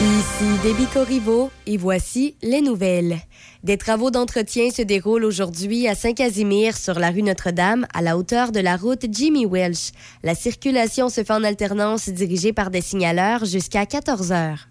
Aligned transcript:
Ici 0.00 0.44
Déby 0.62 0.86
Corriveau 0.86 1.50
et 1.66 1.76
voici 1.76 2.36
les 2.40 2.60
nouvelles. 2.60 3.18
Des 3.64 3.76
travaux 3.76 4.12
d'entretien 4.12 4.70
se 4.70 4.82
déroulent 4.82 5.24
aujourd'hui 5.24 5.88
à 5.88 5.96
Saint-Casimir 5.96 6.76
sur 6.76 7.00
la 7.00 7.10
rue 7.10 7.24
Notre-Dame 7.24 7.84
à 7.92 8.00
la 8.00 8.16
hauteur 8.16 8.52
de 8.52 8.60
la 8.60 8.76
route 8.76 9.06
Jimmy 9.10 9.44
Welsh. 9.44 9.90
La 10.22 10.36
circulation 10.36 11.08
se 11.08 11.24
fait 11.24 11.32
en 11.32 11.42
alternance 11.42 12.08
dirigée 12.08 12.52
par 12.52 12.70
des 12.70 12.80
signaleurs 12.80 13.44
jusqu'à 13.44 13.86
14 13.86 14.30
heures 14.30 14.68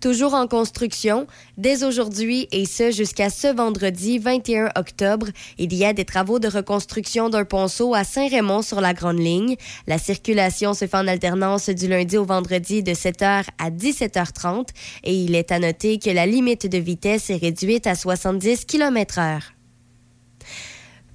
toujours 0.00 0.34
en 0.34 0.46
construction. 0.46 1.26
Dès 1.56 1.84
aujourd'hui 1.84 2.48
et 2.52 2.66
ce 2.66 2.90
jusqu'à 2.90 3.30
ce 3.30 3.48
vendredi 3.54 4.18
21 4.18 4.70
octobre, 4.76 5.26
il 5.58 5.74
y 5.74 5.84
a 5.84 5.92
des 5.92 6.04
travaux 6.04 6.38
de 6.38 6.48
reconstruction 6.48 7.28
d'un 7.28 7.44
ponceau 7.44 7.94
à 7.94 8.04
Saint-Raymond 8.04 8.62
sur 8.62 8.80
la 8.80 8.94
Grande 8.94 9.18
Ligne. 9.18 9.56
La 9.86 9.98
circulation 9.98 10.74
se 10.74 10.86
fait 10.86 10.96
en 10.96 11.08
alternance 11.08 11.68
du 11.68 11.88
lundi 11.88 12.16
au 12.16 12.24
vendredi 12.24 12.82
de 12.82 12.92
7h 12.92 13.44
à 13.58 13.70
17h30 13.70 14.68
et 15.04 15.14
il 15.14 15.34
est 15.34 15.52
à 15.52 15.58
noter 15.58 15.98
que 15.98 16.10
la 16.10 16.26
limite 16.26 16.66
de 16.66 16.78
vitesse 16.78 17.30
est 17.30 17.36
réduite 17.36 17.86
à 17.86 17.94
70 17.94 18.66
km/h. 18.66 19.55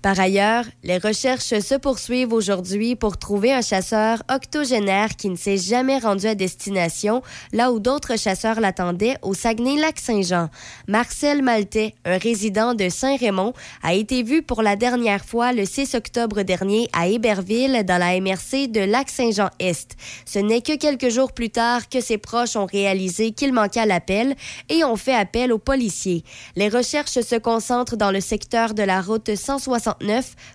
Par 0.01 0.19
ailleurs, 0.19 0.65
les 0.83 0.97
recherches 0.97 1.59
se 1.59 1.75
poursuivent 1.75 2.33
aujourd'hui 2.33 2.95
pour 2.95 3.17
trouver 3.17 3.53
un 3.53 3.61
chasseur 3.61 4.23
octogénaire 4.33 5.15
qui 5.15 5.29
ne 5.29 5.35
s'est 5.35 5.57
jamais 5.57 5.99
rendu 5.99 6.25
à 6.25 6.33
destination, 6.33 7.21
là 7.53 7.71
où 7.71 7.79
d'autres 7.79 8.17
chasseurs 8.17 8.59
l'attendaient 8.59 9.17
au 9.21 9.35
Saguenay-Lac-Saint-Jean. 9.35 10.49
Marcel 10.87 11.43
Maltais, 11.43 11.93
un 12.03 12.17
résident 12.17 12.73
de 12.73 12.89
Saint-Raymond, 12.89 13.53
a 13.83 13.93
été 13.93 14.23
vu 14.23 14.41
pour 14.41 14.63
la 14.63 14.75
dernière 14.75 15.23
fois 15.23 15.53
le 15.53 15.65
6 15.65 15.93
octobre 15.93 16.41
dernier 16.41 16.89
à 16.93 17.07
Héberville, 17.07 17.83
dans 17.85 17.99
la 17.99 18.19
MRC 18.19 18.69
de 18.69 18.81
Lac-Saint-Jean-Est. 18.81 19.91
Ce 20.25 20.39
n'est 20.39 20.61
que 20.61 20.77
quelques 20.77 21.09
jours 21.09 21.31
plus 21.31 21.51
tard 21.51 21.89
que 21.89 22.01
ses 22.01 22.17
proches 22.17 22.55
ont 22.55 22.65
réalisé 22.65 23.33
qu'il 23.33 23.53
manquait 23.53 23.85
l'appel 23.85 24.35
et 24.67 24.83
ont 24.83 24.95
fait 24.95 25.13
appel 25.13 25.53
aux 25.53 25.59
policiers. 25.59 26.23
Les 26.55 26.69
recherches 26.69 27.21
se 27.21 27.35
concentrent 27.35 27.97
dans 27.97 28.09
le 28.09 28.19
secteur 28.19 28.73
de 28.73 28.81
la 28.81 29.01
route 29.01 29.35
160 29.35 29.90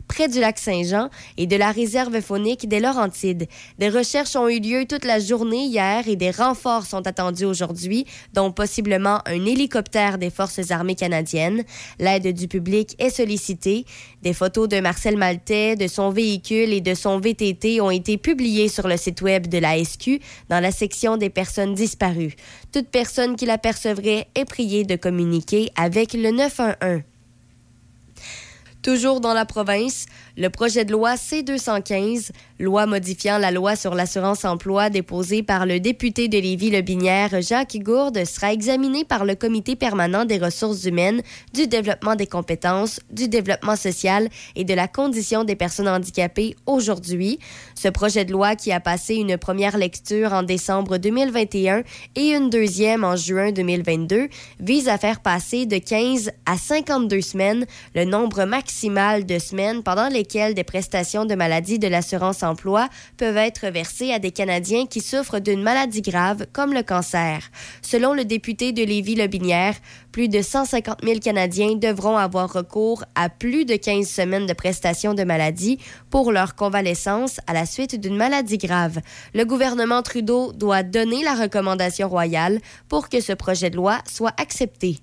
près 0.09 0.29
du 0.29 0.41
lac 0.41 0.59
Saint-Jean 0.59 1.11
et 1.37 1.47
de 1.47 1.57
la 1.57 1.71
réserve 1.71 2.21
faunique 2.21 2.69
des 2.69 2.81
Laurentides. 2.81 3.47
Des 3.79 3.89
recherches 3.89 4.37
ont 4.37 4.49
eu 4.49 4.61
lieu 4.61 4.85
toute 4.87 5.05
la 5.05 5.19
journée 5.19 5.65
hier 5.65 6.09
et 6.09 6.17
des 6.17 6.31
renforts 6.31 6.87
sont 6.87 7.07
attendus 7.07 7.45
aujourd'hui, 7.45 8.07
dont 8.35 8.53
possiblement 8.53 9.21
un 9.27 9.45
hélicoptère 9.45 10.19
des 10.19 10.31
Forces 10.31 10.71
armées 10.71 10.95
canadiennes. 10.95 11.65
L'aide 11.99 12.35
du 12.35 12.49
public 12.49 12.95
est 12.99 13.11
sollicitée. 13.11 13.85
Des 14.23 14.33
photos 14.33 14.69
de 14.69 14.81
Marcel 14.81 15.17
Maltais, 15.17 15.77
de 15.77 15.87
son 15.87 16.11
véhicule 16.11 16.73
et 16.73 16.81
de 16.81 16.95
son 16.95 17.19
VTT 17.19 17.81
ont 17.81 17.91
été 17.91 18.17
publiées 18.17 18.69
sur 18.69 18.89
le 18.89 18.97
site 18.97 19.23
web 19.23 19.47
de 19.49 19.59
la 19.59 19.83
SQ 19.83 20.21
dans 20.49 20.61
la 20.61 20.71
section 20.71 21.17
des 21.17 21.31
personnes 21.31 21.75
disparues. 21.75 22.35
Toute 22.73 22.89
personne 22.89 23.37
qui 23.37 23.47
l'apercevrait 23.47 24.29
est 24.35 24.45
priée 24.45 24.85
de 24.85 24.97
communiquer 24.97 25.71
avec 25.77 26.13
le 26.13 26.31
911. 26.31 27.16
Toujours 28.87 29.21
dans 29.21 29.35
la 29.35 29.45
province, 29.45 30.07
le 30.37 30.51
projet 30.51 30.85
de 30.85 30.93
loi 30.93 31.17
C-215, 31.17 32.31
loi 32.61 32.87
modifiant 32.87 33.39
la 33.39 33.51
loi 33.51 33.75
sur 33.75 33.95
l'assurance-emploi 33.95 34.91
déposée 34.91 35.43
par 35.43 35.65
le 35.65 35.81
député 35.81 36.29
de 36.29 36.37
Lévis-Lebinière 36.37 37.41
Jacques 37.41 37.79
Gourde, 37.79 38.23
sera 38.27 38.53
examiné 38.53 39.05
par 39.05 39.25
le 39.25 39.35
Comité 39.35 39.77
permanent 39.77 40.27
des 40.27 40.37
ressources 40.37 40.85
humaines, 40.85 41.23
du 41.55 41.67
développement 41.67 42.17
des 42.17 42.27
compétences, 42.27 43.01
du 43.11 43.29
développement 43.29 43.77
social 43.77 44.29
et 44.57 44.65
de 44.65 44.75
la 44.75 44.89
condition 44.89 45.45
des 45.45 45.57
personnes 45.57 45.89
handicapées 45.89 46.55
aujourd'hui. 46.67 47.39
Ce 47.75 47.89
projet 47.89 48.27
de 48.27 48.33
loi 48.33 48.57
qui 48.57 48.73
a 48.73 48.81
passé 48.81 49.15
une 49.15 49.39
première 49.39 49.79
lecture 49.79 50.35
en 50.35 50.43
décembre 50.43 50.99
2021 50.99 51.83
et 52.15 52.35
une 52.35 52.51
deuxième 52.51 53.05
en 53.05 53.17
juin 53.17 53.53
2022 53.53 54.29
vise 54.61 54.89
à 54.89 54.99
faire 54.99 55.21
passer 55.21 55.65
de 55.65 55.79
15 55.79 56.31
à 56.45 56.59
52 56.59 57.21
semaines 57.23 57.67
le 57.95 58.05
nombre 58.05 58.45
maximal 58.45 59.25
de 59.25 59.39
semaines 59.39 59.83
pendant 59.83 60.09
des 60.27 60.65
prestations 60.65 61.25
de 61.25 61.35
maladie 61.35 61.79
de 61.79 61.87
l'assurance-emploi 61.87 62.89
peuvent 63.17 63.37
être 63.37 63.69
versées 63.69 64.13
à 64.13 64.19
des 64.19 64.33
Canadiens 64.33 64.87
qui 64.87 65.01
souffrent 65.01 65.39
d'une 65.39 65.63
maladie 65.63 66.03
grave 66.03 66.47
comme 66.53 66.75
le 66.75 66.83
cancer. 66.83 67.41
Selon 67.81 68.13
le 68.13 68.25
député 68.25 68.73
de 68.73 68.83
Lévis-Lobinière, 68.83 69.75
plus 70.11 70.29
de 70.29 70.43
150 70.43 70.99
000 71.05 71.21
Canadiens 71.21 71.77
devront 71.77 72.17
avoir 72.17 72.53
recours 72.53 73.05
à 73.15 73.29
plus 73.29 73.65
de 73.65 73.77
15 73.77 74.07
semaines 74.07 74.47
de 74.47 74.53
prestations 74.53 75.15
de 75.15 75.25
maladie 75.25 75.79
pour 76.11 76.33
leur 76.33 76.57
convalescence 76.57 77.39
à 77.47 77.53
la 77.53 77.65
suite 77.65 77.99
d'une 78.01 78.17
maladie 78.17 78.59
grave. 78.59 79.01
Le 79.33 79.45
gouvernement 79.45 80.03
Trudeau 80.03 80.53
doit 80.53 80.83
donner 80.83 81.23
la 81.23 81.35
recommandation 81.35 82.09
royale 82.09 82.61
pour 82.89 83.09
que 83.09 83.21
ce 83.21 83.33
projet 83.33 83.71
de 83.71 83.77
loi 83.77 83.99
soit 84.07 84.35
accepté. 84.41 84.99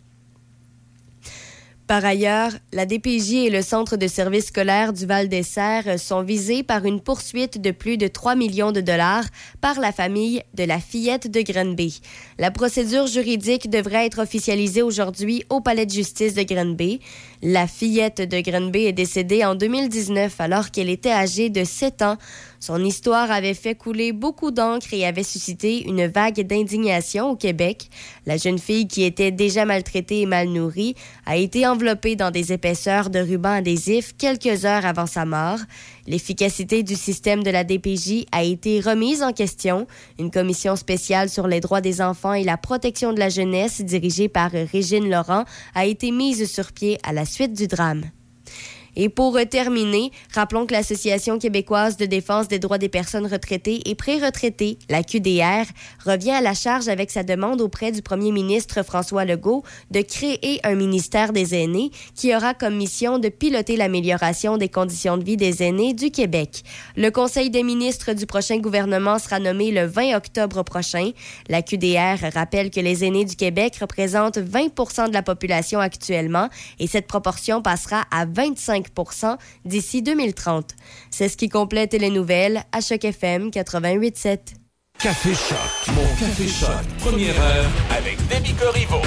Par 1.85 2.05
ailleurs, 2.05 2.51
la 2.71 2.85
DPJ 2.85 3.33
et 3.33 3.49
le 3.49 3.61
Centre 3.61 3.97
de 3.97 4.07
services 4.07 4.45
scolaires 4.45 4.94
du 4.94 5.05
Val-des-Serres 5.05 5.99
sont 5.99 6.21
visés 6.21 6.63
par 6.63 6.85
une 6.85 7.01
poursuite 7.01 7.59
de 7.59 7.71
plus 7.71 7.97
de 7.97 8.07
3 8.07 8.35
millions 8.35 8.71
de 8.71 8.79
dollars 8.79 9.25
par 9.59 9.81
la 9.81 9.91
famille 9.91 10.41
de 10.53 10.63
la 10.63 10.79
fillette 10.79 11.29
de 11.29 11.41
Grenby. 11.41 11.99
La 12.39 12.51
procédure 12.51 13.07
juridique 13.07 13.69
devrait 13.69 14.05
être 14.05 14.21
officialisée 14.21 14.81
aujourd'hui 14.81 15.44
au 15.49 15.59
Palais 15.59 15.85
de 15.85 15.91
justice 15.91 16.35
de 16.35 16.44
Grenby. 16.44 17.01
La 17.41 17.67
fillette 17.67 18.21
de 18.21 18.39
Grenby 18.39 18.85
est 18.85 18.94
décédée 18.94 19.44
en 19.44 19.55
2019 19.55 20.39
alors 20.39 20.71
qu'elle 20.71 20.89
était 20.89 21.11
âgée 21.11 21.50
de 21.50 21.65
7 21.65 22.01
ans. 22.01 22.17
Son 22.66 22.81
histoire 22.81 23.29
avait 23.29 23.56
fait 23.56 23.75
couler 23.75 24.13
beaucoup 24.13 24.50
d'encre 24.50 24.94
et 24.94 25.06
avait 25.06 25.24
suscité 25.24 25.85
une 25.85 26.07
vague 26.07 26.47
d'indignation 26.47 27.31
au 27.31 27.35
Québec. 27.35 27.90
La 28.25 28.38
jeune 28.38 28.57
fille, 28.57 28.88
qui 28.88 29.03
était 29.03 29.31
déjà 29.31 29.66
maltraitée 29.66 30.22
et 30.22 30.25
mal 30.25 30.47
nourrie, 30.47 30.96
a 31.25 31.35
été 31.35 31.68
enveloppée 31.68 32.16
dans 32.16 32.31
des 32.31 32.53
épaisseurs 32.53 33.09
de 33.09 33.19
ruban 33.19 33.56
adhésif 33.56 34.13
quelques 34.18 34.63
heures 34.63 34.85
avant 34.85 35.07
sa 35.07 35.25
mort. 35.25 35.59
L'efficacité 36.07 36.84
du 36.84 36.96
système 36.96 37.44
de 37.44 37.51
la 37.51 37.66
DPJ 37.66 38.28
a 38.31 38.46
été 38.46 38.80
remise 38.80 39.24
en 39.24 39.34
question. 39.34 39.85
Une 40.18 40.31
commission 40.31 40.78
spéciale 40.78 41.28
sur 41.28 41.50
les 41.50 41.59
droits 41.59 41.81
des 41.81 42.01
enfants 42.01 42.31
et 42.31 42.45
la 42.45 42.56
protection 42.56 43.12
de 43.12 43.19
la 43.19 43.28
jeunesse, 43.28 43.81
dirigée 43.81 44.30
par 44.30 44.51
Régine 44.51 45.09
Laurent, 45.09 45.44
a 45.75 45.85
été 45.85 46.12
mise 46.12 46.50
sur 46.50 46.72
pied 46.72 46.97
à 47.03 47.12
la 47.12 47.25
suite 47.25 47.51
du 47.51 47.68
drame. 47.68 48.03
Et 48.95 49.09
pour 49.09 49.39
terminer, 49.49 50.11
rappelons 50.33 50.65
que 50.65 50.73
l'Association 50.73 51.39
québécoise 51.39 51.97
de 51.97 52.05
défense 52.05 52.47
des 52.47 52.59
droits 52.59 52.77
des 52.77 52.89
personnes 52.89 53.25
retraitées 53.25 53.81
et 53.89 53.95
pré-retraitées, 53.95 54.77
la 54.89 55.03
QDR, 55.03 55.65
revient 56.05 56.31
à 56.31 56.41
la 56.41 56.53
charge 56.53 56.87
avec 56.87 57.11
sa 57.11 57.23
demande 57.23 57.61
auprès 57.61 57.91
du 57.91 58.01
premier 58.01 58.31
ministre 58.31 58.83
François 58.83 59.25
Legault 59.25 59.63
de 59.91 60.01
créer 60.01 60.59
un 60.63 60.75
ministère 60.75 61.33
des 61.33 61.55
aînés 61.55 61.91
qui 62.15 62.35
aura 62.35 62.53
comme 62.53 62.75
mission 62.75 63.19
de 63.19 63.29
piloter 63.29 63.77
l'amélioration 63.77 64.57
des 64.57 64.69
conditions 64.69 65.17
de 65.17 65.23
vie 65.23 65.37
des 65.37 65.63
aînés 65.63 65.93
du 65.93 66.11
Québec. 66.11 66.63
Le 66.95 67.09
Conseil 67.09 67.49
des 67.49 67.63
ministres 67.63 68.13
du 68.13 68.25
prochain 68.25 68.57
gouvernement 68.57 69.19
sera 69.19 69.39
nommé 69.39 69.71
le 69.71 69.85
20 69.85 70.15
octobre 70.15 70.63
prochain. 70.63 71.11
La 71.49 71.61
QDR 71.61 72.31
rappelle 72.33 72.69
que 72.69 72.79
les 72.79 73.03
aînés 73.03 73.25
du 73.25 73.35
Québec 73.35 73.77
représentent 73.81 74.37
20% 74.37 75.07
de 75.07 75.13
la 75.13 75.23
population 75.23 75.79
actuellement 75.79 76.49
et 76.79 76.87
cette 76.87 77.07
proportion 77.07 77.61
passera 77.61 78.03
à 78.11 78.25
25 78.25 78.82
d'ici 79.66 80.01
2030. 80.01 80.71
C'est 81.11 81.29
ce 81.29 81.38
qui 81.38 81.49
complète 81.49 81.94
les 81.94 82.09
nouvelles 82.09 82.63
à 82.71 82.81
Choc 82.81 83.03
FM 83.03 83.49
88.7. 83.49 84.39
Café 85.00 85.33
Choc, 85.33 85.95
mon 85.95 86.07
Café 86.19 86.47
Choc, 86.47 86.69
première 87.00 87.39
heure 87.41 87.69
avec 87.89 88.18
Demi 88.30 88.53
Corriveau. 88.53 89.01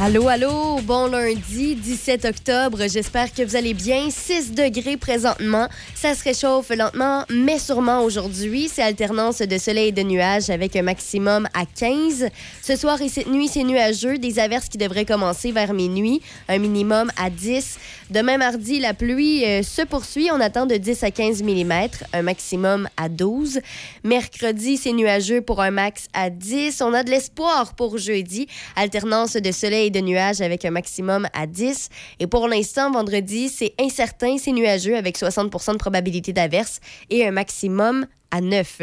Allô, 0.00 0.26
allô, 0.26 0.80
bon 0.82 1.06
lundi 1.06 1.76
17 1.76 2.24
octobre. 2.24 2.78
J'espère 2.88 3.32
que 3.32 3.42
vous 3.42 3.54
allez 3.54 3.74
bien. 3.74 4.10
6 4.10 4.52
degrés 4.52 4.96
présentement. 4.96 5.68
Ça 5.94 6.16
se 6.16 6.24
réchauffe 6.24 6.70
lentement, 6.70 7.24
mais 7.30 7.60
sûrement 7.60 8.02
aujourd'hui. 8.02 8.68
C'est 8.68 8.82
alternance 8.82 9.38
de 9.38 9.56
soleil 9.56 9.88
et 9.88 9.92
de 9.92 10.02
nuages 10.02 10.50
avec 10.50 10.74
un 10.74 10.82
maximum 10.82 11.46
à 11.54 11.64
15. 11.64 12.28
Ce 12.60 12.74
soir 12.74 13.00
et 13.02 13.08
cette 13.08 13.28
nuit, 13.28 13.46
c'est 13.46 13.62
nuageux. 13.62 14.18
Des 14.18 14.40
averses 14.40 14.68
qui 14.68 14.78
devraient 14.78 15.04
commencer 15.04 15.52
vers 15.52 15.72
minuit. 15.72 16.20
Un 16.48 16.58
minimum 16.58 17.12
à 17.16 17.30
10. 17.30 17.78
Demain 18.10 18.36
mardi, 18.36 18.80
la 18.80 18.94
pluie 18.94 19.44
euh, 19.44 19.62
se 19.62 19.82
poursuit. 19.82 20.28
On 20.32 20.40
attend 20.40 20.66
de 20.66 20.74
10 20.74 21.04
à 21.04 21.12
15 21.12 21.42
mm, 21.44 21.72
un 22.12 22.22
maximum 22.22 22.88
à 22.96 23.08
12. 23.08 23.60
Mercredi, 24.02 24.76
c'est 24.76 24.92
nuageux 24.92 25.40
pour 25.40 25.62
un 25.62 25.70
max 25.70 26.08
à 26.12 26.30
10. 26.30 26.82
On 26.82 26.92
a 26.92 27.04
de 27.04 27.10
l'espoir 27.10 27.74
pour 27.74 27.96
jeudi. 27.96 28.48
Alternance 28.76 29.34
de 29.34 29.52
soleil 29.52 29.84
et 29.86 29.90
de 29.94 30.00
nuages 30.00 30.40
avec 30.40 30.64
un 30.64 30.70
maximum 30.70 31.26
à 31.32 31.46
10. 31.46 31.88
Et 32.20 32.26
pour 32.26 32.48
l'instant, 32.48 32.90
vendredi, 32.90 33.48
c'est 33.48 33.74
incertain, 33.80 34.36
c'est 34.38 34.52
nuageux 34.52 34.96
avec 34.96 35.16
60% 35.16 35.72
de 35.72 35.78
probabilité 35.78 36.32
d'averse 36.32 36.80
et 37.10 37.26
un 37.26 37.30
maximum 37.30 38.06
à 38.30 38.40
9. 38.40 38.82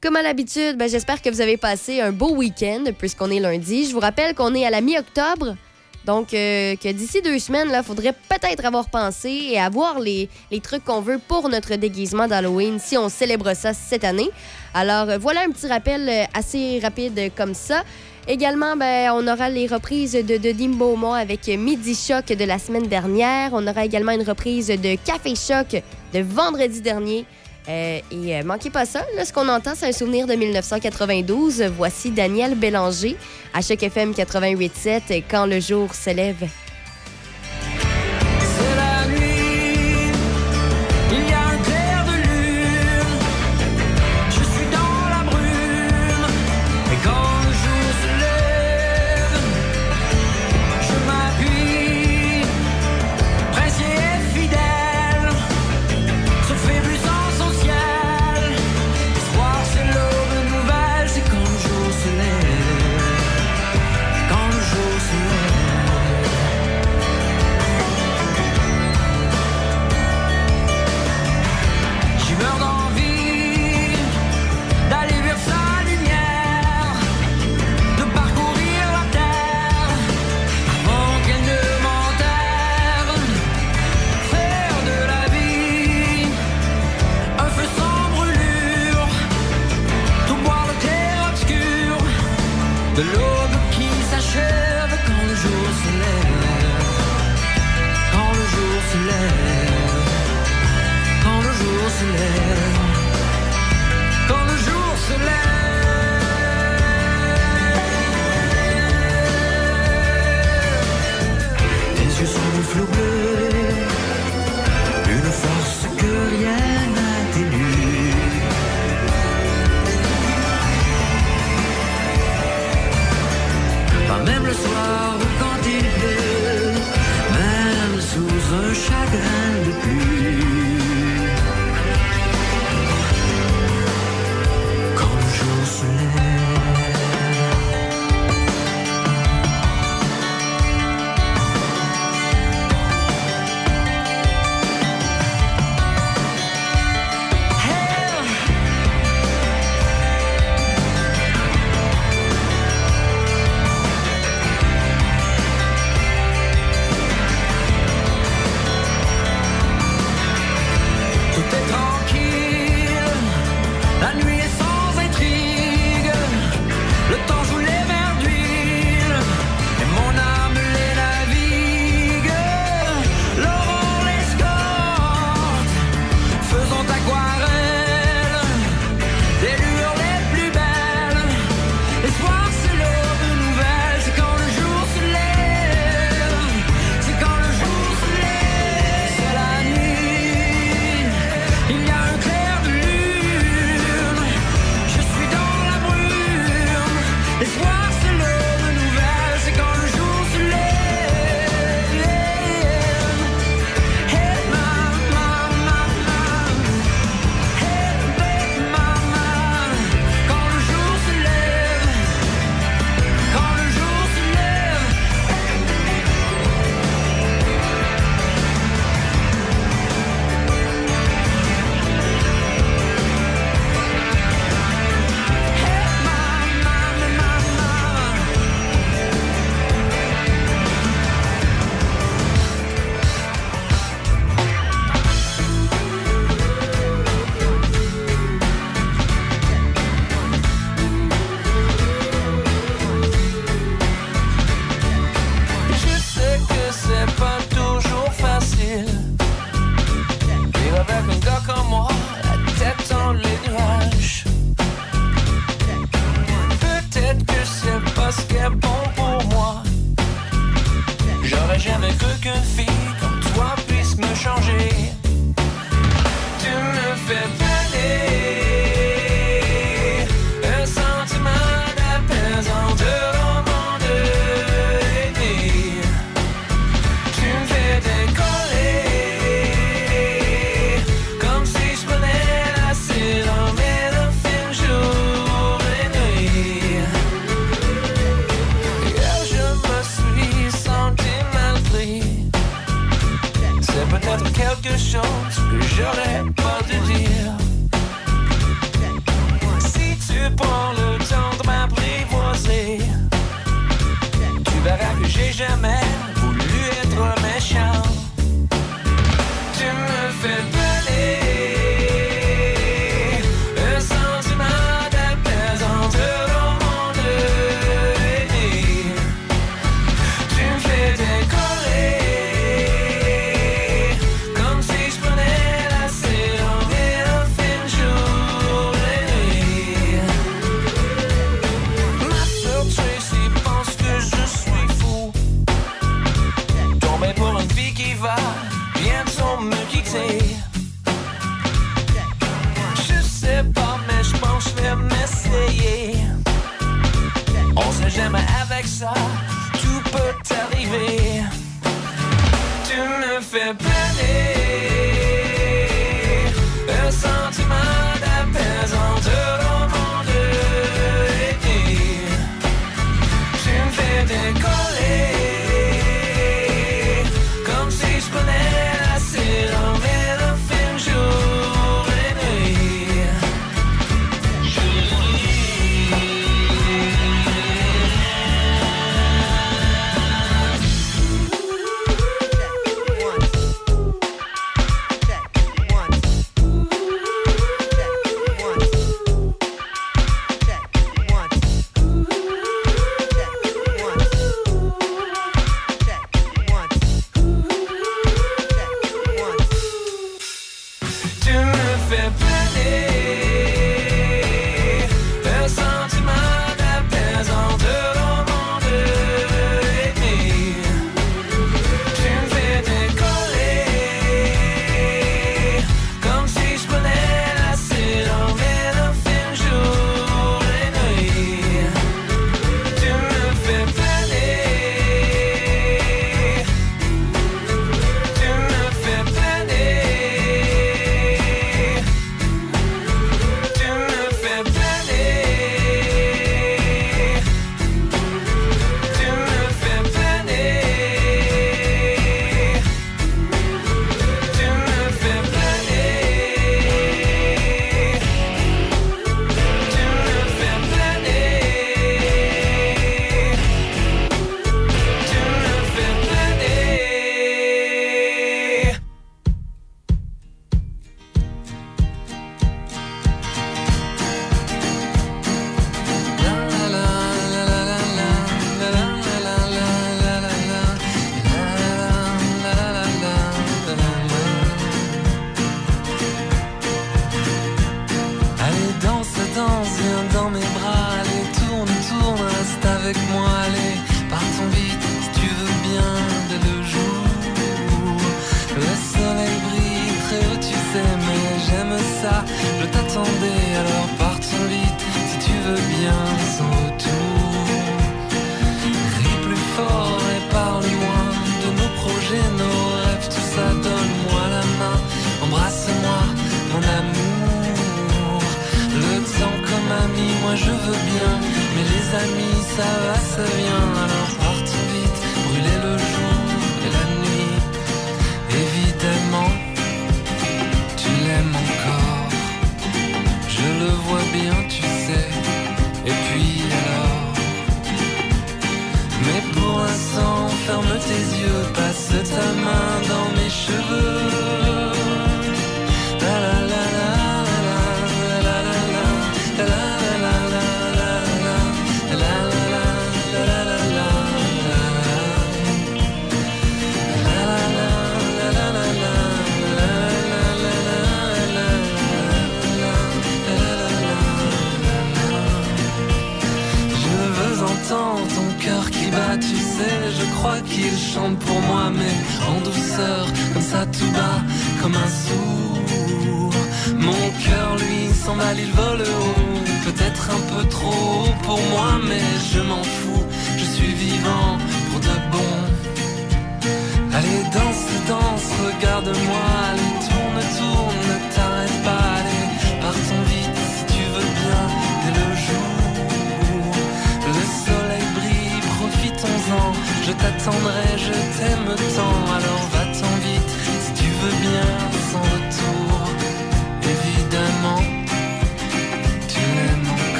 Comme 0.00 0.16
à 0.16 0.22
l'habitude, 0.22 0.76
ben, 0.78 0.88
j'espère 0.88 1.20
que 1.20 1.28
vous 1.28 1.40
avez 1.40 1.56
passé 1.56 2.00
un 2.00 2.12
beau 2.12 2.34
week-end 2.34 2.84
puisqu'on 2.96 3.30
est 3.30 3.40
lundi. 3.40 3.86
Je 3.86 3.92
vous 3.92 4.00
rappelle 4.00 4.34
qu'on 4.34 4.54
est 4.54 4.64
à 4.64 4.70
la 4.70 4.80
mi-octobre. 4.80 5.56
Donc, 6.04 6.34
euh, 6.34 6.74
que 6.76 6.90
d'ici 6.90 7.22
deux 7.22 7.38
semaines, 7.38 7.68
il 7.72 7.82
faudrait 7.84 8.12
peut-être 8.12 8.64
avoir 8.64 8.88
pensé 8.88 9.30
et 9.30 9.60
avoir 9.60 10.00
les, 10.00 10.28
trucs 10.62 10.84
qu'on 10.84 11.00
veut 11.00 11.18
pour 11.28 11.48
notre 11.48 11.76
déguisement 11.76 12.26
d'Halloween 12.26 12.78
si 12.80 12.96
on 12.96 13.08
célèbre 13.08 13.54
ça 13.54 13.72
cette 13.72 14.04
année. 14.04 14.30
Alors, 14.74 15.10
euh, 15.10 15.18
voilà 15.18 15.42
un 15.42 15.50
petit 15.50 15.68
rappel 15.68 16.08
euh, 16.08 16.24
assez 16.34 16.80
rapide 16.80 17.30
comme 17.36 17.54
ça. 17.54 17.84
Également, 18.28 18.76
ben, 18.76 19.10
on 19.14 19.26
aura 19.26 19.48
les 19.48 19.66
reprises 19.66 20.12
de, 20.12 20.36
de 20.36 20.52
Dimbaumont 20.52 21.12
avec 21.12 21.48
Midi 21.48 21.94
Choc 21.94 22.26
de 22.26 22.44
la 22.44 22.58
semaine 22.58 22.86
dernière. 22.86 23.50
On 23.52 23.66
aura 23.66 23.84
également 23.84 24.12
une 24.12 24.22
reprise 24.22 24.68
de 24.68 24.96
Café 25.04 25.34
Choc 25.34 25.82
de 26.14 26.20
vendredi 26.20 26.80
dernier. 26.80 27.26
Euh, 27.68 27.98
et 28.12 28.36
euh, 28.36 28.44
manquez 28.44 28.70
pas 28.70 28.86
ça. 28.86 29.04
Là, 29.16 29.24
ce 29.24 29.32
qu'on 29.32 29.48
entend, 29.48 29.72
c'est 29.74 29.88
un 29.88 29.92
souvenir 29.92 30.28
de 30.28 30.34
1992. 30.34 31.62
Voici 31.76 32.10
Daniel 32.10 32.54
Bélanger 32.54 33.16
à 33.52 33.60
Choc 33.60 33.82
FM 33.82 34.12
88.7 34.12 35.24
Quand 35.28 35.46
le 35.46 35.58
jour 35.58 35.92
se 35.92 36.10
lève. 36.10 36.48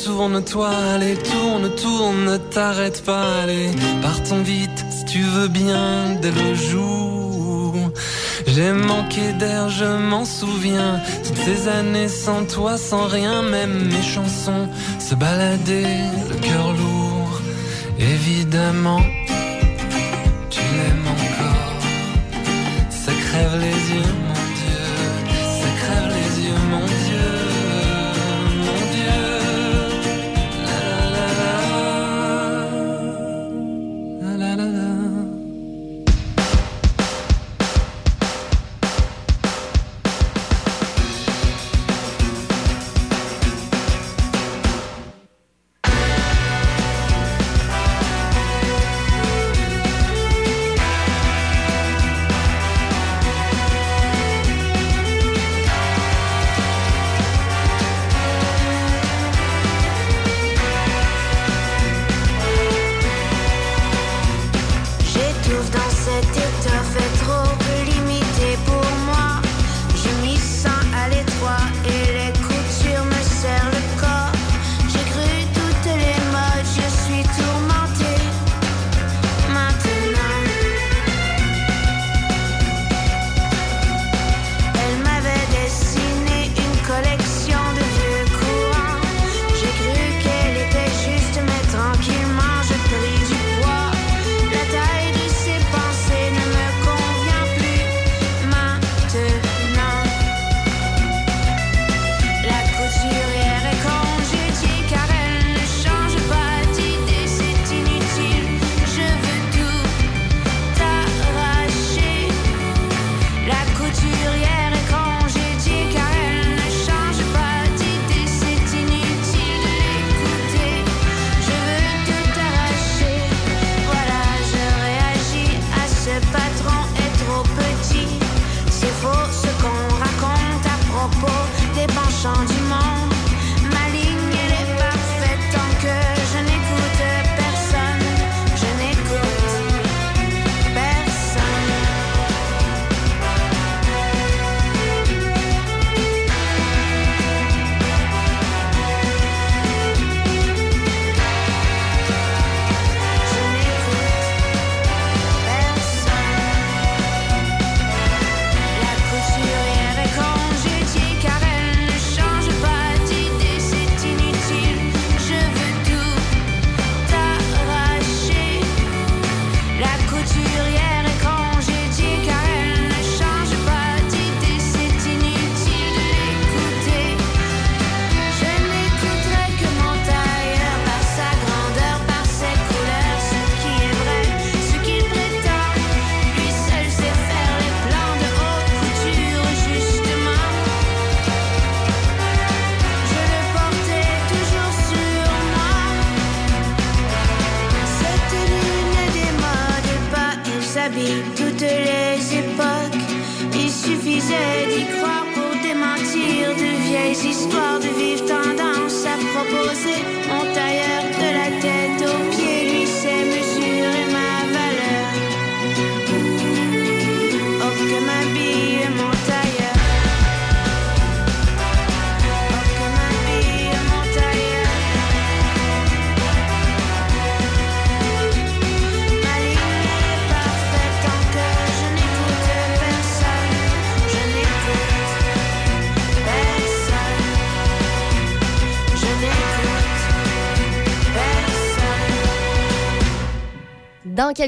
Danse, 0.00 0.08
retourne-toi, 0.08 0.68
allez, 0.68 1.16
tourne, 1.16 1.70
tourne, 1.74 2.24
ne 2.24 2.36
t'arrête 2.36 3.02
pas, 3.04 3.42
allez, 3.42 3.70
partons 4.02 4.42
vite 4.42 4.84
si 4.90 5.04
tu 5.04 5.22
veux 5.22 5.48
bien 5.48 6.16
dès 6.20 6.30
le 6.30 6.54
jour. 6.54 7.74
J'ai 8.46 8.72
manqué 8.72 9.32
d'air, 9.38 9.68
je 9.68 9.84
m'en 9.84 10.24
souviens, 10.24 11.00
toutes 11.24 11.36
ces 11.36 11.68
années 11.68 12.08
sans 12.08 12.44
toi, 12.44 12.76
sans 12.76 13.06
rien, 13.06 13.42
même 13.42 13.88
mes 13.88 14.02
chansons 14.02 14.68
se 14.98 15.14
baladaient, 15.14 16.10
le 16.28 16.36
cœur 16.36 16.72
lourd, 16.72 17.40
évidemment. 17.98 19.00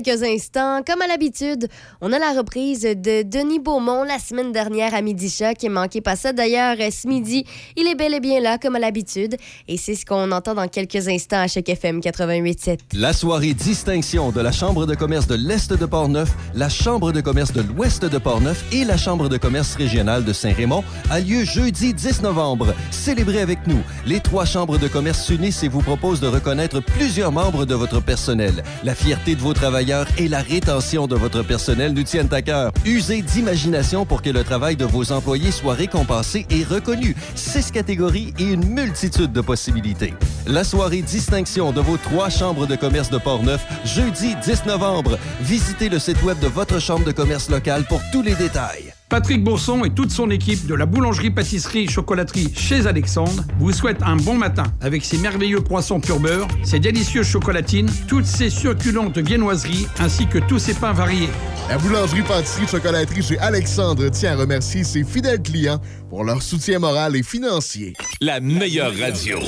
Quelques 0.01 0.23
instants, 0.23 0.81
comme 0.87 1.03
à 1.03 1.07
l'habitude, 1.07 1.69
on 2.01 2.15
a 2.15 2.19
la 2.19 2.33
reprise 2.33 2.81
de 2.81 3.23
Denis 3.23 3.59
Beaumont 3.59 4.05
la 4.05 4.19
semaine 4.19 4.51
dernière 4.51 4.95
à 4.95 5.03
Midi 5.03 5.29
Choc 5.29 5.63
et 5.63 5.69
manqué 5.69 6.01
pas 6.01 6.17
ça. 6.17 6.33
D'ailleurs, 6.33 6.77
ce 6.91 7.07
midi, 7.07 7.45
il 7.77 7.87
est 7.87 7.95
bel 7.95 8.15
et 8.15 8.21
bien 8.21 8.41
là, 8.41 8.57
comme 8.57 8.75
à 8.75 8.79
l'habitude. 8.79 9.37
Et 9.69 9.77
c'est 9.77 9.95
ce 9.95 10.07
qu'on 10.07 10.33
entend 10.33 10.55
dans 10.55 10.67
quelques 10.67 11.09
instants 11.09 11.43
à 11.43 11.47
chaque 11.47 11.69
FM 11.69 12.01
88.7. 12.01 12.79
La 12.95 13.13
soirée 13.13 13.53
distinction 13.53 14.31
de 14.31 14.41
la 14.41 14.51
Chambre 14.51 14.87
de 14.87 14.95
commerce 14.95 15.27
de 15.27 15.35
l'Est 15.35 15.75
de 15.75 15.85
Portneuf, 15.85 16.31
la 16.55 16.71
Chambre 16.71 17.13
de 17.13 17.21
commerce 17.21 17.53
de 17.53 17.61
l'Ouest 17.61 18.07
de 18.07 18.17
Portneuf 18.17 18.65
et 18.73 18.85
la 18.85 18.97
Chambre 18.97 19.29
de 19.29 19.37
commerce 19.37 19.75
régionale 19.75 20.25
de 20.25 20.33
Saint-Raymond 20.33 20.85
a 21.11 21.21
lieu 21.21 21.45
jeudi 21.45 21.93
10 21.93 22.23
novembre. 22.23 22.75
Célébrez 22.91 23.43
avec 23.43 23.67
nous. 23.67 23.83
Les 24.07 24.21
trois 24.21 24.47
chambres 24.47 24.79
de 24.79 24.89
commerce 24.89 25.23
s'unissent 25.23 25.63
et 25.63 25.69
vous 25.69 25.83
proposent 25.83 26.21
de 26.21 26.29
reconnaître 26.29 26.81
plusieurs 26.81 27.31
membres 27.31 27.67
de 27.67 27.75
votre 27.75 28.01
personnel. 28.01 28.65
La 28.85 28.95
fierté 28.95 29.35
de 29.35 29.41
vos 29.41 29.53
travailleurs 29.53 29.82
et 30.17 30.29
la 30.29 30.43
rétention 30.43 31.09
de 31.09 31.17
votre 31.17 31.43
personnel 31.43 31.93
nous 31.93 32.05
tiennent 32.05 32.33
à 32.33 32.41
cœur. 32.41 32.73
Usez 32.85 33.21
d'imagination 33.23 34.07
pour 34.07 34.23
que 34.23 34.31
le 34.31 34.45
travail 34.45 34.77
de 34.77 34.85
vos 34.85 35.11
employés 35.11 35.51
soit 35.51 35.75
récompensé 35.75 36.47
et 36.51 36.63
reconnu. 36.63 37.17
Six 37.35 37.73
catégories 37.73 38.33
et 38.39 38.45
une 38.45 38.65
multitude 38.65 39.33
de 39.33 39.41
possibilités. 39.41 40.15
La 40.47 40.63
soirée 40.63 41.03
distinction 41.03 41.73
de 41.73 41.81
vos 41.81 41.97
trois 41.97 42.31
chambres 42.31 42.67
de 42.67 42.77
commerce 42.77 43.11
de 43.11 43.19
Portneuf, 43.19 43.67
jeudi 43.85 44.37
10 44.45 44.67
novembre. 44.67 45.19
Visitez 45.41 45.89
le 45.89 45.99
site 45.99 46.23
web 46.23 46.39
de 46.39 46.49
votre 46.49 46.81
chambre 46.81 47.05
de 47.05 47.13
commerce 47.13 47.51
locale 47.51 47.85
pour 47.89 48.01
tous 48.13 48.23
les 48.23 48.35
détails. 48.35 48.93
Patrick 49.13 49.45
Bourson 49.45 49.85
et 49.85 49.91
toute 49.91 50.11
son 50.11 50.31
équipe 50.31 50.67
de 50.67 50.75
la 50.75 50.87
boulangerie-pâtisserie-chocolaterie 50.87 52.51
chez 52.57 52.87
Alexandre 52.87 53.45
vous 53.59 53.71
souhaitent 53.71 54.03
un 54.03 54.17
bon 54.17 54.37
matin 54.37 54.63
avec 54.81 55.05
ses 55.05 55.19
merveilleux 55.19 55.61
croissants 55.61 56.01
pur 56.01 56.19
beurre, 56.19 56.49
ses 56.65 56.81
délicieuses 56.81 57.27
chocolatines, 57.27 57.91
toutes 58.09 58.25
ses 58.25 58.49
succulentes 58.49 59.19
viennoiseries 59.19 59.87
ainsi 59.99 60.27
que 60.27 60.39
tous 60.39 60.59
ses 60.59 60.73
pains 60.73 60.95
variés. 60.95 61.29
La 61.69 61.77
boulangerie-pâtisserie-chocolaterie 61.77 63.23
chez 63.23 63.39
Alexandre 63.39 64.09
tient 64.09 64.33
à 64.33 64.37
remercier 64.37 64.83
ses 64.83 65.05
fidèles 65.05 65.43
clients 65.43 65.83
pour 66.09 66.25
leur 66.25 66.41
soutien 66.41 66.79
moral 66.79 67.15
et 67.15 67.23
financier. 67.23 67.93
La 68.23 68.41
meilleure 68.41 68.97
radio. 68.99 69.41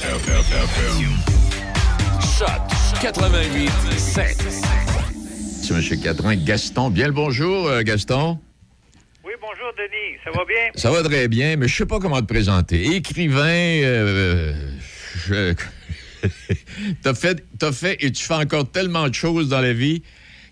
Choc 2.38 2.50
88 3.00 3.70
7. 3.96 4.44
C'est 5.62 5.72
M. 5.72 6.00
Catrin. 6.02 6.36
Gaston, 6.36 6.90
bien 6.90 7.06
le 7.06 7.14
bonjour, 7.14 7.66
euh, 7.66 7.80
Gaston. 7.80 8.38
Bonjour, 9.40 9.72
Denis. 9.76 10.18
Ça 10.22 10.30
va 10.30 10.44
bien? 10.44 10.70
Ça 10.74 10.90
va 10.90 11.02
très 11.02 11.26
bien, 11.28 11.56
mais 11.56 11.66
je 11.66 11.74
sais 11.74 11.86
pas 11.86 11.98
comment 11.98 12.20
te 12.20 12.26
présenter. 12.26 12.94
Écrivain, 12.94 13.42
euh, 13.42 14.54
je... 15.26 15.54
t'as 17.02 17.14
fait, 17.14 17.44
as 17.60 17.72
fait 17.72 17.96
et 18.04 18.12
tu 18.12 18.22
fais 18.22 18.34
encore 18.34 18.70
tellement 18.70 19.08
de 19.08 19.14
choses 19.14 19.48
dans 19.48 19.60
la 19.60 19.72
vie 19.72 20.02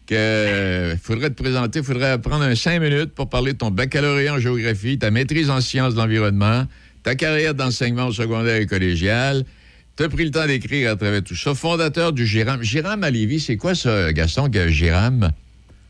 que 0.07 0.15
euh, 0.15 0.97
faudrait 0.97 1.31
te 1.31 1.41
présenter, 1.41 1.79
il 1.79 1.85
faudrait 1.85 2.21
prendre 2.21 2.43
un 2.43 2.57
cinq 2.57 2.81
minutes 2.81 3.15
pour 3.15 3.29
parler 3.29 3.53
de 3.53 3.59
ton 3.59 3.71
baccalauréat 3.71 4.35
en 4.35 4.39
géographie, 4.39 4.99
ta 4.99 5.13
maîtrise 5.13 5.49
en 5.49 5.61
sciences 5.61 5.95
de 5.95 6.01
l'environnement, 6.01 6.67
ta 7.05 7.15
carrière 7.15 7.55
d'enseignement 7.55 8.07
au 8.07 8.13
secondaire 8.13 8.57
et 8.57 8.67
collégial. 8.67 9.45
Tu 9.97 10.03
as 10.03 10.09
pris 10.09 10.25
le 10.25 10.33
temps 10.33 10.47
d'écrire 10.47 10.91
à 10.91 10.97
travers 10.97 11.23
tout 11.23 11.37
ça. 11.37 11.55
Fondateur 11.55 12.13
du 12.13 12.27
GIRAM. 12.27 12.63
GIRAM 12.63 13.05
à 13.05 13.11
c'est 13.39 13.57
quoi 13.57 13.75
ça, 13.75 14.13
Gaston, 14.13 14.51
GIRAM? 14.51 15.31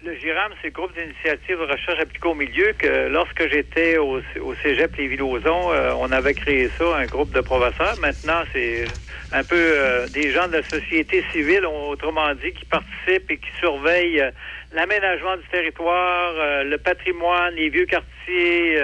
Le 0.04 0.16
GIRAM, 0.16 0.50
c'est 0.60 0.68
le 0.68 0.72
groupe 0.72 0.92
d'initiative 0.98 1.58
de 1.60 1.64
recherche 1.64 2.00
appliquée 2.00 2.26
au 2.26 2.34
milieu 2.34 2.72
que 2.76 3.06
lorsque 3.08 3.48
j'étais 3.48 3.98
au, 3.98 4.20
au 4.40 4.54
cégep 4.56 4.96
Lévis-Lauzon, 4.96 5.70
euh, 5.70 5.94
on 5.96 6.10
avait 6.10 6.34
créé 6.34 6.68
ça, 6.76 6.96
un 6.96 7.06
groupe 7.06 7.32
de 7.32 7.40
professeurs. 7.40 7.94
Maintenant, 8.00 8.42
c'est 8.52 8.86
un 9.30 9.44
peu 9.44 9.54
euh, 9.54 10.08
des 10.08 10.32
gens 10.32 10.48
de 10.48 10.56
la 10.56 10.62
société 10.64 11.24
civile, 11.30 11.64
autrement 11.66 12.34
dit, 12.34 12.52
qui 12.52 12.64
participent 12.64 13.30
et 13.30 13.36
qui 13.36 13.50
surveillent 13.60 14.22
euh, 14.22 14.30
l'aménagement 14.72 15.36
du 15.36 15.44
territoire, 15.52 16.64
le 16.64 16.76
patrimoine, 16.78 17.54
les 17.54 17.68
vieux 17.68 17.86
quartiers, 17.86 18.78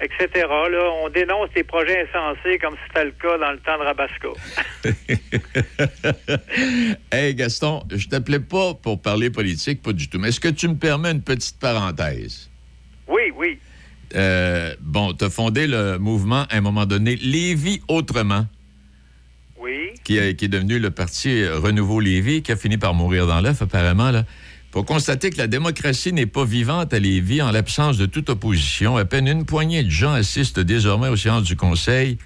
etc. 0.00 0.28
Là, 0.34 0.90
on 1.02 1.08
dénonce 1.08 1.50
des 1.54 1.64
projets 1.64 2.06
insensés 2.08 2.58
comme 2.58 2.74
c'était 2.86 3.04
le 3.04 3.12
cas 3.12 3.38
dans 3.38 3.52
le 3.52 3.58
temps 3.58 3.78
de 3.78 3.84
Rabasco. 3.84 4.36
hey 7.12 7.34
Gaston, 7.34 7.82
je 7.90 8.08
t'appelais 8.08 8.40
pas 8.40 8.74
pour 8.74 9.00
parler 9.00 9.30
politique, 9.30 9.82
pas 9.82 9.92
du 9.92 10.08
tout. 10.08 10.18
Mais 10.18 10.28
est-ce 10.28 10.40
que 10.40 10.48
tu 10.48 10.68
me 10.68 10.76
permets 10.76 11.12
une 11.12 11.22
petite 11.22 11.58
parenthèse? 11.58 12.50
Oui, 13.08 13.32
oui. 13.36 13.58
Euh, 14.14 14.74
bon, 14.80 15.12
tu 15.12 15.24
as 15.24 15.30
fondé 15.30 15.66
le 15.66 15.98
mouvement 15.98 16.46
à 16.50 16.56
un 16.56 16.60
moment 16.60 16.86
donné, 16.86 17.16
Lévis 17.16 17.82
Autrement. 17.88 18.46
Oui. 19.58 19.92
Qui, 20.04 20.34
qui 20.36 20.44
est 20.44 20.48
devenu 20.48 20.78
le 20.78 20.90
parti 20.90 21.46
Renouveau 21.46 22.00
Lévis, 22.00 22.42
qui 22.42 22.52
a 22.52 22.56
fini 22.56 22.76
par 22.76 22.94
mourir 22.94 23.26
dans 23.26 23.40
l'œuf, 23.40 23.62
apparemment. 23.62 24.10
Là 24.10 24.24
pour 24.74 24.84
constater 24.84 25.30
que 25.30 25.38
la 25.38 25.46
démocratie 25.46 26.12
n'est 26.12 26.26
pas 26.26 26.44
vivante 26.44 26.92
à 26.92 26.98
Lévis 26.98 27.40
en 27.40 27.52
l'absence 27.52 27.96
de 27.96 28.06
toute 28.06 28.28
opposition. 28.28 28.96
À 28.96 29.04
peine 29.04 29.28
une 29.28 29.44
poignée 29.44 29.84
de 29.84 29.88
gens 29.88 30.12
assistent 30.12 30.58
désormais 30.58 31.06
aux 31.06 31.16
séances 31.16 31.44
du 31.44 31.54
Conseil. 31.54 32.18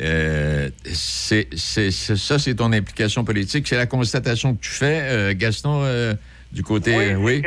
Euh, 0.00 0.68
c'est, 0.92 1.46
ça, 1.54 2.40
c'est 2.40 2.54
ton 2.56 2.72
implication 2.72 3.22
politique. 3.22 3.68
C'est 3.68 3.76
la 3.76 3.86
constatation 3.86 4.56
que 4.56 4.62
tu 4.62 4.70
fais, 4.70 4.98
euh, 5.02 5.32
Gaston, 5.36 5.82
euh, 5.84 6.14
du 6.50 6.64
côté... 6.64 7.14
Oui, 7.14 7.44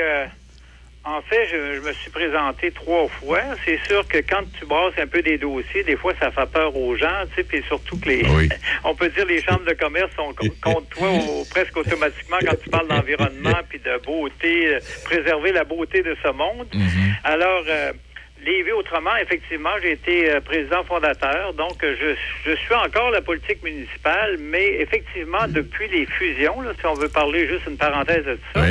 en 1.06 1.22
fait, 1.22 1.48
je, 1.48 1.80
me 1.80 1.94
suis 1.94 2.12
présenté 2.12 2.72
trois 2.72 3.08
fois. 3.08 3.40
C'est 3.66 3.80
sûr 3.88 4.06
que 4.08 4.18
quand 4.18 4.44
tu 4.58 4.66
brasses 4.66 4.98
un 4.98 5.08
peu 5.08 5.22
des 5.22 5.38
dossiers, 5.38 5.84
des 5.84 5.96
fois, 5.96 6.14
ça 6.20 6.30
fait 6.30 6.50
peur 6.52 6.76
aux 6.76 6.96
gens, 6.96 7.26
tu 7.30 7.36
sais, 7.36 7.44
puis 7.44 7.64
surtout 7.68 7.98
que 8.00 8.10
les, 8.10 8.24
on 8.84 8.94
peut 8.96 9.10
dire 9.10 9.26
les 9.26 9.42
chambres 9.42 9.66
de 9.66 9.74
commerce 9.74 10.12
sont 10.16 10.34
contre 10.62 10.90
toi 10.90 11.10
presque 11.50 11.78
automatiquement 11.78 12.38
quand 12.42 12.56
tu 12.62 12.70
parles 12.70 12.88
d'environnement 12.88 13.60
puis 13.70 13.80
de 13.80 13.98
beauté, 14.06 14.76
euh, 14.76 14.80
préserver 15.06 15.52
la 15.52 15.64
beauté 15.64 16.04
de 16.04 16.16
ce 16.22 16.32
monde. 16.32 16.68
Mm-hmm. 16.74 17.14
Alors, 17.24 17.64
euh, 17.68 17.94
Lévis 18.46 18.72
autrement, 18.72 19.16
effectivement, 19.18 19.72
j'ai 19.82 19.92
été 19.92 20.30
euh, 20.30 20.40
président 20.40 20.84
fondateur, 20.84 21.54
donc 21.54 21.78
je, 21.82 22.16
je, 22.46 22.56
suis 22.56 22.74
encore 22.74 23.12
la 23.12 23.22
politique 23.22 23.62
municipale, 23.64 24.38
mais 24.40 24.80
effectivement, 24.80 25.48
depuis 25.48 25.88
les 25.90 26.06
fusions, 26.06 26.62
là, 26.62 26.72
si 26.80 26.86
on 26.86 26.94
veut 26.94 27.10
parler 27.10 27.48
juste 27.48 27.68
une 27.68 27.78
parenthèse 27.78 28.26
de 28.26 28.40
ça, 28.54 28.62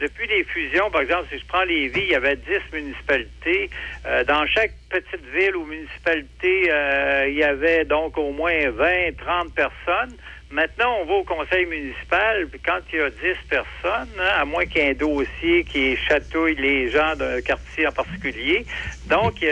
depuis 0.00 0.26
les 0.26 0.44
fusions, 0.44 0.90
par 0.90 1.00
exemple, 1.00 1.26
si 1.32 1.38
je 1.38 1.46
prends 1.46 1.64
Lévis, 1.64 2.02
il 2.02 2.10
y 2.10 2.14
avait 2.14 2.36
10 2.36 2.44
municipalités. 2.72 3.70
Euh, 4.04 4.24
dans 4.24 4.46
chaque 4.46 4.72
petite 4.90 5.24
ville 5.34 5.56
ou 5.56 5.64
municipalité, 5.64 6.70
euh, 6.70 7.26
il 7.28 7.36
y 7.36 7.42
avait 7.42 7.86
donc 7.86 8.18
au 8.18 8.30
moins 8.30 8.70
20, 8.70 9.16
30 9.16 9.54
personnes. 9.54 10.14
Maintenant, 10.50 10.98
on 11.00 11.06
va 11.06 11.14
au 11.14 11.24
conseil 11.24 11.66
municipal, 11.66 12.46
puis 12.46 12.60
quand 12.64 12.78
il 12.92 12.98
y 12.98 13.02
a 13.02 13.10
10 13.10 13.16
personnes, 13.48 14.08
hein, 14.20 14.30
à 14.38 14.44
moins 14.44 14.66
qu'il 14.66 14.82
y 14.82 14.84
ait 14.84 14.90
un 14.90 14.94
dossier 14.94 15.64
qui 15.64 15.96
chatouille 15.96 16.54
les 16.54 16.90
gens 16.90 17.16
d'un 17.16 17.40
quartier 17.40 17.86
en 17.86 17.92
particulier. 17.92 18.64
Donc, 19.08 19.44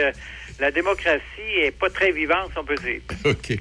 la 0.59 0.71
démocratie 0.71 1.21
est 1.61 1.77
pas 1.77 1.89
très 1.89 2.11
vivante, 2.11 2.49
si 2.51 2.57
on 2.57 2.63
peut 2.63 2.75
dire. 2.75 3.01
OK. 3.25 3.57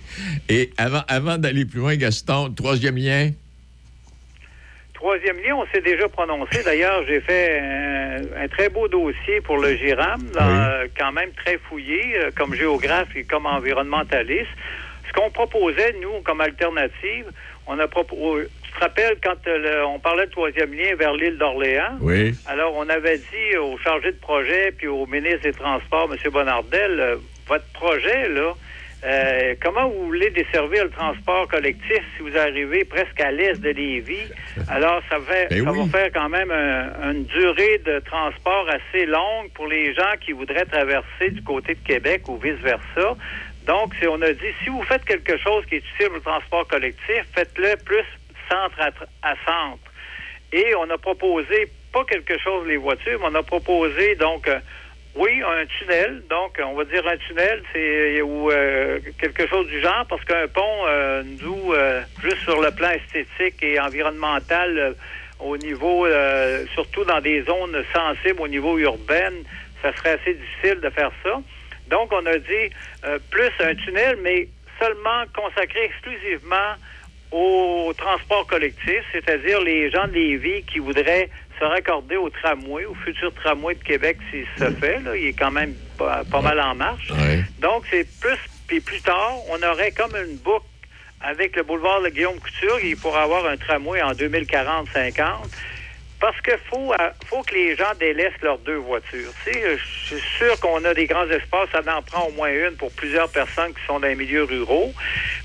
Et 0.48 0.70
avant, 0.76 1.02
avant 1.08 1.38
d'aller 1.38 1.64
plus 1.64 1.80
loin, 1.80 1.96
Gaston, 1.96 2.52
troisième 2.54 2.96
lien? 2.96 3.30
Troisième 4.94 5.36
lien, 5.38 5.56
on 5.56 5.66
s'est 5.72 5.82
déjà 5.82 6.08
prononcé. 6.08 6.62
D'ailleurs, 6.64 7.04
j'ai 7.06 7.20
fait 7.20 7.60
un, 8.36 8.48
très 8.48 8.68
beau 8.68 8.88
dossier 8.88 9.40
pour 9.42 9.58
le 9.58 9.76
GIRAM, 9.76 10.22
quand 10.98 11.12
même 11.12 11.30
très 11.32 11.58
fouillé, 11.58 12.16
euh, 12.16 12.30
comme 12.34 12.54
géographe 12.54 13.14
et 13.14 13.24
comme 13.24 13.46
environnementaliste 13.46 14.48
qu'on 15.14 15.30
proposait, 15.30 15.94
nous, 16.00 16.20
comme 16.22 16.40
alternative, 16.40 17.26
on 17.66 17.78
a 17.78 17.88
te 18.74 18.80
rappelles 18.80 19.16
quand 19.22 19.46
euh, 19.46 19.82
on 19.84 19.98
parlait 19.98 20.26
de 20.26 20.30
troisième 20.30 20.72
lien 20.72 20.94
vers 20.96 21.14
l'île 21.14 21.38
d'Orléans? 21.38 21.96
Oui. 22.00 22.34
Alors, 22.46 22.74
on 22.76 22.88
avait 22.88 23.18
dit 23.18 23.56
au 23.56 23.78
chargé 23.78 24.12
de 24.12 24.18
projet 24.18 24.72
puis 24.76 24.86
au 24.86 25.06
ministre 25.06 25.42
des 25.42 25.52
Transports, 25.52 26.10
M. 26.12 26.30
Bonardel, 26.30 27.00
euh, 27.00 27.16
votre 27.46 27.66
projet, 27.72 28.28
là, 28.28 28.54
euh, 29.04 29.54
comment 29.62 29.88
vous 29.90 30.06
voulez 30.06 30.30
desservir 30.30 30.84
le 30.84 30.90
transport 30.90 31.46
collectif 31.48 32.00
si 32.16 32.22
vous 32.22 32.36
arrivez 32.38 32.84
presque 32.84 33.20
à 33.20 33.30
l'est 33.30 33.60
de 33.60 33.68
Lévis? 33.68 34.30
Alors, 34.68 35.02
ça, 35.10 35.18
fait, 35.20 35.48
ben 35.50 35.64
ça 35.64 35.72
va 35.72 35.86
faire 35.86 36.10
quand 36.12 36.28
même 36.30 36.50
une 36.50 37.24
durée 37.24 37.82
de 37.84 37.98
transport 38.00 38.66
assez 38.70 39.04
longue 39.04 39.50
pour 39.54 39.66
les 39.66 39.92
gens 39.94 40.14
qui 40.24 40.32
voudraient 40.32 40.64
traverser 40.64 41.30
du 41.30 41.42
côté 41.42 41.74
de 41.74 41.86
Québec 41.86 42.22
ou 42.28 42.38
vice-versa. 42.38 43.16
Donc, 43.66 43.94
on 44.08 44.22
a 44.22 44.32
dit, 44.32 44.52
si 44.62 44.70
vous 44.70 44.82
faites 44.84 45.04
quelque 45.04 45.36
chose 45.36 45.64
qui 45.66 45.76
est 45.76 45.84
utile 45.94 46.06
pour 46.06 46.16
le 46.16 46.20
transport 46.22 46.66
collectif, 46.66 47.24
faites-le 47.34 47.76
plus 47.84 48.04
centre 48.54 49.06
à, 49.22 49.34
centre. 49.46 49.90
Et 50.52 50.74
on 50.76 50.88
a 50.90 50.98
proposé, 50.98 51.68
pas 51.92 52.04
quelque 52.04 52.38
chose 52.38 52.66
les 52.66 52.76
voitures, 52.76 53.18
mais 53.20 53.26
on 53.30 53.34
a 53.34 53.42
proposé, 53.42 54.14
donc, 54.14 54.46
euh, 54.48 54.58
oui, 55.16 55.42
un 55.42 55.66
tunnel. 55.66 56.22
Donc, 56.28 56.60
on 56.64 56.74
va 56.74 56.84
dire 56.84 57.06
un 57.06 57.16
tunnel, 57.16 57.62
c'est 57.72 58.22
ou 58.22 58.50
euh, 58.50 58.98
quelque 59.18 59.46
chose 59.46 59.66
du 59.68 59.80
genre, 59.80 60.04
parce 60.08 60.24
qu'un 60.24 60.48
pont, 60.48 60.86
euh, 60.86 61.22
nous, 61.42 61.72
juste 62.22 62.42
sur 62.42 62.60
le 62.60 62.70
plan 62.70 62.90
esthétique 62.90 63.62
et 63.62 63.78
environnemental, 63.80 64.94
au 65.40 65.56
niveau, 65.56 66.06
surtout 66.74 67.04
dans 67.04 67.20
des 67.20 67.42
zones 67.42 67.84
sensibles 67.92 68.40
au 68.40 68.48
niveau 68.48 68.78
urbain, 68.78 69.32
ça 69.82 69.94
serait 69.96 70.18
assez 70.20 70.34
difficile 70.34 70.80
de 70.80 70.90
faire 70.90 71.10
ça. 71.22 71.40
Donc, 71.88 72.12
on 72.12 72.24
a 72.26 72.38
dit 72.38 72.70
euh, 73.04 73.18
plus 73.30 73.50
un 73.60 73.74
tunnel, 73.74 74.18
mais 74.22 74.48
seulement 74.80 75.24
consacré 75.34 75.84
exclusivement 75.84 76.74
au 77.34 77.92
transport 77.94 78.46
collectif, 78.46 79.02
c'est-à-dire 79.12 79.60
les 79.60 79.90
gens 79.90 80.06
de 80.06 80.12
Lévis 80.12 80.62
qui 80.62 80.78
voudraient 80.78 81.28
se 81.58 81.64
raccorder 81.64 82.16
au 82.16 82.30
tramway, 82.30 82.84
au 82.84 82.94
futur 82.94 83.32
tramway 83.34 83.74
de 83.74 83.82
Québec, 83.82 84.18
s'il 84.30 84.46
se 84.56 84.70
fait. 84.74 85.00
Là, 85.00 85.16
il 85.16 85.26
est 85.26 85.32
quand 85.32 85.50
même 85.50 85.74
pas, 85.98 86.22
mal 86.40 86.60
en 86.60 86.74
marche. 86.76 87.12
Donc, 87.58 87.84
c'est 87.90 88.06
plus, 88.20 88.38
puis 88.68 88.80
plus 88.80 89.00
tard, 89.00 89.34
on 89.50 89.60
aurait 89.62 89.90
comme 89.90 90.14
une 90.16 90.36
boucle 90.36 90.66
avec 91.20 91.56
le 91.56 91.62
boulevard 91.62 92.02
de 92.02 92.10
Guillaume 92.10 92.38
Couture, 92.38 92.78
il 92.82 92.96
pourrait 92.98 93.22
avoir 93.22 93.46
un 93.46 93.56
tramway 93.56 94.02
en 94.02 94.12
2040-50 94.12 95.22
parce 96.24 96.40
qu'il 96.40 96.56
faut, 96.70 96.90
euh, 96.90 97.10
faut 97.26 97.42
que 97.42 97.54
les 97.54 97.76
gens 97.76 97.92
délaissent 98.00 98.40
leurs 98.40 98.56
deux 98.60 98.76
voitures. 98.76 99.30
Tu 99.44 99.52
sais, 99.52 99.62
euh, 99.62 99.76
je 99.76 100.14
suis 100.14 100.24
sûr 100.38 100.58
qu'on 100.58 100.82
a 100.86 100.94
des 100.94 101.04
grands 101.04 101.28
espaces, 101.28 101.68
ça 101.70 101.82
en 101.94 102.00
prend 102.00 102.28
au 102.28 102.30
moins 102.30 102.48
une 102.48 102.74
pour 102.76 102.90
plusieurs 102.92 103.28
personnes 103.28 103.74
qui 103.74 103.84
sont 103.86 104.00
dans 104.00 104.06
les 104.06 104.14
milieux 104.14 104.44
ruraux. 104.44 104.94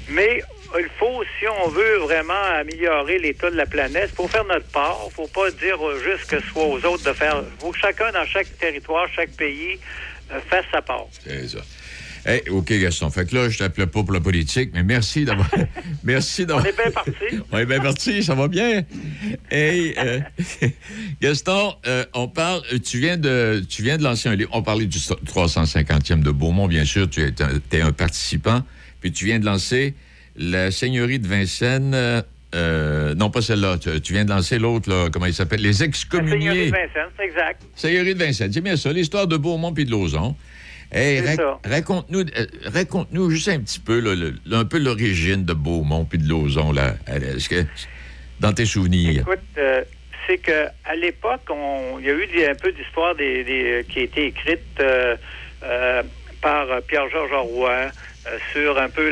Mais 0.07 0.41
il 0.77 0.87
faut, 0.97 1.21
si 1.37 1.49
on 1.49 1.67
veut 1.67 1.97
vraiment 1.97 2.41
améliorer 2.55 3.19
l'état 3.19 3.51
de 3.51 3.57
la 3.57 3.65
planète, 3.65 4.11
il 4.13 4.15
faut 4.15 4.29
faire 4.29 4.45
notre 4.45 4.67
part. 4.67 5.01
Il 5.07 5.11
faut 5.11 5.27
pas 5.27 5.51
dire 5.51 5.79
juste 6.01 6.29
que 6.29 6.39
ce 6.39 6.47
soit 6.47 6.63
aux 6.63 6.85
autres 6.85 7.03
de 7.03 7.11
faire. 7.11 7.43
Il 7.43 7.59
faut 7.59 7.71
que 7.71 7.77
chacun 7.77 8.13
dans 8.13 8.25
chaque 8.25 8.57
territoire, 8.57 9.05
chaque 9.13 9.31
pays, 9.31 9.77
euh, 10.31 10.39
fasse 10.49 10.65
sa 10.71 10.81
part. 10.81 11.07
C'est 11.25 11.45
ça. 11.45 11.59
Hey, 12.25 12.41
OK, 12.49 12.71
Gaston. 12.73 13.09
Fait 13.09 13.25
que 13.25 13.35
là, 13.35 13.49
je 13.49 13.57
t'appelais 13.57 13.87
pas 13.87 14.03
pour 14.03 14.13
la 14.13 14.19
politique, 14.19 14.71
mais 14.73 14.83
merci 14.83 15.25
d'avoir. 15.25 15.49
merci 16.03 16.45
d'avoir. 16.45 16.65
On 16.65 16.69
est 16.69 16.77
bien 16.77 16.91
parti. 16.91 17.11
On 17.51 17.57
est 17.57 17.65
bien 17.65 17.79
parti, 17.79 18.23
ça 18.23 18.35
va 18.35 18.47
bien. 18.47 18.83
Hey, 19.49 19.93
euh, 19.97 20.19
Gaston, 21.21 21.73
euh, 21.87 22.05
on 22.13 22.27
parle. 22.27 22.61
Tu 22.83 22.99
viens 22.99 23.17
de, 23.17 23.63
tu 23.67 23.83
viens 23.83 23.97
de 23.97 24.03
lancer 24.03 24.29
un 24.29 24.35
livre. 24.35 24.49
On 24.53 24.61
parlait 24.61 24.85
du 24.85 24.97
350e 24.97 26.21
de 26.21 26.31
Beaumont, 26.31 26.67
bien 26.67 26.85
sûr. 26.85 27.09
Tu 27.09 27.21
es 27.21 27.81
un, 27.81 27.91
participant. 27.91 28.63
Puis 29.01 29.11
tu 29.11 29.25
viens 29.25 29.39
de 29.39 29.45
lancer 29.45 29.93
la 30.35 30.71
Seigneurie 30.71 31.19
de 31.19 31.27
Vincennes. 31.27 31.93
euh, 31.93 32.21
euh, 32.55 33.13
non, 33.15 33.29
pas 33.29 33.41
celle-là. 33.41 33.77
Tu, 33.77 34.01
tu 34.01 34.13
viens 34.13 34.25
de 34.25 34.29
lancer 34.31 34.57
l'autre, 34.57 34.89
là. 34.89 35.09
Comment 35.11 35.27
il 35.27 35.33
s'appelle? 35.33 35.61
Les 35.61 35.67
La 35.67 35.73
Seigneurie 35.73 35.89
excommuniés. 35.89 36.65
de 36.65 36.71
Vincennes, 36.71 37.09
c'est 37.17 37.25
exact. 37.25 37.61
Seigneurie 37.75 38.15
de 38.15 38.23
Vincennes. 38.23 38.51
C'est 38.53 38.61
bien 38.61 38.75
ça, 38.75 38.91
l'histoire 38.91 39.27
de 39.27 39.37
Beaumont 39.37 39.73
puis 39.73 39.85
de 39.85 39.91
Lauson. 39.91 40.35
Hey, 40.91 41.21
rac- 41.21 41.37
raconte-nous, 41.65 42.21
euh, 42.21 42.45
raconte-nous 42.73 43.29
juste 43.29 43.49
un 43.49 43.59
petit 43.59 43.79
peu, 43.79 43.99
là, 43.99 44.15
le- 44.15 44.33
le- 44.45 44.55
un 44.55 44.65
peu 44.65 44.79
l'origine 44.79 45.45
de 45.45 45.53
Beaumont 45.53 46.05
puis 46.05 46.17
de 46.17 46.27
Lauson, 46.27 46.71
là. 46.71 46.95
Est-ce 47.07 47.47
que, 47.47 47.63
dans 48.39 48.53
tes 48.53 48.65
souvenirs? 48.65 49.21
Écoute, 49.21 49.39
euh, 49.59 49.83
c'est 50.25 50.39
que 50.39 50.65
à 50.85 50.95
l'époque, 50.95 51.41
il 51.99 52.05
y 52.05 52.09
a 52.09 52.13
eu 52.13 52.25
des- 52.27 52.47
un 52.47 52.55
peu 52.55 52.71
d'histoire 52.71 53.13
des, 53.15 53.43
des- 53.43 53.85
qui 53.87 53.99
a 53.99 54.03
été 54.03 54.25
écrite 54.27 54.61
euh, 54.79 55.15
euh, 55.63 56.01
par 56.41 56.65
Pierre-Georges 56.87 57.33
Roy 57.33 57.87
sur 58.51 58.77
un 58.79 58.89
peu 58.89 59.11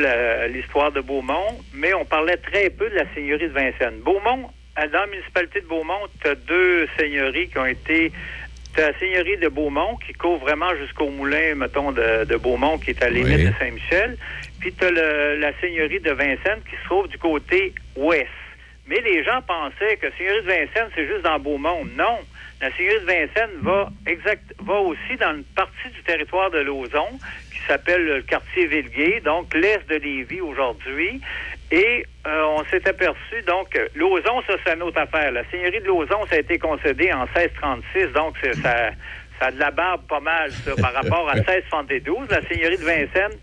l'histoire 0.52 0.90
de 0.92 1.00
Beaumont, 1.00 1.60
mais 1.74 1.94
on 1.94 2.04
parlait 2.04 2.36
très 2.38 2.70
peu 2.70 2.88
de 2.90 2.94
la 2.96 3.04
seigneurie 3.14 3.48
de 3.48 3.52
Vincennes. 3.52 4.00
Beaumont, 4.04 4.50
dans 4.76 5.00
la 5.00 5.06
municipalité 5.06 5.60
de 5.60 5.66
Beaumont, 5.66 6.06
tu 6.22 6.28
as 6.28 6.34
deux 6.34 6.86
seigneuries 6.98 7.48
qui 7.48 7.58
ont 7.58 7.66
été 7.66 8.12
T'as 8.78 8.92
la 8.92 8.98
seigneurie 9.00 9.36
de 9.38 9.48
Beaumont 9.48 9.96
qui 10.06 10.12
couvre 10.12 10.38
vraiment 10.38 10.72
jusqu'au 10.76 11.08
moulin, 11.10 11.56
mettons, 11.56 11.90
de, 11.90 12.22
de 12.24 12.36
Beaumont, 12.36 12.78
qui 12.78 12.90
est 12.90 13.02
à 13.02 13.06
la 13.06 13.10
limite 13.10 13.38
Oui. 13.38 13.44
de 13.46 13.52
Saint-Michel. 13.58 14.16
Puis 14.60 14.72
tu 14.72 14.84
as 14.84 14.92
la 14.92 15.52
seigneurie 15.60 15.98
de 15.98 16.12
Vincennes 16.12 16.60
qui 16.70 16.76
se 16.76 16.84
trouve 16.84 17.08
du 17.08 17.18
côté 17.18 17.74
ouest. 17.96 18.28
Mais 18.86 19.00
les 19.00 19.24
gens 19.24 19.42
pensaient 19.42 19.96
que 19.96 20.06
la 20.06 20.16
seigneurie 20.16 20.42
de 20.42 20.46
Vincennes, 20.46 20.90
c'est 20.94 21.08
juste 21.08 21.22
dans 21.22 21.40
Beaumont. 21.40 21.86
Non. 21.96 22.18
La 22.60 22.70
seigneurie 22.76 23.00
de 23.00 23.06
Vincennes 23.06 23.56
va 23.62 23.90
exact 24.06 24.54
va 24.60 24.74
aussi 24.74 25.16
dans 25.18 25.34
une 25.34 25.44
partie 25.56 25.88
du 25.92 26.02
territoire 26.04 26.52
de 26.52 26.58
Lauson, 26.60 27.18
qui 27.52 27.58
s'appelle 27.66 28.04
le 28.04 28.22
quartier 28.22 28.66
Villegué, 28.68 29.20
donc 29.24 29.54
l'est 29.54 29.88
de 29.90 29.96
Lévis 29.96 30.40
aujourd'hui. 30.40 31.20
Et 31.70 32.04
euh, 32.26 32.42
on 32.56 32.64
s'est 32.66 32.88
aperçu, 32.88 33.42
donc, 33.46 33.76
euh, 33.76 33.88
Lauson, 33.94 34.42
ça, 34.46 34.54
c'est 34.64 34.74
une 34.74 34.82
autre 34.82 34.98
affaire. 35.00 35.32
La 35.32 35.44
seigneurie 35.50 35.80
de 35.80 35.86
Lauson, 35.86 36.24
ça 36.30 36.36
a 36.36 36.38
été 36.38 36.58
concédé 36.58 37.12
en 37.12 37.26
1636, 37.26 38.06
donc 38.14 38.34
c'est- 38.42 38.54
ça, 38.62 38.90
ça 39.38 39.46
a 39.46 39.50
de 39.50 39.58
la 39.58 39.70
barbe 39.70 40.02
pas 40.08 40.20
mal, 40.20 40.50
ça, 40.50 40.72
par 40.80 40.94
rapport 40.94 41.28
à 41.28 41.34
1672. 41.36 42.28
La 42.30 42.40
seigneurie 42.48 42.78
de 42.78 42.84
Vincennes 42.84 43.38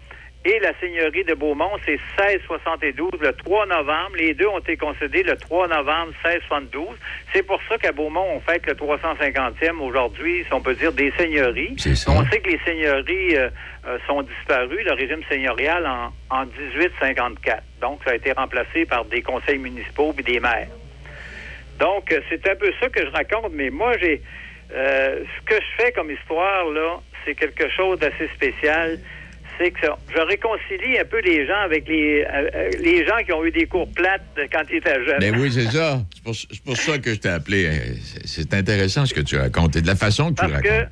et 0.46 0.60
la 0.60 0.74
seigneurie 0.80 1.24
de 1.24 1.34
Beaumont, 1.34 1.72
c'est 1.86 2.00
1672, 2.20 3.10
le 3.20 3.34
3 3.34 3.66
novembre. 3.66 4.16
Les 4.18 4.34
deux 4.36 4.48
ont 4.48 4.60
été 4.60 4.78
concédés 4.78 5.24
le 5.24 5.36
3 5.36 5.68
novembre 5.68 6.14
1672. 6.24 6.88
C'est 7.34 7.44
pour 7.44 7.60
ça 7.68 7.78
qu'à 7.80 7.92
Beaumont, 7.92 8.28
on 8.36 8.40
fête 8.42 8.66
le 8.68 8.74
350e 8.76 9.80
aujourd'hui, 9.80 10.44
si 10.46 10.54
on 10.54 10.62
peut 10.62 10.76
dire, 10.76 10.92
des 10.94 11.12
seigneuries. 11.18 11.76
On 12.12 12.26
sait 12.30 12.40
que 12.40 12.50
les 12.52 12.60
seigneuries 12.64 13.36
euh, 13.38 13.50
euh, 13.88 13.98
sont 14.08 14.22
disparues, 14.22 14.84
le 14.84 14.94
régime 14.94 15.22
seigneurial, 15.28 15.86
en, 15.88 16.14
en 16.30 16.46
1854. 16.46 17.64
Donc, 17.82 18.02
ça 18.06 18.12
a 18.12 18.16
été 18.16 18.32
remplacé 18.32 18.86
par 18.86 19.06
des 19.06 19.22
conseils 19.24 19.58
municipaux 19.58 20.14
et 20.18 20.22
des 20.24 20.40
maires. 20.40 20.68
Donc, 21.80 22.12
euh, 22.12 22.22
c'est 22.30 22.48
un 22.48 22.56
peu 22.56 22.72
ça 22.80 22.88
que 22.90 23.04
je 23.04 23.12
raconte, 23.12 23.52
mais 23.54 23.70
moi, 23.72 23.98
j'ai. 24.00 24.22
euh, 24.74 25.24
ce 25.38 25.46
que 25.46 25.56
je 25.56 25.84
fais 25.84 25.92
comme 25.92 26.12
histoire, 26.12 26.66
là, 26.70 27.00
c'est 27.26 27.36
quelque 27.36 27.70
chose 27.70 28.00
d'assez 28.00 28.28
spécial. 28.36 29.00
C'est 29.58 29.72
que 29.72 29.80
ça- 29.82 29.98
je 30.14 30.20
réconcilie 30.20 31.00
un 31.00 31.06
peu 31.06 31.20
les 31.22 31.48
gens 31.48 31.60
avec 31.64 31.88
les, 31.88 32.24
euh, 32.24 32.50
euh, 32.54 32.70
les 32.80 33.06
gens 33.06 33.18
qui 33.26 33.32
ont 33.32 33.46
eu 33.46 33.52
des 33.52 33.66
cours 33.66 33.90
plates 33.94 34.22
quand 34.52 34.64
ils 34.70 34.78
étaient 34.78 35.04
jeunes. 35.06 35.20
Ben 35.20 35.36
oui, 35.40 35.52
c'est 35.52 35.72
ça. 35.72 36.00
C'est 36.34 36.62
pour, 36.64 36.76
ça 36.78 36.98
que 37.00 37.14
je 37.14 37.20
t'ai 37.20 37.30
appelé. 37.30 37.70
C'est 38.26 38.54
intéressant 38.54 39.06
ce 39.06 39.14
que 39.14 39.22
tu 39.22 39.38
racontes 39.38 39.76
et 39.78 39.82
de 39.82 39.88
la 39.88 39.96
façon 39.96 40.34
que 40.34 40.42
tu 40.42 40.48
que 40.48 40.52
racontes. 40.52 40.90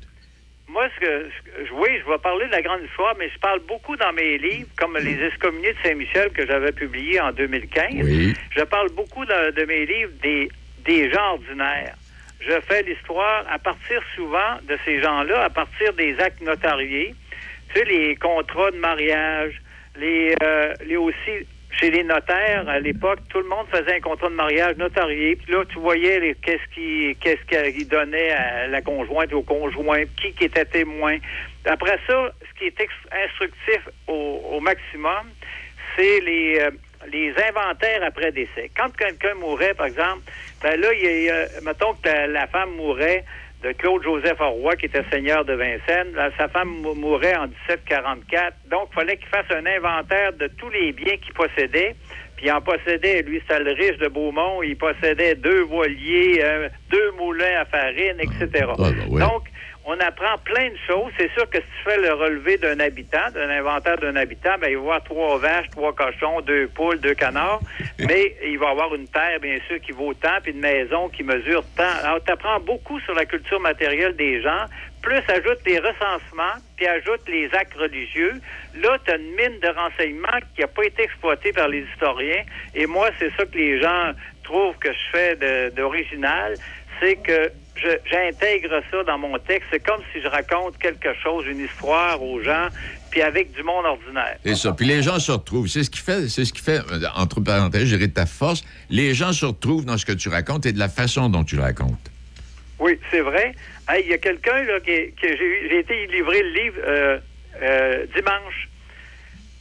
moi, 0.68 0.86
ce 0.94 1.00
que, 1.00 1.06
que- 1.06 1.72
oui, 1.74 1.88
je 2.04 2.10
vais 2.10 2.18
parler 2.18 2.46
de 2.46 2.52
la 2.52 2.62
grande 2.62 2.80
histoire, 2.88 3.14
mais 3.18 3.28
je 3.28 3.38
parle 3.38 3.60
beaucoup 3.68 3.96
dans 3.96 4.12
mes 4.12 4.38
livres, 4.38 4.68
comme 4.78 4.96
Les 4.98 5.22
Excommuniés 5.26 5.72
de 5.74 5.78
Saint-Michel 5.88 6.30
que 6.30 6.46
j'avais 6.46 6.72
publié 6.72 7.20
en 7.20 7.32
2015. 7.32 7.92
Oui. 8.02 8.34
Je 8.56 8.62
parle 8.62 8.90
beaucoup 8.92 9.24
de, 9.24 9.50
de 9.50 9.64
mes 9.66 9.84
livres 9.86 10.12
des, 10.22 10.48
des 10.86 11.10
gens 11.12 11.32
ordinaires. 11.34 11.94
Je 12.40 12.60
fais 12.68 12.82
l'histoire 12.82 13.44
à 13.50 13.58
partir 13.58 14.00
souvent 14.14 14.58
de 14.68 14.76
ces 14.84 15.00
gens-là, 15.00 15.44
à 15.44 15.50
partir 15.50 15.92
des 15.94 16.14
actes 16.18 16.42
notariés. 16.42 17.14
Tu 17.74 17.80
sais, 17.80 17.86
les 17.86 18.14
contrats 18.16 18.70
de 18.70 18.76
mariage, 18.76 19.60
les, 19.96 20.34
euh, 20.42 20.74
les 20.86 20.96
aussi 20.96 21.46
chez 21.72 21.90
les 21.90 22.04
notaires 22.04 22.68
à 22.68 22.78
l'époque, 22.78 23.18
tout 23.28 23.38
le 23.40 23.48
monde 23.48 23.66
faisait 23.68 23.96
un 23.96 24.00
contrat 24.00 24.28
de 24.28 24.34
mariage 24.34 24.76
notarié. 24.76 25.34
Puis 25.34 25.52
là, 25.52 25.64
tu 25.68 25.78
voyais 25.80 26.36
qu'est-ce 26.40 26.72
qui 26.72 27.16
qu'est-ce 27.20 27.84
donnait 27.88 28.30
à 28.30 28.68
la 28.68 28.80
conjointe 28.80 29.32
ou 29.32 29.38
au 29.38 29.42
conjoint, 29.42 30.04
qui, 30.20 30.32
qui 30.34 30.44
était 30.44 30.64
témoin. 30.64 31.16
Après 31.64 31.98
ça, 32.06 32.32
ce 32.40 32.58
qui 32.58 32.66
est 32.66 32.88
instructif 33.24 33.88
au, 34.06 34.40
au 34.52 34.60
maximum, 34.60 35.30
c'est 35.96 36.20
les, 36.20 36.60
euh, 36.60 36.70
les 37.12 37.34
inventaires 37.48 38.04
après 38.04 38.30
décès. 38.30 38.70
Quand 38.76 38.94
quelqu'un 38.96 39.34
mourait, 39.34 39.74
par 39.74 39.86
exemple, 39.86 40.22
ben 40.62 40.80
là, 40.80 40.92
il 40.92 41.22
y 41.24 41.30
a, 41.30 41.46
mettons 41.64 41.94
que 41.94 42.08
la, 42.08 42.26
la 42.28 42.46
femme 42.46 42.70
mourait 42.76 43.24
de 43.64 43.72
Claude-Joseph 43.72 44.38
Roy, 44.38 44.76
qui 44.76 44.86
était 44.86 45.02
seigneur 45.10 45.44
de 45.44 45.54
Vincennes. 45.54 46.12
Là, 46.14 46.30
sa 46.38 46.48
femme 46.48 46.68
mou- 46.68 46.94
mourait 46.94 47.34
en 47.36 47.46
1744. 47.48 48.54
Donc, 48.70 48.88
il 48.92 48.94
fallait 48.94 49.16
qu'il 49.16 49.28
fasse 49.28 49.46
un 49.50 49.64
inventaire 49.66 50.32
de 50.34 50.46
tous 50.58 50.68
les 50.70 50.92
biens 50.92 51.16
qu'il 51.16 51.32
possédait. 51.34 51.96
Puis 52.36 52.46
il 52.46 52.52
en 52.52 52.60
possédait, 52.60 53.22
lui, 53.22 53.40
c'était 53.46 53.62
le 53.62 53.72
riche 53.72 53.96
de 53.98 54.08
Beaumont, 54.08 54.62
il 54.62 54.76
possédait 54.76 55.34
deux 55.36 55.62
voiliers, 55.62 56.40
euh, 56.42 56.68
deux 56.90 57.10
moulins 57.12 57.60
à 57.60 57.64
farine, 57.64 58.16
etc. 58.20 58.66
Ah, 58.70 58.74
ben 58.76 59.08
ouais. 59.08 59.20
Donc, 59.20 59.44
on 59.86 59.98
apprend 60.00 60.38
plein 60.44 60.70
de 60.70 60.76
choses. 60.86 61.12
C'est 61.18 61.30
sûr 61.32 61.48
que 61.50 61.58
si 61.58 61.64
tu 61.64 61.90
fais 61.90 61.98
le 61.98 62.12
relevé 62.14 62.56
d'un 62.56 62.80
habitant, 62.80 63.30
d'un 63.34 63.50
inventaire 63.50 63.98
d'un 63.98 64.16
habitant, 64.16 64.56
ben, 64.58 64.68
il 64.70 64.76
va 64.76 64.82
y 64.82 64.86
avoir 64.86 65.04
trois 65.04 65.38
vaches, 65.38 65.68
trois 65.70 65.92
cochons, 65.92 66.40
deux 66.40 66.68
poules, 66.68 66.98
deux 67.00 67.14
canards. 67.14 67.60
Mais 67.98 68.34
il 68.42 68.58
va 68.58 68.68
y 68.68 68.70
avoir 68.70 68.94
une 68.94 69.08
terre, 69.08 69.40
bien 69.40 69.58
sûr, 69.68 69.80
qui 69.80 69.92
vaut 69.92 70.14
tant, 70.14 70.40
puis 70.42 70.52
une 70.52 70.60
maison 70.60 71.08
qui 71.10 71.22
mesure 71.22 71.64
tant. 71.76 71.82
Alors, 72.02 72.24
tu 72.24 72.32
apprends 72.32 72.60
beaucoup 72.60 72.98
sur 73.00 73.14
la 73.14 73.26
culture 73.26 73.60
matérielle 73.60 74.16
des 74.16 74.40
gens, 74.40 74.64
plus 75.02 75.22
ajoute 75.28 75.58
les 75.66 75.78
recensements, 75.78 76.56
puis 76.76 76.86
ajoute 76.86 77.28
les 77.28 77.54
actes 77.54 77.74
religieux. 77.74 78.40
Là, 78.76 78.96
tu 79.04 79.12
as 79.12 79.16
une 79.16 79.34
mine 79.34 79.60
de 79.60 79.68
renseignements 79.68 80.40
qui 80.54 80.62
n'a 80.62 80.66
pas 80.66 80.84
été 80.84 81.02
exploitée 81.02 81.52
par 81.52 81.68
les 81.68 81.84
historiens. 81.92 82.42
Et 82.74 82.86
moi, 82.86 83.10
c'est 83.18 83.30
ça 83.36 83.44
que 83.44 83.56
les 83.58 83.82
gens 83.82 84.12
trouvent 84.44 84.76
que 84.78 84.92
je 84.92 85.10
fais 85.12 85.70
d'original, 85.72 86.54
c'est 87.00 87.16
que 87.16 87.50
j'intègre 88.10 88.80
ça 88.90 89.02
dans 89.04 89.18
mon 89.18 89.38
texte. 89.38 89.68
C'est 89.70 89.80
comme 89.84 90.00
si 90.12 90.20
je 90.22 90.28
raconte 90.28 90.78
quelque 90.78 91.12
chose, 91.22 91.44
une 91.46 91.60
histoire 91.64 92.22
aux 92.22 92.40
gens, 92.42 92.68
puis 93.10 93.22
avec 93.22 93.52
du 93.52 93.62
monde 93.62 93.84
ordinaire. 93.84 94.36
C'est 94.44 94.54
ça. 94.56 94.72
Puis 94.72 94.86
les 94.86 95.02
gens 95.02 95.18
se 95.18 95.32
retrouvent. 95.32 95.66
C'est 95.68 95.84
ce 95.84 95.90
qui 95.90 96.00
fait, 96.00 96.28
c'est 96.28 96.44
ce 96.44 96.52
qui 96.52 96.62
fait, 96.62 96.78
euh, 96.78 97.06
entre 97.16 97.40
parenthèses, 97.40 97.84
je 97.86 97.96
dirais 97.96 98.08
de 98.08 98.14
ta 98.14 98.26
force. 98.26 98.64
Les 98.90 99.14
gens 99.14 99.32
se 99.32 99.44
retrouvent 99.46 99.84
dans 99.84 99.98
ce 99.98 100.06
que 100.06 100.12
tu 100.12 100.28
racontes 100.28 100.66
et 100.66 100.72
de 100.72 100.78
la 100.78 100.88
façon 100.88 101.28
dont 101.28 101.44
tu 101.44 101.56
le 101.56 101.62
racontes. 101.62 102.10
Oui, 102.78 102.98
c'est 103.10 103.20
vrai. 103.20 103.54
Hey, 103.88 104.02
Il 104.04 104.10
y 104.10 104.14
a 104.14 104.18
quelqu'un 104.18 104.62
là 104.64 104.80
qui, 104.80 105.12
que 105.20 105.28
j'ai 105.28 105.44
eu- 105.44 105.68
j'ai 105.70 105.78
été 105.80 106.06
livrer 106.08 106.42
le 106.42 106.50
livre 106.50 106.76
euh, 106.86 107.18
euh, 107.62 108.06
dimanche. 108.14 108.68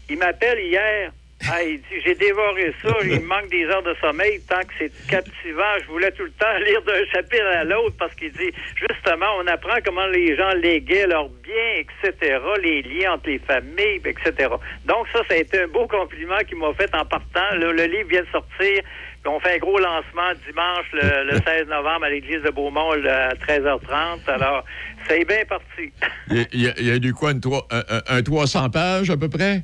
Il 0.10 0.18
m'appelle 0.18 0.60
hier. 0.60 1.12
Ah, 1.52 1.62
il 1.64 1.78
dit 1.80 2.02
j'ai 2.06 2.16
dévoré 2.16 2.74
ça, 2.82 2.90
il 3.04 3.20
me 3.22 3.26
manque 3.28 3.50
des 3.50 3.66
heures 3.66 3.84
de 3.84 3.94
sommeil 4.02 4.40
tant 4.48 4.62
que 4.62 4.74
c'est 4.78 4.92
captivant. 5.08 5.64
Je 5.82 5.88
voulais 5.88 6.12
tout 6.12 6.24
le 6.24 6.32
temps 6.32 6.58
lire 6.66 6.82
d'un 6.84 7.06
chapitre 7.12 7.46
à 7.46 7.64
l'autre 7.64 7.96
parce 7.98 8.14
qu'il 8.16 8.32
dit 8.32 8.52
justement 8.76 9.26
on 9.40 9.48
apprend 9.48 9.76
comment 9.84 10.08
les 10.08 10.36
gens 10.38 10.54
léguaient 10.62 11.08
leurs 11.08 11.30
biens, 11.30 11.76
etc., 11.80 12.38
les 12.62 12.82
liens 12.84 13.14
entre 13.14 13.30
les 13.30 13.40
familles, 13.40 14.02
etc. 14.06 14.50
Donc 14.86 15.08
ça, 15.12 15.20
ça 15.28 15.34
a 15.34 15.38
été 15.38 15.62
un 15.62 15.68
beau 15.68 15.88
compliment 15.88 16.38
qu'il 16.48 16.58
m'a 16.58 16.74
fait 16.74 16.94
en 16.96 17.06
partant. 17.06 17.56
Le, 17.56 17.72
le 17.74 17.84
livre 17.86 18.10
vient 18.10 18.22
de 18.22 18.28
sortir. 18.32 18.82
On 19.26 19.40
fait 19.40 19.56
un 19.56 19.58
gros 19.60 19.80
lancement 19.80 20.34
dimanche, 20.46 20.86
le, 20.92 21.32
le 21.32 21.38
16 21.46 21.68
novembre, 21.68 22.04
à 22.06 22.10
l'église 22.10 22.42
de 22.42 22.50
Beaumont, 22.50 22.92
à 22.92 23.34
13h30. 23.36 24.20
Alors, 24.28 24.66
ça 25.08 25.16
est 25.16 25.24
bien 25.24 25.46
parti. 25.48 25.94
Il 26.30 26.38
y 26.62 26.68
a, 26.68 26.74
il 26.78 26.88
y 26.88 26.92
a- 26.92 27.00
du 27.00 27.14
quoi, 27.14 27.32
une 27.32 27.40
un- 27.72 28.02
un 28.18 28.22
300 28.22 28.70
pages 28.70 29.10
à 29.10 29.16
peu 29.16 29.30
près? 29.30 29.62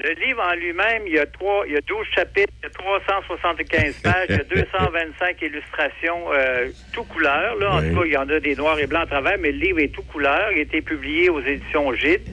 Le 0.00 0.10
livre 0.24 0.40
en 0.48 0.54
lui-même, 0.54 1.02
il 1.06 1.14
y 1.14 1.18
a 1.18 1.26
trois, 1.26 1.64
il 1.66 1.72
y 1.72 1.76
a 1.76 1.80
12 1.80 2.06
chapitres, 2.14 2.52
il 2.62 2.64
y 2.64 2.66
a 2.66 2.70
375 2.70 3.94
pages, 4.04 4.26
il 4.28 4.36
y 4.36 4.40
a 4.40 4.44
225 4.44 5.42
illustrations 5.42 6.32
euh, 6.32 6.68
tout 6.92 7.02
couleur. 7.04 7.56
Là, 7.56 7.72
en 7.74 7.80
Oui. 7.80 7.90
tout 7.90 8.00
cas, 8.00 8.06
il 8.06 8.12
y 8.12 8.16
en 8.16 8.28
a 8.28 8.38
des 8.40 8.54
noirs 8.54 8.78
et 8.78 8.86
blancs 8.86 9.02
à 9.02 9.06
travers, 9.06 9.38
mais 9.38 9.50
le 9.50 9.58
livre 9.58 9.80
est 9.80 9.88
tout 9.92 10.02
couleur. 10.02 10.52
Il 10.52 10.58
a 10.58 10.62
été 10.62 10.82
publié 10.82 11.28
aux 11.30 11.40
éditions 11.40 11.92
Gîtes. 11.94 12.28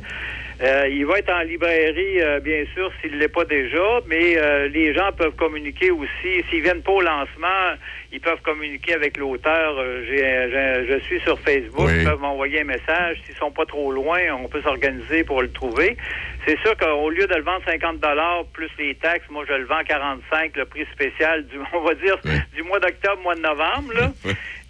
Euh, 0.62 0.88
il 0.90 1.06
va 1.06 1.18
être 1.20 1.34
en 1.34 1.42
librairie, 1.42 2.22
euh, 2.22 2.40
bien 2.40 2.64
sûr, 2.74 2.90
s'il 3.02 3.12
ne 3.12 3.18
l'est 3.18 3.28
pas 3.28 3.44
déjà, 3.44 4.00
mais 4.08 4.38
euh, 4.38 4.70
les 4.70 4.94
gens 4.94 5.12
peuvent 5.12 5.36
communiquer 5.36 5.92
aussi. 5.92 6.44
S'ils 6.50 6.62
viennent 6.62 6.82
pas 6.82 6.94
au 6.94 7.02
lancement, 7.02 7.74
ils 8.14 8.22
peuvent 8.22 8.40
communiquer 8.42 8.94
avec 8.94 9.18
l'auteur. 9.18 9.76
Euh, 9.78 10.86
je 10.88 10.98
suis 11.04 11.20
sur 11.22 11.38
Facebook, 11.42 11.88
Oui. 11.90 11.96
ils 12.00 12.06
peuvent 12.06 12.22
m'envoyer 12.22 12.62
un 12.62 12.66
message. 12.66 13.18
S'ils 13.26 13.36
sont 13.36 13.52
pas 13.52 13.66
trop 13.66 13.92
loin, 13.92 14.20
on 14.42 14.48
peut 14.48 14.62
s'organiser 14.62 15.26
pour 15.26 15.42
le 15.42 15.52
trouver. 15.52 15.98
C'est 16.48 16.60
sûr 16.60 16.78
qu'au 16.78 17.10
lieu 17.10 17.26
de 17.28 17.36
le 17.36 17.42
vendre 17.42 17.64
50 17.66 18.00
plus 18.54 18.70
les 18.78 18.96
taxes, 18.96 19.26
moi 19.30 19.44
je 19.48 19.54
le 19.54 19.66
vends 19.66 19.84
45, 19.84 20.56
le 20.56 20.66
prix 20.66 20.86
spécial 20.94 21.46
du, 21.48 21.58
on 21.74 21.82
va 21.82 21.94
dire, 21.96 22.18
Oui. 22.26 22.32
du 22.54 22.64
mois 22.64 22.80
d'octobre, 22.80 23.22
mois 23.24 23.36
de 23.36 23.42
novembre. 23.42 23.94
Là. 23.94 24.12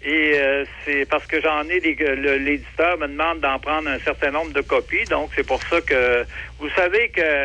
Et 0.02 0.32
euh, 0.38 0.64
c'est 0.84 1.06
parce 1.08 1.26
que 1.26 1.40
j'en 1.40 1.62
ai, 1.68 1.80
le- 1.80 2.36
l'éditeur 2.38 2.96
me 2.98 3.08
demande 3.08 3.40
d'en 3.40 3.58
prendre 3.58 3.88
un 3.88 3.98
certain 4.00 4.30
nombre 4.30 4.52
de 4.52 4.60
copies. 4.62 5.06
Donc, 5.06 5.30
c'est 5.36 5.44
pour 5.46 5.60
ça 5.70 5.80
que 5.80 6.24
vous 6.58 6.68
savez 6.70 7.08
que 7.10 7.44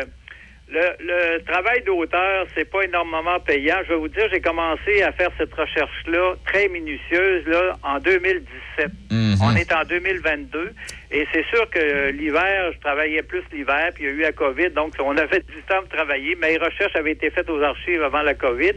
le, 0.72 1.36
le 1.36 1.44
travail 1.44 1.82
d'auteur, 1.82 2.46
c'est 2.54 2.64
pas 2.64 2.82
énormément 2.82 3.38
payant. 3.40 3.76
Je 3.84 3.90
vais 3.92 3.98
vous 3.98 4.08
dire, 4.08 4.28
j'ai 4.32 4.40
commencé 4.40 5.02
à 5.02 5.12
faire 5.12 5.30
cette 5.38 5.52
recherche-là 5.52 6.34
très 6.46 6.68
minutieuse 6.68 7.46
là, 7.46 7.76
en 7.82 7.98
2017. 7.98 8.88
Mhm. 9.10 9.36
On 9.42 9.54
est 9.56 9.72
en 9.72 9.84
2022. 9.84 10.72
Et 11.10 11.26
c'est 11.32 11.44
sûr 11.46 11.68
que 11.68 12.10
l'hiver, 12.10 12.72
je 12.72 12.78
travaillais 12.80 13.22
plus 13.22 13.42
l'hiver, 13.52 13.90
puis 13.94 14.04
il 14.04 14.06
y 14.06 14.10
a 14.10 14.12
eu 14.14 14.20
la 14.20 14.32
COVID, 14.32 14.70
donc 14.70 14.94
on 14.98 15.16
avait 15.16 15.40
du 15.40 15.62
temps 15.68 15.82
de 15.82 15.88
travailler. 15.94 16.34
Mes 16.36 16.56
recherches 16.56 16.96
avaient 16.96 17.12
été 17.12 17.28
faites 17.30 17.50
aux 17.50 17.60
archives 17.60 18.02
avant 18.02 18.22
la 18.22 18.34
COVID. 18.34 18.72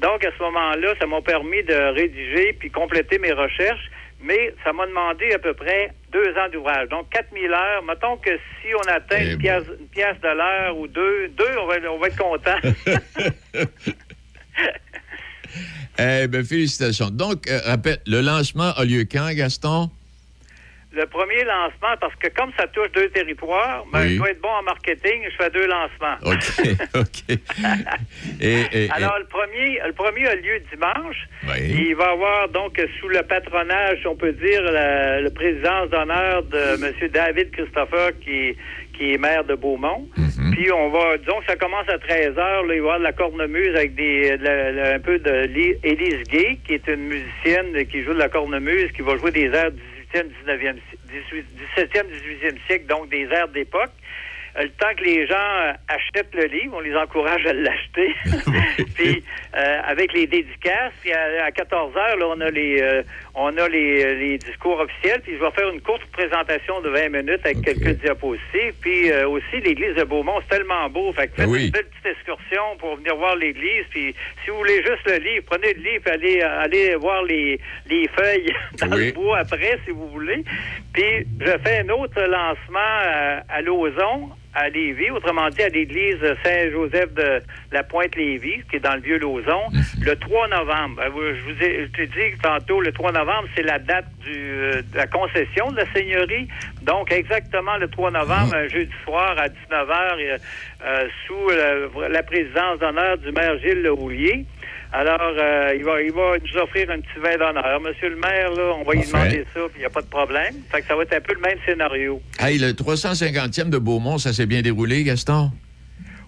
Donc, 0.00 0.24
à 0.24 0.30
ce 0.36 0.42
moment-là, 0.42 0.94
ça 0.98 1.06
m'a 1.06 1.20
permis 1.20 1.62
de 1.62 1.74
rédiger 1.94 2.54
puis 2.58 2.70
compléter 2.70 3.18
mes 3.18 3.32
recherches. 3.32 3.88
Mais 4.26 4.54
ça 4.64 4.72
m'a 4.72 4.86
demandé 4.86 5.32
à 5.32 5.38
peu 5.38 5.54
près 5.54 5.92
deux 6.12 6.30
ans 6.36 6.48
d'ouvrage. 6.52 6.88
Donc, 6.88 7.08
4000 7.10 7.52
heures. 7.52 7.82
Mettons 7.84 8.16
que 8.16 8.30
si 8.60 8.74
on 8.74 8.88
atteint 8.90 9.18
Eh 9.20 9.24
une, 9.26 9.32
bon. 9.34 9.38
pièce, 9.38 9.64
une 9.78 9.86
pièce 9.88 10.16
de 10.22 10.28
l'heure 10.36 10.76
ou 10.76 10.88
deux, 10.88 11.28
deux, 11.28 11.58
on 11.62 11.66
va, 11.66 11.74
on 11.92 11.98
va 11.98 12.08
être 12.08 12.16
content. 12.16 12.56
Eh 15.98 16.26
bien, 16.28 16.44
félicitations. 16.44 17.08
Donc, 17.08 17.48
euh, 17.48 17.58
rappelle, 17.64 17.98
le 18.06 18.20
lancement 18.20 18.72
a 18.76 18.84
lieu 18.84 19.06
quand, 19.10 19.30
Gaston? 19.32 19.90
Le 20.96 21.04
premier 21.06 21.44
lancement, 21.44 21.94
parce 22.00 22.14
que 22.16 22.28
comme 22.28 22.50
ça 22.58 22.66
touche 22.68 22.90
deux 22.92 23.08
territoires, 23.10 23.84
ben, 23.92 24.00
Oui. 24.02 24.12
je 24.14 24.16
dois 24.18 24.30
être 24.30 24.40
bon 24.40 24.48
en 24.48 24.62
marketing, 24.62 25.20
je 25.30 25.36
fais 25.44 25.50
deux 25.50 25.66
lancements. 25.66 26.16
OK, 26.24 26.40
OK. 26.94 27.36
Et, 28.40 28.60
et- 28.72 28.84
et- 28.86 28.90
Alors, 28.92 29.18
le 29.18 29.26
premier, 29.26 29.78
le 29.86 29.92
premier 29.92 30.26
a 30.26 30.34
lieu 30.34 30.60
dimanche. 30.72 31.16
Oui. 31.48 31.86
Il 31.88 31.94
va 31.96 32.10
avoir 32.12 32.48
donc 32.48 32.80
sous 33.00 33.08
le 33.08 33.22
patronage, 33.22 33.98
on 34.06 34.16
peut 34.16 34.32
dire, 34.32 34.62
la, 34.62 35.20
la 35.20 35.30
présidence 35.30 35.90
d'honneur 35.90 36.42
de 36.44 36.82
M. 36.84 37.08
David 37.10 37.50
Christopher, 37.52 38.10
qui, 38.20 38.56
qui 38.96 39.12
est 39.14 39.18
maire 39.18 39.44
de 39.44 39.54
Beaumont. 39.54 40.08
Mhm. 40.16 40.54
Puis 40.54 40.70
on 40.72 40.90
va, 40.90 41.18
disons 41.18 41.40
que 41.40 41.46
ça 41.46 41.56
commence 41.56 41.88
à 41.88 41.98
13 41.98 42.38
heures, 42.38 42.64
là, 42.64 42.74
il 42.74 42.80
va 42.80 42.86
y 42.86 42.88
avoir 42.88 42.98
de 42.98 43.04
la 43.04 43.12
cornemuse 43.12 43.74
avec 43.76 43.94
des, 43.94 44.32
un 44.32 44.98
peu 45.00 45.18
de 45.18 45.46
Li- 45.46 45.76
Élise 45.82 46.22
Gay, 46.28 46.58
qui 46.66 46.74
est 46.74 46.86
une 46.88 47.08
musicienne 47.08 47.86
qui 47.90 48.02
joue 48.04 48.14
de 48.14 48.18
la 48.18 48.28
cornemuse, 48.28 48.90
qui 48.92 49.02
va 49.02 49.16
jouer 49.16 49.30
des 49.30 49.46
airs 49.46 49.70
18e, 50.14 50.30
19e, 50.46 50.78
si- 50.90 51.44
17e, 51.76 52.06
18e 52.06 52.58
siècle, 52.66 52.86
donc 52.86 53.08
des 53.08 53.24
airs 53.32 53.48
d'époque. 53.48 53.90
Euh, 54.56 54.62
Le 54.62 54.70
temps 54.70 54.94
que 54.96 55.04
les 55.04 55.26
gens 55.26 55.34
euh, 55.36 55.72
achètent 55.88 56.34
le 56.34 56.44
livre, 56.44 56.74
on 56.76 56.80
les 56.80 56.96
encourage 56.96 57.44
à 57.46 57.52
l'acheter. 57.52 58.14
puis 58.94 59.22
euh, 59.54 59.80
avec 59.84 60.12
les 60.12 60.26
dédicaces, 60.26 60.92
puis 61.02 61.12
à, 61.12 61.44
à 61.44 61.50
14 61.50 61.94
heures, 61.96 62.16
là, 62.16 62.26
on 62.28 62.40
a 62.40 62.50
les 62.50 62.80
euh, 62.80 63.02
on 63.38 63.54
a 63.58 63.68
les, 63.68 64.14
les 64.14 64.38
discours 64.38 64.80
officiels, 64.80 65.20
puis 65.22 65.34
je 65.34 65.44
vais 65.44 65.50
faire 65.50 65.68
une 65.70 65.80
courte 65.82 66.04
présentation 66.06 66.80
de 66.80 66.88
20 66.88 67.10
minutes 67.10 67.40
avec 67.44 67.60
quelques 67.60 68.00
diapositives. 68.00 68.72
Puis 68.80 69.10
euh, 69.12 69.28
aussi 69.28 69.60
l'église 69.62 69.94
de 69.94 70.04
Beaumont, 70.04 70.40
c'est 70.42 70.56
tellement 70.56 70.88
beau. 70.88 71.12
Fait 71.12 71.28
que 71.28 71.34
faites 71.36 71.46
oui. 71.46 71.66
une 71.66 71.70
belle 71.70 71.84
petite 71.84 72.06
excursion 72.16 72.62
pour 72.78 72.96
venir 72.96 73.14
voir 73.16 73.36
l'église. 73.36 73.84
Puis 73.90 74.14
si 74.42 74.50
vous 74.50 74.56
voulez 74.56 74.82
juste 74.82 75.04
le 75.06 75.18
livre, 75.18 75.44
prenez 75.50 75.74
le 75.74 75.82
livre, 75.82 76.04
allez 76.10 76.40
allez 76.40 76.94
voir 76.96 77.22
les, 77.24 77.60
les 77.88 78.08
feuilles 78.08 78.52
dans 78.80 78.90
Oui. 78.96 79.06
le 79.08 79.12
bois 79.12 79.38
après, 79.38 79.78
si 79.84 79.90
vous 79.90 80.08
voulez. 80.08 80.42
Puis 80.94 81.26
je 81.38 81.58
fais 81.62 81.80
un 81.80 81.88
autre 81.90 82.20
lancement 82.22 82.78
à, 82.78 83.42
à 83.50 83.60
Lauson, 83.60 84.30
à 84.56 84.70
Lévis, 84.70 85.10
autrement 85.10 85.48
dit 85.50 85.62
à 85.62 85.68
l'église 85.68 86.18
Saint-Joseph 86.42 87.12
de 87.12 87.42
la 87.72 87.82
Pointe-Lévis, 87.82 88.62
qui 88.70 88.76
est 88.76 88.80
dans 88.80 88.94
le 88.94 89.02
vieux 89.02 89.18
Lauson, 89.18 89.60
le 90.00 90.16
3 90.16 90.48
novembre. 90.48 91.02
Euh, 91.02 91.34
Je 91.36 91.42
vous 91.42 91.62
ai 91.62 91.86
je 91.86 91.92
t'ai 91.92 92.06
dit 92.06 92.38
tantôt, 92.42 92.80
le 92.80 92.90
3 92.90 93.12
novembre, 93.12 93.48
c'est 93.54 93.62
la 93.62 93.78
date 93.78 94.06
du, 94.24 94.32
euh, 94.34 94.82
de 94.92 94.96
la 94.96 95.06
concession 95.06 95.70
de 95.72 95.76
la 95.76 95.92
seigneurie. 95.92 96.48
Donc, 96.82 97.12
exactement 97.12 97.76
le 97.76 97.88
3 97.88 98.10
novembre, 98.10 98.54
un 98.54 98.68
jeudi 98.68 98.92
soir 99.04 99.36
à 99.38 99.48
19h, 99.48 100.38
euh, 100.84 101.08
sous 101.26 101.48
la, 102.00 102.08
la 102.08 102.22
présidence 102.22 102.78
d'honneur 102.78 103.18
du 103.18 103.32
maire 103.32 103.58
Gilles 103.58 103.82
Le 103.82 103.92
Roulier. 103.92 104.46
Alors, 104.98 105.34
euh, 105.38 105.74
il, 105.76 105.84
va, 105.84 106.00
il 106.00 106.10
va 106.10 106.36
nous 106.38 106.56
offrir 106.58 106.88
un 106.90 107.00
petit 107.00 107.18
vin 107.20 107.36
d'honneur. 107.36 107.80
Monsieur 107.82 108.08
le 108.08 108.16
maire, 108.16 108.50
là, 108.52 108.72
on 108.80 108.82
va 108.82 108.94
lui 108.94 109.04
demander 109.06 109.44
ça, 109.52 109.60
puis 109.68 109.74
il 109.76 109.80
n'y 109.80 109.84
a 109.84 109.90
pas 109.90 110.00
de 110.00 110.06
problème. 110.08 110.54
Fait 110.72 110.80
que 110.80 110.86
ça 110.86 110.96
va 110.96 111.02
être 111.02 111.12
un 111.12 111.20
peu 111.20 111.34
le 111.34 111.40
même 111.40 111.58
scénario. 111.66 112.22
Hey, 112.40 112.56
le 112.58 112.72
350e 112.72 113.68
de 113.68 113.76
Beaumont, 113.76 114.16
ça 114.16 114.32
s'est 114.32 114.46
bien 114.46 114.62
déroulé, 114.62 115.04
Gaston? 115.04 115.50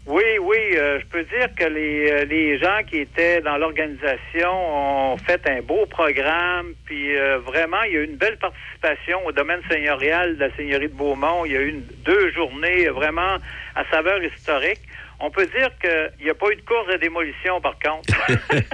Oui, 0.07 0.23
oui, 0.43 0.57
euh, 0.77 1.01
je 1.01 1.07
peux 1.07 1.23
dire 1.25 1.49
que 1.57 1.65
les, 1.65 2.11
euh, 2.11 2.25
les 2.27 2.59
gens 2.59 2.81
qui 2.87 2.99
étaient 2.99 3.41
dans 3.41 3.57
l'organisation 3.57 5.13
ont 5.13 5.17
fait 5.17 5.41
un 5.49 5.63
beau 5.63 5.87
programme, 5.87 6.73
puis 6.85 7.17
euh, 7.17 7.39
vraiment, 7.39 7.83
il 7.87 7.93
y 7.93 7.97
a 7.97 8.01
eu 8.01 8.05
une 8.05 8.17
belle 8.17 8.37
participation 8.37 9.19
au 9.27 9.33
domaine 9.33 9.61
seigneurial 9.71 10.37
de 10.37 10.41
la 10.41 10.57
Seigneurie 10.57 10.89
de 10.89 10.95
Beaumont. 10.95 11.45
Il 11.47 11.53
y 11.53 11.57
a 11.57 11.61
eu 11.61 11.69
une- 11.71 11.85
deux 12.05 12.33
journées 12.33 12.89
vraiment 12.89 13.37
à 13.75 13.85
saveur 13.91 14.23
historique. 14.23 14.81
On 15.21 15.31
peut 15.31 15.47
dire 15.47 15.71
qu'il 15.81 16.25
n'y 16.25 16.31
a 16.31 16.35
pas 16.35 16.49
eu 16.51 16.57
de 16.57 16.63
course 16.63 16.87
de 16.93 16.97
démolition, 16.99 17.61
par 17.61 17.77
contre. 17.81 18.15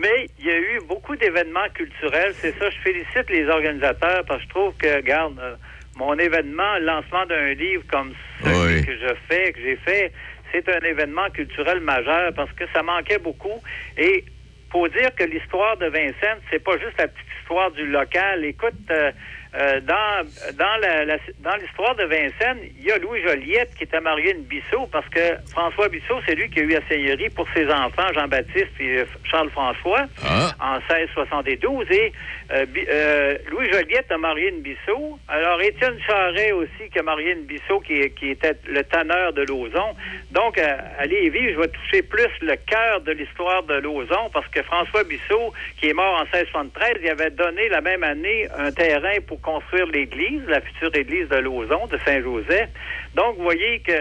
Mais 0.00 0.26
il 0.38 0.46
y 0.46 0.50
a 0.50 0.58
eu 0.58 0.80
beaucoup 0.88 1.14
d'événements 1.16 1.68
culturels. 1.72 2.34
C'est 2.34 2.56
ça, 2.58 2.68
je 2.70 2.78
félicite 2.78 3.30
les 3.30 3.46
organisateurs 3.48 4.24
parce 4.26 4.40
que 4.40 4.44
je 4.44 4.48
trouve 4.48 4.74
que, 4.76 4.96
regarde, 4.96 5.38
euh, 5.38 5.54
mon 5.96 6.14
événement, 6.18 6.78
le 6.78 6.84
lancement 6.86 7.26
d'un 7.26 7.52
livre 7.54 7.84
comme 7.90 8.12
celui 8.42 8.76
Oui. 8.78 8.86
que 8.86 8.92
je 8.96 9.14
fais, 9.28 9.52
que 9.52 9.60
j'ai 9.60 9.76
fait, 9.76 10.12
c'est 10.52 10.68
un 10.68 10.80
événement 10.80 11.30
culturel 11.30 11.80
majeur 11.80 12.32
parce 12.34 12.52
que 12.52 12.64
ça 12.72 12.82
manquait 12.82 13.18
beaucoup. 13.18 13.62
Et 13.96 14.24
faut 14.72 14.88
dire 14.88 15.14
que 15.14 15.24
l'histoire 15.24 15.76
de 15.76 15.86
Vincennes, 15.86 16.40
c'est 16.50 16.62
pas 16.62 16.76
juste 16.78 16.98
la 16.98 17.08
petite 17.08 17.26
histoire 17.40 17.70
du 17.72 17.86
local. 17.86 18.44
Écoute, 18.44 18.74
euh, 18.90 19.12
euh, 19.54 19.80
dans 19.80 20.26
dans 20.56 20.76
la, 20.80 21.04
la- 21.04 21.16
dans 21.40 21.56
l'histoire 21.56 21.94
de 21.96 22.04
Vincennes, 22.04 22.60
il 22.78 22.84
y 22.84 22.92
a 22.92 22.98
Louis 22.98 23.20
Joliette 23.26 23.74
qui 23.76 23.84
était 23.84 24.00
marié 24.00 24.28
à 24.28 24.34
une 24.36 24.42
Bissot 24.44 24.86
parce 24.92 25.08
que 25.08 25.20
François 25.50 25.88
Bissot, 25.88 26.20
c'est 26.26 26.34
lui 26.36 26.48
qui 26.50 26.60
a 26.60 26.62
eu 26.62 26.68
la 26.70 26.86
seigneurie 26.88 27.30
pour 27.30 27.48
ses 27.54 27.66
enfants, 27.70 28.06
Jean-Baptiste 28.14 28.68
et 28.80 28.98
euh, 28.98 29.04
Charles-François 29.24 30.04
Ah. 30.24 30.50
en 30.60 30.94
1672. 30.94 31.86
Et 31.90 32.12
euh, 32.52 32.64
euh, 32.90 33.38
Louis 33.50 33.70
Joliette 33.72 34.10
a 34.12 34.18
marié 34.18 34.48
une 34.50 34.60
Bissot. 34.62 35.18
Alors, 35.28 35.60
Étienne 35.62 35.98
Charret 36.06 36.52
aussi 36.52 36.88
qui 36.92 36.98
a 36.98 37.02
marié 37.02 37.32
une 37.32 37.44
Bissot 37.46 37.80
qui, 37.80 38.08
qui 38.10 38.30
était 38.30 38.54
le 38.66 38.82
tanneur 38.84 39.32
de 39.32 39.42
Lauson. 39.42 39.94
Donc, 40.30 40.58
à, 40.58 40.78
à 40.98 41.06
Lévis, 41.06 41.52
je 41.54 41.58
vais 41.60 41.68
toucher 41.68 42.02
plus 42.02 42.28
le 42.42 42.54
cœur 42.56 43.00
de 43.00 43.12
l'histoire 43.12 43.62
de 43.64 43.74
Lauson 43.74 44.30
parce 44.32 44.46
que 44.48 44.62
François 44.62 45.04
Bissot, 45.04 45.52
qui 45.78 45.88
est 45.88 45.92
mort 45.92 46.14
en 46.20 46.24
1673, 46.24 46.98
il 47.02 47.08
avait 47.08 47.30
donné 47.30 47.68
la 47.68 47.80
même 47.80 48.02
année 48.04 48.46
un 48.56 48.70
terrain 48.72 49.14
pour 49.26 49.39
construire 49.42 49.86
l'église, 49.86 50.42
la 50.48 50.60
future 50.60 50.94
église 50.94 51.28
de 51.28 51.36
Lauson, 51.36 51.86
de 51.86 51.98
Saint-Joseph. 52.04 52.68
Donc, 53.14 53.36
vous 53.36 53.42
voyez 53.44 53.80
que 53.80 53.92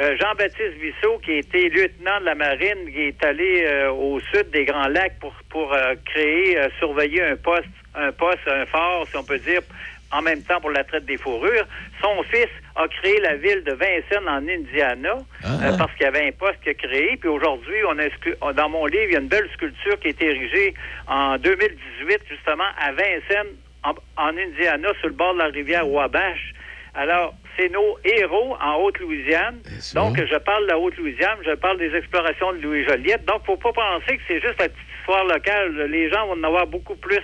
euh, 0.00 0.16
Jean-Baptiste 0.20 0.78
Bissot, 0.80 1.18
qui 1.24 1.32
était 1.32 1.68
lieutenant 1.68 2.20
de 2.20 2.24
la 2.26 2.34
marine, 2.34 2.90
qui 2.92 3.02
est 3.02 3.24
allé 3.24 3.64
euh, 3.64 3.90
au 3.90 4.20
sud 4.20 4.50
des 4.50 4.64
Grands 4.64 4.88
Lacs 4.88 5.18
pour, 5.20 5.34
pour 5.50 5.72
euh, 5.72 5.94
créer, 6.04 6.56
surveiller 6.78 7.22
un 7.22 7.36
poste, 7.36 7.64
un 7.94 8.12
poste, 8.12 8.46
un 8.46 8.66
fort, 8.66 9.06
si 9.08 9.16
on 9.16 9.24
peut 9.24 9.38
dire, 9.38 9.60
en 10.10 10.22
même 10.22 10.42
temps 10.42 10.60
pour 10.60 10.70
la 10.70 10.84
traite 10.84 11.04
des 11.04 11.16
fourrures. 11.18 11.66
Son 12.00 12.22
fils 12.24 12.48
a 12.76 12.86
créé 12.88 13.20
la 13.20 13.34
ville 13.36 13.62
de 13.64 13.72
Vincennes 13.72 14.28
en 14.28 14.46
Indiana 14.48 15.18
Ah. 15.44 15.48
euh, 15.64 15.76
parce 15.76 15.92
qu'il 15.94 16.02
y 16.04 16.06
avait 16.08 16.28
un 16.28 16.32
poste 16.32 16.60
qu'il 16.62 16.70
a 16.70 16.74
créé. 16.74 17.16
Puis 17.16 17.28
aujourd'hui, 17.28 17.76
on 17.84 17.98
a 17.98 18.52
dans 18.52 18.68
mon 18.68 18.86
livre, 18.86 19.04
il 19.08 19.12
y 19.12 19.16
a 19.16 19.20
une 19.20 19.28
belle 19.28 19.48
sculpture 19.54 19.98
qui 20.00 20.08
a 20.08 20.10
été 20.10 20.26
érigée 20.26 20.74
en 21.06 21.36
2018, 21.38 22.20
justement, 22.30 22.64
à 22.80 22.92
Vincennes, 22.92 23.54
en, 23.88 24.22
en 24.22 24.28
Indiana, 24.36 24.88
sur 25.00 25.08
le 25.08 25.14
bord 25.14 25.34
de 25.34 25.38
la 25.38 25.46
rivière 25.46 25.88
Wabash. 25.88 26.54
Alors, 26.94 27.34
c'est 27.56 27.70
nos 27.72 27.98
héros 28.04 28.56
en 28.60 28.74
Haute-Louisiane. 28.82 29.56
Donc, 29.94 30.16
je 30.16 30.38
parle 30.38 30.64
de 30.64 30.68
la 30.68 30.78
Haute-Louisiane, 30.78 31.38
je 31.44 31.54
parle 31.56 31.78
des 31.78 31.92
explorations 31.94 32.52
de 32.52 32.58
Louis 32.58 32.84
Joliette. 32.84 33.24
Donc, 33.26 33.44
faut 33.46 33.56
pas 33.56 33.72
penser 33.72 34.16
que 34.16 34.22
c'est 34.28 34.40
juste 34.40 34.58
la 34.58 34.68
petite 34.68 34.84
histoire 35.00 35.24
locale. 35.24 35.86
Les 35.90 36.10
gens 36.10 36.26
vont 36.26 36.40
en 36.40 36.44
avoir 36.44 36.66
beaucoup 36.66 36.96
plus 36.96 37.22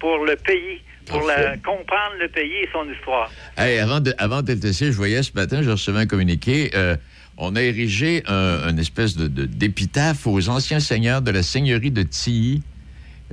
pour 0.00 0.24
le 0.24 0.36
pays, 0.36 0.80
pour 1.06 1.22
la- 1.26 1.56
comprendre 1.58 2.14
le 2.20 2.28
pays 2.28 2.56
et 2.64 2.68
son 2.72 2.88
histoire. 2.90 3.30
Hey, 3.56 3.78
avant 3.78 4.00
de, 4.00 4.12
avant 4.18 4.42
je 4.46 4.96
voyais 4.96 5.22
ce 5.22 5.32
matin, 5.34 5.62
je 5.62 5.70
recevais 5.70 6.00
un 6.00 6.06
communiqué. 6.06 6.70
euh, 6.74 6.96
on 7.38 7.54
a 7.54 7.62
érigé 7.62 8.22
un, 8.26 8.68
une 8.70 8.78
espèce 8.78 9.16
de- 9.16 9.28
d'épitaphe 9.44 10.26
aux 10.26 10.48
anciens 10.48 10.80
seigneurs 10.80 11.20
de 11.22 11.30
la 11.30 11.42
seigneurie 11.42 11.90
de 11.90 12.02
Tilly 12.02 12.62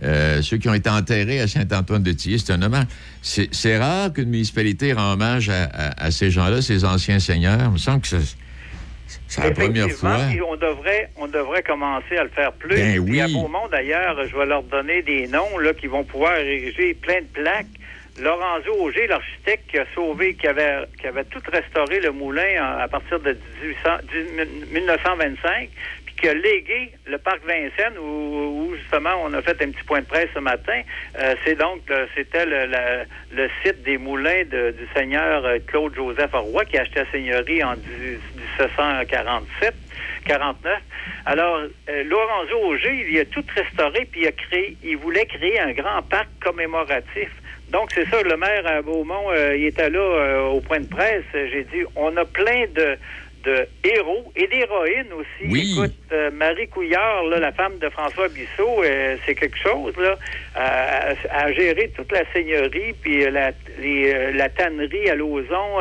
euh, 0.04 0.42
ceux 0.42 0.58
qui 0.58 0.68
ont 0.70 0.74
été 0.74 0.90
enterrés 0.90 1.40
à 1.40 1.48
Saint-Antoine-de-Tilly. 1.48 2.40
C'est 2.40 2.54
un 2.54 2.62
hommage. 2.62 2.86
C'est 3.22 3.48
c'est 3.54 3.78
rare 3.78 4.12
qu'une 4.14 4.30
municipalité 4.30 4.94
rend 4.94 5.14
hommage 5.14 5.50
à, 5.50 5.64
à- 5.66 6.06
à 6.06 6.12
ces 6.12 6.30
gens-là, 6.32 6.62
ces 6.62 6.86
anciens 6.86 7.20
seigneurs. 7.20 7.60
Il 7.66 7.72
me 7.72 7.78
semble 7.78 8.02
que 8.02 8.08
c'est 9.28 9.44
la 9.44 9.52
première 9.52 9.90
fois. 9.90 10.18
on 10.50 10.56
devrait, 10.56 11.10
on 11.18 11.28
devrait 11.28 11.64
commencer 11.64 12.18
à 12.18 12.24
le 12.24 12.30
faire 12.30 12.52
plus. 12.54 12.76
Ben 12.76 13.04
Puis 13.06 13.22
à 13.22 13.26
oui. 13.26 13.34
Beaumont, 13.34 13.68
d'ailleurs, 13.72 14.18
je 14.28 14.36
vais 14.36 14.46
leur 14.46 14.64
donner 14.64 15.02
des 15.02 15.28
noms 15.28 15.58
là, 15.60 15.74
qui 15.74 15.88
vont 15.88 16.04
pouvoir 16.04 16.36
ériger 16.38 16.94
plein 16.96 17.22
de 17.22 17.28
plaques. 17.34 17.66
Lorenzo 18.22 18.72
Auger, 18.80 19.08
l'architecte 19.08 19.72
qui 19.72 19.80
a 19.80 19.86
sauvé, 19.96 20.36
qui 20.36 20.46
avait, 20.46 20.86
qui 21.02 21.08
avait 21.08 21.24
tout 21.24 21.42
restauré 21.52 22.00
le 22.00 22.12
moulin 22.12 22.62
à 22.80 22.88
partir 22.88 23.20
de 23.20 23.32
1800 23.64 23.90
10 24.70 24.72
1925, 24.72 25.70
puis 26.03 26.03
qui 26.24 26.30
a 26.30 26.34
légué 26.34 26.90
le 27.06 27.18
parc 27.18 27.42
Vincennes, 27.46 27.98
où, 28.00 28.74
justement 28.78 29.10
on 29.26 29.34
a 29.34 29.42
fait 29.42 29.62
un 29.62 29.72
petit 29.72 29.84
point 29.84 30.00
de 30.00 30.06
presse 30.06 30.30
ce 30.34 30.40
matin. 30.40 30.82
Euh, 31.20 31.36
c'est 31.44 31.56
donc, 31.56 31.82
c'était 32.16 32.46
le, 32.46 33.50
site 33.62 33.84
des 33.84 33.98
moulins 33.98 34.44
du 34.46 34.88
seigneur 34.96 35.44
euh, 35.44 35.58
Claude 35.68 35.94
Joseph 35.94 36.32
Roy 36.32 36.64
qui 36.64 36.78
a 36.78 36.84
acheté 36.84 37.02
la 37.02 37.12
seigneurie 37.12 37.62
en 37.62 37.74
10 37.74 37.82
1747. 38.62 39.74
49. 40.26 40.80
Alors, 41.26 41.58
euh, 41.90 42.04
Lorenzo 42.06 42.58
Auger, 42.68 43.06
il 43.10 43.20
a 43.20 43.26
tout 43.26 43.44
restauré, 43.54 44.08
puis 44.10 44.22
il 44.22 44.28
a 44.28 44.32
créé, 44.32 44.78
il 44.82 44.96
voulait 44.96 45.26
créer 45.26 45.60
un 45.60 45.74
grand 45.74 46.02
parc 46.04 46.30
commémoratif. 46.42 47.30
Donc, 47.70 47.92
c'est 47.94 48.08
ça, 48.10 48.22
le 48.22 48.38
maire 48.38 48.66
à 48.66 48.82
Beaumont, 48.82 49.32
euh, 49.32 49.58
il 49.58 49.66
était 49.66 49.90
là 49.90 50.48
au 50.50 50.62
point 50.62 50.80
de 50.80 50.88
presse. 50.88 51.26
J'ai 51.34 51.66
dit, 51.66 51.84
on 51.98 52.16
a 52.16 52.24
plein 52.24 52.66
de, 52.74 52.98
de 53.44 53.68
héros 53.84 54.32
et 54.36 54.48
d'héroïnes 54.48 55.14
aussi. 55.14 55.52
Oui. 55.52 55.74
Écoute, 55.76 55.94
euh, 56.12 56.32
Marie 56.32 56.68
Couillard, 56.68 57.24
là, 57.26 57.40
la 57.40 57.52
femme 57.52 57.78
de 57.80 57.90
François 57.90 58.28
Bissot, 58.30 58.84
euh, 58.84 59.18
c'est 59.26 59.36
quelque 59.36 59.58
chose, 59.58 59.94
là, 59.98 60.18
à, 60.56 61.14
à 61.32 61.52
gérer 61.52 61.92
toute 61.96 62.12
la 62.12 62.24
seigneurie, 62.32 62.94
puis 63.02 63.26
euh, 63.26 63.32
la, 63.32 63.52
les, 63.80 64.32
la 64.34 64.50
tannerie 64.50 65.10
à 65.10 65.16
Lauson. 65.16 65.80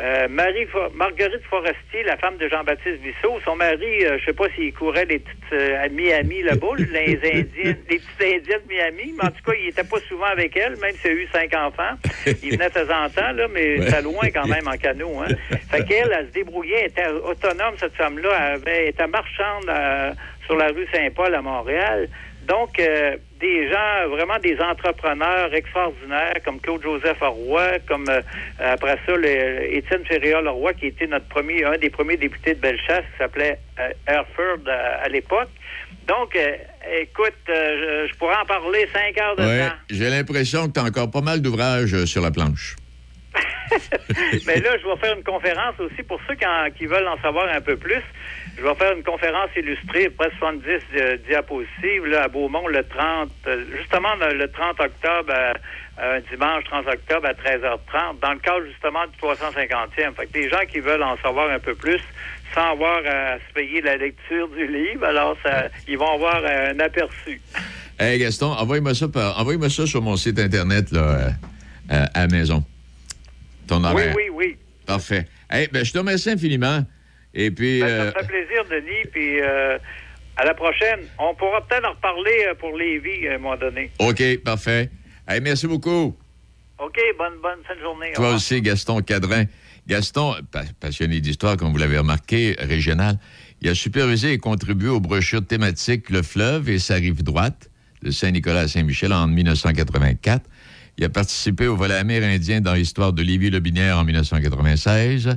Euh, 0.00 0.28
Marie 0.28 0.64
Fo- 0.66 0.92
Marguerite 0.94 1.42
Forestier, 1.50 2.02
la 2.04 2.16
femme 2.16 2.36
de 2.36 2.48
Jean-Baptiste 2.48 3.00
Bissot, 3.00 3.40
son 3.44 3.56
mari, 3.56 4.04
euh, 4.04 4.18
je 4.18 4.24
sais 4.26 4.32
pas 4.32 4.46
s'il 4.54 4.72
courait 4.72 5.06
des 5.06 5.18
petites 5.18 5.52
euh, 5.52 5.84
à 5.84 5.88
Miami 5.88 6.42
là-bas, 6.42 6.66
les 6.78 7.16
Indiens, 7.16 7.74
les 7.88 7.98
petites 7.98 8.20
Indiennes 8.22 8.60
de 8.66 8.68
Miami, 8.68 9.14
mais 9.16 9.24
en 9.24 9.30
tout 9.30 9.42
cas, 9.44 9.52
il 9.60 9.68
était 9.68 9.84
pas 9.84 9.98
souvent 10.08 10.26
avec 10.26 10.56
elle, 10.56 10.76
même 10.76 10.92
s'il 10.96 11.10
a 11.10 11.14
eu 11.14 11.26
cinq 11.32 11.54
enfants. 11.54 11.96
Il 12.42 12.52
venait 12.52 12.68
de 12.68 12.74
temps 12.74 13.04
en 13.04 13.08
temps, 13.10 13.32
là, 13.32 13.46
mais 13.52 13.78
Ouais. 13.80 14.02
loin 14.02 14.28
quand 14.32 14.46
même 14.46 14.68
en 14.68 14.76
canot. 14.76 15.20
Hein. 15.20 15.34
Fait 15.70 15.84
qu'elle, 15.84 16.12
elle 16.16 16.26
se 16.28 16.32
débrouillait, 16.32 16.80
elle 16.82 16.90
était 16.90 17.08
autonome, 17.08 17.74
cette 17.78 17.94
femme-là, 17.94 18.30
elle, 18.32 18.54
avait- 18.62 18.88
était 18.88 19.06
marchande 19.06 19.68
euh, 19.68 20.12
sur 20.46 20.56
la 20.56 20.68
rue 20.68 20.86
Saint-Paul 20.92 21.34
à 21.34 21.42
Montréal. 21.42 22.08
Donc, 22.46 22.78
euh, 22.80 23.16
des 23.40 23.68
gens, 23.70 24.08
vraiment 24.10 24.38
des 24.38 24.58
entrepreneurs 24.60 25.54
extraordinaires, 25.54 26.34
comme 26.44 26.60
Claude-Joseph 26.60 27.18
Roy, 27.20 27.78
comme 27.86 28.08
euh, 28.08 28.20
après 28.58 28.96
ça, 29.06 29.12
le, 29.16 29.74
Étienne 29.74 30.04
Ferréol-Roy, 30.06 30.74
qui 30.74 30.86
était 30.86 31.06
notre 31.06 31.26
premier, 31.28 31.64
un 31.64 31.78
des 31.78 31.90
premiers 31.90 32.16
députés 32.16 32.54
de 32.54 32.60
Bellechasse, 32.60 33.04
qui 33.12 33.18
s'appelait 33.18 33.58
euh, 33.78 33.90
Hereford 34.08 34.58
à, 34.66 35.04
à 35.04 35.08
l'époque. 35.08 35.48
Donc, 36.06 36.34
euh, 36.36 36.56
écoute, 37.00 37.32
euh, 37.48 38.04
je, 38.06 38.12
je 38.12 38.18
pourrais 38.18 38.36
en 38.36 38.44
parler 38.46 38.88
cinq 38.92 39.16
heures 39.20 39.36
de 39.36 39.42
Ouais, 39.42 39.68
temps. 39.68 39.74
J'ai 39.90 40.08
l'impression 40.10 40.66
que 40.68 40.72
tu 40.72 40.80
as 40.80 40.84
encore 40.84 41.10
pas 41.10 41.20
mal 41.20 41.40
d'ouvrages 41.40 41.94
euh, 41.94 42.06
sur 42.06 42.22
la 42.22 42.30
planche. 42.30 42.76
Mais 44.46 44.56
là, 44.60 44.70
je 44.82 44.88
vais 44.88 44.96
faire 45.00 45.16
une 45.16 45.22
conférence 45.22 45.74
aussi 45.78 46.02
pour 46.02 46.18
ceux 46.26 46.34
qui, 46.34 46.46
en- 46.46 46.70
qui 46.76 46.86
veulent 46.86 47.06
en 47.06 47.20
savoir 47.20 47.48
un 47.54 47.60
peu 47.60 47.76
plus. 47.76 48.02
Je 48.58 48.62
vais 48.64 48.74
faire 48.74 48.92
une 48.96 49.04
conférence 49.04 49.50
illustrée, 49.56 50.10
presque 50.10 50.36
70 50.38 50.62
euh, 50.96 51.16
diapositives, 51.28 52.06
là, 52.06 52.24
à 52.24 52.28
Beaumont, 52.28 52.66
le 52.66 52.82
30, 52.82 53.30
euh, 53.46 53.64
justement 53.78 54.08
le, 54.20 54.36
le 54.36 54.50
30 54.50 54.80
octobre, 54.80 55.32
à- 55.32 55.54
à 56.02 56.14
un 56.16 56.20
dimanche 56.30 56.64
30 56.64 56.86
octobre 56.88 57.26
à 57.28 57.34
13h30, 57.34 58.18
dans 58.20 58.32
le 58.32 58.38
cadre 58.40 58.66
justement 58.66 59.04
du 59.06 59.16
350e. 59.20 60.14
Fait 60.16 60.26
que 60.26 60.38
les 60.38 60.48
gens 60.50 60.64
qui 60.70 60.80
veulent 60.80 61.02
en 61.04 61.16
savoir 61.18 61.50
un 61.50 61.58
peu 61.60 61.74
plus, 61.76 62.00
sans 62.54 62.72
avoir 62.72 62.98
à 63.06 63.36
se 63.38 63.52
payer 63.54 63.80
la 63.80 63.96
lecture 63.96 64.48
du 64.48 64.66
livre, 64.66 65.04
alors 65.06 65.36
ça, 65.44 65.68
ils 65.86 65.96
vont 65.98 66.12
avoir 66.14 66.44
un 66.44 66.78
aperçu. 66.80 67.40
Hey 68.00 68.20
Gaston, 68.20 68.52
envoie-moi 68.52 68.94
ça, 68.94 69.08
par- 69.08 69.44
ça 69.70 69.84
sur 69.84 70.00
mon 70.02 70.16
site 70.16 70.38
Internet 70.38 70.92
là, 70.92 71.00
euh, 71.00 71.30
euh, 71.90 72.04
à 72.14 72.20
la 72.20 72.26
maison. 72.28 72.62
Ton 73.66 73.82
Oui, 73.92 74.02
oui, 74.14 74.22
oui. 74.32 74.56
Parfait. 74.86 75.26
Hey, 75.50 75.66
ben, 75.72 75.84
je 75.84 75.92
te 75.92 75.98
remercie 75.98 76.30
infiniment. 76.30 76.84
Et 77.40 77.52
puis, 77.52 77.80
Ben, 77.80 77.86
euh, 77.86 78.12
Ça 78.12 78.18
me 78.20 78.26
fait 78.26 78.32
plaisir, 78.32 78.64
Denis, 78.68 79.08
puis 79.12 79.40
euh, 79.40 79.78
à 80.36 80.44
la 80.44 80.54
prochaine. 80.54 81.00
On 81.20 81.34
pourra 81.36 81.64
peut-être 81.66 81.86
en 81.86 81.92
reparler 81.92 82.46
euh, 82.48 82.54
pour 82.54 82.76
Lévis 82.76 83.28
à 83.28 83.34
un 83.34 83.38
moment 83.38 83.56
donné. 83.56 83.90
OK, 84.00 84.22
parfait. 84.44 84.90
Hey, 85.28 85.40
merci 85.40 85.68
beaucoup. 85.68 86.16
OK, 86.80 86.98
bonne, 87.16 87.34
bonne 87.40 87.58
fin 87.66 87.76
de 87.76 87.80
journée. 87.80 88.12
Toi 88.14 88.34
aussi, 88.34 88.60
Gaston 88.60 89.00
Cadrin. 89.02 89.44
Gaston, 89.86 90.34
pa- 90.50 90.64
passionné 90.80 91.20
d'histoire, 91.20 91.56
comme 91.56 91.70
vous 91.70 91.78
l'avez 91.78 91.98
remarqué, 91.98 92.56
régional, 92.58 93.18
il 93.62 93.68
a 93.68 93.74
supervisé 93.74 94.32
et 94.32 94.38
contribué 94.38 94.88
aux 94.88 95.00
brochures 95.00 95.44
thématiques 95.46 96.10
Le 96.10 96.22
fleuve 96.22 96.68
et 96.68 96.78
sa 96.80 96.94
rive 96.96 97.22
droite 97.22 97.70
de 98.02 98.10
Saint-Nicolas 98.10 98.60
à 98.62 98.68
Saint-Michel 98.68 99.12
en 99.12 99.26
1984. 99.28 100.44
Il 100.98 101.04
a 101.04 101.08
participé 101.08 101.68
au 101.68 101.76
volet 101.76 101.94
amérindien 101.94 102.60
dans 102.60 102.74
l'histoire 102.74 103.12
de 103.12 103.22
Lévis-Lobinière 103.22 103.96
en 103.98 104.04
1996. 104.04 105.36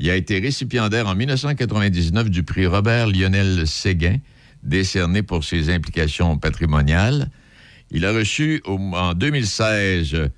Il 0.00 0.08
a 0.10 0.14
été 0.14 0.38
récipiendaire 0.38 1.08
en 1.08 1.16
1999 1.16 2.30
du 2.30 2.44
prix 2.44 2.66
Robert 2.66 3.08
Lionel 3.08 3.66
Séguin, 3.66 4.18
décerné 4.62 5.24
pour 5.24 5.42
ses 5.42 5.70
implications 5.70 6.38
patrimoniales. 6.38 7.30
Il 7.90 8.04
a 8.04 8.12
reçu 8.12 8.62
en 8.64 9.14
2016 9.14 10.14
euh, 10.14 10.28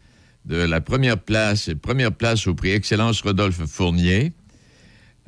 de 0.47 0.57
la 0.57 0.81
première 0.81 1.19
place, 1.19 1.69
au 2.47 2.55
prix 2.55 2.71
Excellence 2.71 3.21
Rodolphe 3.21 3.67
Fournier. 3.67 4.33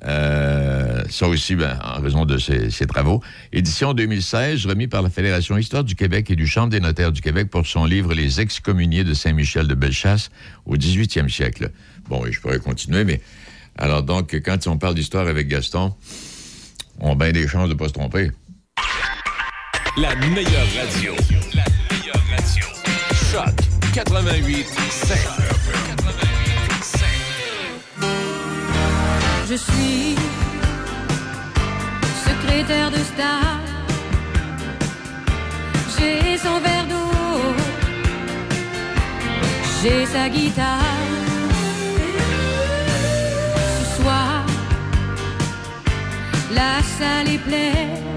Euh, 0.04 1.04
ça 1.10 1.28
aussi, 1.28 1.54
ben, 1.54 1.78
en 1.84 2.00
raison 2.00 2.24
de 2.24 2.38
ses, 2.38 2.86
travaux. 2.86 3.22
Édition 3.52 3.92
2016, 3.92 4.64
remis 4.64 4.88
par 4.88 5.02
la 5.02 5.10
Fédération 5.10 5.58
Histoire 5.58 5.84
du 5.84 5.94
Québec 5.94 6.30
et 6.30 6.36
du 6.36 6.46
Chambre 6.46 6.70
des 6.70 6.80
notaires 6.80 7.12
du 7.12 7.20
Québec 7.20 7.50
pour 7.50 7.66
son 7.66 7.84
livre 7.84 8.14
Les 8.14 8.40
excommuniés 8.40 9.04
de 9.04 9.12
Saint-Michel 9.12 9.68
de 9.68 9.74
Bellechasse 9.74 10.30
au 10.64 10.76
18e 10.76 11.28
siècle. 11.28 11.70
Bon, 12.08 12.24
je 12.30 12.40
pourrais 12.40 12.58
continuer, 12.58 13.04
mais 13.04 13.20
alors 13.78 14.02
donc, 14.02 14.34
quand 14.44 14.66
on 14.66 14.76
parle 14.78 14.94
d'histoire 14.94 15.26
avec 15.26 15.48
Gaston, 15.48 15.94
on 17.00 17.12
a 17.12 17.14
bien 17.14 17.32
des 17.32 17.48
chances 17.48 17.68
de 17.68 17.74
ne 17.74 17.78
pas 17.78 17.88
se 17.88 17.94
tromper. 17.94 18.30
La 19.96 20.14
meilleure 20.14 20.66
radio. 20.76 21.14
La 21.54 21.64
meilleure 21.90 22.22
radio. 22.30 22.64
Choc 23.30 23.54
88 23.92 24.66
Je 29.48 29.54
suis 29.54 30.16
secrétaire 32.24 32.90
de 32.90 32.96
star. 32.96 33.60
J'ai 35.98 36.38
son 36.38 36.60
verre 36.60 36.86
d'eau. 36.88 37.54
J'ai 39.82 40.06
sa 40.06 40.28
guitare. 40.30 41.21
La 46.54 46.82
salle 46.82 47.34
est 47.34 47.38
pleine. 47.38 48.11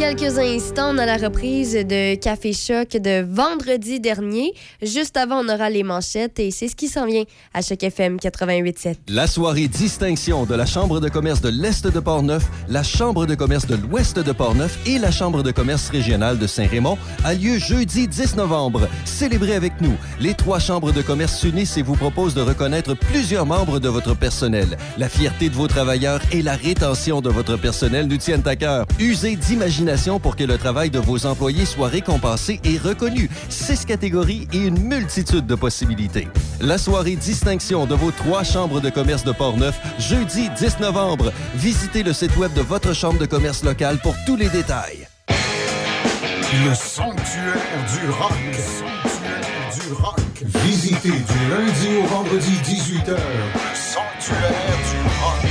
Quelques 0.00 0.38
instants, 0.38 0.94
on 0.94 0.98
a 0.98 1.04
la 1.04 1.18
reprise 1.18 1.74
de 1.74 2.14
Café 2.14 2.54
Choc 2.54 2.92
de 2.92 3.22
vendredi 3.22 4.00
dernier. 4.00 4.54
Juste 4.80 5.18
avant, 5.18 5.44
on 5.44 5.48
aura 5.50 5.68
les 5.68 5.82
manchettes 5.82 6.38
et 6.38 6.50
c'est 6.50 6.68
ce 6.68 6.74
qui 6.74 6.88
s'en 6.88 7.04
vient 7.04 7.24
à 7.52 7.60
Choc 7.60 7.82
FM 7.82 8.16
88.7. 8.16 8.94
La 9.08 9.26
soirée 9.26 9.68
distinction 9.68 10.46
de 10.46 10.54
la 10.54 10.64
Chambre 10.64 11.00
de 11.00 11.10
commerce 11.10 11.42
de 11.42 11.50
l'Est 11.50 11.86
de 11.86 12.00
Portneuf, 12.00 12.48
la 12.70 12.82
Chambre 12.82 13.26
de 13.26 13.34
commerce 13.34 13.66
de 13.66 13.76
l'Ouest 13.76 14.18
de 14.18 14.32
Portneuf 14.32 14.78
et 14.86 14.98
la 14.98 15.10
Chambre 15.10 15.42
de 15.42 15.50
commerce 15.50 15.90
régionale 15.90 16.38
de 16.38 16.46
Saint-Raymond 16.46 16.96
a 17.22 17.34
lieu 17.34 17.58
jeudi 17.58 18.08
10 18.08 18.36
novembre. 18.36 18.88
Célébrez 19.04 19.54
avec 19.54 19.82
nous. 19.82 19.94
Les 20.18 20.32
trois 20.32 20.60
chambres 20.60 20.92
de 20.92 21.02
commerce 21.02 21.38
s'unissent 21.38 21.76
et 21.76 21.82
vous 21.82 21.96
proposent 21.96 22.34
de 22.34 22.40
reconnaître 22.40 22.94
plusieurs 22.94 23.44
membres 23.44 23.78
de 23.78 23.90
votre 23.90 24.16
personnel. 24.16 24.78
La 24.96 25.10
fierté 25.10 25.50
de 25.50 25.54
vos 25.54 25.68
travailleurs 25.68 26.22
et 26.32 26.40
la 26.40 26.56
rétention 26.56 27.20
de 27.20 27.28
votre 27.28 27.58
personnel 27.58 28.06
nous 28.06 28.16
tiennent 28.16 28.48
à 28.48 28.56
cœur. 28.56 28.86
Usez 28.98 29.36
d'imagination 29.36 29.89
pour 30.22 30.36
que 30.36 30.44
le 30.44 30.56
travail 30.56 30.88
de 30.90 31.00
vos 31.00 31.26
employés 31.26 31.64
soit 31.64 31.88
récompensé 31.88 32.60
et 32.62 32.78
reconnu. 32.78 33.28
Six 33.48 33.84
catégories 33.84 34.46
et 34.52 34.58
une 34.58 34.78
multitude 34.78 35.46
de 35.46 35.56
possibilités. 35.56 36.28
La 36.60 36.78
soirée 36.78 37.16
distinction 37.16 37.86
de 37.86 37.96
vos 37.96 38.12
trois 38.12 38.44
chambres 38.44 38.80
de 38.80 38.88
commerce 38.88 39.24
de 39.24 39.32
Portneuf, 39.32 39.80
jeudi 39.98 40.48
10 40.56 40.78
novembre. 40.78 41.32
Visitez 41.56 42.04
le 42.04 42.12
site 42.12 42.36
web 42.36 42.52
de 42.52 42.60
votre 42.60 42.94
chambre 42.94 43.18
de 43.18 43.26
commerce 43.26 43.64
locale 43.64 43.98
pour 43.98 44.14
tous 44.26 44.36
les 44.36 44.48
détails. 44.48 45.08
Le 45.28 46.72
sanctuaire 46.74 47.56
du 47.92 48.10
rock. 48.10 48.30
Le 48.46 48.52
sanctuaire 48.52 49.72
du 49.74 49.92
rock. 49.92 50.20
Visitez 50.64 51.08
du 51.08 51.48
lundi 51.50 51.96
au 51.98 52.04
vendredi 52.06 52.52
18h. 52.64 53.10
Le 53.10 53.74
sanctuaire 53.74 54.78
du 54.88 54.98
rock. 55.20 55.42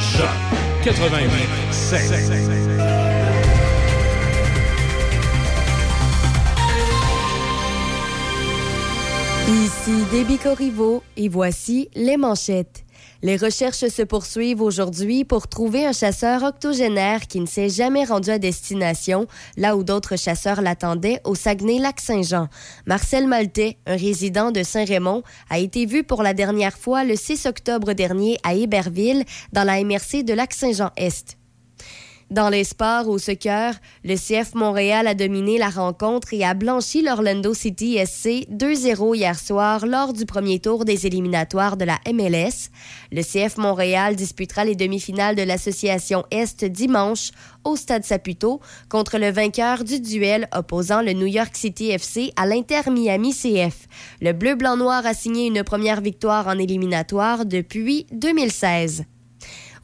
Choc 0.00 0.34
88 0.82 3.15
Ici 9.48 10.02
Déby 10.10 10.38
Corriveau 10.38 11.04
et 11.16 11.28
voici 11.28 11.88
les 11.94 12.16
manchettes. 12.16 12.84
Les 13.22 13.36
recherches 13.36 13.86
se 13.86 14.02
poursuivent 14.02 14.60
aujourd'hui 14.60 15.24
pour 15.24 15.46
trouver 15.46 15.86
un 15.86 15.92
chasseur 15.92 16.42
octogénaire 16.42 17.28
qui 17.28 17.38
ne 17.38 17.46
s'est 17.46 17.68
jamais 17.68 18.04
rendu 18.04 18.30
à 18.30 18.40
destination, 18.40 19.28
là 19.56 19.76
où 19.76 19.84
d'autres 19.84 20.16
chasseurs 20.16 20.62
l'attendaient 20.62 21.20
au 21.22 21.36
Saguenay-Lac-Saint-Jean. 21.36 22.48
Marcel 22.86 23.28
Maltais, 23.28 23.78
un 23.86 23.94
résident 23.94 24.50
de 24.50 24.64
Saint-Raymond, 24.64 25.22
a 25.48 25.60
été 25.60 25.86
vu 25.86 26.02
pour 26.02 26.24
la 26.24 26.34
dernière 26.34 26.76
fois 26.76 27.04
le 27.04 27.14
6 27.14 27.46
octobre 27.46 27.92
dernier 27.92 28.38
à 28.42 28.54
Héberville, 28.54 29.24
dans 29.52 29.62
la 29.62 29.80
MRC 29.84 30.24
de 30.24 30.34
Lac-Saint-Jean-Est. 30.34 31.38
Dans 32.30 32.48
les 32.48 32.64
sports 32.64 33.08
au 33.08 33.18
soccer, 33.18 33.74
le 34.02 34.16
CF 34.16 34.56
Montréal 34.56 35.06
a 35.06 35.14
dominé 35.14 35.58
la 35.58 35.68
rencontre 35.68 36.34
et 36.34 36.42
a 36.42 36.54
blanchi 36.54 37.00
l'Orlando 37.00 37.54
City 37.54 37.98
SC 38.04 38.48
2-0 38.50 39.14
hier 39.14 39.38
soir 39.38 39.86
lors 39.86 40.12
du 40.12 40.26
premier 40.26 40.58
tour 40.58 40.84
des 40.84 41.06
éliminatoires 41.06 41.76
de 41.76 41.84
la 41.84 42.00
MLS. 42.12 42.70
Le 43.12 43.22
CF 43.22 43.58
Montréal 43.58 44.16
disputera 44.16 44.64
les 44.64 44.74
demi-finales 44.74 45.36
de 45.36 45.44
l'Association 45.44 46.24
Est 46.32 46.64
dimanche 46.64 47.30
au 47.62 47.76
Stade 47.76 48.04
Saputo 48.04 48.60
contre 48.88 49.18
le 49.18 49.30
vainqueur 49.30 49.84
du 49.84 50.00
duel 50.00 50.48
opposant 50.52 51.02
le 51.02 51.12
New 51.12 51.26
York 51.26 51.54
City 51.54 51.90
FC 51.90 52.32
à 52.34 52.44
l'Inter 52.44 52.90
Miami 52.90 53.32
CF. 53.32 53.86
Le 54.20 54.32
bleu-blanc-noir 54.32 55.06
a 55.06 55.14
signé 55.14 55.46
une 55.46 55.62
première 55.62 56.00
victoire 56.00 56.48
en 56.48 56.58
éliminatoire 56.58 57.46
depuis 57.46 58.08
2016. 58.10 59.04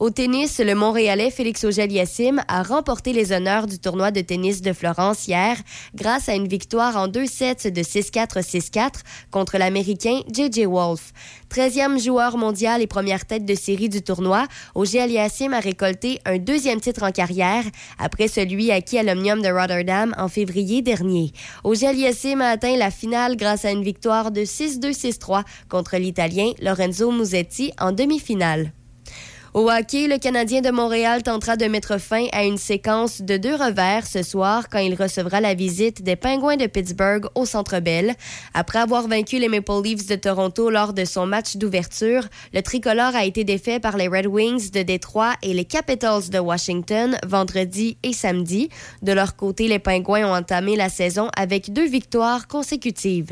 Au 0.03 0.09
tennis, 0.09 0.59
le 0.59 0.75
Montréalais 0.75 1.31
Félix 1.31 1.63
Auger-Aliassime 1.63 2.43
a 2.49 2.61
remporté 2.61 3.13
les 3.13 3.31
honneurs 3.31 3.67
du 3.67 3.79
tournoi 3.79 4.11
de 4.11 4.19
tennis 4.19 4.61
de 4.61 4.73
Florence 4.73 5.29
hier 5.29 5.55
grâce 5.95 6.27
à 6.27 6.35
une 6.35 6.49
victoire 6.49 6.97
en 6.97 7.07
deux 7.07 7.25
sets 7.25 7.71
de 7.71 7.81
6-4, 7.81 8.41
6-4 8.41 8.89
contre 9.31 9.57
l'Américain 9.57 10.19
J.J. 10.29 10.65
Wolf. 10.65 11.13
13e 11.49 12.03
joueur 12.03 12.35
mondial 12.35 12.81
et 12.81 12.87
première 12.87 13.25
tête 13.25 13.45
de 13.45 13.55
série 13.55 13.87
du 13.87 14.01
tournoi, 14.01 14.45
Auger-Aliassime 14.75 15.53
a 15.53 15.61
récolté 15.61 16.19
un 16.25 16.37
deuxième 16.37 16.81
titre 16.81 17.03
en 17.03 17.11
carrière 17.11 17.63
après 17.97 18.27
celui 18.27 18.71
acquis 18.71 18.97
à 18.97 19.03
l'Omnium 19.03 19.41
de 19.41 19.47
Rotterdam 19.47 20.13
en 20.17 20.27
février 20.27 20.81
dernier. 20.81 21.31
Auger-Aliassime 21.63 22.41
a 22.41 22.49
atteint 22.49 22.75
la 22.75 22.91
finale 22.91 23.37
grâce 23.37 23.63
à 23.63 23.71
une 23.71 23.85
victoire 23.85 24.31
de 24.31 24.41
6-2, 24.41 24.91
6-3 24.91 25.43
contre 25.69 25.95
l'Italien 25.95 26.51
Lorenzo 26.61 27.09
Musetti 27.09 27.71
en 27.79 27.93
demi-finale. 27.93 28.73
Au 29.53 29.69
hockey, 29.69 30.07
le 30.07 30.17
Canadien 30.17 30.61
de 30.61 30.71
Montréal 30.71 31.21
tentera 31.21 31.55
de 31.57 31.65
mettre 31.65 31.99
fin 31.99 32.25
à 32.31 32.43
une 32.43 32.57
séquence 32.57 33.21
de 33.21 33.37
deux 33.37 33.53
revers 33.53 34.07
ce 34.07 34.23
soir 34.23 34.67
quand 34.67 34.79
il 34.79 34.95
recevra 34.95 35.41
la 35.41 35.53
visite 35.53 36.01
des 36.01 36.15
Pingouins 36.15 36.57
de 36.57 36.65
Pittsburgh 36.65 37.27
au 37.35 37.45
Centre 37.45 37.79
Bell. 37.79 38.15
Après 38.55 38.79
avoir 38.79 39.07
vaincu 39.07 39.37
les 39.37 39.49
Maple 39.49 39.83
Leafs 39.83 40.07
de 40.07 40.15
Toronto 40.15 40.71
lors 40.71 40.93
de 40.93 41.05
son 41.05 41.27
match 41.27 41.57
d'ouverture, 41.57 42.27
le 42.51 42.63
tricolore 42.63 43.15
a 43.15 43.25
été 43.25 43.43
défait 43.43 43.79
par 43.79 43.95
les 43.95 44.07
Red 44.07 44.25
Wings 44.25 44.71
de 44.71 44.81
Détroit 44.81 45.35
et 45.43 45.53
les 45.53 45.65
Capitals 45.65 46.31
de 46.31 46.39
Washington 46.39 47.15
vendredi 47.23 47.97
et 48.01 48.13
samedi. 48.13 48.69
De 49.03 49.11
leur 49.11 49.35
côté, 49.35 49.67
les 49.67 49.77
Pingouins 49.77 50.25
ont 50.25 50.35
entamé 50.35 50.75
la 50.75 50.89
saison 50.89 51.29
avec 51.37 51.71
deux 51.71 51.87
victoires 51.87 52.47
consécutives. 52.47 53.29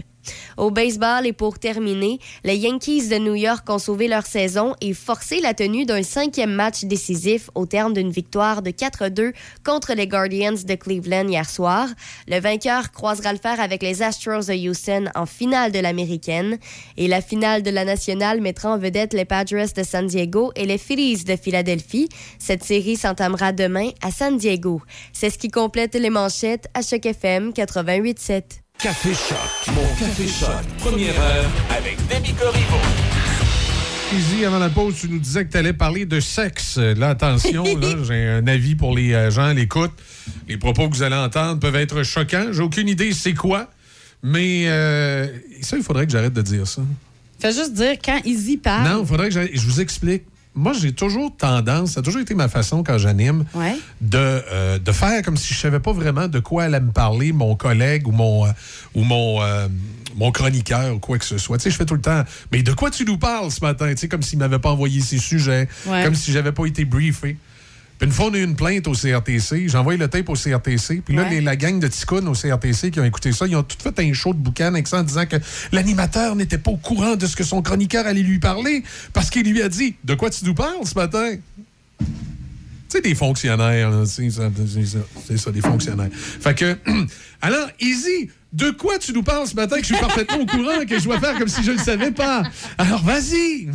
Au 0.58 0.72
baseball 0.72 1.26
et 1.26 1.34
pour 1.34 1.60
terminer, 1.60 2.20
les 2.44 2.58
Yankees 2.58 3.08
de 3.08 3.18
New 3.18 3.36
York 3.36 3.68
ont 3.70 3.80
sauvé 3.80 4.08
leur 4.08 4.26
saison 4.26 4.76
et 4.82 4.94
forcé 4.94 5.40
la 5.40 5.54
tenue 5.54 5.86
d'un 5.86 6.04
cinquième 6.04 6.54
match 6.54 6.84
décisif 6.84 7.50
au 7.56 7.66
terme 7.66 7.94
d'une 7.94 8.12
victoire 8.12 8.62
de 8.62 8.72
4-2 8.72 9.34
contre 9.64 9.94
les 9.94 10.08
Guardians 10.08 10.52
de 10.52 10.76
Cleveland 10.76 11.28
hier 11.28 11.50
soir. 11.50 11.88
Le 12.28 12.40
vainqueur 12.40 12.92
croisera 12.92 13.34
le 13.34 13.40
fer 13.40 13.60
avec 13.60 13.82
les 13.82 14.02
Astros 14.02 14.48
de 14.48 14.70
Houston 14.70 15.06
en 15.16 15.26
finale 15.26 15.72
de 15.72 15.80
l'américaine 15.80 16.58
et 16.98 17.08
la 17.08 17.22
finale 17.22 17.64
de 17.64 17.72
la 17.72 17.86
nationale 17.86 18.42
mettra 18.42 18.74
en 18.74 18.78
vedette 18.78 19.14
les 19.14 19.26
Padres 19.26 19.74
de 19.76 19.84
San 19.84 20.08
Diego 20.08 20.52
et 20.56 20.66
les 20.66 20.78
Phillies 20.78 21.24
de 21.24 21.36
Philadelphie. 21.36 22.10
Cette 22.40 22.64
série 22.64 22.96
s'entamera 22.96 23.52
demain 23.52 23.90
à 24.02 24.12
San 24.12 24.38
Diego. 24.38 24.82
C'est 25.14 25.30
ce 25.30 25.38
qui 25.38 25.50
complète 25.50 25.96
les 25.96 26.10
manchettes 26.10 26.68
à 26.74 26.82
Choc 26.82 27.06
FM 27.06 27.52
88.7. 27.52 28.44
Café 28.82 29.14
Choc. 29.14 29.76
Mon 29.76 29.88
Café 29.96 30.28
Choc. 30.28 30.50
Première 30.80 31.14
heure 31.22 31.46
avec 31.70 31.98
Demi 32.08 32.34
Corriveau. 32.34 32.78
Easy, 34.12 34.44
avant 34.44 34.58
la 34.58 34.70
pause, 34.70 34.96
tu 35.00 35.08
nous 35.08 35.20
disais 35.20 35.46
que 35.46 35.52
tu 35.52 35.58
allais 35.58 35.74
parler 35.74 36.08
de 36.08 36.20
sexe. 36.20 36.78
Là, 36.78 37.10
attention, 37.10 37.64
là, 37.64 37.90
j'ai 38.04 38.28
un 38.28 38.48
avis 38.48 38.74
pour 38.74 38.96
les 38.96 39.14
euh, 39.14 39.30
gens 39.30 39.44
à 39.44 39.54
l'écoute. 39.54 39.92
Les 40.48 40.58
propos 40.58 40.90
que 40.90 40.96
vous 40.96 41.04
allez 41.04 41.16
entendre 41.16 41.60
peuvent 41.60 41.76
être 41.76 42.02
choquants. 42.02 42.48
J'ai 42.52 42.64
aucune 42.64 42.88
idée 42.88 43.14
c'est 43.14 43.36
quoi. 43.36 43.70
Mais 44.24 44.64
euh, 44.66 45.28
ça, 45.62 45.78
il 45.78 45.84
faudrait 45.84 46.08
que 46.08 46.12
j'arrête 46.12 46.34
de 46.34 46.42
dire 46.42 46.68
ça. 46.68 46.82
Fais 47.38 47.54
juste 47.54 47.74
dire 47.74 47.98
quand 48.04 48.20
Izzy 48.26 48.58
parle. 48.58 48.90
Non, 48.90 49.02
il 49.04 49.08
faudrait 49.08 49.28
que 49.28 49.34
j'arrête. 49.36 49.52
Je 49.54 49.62
vous 49.62 49.80
explique. 49.80 50.24
Moi, 50.54 50.74
j'ai 50.74 50.92
toujours 50.92 51.36
tendance, 51.38 51.92
ça 51.92 52.02
a 52.02 52.04
toujours 52.04 52.20
été 52.22 52.34
ma 52.36 52.50
façon 52.50 52.84
quand 52.84 52.98
j'anime, 52.98 53.46
Ouais. 53.54 53.76
de, 54.02 54.18
euh, 54.18 54.80
de 54.80 54.92
faire 54.92 55.22
comme 55.22 55.38
si 55.38 55.54
je 55.54 55.60
savais 55.60 55.80
pas 55.80 55.94
vraiment 55.94 56.28
de 56.28 56.40
quoi 56.40 56.64
allait 56.66 56.82
me 56.82 56.92
parler 56.92 57.32
mon 57.32 57.56
collègue 57.56 58.06
ou 58.08 58.12
mon, 58.12 58.46
euh, 58.46 58.50
ou 58.94 59.04
mon, 59.04 59.42
euh, 59.42 59.70
mon 60.18 60.30
chroniqueur 60.34 60.96
ou 60.96 61.00
quoi 61.00 61.18
que 61.18 61.24
ce 61.26 61.38
soit. 61.38 61.58
Tu 61.58 61.64
sais, 61.64 61.72
je 61.72 61.78
fais 61.78 61.86
tout 61.86 61.96
le 61.96 62.02
temps. 62.02 62.24
Mais 62.52 62.64
de 62.64 62.74
quoi 62.74 62.92
tu 62.92 63.06
nous 63.06 63.18
parles 63.18 63.50
ce 63.50 63.62
matin? 63.62 63.88
Tu 63.92 63.98
sais, 63.98 64.08
comme 64.10 64.24
s'il 64.24 64.40
m'avait 64.40 64.60
pas 64.60 64.72
envoyé 64.72 65.00
ses 65.00 65.20
sujets, 65.20 65.70
Ouais. 65.86 66.04
comme 66.04 66.16
si 66.16 66.34
j'avais 66.34 66.52
pas 66.52 66.66
été 66.66 66.84
briefé. 66.84 67.38
Puis 68.02 68.08
une 68.08 68.14
fois, 68.16 68.26
on 68.32 68.34
a 68.34 68.38
eu 68.40 68.44
une 68.44 68.56
plainte 68.56 68.88
au 68.88 68.94
CRTC. 68.94 69.68
J'ai 69.70 69.78
envoyé 69.78 70.00
le 70.00 70.08
tape 70.08 70.28
au 70.28 70.34
CRTC. 70.34 71.04
Puis 71.06 71.16
là, 71.16 71.22
Ouais. 71.22 71.30
les- 71.30 71.42
la 71.42 71.56
gang 71.56 71.80
de 71.80 71.88
Ticoun 71.88 72.28
au 72.28 72.34
CRTC 72.34 72.90
qui 72.90 73.00
ont 73.00 73.04
écouté 73.06 73.32
ça, 73.32 73.46
ils 73.46 73.56
ont 73.56 73.62
tout 73.62 73.78
fait 73.80 74.00
un 74.00 74.12
show 74.14 74.34
de 74.34 74.40
boucan 74.40 74.70
avec 74.74 74.88
ça 74.88 75.02
en 75.02 75.04
disant 75.04 75.28
que 75.28 75.36
l'animateur 75.72 76.36
n'était 76.36 76.58
pas 76.58 76.72
au 76.72 76.78
courant 76.78 77.16
de 77.16 77.28
ce 77.28 77.36
que 77.36 77.44
son 77.44 77.62
chroniqueur 77.62 78.08
allait 78.08 78.24
lui 78.24 78.40
parler 78.40 78.82
parce 79.14 79.30
qu'il 79.30 79.48
lui 79.48 79.62
a 79.62 79.70
dit 79.70 79.94
De 80.04 80.16
quoi 80.16 80.32
tu 80.32 80.44
nous 80.46 80.56
parles 80.56 80.84
ce 80.84 80.96
matin? 80.96 81.36
Tu 82.00 82.06
sais, 82.88 83.02
des 83.02 83.14
fonctionnaires, 83.14 83.92
c'est 84.08 84.32
ça, 84.32 84.50
c'est 85.28 85.38
ça, 85.38 85.52
des 85.52 85.62
fonctionnaires. 85.62 86.10
Fait 86.12 86.56
que, 86.56 86.76
alors, 87.44 87.70
Easy, 87.80 88.32
de 88.52 88.72
quoi 88.72 88.98
tu 88.98 89.14
nous 89.14 89.22
parles 89.24 89.46
ce 89.48 89.54
matin 89.56 89.76
que 89.76 89.84
je 89.84 89.94
suis 89.94 89.98
parfaitement 90.04 90.40
au 90.42 90.46
courant, 90.48 90.84
que 90.90 90.98
je 90.98 91.04
dois 91.04 91.20
faire 91.20 91.38
comme 91.38 91.48
si 91.48 91.64
je 91.64 91.72
ne 91.72 91.78
le 91.78 91.84
savais 91.84 92.12
pas? 92.12 92.42
Alors, 92.80 93.04
vas-y! 93.04 93.70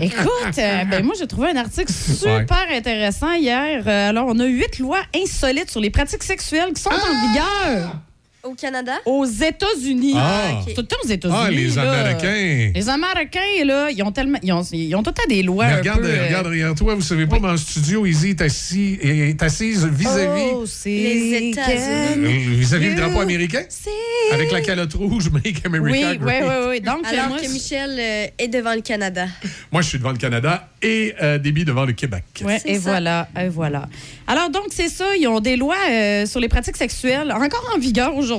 Écoute, 0.00 0.58
euh, 0.58 0.84
ben 0.90 1.04
moi, 1.04 1.14
j'ai 1.18 1.26
trouvé 1.26 1.50
un 1.50 1.56
article 1.56 1.92
super 1.92 2.66
intéressant 2.72 3.32
hier. 3.32 3.82
Euh, 3.86 4.10
alors, 4.10 4.26
on 4.28 4.38
a 4.38 4.46
huit 4.46 4.78
lois 4.78 5.02
insolites 5.14 5.70
sur 5.70 5.80
les 5.80 5.90
pratiques 5.90 6.22
sexuelles 6.22 6.72
qui 6.72 6.82
sont 6.82 6.90
en 6.90 7.28
vigueur. 7.28 7.96
Au 8.42 8.54
Canada? 8.54 8.92
Aux 9.04 9.26
États-Unis. 9.26 10.14
Ah. 10.16 10.62
C'est 10.66 10.72
tout 10.74 10.80
le 10.80 10.86
temps 10.86 10.96
aux 11.04 11.08
États-Unis. 11.08 11.38
Ah, 11.38 11.50
les 11.50 11.68
là. 11.68 11.82
Américains. 11.92 12.72
Les 12.74 12.88
Américains, 12.88 13.64
là, 13.66 13.90
ils 13.90 14.02
ont 14.02 14.12
tellement. 14.12 14.38
Ils 14.42 14.52
ont, 14.52 14.62
ils 14.72 14.94
ont 14.96 15.02
tout 15.02 15.10
le 15.10 15.14
temps 15.22 15.28
des 15.28 15.42
lois. 15.42 15.66
Mais 15.66 15.72
un 15.74 15.76
regarde, 15.76 16.00
peu, 16.00 16.06
euh, 16.08 16.24
regarde 16.26 16.46
derrière 16.46 16.74
toi, 16.74 16.94
vous 16.94 17.02
savez 17.02 17.26
pas, 17.26 17.38
mais 17.38 17.48
en 17.48 17.56
studio, 17.58 18.06
Easy 18.06 18.30
est, 18.30 18.40
assis, 18.40 18.98
est 19.02 19.42
assise 19.42 19.84
vis-à-vis 19.86 20.42
Oh, 20.54 20.64
c'est 20.66 20.88
Les 20.88 21.50
États-Unis. 21.50 22.24
euh, 22.26 22.54
vis-à-vis 22.56 22.88
le 22.90 22.94
drapeau 22.94 23.20
américain, 23.20 23.62
C'est- 23.68 23.90
avec 24.32 24.50
la 24.52 24.62
calotte 24.62 24.94
rouge 24.94 25.28
Make 25.32 25.44
Oui, 25.44 25.60
America 25.66 26.08
oui, 26.12 26.18
Great. 26.18 26.42
oui, 26.44 26.54
oui. 26.68 26.80
Donc, 26.80 27.06
Alors 27.06 27.28
moi, 27.28 27.38
que 27.38 27.52
Michel 27.52 27.96
euh, 28.00 28.26
est 28.38 28.48
devant 28.48 28.74
le 28.74 28.80
Canada. 28.80 29.26
Moi, 29.70 29.82
je 29.82 29.88
suis 29.88 29.98
devant 29.98 30.12
le 30.12 30.18
Canada 30.18 30.66
et 30.80 31.14
euh, 31.22 31.36
Déby 31.36 31.66
devant 31.66 31.84
le 31.84 31.92
Québec. 31.92 32.24
Ouais, 32.42 32.58
C'est 32.62 32.70
et 32.70 32.74
ça. 32.76 32.90
voilà, 32.90 33.28
et 33.38 33.48
voilà. 33.48 33.86
Alors 34.26 34.48
donc 34.48 34.66
c'est 34.70 34.88
ça, 34.88 35.04
ils 35.18 35.26
ont 35.26 35.40
des 35.40 35.56
lois 35.56 35.74
euh, 35.90 36.24
sur 36.24 36.38
les 36.40 36.48
pratiques 36.48 36.76
sexuelles 36.76 37.32
encore 37.32 37.68
en 37.74 37.78
vigueur 37.78 38.14
aujourd'hui 38.16 38.29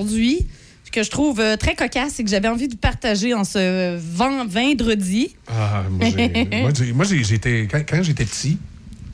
que 0.92 1.04
je 1.04 1.10
trouve 1.10 1.40
euh, 1.40 1.56
très 1.56 1.74
cocasse 1.76 2.20
et 2.20 2.24
que 2.24 2.30
j'avais 2.30 2.50
envie 2.50 2.68
de 2.68 2.76
partager 2.76 3.34
en 3.34 3.44
ce 3.46 3.98
vent- 3.98 4.46
vendredi. 4.46 5.36
Ah, 5.48 5.84
moi, 5.90 7.06
j'étais, 7.24 7.68
quand, 7.72 7.82
quand 7.88 8.04
j'étais 8.04 8.26
petit, 8.26 8.58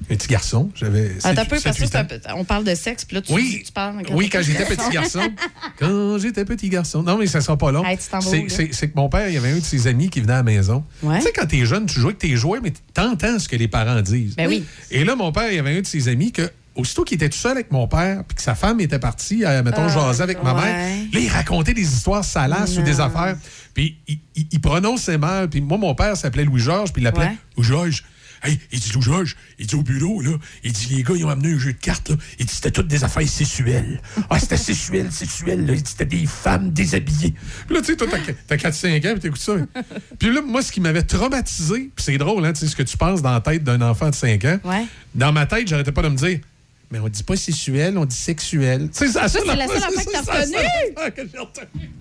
un 0.09 0.15
petit 0.15 0.27
garçon, 0.27 0.71
j'avais. 0.73 1.11
Attends 1.23 1.41
un 1.41 1.45
peu, 1.45 1.59
parce 1.63 1.77
que 1.77 2.33
on 2.35 2.45
parle 2.45 2.63
de 2.63 2.73
sexe, 2.73 3.05
puis 3.05 3.15
là, 3.15 3.21
tu, 3.21 3.31
Oui, 3.33 3.61
tu 3.65 3.71
parles. 3.71 4.01
oui, 4.11 4.29
quand 4.29 4.41
j'étais 4.41 4.65
petit 4.65 4.89
garçon. 4.91 5.19
Quand 5.79 6.17
j'étais 6.17 6.45
petit 6.45 6.69
garçon. 6.69 7.03
Non, 7.03 7.17
mais 7.19 7.27
ça 7.27 7.41
sera 7.41 7.57
pas 7.57 7.71
long. 7.71 7.83
Hey, 7.85 7.97
c'est, 7.99 8.87
que 8.87 8.95
mon 8.95 9.09
père, 9.09 9.27
il 9.27 9.35
y 9.35 9.37
avait 9.37 9.51
un 9.51 9.59
de 9.59 9.63
ses 9.63 9.85
amis 9.85 10.09
qui 10.09 10.21
venait 10.21 10.33
à 10.33 10.37
la 10.37 10.43
maison. 10.43 10.83
Ouais. 11.03 11.17
Tu 11.19 11.25
sais, 11.25 11.31
quand 11.35 11.45
t'es 11.45 11.63
jeune, 11.65 11.85
tu 11.85 11.99
joues 11.99 12.07
avec 12.07 12.17
tes 12.17 12.35
jouets, 12.35 12.59
mais 12.63 12.73
t'entends 12.95 13.37
ce 13.37 13.47
que 13.47 13.55
les 13.55 13.67
parents 13.67 14.01
disent. 14.01 14.35
Ben 14.35 14.47
oui. 14.47 14.63
Et 14.89 15.03
là, 15.03 15.15
mon 15.15 15.31
père, 15.31 15.51
il 15.51 15.55
y 15.55 15.59
avait 15.59 15.77
un 15.77 15.81
de 15.81 15.85
ses 15.85 16.07
amis 16.07 16.31
que, 16.31 16.49
aussitôt 16.77 17.03
qu'il 17.03 17.15
était 17.15 17.27
tout 17.29 17.37
seul 17.37 17.51
avec 17.53 17.71
mon 17.71 17.87
père, 17.87 18.23
puis 18.27 18.35
que 18.35 18.41
sa 18.41 18.55
femme 18.55 18.79
était 18.79 18.99
partie, 18.99 19.43
à, 19.43 19.61
mettons, 19.63 19.83
Ah, 19.85 19.89
jaser 19.89 20.23
avec 20.23 20.41
ma 20.43 20.53
mère, 20.53 20.75
là, 21.13 21.19
il 21.19 21.29
racontait 21.29 21.73
des 21.73 21.81
histoires 21.81 22.23
salaces 22.23 22.77
ou 22.77 22.81
des 22.83 22.99
affaires. 22.99 23.35
Puis 23.73 23.97
il, 24.07 24.19
il- 24.35 24.47
il 24.51 24.61
prononçait 24.61 25.17
mal. 25.17 25.49
Puis 25.49 25.59
moi, 25.61 25.77
mon 25.77 25.93
père 25.95 26.15
s'appelait 26.15 26.45
Louis-Georges, 26.45 26.93
puis 26.93 27.01
il 27.01 27.05
l'appelait 27.05 27.25
Ouais. 27.25 27.37
Louis-Georges. 27.57 28.03
Hey, 28.43 28.59
il 28.71 28.79
dit 28.79 28.91
Louis-Georges, 28.93 29.35
il 29.57 29.65
dit 29.65 29.73
au 29.73 29.81
bureau, 29.81 30.21
là, 30.21 30.29
il 30.63 30.71
dit 30.71 30.93
les 30.95 31.01
gars, 31.01 31.15
ils 31.17 31.25
ont 31.25 31.29
amené 31.29 31.53
un 31.53 31.57
jeu 31.57 31.73
de 31.73 31.77
cartes, 31.79 32.09
là. 32.11 32.15
Il 32.37 32.45
dit 32.45 32.53
c'était 32.53 32.69
toutes 32.69 32.87
des 32.87 33.03
affaires 33.03 33.27
sexuelles. 33.27 33.99
Ah, 34.29 34.39
c'était 34.39 34.57
sexuel, 34.57 35.11
sexuel, 35.11 35.65
là. 35.65 35.73
Il 35.73 35.81
dit 35.81 35.89
c'était 35.89 36.05
des 36.05 36.27
femmes 36.27 36.69
déshabillées. 36.69 37.33
Puis 37.65 37.75
là, 37.75 37.81
tu 37.81 37.87
sais, 37.87 37.95
toi, 37.97 38.05
t'as 38.11 38.19
t'as 38.55 38.69
4-5 38.69 39.07
ans, 39.07 39.11
puis 39.13 39.19
t'écoutes 39.21 39.39
ça. 39.41 39.53
puis 40.19 40.31
là, 40.31 40.41
moi, 40.43 40.61
ce 40.61 40.71
qui 40.71 40.81
m'avait 40.81 41.01
traumatisé, 41.01 41.89
puis 41.95 42.05
c'est 42.05 42.17
drôle, 42.19 42.45
hein, 42.45 42.53
tu 42.53 42.59
sais, 42.59 42.67
ce 42.67 42.75
que 42.75 42.83
tu 42.83 42.95
penses 42.95 43.23
dans 43.23 43.33
la 43.33 43.41
tête 43.41 43.63
d'un 43.63 43.81
enfant 43.81 44.11
de 44.11 44.15
5 44.15 44.45
ans. 44.45 44.59
Ouais. 44.65 44.85
Dans 45.15 45.31
ma 45.33 45.47
tête, 45.47 45.67
j'arrêtais 45.67 45.91
pas 45.91 46.03
de 46.03 46.09
me 46.09 46.15
dire, 46.15 46.39
mais 46.91 46.99
on 46.99 47.07
dit 47.09 47.23
pas 47.23 47.35
sexuel, 47.35 47.97
on 47.97 48.05
dit 48.05 48.15
sexuel. 48.15 48.89
C'est 48.91 49.07
ça, 49.07 49.27
Ça, 49.27 49.39
c'est 49.45 49.55
la 49.55 49.67
seule 49.67 49.77
affaire 49.77 49.89
que 49.89 49.99
c'est 49.99 50.11
t'as 50.11 50.23
ça, 50.23 50.33
la 50.33 50.45
seule 50.45 50.55
retenue. 50.55 50.93
affaire 50.95 51.13
que 51.13 51.21
j'ai 51.31 51.37
retenue. 51.39 51.91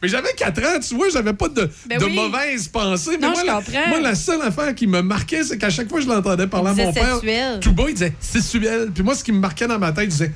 Mais 0.00 0.08
j'avais 0.08 0.32
4 0.36 0.62
ans, 0.64 0.80
tu 0.80 0.94
vois, 0.96 1.08
j'avais 1.10 1.32
pas 1.32 1.48
de, 1.48 1.68
Ben 1.86 1.98
de 1.98 2.04
oui. 2.04 2.14
mauvaises 2.14 2.68
pensées. 2.68 3.12
Mais 3.20 3.26
Non, 3.26 3.32
moi, 3.32 3.40
je 3.40 3.46
la, 3.46 3.54
comprends. 3.54 3.88
moi, 3.88 4.00
la 4.00 4.14
seule 4.14 4.42
affaire 4.42 4.74
qui 4.74 4.86
me 4.86 5.00
marquait, 5.00 5.44
c'est 5.44 5.58
qu'à 5.58 5.70
chaque 5.70 5.88
fois 5.88 5.98
que 5.98 6.04
je 6.04 6.08
l'entendais 6.10 6.46
parler 6.48 6.70
à 6.70 6.74
mon 6.74 6.88
disait 6.90 7.00
père, 7.00 7.14
sexuel. 7.14 7.60
tout 7.60 7.72
bas, 7.72 7.84
il 7.88 7.94
disait 7.94 8.12
sexuel. 8.20 8.90
Puis 8.92 9.02
moi, 9.04 9.14
ce 9.14 9.22
qui 9.24 9.32
me 9.32 9.38
marquait 9.38 9.66
dans 9.68 9.78
ma 9.78 9.92
tête, 9.92 10.04
je 10.06 10.10
disais, 10.10 10.32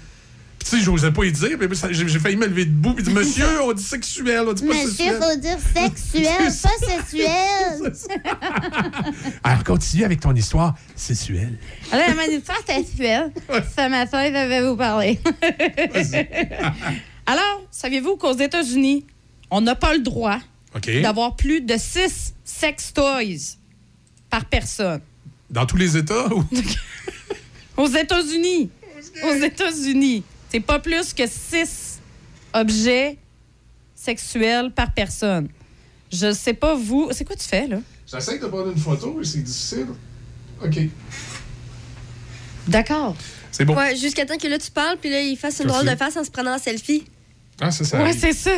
tu 0.69 0.77
sais, 0.79 0.83
j'osais 0.83 1.13
pas 1.13 1.25
y 1.25 1.31
dire, 1.31 1.57
mais 1.61 1.73
ça- 1.77 1.93
j'ai 1.93 2.19
failli 2.19 2.35
me 2.37 2.47
lever 2.47 2.65
debout 2.65 2.97
et 2.99 3.03
dire, 3.03 3.13
monsieur, 3.15 3.63
on 3.63 3.73
dit 3.73 3.83
sexuel, 3.83 4.45
on 4.49 4.53
dit 4.53 4.67
pas 4.67 4.75
Monsieur, 4.75 4.89
sexuel. 4.89 5.21
faut 5.23 5.37
dire 5.39 5.59
sexuel, 5.75 6.53
pas 6.63 6.87
sexuel. 6.87 7.93
Alors, 9.45 9.63
continue 9.63 10.05
avec 10.05 10.19
ton 10.19 10.35
histoire 10.35 10.75
sexuelle. 10.97 11.57
Alors, 11.93 12.09
la 12.09 12.15
manifestation 12.15 12.75
sexuelle, 12.85 13.33
ce 13.49 13.89
matin, 13.89 14.27
je 14.27 14.49
vais 14.49 14.69
vous 14.69 14.77
parler. 14.77 15.21
Alors, 17.27 17.63
saviez-vous 17.71 18.17
qu'aux 18.17 18.37
États-Unis, 18.37 19.07
on 19.53 19.61
n'a 19.61 19.77
pas 19.77 19.93
le 19.95 20.01
droit 20.01 20.41
d'avoir 21.01 21.37
plus 21.37 21.61
de 21.61 21.77
six 21.79 22.35
sex 22.45 22.93
toys 22.93 23.57
par 24.31 24.45
personne? 24.47 25.01
Dans 25.49 25.65
tous 25.65 25.77
les 25.77 25.97
États? 25.97 26.27
Ou... 26.35 26.45
Aux 27.77 27.89
États-Unis. 27.89 28.69
Aux 29.23 29.35
États-Unis. 29.35 30.25
C'est 30.51 30.61
pas 30.61 30.79
plus 30.79 31.13
que 31.13 31.27
six 31.27 31.99
objets 32.53 33.17
sexuels 33.95 34.71
par 34.71 34.93
personne. 34.93 35.49
Je 36.13 36.33
sais 36.33 36.55
pas 36.55 36.75
vous. 36.75 37.09
C'est 37.13 37.25
quoi 37.25 37.37
tu 37.37 37.47
fais, 37.49 37.67
là? 37.67 37.79
J'essaie 38.07 38.39
de 38.39 38.47
prendre 38.47 38.71
une 38.71 38.79
photo, 38.79 39.15
mais 39.19 39.25
c'est 39.25 39.43
difficile. 39.43 39.89
OK. 40.63 40.79
D'accord. 42.69 43.17
C'est 43.51 43.65
bon. 43.65 43.75
Ouais, 43.77 43.97
jusqu'à 43.97 44.27
temps 44.27 44.37
que 44.39 44.47
là, 44.49 44.59
tu 44.59 44.71
parles, 44.71 44.97
puis 45.01 45.11
là, 45.11 45.21
il 45.21 45.37
fasse 45.37 45.61
une 45.61 45.67
drôle 45.69 45.87
de 45.87 45.97
face 45.97 46.17
en 46.17 46.25
se 46.25 46.31
prenant 46.31 46.55
en 46.55 46.59
selfie. 46.59 47.05
Ah, 47.61 47.71
ça, 47.71 47.85
ça 47.85 47.97
Ouais, 47.99 48.05
arrive. 48.05 48.19
c'est 48.21 48.33
ça. 48.33 48.51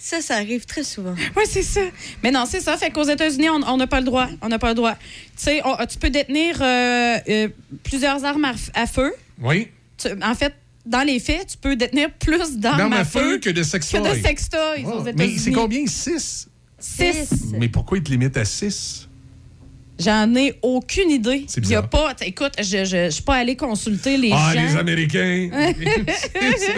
Ça, 0.00 0.20
ça 0.20 0.36
arrive 0.36 0.64
très 0.64 0.84
souvent. 0.84 1.14
Oui, 1.36 1.42
c'est 1.48 1.62
ça. 1.62 1.80
Mais 2.22 2.30
non, 2.30 2.44
c'est 2.48 2.60
ça. 2.60 2.76
Fait 2.76 2.90
qu'aux 2.90 3.02
États-Unis, 3.08 3.48
on 3.50 3.76
n'a 3.76 3.86
pas 3.88 3.98
le 4.00 4.06
droit. 4.06 4.28
On 4.42 4.48
n'a 4.48 4.58
pas 4.58 4.68
le 4.68 4.74
droit. 4.74 4.94
Tu 4.94 5.44
sais, 5.44 5.62
tu 5.90 5.98
peux 5.98 6.10
détenir 6.10 6.56
euh, 6.60 7.18
euh, 7.28 7.48
plusieurs 7.82 8.24
armes 8.24 8.46
à, 8.74 8.86
feu. 8.86 9.12
Oui. 9.40 9.68
Tu- 9.96 10.08
en 10.22 10.34
fait, 10.36 10.54
dans 10.88 11.02
les 11.06 11.20
faits, 11.20 11.46
tu 11.48 11.56
peux 11.58 11.76
détenir 11.76 12.10
plus 12.12 12.56
d'armes 12.56 12.92
à, 12.92 13.04
feu 13.04 13.38
que 13.38 13.50
de 13.50 13.62
sextoys. 13.62 14.02
que 14.02 14.16
de 14.16 14.22
sextoys 14.22 14.84
Ah, 14.86 14.88
aux 14.96 15.04
mais 15.16 15.36
c'est 15.38 15.52
combien? 15.52 15.86
6? 15.86 16.48
Six. 16.78 17.28
Mais 17.58 17.68
pourquoi 17.68 17.98
ils 17.98 18.04
te 18.04 18.10
limitent 18.10 18.36
à 18.36 18.44
6? 18.44 19.08
J'en 19.98 20.32
ai 20.36 20.54
aucune 20.62 21.10
idée. 21.10 21.44
C'est 21.48 21.60
Il 21.64 21.70
y 21.70 21.74
a 21.74 21.82
pas. 21.82 22.14
Écoute, 22.20 22.52
je 22.58 22.84
je- 22.84 23.06
je 23.06 23.10
suis 23.10 23.22
pas 23.24 23.34
allée 23.34 23.56
consulter 23.56 24.16
les 24.16 24.30
Ah, 24.32 24.52
gens. 24.54 24.62
les 24.62 24.76
Américains! 24.76 25.50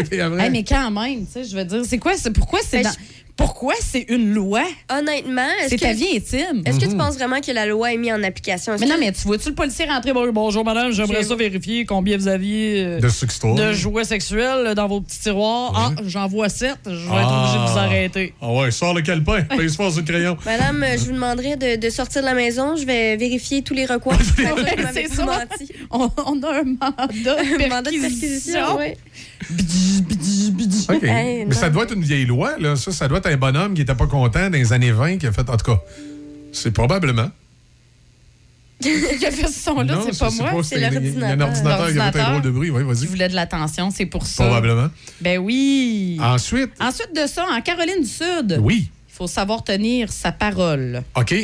c'est 0.09 0.17
vrai. 0.27 0.45
Hey, 0.47 0.51
mais 0.51 0.65
quand 0.65 0.91
même, 0.91 1.27
tu 1.27 1.33
sais, 1.33 1.45
je 1.45 1.55
veux 1.55 1.65
dire, 1.67 1.83
c'est 1.85 1.99
quoi, 1.99 2.17
c'est 2.17 2.31
pourquoi 2.33 2.61
c'est 2.67 2.79
Ben, 2.83 2.85
dans- 2.85 2.97
pourquoi 3.41 3.75
c'est 3.81 4.05
une 4.09 4.35
loi? 4.35 4.63
Honnêtement, 4.91 5.49
est-ce 5.61 5.71
C'est 5.71 5.77
que, 5.77 5.81
ta 5.83 5.93
vie 5.95 6.09
intime. 6.17 6.63
est-ce 6.67 6.79
que 6.79 6.85
Mhm. 6.85 6.91
tu 6.93 6.97
penses 6.99 7.15
vraiment 7.17 7.41
que 7.41 7.51
la 7.53 7.65
loi 7.67 7.93
est 7.93 7.97
mise 7.97 8.13
en 8.13 8.23
application? 8.23 8.75
Est-ce 8.75 8.83
Mais 8.83 8.89
non, 8.89 8.97
que- 8.97 9.01
mais 9.01 9.13
tu 9.13 9.23
vois-tu 9.27 9.49
le 9.49 9.55
policier 9.55 9.87
rentrer? 9.87 10.13
Bon- 10.13 10.31
bonjour 10.31 10.63
madame, 10.65 10.93
j'aimerais 10.93 11.23
J'ai- 11.23 11.29
ça 11.29 11.35
vérifier 11.37 11.85
combien 11.87 12.19
vous 12.19 12.29
aviez 12.29 12.85
euh, 12.85 13.01
De 13.01 13.09
sextoys. 13.09 13.55
de 13.55 13.73
jouets 13.73 14.05
sexuels 14.05 14.75
dans 14.75 14.87
vos 14.89 15.01
petits 15.01 15.21
tiroirs. 15.21 15.73
Ah, 15.75 16.03
j'en 16.07 16.29
vois 16.29 16.49
sept, 16.51 16.77
je 16.85 16.91
vais 16.91 16.97
être 16.97 17.09
Ah. 17.13 17.43
obligé 17.43 17.59
de 17.67 17.73
vous 17.73 17.79
arrêter. 17.79 18.35
Ah 18.43 18.53
ouais, 18.53 18.71
sors 18.71 18.93
le 18.95 19.01
calepin, 19.01 19.43
pèse 19.43 19.75
fort 19.77 19.91
sur 19.91 20.01
le 20.03 20.07
crayon. 20.07 20.37
Madame, 20.45 20.83
euh, 20.83 20.97
je 20.99 21.05
vous 21.07 21.13
demanderais 21.13 21.57
de, 21.57 21.77
de 21.77 21.91
sortir 21.91 22.21
de 22.21 22.27
la 22.27 22.35
maison. 22.35 22.77
Je 22.77 22.85
vais 22.85 23.17
vérifier 23.17 23.63
tous 23.63 23.75
les 23.75 23.87
recoins. 23.87 24.17
que 24.37 24.43
vous 24.43 24.63
m'avez 24.83 25.09
c'est 25.09 25.15
ça. 25.15 25.25
menti. 25.25 25.73
On, 25.91 26.11
on 26.27 26.43
a 26.43 26.61
un 26.61 26.65
mandat 26.65 27.07
de 27.09 27.31
Un 27.65 27.69
mandat 27.69 27.91
de 27.91 27.97
perquisition, 28.01 28.53
perquisition. 28.53 28.79
oui. 28.79 28.95
OK. 30.89 31.03
Hey, 31.05 31.45
mais 31.47 31.55
ça 31.55 31.71
doit 31.71 31.85
être 31.85 31.95
une 31.95 32.03
vieille 32.03 32.27
loi, 32.27 32.59
là. 32.59 32.77
Ça, 32.77 32.93
ça 32.93 33.09
doit 33.09 33.19
être 33.19 33.27
un 33.27 33.37
bonhomme 33.37 33.75
qui 33.75 33.83
était 33.83 33.95
pas 33.95 34.07
content 34.07 34.51
dans 34.51 34.53
les 34.57 34.73
années 34.73 34.93
20 34.93 35.19
qui 35.19 35.27
a 35.27 35.33
fait. 35.33 35.49
En 35.49 35.57
tout 35.57 35.73
cas, 35.73 35.81
c'est 36.53 36.71
probablement. 36.73 37.31
Qui 38.83 39.27
a 39.27 39.31
fait 39.31 39.47
ce 39.49 39.61
son-là, 39.61 40.01
c'est 40.11 40.19
pas 40.19 40.31
moi. 40.31 40.63
c'est 40.65 40.77
Il 40.77 40.81
y 40.81 40.85
a 40.85 40.89
un 40.89 40.91
l'ordinateur. 41.37 41.49
ordinateur 41.49 41.53
qui 41.93 41.99
a 41.99 42.13
fait 42.13 42.19
un 42.21 42.23
L'ordinateur. 42.23 42.31
drôle 42.31 42.43
de 42.43 42.51
bruit. 42.51 42.71
Oui, 42.71 42.83
Qui 42.83 42.89
vas-y. 42.89 43.07
voulait 43.09 43.29
de 43.29 43.35
l'attention, 43.35 43.91
c'est 43.91 44.07
pour 44.07 44.27
ça. 44.27 44.45
Probablement. 44.45 44.89
Ben 45.21 45.39
oui. 45.39 46.17
Ensuite, 46.21 46.71
Ensuite 46.81 47.15
de 47.15 47.27
ça, 47.27 47.47
en 47.51 47.61
Caroline 47.61 48.01
du 48.01 48.07
Sud, 48.09 48.59
oui. 48.63 48.89
il 49.09 49.15
faut 49.15 49.27
savoir 49.27 49.65
tenir 49.65 50.11
sa 50.11 50.33
parole. 50.33 51.03
OK. 51.15 51.35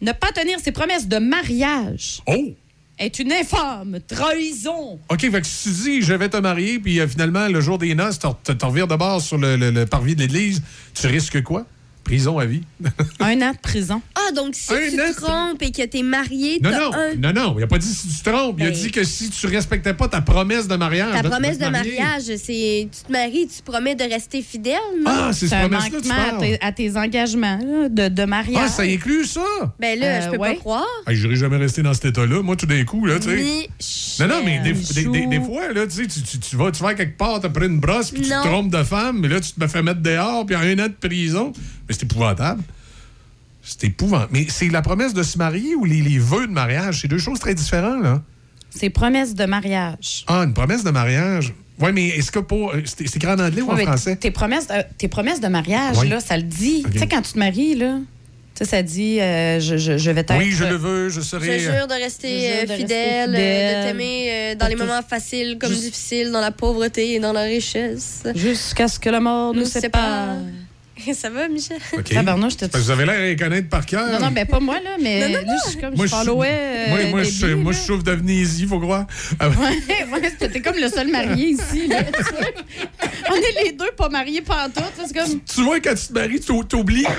Ne 0.00 0.12
pas 0.12 0.32
tenir 0.32 0.58
ses 0.60 0.72
promesses 0.72 1.06
de 1.06 1.18
mariage 1.18 2.22
Oh! 2.26 2.54
Est 2.98 3.18
une 3.18 3.32
infâme 3.32 3.98
trahison. 4.06 4.98
OK, 5.10 5.20
fait 5.20 5.40
que 5.40 5.46
si 5.46 5.72
tu 5.74 5.80
dis 5.82 6.02
je 6.02 6.14
vais 6.14 6.28
te 6.28 6.36
marier, 6.38 6.78
puis 6.78 6.98
euh, 7.00 7.06
finalement, 7.08 7.48
le 7.48 7.60
jour 7.60 7.78
des 7.78 7.94
noces, 7.94 8.18
t'en- 8.18 8.36
revires 8.62 8.86
de 8.88 8.96
bord 8.96 9.20
sur 9.20 9.38
le 9.38 9.84
parvis 9.84 10.14
de 10.16 10.20
l'église, 10.20 10.62
tu 10.94 11.06
risques 11.06 11.42
quoi? 11.42 11.66
Prison 12.06 12.38
à 12.38 12.44
vie. 12.46 12.62
Un 13.20 13.42
an 13.42 13.50
de 13.50 13.58
prison. 13.60 14.00
Ah, 14.14 14.30
donc 14.32 14.54
si 14.54 14.72
Un 14.72 14.76
tu 14.90 15.00
an, 15.00 15.04
te 15.12 15.20
trompes 15.20 15.62
et 15.62 15.72
que 15.72 15.84
t'es 15.84 16.02
marié, 16.04 16.60
Non, 16.62 16.70
non, 16.70 16.90
un... 16.94 17.14
non, 17.16 17.32
non, 17.32 17.54
il 17.58 17.64
a 17.64 17.66
pas 17.66 17.78
dit 17.78 17.88
si 17.92 18.06
tu 18.06 18.22
te 18.22 18.30
trompes. 18.30 18.54
Il 18.60 18.66
a 18.66 18.70
Ben- 18.70 18.74
dit 18.78 18.90
que 18.92 19.02
si 19.02 19.28
tu 19.28 19.46
respectais 19.48 19.92
pas 19.92 20.06
ta 20.06 20.20
promesse 20.20 20.68
de 20.68 20.76
mariage. 20.76 21.12
Ta 21.14 21.22
de- 21.22 21.28
promesse 21.28 21.58
de 21.58 21.66
mariage, 21.66 22.22
c'est 22.36 22.88
tu 22.92 23.02
te 23.06 23.10
maries, 23.10 23.48
tu 23.48 23.60
promets 23.64 23.96
de 23.96 24.04
rester 24.04 24.40
fidèle, 24.42 24.76
non? 25.00 25.04
Ah, 25.10 25.30
c'est 25.32 25.48
ce 25.48 25.54
un 25.56 25.68
promesse-là 25.68 26.00
tu 26.00 26.08
manquement 26.08 26.14
à 26.14 26.30
parles. 26.30 26.40
tes, 26.42 26.62
à 26.64 26.72
tes 26.72 26.96
engagements 26.96 27.58
là, 27.58 27.88
de, 27.88 28.14
de 28.14 28.24
mariage. 28.24 28.62
Ah, 28.66 28.68
ça 28.68 28.82
inclut 28.84 29.24
ça? 29.24 29.40
Ben 29.80 29.98
là, 29.98 30.06
Euh, 30.06 30.20
je 30.26 30.30
peux 30.30 30.36
ouais. 30.38 30.54
pas 30.54 30.60
croire. 30.60 30.86
Hey, 31.08 31.16
J'irai 31.16 31.34
jamais 31.34 31.56
rester 31.56 31.82
dans 31.82 31.92
cet 31.94 32.04
état-là, 32.04 32.40
moi, 32.40 32.54
tout 32.54 32.66
d'un 32.66 32.84
coup, 32.84 33.04
là, 33.04 33.18
tu 33.18 33.28
sais. 33.36 33.68
Non, 34.20 34.28
non, 34.28 34.42
mais 34.44 34.60
des, 34.60 34.72
des- 34.74 35.04
des- 35.10 35.26
des 35.26 35.40
fois, 35.40 35.72
là, 35.72 35.86
tu 35.88 35.92
sais, 35.92 36.06
tu, 36.06 36.22
tu- 36.22 36.38
tu 36.38 36.54
vas, 36.56 36.70
tu 36.70 36.82
vas 36.84 36.94
quelque 36.94 37.16
part, 37.18 37.40
t'as 37.40 37.48
pris 37.48 37.66
une 37.66 37.80
brosse, 37.80 38.12
puis 38.12 38.22
tu 38.22 38.28
te 38.28 38.42
trompes 38.46 38.70
de 38.70 38.82
femme, 38.84 39.18
mais 39.20 39.28
là, 39.28 39.40
tu 39.40 39.52
te 39.52 39.60
me 39.60 39.66
fais 39.66 39.82
mettre 39.82 40.00
dehors, 40.02 40.46
puis 40.46 40.54
un 40.54 40.78
an 40.78 40.86
de 40.88 41.08
prison. 41.08 41.52
Mais 41.88 41.94
c'est 41.94 42.02
épouvantable. 42.04 42.62
C'est 43.62 43.84
épouvantable. 43.84 44.30
Mais 44.32 44.46
c'est 44.48 44.68
la 44.68 44.82
promesse 44.82 45.12
de 45.14 45.22
se 45.22 45.38
marier 45.38 45.74
ou 45.74 45.84
les, 45.84 46.00
les 46.02 46.18
vœux 46.18 46.46
de 46.46 46.52
mariage? 46.52 47.00
C'est 47.02 47.08
deux 47.08 47.18
choses 47.18 47.38
très 47.40 47.54
différentes, 47.54 48.02
là. 48.02 48.22
C'est 48.70 48.90
promesse 48.90 49.34
de 49.34 49.44
mariage. 49.46 50.24
Ah, 50.26 50.42
une 50.44 50.52
promesse 50.54 50.84
de 50.84 50.90
mariage. 50.90 51.54
Oui, 51.80 51.90
mais 51.92 52.08
est-ce 52.08 52.30
que 52.30 52.38
pour. 52.38 52.72
C'est 52.84 53.06
c'est 53.08 53.16
écrit 53.16 53.30
en 53.30 53.38
anglais 53.38 53.62
ou 53.62 53.70
en 53.70 53.76
français? 53.76 54.16
Tes 54.16 54.30
promesses, 54.30 54.66
euh, 54.70 54.82
tes 54.98 55.08
promesses 55.08 55.40
de 55.40 55.48
mariage, 55.48 55.96
Oui. 55.98 56.08
là, 56.08 56.20
ça 56.20 56.36
le 56.36 56.42
dit. 56.42 56.84
Tu 56.92 56.98
sais, 56.98 57.06
quand 57.06 57.20
tu 57.22 57.32
te 57.32 57.38
maries, 57.38 57.74
là, 57.74 57.98
tu 58.54 58.64
sais, 58.64 58.70
ça 58.70 58.82
dit 58.82 59.20
euh, 59.20 59.60
je, 59.60 59.76
je, 59.76 59.98
je 59.98 60.10
vais 60.10 60.24
t'être. 60.24 60.38
Oui, 60.38 60.52
je 60.52 60.64
le 60.64 60.76
veux, 60.76 61.08
je 61.10 61.20
Je 61.20 61.24
serai. 61.26 61.58
jure 61.58 61.86
de 61.86 61.94
Je 61.94 62.02
rester 62.02 62.28
jure 62.40 62.48
euh, 62.48 62.64
de 62.66 62.72
rester 62.72 62.76
fidèle, 62.78 63.30
euh, 63.30 63.32
fidèle. 63.32 63.76
de 63.84 63.88
t'aimer 63.88 64.28
euh, 64.30 64.54
dans 64.54 64.66
les 64.68 64.74
tout- 64.74 64.80
moments 64.80 65.02
faciles 65.06 65.58
comme 65.60 65.72
difficiles, 65.72 66.30
dans 66.30 66.40
la 66.40 66.50
pauvreté 66.50 67.12
et 67.14 67.20
dans 67.20 67.32
la 67.34 67.42
richesse. 67.42 68.22
Jusqu'à 68.34 68.88
ce 68.88 68.98
que 68.98 69.10
la 69.10 69.20
mort 69.20 69.52
nous, 69.52 69.60
Nous 69.60 69.66
sépare. 69.66 70.36
Ça 71.14 71.28
va, 71.30 71.46
Michel? 71.48 71.78
OK. 71.92 72.04
Tabarnouche, 72.04 72.52
j'étais- 72.52 72.68
Parce 72.68 72.82
que 72.84 72.86
vous 72.86 72.90
avez 72.92 73.04
l'air 73.06 73.14
à 73.16 73.26
les 73.26 73.36
connaître 73.36 73.68
par 73.68 73.84
cœur. 73.84 74.06
Non, 74.12 74.26
non, 74.26 74.30
ben 74.32 74.46
pas 74.46 74.60
moi, 74.60 74.76
là, 74.82 74.96
mais 75.00 75.20
Non, 75.20 75.28
non, 75.40 75.46
là, 75.46 75.54
je 75.64 75.70
suis 75.70 75.78
comme, 75.80 75.94
Moi, 75.94 76.06
je 76.06 76.10
followais. 76.10 76.46
suis- 76.48 76.56
euh, 76.56 76.88
moi, 76.88 77.10
moi, 77.10 77.22
je, 77.22 77.40
Debbie, 77.46 77.54
moi, 77.62 77.72
là. 77.72 78.02
d'amnésie, 78.02 78.66
faut 78.66 78.80
croire. 78.80 79.06
Ah, 79.38 79.48
ouais. 79.48 79.54
Ouais, 79.56 80.20
ouais, 80.20 80.48
t'es 80.48 80.60
comme 80.60 80.76
le 80.80 80.88
seul 80.88 81.08
marié 81.10 81.48
ici. 81.50 81.86
Là. 81.86 81.98
On 83.30 83.34
est 83.34 83.64
les 83.64 83.72
deux 83.72 83.90
pas 83.96 84.08
mariés 84.08 84.40
pantoute. 84.40 84.82
C'est 85.06 85.14
comme. 85.16 85.40
Tu 85.44 85.62
vois, 85.62 85.80
quand 85.80 85.94
tu 85.94 86.06
te 86.08 86.12
maries, 86.12 86.40
tu 86.40 86.52
t'oublies. 86.68 87.06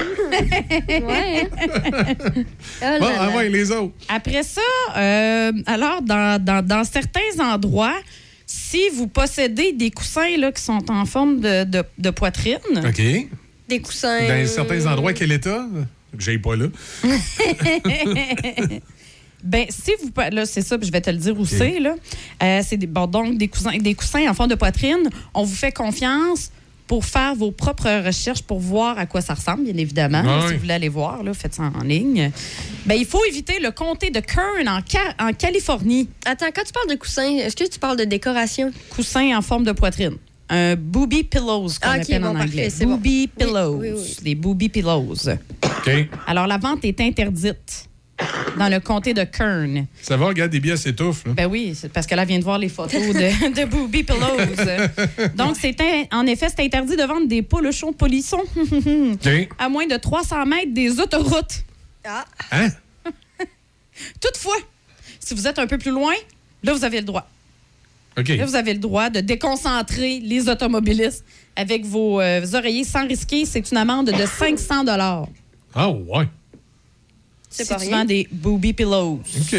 Ouais. 0.90 1.48
Oh 1.62 2.82
là 2.82 3.00
Bon, 3.00 3.06
là. 3.08 3.16
ah 3.20 3.30
ouais, 3.36 3.50
les 3.50 3.72
autres. 3.72 3.94
Après 4.10 4.44
ça, 4.44 4.62
euh, 4.98 5.52
alors, 5.66 6.02
dans, 6.02 6.44
dans, 6.44 6.66
dans 6.66 6.84
certains 6.84 7.20
endroits, 7.40 7.96
si 8.46 8.90
vous 8.94 9.08
possédez 9.08 9.74
des 9.74 9.92
coussins 9.92 10.38
là, 10.38 10.52
qui 10.52 10.62
sont 10.62 10.90
en 10.92 11.06
forme 11.06 11.40
de, 11.40 11.64
de, 11.64 11.84
de 11.98 12.10
poitrine, 12.10 12.58
OK. 12.76 13.02
Des 13.68 13.82
coussins. 13.82 14.28
Dans 14.28 14.48
certains 14.48 14.86
endroits, 14.86 15.14
quel 15.14 15.32
état? 15.32 15.66
Que 16.16 16.24
j'aille 16.24 16.38
pas 16.40 16.56
là. 16.56 16.68
ben 19.44 19.66
si 19.70 19.92
vous 20.02 20.12
là 20.32 20.46
c'est 20.46 20.62
ça, 20.62 20.78
puis 20.78 20.88
je 20.88 20.92
vais 20.92 21.02
te 21.02 21.10
le 21.10 21.18
dire 21.18 21.38
où 21.40 21.46
c'est 21.46 21.80
là. 21.80 21.96
Euh, 22.42 22.62
c'est 22.66 22.78
des, 22.78 22.88
bon, 22.88 23.08
donc 23.08 23.38
des 23.38 23.48
coussins, 23.48 23.78
des 23.78 23.94
coussins 23.94 24.28
en 24.30 24.34
forme 24.34 24.50
de 24.50 24.56
poitrine. 24.56 25.10
On 25.34 25.44
vous 25.44 25.56
fait 25.56 25.72
confiance 25.72 26.52
pour 26.88 27.04
faire 27.06 27.36
vos 27.36 27.52
propres 27.52 28.06
recherches 28.06 28.42
pour 28.42 28.60
voir 28.60 28.98
à 28.98 29.06
quoi 29.06 29.20
ça 29.22 29.34
ressemble, 29.34 29.66
bien 29.66 29.76
évidemment. 29.76 30.24
Ah 30.26 30.46
Si 30.48 30.54
vous 30.54 30.60
voulez 30.62 30.74
aller 30.74 30.88
voir, 30.90 31.22
là, 31.22 31.34
faites 31.34 31.54
ça 31.54 31.64
en 31.78 31.84
ligne. 31.84 32.32
Ben, 32.86 32.96
il 32.96 33.06
faut 33.06 33.24
éviter 33.26 33.60
le 33.60 33.72
comté 33.72 34.10
de 34.10 34.22
Kern 34.22 34.68
en, 34.70 34.80
Ca- 34.88 35.14
en 35.20 35.34
Californie. 35.34 36.08
Attends, 36.26 36.46
quand 36.56 36.64
tu 36.64 36.72
parles 36.72 36.90
de 36.90 36.96
coussins, 36.96 37.30
est-ce 37.40 37.58
que 37.58 37.70
tu 37.70 37.78
parles 37.78 37.98
de 37.98 38.06
décoration? 38.06 38.72
Coussin 38.90 39.38
en 39.38 39.42
forme 39.42 39.66
de 39.66 39.74
poitrine. 39.74 40.16
Un 40.50 40.76
booby 40.76 41.24
pillows, 41.24 41.68
qu'on 41.82 41.90
Ah, 41.90 41.96
ok, 41.98 42.04
appelle 42.04 42.22
bon, 42.22 42.28
en 42.30 42.34
parfait, 42.34 42.50
anglais. 42.50 42.70
c'est 42.70 42.86
bon. 42.86 42.92
Booby 42.96 43.28
pillows. 43.28 43.78
oui, 43.82 43.90
oui. 43.94 44.18
Des 44.22 44.36
booby 44.36 44.70
pillows. 44.70 45.14
OK. 45.30 45.92
Alors, 46.26 46.48
la 46.48 46.58
vente 46.58 46.86
est 46.86 47.00
interdite 47.02 47.90
dans 48.58 48.70
le 48.70 48.80
comté 48.80 49.14
de 49.14 49.24
Kern. 49.26 49.86
Ça 50.02 50.18
va, 50.18 50.28
regarde, 50.28 50.50
des 50.52 50.60
billets 50.60 50.78
s'étouffent. 50.78 51.26
Ben 51.28 51.46
oui, 51.48 51.74
c'est 51.76 51.92
parce 51.92 52.08
que 52.08 52.16
là, 52.16 52.26
vient 52.26 52.40
de 52.40 52.44
voir 52.44 52.58
les 52.58 52.70
photos 52.70 53.00
de, 53.14 53.54
de 53.62 53.66
Booby 53.66 54.04
Pillows. 54.04 55.30
Donc, 55.36 55.56
c'est 55.60 55.76
en 56.12 56.26
effet, 56.26 56.48
c'est 56.50 56.64
interdit 56.64 56.96
de 56.96 57.04
vendre 57.04 57.28
des 57.28 57.42
polychons 57.44 57.94
polissons 57.94 58.44
à 59.60 59.70
moins 59.70 59.86
de 59.86 59.98
300 59.98 60.46
mètres 60.46 60.74
des 60.74 61.00
autoroutes. 61.00 61.64
Ah. 62.06 62.26
Hein? 62.54 62.70
Toutefois, 64.22 64.58
si 65.20 65.34
vous 65.36 65.46
êtes 65.48 65.60
un 65.60 65.68
peu 65.68 65.78
plus 65.78 65.92
loin, 65.92 66.14
là, 66.64 66.74
vous 66.74 66.84
avez 66.86 67.00
le 67.00 67.06
droit. 67.06 67.28
Là, 68.18 68.46
vous 68.46 68.56
avez 68.56 68.74
le 68.74 68.80
droit 68.80 69.10
de 69.10 69.20
déconcentrer 69.22 70.20
les 70.20 70.50
automobilistes 70.50 71.24
avec 71.56 71.86
vos 71.86 72.20
euh, 72.20 72.46
oreillers 72.54 72.84
sans 72.84 73.08
risquer. 73.08 73.46
C'est 73.46 73.72
une 73.72 73.78
amende 73.78 74.08
de 74.08 74.26
500 74.26 74.86
Ah, 75.76 75.90
ouais. 75.90 76.26
C'est 77.50 77.64
si 77.64 77.70
pas 77.70 77.80
tu 77.80 77.88
rien. 77.88 77.98
vends 78.00 78.06
des 78.06 78.28
Booby 78.32 78.74
Pillows. 78.74 79.22
OK. 79.40 79.56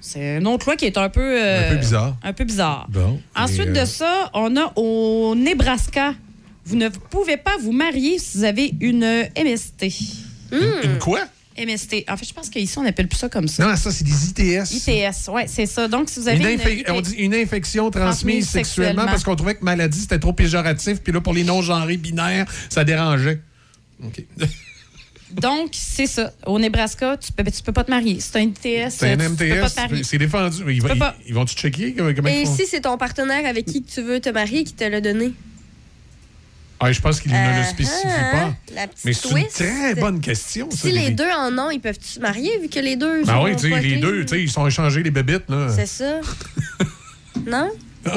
C'est 0.00 0.38
une 0.38 0.46
autre 0.48 0.66
loi 0.66 0.76
qui 0.76 0.86
est 0.86 0.98
un 0.98 1.08
peu... 1.08 1.20
euh, 1.40 1.68
Un 1.68 1.70
peu 1.74 1.78
bizarre. 1.78 2.16
Un 2.24 2.32
peu 2.32 2.44
bizarre. 2.44 2.86
Bon. 2.90 3.20
Ensuite 3.36 3.68
euh, 3.68 3.80
de 3.82 3.84
ça, 3.84 4.30
on 4.34 4.56
a 4.56 4.72
au 4.76 5.34
Nebraska. 5.36 6.14
Vous 6.64 6.74
ne 6.76 6.88
pouvez 6.88 7.36
pas 7.36 7.56
vous 7.60 7.72
marier 7.72 8.18
si 8.18 8.38
vous 8.38 8.44
avez 8.44 8.74
une 8.80 9.04
MST. 9.36 9.86
Une 10.52 10.98
quoi? 10.98 11.20
MST. 11.58 12.04
En 12.08 12.16
fait, 12.16 12.26
je 12.26 12.32
pense 12.32 12.48
qu'ici, 12.50 12.78
on 12.78 12.82
n'appelle 12.82 13.08
plus 13.08 13.18
ça 13.18 13.28
comme 13.28 13.48
ça. 13.48 13.66
Non, 13.66 13.76
ça, 13.76 13.90
c'est 13.90 14.04
des 14.04 14.28
ITS. 14.30 14.70
ITS, 14.72 15.28
oui, 15.32 15.42
c'est 15.46 15.66
ça. 15.66 15.88
Donc, 15.88 16.08
si 16.10 16.20
vous 16.20 16.28
avez 16.28 16.38
Une 16.38 16.46
une, 16.48 16.58
infe- 16.58 16.80
IT 16.80 16.90
on 16.90 17.00
dit 17.00 17.14
une 17.16 17.34
infection 17.34 17.90
transmise 17.90 18.12
Transmise 18.16 18.48
sexuellement, 18.48 18.62
sexuellement. 18.90 19.06
parce 19.10 19.24
qu'on 19.24 19.36
trouvait 19.36 19.54
que 19.54 19.64
maladie, 19.64 20.00
c'était 20.00 20.18
trop 20.18 20.32
péjoratif. 20.32 21.00
Puis 21.02 21.12
là, 21.12 21.20
pour 21.20 21.34
les 21.34 21.44
non-genrés 21.44 21.96
binaires, 21.96 22.46
ça 22.68 22.84
dérangeait. 22.84 23.40
OK. 24.04 24.24
Donc, 25.32 25.70
c'est 25.72 26.06
ça. 26.06 26.30
Au 26.44 26.58
Nebraska, 26.58 27.16
tu 27.16 27.32
peux, 27.32 27.42
tu 27.50 27.62
peux 27.62 27.72
pas 27.72 27.84
te 27.84 27.90
marier. 27.90 28.18
C'est 28.20 28.36
un 28.36 28.42
ITS. 28.42 28.90
C'est 28.90 29.12
un 29.12 29.16
tu 29.16 29.30
peux 29.34 29.48
pas 29.48 29.66
MTS. 29.68 29.74
te 29.74 29.80
marier. 29.80 30.04
C'est 30.04 30.18
défendu. 30.18 30.56
Ils, 30.68 30.72
ils- 30.76 31.02
ils 31.28 31.34
vont-tu 31.34 31.54
checker? 31.54 31.94
Comment, 31.94 32.12
comment 32.14 32.28
Et 32.28 32.42
ils 32.42 32.46
font? 32.46 32.54
si 32.56 32.66
c'est 32.66 32.82
ton 32.82 32.98
partenaire 32.98 33.46
avec 33.46 33.64
qui 33.64 33.82
tu 33.82 34.02
veux 34.02 34.20
te 34.20 34.28
marier 34.28 34.62
qui 34.64 34.74
te 34.74 34.84
l'a 34.84 35.00
donné? 35.00 35.32
Ah, 36.84 36.92
je 36.92 37.00
pense 37.00 37.20
qu'il 37.20 37.30
ne 37.32 37.58
le 37.58 37.64
spécifie 37.64 38.06
ah, 38.06 38.30
pas. 38.36 38.54
la 38.74 38.86
petite 38.88 39.04
Mais 39.04 39.12
c'est 39.12 39.28
une 39.28 39.34
twist. 39.34 39.56
très 39.56 39.94
bonne 39.94 40.20
question. 40.20 40.68
ça, 40.70 40.76
Si 40.78 40.90
les 40.92 40.98
Lily. 41.00 41.14
deux 41.14 41.30
en 41.30 41.56
ont, 41.58 41.70
ils 41.70 41.80
peuvent-tu 41.80 42.08
se 42.08 42.20
marier 42.20 42.50
vu 42.60 42.68
que 42.68 42.80
les 42.80 42.96
deux 42.96 43.24
Ben 43.24 43.40
oui, 43.42 43.54
tu 43.56 43.70
sais, 43.70 43.80
les 43.80 43.96
deux, 43.96 44.22
tu 44.24 44.28
sais, 44.34 44.42
ils 44.42 44.50
sont 44.50 44.66
échangés 44.66 45.02
les 45.02 45.10
bébites, 45.10 45.48
là. 45.48 45.68
C'est 45.74 45.86
ça. 45.86 46.20
non? 47.46 47.70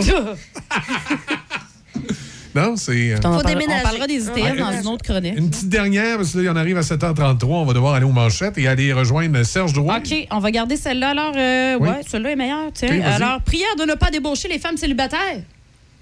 Non, 2.55 2.77
c'est. 2.77 3.11
euh, 3.11 3.17
On, 3.25 3.33
Faut 3.39 3.43
déménager. 3.45 3.81
on 3.81 3.83
parlera 3.83 4.07
des 4.07 4.27
ITS 4.27 4.31
Ouais. 4.33 4.55
dans 4.57 4.71
une 4.71 4.87
autre 4.87 5.03
chronique. 5.03 5.37
Une 5.37 5.49
petite 5.49 5.67
dernière, 5.67 6.15
parce 6.15 6.31
que 6.31 6.37
là, 6.39 6.51
on 6.53 6.55
arrive 6.55 6.77
à 6.77 6.81
7h33, 6.83 7.43
on 7.47 7.65
va 7.65 7.73
devoir 7.73 7.95
aller 7.95 8.05
aux 8.05 8.13
manchettes 8.13 8.57
et 8.57 8.65
aller 8.69 8.93
rejoindre 8.93 9.43
Serge 9.43 9.73
Drouin. 9.73 9.97
OK, 9.97 10.15
on 10.31 10.39
va 10.39 10.51
garder 10.51 10.77
celle-là. 10.77 11.09
Alors, 11.09 11.33
euh, 11.35 11.75
Oui. 11.77 11.89
ouais, 11.89 11.99
celle-là 12.09 12.31
est 12.31 12.35
meilleure. 12.37 12.69
Tiens. 12.73 13.01
Alors, 13.03 13.41
prière 13.41 13.75
de 13.77 13.83
ne 13.83 13.93
pas 13.95 14.09
débaucher 14.09 14.47
les 14.47 14.57
femmes 14.57 14.77
célibataires. 14.77 15.41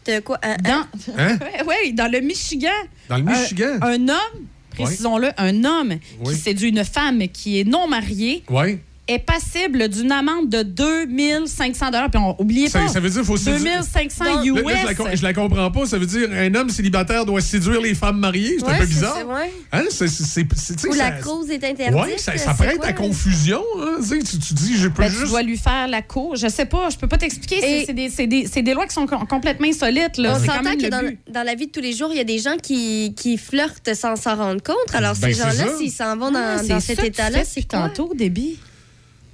De 0.06 0.20
quoi? 0.20 0.38
Dans, 0.64 0.86
Hein? 1.18 1.38
ouais, 1.39 1.64
ouais, 1.66 1.91
dans 1.93 2.12
le 2.12 2.20
Michigan. 2.22 2.70
Dans 3.10 3.18
le 3.18 3.28
un- 3.28 3.41
Michigan? 3.41 3.78
Un, 3.82 4.10
homme, 4.10 4.45
précisons-le, 4.72 5.30
un 5.38 5.64
homme 5.64 5.93
Oui. 6.24 6.34
qui 6.34 6.39
séduit 6.39 6.70
une 6.70 6.84
femme 6.84 7.28
qui 7.30 7.60
est 7.60 7.64
non 7.64 7.88
mariée 7.88 8.43
Oui. 8.49 8.80
Est 9.08 9.20
passible 9.20 9.89
d'une 9.89 10.12
amende 10.14 10.49
de 10.49 10.64
2500 10.64 11.86
Puis 12.10 12.22
on, 12.22 12.39
oubliez 12.41 12.70
Ça, 12.70 12.80
pas, 12.80 12.88
ça 12.88 12.99
veut 13.01 13.10
dire 13.10 13.24
faut 13.24 13.36
séduire. 13.36 13.60
2500 13.82 14.24
Là, 14.24 14.41
US. 14.45 14.64
là, 14.64 14.93
je, 14.97 15.04
la, 15.04 15.16
je 15.16 15.24
la 15.24 15.34
comprends 15.34 15.72
pas. 15.72 15.86
Ça 15.86 15.97
veut 15.97 16.06
dire 16.06 16.30
un 16.32 16.56
homme 16.56 16.70
célibataire 16.70 17.26
doit 17.26 17.41
séduire 17.41 17.82
les 17.82 17.95
femmes 17.95 18.18
mariées? 18.20 18.56
C'est 18.60 18.66
un 18.66 18.78
peu 18.78 18.86
bizarre. 18.86 19.18
c'est- 19.18 19.24
ouais. 19.26 19.51
Hein? 19.74 19.84
C'est, 19.89 20.08
c'est, 20.08 20.24
c'est- 20.24 20.47
c'est- 20.56 20.76
tu 20.76 20.82
sais, 20.84 20.88
Ou 20.88 20.93
la 20.93 21.12
cause 21.12 21.49
est 21.49 21.64
interdite. 21.64 22.01
Ouais, 22.01 22.18
ça, 22.18 22.38
ça 22.38 22.54
c'est 22.58 22.64
prête 22.64 22.78
quoi? 22.78 22.88
à 22.88 22.93
confusion. 22.93 23.62
hein, 23.82 23.97
tu, 24.08 24.20
tu, 24.24 24.39
tu 24.39 24.54
dis, 24.54 24.78
je 24.78 24.88
peux 24.88 25.04
Ben, 25.04 25.10
tu 25.12 25.18
juste. 25.18 25.30
dois 25.32 25.43
lui 25.43 25.58
faire 25.58 25.88
la 25.89 26.01
cour. 26.01 26.36
Je 26.38 26.47
sais 26.47 26.66
pas, 26.66 26.89
je 26.89 26.97
peux 26.97 27.08
pas 27.08 27.18
t'expliquer. 27.18 27.60
C'est- 27.60 27.82
Et- 27.82 27.86
C'est 27.86 27.93
des, 27.93 28.10
c'est 28.10 28.28
des- 28.28 28.47
c'est 28.51 28.62
des 28.62 28.74
lois 28.74 28.88
qui 28.88 28.93
sont 28.93 29.06
com- 29.06 29.26
complètement 29.30 29.68
insolites. 29.68 30.18
Là. 30.18 30.38
On 30.38 30.39
s'entend 30.45 30.76
que 30.78 30.88
dans, 30.89 31.04
dans 31.30 31.43
la 31.43 31.56
vie 31.56 31.68
de 31.68 31.72
tous 31.72 31.82
les 31.82 31.93
jours, 31.93 32.10
il 32.12 32.18
y 32.18 32.22
a 32.22 32.24
des 32.26 32.39
gens 32.39 32.56
qui, 32.62 33.14
qui 33.18 33.38
flirtent 33.38 33.93
sans 33.95 34.16
s'en 34.16 34.36
rendre 34.38 34.64
compte. 34.64 34.76
Alors, 34.93 35.14
Ben, 35.16 35.28
ces 35.28 35.34
c'est 35.34 35.41
gens-là, 35.43 35.78
s'ils 35.78 35.91
s'en 35.91 36.16
vont 36.16 36.32
dans, 36.32 36.58
Ah, 36.70 36.80
cet 36.80 36.99
tu 36.99 37.06
état-là, 37.08 37.39
c'est 37.43 37.68
tantôt, 37.68 38.14
débit. 38.16 38.58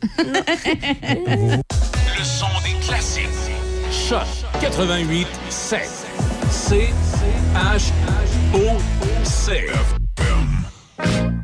Le 0.18 1.64
son 2.24 2.48
des 2.64 2.74
classiques. 2.86 3.28
Choc 3.92 4.28
88 4.62 5.28
7. 5.50 5.82
C 6.50 6.90
H 7.56 7.92
O 8.54 8.78
C. 9.24 9.68
bloody 11.00 11.39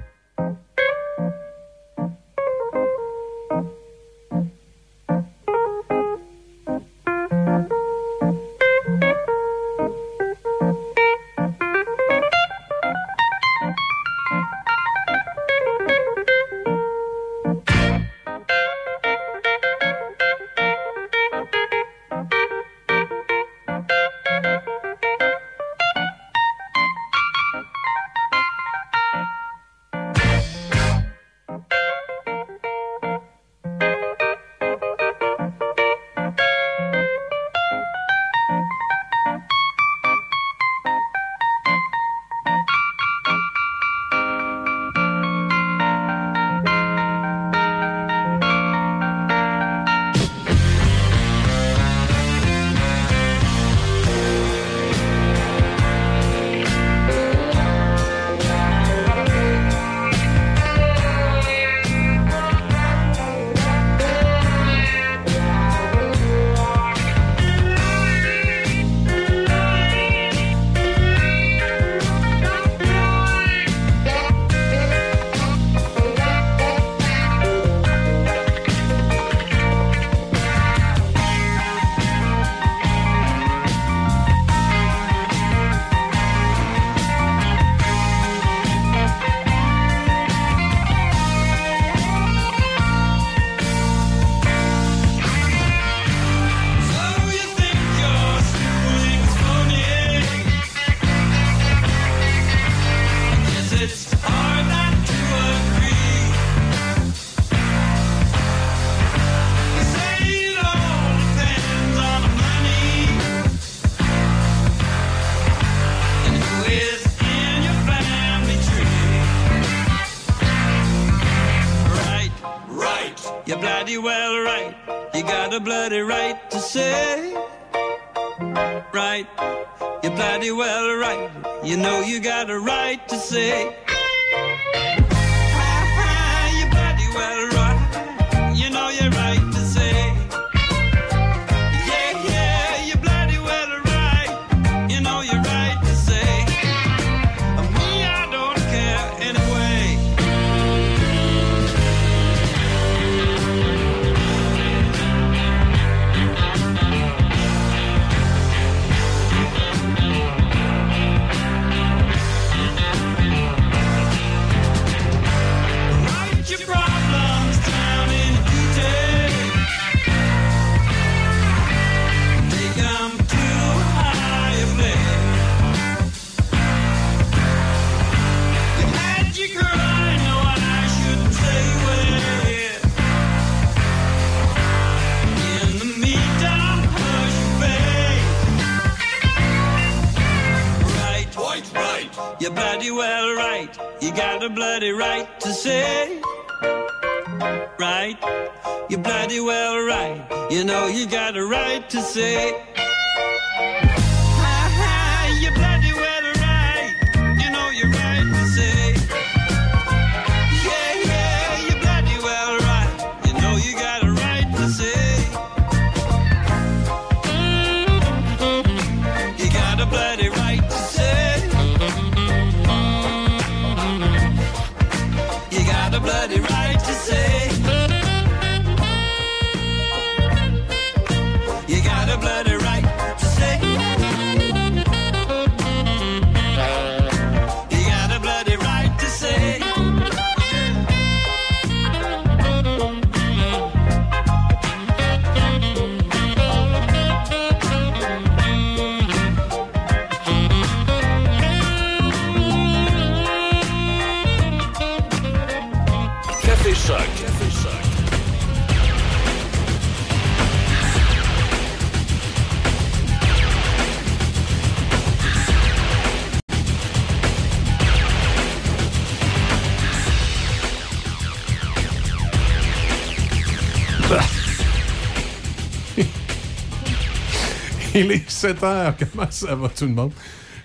Il 278.05 278.11
est 278.11 278.29
7 278.29 278.63
heures. 278.63 278.95
Comment 279.13 279.29
ça 279.31 279.55
va, 279.55 279.69
tout 279.69 279.85
le 279.85 279.91
monde? 279.93 280.11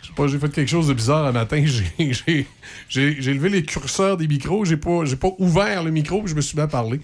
Je 0.03 0.09
sais 0.09 0.13
pas, 0.15 0.27
j'ai 0.29 0.39
fait 0.39 0.49
quelque 0.51 0.69
chose 0.69 0.89
de 0.89 0.95
bizarre 0.95 1.27
un 1.27 1.33
matin. 1.33 1.63
J'ai- 1.67 2.13
J'ai 2.13 2.47
j'ai- 2.89 3.17
j'ai 3.23 3.35
levé 3.35 3.49
les 3.49 3.63
curseurs 3.65 4.17
des 4.17 4.27
micros. 4.29 4.65
J'ai 4.65 4.77
pas, 4.77 5.05
j'ai 5.05 5.17
pas 5.17 5.31
ouvert 5.39 5.83
le 5.85 5.91
micro. 5.91 6.21
puis 6.23 6.31
Je 6.31 6.37
me 6.37 6.41
suis 6.41 6.57
mis 6.57 6.63
à 6.63 6.69
parler. 6.69 7.01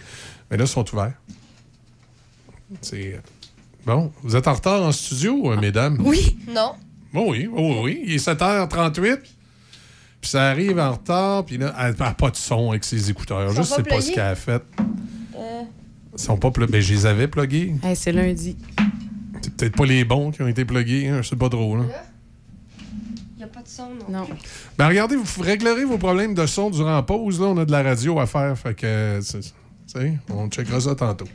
Mais 0.50 0.56
là, 0.56 0.64
ils 0.64 0.68
sont 0.68 0.84
ouverts. 0.92 1.14
C'est. 2.80 3.14
euh, 3.14 3.18
Bon, 3.84 4.10
vous 4.24 4.34
êtes 4.34 4.48
en 4.48 4.54
retard 4.54 4.82
en 4.82 4.90
studio, 4.90 5.52
euh, 5.52 5.56
mesdames? 5.60 5.98
Oui. 6.04 6.36
Non. 6.52 6.72
Oh 7.14 7.26
oui, 7.28 7.48
oh 7.54 7.82
oui. 7.84 8.02
Il 8.04 8.14
est 8.14 8.16
7h38. 8.26 9.20
Puis 10.20 10.30
ça 10.30 10.48
arrive 10.48 10.80
en 10.80 10.92
retard. 10.92 11.44
Puis 11.44 11.56
là, 11.56 11.72
elle 11.78 11.94
n'a 11.96 12.12
pas 12.14 12.30
de 12.30 12.36
son 12.36 12.70
avec 12.70 12.82
ses 12.82 13.08
écouteurs. 13.10 13.52
Sont 13.54 13.62
sais 13.62 13.82
pas 13.84 13.90
pas 13.90 14.00
ce 14.00 14.10
qu'elle 14.10 14.24
a 14.24 14.34
fait. 14.34 14.62
Euh, 15.36 15.62
Ils 16.14 16.20
sont 16.20 16.36
pas 16.36 16.50
plugués. 16.50 16.72
Ben, 16.72 16.80
je 16.82 16.92
les 16.94 17.06
avais 17.06 17.28
plugués. 17.28 17.74
hey, 17.84 17.94
c'est 17.94 18.10
lundi. 18.10 18.56
C'est 19.46 19.54
peut-être 19.54 19.76
pas 19.76 19.86
les 19.86 20.04
bons 20.04 20.32
qui 20.32 20.42
ont 20.42 20.48
été 20.48 20.64
plugués. 20.64 21.06
Hein? 21.06 21.22
Je 21.22 21.28
sais 21.28 21.36
pas 21.36 21.48
trop. 21.48 21.76
Là. 21.76 21.84
Il 22.80 23.38
n'y 23.38 23.44
a 23.44 23.46
pas 23.46 23.62
de 23.62 23.68
son, 23.68 23.90
non. 23.90 24.20
Non. 24.22 24.28
Ben 24.76 24.88
regardez, 24.88 25.14
vous 25.14 25.42
réglerez 25.42 25.84
vos 25.84 25.98
problèmes 25.98 26.34
de 26.34 26.46
son 26.46 26.68
durant 26.68 26.96
la 26.96 27.02
pause. 27.02 27.40
Là, 27.40 27.46
on 27.46 27.56
a 27.58 27.64
de 27.64 27.70
la 27.70 27.84
radio 27.84 28.18
à 28.18 28.26
faire. 28.26 28.58
Fait 28.58 28.74
que, 28.74 29.20
on 30.30 30.48
checkera 30.48 30.80
ça 30.80 30.96
tantôt. 30.96 31.28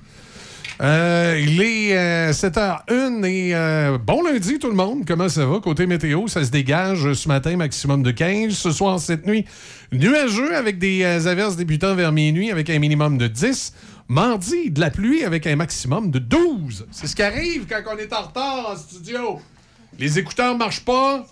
Euh, 0.81 1.39
il 1.39 1.61
est 1.61 1.95
euh, 1.95 2.31
7h01 2.33 3.23
et 3.23 3.55
euh, 3.55 3.97
bon 3.97 4.23
lundi 4.23 4.59
tout 4.59 4.67
le 4.67 4.75
monde. 4.75 5.03
Comment 5.07 5.29
ça 5.29 5.45
va? 5.45 5.59
Côté 5.59 5.85
météo, 5.85 6.27
ça 6.27 6.43
se 6.43 6.51
dégage 6.51 7.13
ce 7.13 7.29
matin, 7.29 7.55
maximum 7.55 8.03
de 8.03 8.11
15. 8.11 8.51
Ce 8.51 8.71
soir, 8.71 8.99
cette 8.99 9.25
nuit, 9.25 9.45
nuageux 9.93 10.53
avec 10.53 10.79
des 10.79 11.03
euh, 11.03 11.27
averses 11.27 11.55
débutant 11.55 11.95
vers 11.95 12.11
minuit 12.11 12.51
avec 12.51 12.69
un 12.69 12.79
minimum 12.79 13.17
de 13.17 13.27
10. 13.27 13.73
Mardi, 14.11 14.69
de 14.69 14.81
la 14.81 14.89
pluie 14.91 15.23
avec 15.23 15.47
un 15.47 15.55
maximum 15.55 16.11
de 16.11 16.19
12. 16.19 16.85
C'est 16.91 17.07
ce 17.07 17.15
qui 17.15 17.23
arrive 17.23 17.65
quand 17.65 17.81
on 17.93 17.97
est 17.97 18.11
en 18.11 18.23
retard 18.23 18.71
en 18.71 18.75
studio. 18.75 19.39
Les 19.97 20.19
écouteurs 20.19 20.57
marchent 20.57 20.83
pas. 20.83 21.25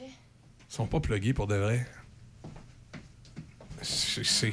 Ils 0.00 0.74
sont 0.74 0.86
pas 0.86 0.98
plugués 0.98 1.34
pour 1.34 1.46
de 1.46 1.56
vrai. 1.56 1.86
C'est. 3.82 4.24
c'est- 4.24 4.52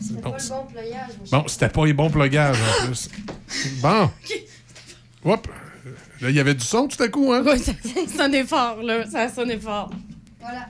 c'est 0.00 0.20
bon, 0.20 0.32
c'est- 0.38 0.48
bon 0.50 0.64
ployage. 0.66 1.10
Bon, 1.32 1.44
c'était 1.48 1.68
pas 1.70 1.86
les 1.86 1.92
bons 1.92 2.08
plugages 2.10 2.56
en 2.60 2.86
plus. 2.86 3.08
Bon. 3.82 4.10
Hop. 5.24 5.48
Là, 6.20 6.30
il 6.30 6.36
y 6.36 6.40
avait 6.40 6.54
du 6.54 6.64
son 6.64 6.86
tout 6.86 7.02
à 7.02 7.08
coup, 7.08 7.32
hein? 7.32 7.42
Oui, 7.44 7.58
ça, 7.58 7.72
ça 7.82 8.16
sonnait 8.16 8.44
fort, 8.44 8.80
là. 8.80 9.10
Ça 9.10 9.28
sonnait 9.28 9.58
fort. 9.58 9.90
Voilà. 10.40 10.68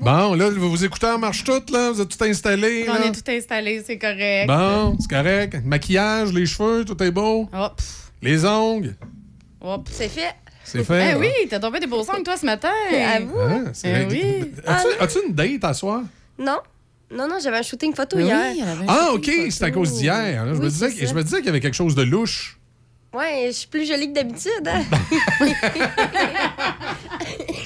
Bon, 0.00 0.34
là, 0.34 0.50
vos 0.50 0.76
écouteurs 0.76 1.18
marchent 1.18 1.44
tous, 1.44 1.72
là? 1.72 1.90
Vous 1.90 2.00
êtes 2.00 2.08
tout 2.16 2.24
installés, 2.24 2.86
On 2.88 2.94
là? 2.94 3.06
est 3.06 3.12
tout 3.12 3.30
installé, 3.30 3.82
c'est 3.86 3.98
correct. 3.98 4.46
Bon, 4.46 4.96
c'est 5.00 5.10
correct. 5.10 5.56
Maquillage, 5.64 6.32
les 6.32 6.46
cheveux, 6.46 6.84
tout 6.84 7.00
est 7.02 7.10
beau. 7.10 7.48
Hop. 7.52 7.80
Les 8.22 8.44
ongles, 8.44 8.94
Hop. 9.62 9.88
C'est 9.90 10.08
fait. 10.08 10.34
c'est 10.64 10.84
fait. 10.84 11.12
Eh 11.12 11.14
oui, 11.16 11.30
t'as 11.48 11.58
tombé 11.58 11.80
des 11.80 11.86
beaux 11.86 12.02
sons 12.04 12.22
toi 12.24 12.36
ce 12.36 12.46
matin. 12.46 12.70
À 12.92 13.20
vous. 13.20 13.38
Hein, 13.38 13.64
c'est- 13.72 14.06
Eh 14.08 14.12
oui. 14.12 14.50
As-tu 14.66 14.88
as-tu 15.00 15.18
une 15.28 15.34
date 15.34 15.64
à 15.64 15.74
soir? 15.74 16.02
Non. 16.38 16.58
Non, 17.12 17.26
non, 17.28 17.36
j'avais 17.42 17.56
un 17.58 17.62
shooting 17.62 17.92
photo 17.94 18.16
Oui, 18.16 18.22
hier. 18.24 18.64
Ah, 18.86 19.08
OK, 19.12 19.28
c'est 19.50 19.64
à 19.64 19.70
cause 19.72 19.94
d'hier. 19.94 20.44
là. 20.46 20.54
Je, 20.54 20.60
me 20.60 20.68
disais, 20.68 20.90
je 21.06 21.12
me 21.12 21.22
disais 21.24 21.38
qu'il 21.38 21.46
y 21.46 21.48
avait 21.50 21.60
quelque 21.60 21.74
chose 21.74 21.94
de 21.96 22.02
louche. 22.02 22.56
Ouais, 23.12 23.46
je 23.48 23.50
suis 23.56 23.66
plus 23.66 23.84
jolie 23.88 24.06
que 24.08 24.14
d'habitude. 24.14 24.68
Hein? 24.68 24.84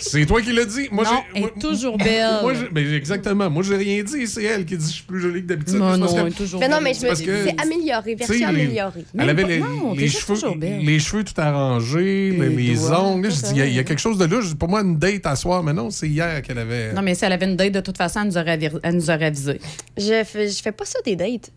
C'est 0.06 0.26
toi 0.26 0.40
qui 0.42 0.52
l'as 0.52 0.64
dit. 0.64 0.88
Moi, 0.92 1.04
non, 1.04 1.10
j'ai- 1.10 1.16
elle 1.34 1.40
moi- 1.42 1.50
est 1.56 1.60
toujours 1.60 1.96
belle. 1.98 2.38
Moi, 2.42 2.52
ben, 2.72 2.92
exactement. 2.94 3.50
Moi, 3.50 3.62
j'ai 3.62 3.76
rien 3.76 4.02
dit. 4.02 4.26
C'est 4.26 4.44
elle 4.44 4.64
qui 4.64 4.76
dit 4.76 4.84
que 4.84 4.90
je 4.90 4.94
suis 4.96 5.04
plus 5.04 5.20
jolie 5.20 5.42
que 5.42 5.46
d'habitude. 5.48 5.76
Non, 5.76 5.96
non, 5.96 6.06
elle 6.16 6.28
est 6.28 6.30
toujours 6.30 6.60
mais 6.60 6.68
non, 6.68 6.76
belle. 6.76 6.84
mais 6.84 6.94
je 6.94 7.00
me 7.02 7.06
parce 7.08 7.22
que- 7.22 7.44
c'est 7.46 7.60
amélioré, 7.60 8.14
version 8.14 8.48
améliorée. 8.48 9.04
Elle 9.18 9.30
avait 9.30 9.44
les, 9.44 9.58
non, 9.60 9.94
les 9.94 10.08
cheveux, 10.08 10.34
toujours 10.34 10.56
belle. 10.56 10.80
les 10.84 10.98
cheveux 10.98 11.24
tout 11.24 11.40
arrangés, 11.40 12.30
les, 12.30 12.48
Les 12.48 12.56
les 12.68 12.74
doigts, 12.76 13.00
ongles. 13.02 13.30
Je 13.30 13.36
dis, 13.36 13.50
il 13.52 13.56
y, 13.56 13.62
a- 13.62 13.66
y 13.66 13.84
quelque 13.84 13.98
chose 13.98 14.18
de 14.18 14.24
là. 14.26 14.40
Je 14.40 14.48
dis, 14.48 14.54
Pour 14.54 14.68
moi, 14.68 14.82
une 14.82 14.98
date 14.98 15.26
à 15.26 15.36
soir, 15.36 15.62
mais 15.62 15.72
non, 15.72 15.90
c'est 15.90 16.08
hier 16.08 16.40
qu'elle 16.42 16.58
avait. 16.58 16.92
Non, 16.92 17.02
mais 17.02 17.14
si 17.14 17.24
elle 17.24 17.32
avait 17.32 17.46
une 17.46 17.56
date, 17.56 17.72
de 17.72 17.80
toute 17.80 17.96
façon, 17.96 18.20
elle 18.20 18.28
nous 18.28 18.38
aurait, 18.38 18.58
elle 18.82 18.94
nous 18.94 19.10
aurait 19.10 19.26
avisé. 19.26 19.60
Je 19.96 20.22
fais, 20.24 20.48
je 20.48 20.62
fais 20.62 20.72
pas 20.72 20.84
ça 20.84 20.98
des 21.04 21.16
dates. 21.16 21.50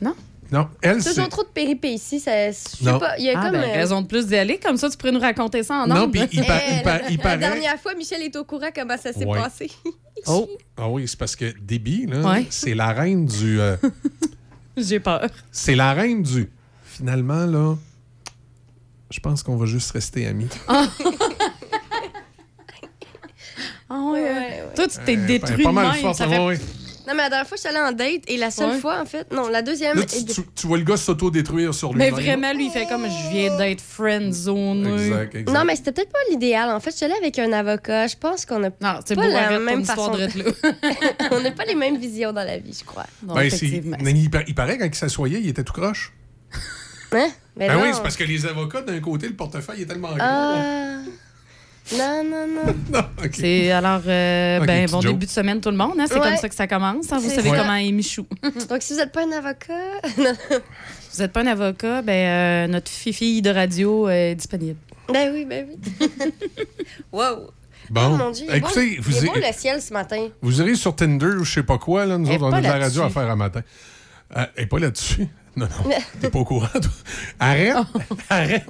Non? 0.00 0.14
Non, 0.54 0.68
elle, 0.82 1.02
c'est. 1.02 1.10
Toujours 1.14 1.28
trop 1.28 1.42
de 1.42 1.48
péripéties. 1.48 2.20
Ça, 2.20 2.50
je 2.50 2.56
sais 2.56 2.84
Non. 2.84 2.98
pas. 3.00 3.18
Il 3.18 3.24
y 3.24 3.30
a 3.30 3.34
Ah, 3.38 3.42
comme. 3.42 3.52
ben, 3.60 3.64
euh, 3.68 3.72
raison 3.72 4.02
de 4.02 4.06
plus 4.06 4.26
d'y 4.26 4.36
aller. 4.36 4.58
Comme 4.58 4.76
ça, 4.76 4.88
tu 4.88 4.96
pourrais 4.96 5.10
nous 5.12 5.18
raconter 5.20 5.62
ça 5.64 5.74
en 5.82 5.86
Non, 5.88 6.08
puis 6.08 6.20
il, 6.32 6.44
pa- 6.44 6.60
il 6.70 6.78
eh, 6.78 6.82
pa- 6.82 6.98
la, 6.98 7.10
il 7.10 7.16
la 7.16 7.22
paraît. 7.22 7.38
dernière 7.38 7.78
fois, 7.80 7.94
Michel 7.94 8.22
est 8.22 8.36
au 8.36 8.44
courant 8.44 8.68
comment 8.74 8.96
ça 8.96 9.12
s'est 9.12 9.24
Ouais. 9.26 9.38
passé. 9.40 9.70
Oh, 10.26 10.48
Ah 10.76 10.88
oui, 10.88 11.06
c'est 11.08 11.18
parce 11.18 11.34
que 11.36 11.52
Debbie, 11.60 12.06
là, 12.06 12.20
Ouais. 12.20 12.46
c'est 12.48 12.72
la 12.74 12.92
reine 12.92 13.26
du. 13.26 13.60
euh, 13.60 13.76
J'ai 14.76 15.00
peur. 15.00 15.26
C'est 15.52 15.74
la 15.74 15.92
reine 15.92 16.22
du. 16.22 16.48
Finalement, 16.84 17.44
là, 17.46 17.74
je 19.10 19.18
pense 19.20 19.42
qu'on 19.42 19.56
va 19.56 19.66
juste 19.66 19.90
rester 19.90 20.26
amis. 20.26 20.48
Ah 20.68 20.86
ouais. 24.12 24.62
Toi, 24.74 24.86
tu 24.88 24.98
t'es 25.04 25.16
Euh, 25.16 25.26
détruit 25.26 25.64
pas 25.64 25.70
de 25.70 25.74
mal 25.74 25.92
même. 25.92 26.00
forte, 26.00 26.16
ça 26.16 26.28
ouais, 26.28 26.36
fait- 26.36 26.46
ouais. 26.46 26.58
Non, 27.06 27.12
mais 27.14 27.22
la 27.24 27.28
dernière 27.28 27.46
fois, 27.46 27.56
je 27.56 27.60
suis 27.60 27.68
allée 27.68 27.78
en 27.86 27.92
date 27.92 28.22
et 28.28 28.36
la 28.36 28.50
seule 28.50 28.70
Ouais. 28.70 28.78
fois, 28.78 29.00
en 29.00 29.04
fait, 29.04 29.30
non, 29.32 29.48
la 29.48 29.60
deuxième. 29.62 29.98
Là, 29.98 30.04
tu, 30.06 30.24
tu- 30.24 30.40
tu 30.54 30.66
vois 30.66 30.78
le 30.78 30.84
gars 30.84 30.96
s'auto-détruire 30.96 31.74
sur 31.74 31.92
lui. 31.92 31.98
Mais 31.98 32.10
vraiment, 32.10 32.52
lui, 32.54 32.66
il 32.66 32.70
fait 32.70 32.86
comme 32.86 33.04
je 33.04 33.30
viens 33.30 33.56
d'être 33.56 33.80
friend-zoné. 33.82 34.92
Exact, 34.92 35.34
exact. 35.34 35.54
Non, 35.56 35.64
mais 35.64 35.76
c'était 35.76 35.92
peut-être 35.92 36.12
pas 36.12 36.18
l'idéal. 36.30 36.70
En 36.70 36.80
fait, 36.80 36.90
je 36.92 36.96
suis 36.96 37.04
allée 37.04 37.14
avec 37.20 37.38
un 37.38 37.52
avocat. 37.52 38.06
Je 38.06 38.16
pense 38.16 38.46
qu'on 38.46 38.62
a 38.64 38.68
Non, 38.70 38.72
pas 38.80 39.02
beau, 39.14 39.20
la 39.22 39.58
même 39.58 39.84
façon. 39.84 40.12
de 40.12 40.28
on 41.30 41.40
n'a 41.40 41.50
pas 41.50 41.64
les 41.66 41.74
mêmes 41.74 41.98
visions 41.98 42.32
dans 42.32 42.44
la 42.44 42.56
vie, 42.58 42.76
je 42.78 42.84
crois. 42.84 43.06
Non, 43.26 43.34
Ben, 43.34 43.42
effectivement. 43.42 43.96
mais 44.00 44.12
il, 44.12 44.30
par- 44.30 44.42
il 44.46 44.54
paraît 44.54 44.78
quand 44.78 44.86
il 44.86 44.94
s'assoyait, 44.94 45.40
il 45.40 45.48
était 45.48 45.64
tout 45.64 45.72
croche. 45.74 46.12
Hein? 47.12 47.28
Ben 47.56 47.78
oui, 47.80 47.88
c'est 47.92 48.02
parce 48.02 48.16
que 48.16 48.24
les 48.24 48.44
avocats, 48.46 48.82
d'un 48.82 48.98
côté, 49.00 49.28
le 49.28 49.34
portefeuille 49.36 49.82
est 49.82 49.86
tellement 49.86 50.08
gros. 50.08 50.18
Ah. 51.92 51.96
Non, 51.98 52.24
non, 52.24 52.46
non. 52.92 53.04
C'est 53.32 53.70
alors, 53.70 54.00
euh, 54.06 54.60
ben, 54.64 54.86
bon 54.90 55.00
joke. 55.02 55.12
début 55.12 55.26
de 55.26 55.30
semaine, 55.30 55.60
tout 55.60 55.70
le 55.70 55.76
monde. 55.76 55.92
hein? 55.98 56.04
C'est 56.08 56.14
Ouais. 56.18 56.28
comme 56.30 56.36
ça 56.36 56.48
que 56.48 56.54
ça 56.54 56.66
commence. 56.66 57.12
hein? 57.12 57.18
Vous 57.18 57.28
savez 57.28 57.50
ça. 57.50 57.56
comment 57.56 57.74
est 57.74 57.92
Michou. 57.92 58.26
Donc, 58.68 58.80
si 58.82 58.94
vous 58.94 58.98
n'êtes 59.00 59.12
pas 59.12 59.24
un 59.24 59.32
avocat. 59.32 59.74
Vous 61.16 61.22
n'êtes 61.22 61.32
pas 61.32 61.42
un 61.42 61.46
avocat, 61.46 62.02
ben, 62.02 62.12
euh, 62.12 62.66
notre 62.66 62.90
fifi 62.90 63.40
de 63.40 63.50
radio 63.50 64.08
est 64.08 64.34
disponible. 64.34 64.78
ben 65.12 65.30
oui, 65.32 65.44
ben 65.44 65.66
oui. 65.68 66.08
wow. 67.12 67.50
Bon. 67.90 68.00
Oh 68.12 68.16
mon 68.16 68.30
Dieu, 68.30 68.46
Écoutez, 68.52 68.98
vous, 69.00 69.10
il 69.12 69.16
est 69.18 69.22
i- 69.22 69.26
beau 69.26 69.34
le 69.36 69.52
ciel 69.52 69.80
ce 69.80 69.92
matin. 69.92 70.26
vous 70.42 70.60
irez 70.60 70.74
sur 70.74 70.96
Tinder 70.96 71.26
ou 71.38 71.44
je 71.44 71.52
sais 71.52 71.62
pas 71.62 71.78
quoi, 71.78 72.04
là. 72.06 72.18
Nous 72.18 72.28
autres, 72.30 72.42
on 72.44 72.52
a 72.52 72.58
de 72.58 72.64
la 72.64 72.72
radio 72.72 72.80
là-dessus. 72.80 73.00
à 73.02 73.10
faire 73.10 73.30
un 73.30 73.36
matin. 73.36 73.60
Euh, 74.36 74.44
elle 74.56 74.64
est 74.64 74.66
pas 74.66 74.78
là-dessus. 74.80 75.28
Non, 75.54 75.68
non. 75.84 75.90
T'es 76.20 76.30
pas 76.30 76.38
au 76.40 76.44
courant, 76.44 76.66
toi. 76.72 76.90
Arrête. 77.38 77.76
Arrête. 78.28 78.64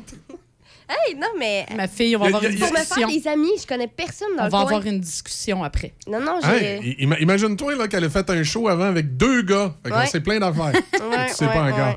Hey, 0.88 1.14
non, 1.14 1.28
mais. 1.38 1.66
Ma 1.76 1.88
fille, 1.88 2.14
on 2.16 2.20
va 2.20 2.26
Y 2.26 2.32
a- 2.32 2.36
avoir 2.36 2.42
y 2.42 2.46
a- 2.46 2.50
une 2.50 2.58
y 2.58 2.62
a- 2.62 2.66
Pour 2.66 2.72
me 2.72 2.78
faire 2.84 3.06
discussion. 3.08 3.20
des 3.22 3.28
amis, 3.28 3.52
je 3.60 3.66
connais 3.66 3.88
personne 3.88 4.28
dans 4.36 4.42
On 4.42 4.46
le 4.46 4.50
va 4.50 4.58
coin. 4.58 4.66
avoir 4.66 4.86
une 4.86 5.00
discussion 5.00 5.64
après. 5.64 5.94
Non, 6.06 6.20
non, 6.20 6.38
j'ai. 6.44 6.64
Hey, 6.64 6.96
ima- 7.00 7.18
Imagine-toi 7.20 7.76
là, 7.76 7.88
qu'elle 7.88 8.04
a 8.04 8.10
fait 8.10 8.28
un 8.30 8.42
show 8.42 8.68
avant 8.68 8.84
avec 8.84 9.16
deux 9.16 9.42
gars. 9.42 9.74
Fait 9.82 9.90
qu'on 9.90 9.98
Ouais. 9.98 10.06
sait 10.06 10.20
plein 10.20 10.38
d'affaires. 10.38 10.72
Ouais, 11.10 11.26
tu 11.28 11.34
sais 11.34 11.46
ouais, 11.46 11.52
pas 11.52 11.62
encore. 11.72 11.96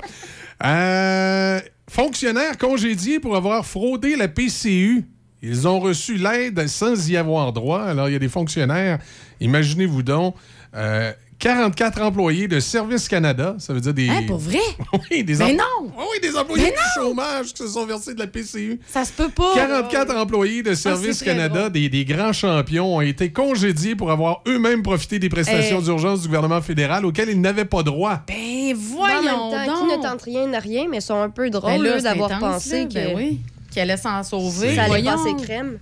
Euh, 0.64 1.60
fonctionnaires 1.88 2.58
congédiés 2.58 3.20
pour 3.20 3.36
avoir 3.36 3.64
fraudé 3.64 4.16
la 4.16 4.28
PCU. 4.28 5.04
Ils 5.40 5.68
ont 5.68 5.78
reçu 5.78 6.16
l'aide 6.16 6.66
sans 6.66 7.08
y 7.08 7.16
avoir 7.16 7.52
droit. 7.52 7.82
Alors, 7.82 8.08
il 8.08 8.12
y 8.12 8.16
a 8.16 8.18
des 8.18 8.28
fonctionnaires, 8.28 8.98
imaginez-vous 9.40 10.02
donc, 10.02 10.34
euh, 10.74 11.12
44 11.38 12.02
employés 12.02 12.48
de 12.48 12.58
Service 12.58 13.08
Canada, 13.08 13.54
ça 13.58 13.72
veut 13.72 13.80
dire 13.80 13.94
des... 13.94 14.08
Hein, 14.08 14.22
pour 14.26 14.38
vrai? 14.38 14.58
oui, 15.10 15.22
des 15.22 15.36
Mais 15.36 15.52
em- 15.52 15.56
non! 15.56 15.92
Ah 15.96 16.02
oui, 16.10 16.18
des 16.20 16.36
employés 16.36 16.70
du 16.70 16.76
chômage 17.00 17.52
qui 17.54 17.62
se 17.62 17.68
sont 17.68 17.86
versés 17.86 18.14
de 18.14 18.18
la 18.18 18.26
PCU. 18.26 18.80
Ça 18.88 19.04
se 19.04 19.12
peut 19.12 19.28
pas. 19.28 19.54
44 19.54 20.16
employés 20.16 20.64
de 20.64 20.74
Service 20.74 21.18
c'est 21.18 21.26
très 21.26 21.34
Canada, 21.36 21.70
des, 21.70 21.88
des 21.88 22.04
grands 22.04 22.32
champions, 22.32 22.96
ont 22.96 23.00
été 23.00 23.30
congédiés 23.30 23.94
pour 23.94 24.10
avoir 24.10 24.42
eux-mêmes 24.48 24.82
profité 24.82 25.18
des 25.20 25.28
prestations 25.28 25.78
Eh. 25.80 25.84
d'urgence 25.84 26.22
du 26.22 26.26
gouvernement 26.26 26.60
fédéral 26.60 27.06
auxquelles 27.06 27.30
ils 27.30 27.40
n'avaient 27.40 27.64
pas 27.64 27.84
droit. 27.84 28.20
Ben, 28.26 28.72
en 28.72 28.74
voyons 28.76 29.22
même 29.22 29.66
temps, 29.66 29.66
donc. 29.80 29.88
qui 29.90 29.96
ne 29.96 30.02
tente 30.02 30.22
rien 30.22 30.46
n'a 30.48 30.58
rien, 30.58 30.86
mais 30.90 31.00
sont 31.00 31.20
un 31.20 31.30
peu 31.30 31.44
Ben 31.50 31.60
drôles 31.60 32.02
d'avoir 32.02 32.36
pensé 32.40 32.80
là. 32.80 32.86
que 32.86 32.94
Ben 32.94 33.12
oui. 33.16 33.40
Qu'elle 33.72 33.90
allait 33.90 34.00
s'en 34.00 34.24
sauver. 34.24 34.74
ça 34.74 34.82
allait 34.84 35.02
Voyons. 35.02 35.12
passer 35.12 35.44
crème. 35.44 35.78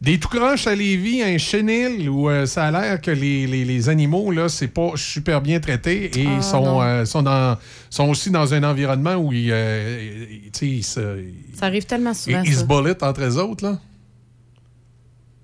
Des 0.00 0.18
tout 0.18 0.28
croches 0.28 0.66
à 0.66 0.74
Lévis, 0.74 1.22
un 1.22 1.38
chenil, 1.38 2.08
où 2.10 2.28
euh, 2.28 2.44
ça 2.44 2.64
a 2.66 2.70
l'air 2.70 3.00
que 3.00 3.10
les, 3.10 3.46
les- 3.46 3.64
les 3.64 3.88
animaux, 3.88 4.30
là, 4.32 4.50
c'est 4.50 4.68
pas 4.68 4.90
super 4.96 5.40
bien 5.40 5.60
traité 5.60 6.10
et 6.20 6.26
Ah, 6.38 6.42
sont, 6.42 6.82
euh, 6.82 7.04
sont, 7.06 7.22
dans, 7.22 7.56
sont 7.88 8.08
aussi 8.10 8.30
dans 8.30 8.52
un 8.52 8.62
environnement 8.64 9.14
où 9.14 9.32
ils, 9.32 9.50
euh, 9.50 10.26
ils- 10.60 10.68
ils 10.68 10.82
se, 10.84 11.24
Ça 11.58 11.66
arrive 11.66 11.86
tellement 11.86 12.12
souvent. 12.12 12.42
ils 12.44 12.54
se 12.54 12.64
bulletent 12.64 13.02
entre 13.02 13.22
eux 13.22 13.38
autres, 13.38 13.64
là. 13.64 13.78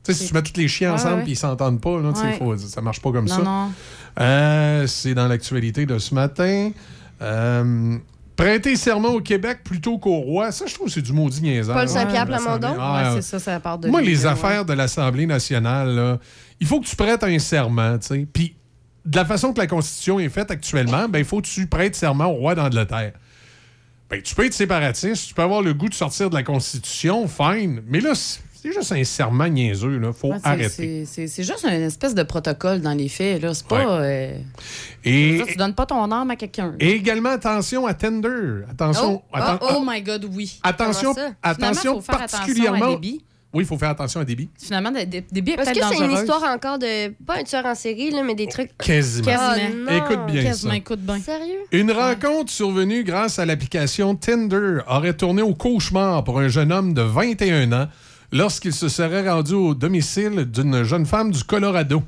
Tu 0.04 0.12
sais, 0.12 0.18
si 0.22 0.28
tu 0.28 0.34
mets 0.34 0.42
tous 0.42 0.58
les 0.58 0.68
chiens 0.68 0.94
ensemble 0.94 1.22
ouais. 1.22 1.28
et 1.28 1.30
ils 1.32 1.36
s'entendent 1.36 1.80
pas, 1.80 2.00
là, 2.00 2.10
Ouais. 2.10 2.36
faut- 2.38 2.56
ça 2.58 2.80
marche 2.82 3.00
pas 3.00 3.12
comme 3.12 3.28
Non, 3.28 3.34
ça. 3.36 3.68
Euh, 4.22 4.86
c'est 4.86 5.14
dans 5.14 5.28
l'actualité 5.28 5.86
de 5.86 5.98
ce 5.98 6.14
matin. 6.14 6.70
Prêter 8.40 8.74
serment 8.74 9.10
au 9.10 9.20
Québec 9.20 9.58
plutôt 9.62 9.98
qu'au 9.98 10.16
roi, 10.16 10.50
ça, 10.50 10.64
je 10.66 10.72
trouve 10.72 10.86
que 10.86 10.94
c'est 10.94 11.02
du 11.02 11.12
maudit 11.12 11.42
niaisage. 11.42 11.76
Paul 11.76 11.88
Saint-Pierre 11.88 12.24
Plamondon? 12.24 12.70
Ouais, 12.70 13.16
c'est 13.16 13.22
ça, 13.22 13.38
ça 13.38 13.60
part 13.60 13.78
de 13.78 13.88
Moi, 13.88 14.00
lui, 14.00 14.08
les 14.08 14.24
affaires 14.24 14.64
de 14.64 14.72
l'Assemblée 14.72 15.26
nationale, 15.26 15.94
là, 15.94 16.18
il 16.58 16.66
faut 16.66 16.80
que 16.80 16.86
tu 16.86 16.96
prêtes 16.96 17.22
un 17.22 17.38
serment, 17.38 17.98
tu 17.98 18.06
sais. 18.06 18.26
Puis, 18.32 18.56
de 19.04 19.16
la 19.16 19.26
façon 19.26 19.52
que 19.52 19.58
la 19.58 19.66
Constitution 19.66 20.18
est 20.18 20.30
faite 20.30 20.50
actuellement, 20.50 21.06
ben, 21.06 21.18
il 21.18 21.24
faut 21.26 21.42
que 21.42 21.48
tu 21.48 21.66
prêtes 21.66 21.94
serment 21.94 22.28
au 22.28 22.36
roi 22.36 22.54
d'Angleterre. 22.54 23.12
Ben, 24.08 24.22
tu 24.22 24.34
peux 24.34 24.46
être 24.46 24.54
séparatiste, 24.54 25.28
tu 25.28 25.34
peux 25.34 25.42
avoir 25.42 25.60
le 25.60 25.74
goût 25.74 25.90
de 25.90 25.94
sortir 25.94 26.30
de 26.30 26.34
la 26.34 26.42
Constitution, 26.42 27.28
fine. 27.28 27.82
Mais 27.88 28.00
là, 28.00 28.14
c'est 28.62 28.72
juste 28.72 28.92
un 28.92 29.04
serment 29.04 29.48
niaiseux, 29.48 29.98
là. 29.98 30.12
Faut 30.12 30.32
arrêter. 30.42 31.04
c'est- 31.06 31.42
juste 31.42 31.64
une 31.64 31.82
espèce 31.82 32.14
de 32.14 32.22
protocole 32.22 32.80
dans 32.80 32.92
les 32.92 33.08
faits. 33.08 33.42
là. 33.42 33.54
C'est 33.54 33.66
pas. 33.66 34.00
euh, 34.02 34.36
Et, 35.04 35.38
ça, 35.38 35.44
tu 35.46 35.56
donnes 35.56 35.74
pas 35.74 35.86
ton 35.86 36.10
arme 36.10 36.30
à 36.30 36.36
quelqu'un. 36.36 36.74
et 36.78 36.90
également, 36.90 37.30
attention 37.30 37.86
à 37.86 37.94
Tender. 37.94 38.62
Attention. 38.70 39.22
Oh, 39.32 39.36
atten- 39.36 39.58
oh, 39.62 39.66
oh 39.78 39.82
my 39.86 40.02
God, 40.02 40.26
oui. 40.32 40.58
Attention, 40.62 41.14
attention 41.42 41.72
Finalement, 41.72 42.00
faut 42.00 42.00
faire 42.12 42.18
particulièrement. 42.18 42.76
attention 42.76 42.92
à 42.92 43.00
débit. 43.00 43.24
Oui, 43.52 43.64
il 43.64 43.66
faut 43.66 43.76
faire 43.78 43.88
attention 43.90 44.20
à 44.20 44.24
débit. 44.24 44.48
Finalement, 44.62 44.92
débit 44.92 45.16
est 45.16 45.54
Est-ce 45.54 45.70
peut-être 45.72 45.90
que 45.90 45.96
c'est 45.96 46.04
une 46.04 46.12
histoire 46.12 46.44
encore 46.44 46.78
de. 46.78 47.08
Pas 47.24 47.38
un 47.40 47.42
tueur 47.42 47.66
en 47.66 47.74
série, 47.74 48.12
là, 48.12 48.22
mais 48.22 48.36
des 48.36 48.46
trucs. 48.46 48.76
Quasiment. 48.78 49.24
Quasiment. 49.26 49.90
Écoute 49.90 50.26
bien 50.26 50.42
Quasiment, 50.44 50.70
ça. 50.70 50.76
écoute 50.76 51.00
bien. 51.00 51.18
Sérieux? 51.18 51.58
Une 51.72 51.90
rencontre 51.90 52.52
survenue 52.52 53.02
grâce 53.02 53.40
à 53.40 53.46
l'application 53.46 54.14
Tinder 54.14 54.78
aurait 54.88 55.14
tourné 55.14 55.42
au 55.42 55.54
cauchemar 55.54 56.22
pour 56.22 56.38
un 56.38 56.46
jeune 56.46 56.70
homme 56.70 56.94
de 56.94 57.02
21 57.02 57.72
ans 57.72 57.88
lorsqu'il 58.32 58.72
se 58.72 58.88
serait 58.88 59.28
rendu 59.28 59.54
au 59.54 59.74
domicile 59.74 60.44
d'une 60.44 60.82
jeune 60.82 61.06
femme 61.06 61.30
du 61.30 61.42
Colorado. 61.44 62.02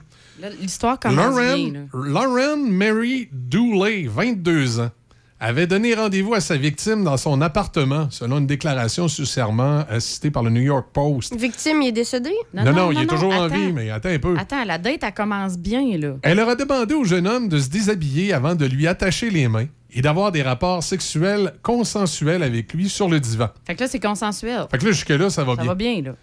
L'histoire 0.60 0.98
commence 0.98 1.36
bien. 1.38 1.56
là. 1.72 1.80
Lauren, 1.92 2.08
Lauren 2.12 2.56
Mary 2.70 3.28
Dooley, 3.32 4.06
22 4.08 4.80
ans, 4.80 4.90
avait 5.38 5.66
donné 5.66 5.94
rendez-vous 5.94 6.34
à 6.34 6.40
sa 6.40 6.56
victime 6.56 7.02
dans 7.04 7.16
son 7.16 7.40
appartement, 7.40 8.08
selon 8.10 8.38
une 8.38 8.46
déclaration 8.46 9.08
sous 9.08 9.24
serment 9.26 9.84
assistée 9.90 10.30
par 10.30 10.42
le 10.44 10.50
New 10.50 10.60
York 10.62 10.86
Post. 10.92 11.34
Victime, 11.36 11.82
il 11.82 11.88
est 11.88 11.92
décédé? 11.92 12.30
Non, 12.54 12.72
non, 12.72 12.92
il 12.92 12.98
est 12.98 13.00
non, 13.02 13.06
toujours 13.08 13.32
en 13.34 13.44
attends. 13.44 13.54
vie, 13.56 13.72
mais 13.72 13.90
attends 13.90 14.08
un 14.10 14.18
peu. 14.20 14.36
Attends, 14.38 14.64
la 14.64 14.78
date, 14.78 15.00
elle 15.02 15.12
commence 15.14 15.58
bien, 15.58 15.82
là. 15.98 16.14
Elle 16.22 16.38
aurait 16.40 16.56
demandé 16.56 16.94
au 16.94 17.04
jeune 17.04 17.26
homme 17.26 17.48
de 17.48 17.58
se 17.58 17.68
déshabiller 17.68 18.32
avant 18.32 18.54
de 18.54 18.66
lui 18.66 18.86
attacher 18.86 19.30
les 19.30 19.48
mains 19.48 19.66
et 19.94 20.02
d'avoir 20.02 20.32
des 20.32 20.42
rapports 20.42 20.82
sexuels 20.82 21.54
consensuels 21.62 22.42
avec 22.42 22.72
lui 22.72 22.88
sur 22.88 23.08
le 23.08 23.20
divan. 23.20 23.48
Fait 23.66 23.74
que 23.74 23.80
là, 23.82 23.88
c'est 23.88 24.00
consensuel. 24.00 24.66
Fait 24.70 24.78
que 24.78 24.84
là, 24.86 24.92
jusque-là, 24.92 25.30
ça 25.30 25.44
va 25.44 25.54
Ça 25.56 25.62
bien. 25.62 25.68
va 25.68 25.74
bien, 25.74 26.02
là. 26.02 26.14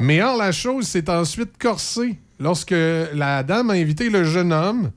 Mais 0.00 0.20
or, 0.22 0.36
la 0.36 0.50
chose 0.52 0.86
s'est 0.88 1.08
ensuite 1.08 1.56
corsée 1.58 2.18
lorsque 2.40 2.74
la 3.14 3.42
dame 3.44 3.70
a 3.70 3.74
invité 3.74 4.10
le 4.10 4.24
jeune 4.24 4.52
homme 4.52 4.90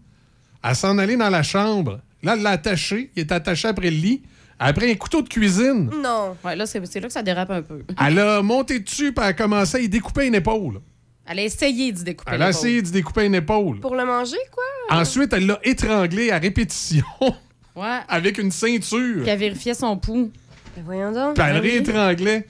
à 0.63 0.73
s'en 0.73 0.97
aller 0.97 1.15
dans 1.15 1.29
la 1.29 1.43
chambre. 1.43 1.99
Là, 2.23 2.33
elle 2.35 2.41
l'a 2.41 2.51
attaché. 2.51 3.11
Il 3.15 3.19
est 3.21 3.31
attaché 3.31 3.67
après 3.67 3.91
le 3.91 3.97
lit. 3.97 4.23
Après 4.59 4.89
un 4.91 4.95
couteau 4.95 5.21
de 5.21 5.29
cuisine. 5.29 5.89
Non. 6.01 6.35
Ouais, 6.43 6.55
là, 6.55 6.65
c'est 6.65 6.79
là 6.79 7.07
que 7.07 7.13
ça 7.13 7.21
dérape 7.21 7.51
un 7.51 7.61
peu. 7.61 7.83
Elle 8.03 8.17
a 8.19 8.41
monté 8.41 8.79
dessus 8.79 9.11
puis 9.13 9.23
elle 9.23 9.29
a 9.31 9.33
commencé 9.33 9.77
à 9.77 9.79
y 9.81 9.89
découper 9.89 10.27
une 10.27 10.35
épaule. 10.35 10.79
Elle 11.25 11.39
a 11.39 11.43
essayé 11.43 11.91
d'y 11.91 12.03
découper. 12.03 12.31
Elle 12.33 12.41
a 12.41 12.49
essayé 12.49 12.81
de 12.81 12.89
découper 12.89 13.25
une 13.25 13.35
épaule. 13.35 13.79
Pour 13.79 13.95
le 13.95 14.05
manger, 14.05 14.37
quoi? 14.51 14.63
Ensuite, 14.97 15.33
elle 15.33 15.45
l'a 15.47 15.59
étranglé 15.63 16.31
à 16.31 16.37
répétition 16.39 17.05
Ouais. 17.75 17.99
avec 18.07 18.37
une 18.37 18.51
ceinture. 18.51 19.21
Puis 19.21 19.29
elle 19.29 19.39
vérifiait 19.39 19.73
son 19.73 19.97
pouls. 19.97 20.31
Ben 20.75 20.83
voyons 20.85 21.11
donc. 21.11 21.35
Puis 21.35 21.43
elle 21.47 21.61
oui. 21.61 21.71
réétranglait. 21.71 22.47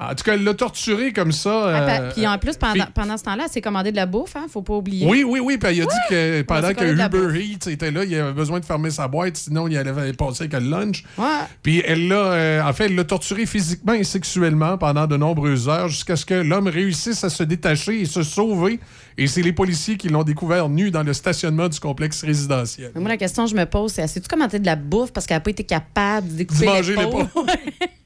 En 0.00 0.14
tout 0.14 0.24
cas, 0.24 0.32
elle 0.32 0.44
l'a 0.44 0.54
torturé 0.54 1.12
comme 1.12 1.30
ça. 1.30 1.62
Ah, 1.66 1.90
euh, 1.90 2.10
Puis 2.14 2.26
en 2.26 2.38
plus, 2.38 2.56
pendant, 2.56 2.86
pendant 2.94 3.18
ce 3.18 3.24
temps-là, 3.24 3.44
elle 3.44 3.52
s'est 3.52 3.60
commandé 3.60 3.90
de 3.90 3.96
la 3.96 4.06
bouffe, 4.06 4.34
hein? 4.34 4.46
Faut 4.50 4.62
pas 4.62 4.72
oublier. 4.74 5.06
Oui, 5.06 5.24
oui, 5.24 5.40
oui. 5.40 5.58
Puis 5.58 5.76
il 5.76 5.82
a 5.82 5.84
dit 5.84 5.96
que 6.08 6.42
pendant 6.42 6.72
que 6.72 6.84
Uber 6.84 7.38
Eats 7.38 7.70
était 7.70 7.90
là, 7.90 8.04
il 8.04 8.14
avait 8.14 8.32
besoin 8.32 8.60
de 8.60 8.64
fermer 8.64 8.90
sa 8.90 9.08
boîte, 9.08 9.36
sinon 9.36 9.68
il 9.68 9.76
allait 9.76 10.14
passer 10.14 10.44
avec 10.44 10.54
le 10.54 10.70
lunch. 10.70 11.04
Ouais. 11.18 11.26
Puis 11.62 11.82
elle 11.86 12.08
l'a, 12.08 12.16
euh, 12.16 12.62
en 12.62 12.72
fait, 12.72 12.86
elle 12.86 12.94
l'a 12.94 13.04
torturé 13.04 13.44
physiquement 13.44 13.92
et 13.92 14.04
sexuellement 14.04 14.78
pendant 14.78 15.06
de 15.06 15.18
nombreuses 15.18 15.68
heures 15.68 15.88
jusqu'à 15.88 16.16
ce 16.16 16.24
que 16.24 16.34
l'homme 16.34 16.68
réussisse 16.68 17.22
à 17.22 17.28
se 17.28 17.42
détacher 17.42 18.00
et 18.00 18.06
se 18.06 18.22
sauver. 18.22 18.80
Et 19.18 19.26
c'est 19.26 19.42
les 19.42 19.52
policiers 19.52 19.98
qui 19.98 20.08
l'ont 20.08 20.22
découvert 20.22 20.70
nu 20.70 20.90
dans 20.90 21.02
le 21.02 21.12
stationnement 21.12 21.68
du 21.68 21.78
complexe 21.78 22.24
résidentiel. 22.24 22.90
Mais 22.94 23.02
moi, 23.02 23.10
la 23.10 23.18
question 23.18 23.44
que 23.44 23.50
je 23.50 23.56
me 23.56 23.66
pose, 23.66 23.92
c'est 23.92 24.06
sais-tu 24.06 24.28
commenté 24.28 24.58
de 24.58 24.66
la 24.66 24.76
bouffe 24.76 25.12
parce 25.12 25.26
qu'elle 25.26 25.36
n'a 25.36 25.40
pas 25.40 25.50
été 25.50 25.64
capable 25.64 26.28
de 26.28 26.36
découper 26.36 26.64
manger 26.64 26.96
l'épaule? 26.96 27.26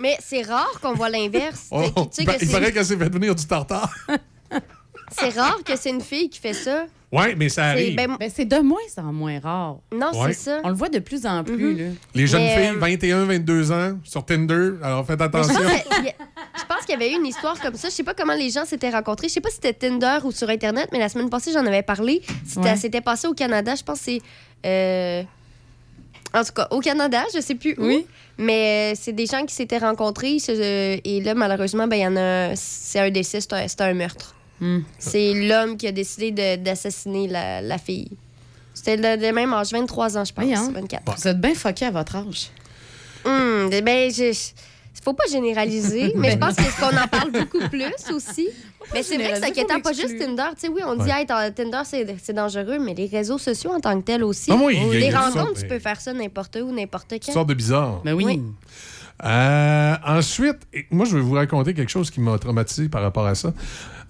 Mais 0.00 0.16
c'est 0.20 0.42
rare 0.42 0.80
qu'on 0.82 0.94
voit 0.94 1.10
l'inverse. 1.10 1.66
Oh, 1.70 1.80
ben, 1.80 1.92
que 2.04 2.10
il 2.42 2.46
c'est- 2.46 2.52
paraît 2.52 2.72
qu'elle 2.72 2.84
s'est 2.84 2.96
fait 2.96 3.08
venir 3.12 3.34
du 3.34 3.46
tartare. 3.46 3.92
C'est 5.12 5.30
rare 5.38 5.58
que 5.64 5.76
c'est 5.76 5.90
une 5.90 6.00
fille 6.00 6.30
qui 6.30 6.38
fait 6.38 6.52
ça. 6.54 6.86
Oui, 7.12 7.34
mais 7.36 7.48
ça 7.48 7.62
C'est- 7.62 7.68
arrive. 7.70 7.96
ben, 7.96 8.16
Ben, 8.20 8.30
c'est 8.32 8.44
de 8.44 8.58
moins 8.60 8.78
en 8.98 9.12
moins 9.12 9.40
rare. 9.40 9.78
non, 9.92 10.12
Ouais. 10.14 10.32
c'est 10.32 10.44
ça. 10.50 10.60
On 10.62 10.68
le 10.68 10.74
voit 10.76 10.88
de 10.88 11.00
plus 11.00 11.26
en 11.26 11.42
plus. 11.42 11.74
là. 11.76 11.84
Les 12.14 12.26
jeunes 12.28 12.42
Mais, 12.42 12.56
filles, 12.56 12.76
euh, 12.76 12.78
21, 12.78 13.24
22 13.24 13.72
ans, 13.72 13.98
sur 14.04 14.24
Tinder, 14.24 14.74
alors 14.82 15.04
faites 15.04 15.20
attention. 15.20 15.58
je 15.58 16.64
pense 16.68 16.80
qu'il 16.86 16.90
y 16.90 16.94
avait 16.94 17.10
eu 17.12 17.16
une 17.16 17.26
histoire 17.26 17.60
comme 17.60 17.74
ça. 17.74 17.88
Je 17.88 17.94
sais 17.94 18.04
pas 18.04 18.14
comment 18.14 18.34
les 18.36 18.50
gens 18.50 18.64
s'étaient 18.64 18.90
rencontrés. 18.90 19.26
Je 19.26 19.32
sais 19.34 19.40
pas 19.40 19.48
si 19.50 19.56
c'était 19.56 19.72
Tinder 19.74 20.18
ou 20.22 20.30
sur 20.30 20.48
Internet, 20.48 20.88
mais 20.92 21.00
la 21.00 21.08
semaine 21.08 21.28
passée, 21.28 21.50
j'en 21.52 21.66
avais 21.66 21.82
parlé. 21.82 22.22
C'était- 22.46 22.60
Ouais. 22.60 22.76
C'était 22.76 23.00
passé 23.00 23.26
au 23.26 23.34
Canada. 23.34 23.74
Je 23.74 23.82
pense 23.82 23.98
que 23.98 24.04
c'est. 24.04 24.20
euh, 24.64 25.24
En 26.32 26.44
tout 26.44 26.52
cas, 26.52 26.68
au 26.70 26.80
Canada, 26.80 27.24
je 27.34 27.40
sais 27.40 27.54
plus 27.54 27.74
où. 27.78 28.04
Mais 28.38 28.92
euh, 28.92 28.98
c'est 29.00 29.12
des 29.12 29.26
gens 29.26 29.44
qui 29.44 29.54
s'étaient 29.54 29.78
rencontrés. 29.78 30.38
et 30.48 31.20
là, 31.22 31.34
malheureusement, 31.34 31.86
ben, 31.86 31.96
il 31.96 32.02
y 32.02 32.06
en 32.06 32.16
a. 32.16 32.54
C'est 32.56 33.00
un 33.00 33.10
décès, 33.10 33.40
c'est 33.40 33.80
un, 33.80 33.94
meurtre. 33.94 34.34
Hmm. 34.60 34.80
C'est 34.98 35.34
l'homme 35.34 35.76
qui 35.76 35.86
a 35.86 35.92
décidé 35.92 36.56
d'assassiner 36.56 37.28
la, 37.28 37.60
la 37.60 37.78
fille. 37.78 38.10
C'était 38.74 38.96
le, 38.96 39.20
le 39.20 39.32
même 39.32 39.52
âge, 39.52 39.72
23 39.72 40.16
ans, 40.16 40.24
je 40.24 40.32
pense. 40.32 40.44
Voyons. 40.44 40.72
24. 40.72 41.16
Vous 41.16 41.28
êtes 41.28 41.40
bien 41.40 41.54
fucké 41.54 41.86
à 41.86 41.90
votre 41.90 42.16
âge. 42.16 42.50
Hum, 43.24 43.68
ben, 43.68 44.10
je. 44.10 44.32
Je- 45.00 45.04
faut 45.04 45.12
pas 45.14 45.24
généraliser, 45.30 46.12
mais 46.16 46.32
je 46.32 46.36
pense 46.38 46.54
que- 46.56 46.80
qu'on 46.80 46.96
en 46.96 47.08
parle 47.08 47.30
beaucoup 47.32 47.68
plus 47.68 47.84
aussi. 48.14 48.48
Mais 48.94 49.02
c'est 49.02 49.16
vrai 49.16 49.32
que 49.32 49.36
c'est 49.38 49.44
inquiétant, 49.46 49.80
pas 49.80 49.92
juste. 49.92 50.18
Tinder. 50.18 50.42
Tu 50.54 50.60
sais, 50.60 50.68
oui, 50.68 50.82
on 50.84 50.96
dit, 50.96 51.10
hey, 51.10 51.26
Tinder, 51.26 51.82
c'est 51.84 52.06
c'est 52.22 52.32
dangereux, 52.32 52.78
mais 52.78 52.94
les 52.94 53.06
réseaux 53.06 53.38
sociaux 53.38 53.70
en 53.70 53.80
tant 53.80 53.98
que 54.00 54.04
tels 54.04 54.24
aussi. 54.24 54.50
Ah 54.52 54.58
oui, 54.62 54.78
les 54.92 55.10
rencontres, 55.14 55.54
tu 55.54 55.62
mais- 55.62 55.68
peux 55.68 55.78
faire 55.78 56.00
ça 56.00 56.12
n'importe 56.12 56.56
où, 56.62 56.72
n'importe 56.72 57.06
quand. 57.10 57.18
Toutes 57.18 57.32
sortes 57.34 57.48
de 57.48 57.54
bizarres. 57.54 58.00
Ben 58.04 58.14
oui. 58.14 58.42
Euh, 59.24 59.94
ensuite, 60.06 60.58
moi, 60.90 61.04
je 61.04 61.16
vais 61.16 61.22
vous 61.22 61.34
raconter 61.34 61.74
quelque 61.74 61.90
chose 61.90 62.10
qui 62.10 62.20
m'a 62.20 62.38
traumatisé 62.38 62.88
par 62.88 63.02
rapport 63.02 63.26
à 63.26 63.34
ça. 63.34 63.52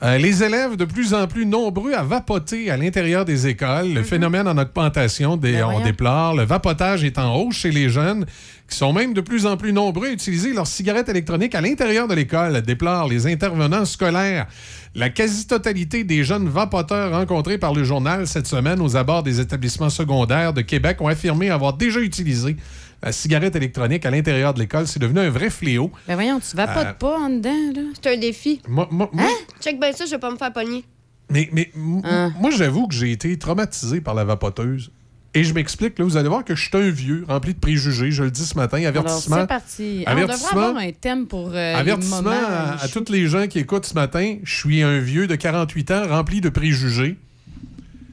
Euh, 0.02 0.16
les 0.16 0.42
élèves 0.42 0.76
de 0.76 0.86
plus 0.86 1.12
en 1.12 1.26
plus 1.26 1.44
nombreux 1.44 1.92
à 1.92 2.02
vapoter 2.02 2.70
à 2.70 2.76
l'intérieur 2.76 3.26
des 3.26 3.48
écoles. 3.48 3.92
Le 3.92 4.02
phénomène 4.02 4.48
en 4.48 4.56
augmentation, 4.56 5.36
des, 5.36 5.52
Mhm. 5.52 5.58
Ben 5.58 5.64
on 5.74 5.80
déplore. 5.84 6.34
Le 6.36 6.44
vapotage 6.44 7.04
est 7.04 7.18
en 7.18 7.34
hausse 7.36 7.56
chez 7.56 7.70
les 7.70 7.90
jeunes, 7.90 8.24
qui 8.68 8.78
sont 8.78 8.94
même 8.94 9.12
de 9.12 9.20
plus 9.20 9.44
en 9.44 9.58
plus 9.58 9.74
nombreux 9.74 10.08
à 10.08 10.12
utiliser 10.12 10.54
leurs 10.54 10.66
cigarettes 10.66 11.10
électroniques 11.10 11.54
à 11.54 11.60
l'intérieur 11.60 12.08
de 12.08 12.14
l'école, 12.14 12.62
déplore 12.62 13.08
les 13.08 13.26
intervenants 13.26 13.84
scolaires. 13.84 14.46
La 14.94 15.10
quasi-totalité 15.10 16.02
des 16.02 16.24
jeunes 16.24 16.48
vapoteurs 16.48 17.12
rencontrés 17.12 17.58
par 17.58 17.74
le 17.74 17.84
journal 17.84 18.26
cette 18.26 18.46
semaine 18.46 18.80
aux 18.80 18.96
abords 18.96 19.22
des 19.22 19.38
établissements 19.38 19.90
secondaires 19.90 20.52
de 20.52 20.62
Québec 20.62 21.00
ont 21.00 21.08
affirmé 21.08 21.50
avoir 21.50 21.74
déjà 21.74 22.00
utilisé 22.00 22.56
la 23.02 23.12
cigarette 23.12 23.56
électronique 23.56 24.04
à 24.06 24.10
l'intérieur 24.10 24.52
de 24.54 24.60
l'école. 24.60 24.86
C'est 24.86 24.98
devenu 25.00 25.20
un 25.20 25.30
vrai 25.30 25.50
fléau. 25.50 25.90
Ben 26.08 26.14
voyons, 26.14 26.40
tu 26.40 26.56
vapotes 26.56 26.86
Euh, 26.86 26.92
pas 26.94 27.18
en 27.18 27.30
dedans, 27.30 27.72
là. 27.74 27.82
C'est 28.02 28.14
un 28.14 28.18
défi. 28.18 28.60
Moi, 28.68 28.88
moi- 28.90 29.08
moi- 29.12 29.28
Check 29.60 29.80
bien 29.80 29.92
ça, 29.92 30.04
je 30.06 30.10
vais 30.10 30.18
pas 30.18 30.30
me 30.30 30.36
faire 30.36 30.52
pogner. 30.52 30.84
mais 31.30 31.48
mais 31.52 31.70
Hein? 32.04 32.32
moi, 32.40 32.50
j'avoue 32.50 32.88
que 32.88 32.94
j'ai 32.94 33.12
été 33.12 33.38
traumatisé 33.38 34.00
par 34.00 34.14
la 34.14 34.24
vapoteuse. 34.24 34.90
Et 35.32 35.44
je 35.44 35.54
m'explique, 35.54 35.96
là, 36.00 36.04
vous 36.04 36.16
allez 36.16 36.28
voir 36.28 36.44
que 36.44 36.56
je 36.56 36.60
suis 36.60 36.76
un 36.76 36.90
vieux, 36.90 37.24
rempli 37.28 37.54
de 37.54 37.58
préjugés. 37.60 38.10
Je 38.10 38.24
le 38.24 38.32
dis 38.32 38.44
ce 38.44 38.56
matin, 38.56 38.78
Alors, 38.78 38.88
avertissement. 38.88 39.36
c'est 39.42 39.46
parti. 39.46 40.02
Ah, 40.04 40.10
on 40.10 40.14
devrait 40.16 40.24
Avertissement. 40.34 40.60
avoir 40.62 40.76
un 40.82 40.90
thème 40.90 41.26
pour 41.28 41.50
euh, 41.50 41.72
les 41.72 41.78
Avertissement 41.78 42.16
moments, 42.22 42.30
à, 42.32 42.72
euh, 42.72 42.76
à 42.80 42.88
tous 42.88 43.12
les 43.12 43.28
gens 43.28 43.46
qui 43.46 43.60
écoutent 43.60 43.86
ce 43.86 43.94
matin. 43.94 44.38
Je 44.42 44.56
suis 44.56 44.82
un 44.82 44.98
vieux 44.98 45.28
de 45.28 45.36
48 45.36 45.92
ans 45.92 46.08
rempli 46.08 46.40
de 46.40 46.48
préjugés. 46.48 47.16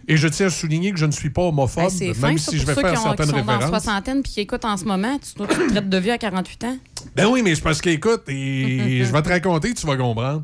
Et 0.09 0.15
je 0.15 0.27
tiens 0.29 0.47
à 0.47 0.49
souligner 0.49 0.91
que 0.91 0.97
je 0.97 1.05
ne 1.05 1.11
suis 1.11 1.29
pas 1.29 1.43
homophobe, 1.43 1.89
c'est 1.89 2.07
même 2.07 2.15
fin, 2.15 2.37
si 2.37 2.57
je 2.57 2.65
vais 2.65 2.73
faire 2.75 2.93
qui 2.93 3.01
certaines 3.01 3.25
sont 3.25 3.31
dans 3.31 3.45
la 3.45 3.57
références. 3.57 3.83
soixantaine 3.83 4.23
puis 4.23 4.31
qui 4.31 4.39
écoutent 4.41 4.63
en 4.63 4.77
ce 4.77 4.85
moment. 4.85 5.19
Tu, 5.19 5.33
toi, 5.33 5.47
tu 5.47 5.55
te 5.55 5.69
traites 5.69 5.89
de 5.89 5.97
vieux 5.97 6.13
à 6.13 6.17
48 6.17 6.63
ans? 6.63 6.77
Ben 7.15 7.27
oui, 7.27 7.41
mais 7.43 7.55
c'est 7.55 7.61
parce 7.61 7.81
qu'écoute, 7.81 8.23
et 8.29 9.03
je 9.05 9.11
vais 9.11 9.21
te 9.21 9.29
raconter, 9.29 9.73
tu 9.73 9.85
vas 9.85 9.97
comprendre. 9.97 10.43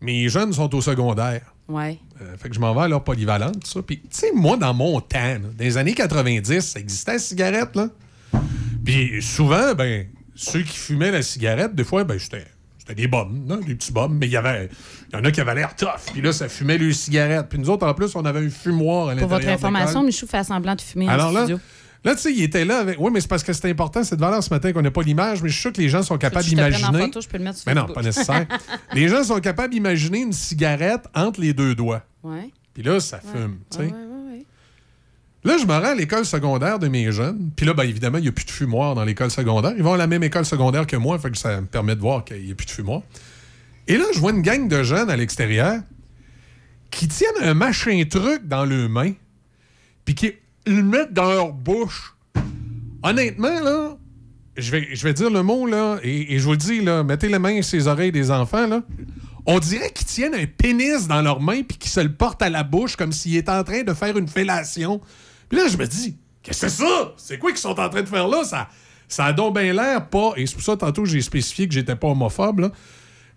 Mes 0.00 0.28
jeunes 0.28 0.52
sont 0.52 0.72
au 0.74 0.80
secondaire. 0.80 1.42
Ouais. 1.66 1.98
Euh, 2.20 2.36
fait 2.36 2.50
que 2.50 2.54
je 2.54 2.60
m'en 2.60 2.72
vais 2.74 2.82
à 2.82 2.88
leur 2.88 3.02
polyvalente, 3.02 3.64
tout 3.64 3.70
ça. 3.70 3.82
Puis, 3.82 3.98
tu 3.98 4.06
sais, 4.10 4.30
moi, 4.32 4.56
dans 4.56 4.74
mon 4.74 5.00
temps, 5.00 5.18
là, 5.18 5.38
dans 5.38 5.64
les 5.64 5.76
années 5.76 5.94
90, 5.94 6.60
ça 6.60 6.78
existait 6.78 7.14
la 7.14 7.18
cigarette, 7.18 7.74
là. 7.74 7.88
Puis 8.84 9.22
souvent, 9.22 9.74
ben, 9.74 10.06
ceux 10.36 10.62
qui 10.62 10.76
fumaient 10.76 11.10
la 11.10 11.22
cigarette, 11.22 11.74
des 11.74 11.84
fois, 11.84 12.04
ben, 12.04 12.18
c'était 12.18 12.46
c'était 12.86 13.00
des 13.00 13.08
bombes, 13.08 13.64
des 13.66 13.74
petits 13.76 13.92
bombes, 13.92 14.14
mais 14.14 14.26
il 14.26 14.32
y 14.32 14.36
avait. 14.36 14.68
Il 15.14 15.18
y 15.18 15.20
en 15.20 15.24
a 15.24 15.30
qui 15.30 15.40
avaient 15.40 15.54
l'air 15.54 15.76
tough. 15.76 16.12
Puis 16.12 16.20
là, 16.20 16.32
ça 16.32 16.48
fumait 16.48 16.76
les 16.76 16.92
cigarettes. 16.92 17.46
Puis 17.48 17.58
nous 17.58 17.70
autres, 17.70 17.86
en 17.86 17.94
plus, 17.94 18.14
on 18.16 18.24
avait 18.24 18.44
un 18.44 18.50
fumoir 18.50 19.08
à 19.08 19.14
Pour 19.14 19.28
l'intérieur. 19.28 19.28
votre 19.28 19.46
de 19.46 19.50
information. 19.50 20.02
Michou 20.02 20.26
fait 20.26 20.42
semblant 20.42 20.74
de 20.74 20.80
fumer 20.80 21.08
Alors 21.08 21.30
là, 21.30 21.42
studio. 21.42 21.60
là, 22.02 22.14
tu 22.16 22.20
sais, 22.22 22.32
il 22.32 22.42
était 22.42 22.64
là 22.64 22.80
avec. 22.80 22.98
Oui, 22.98 23.10
mais 23.12 23.20
c'est 23.20 23.28
parce 23.28 23.44
que 23.44 23.52
c'est 23.52 23.70
important, 23.70 24.02
cette 24.02 24.18
valeur 24.18 24.42
ce 24.42 24.50
matin 24.50 24.72
qu'on 24.72 24.82
n'a 24.82 24.90
pas 24.90 25.02
l'image, 25.02 25.40
mais 25.40 25.48
je 25.48 25.54
suis 25.54 25.62
sûr 25.62 25.72
que 25.72 25.80
les 25.80 25.88
gens 25.88 26.02
sont 26.02 26.18
capables 26.18 26.44
d'imaginer. 26.44 27.10
Mais 27.66 27.74
non, 27.74 27.86
pas 27.86 28.02
nécessaire. 28.02 28.46
les 28.92 29.08
gens 29.08 29.22
sont 29.22 29.38
capables 29.38 29.72
d'imaginer 29.72 30.18
une 30.18 30.32
cigarette 30.32 31.04
entre 31.14 31.40
les 31.40 31.52
deux 31.52 31.76
doigts. 31.76 32.02
Ouais. 32.24 32.50
Puis 32.72 32.82
là, 32.82 32.98
ça 32.98 33.20
fume, 33.20 33.58
tu 33.70 33.78
sais. 33.78 33.84
Ouais, 33.84 33.92
ouais. 33.92 34.44
Là, 35.44 35.58
je 35.58 35.66
me 35.66 35.72
rends 35.72 35.84
à 35.84 35.94
l'école 35.94 36.24
secondaire 36.24 36.80
de 36.80 36.88
mes 36.88 37.12
jeunes. 37.12 37.50
Puis 37.54 37.66
là, 37.66 37.74
ben, 37.74 37.84
évidemment, 37.84 38.18
il 38.18 38.22
n'y 38.22 38.28
a 38.28 38.32
plus 38.32 38.46
de 38.46 38.50
fumoir 38.50 38.94
dans 38.96 39.04
l'école 39.04 39.30
secondaire. 39.30 39.74
Ils 39.76 39.82
vont 39.82 39.92
à 39.92 39.98
la 39.98 40.06
même 40.06 40.24
école 40.24 40.46
secondaire 40.46 40.86
que 40.86 40.96
moi, 40.96 41.18
fait 41.18 41.30
que 41.30 41.38
ça 41.38 41.60
me 41.60 41.66
permet 41.66 41.94
de 41.94 42.00
voir 42.00 42.24
qu'il 42.24 42.44
n'y 42.44 42.50
a 42.50 42.54
plus 42.54 42.66
de 42.66 42.70
fumoir. 42.70 43.02
Et 43.86 43.96
là, 43.96 44.04
je 44.14 44.18
vois 44.18 44.32
une 44.32 44.42
gang 44.42 44.68
de 44.68 44.82
jeunes 44.82 45.10
à 45.10 45.16
l'extérieur 45.16 45.80
qui 46.90 47.08
tiennent 47.08 47.42
un 47.42 47.54
machin 47.54 48.02
truc 48.08 48.46
dans 48.46 48.64
leurs 48.64 48.88
mains, 48.88 49.12
puis 50.04 50.14
qui 50.14 50.32
le 50.66 50.82
mettent 50.82 51.12
dans 51.12 51.30
leur 51.30 51.52
bouche. 51.52 52.14
Honnêtement, 53.02 53.60
là, 53.60 53.96
je 54.56 54.70
vais, 54.70 54.88
je 54.92 55.02
vais 55.02 55.12
dire 55.12 55.30
le 55.30 55.42
mot, 55.42 55.66
là, 55.66 55.98
et, 56.02 56.38
je 56.38 56.44
vous 56.44 56.52
le 56.52 56.56
dis, 56.56 56.80
là, 56.80 57.02
mettez 57.02 57.28
les 57.28 57.38
mains 57.38 57.60
sur 57.62 57.78
les 57.78 57.88
oreilles 57.88 58.12
des 58.12 58.30
enfants, 58.30 58.66
là. 58.66 58.82
On 59.46 59.58
dirait 59.58 59.90
qu'ils 59.90 60.06
tiennent 60.06 60.34
un 60.34 60.46
pénis 60.46 61.06
dans 61.06 61.20
leurs 61.20 61.40
mains 61.40 61.62
puis 61.62 61.76
qu'ils 61.76 61.90
se 61.90 62.00
le 62.00 62.10
portent 62.10 62.40
à 62.40 62.48
la 62.48 62.62
bouche 62.62 62.96
comme 62.96 63.12
s'ils 63.12 63.36
étaient 63.36 63.50
en 63.50 63.62
train 63.62 63.82
de 63.82 63.92
faire 63.92 64.16
une 64.16 64.28
fellation. 64.28 65.02
Puis 65.50 65.58
là, 65.58 65.68
je 65.68 65.76
me 65.76 65.86
dis, 65.86 66.16
qu'est-ce 66.42 66.62
que 66.62 66.68
c'est 66.68 66.82
ça? 66.82 67.14
C'est 67.18 67.38
quoi 67.38 67.50
qu'ils 67.50 67.60
sont 67.60 67.78
en 67.78 67.90
train 67.90 68.00
de 68.00 68.08
faire 68.08 68.26
là? 68.26 68.42
Ça, 68.44 68.70
ça 69.06 69.26
a 69.26 69.32
donc 69.34 69.58
bien 69.58 69.74
l'air 69.74 70.08
pas. 70.08 70.32
Et 70.36 70.46
c'est 70.46 70.54
pour 70.54 70.62
ça, 70.62 70.78
tantôt, 70.78 71.04
j'ai 71.04 71.20
spécifié 71.20 71.68
que 71.68 71.74
j'étais 71.74 71.94
pas 71.94 72.08
homophobe, 72.08 72.60
là. 72.60 72.72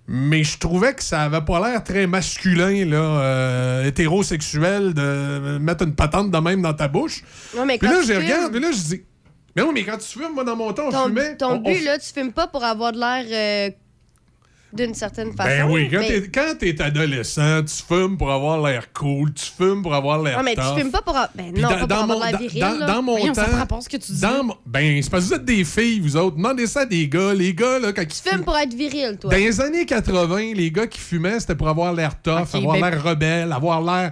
Mais 0.09 0.43
je 0.45 0.57
trouvais 0.57 0.93
que 0.93 1.03
ça 1.03 1.23
avait 1.23 1.41
pas 1.41 1.59
l'air 1.59 1.83
très 1.83 2.07
masculin, 2.07 2.85
là, 2.85 2.97
euh, 2.97 3.85
hétérosexuel, 3.85 4.93
de 4.93 5.57
mettre 5.57 5.83
une 5.83 5.95
patente 5.95 6.31
de 6.31 6.37
même 6.37 6.61
dans 6.61 6.73
ta 6.73 6.87
bouche. 6.87 7.23
Non, 7.55 7.65
mais 7.65 7.77
Puis 7.77 7.87
là, 7.89 8.01
je 8.01 8.13
fumes- 8.13 8.23
regarde, 8.23 8.51
puis 8.51 8.61
là, 8.61 8.71
je 8.71 8.77
dis, 8.77 9.01
mais 9.55 9.63
oui, 9.63 9.71
mais 9.73 9.83
quand 9.83 9.97
tu 9.97 10.07
fumes, 10.19 10.33
moi, 10.33 10.45
dans 10.45 10.55
mon 10.55 10.71
temps, 10.71 10.87
on 10.87 10.91
Ton, 10.91 11.05
fumait. 11.07 11.35
ton 11.35 11.47
on- 11.47 11.55
on 11.55 11.59
but, 11.59 11.71
f- 11.81 11.83
là, 11.83 11.97
tu 11.99 12.13
fumes 12.13 12.31
pas 12.31 12.47
pour 12.47 12.63
avoir 12.63 12.93
de 12.93 12.99
l'air 12.99 13.25
euh, 13.29 13.69
d'une 14.73 14.93
certaine 14.93 15.31
façon. 15.33 15.49
Ben 15.49 15.71
oui, 15.71 15.87
quand 15.91 15.99
mais- 15.99 16.07
t'es- 16.55 16.81
adolescent, 16.81 17.61
tu 17.63 17.83
fumes 17.87 18.17
pour 18.17 18.31
avoir 18.31 18.61
l'air 18.61 18.91
cool, 18.93 19.33
tu 19.33 19.45
fumes 19.45 19.81
pour 19.81 19.93
avoir 19.95 20.21
l'air 20.21 20.37
Non, 20.37 20.43
mais 20.43 20.55
tu 20.55 20.61
tough. 20.61 20.77
fumes 20.77 20.91
pas 20.91 21.01
pour. 21.01 21.15
a- 21.15 21.29
Ben 21.35 21.53
non, 21.55 21.61
dans, 21.61 21.69
pas 21.69 21.77
pour 21.77 21.87
dans 21.87 21.95
avoir 22.03 22.07
mon, 22.07 22.15
de 22.19 22.23
l'air 22.23 22.31
dans- 22.33 22.37
viril. 22.39 22.59
dans- 22.61 22.77
là. 22.79 22.85
dans 22.85 23.01
mon 23.01 23.11
Voyons, 23.17 23.33
temps. 23.33 23.81
ce 23.81 23.89
que 23.89 23.97
tu 23.97 24.11
dis. 24.11 24.21
dans 24.21 24.57
ben, 24.65 25.01
c'est 25.01 25.09
parce 25.09 25.23
que 25.23 25.29
vous 25.29 25.35
êtes 25.35 25.45
des 25.45 25.63
filles, 25.63 25.99
vous 26.01 26.17
autres. 26.17 26.35
Demandez 26.35 26.67
ça 26.67 26.81
à 26.81 26.85
des 26.85 27.07
gars. 27.07 27.33
Les 27.33 27.53
gars, 27.53 27.79
là, 27.79 27.93
quand 27.93 28.01
ils 28.01 28.07
Tu 28.07 28.29
fumes 28.29 28.43
pour 28.43 28.57
être 28.57 28.73
viril, 28.73 29.17
toi. 29.19 29.31
Dans 29.31 29.37
les 29.37 29.61
années 29.61 29.85
80, 29.85 30.53
les 30.53 30.71
gars 30.71 30.87
qui 30.87 30.99
fumaient, 30.99 31.39
c'était 31.39 31.55
pour 31.55 31.69
avoir 31.69 31.93
l'air 31.93 32.21
tough, 32.21 32.53
avoir 32.53 32.79
ben- 32.79 32.89
l'air 32.89 33.03
rebelle, 33.03 33.51
avoir 33.51 33.81
l'air 33.81 34.11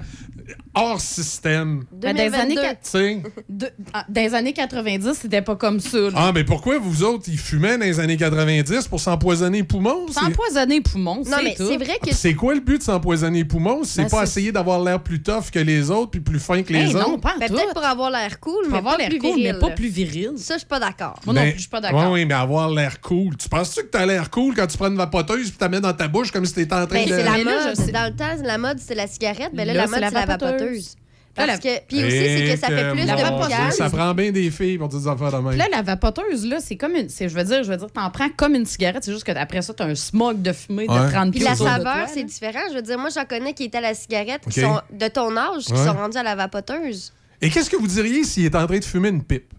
hors 0.74 1.00
système. 1.02 1.84
Ben, 1.92 2.16
dans, 2.16 2.22
les 2.24 2.34
années, 2.34 2.56
2022. 2.56 2.62
quat- 2.62 2.74
Tu 2.76 2.80
sais. 2.84 3.22
de- 3.50 3.70
ah, 3.94 4.06
dans 4.10 4.22
les 4.22 4.34
années 4.34 4.54
90, 4.54 5.14
c'était 5.22 5.42
pas 5.42 5.56
comme 5.56 5.80
ça. 5.80 5.98
là. 5.98 6.10
Ah, 6.16 6.32
mais 6.34 6.44
pourquoi 6.44 6.78
vous 6.80 7.04
autres, 7.04 7.26
ils 7.28 7.38
fumaient 7.38 7.78
dans 7.78 7.86
les 7.86 8.00
années 8.00 8.18
90 8.18 8.88
pour 8.88 9.00
s'empoisonner 9.00 9.60
les 9.60 9.64
poumons? 9.64 10.06
C'est- 10.10 10.20
S'empoisonner 10.20 10.76
les 10.76 10.82
poumons, 10.82 11.16
Non, 11.18 11.24
c'est 11.38 11.44
mais 11.44 11.56
tout. 11.56 11.68
c'est 11.68 11.78
vrai 11.78 11.98
que. 12.04 12.14
C'est 12.14 12.34
quoi 12.34 12.54
le 12.54 12.60
but 12.62 12.78
de 12.80 12.84
s'empoisonner 12.84 13.40
les 13.40 13.46
poumons? 13.46 13.84
C'est 13.84 14.04
Ben, 14.04 14.10
pas 14.10 14.18
c'est- 14.26 14.40
essayer 14.42 14.52
d'avoir 14.52 14.82
l'air 14.84 15.02
plus 15.02 15.22
tough 15.22 15.50
que 15.52 15.60
les 15.60 15.90
autres 15.92 16.12
puis 16.12 16.20
plus 16.22 16.40
fin 16.40 16.62
que 16.64 16.74
les 16.74 16.80
Hey, 16.80 16.96
autres? 16.96 17.10
non, 17.10 17.20
pas 17.20 17.36
Ben. 17.40 17.48
Peut-être 17.50 17.74
pour 17.74 17.84
avoir 17.86 18.10
l'air 18.12 18.40
cool, 18.40 18.66
mais 18.70 18.78
avoir 18.78 18.96
pas 18.96 19.02
l'air 19.02 19.10
plus 19.10 19.20
cool, 19.20 19.36
viril. 19.36 19.54
mais 19.54 19.60
pas 19.60 19.72
plus 19.76 19.88
viril. 19.90 20.32
Ça, 20.38 20.56
je 20.56 20.60
suis 20.60 20.68
pas 20.68 20.80
d'accord. 20.80 21.20
Moi 21.26 21.34
non 21.36 21.42
Mais- 21.42 21.50
plus, 21.52 21.56
je 21.58 21.62
suis 21.62 21.70
pas 21.70 21.82
d'accord. 21.82 22.12
Oui, 22.12 22.22
oui, 22.22 22.26
mais 22.26 22.34
avoir 22.34 22.70
l'air 22.70 23.00
cool. 23.02 23.36
Tu 23.38 23.48
penses-tu 23.50 23.82
que 23.82 23.88
t'as 23.88 24.06
l'air 24.06 24.30
cool 24.30 24.54
quand 24.56 24.68
tu 24.68 24.78
prends 24.78 24.88
une 24.88 24.98
vapoteuse 24.98 25.50
puis 25.50 25.52
tu 25.52 25.58
la 25.62 25.70
mets 25.70 25.82
dans 25.82 25.94
ta 25.94 26.08
bouche 26.08 26.32
comme 26.32 26.46
si 26.46 26.54
t'étais 26.54 26.74
en 26.74 26.86
train 26.88 27.00
Ben, 27.00 27.06
de. 27.06 27.10
c'est 27.16 27.24
la 27.24 27.32
Mais 27.32 27.44
mode. 27.44 27.92
Dans 27.94 28.06
le 28.06 28.16
temps, 28.16 28.44
la 28.44 28.58
mode, 28.58 28.80
c'était 28.80 28.96
la 28.96 29.08
cigarette. 29.08 29.52
Ben 29.54 29.66
là, 29.66 29.74
Là, 29.74 29.82
la 29.82 29.84
c'est 29.86 29.90
mode, 29.92 30.00
c'est 30.10 30.16
la 30.28 30.35
vapoteuse. 30.38 30.60
vapoteuse. 30.62 30.95
Là, 31.38 31.48
Parce 31.48 31.66
la- 31.66 31.80
que, 31.80 31.86
puis 31.86 31.98
aussi, 32.02 32.12
c'est 32.18 32.53
que 32.53 32.60
ça 32.62 32.68
fait 32.68 32.91
plus 32.91 33.02
de 33.02 33.07
que. 33.07 33.48
Dieu, 33.68 33.72
Ça 33.76 33.90
prend 33.90 34.14
bien 34.14 34.32
des 34.32 34.49
filles 34.52 34.78
pour 34.78 34.88
dire 34.88 34.99
des 35.02 35.07
affaires 35.10 35.34
de 35.34 35.38
même. 35.45 35.57
Là, 35.57 35.66
la 35.70 35.82
vapoteuse, 35.82 36.45
là, 36.45 36.60
c'est 36.62 36.78
comme 36.78 36.95
une. 36.95 37.10
c'est- 37.10 37.28
Je 37.28 37.36
veux 37.36 37.44
dire, 37.44 37.62
je 37.62 37.70
veux 37.72 37.76
dire, 37.76 37.91
t'en 37.91 38.10
prends 38.10 38.30
comme 38.30 38.56
une 38.56 38.66
cigarette, 38.66 39.03
c'est 39.03 39.12
juste 39.12 39.26
qu'après 39.26 39.62
ça, 39.62 39.74
t'as 39.74 39.86
un 39.86 39.95
smog 39.95 40.41
de 40.41 40.53
fumée 40.53 40.88
Ouais. 40.88 40.98
de 40.98 41.12
30 41.12 41.32
Puis 41.32 41.41
la 41.41 41.56
saveur, 41.56 42.07
c'est 42.07 42.24
différent. 42.24 42.62
Je 42.70 42.76
veux 42.76 42.82
dire, 42.82 42.98
moi, 42.98 43.10
j'en 43.14 43.26
connais 43.26 43.53
qui 43.53 43.66
étaient 43.66 43.80
à 43.80 43.82
la 43.82 43.94
cigarette, 43.94 44.44
qui 44.49 44.62
sont 44.62 44.80
de 44.94 45.07
ton 45.10 45.36
âge, 45.36 45.66
qui 45.66 45.74
Ouais. 45.74 45.86
sont 45.86 45.91
rendus 45.94 46.18
à 46.18 46.24
la 46.24 46.36
vapoteuse. 46.36 47.12
Et 47.41 47.49
qu'est-ce 47.49 47.70
que 47.70 47.76
vous 47.76 47.88
diriez 47.88 48.24
s'il 48.24 48.45
est 48.45 48.56
en 48.56 48.66
train 48.66 48.80
de 48.80 48.86
fumer 48.86 49.10
une 49.10 49.22
pipe? 49.24 49.52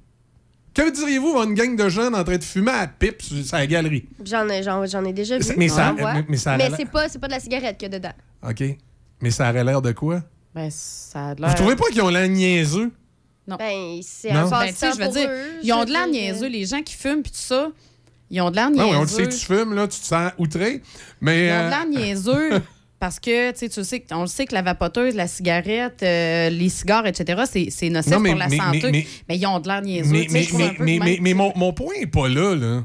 Que 0.72 0.90
diriez-vous 0.90 1.32
voir 1.32 1.44
une 1.44 1.54
gang 1.54 1.76
de 1.76 1.88
jeunes 1.90 2.14
en 2.14 2.24
train 2.24 2.38
de 2.38 2.44
fumer 2.44 2.70
à 2.70 2.80
la 2.82 2.86
pipe 2.86 3.20
sur 3.20 3.44
sa 3.44 3.66
galerie? 3.66 4.06
J'en 4.24 4.48
ai, 4.48 4.62
j'en, 4.62 4.84
j'en 4.86 5.04
ai 5.04 5.12
déjà 5.12 5.36
vu. 5.38 5.44
Mais- 5.58 5.68
ça- 5.68 5.94
mais- 5.94 6.24
mais 6.26 6.36
ça 6.38 6.52
a 6.52 6.56
Mais 6.56 6.68
l'air- 6.70 6.76
c'est 6.78 6.90
pas, 6.90 7.08
c'est 7.10 7.18
pas 7.18 7.28
de 7.28 7.32
la 7.32 7.40
cigarette 7.40 7.76
qu'il 7.76 7.92
y 7.92 7.94
a 7.94 7.98
dedans. 7.98 8.12
OK. 8.48 8.62
Mais 9.20 9.30
ça 9.30 9.50
aurait 9.50 9.64
l'air 9.64 9.82
de 9.82 9.92
quoi? 9.92 10.22
Ben, 10.56 10.68
ça 10.70 11.28
a 11.28 11.34
l'air. 11.34 11.50
Vous 11.50 11.54
trouvez 11.54 11.76
pas 11.76 11.84
qu'ils 11.92 12.02
ont 12.02 12.08
l'air 12.08 12.28
niaiseux? 12.28 12.90
Non. 13.46 13.56
Ben, 13.56 14.00
c'est 14.02 14.32
Non. 14.32 14.40
un 14.40 14.42
Ben, 14.42 14.48
tu 14.48 14.50
passe-temps 14.72 14.86
sais, 14.86 14.92
je 14.92 14.98
veux 14.98 15.04
pour 15.04 15.12
dire, 15.12 15.28
eux. 15.30 15.60
ils 15.62 15.72
ont 15.72 15.84
de 15.84 15.90
l'air 15.92 16.06
veux 16.06 16.12
dire. 16.12 16.22
niaiseux. 16.22 16.48
Les 16.48 16.64
gens 16.66 16.82
qui 16.82 16.94
fument, 16.94 17.22
puis 17.22 17.30
tout 17.30 17.38
ça, 17.38 17.68
ils 18.30 18.40
ont 18.40 18.50
de 18.50 18.56
l'air 18.56 18.70
Non, 18.70 18.76
niaiseux. 18.76 18.90
oui, 18.90 18.96
on 18.96 19.02
le 19.02 19.06
sait, 19.06 19.28
tu 19.28 19.44
fumes, 19.46 19.74
là, 19.74 19.86
tu 19.86 20.00
te 20.00 20.04
sens 20.06 20.32
outré. 20.38 20.82
Mais. 21.20 21.46
Ils 21.46 21.50
ont 21.52 21.54
euh, 21.54 21.64
de 21.66 21.70
l'air 21.70 21.86
niaiseux 21.86 22.50
parce 22.98 23.20
que, 23.20 23.50
tu 23.52 23.58
sais, 23.58 23.68
tu 23.68 23.84
sais, 23.84 24.00
que- 24.00 24.14
on 24.14 24.22
le 24.22 24.26
sait 24.26 24.46
que 24.46 24.54
la 24.54 24.62
vapoteuse, 24.62 25.14
la 25.14 25.28
cigarette, 25.28 26.02
euh, 26.02 26.48
les 26.50 26.68
cigares, 26.70 27.06
etc., 27.06 27.42
c'est, 27.48 27.68
c'est 27.70 27.90
nocif 27.90 28.10
Non, 28.12 28.18
mais- 28.18 28.30
pour 28.30 28.38
la 28.38 28.48
mais- 28.48 28.56
santé. 28.56 28.80
mais- 28.84 28.90
Mais, 28.90 29.06
mais- 29.28 29.36
ils 29.38 29.46
ont 29.46 29.60
de 29.60 29.68
l'air 29.68 29.82
niaiseux. 29.82 30.10
Mais, 30.10 30.22
tu 30.22 30.28
sais, 30.28 30.32
mais, 30.32 30.42
je 30.42 30.48
trouve 30.48 30.58
mais, 30.60 30.66
un 30.66 30.74
peu 30.74 30.84
mais, 30.84 30.94
de 30.94 31.04
mais, 31.04 31.10
même. 31.12 31.22
mais 31.22 31.34
mon, 31.34 31.52
mon 31.54 31.72
point 31.74 31.94
n'est 32.00 32.06
pas 32.06 32.28
là, 32.28 32.54
là. 32.56 32.84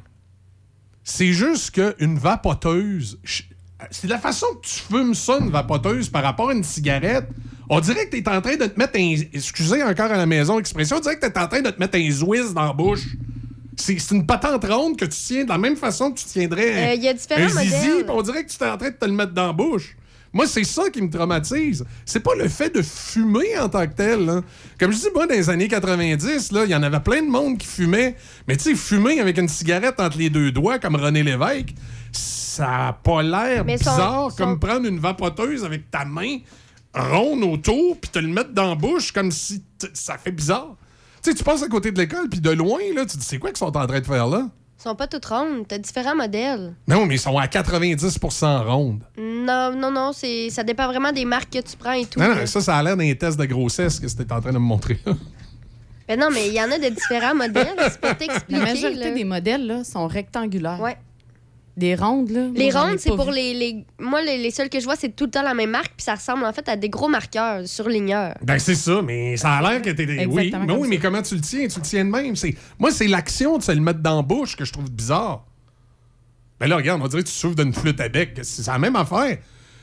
C'est 1.04 1.32
juste 1.32 1.72
qu'une 1.72 2.18
vapoteuse. 2.20 3.18
je- 3.24 3.44
C'est 3.90 4.06
de 4.06 4.12
la 4.12 4.20
façon 4.20 4.46
que 4.62 4.68
tu 4.68 4.80
fumes 4.82 5.16
ça, 5.16 5.40
une 5.40 5.50
vapoteuse, 5.50 6.08
par 6.10 6.22
rapport 6.22 6.50
à 6.50 6.54
une 6.54 6.64
cigarette. 6.64 7.26
On 7.74 7.80
dirait 7.80 8.06
que 8.08 8.16
tu 8.16 8.22
es 8.22 8.28
en 8.30 8.42
train 8.42 8.58
de 8.58 8.66
te 8.66 8.78
mettre 8.78 8.98
un. 8.98 9.16
Excusez 9.34 9.82
encore 9.82 10.12
à 10.12 10.18
la 10.18 10.26
maison 10.26 10.58
l'expression, 10.58 10.98
on 10.98 11.00
dirait 11.00 11.16
que 11.18 11.26
tu 11.26 11.32
es 11.32 11.40
en 11.40 11.48
train 11.48 11.62
de 11.62 11.70
te 11.70 11.80
mettre 11.80 11.98
un 11.98 12.12
Zwiz 12.12 12.54
dans 12.54 12.66
la 12.66 12.74
bouche. 12.74 13.08
C'est 13.78 13.98
une 14.12 14.26
patente 14.26 14.66
ronde 14.66 14.98
que 14.98 15.06
tu 15.06 15.18
tiens 15.18 15.44
de 15.46 15.50
la 15.50 15.58
même 15.58 15.78
façon 15.78 16.12
que 16.12 16.20
tu 16.20 16.26
tiendrais 16.26 16.74
un, 16.74 16.92
Euh, 16.92 16.96
y 16.96 17.08
a 17.08 17.14
différents 17.14 17.46
un 17.58 17.62
zizi, 17.64 17.88
modèles. 17.90 18.06
on 18.10 18.22
dirait 18.22 18.44
que 18.46 18.52
tu 18.52 18.62
es 18.64 18.68
en 18.70 18.78
train 18.78 18.90
de 18.90 18.96
te 18.96 19.06
le 19.06 19.14
mettre 19.14 19.32
dans 19.32 19.48
la 19.48 19.54
bouche. 19.54 19.96
Moi, 20.34 20.48
c'est 20.48 20.64
ça 20.64 20.90
qui 20.90 21.02
me 21.02 21.10
traumatise. 21.10 21.84
C'est 22.06 22.20
pas 22.22 22.36
le 22.38 22.48
fait 22.48 22.74
de 22.74 22.82
fumer 22.82 23.58
en 23.60 23.68
tant 23.70 23.86
que 23.88 23.94
tel. 23.94 24.26
là. 24.26 24.42
Comme 24.80 24.92
je 24.92 24.98
dis, 24.98 25.08
moi, 25.14 25.26
dans 25.28 25.34
les 25.34 25.50
années 25.50 25.68
90, 25.68 26.52
là, 26.54 26.64
il 26.66 26.72
y 26.72 26.76
en 26.76 26.84
avait 26.84 27.00
plein 27.02 27.22
de 27.22 27.30
monde 27.30 27.58
qui 27.58 27.68
fumait. 27.68 28.16
Mais 28.48 28.56
tu 28.56 28.64
sais, 28.64 28.76
fumer 28.76 29.20
avec 29.20 29.38
une 29.38 29.50
cigarette 29.50 30.00
entre 30.00 30.18
les 30.18 30.30
deux 30.30 30.52
doigts, 30.52 30.78
comme 30.80 30.96
René 30.96 31.24
Lévesque, 31.24 31.74
ça 32.12 32.88
a 32.90 32.94
pas 32.94 33.24
l'air 33.24 33.60
son- 33.60 33.66
bizarre 33.66 34.32
son- 34.32 34.38
comme 34.38 34.60
prendre 34.60 34.86
une 34.88 35.00
vapoteuse 35.00 35.66
avec 35.66 35.90
ta 35.92 36.06
main 36.06 36.38
ronde 36.94 37.44
autour 37.44 37.98
puis 38.00 38.10
te 38.12 38.20
le 38.20 38.28
mettre 38.28 38.52
dans 38.52 38.70
la 38.70 38.76
bouche 38.76 39.12
comme 39.12 39.32
si 39.32 39.64
ça 39.94 40.18
fait 40.18 40.32
bizarre. 40.32 40.76
Tu 41.24 41.32
sais, 41.32 41.38
tu 41.38 41.44
passes 41.44 41.64
à 41.64 41.68
côté 41.68 41.92
de 41.92 42.00
l'école 42.00 42.28
puis 42.30 42.42
de 42.42 42.50
loin, 42.50 42.80
là, 42.96 43.06
tu 43.06 43.14
te 43.14 43.18
dis, 43.18 43.26
c'est 43.26 43.38
quoi 43.38 43.50
qu'ils 43.52 43.58
sont 43.58 43.76
en 43.78 43.88
train 43.88 44.00
de 44.00 44.06
faire 44.06 44.28
là? 44.28 44.48
Ils 44.80 44.84
sont 44.84 44.96
pas 44.96 45.06
toutes 45.06 45.26
rondes. 45.26 45.68
T'as 45.68 45.78
différents 45.78 46.16
modèles. 46.16 46.74
Non, 46.88 47.06
mais 47.06 47.16
ils 47.16 47.20
sont 47.20 47.38
à 47.38 47.46
90% 47.46 48.66
rondes. 48.66 49.04
Non, 49.16 49.76
non, 49.76 49.92
non. 49.92 50.12
c'est 50.12 50.50
Ça 50.50 50.64
dépend 50.64 50.88
vraiment 50.88 51.12
des 51.12 51.24
marques 51.24 51.52
que 51.52 51.60
tu 51.60 51.78
prends 51.78 51.92
et 51.92 52.08
tout. 52.08 52.20
Non, 52.20 52.34
non, 52.34 52.46
ça, 52.48 52.62
ça 52.62 52.78
a 52.78 52.82
l'air 52.82 52.98
d'un 52.98 53.14
test 53.14 53.40
de 53.40 53.46
grossesse 53.46 54.00
que 54.00 54.08
c'était 54.08 54.32
en 54.34 54.42
train 54.42 54.52
de 54.52 54.58
me 54.58 54.64
montrer. 54.64 55.00
Ben 56.08 56.20
non, 56.20 56.30
mais 56.32 56.48
il 56.48 56.54
y 56.56 56.60
en 56.62 56.72
a 56.72 56.80
de 56.80 56.90
différents 56.90 57.36
modèles. 57.36 57.76
C'est 57.78 58.02
pas 58.02 58.16
t'expliquer. 58.16 58.60
La 58.60 58.66
majorité 58.66 59.04
là. 59.04 59.12
des 59.12 59.24
modèles 59.24 59.68
là, 59.68 59.84
sont 59.84 60.08
rectangulaires. 60.08 60.80
Ouais. 60.82 60.98
Des 61.78 61.96
rondes, 61.96 62.30
là? 62.32 62.48
Les 62.54 62.70
moi, 62.72 62.82
rondes, 62.82 63.00
c'est 63.00 63.10
pour 63.16 63.32
les, 63.32 63.54
les- 63.54 63.86
Moi, 63.98 64.22
les, 64.22 64.38
les 64.38 64.52
seuls 64.52 64.70
que 64.70 64.80
je 64.80 64.84
vois, 64.86 64.98
c'est 64.98 65.16
tout 65.16 65.24
le 65.26 65.32
temps 65.32 65.42
la 65.42 65.54
même 65.54 65.70
marque, 65.70 65.94
puis 65.96 66.04
ça 66.04 66.16
ressemble 66.16 66.44
en 66.44 66.52
fait 66.52 66.68
à 66.68 66.76
des 66.76 66.90
gros 66.90 67.08
marqueurs 67.08 67.66
surligneurs. 67.68 68.36
Ben, 68.42 68.60
c'est 68.60 68.76
ça, 68.76 69.02
mais 69.02 69.38
ça 69.38 69.54
a 69.54 69.62
l'air 69.62 69.82
que 69.82 69.90
t'es. 69.90 70.06
Oui, 70.06 70.12
Exactement 70.20 70.60
mais, 70.66 70.68
comme 70.74 70.82
oui, 70.82 70.88
mais 70.90 70.98
comment 71.00 71.22
tu 71.22 71.36
le 71.36 71.42
tiens? 71.42 71.68
Tu 71.68 71.80
le 71.80 71.86
tiens 71.86 72.04
de 72.06 72.10
même. 72.10 72.36
C'est... 72.36 72.54
Moi, 72.78 72.92
c'est 72.92 73.08
l'action 73.08 73.58
de 73.58 73.64
se 73.64 73.72
le 73.72 73.80
mettre 73.80 74.00
dans 74.00 74.18
la 74.18 74.22
bouche 74.22 74.56
que 74.58 74.66
je 74.66 74.74
trouve 74.74 74.92
bizarre. 74.92 75.46
Ben 76.60 76.68
là, 76.68 76.76
regarde, 76.76 77.02
on 77.02 77.08
dirait 77.08 77.24
que 77.24 77.28
tu 77.30 77.34
souffles 77.34 77.56
d'une 77.56 77.74
flûte 77.74 78.00
à 78.02 78.10
bec. 78.10 78.38
C'est 78.44 78.68
la 78.68 78.78
même 78.78 78.96
affaire. 78.96 79.38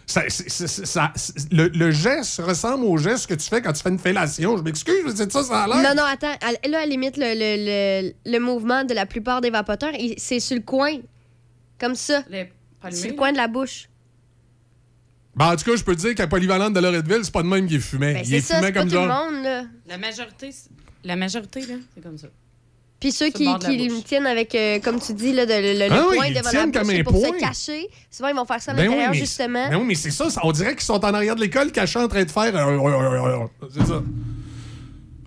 Ça- 0.06 0.22
c'est- 0.28 0.48
c'est- 0.48 0.66
c'est- 0.68 0.86
ça- 0.86 1.12
c'est- 1.16 1.52
le, 1.52 1.68
le 1.68 1.90
geste 1.90 2.40
ressemble 2.40 2.84
au 2.84 2.96
geste 2.96 3.26
que 3.26 3.34
tu 3.34 3.48
fais 3.48 3.60
quand 3.60 3.72
tu 3.72 3.82
fais 3.82 3.90
une 3.90 3.98
fellation. 3.98 4.56
Je 4.56 4.62
m'excuse, 4.62 4.94
mais 5.04 5.12
c'est 5.14 5.30
ça, 5.32 5.42
ça 5.42 5.64
a 5.64 5.66
l'air. 5.66 5.76
Non, 5.76 5.94
non, 6.02 6.06
attends. 6.08 6.32
À- 6.40 6.68
Là, 6.68 6.78
à 6.78 6.80
la 6.82 6.86
limite, 6.86 7.16
le, 7.16 7.34
le, 7.34 8.02
le, 8.04 8.12
le 8.30 8.38
mouvement 8.38 8.84
de 8.84 8.94
la 8.94 9.06
plupart 9.06 9.40
des 9.40 9.50
vapoteurs, 9.50 9.92
il- 9.98 10.14
c'est 10.18 10.40
sur 10.40 10.56
le 10.56 10.62
coin. 10.62 10.92
Comme 11.78 11.94
ça. 11.94 12.22
sur 12.92 13.10
le 13.10 13.16
coin 13.16 13.32
de 13.32 13.36
la 13.36 13.48
bouche. 13.48 13.88
Ben, 15.36 15.52
en 15.52 15.56
tout 15.56 15.64
cas, 15.70 15.76
je 15.76 15.84
peux 15.84 15.94
te 15.94 16.00
dire 16.00 16.14
qu'à 16.14 16.26
Polyvalente 16.26 16.74
de 16.74 16.80
Loretteville, 16.80 17.20
c'est 17.22 17.32
pas 17.32 17.42
de 17.42 17.48
même 17.48 17.66
qu'il 17.68 17.80
fumait. 17.80 18.14
Ben, 18.14 18.20
il 18.24 18.26
c'est 18.28 18.36
est 18.36 18.40
ça, 18.40 18.56
fumé 18.56 18.66
c'est 18.68 18.72
pas 18.72 18.80
comme 18.80 18.88
tout 18.90 18.96
le 18.96 19.08
ça. 19.08 19.24
monde, 19.30 19.42
là. 19.44 19.64
La 19.86 19.98
majorité, 19.98 20.50
c'est- 20.52 20.70
la 21.04 21.14
majorité, 21.16 21.60
là, 21.60 21.74
c'est 21.94 22.00
comme 22.02 22.18
ça. 22.18 22.26
Puis 22.98 23.12
ceux 23.12 23.26
qui, 23.30 23.46
qui 23.60 23.76
le 23.88 24.02
tiennent 24.02 24.26
avec, 24.26 24.52
euh, 24.56 24.80
comme 24.80 24.98
tu 25.00 25.14
dis, 25.14 25.32
là, 25.32 25.46
de- 25.46 25.52
le, 25.52 25.78
le 25.88 25.92
Ah 25.92 26.06
oui, 26.10 26.16
point 26.16 26.26
ils 26.26 26.32
devant 26.34 26.44
la 26.46 26.50
tiennent 26.50 26.70
bouche, 26.72 26.80
comme 26.80 26.90
c'est 26.90 27.00
un 27.00 27.04
pour 27.04 27.12
point. 27.22 27.38
se 27.38 27.38
cacher. 27.40 27.88
Souvent, 28.10 28.28
ils 28.30 28.34
vont 28.34 28.44
faire 28.44 28.60
ça 28.60 28.72
à 28.72 28.74
Ben 28.74 28.84
l'intérieur, 28.86 29.10
mais- 29.12 29.16
justement. 29.18 29.68
Ben 29.70 29.76
oui, 29.76 29.84
mais 29.86 29.94
c'est 29.94 30.10
ça, 30.10 30.28
ça- 30.28 30.40
On 30.42 30.50
dirait 30.50 30.72
qu'ils 30.74 30.82
sont 30.82 31.04
en 31.04 31.14
arrière 31.14 31.36
de 31.36 31.40
l'école 31.40 31.70
cachés 31.70 32.00
en 32.00 32.08
train 32.08 32.24
de 32.24 32.30
faire. 32.32 32.56
euh, 32.56 32.76
euh, 32.76 33.46
C'est 33.72 33.86
ça. 33.86 34.02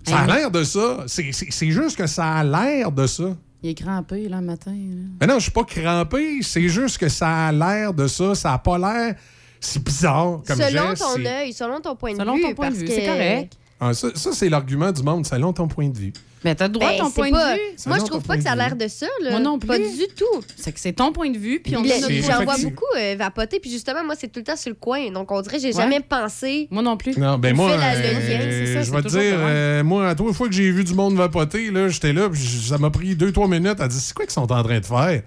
Ça 0.06 0.18
a 0.18 0.26
l'air 0.26 0.50
de 0.50 0.64
ça. 0.64 1.04
C'est- 1.06 1.32
C'est 1.32 1.46
c'est 1.50 1.70
juste 1.70 1.96
que 1.96 2.06
ça 2.06 2.26
a 2.32 2.44
l'air 2.44 2.92
de 2.92 3.06
ça. 3.06 3.34
Il 3.62 3.70
est 3.70 3.74
crampé, 3.74 4.28
là, 4.28 4.40
le 4.40 4.46
matin. 4.46 4.72
là. 4.72 5.02
Mais 5.20 5.26
non, 5.26 5.34
je 5.34 5.42
suis 5.44 5.50
pas 5.52 5.64
crampé. 5.64 6.42
C'est 6.42 6.68
juste 6.68 6.98
que 6.98 7.08
ça 7.08 7.46
a 7.48 7.52
l'air 7.52 7.94
de 7.94 8.06
ça. 8.08 8.34
Ça 8.34 8.54
a 8.54 8.58
pas 8.58 8.76
l'air. 8.78 9.14
C'est 9.60 9.82
bizarre 9.82 10.40
comme 10.46 10.56
selon 10.58 10.88
geste. 10.90 11.02
ton 11.02 11.14
c'est- 11.14 11.26
œil, 11.42 11.52
selon 11.52 11.80
ton 11.80 11.94
point 11.94 12.12
de 12.12 12.18
Selon 12.18 12.34
vue. 12.34 12.42
ton 12.42 12.54
point 12.54 12.66
de 12.70 12.72
parce 12.72 12.82
vue, 12.82 12.88
que- 12.88 12.92
c'est 12.92 13.06
correct. 13.06 13.52
Ah, 13.78 13.94
ça, 13.94 14.08
ça, 14.14 14.32
c'est 14.32 14.48
l'argument 14.48 14.90
du 14.90 15.02
monde, 15.02 15.24
selon 15.26 15.52
ton 15.52 15.68
point 15.68 15.88
de 15.88 15.96
vue. 15.96 16.12
Mais 16.44 16.54
t'as 16.54 16.66
le 16.66 16.72
droit 16.72 16.88
Ben, 16.88 16.94
à 16.94 16.98
ton 16.98 17.06
c'est 17.08 17.14
point 17.14 17.30
pas- 17.30 17.52
de 17.54 17.58
vue. 17.58 17.64
Moi, 17.86 17.98
je 17.98 18.04
trouve 18.04 18.20
ton 18.22 18.26
pas 18.28 18.36
que 18.36 18.42
ça 18.42 18.52
a 18.52 18.56
l'air 18.56 18.74
de 18.76 18.88
ça. 18.88 19.06
Là. 19.22 19.30
Moi 19.30 19.40
non 19.40 19.58
Pas 19.58 19.76
plus. 19.76 19.96
du 19.96 20.06
tout. 20.16 20.42
C'est 20.56 20.72
que 20.72 20.80
c'est 20.80 20.92
ton 20.92 21.12
point 21.12 21.30
de 21.30 21.38
vue, 21.38 21.60
puis 21.60 21.76
on 21.76 21.84
J'en 21.84 22.42
vois 22.44 22.56
beaucoup 22.58 22.84
euh, 22.98 23.14
vapoter, 23.18 23.60
puis 23.60 23.70
justement, 23.70 24.04
moi, 24.04 24.14
c'est 24.18 24.28
tout 24.28 24.40
le 24.40 24.44
temps 24.44 24.56
sur 24.56 24.70
le 24.70 24.74
coin. 24.76 25.10
Donc, 25.10 25.30
on 25.30 25.40
dirait 25.40 25.56
que 25.56 25.62
j'ai 25.62 25.68
Ouais. 25.68 25.82
jamais 25.82 26.00
pensé. 26.00 26.68
Moi 26.70 26.82
non 26.82 26.96
plus. 26.96 27.16
Non, 27.16 27.38
ben 27.38 27.54
moi, 27.54 27.70
euh, 27.70 27.76
lien, 27.76 27.92
c'est 28.00 28.74
ça, 28.74 28.82
je 28.82 28.90
vais 28.90 29.02
te 29.02 29.08
dire, 29.08 29.20
euh, 29.38 29.84
moi, 29.84 30.08
à 30.08 30.14
trois 30.14 30.32
fois 30.32 30.48
que 30.48 30.54
j'ai 30.54 30.70
vu 30.70 30.82
du 30.84 30.94
monde 30.94 31.14
vapoter, 31.14 31.70
là, 31.70 31.88
j'étais 31.88 32.12
là, 32.12 32.28
puis 32.28 32.40
ça 32.42 32.78
m'a 32.78 32.90
pris 32.90 33.14
deux, 33.14 33.30
trois 33.32 33.48
minutes 33.48 33.80
à 33.80 33.86
dire, 33.88 34.00
c'est 34.00 34.14
quoi 34.14 34.24
qu'ils 34.24 34.32
sont 34.34 34.50
en 34.52 34.62
train 34.62 34.80
de 34.80 34.84
faire? 34.86 35.22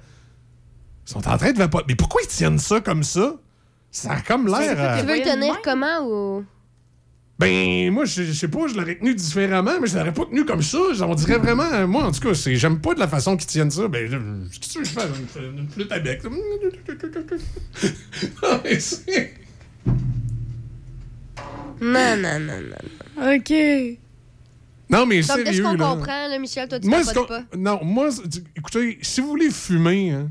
Ils 1.07 1.11
sont 1.11 1.27
en 1.27 1.37
train 1.37 1.51
de 1.51 1.57
vapoter. 1.57 1.85
Mais 1.89 1.95
pourquoi 1.95 2.21
ils 2.23 2.27
tiennent 2.27 2.59
ça 2.59 2.81
comme 2.81 3.03
ça? 3.03 3.35
Ça 3.91 4.11
a 4.11 4.21
comme 4.21 4.47
l'air... 4.47 4.99
Tu 4.99 5.05
veux 5.05 5.15
le 5.15 5.21
tenir 5.23 5.61
comment 5.63 5.99
ou. 6.05 6.43
Ben, 7.37 7.91
moi, 7.91 8.05
je 8.05 8.23
je 8.23 8.31
sais 8.31 8.47
pas, 8.47 8.67
je 8.67 8.75
l'aurais 8.75 8.95
tenu 8.95 9.13
différemment, 9.13 9.73
mais 9.81 9.87
je 9.87 9.97
l'aurais 9.97 10.13
pas 10.13 10.23
tenu 10.25 10.45
comme 10.45 10.61
ça. 10.61 10.77
On 11.01 11.15
dirait 11.15 11.37
vraiment, 11.37 11.85
moi, 11.85 12.05
en 12.05 12.11
tout 12.13 12.21
cas, 12.21 12.33
c'est, 12.33 12.55
j'aime 12.55 12.79
pas 12.79 12.93
de 12.93 12.99
la 12.99 13.09
façon 13.09 13.35
qu'ils 13.35 13.47
tiennent 13.47 13.71
ça. 13.71 13.87
Ben, 13.89 14.09
je- 14.09 14.57
qu'est-ce 14.57 14.59
que 14.59 14.73
tu 14.73 14.77
veux 14.79 14.83
que 14.83 14.89
je 14.89 14.93
fasse? 14.93 15.09
Une, 15.37 15.59
une 15.59 15.69
flûte 15.69 15.91
à 15.91 15.99
bec. 15.99 16.21
Mais 18.63 18.79
c'est- 18.79 19.33
Non, 21.81 22.15
non, 22.17 22.39
non, 22.39 22.61
non. 22.61 23.35
OK. 23.35 23.53
non, 24.89 25.05
mais 25.05 25.21
Donc, 25.21 25.37
sérieux, 25.45 25.63
qu'on 25.63 25.73
là. 25.73 25.77
comprend, 25.95 26.27
là, 26.29 26.39
Michel, 26.39 26.69
toi, 26.69 26.79
tu 26.79 26.87
Moi, 26.87 27.01
pas. 27.27 27.43
Non, 27.57 27.79
moi, 27.83 28.09
écoutez, 28.55 28.97
si 29.01 29.19
vous 29.19 29.27
voulez 29.27 29.49
fumer, 29.51 30.11
hein, 30.11 30.29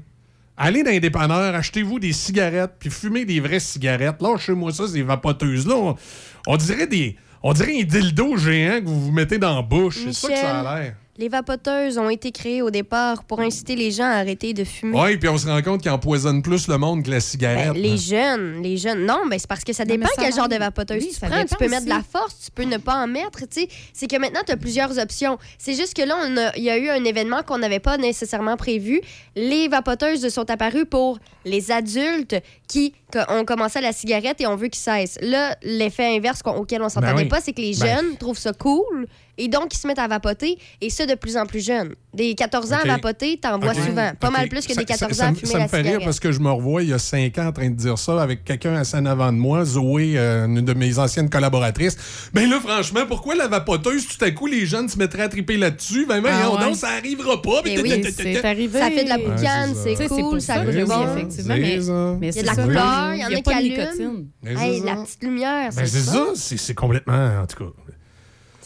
allez 0.56 0.82
dans 0.82 0.90
les 0.90 1.00
dépanneurs, 1.00 1.54
achetez-vous 1.54 1.98
des 1.98 2.12
cigarettes, 2.14 2.76
puis 2.78 2.88
fumez 2.90 3.26
des 3.26 3.40
vraies 3.40 3.60
cigarettes. 3.60 4.22
Lâchez-moi 4.22 4.72
ça, 4.72 4.88
ces 4.88 5.02
vapoteuses-là. 5.02 5.74
On, 5.76 5.96
on 6.46 6.56
dirait 6.56 6.86
des. 6.86 7.16
On 7.42 7.52
dirait 7.52 7.78
un 7.78 7.84
dildo 7.84 8.36
géant 8.36 8.80
que 8.80 8.86
vous 8.86 9.00
vous 9.06 9.12
mettez 9.12 9.38
dans 9.38 9.54
la 9.56 9.62
bouche. 9.62 9.98
C'est 10.04 10.12
ça 10.14 10.28
que 10.28 10.34
ça 10.36 10.60
a 10.60 10.80
l'air. 10.80 10.94
Les 11.16 11.28
vapoteuses 11.28 11.96
ont 11.96 12.10
été 12.10 12.32
créées 12.32 12.60
au 12.60 12.70
départ 12.70 13.22
pour 13.22 13.38
inciter 13.38 13.76
les 13.76 13.92
gens 13.92 14.02
à 14.06 14.14
arrêter 14.16 14.52
de 14.52 14.64
fumer. 14.64 14.98
Oui, 15.00 15.16
puis 15.16 15.28
on 15.28 15.38
se 15.38 15.46
rend 15.46 15.62
compte 15.62 15.80
qu'ils 15.80 15.92
empoisonnent 15.92 16.42
plus 16.42 16.66
le 16.66 16.76
monde 16.76 17.04
que 17.04 17.10
la 17.10 17.20
cigarette. 17.20 17.74
Ben, 17.74 17.80
les 17.80 17.96
jeunes, 17.96 18.60
les 18.64 18.76
jeunes. 18.76 19.06
Non, 19.06 19.20
mais 19.28 19.38
c'est 19.38 19.46
parce 19.46 19.62
que 19.62 19.72
ça 19.72 19.84
dépend 19.84 20.08
ça 20.08 20.22
quel 20.22 20.34
genre 20.34 20.48
de 20.48 20.54
va. 20.54 20.70
vapoteuse 20.70 21.04
Oui, 21.04 21.10
tu 21.12 21.14
ça 21.20 21.28
prends. 21.28 21.44
Tu 21.44 21.54
peux 21.54 21.68
mettre 21.68 21.84
de 21.84 21.90
la 21.90 22.02
force, 22.02 22.46
tu 22.46 22.50
peux 22.50 22.64
ne 22.64 22.78
pas 22.78 22.96
en 22.96 23.06
mettre. 23.06 23.38
tu 23.42 23.46
sais. 23.60 23.68
C'est 23.92 24.08
que 24.10 24.16
maintenant, 24.18 24.40
tu 24.44 24.50
as 24.50 24.56
plusieurs 24.56 24.98
options. 24.98 25.38
C'est 25.56 25.74
juste 25.74 25.94
que 25.94 26.02
là, 26.02 26.16
on 26.26 26.36
a- 26.36 26.56
il 26.56 26.64
y 26.64 26.70
a 26.70 26.78
eu 26.78 26.88
un 26.88 27.04
événement 27.04 27.42
qu'on 27.46 27.58
n'avait 27.58 27.78
pas 27.78 27.96
nécessairement 27.96 28.56
prévu. 28.56 29.00
Les 29.36 29.68
vapoteuses 29.68 30.26
sont 30.30 30.50
apparues 30.50 30.86
pour 30.86 31.20
les 31.44 31.70
adultes 31.70 32.34
qui 32.68 32.94
ont 33.28 33.44
commencé 33.44 33.78
à 33.78 33.82
la 33.82 33.92
cigarette 33.92 34.40
et 34.40 34.46
on 34.46 34.56
veut 34.56 34.68
qu'ils 34.68 34.80
cessent. 34.82 35.18
Là, 35.20 35.56
l'effet 35.62 36.16
inverse 36.16 36.40
auquel 36.44 36.82
on 36.82 36.88
s'entendait 36.88 37.12
Ben 37.14 37.22
oui. 37.22 37.28
pas, 37.28 37.40
c'est 37.40 37.52
que 37.52 37.60
les 37.60 37.76
Ben. 37.78 37.96
jeunes 37.96 38.16
trouvent 38.16 38.38
ça 38.38 38.52
cool 38.52 39.06
et 39.38 39.48
donc 39.48 39.74
ils 39.74 39.78
se 39.78 39.86
mettent 39.86 39.98
à 39.98 40.08
vapoter 40.08 40.58
et 40.80 40.90
ça 40.90 41.06
de 41.06 41.14
plus 41.14 41.36
en 41.36 41.46
plus 41.46 41.64
jeunes. 41.64 41.94
Des 42.14 42.34
14 42.34 42.72
ans 42.72 42.76
à 42.82 42.86
vapoter, 42.86 43.38
t'en 43.38 43.58
vois 43.58 43.74
souvent. 43.74 44.12
Pas 44.18 44.30
mal 44.30 44.48
plus 44.48 44.66
que 44.66 44.72
Ça- 44.72 44.80
des 44.80 44.84
14 44.84 45.12
ça- 45.12 45.24
ans 45.24 45.28
à 45.30 45.34
ça- 45.34 45.40
fumer 45.40 45.52
Ça 45.52 45.58
la 45.58 45.64
me 45.64 45.68
fait 45.68 45.80
rire 45.82 46.00
parce 46.04 46.20
que 46.20 46.30
je 46.32 46.38
me 46.40 46.50
revois 46.50 46.82
il 46.82 46.90
y 46.90 46.92
a 46.92 46.98
cinq 46.98 47.38
ans 47.38 47.46
en 47.48 47.52
train 47.52 47.68
de 47.70 47.74
dire 47.74 47.98
ça 47.98 48.22
avec 48.22 48.44
quelqu'un 48.44 48.74
assez 48.76 48.96
en 48.96 49.06
avant 49.06 49.32
de 49.32 49.38
moi, 49.38 49.64
Zoé, 49.64 50.14
euh, 50.16 50.46
une 50.46 50.60
de 50.64 50.74
mes 50.74 50.98
anciennes 50.98 51.28
collaboratrices. 51.28 51.96
Ben 52.32 52.48
là, 52.48 52.60
franchement, 52.60 53.00
pourquoi 53.08 53.34
la 53.34 53.48
vapoteuse, 53.48 54.06
tout 54.06 54.24
à 54.24 54.30
coup, 54.30 54.46
les 54.46 54.64
jeunes 54.66 54.88
se 54.88 54.98
mettraient 54.98 55.22
à 55.22 55.28
triper 55.28 55.56
là-dessus? 55.56 56.06
Ben, 56.06 56.22
Ah 56.26 56.50
ouais. 56.50 56.60
donc, 56.64 56.76
ça 56.76 56.88
arrivera 56.90 57.40
pas. 57.42 57.62
Ben 57.64 57.80
oui, 57.82 58.02
C'est 58.16 58.44
arrivé. 58.44 58.78
Ça 58.78 58.90
fait 58.90 59.04
de 59.04 59.08
la 59.08 59.18
boucane, 59.18 59.74
c'est 59.74 60.08
cool, 60.08 60.40
ça 60.40 60.64
goûte 60.64 60.74
bon. 60.86 61.16
effectivement. 61.16 61.54
Mais, 61.54 61.60
mais 61.60 61.74
Il 62.20 62.26
y 62.26 62.28
a 62.28 62.32
c'est 62.32 62.42
de 62.42 62.46
la 62.46 62.54
couleur, 62.54 63.14
il 63.14 63.20
y 63.20 63.24
en 63.24 63.28
Il 63.28 63.32
y 63.32 63.34
a 63.34 63.36
qui 63.38 63.42
de 63.42 63.52
allument. 63.80 64.24
Ben, 64.42 64.84
la 64.84 64.96
petite 64.96 65.22
lumière, 65.22 65.70
Ben, 65.74 65.86
c'est 65.86 65.98
c'est 66.00 66.10
ça. 66.10 66.56
c'est 66.56 66.74
complètement, 66.74 67.40
en 67.42 67.46
tout 67.46 67.64
cas. 67.64 67.70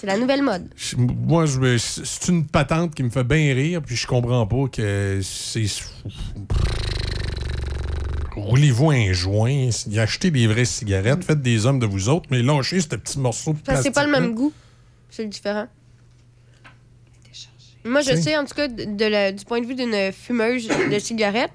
C'est 0.01 0.07
la 0.07 0.17
nouvelle 0.17 0.43
mode. 0.43 0.69
Je- 0.77 0.95
Moi, 0.97 1.47
je 1.47 1.77
c'est 1.77 2.29
une 2.29 2.47
patente 2.47 2.95
qui 2.95 3.03
me 3.03 3.11
fait 3.11 3.25
bien 3.25 3.53
rire, 3.53 3.83
puis 3.85 3.97
je 3.97 4.07
comprends 4.07 4.47
pas 4.47 4.69
que 4.71 5.19
c'est. 5.25 5.65
Roulez-vous 8.37 8.93
un 8.93 9.13
joint, 9.13 9.69
achetez 9.97 10.31
des 10.31 10.47
vraies 10.47 10.65
cigarettes, 10.65 11.25
faites 11.25 11.43
des 11.43 11.67
hommes 11.67 11.81
de 11.81 11.87
vous 11.87 12.09
autres, 12.09 12.27
mais 12.31 12.43
lâchez 12.43 12.81
ce 12.81 12.87
petit 12.95 13.19
morceau 13.19 13.55
de 13.55 13.59
plastique. 13.59 13.87
c'est 13.87 13.91
pas 13.93 14.07
le 14.07 14.13
même 14.13 14.35
goût. 14.35 14.53
C'est 15.11 15.27
différent. 15.27 15.67
Moi, 17.85 18.01
je 18.03 18.15
sais, 18.15 18.37
en 18.37 18.45
tout 18.45 18.55
cas, 18.55 18.69
de, 18.69 18.85
de 18.85 19.05
la- 19.05 19.33
du 19.33 19.45
point 19.45 19.61
de 19.61 19.67
vue 19.67 19.75
d'une 19.75 20.13
fumeuse 20.13 20.69
de 20.69 20.99
cigarette 21.01 21.51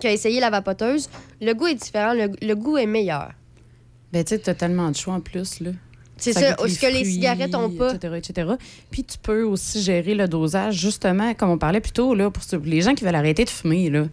qui 0.00 0.06
a 0.06 0.12
essayé 0.12 0.40
la 0.40 0.48
vapoteuse, 0.48 1.10
le 1.42 1.52
goût 1.52 1.66
est 1.66 1.74
différent, 1.74 2.14
le, 2.14 2.30
le 2.40 2.54
goût 2.54 2.78
est 2.78 2.86
meilleur. 2.86 3.32
Ben, 4.12 4.24
tu 4.24 4.30
sais, 4.30 4.38
t'as 4.38 4.54
tellement 4.54 4.90
de 4.90 4.96
choix 4.96 5.14
en 5.14 5.20
plus, 5.20 5.60
là. 5.60 5.70
C'est 6.32 6.32
ça, 6.32 6.56
ce 6.58 6.78
que 6.78 6.86
les 6.86 7.04
cigarettes 7.04 7.54
ont 7.54 7.70
pas. 7.70 7.94
Etc., 7.94 8.14
etc. 8.16 8.50
Puis 8.90 9.04
tu 9.04 9.18
peux 9.18 9.42
aussi 9.42 9.82
gérer 9.82 10.14
le 10.14 10.28
dosage, 10.28 10.76
justement, 10.76 11.34
comme 11.34 11.50
on 11.50 11.58
parlait 11.58 11.80
plus 11.80 11.92
tôt, 11.92 12.14
là, 12.14 12.30
pour 12.30 12.42
les 12.64 12.80
gens 12.80 12.94
qui 12.94 13.04
veulent 13.04 13.14
arrêter 13.14 13.44
de 13.44 13.50
fumer, 13.50 13.90
là. 13.90 14.04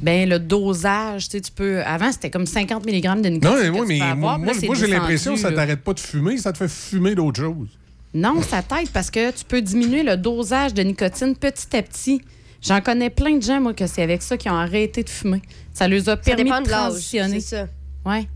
Ben, 0.00 0.28
le 0.28 0.38
dosage, 0.38 1.28
tu 1.28 1.32
sais, 1.32 1.40
tu 1.40 1.50
peux. 1.50 1.82
Avant, 1.82 2.12
c'était 2.12 2.30
comme 2.30 2.46
50 2.46 2.86
mg 2.86 3.20
de 3.20 3.28
nicotine. 3.30 3.40
Non, 3.40 3.56
mais 3.62 3.70
moi, 3.70 3.84
mais 3.86 4.00
avoir, 4.00 4.38
moi, 4.38 4.52
j'ai 4.52 4.86
l'impression 4.86 5.34
que 5.34 5.40
ça 5.40 5.50
t'arrête 5.50 5.80
pas 5.80 5.92
de 5.92 6.00
fumer, 6.00 6.36
ça 6.36 6.52
te 6.52 6.58
fait 6.58 6.68
fumer 6.68 7.14
d'autres 7.14 7.40
choses. 7.40 7.68
Non, 8.14 8.40
ça 8.42 8.62
t'aide 8.62 8.90
parce 8.90 9.10
que 9.10 9.30
tu 9.32 9.44
peux 9.44 9.60
diminuer 9.60 10.02
le 10.02 10.16
dosage 10.16 10.72
de 10.72 10.82
nicotine 10.82 11.36
petit 11.36 11.76
à 11.76 11.82
petit. 11.82 12.22
J'en 12.62 12.80
connais 12.80 13.10
plein 13.10 13.36
de 13.36 13.42
gens, 13.42 13.60
moi, 13.60 13.74
que 13.74 13.86
c'est 13.86 14.02
avec 14.02 14.22
ça 14.22 14.36
qu'ils 14.36 14.50
ont 14.50 14.56
arrêté 14.56 15.02
de 15.02 15.10
fumer. 15.10 15.42
Ça 15.72 15.86
leur 15.86 16.00
a 16.00 16.04
Ça 16.04 16.16
permis 16.16 16.44
dépend 16.44 16.60
de 16.60 16.66
de 16.66 16.70
transitionner. 16.70 17.40
C'est 17.40 17.56
ça. 17.56 17.66
Ouais. 18.06 18.28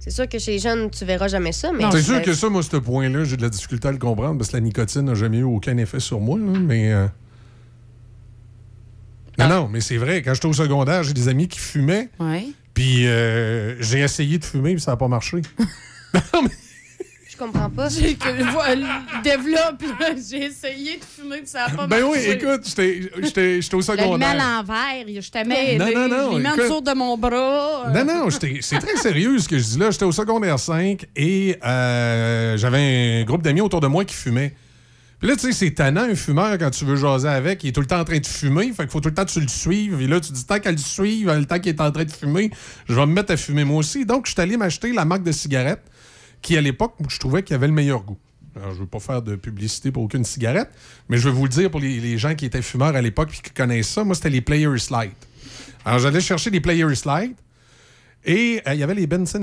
C'est 0.00 0.10
sûr 0.10 0.28
que 0.28 0.38
chez 0.38 0.52
les 0.52 0.58
jeunes, 0.58 0.90
tu 0.90 1.04
verras 1.04 1.28
jamais 1.28 1.52
ça, 1.52 1.72
mais. 1.72 1.84
C'est 1.92 2.02
sûr 2.02 2.22
que 2.22 2.32
ça, 2.32 2.48
moi, 2.48 2.62
ce 2.62 2.76
point-là, 2.76 3.24
j'ai 3.24 3.36
de 3.36 3.42
la 3.42 3.48
difficulté 3.50 3.88
à 3.88 3.92
le 3.92 3.98
comprendre 3.98 4.38
parce 4.38 4.50
que 4.50 4.56
la 4.56 4.60
nicotine 4.60 5.02
n'a 5.02 5.14
jamais 5.14 5.38
eu 5.38 5.42
aucun 5.42 5.76
effet 5.76 6.00
sur 6.00 6.20
moi, 6.20 6.38
là, 6.38 6.58
mais. 6.58 6.92
euh, 6.92 7.06
Non, 9.38 9.48
non, 9.48 9.68
mais 9.68 9.80
c'est 9.80 9.96
vrai. 9.96 10.22
Quand 10.22 10.34
j'étais 10.34 10.46
au 10.46 10.52
secondaire, 10.52 11.02
j'ai 11.02 11.12
des 11.14 11.28
amis 11.28 11.48
qui 11.48 11.58
fumaient. 11.58 12.08
Oui. 12.20 12.54
Puis 12.74 13.06
euh, 13.08 13.74
j'ai 13.82 14.00
essayé 14.00 14.38
de 14.38 14.44
fumer, 14.44 14.72
puis 14.74 14.80
ça 14.80 14.92
n'a 14.92 14.96
pas 14.96 15.08
marché. 15.08 15.38
Je 16.14 16.20
comprends 17.38 17.70
pas. 17.70 17.88
J'ai 17.88 18.14
que 18.14 18.50
voilà, 18.52 19.02
développe, 19.22 19.82
là, 20.00 20.08
j'ai 20.16 20.44
essayé 20.46 20.98
de 20.98 21.04
fumer, 21.04 21.38
puis 21.38 21.46
ça 21.46 21.68
n'a 21.68 21.74
pas 21.76 21.86
ben 21.86 22.02
oui, 22.04 22.18
marché. 22.18 22.32
écoute, 22.32 22.62
j'étais 22.66 23.00
j'étais- 23.22 23.62
j'étais 23.62 23.74
au 23.76 23.80
Je 23.80 23.92
le 23.92 23.98
secondaire. 23.98 24.34
l'envers, 24.36 25.22
je 25.22 25.30
t'ai 25.30 25.44
mis. 25.44 25.76
Non, 25.78 25.86
non, 25.94 26.08
non, 26.08 26.30
Je 26.32 26.36
l'ai 26.36 26.42
mis 26.42 26.48
en 26.48 26.54
écoute. 26.54 26.64
dessous 26.64 26.80
de 26.80 26.92
mon 26.94 27.16
bras. 27.16 27.90
Non, 27.94 28.04
non, 28.04 28.30
j'étais- 28.30 28.58
c'est 28.60 28.78
très 28.78 28.96
sérieux 28.96 29.38
ce 29.38 29.48
que 29.48 29.58
je 29.58 29.64
dis 29.64 29.78
là. 29.78 29.90
J'étais 29.90 30.04
au 30.04 30.12
secondaire 30.12 30.58
5 30.58 31.06
et 31.16 31.56
euh, 31.64 32.56
j'avais 32.56 33.20
un 33.20 33.24
groupe 33.24 33.42
d'amis 33.42 33.60
autour 33.60 33.80
de 33.80 33.86
moi 33.86 34.04
qui 34.04 34.14
fumaient. 34.14 34.54
Puis 35.20 35.26
là, 35.28 35.34
tu 35.34 35.40
sais, 35.46 35.52
c'est 35.52 35.72
tannant, 35.72 36.02
un 36.08 36.14
fumeur, 36.14 36.56
quand 36.58 36.70
tu 36.70 36.84
veux 36.84 36.94
jaser 36.94 37.26
avec. 37.28 37.64
Il 37.64 37.70
est 37.70 37.72
tout 37.72 37.80
le 37.80 37.88
temps 37.88 37.98
en 37.98 38.04
train 38.04 38.18
de 38.20 38.26
fumer. 38.26 38.66
Fait 38.72 38.84
qu'il 38.84 38.90
faut 38.90 39.00
tout 39.00 39.08
le 39.08 39.14
temps 39.16 39.24
que 39.24 39.32
tu 39.32 39.40
le 39.40 39.48
suives. 39.48 40.00
Et 40.00 40.06
là, 40.06 40.20
tu 40.20 40.30
dis, 40.30 40.44
tant 40.46 40.60
qu'elle 40.60 40.74
le 40.76 40.78
suive, 40.80 41.28
le 41.32 41.44
temps 41.44 41.58
qu'il 41.58 41.70
est 41.74 41.80
en 41.80 41.90
train 41.90 42.04
de 42.04 42.10
fumer, 42.12 42.52
je 42.88 42.94
vais 42.94 43.04
me 43.04 43.12
mettre 43.12 43.32
à 43.32 43.36
fumer 43.36 43.64
moi 43.64 43.78
aussi. 43.78 44.06
Donc, 44.06 44.26
je 44.26 44.32
suis 44.32 44.40
allé 44.40 44.56
m'acheter 44.56 44.92
la 44.92 45.04
marque 45.04 45.24
de 45.24 45.32
cigarette 45.32 45.82
qui, 46.42 46.56
à 46.56 46.60
l'époque, 46.60 46.94
je 47.08 47.18
trouvais 47.18 47.42
qu'il 47.42 47.54
avait 47.54 47.66
le 47.66 47.72
meilleur 47.72 48.02
goût. 48.02 48.18
Alors, 48.56 48.74
je 48.74 48.80
veux 48.80 48.86
pas 48.86 48.98
faire 49.00 49.22
de 49.22 49.36
publicité 49.36 49.90
pour 49.92 50.02
aucune 50.02 50.24
cigarette, 50.24 50.70
mais 51.08 51.16
je 51.18 51.28
vais 51.28 51.34
vous 51.34 51.44
le 51.44 51.48
dire 51.50 51.70
pour 51.70 51.80
les, 51.80 52.00
les 52.00 52.18
gens 52.18 52.34
qui 52.34 52.44
étaient 52.46 52.62
fumeurs 52.62 52.96
à 52.96 53.00
l'époque 53.02 53.30
et 53.38 53.42
qui 53.42 53.50
connaissent 53.52 53.88
ça. 53.90 54.02
Moi, 54.04 54.14
c'était 54.16 54.30
les 54.30 54.40
Players 54.40 54.68
Light. 54.90 55.12
Alors, 55.84 55.98
j'allais 56.00 56.20
chercher 56.20 56.50
les 56.50 56.60
Players 56.60 56.86
Light. 57.04 57.36
Et 58.24 58.60
euh, 58.66 58.74
il 58.74 58.80
y 58.80 58.82
avait 58.82 58.96
les 58.96 59.06
Benson 59.06 59.40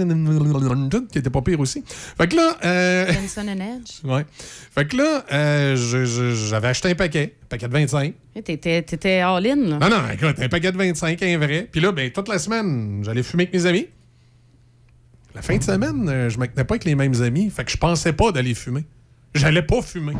qui 1.09 1.17
étaient 1.17 1.30
pas 1.30 1.41
pires 1.41 1.59
aussi. 1.61 1.81
Fait 1.88 2.27
que 2.27 2.35
là. 2.35 2.57
euh, 2.65 3.05
Benson 3.22 3.47
and 3.47 3.59
Edge. 3.61 4.03
ouais. 4.03 4.26
Fait 4.30 4.85
que 4.85 4.97
là, 4.97 5.26
euh, 5.31 5.76
j'avais 6.49 6.67
acheté 6.67 6.89
un 6.89 6.95
paquet, 6.95 7.35
un 7.43 7.47
paquet 7.47 7.67
de 7.69 7.73
25. 7.73 8.13
Eh, 8.35 8.41
T'étais 8.43 8.81
t'étais 8.81 9.19
all-in, 9.22 9.55
là. 9.55 9.80
Non, 9.80 9.89
non, 9.89 10.01
écoute, 10.13 10.35
un 10.39 10.49
paquet 10.49 10.73
de 10.73 10.77
25, 10.77 11.23
un 11.23 11.38
vrai. 11.38 11.69
Puis 11.72 11.80
là, 11.80 11.93
ben, 11.93 12.11
toute 12.11 12.27
la 12.27 12.38
semaine, 12.38 13.01
j'allais 13.03 13.23
fumer 13.23 13.43
avec 13.43 13.53
mes 13.53 13.65
amis. 13.65 13.88
La 15.36 15.41
fin 15.41 15.57
de 15.57 15.64
semaine, 15.64 16.07
euh, 16.07 16.30
je 16.30 16.40
ne 16.40 16.45
pas 16.45 16.62
avec 16.62 16.86
les 16.86 16.95
mêmes 16.95 17.22
amis. 17.22 17.49
Fait 17.49 17.66
que 17.66 17.72
je 17.72 17.78
pensais 17.78 18.14
pas 18.14 18.32
d'aller 18.32 18.53
fumer. 18.53 18.86
J'allais 19.34 19.62
pas 19.62 19.82
fumer. 19.82 20.14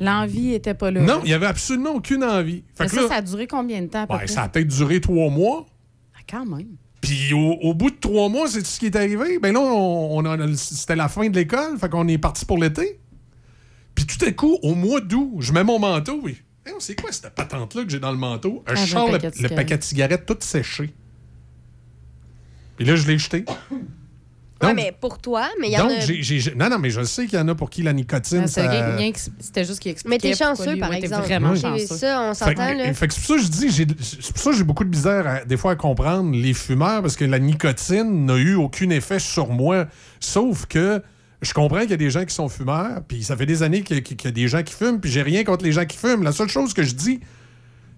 L'envie 0.00 0.52
était 0.54 0.74
pas 0.74 0.90
là. 0.90 1.00
Non, 1.00 1.22
il 1.24 1.30
y 1.30 1.34
avait 1.34 1.46
absolument 1.46 1.94
aucune 1.94 2.22
envie. 2.22 2.62
Fait 2.74 2.84
que 2.84 2.90
ça, 2.90 3.02
là, 3.02 3.08
ça 3.08 3.14
a 3.16 3.22
duré 3.22 3.46
combien 3.46 3.80
de 3.82 3.86
temps? 3.86 4.02
à 4.02 4.06
peu 4.06 4.12
ben, 4.12 4.18
près? 4.18 4.26
ça 4.28 4.42
a 4.42 4.48
peut-être 4.48 4.68
duré 4.68 5.00
trois 5.00 5.30
mois. 5.30 5.66
Ah, 6.14 6.20
quand 6.28 6.44
même. 6.44 6.68
Puis 7.00 7.32
au, 7.32 7.52
au 7.62 7.74
bout 7.74 7.90
de 7.90 7.96
trois 7.98 8.28
mois, 8.28 8.48
c'est 8.48 8.64
ce 8.64 8.78
qui 8.78 8.86
est 8.86 8.96
arrivé? 8.96 9.38
Ben 9.38 9.54
là, 9.54 9.60
on, 9.60 10.56
c'était 10.56 10.96
la 10.96 11.08
fin 11.08 11.28
de 11.28 11.34
l'école, 11.34 11.78
fait 11.78 11.88
qu'on 11.88 12.06
est 12.08 12.18
parti 12.18 12.44
pour 12.44 12.58
l'été. 12.58 13.00
Puis 13.94 14.06
tout 14.06 14.22
à 14.24 14.30
coup, 14.32 14.58
au 14.62 14.74
mois 14.74 15.00
d'août, 15.00 15.36
je 15.40 15.52
mets 15.52 15.64
mon 15.64 15.78
manteau. 15.78 16.28
Et, 16.28 16.36
Hey, 16.66 16.74
c'est 16.78 17.00
quoi 17.00 17.10
cette 17.10 17.34
patente-là 17.34 17.84
que 17.84 17.90
j'ai 17.90 18.00
dans 18.00 18.12
le 18.12 18.18
manteau? 18.18 18.62
Ah, 18.66 18.74
je 18.74 18.82
le 18.82 18.86
sors 18.86 19.06
le, 19.06 19.12
paquet 19.12 19.30
de 19.30 19.30
le 19.30 19.36
cigarettes. 19.36 19.56
paquet 19.56 19.78
de 19.78 19.82
cigarettes 19.82 20.26
tout 20.26 20.36
séché. 20.40 20.94
Puis 22.76 22.84
là, 22.84 22.96
je 22.96 23.06
l'ai 23.06 23.18
jeté. 23.18 23.44
Ouais, 24.62 24.68
Donc- 24.68 24.76
mais 24.76 24.92
pour 25.00 25.18
toi, 25.18 25.48
mais 25.58 25.68
il 25.68 25.72
y 25.72 25.78
en 25.78 25.88
Donc, 25.88 25.92
a. 25.92 26.54
non, 26.56 26.68
non, 26.68 26.78
mais 26.78 26.90
je 26.90 27.02
sais 27.02 27.24
qu'il 27.26 27.38
y 27.38 27.40
en 27.42 27.48
a 27.48 27.54
pour 27.54 27.70
qui 27.70 27.82
la 27.82 27.94
nicotine. 27.94 28.42
Ah, 28.44 28.46
c'est 28.46 28.62
ça- 28.62 28.68
rien- 28.70 28.94
rien 28.96 29.10
que- 29.12 29.18
C'était 29.38 29.64
juste 29.64 29.80
qu'il 29.80 29.90
expliquait. 29.90 30.28
Mais 30.28 30.30
t'es 30.32 30.36
chanceux, 30.36 30.72
lui, 30.72 30.80
par 30.80 30.90
ouais, 30.90 30.98
t'es 30.98 31.04
exemple. 31.06 31.24
vraiment 31.24 31.50
Oui. 31.52 31.60
chanceux. 31.60 31.96
Ça, 31.96 32.20
on 32.30 32.34
Fait 32.34 32.44
s'entend, 32.56 32.94
fait 32.94 33.08
que 33.08 33.14
c'est 33.14 33.20
pour 33.20 33.28
ça 33.28 33.34
que 33.36 33.42
je 33.42 33.48
dis, 33.48 33.70
j'ai- 33.70 33.86
c'est 34.00 34.32
pour 34.34 34.42
ça 34.42 34.50
que 34.50 34.56
j'ai 34.58 34.64
beaucoup 34.64 34.84
de 34.84 34.90
misère 34.90 35.26
à- 35.26 35.44
des 35.46 35.56
fois 35.56 35.72
à 35.72 35.76
comprendre 35.76 36.34
les 36.36 36.52
fumeurs 36.52 37.00
parce 37.00 37.16
que 37.16 37.24
la 37.24 37.38
nicotine 37.38 38.26
n'a 38.26 38.36
eu 38.36 38.54
aucun 38.54 38.90
effet 38.90 39.18
sur 39.18 39.48
moi. 39.48 39.86
Sauf 40.20 40.66
que 40.66 41.02
je 41.40 41.54
comprends 41.54 41.80
qu'il 41.80 41.90
y 41.92 41.94
a 41.94 41.96
des 41.96 42.10
gens 42.10 42.26
qui 42.26 42.34
sont 42.34 42.50
fumeurs, 42.50 43.00
puis 43.08 43.22
ça 43.22 43.34
fait 43.38 43.46
des 43.46 43.62
années 43.62 43.80
qu'il 43.82 43.96
y, 43.96 44.00
y 44.24 44.28
a 44.28 44.30
des 44.30 44.46
gens 44.48 44.62
qui 44.62 44.74
fument, 44.74 45.00
puis 45.00 45.10
j'ai 45.10 45.22
rien 45.22 45.42
contre 45.42 45.64
les 45.64 45.72
gens 45.72 45.86
qui 45.86 45.96
fument. 45.96 46.22
La 46.22 46.32
seule 46.32 46.50
chose 46.50 46.74
que 46.74 46.82
je 46.82 46.92
dis, 46.92 47.20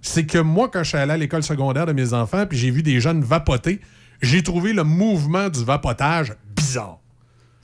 c'est 0.01 0.26
que 0.26 0.39
moi, 0.39 0.68
quand 0.72 0.84
je 0.84 0.90
suis 0.90 0.98
allé 0.98 1.12
à 1.12 1.16
l'école 1.16 1.43
secondaire 1.43 1.86
de 1.86 1.93
mes 1.93 2.12
enfants, 2.12 2.47
puis 2.47 2.56
j'ai 2.56 2.70
vu 2.70 2.82
des 2.84 3.01
jeunes 3.01 3.22
vapoter, 3.22 3.80
j'ai 4.22 4.42
trouvé 4.42 4.72
le 4.72 4.84
mouvement 4.84 5.48
du 5.48 5.64
vapotage 5.64 6.34
bizarre. 6.56 7.01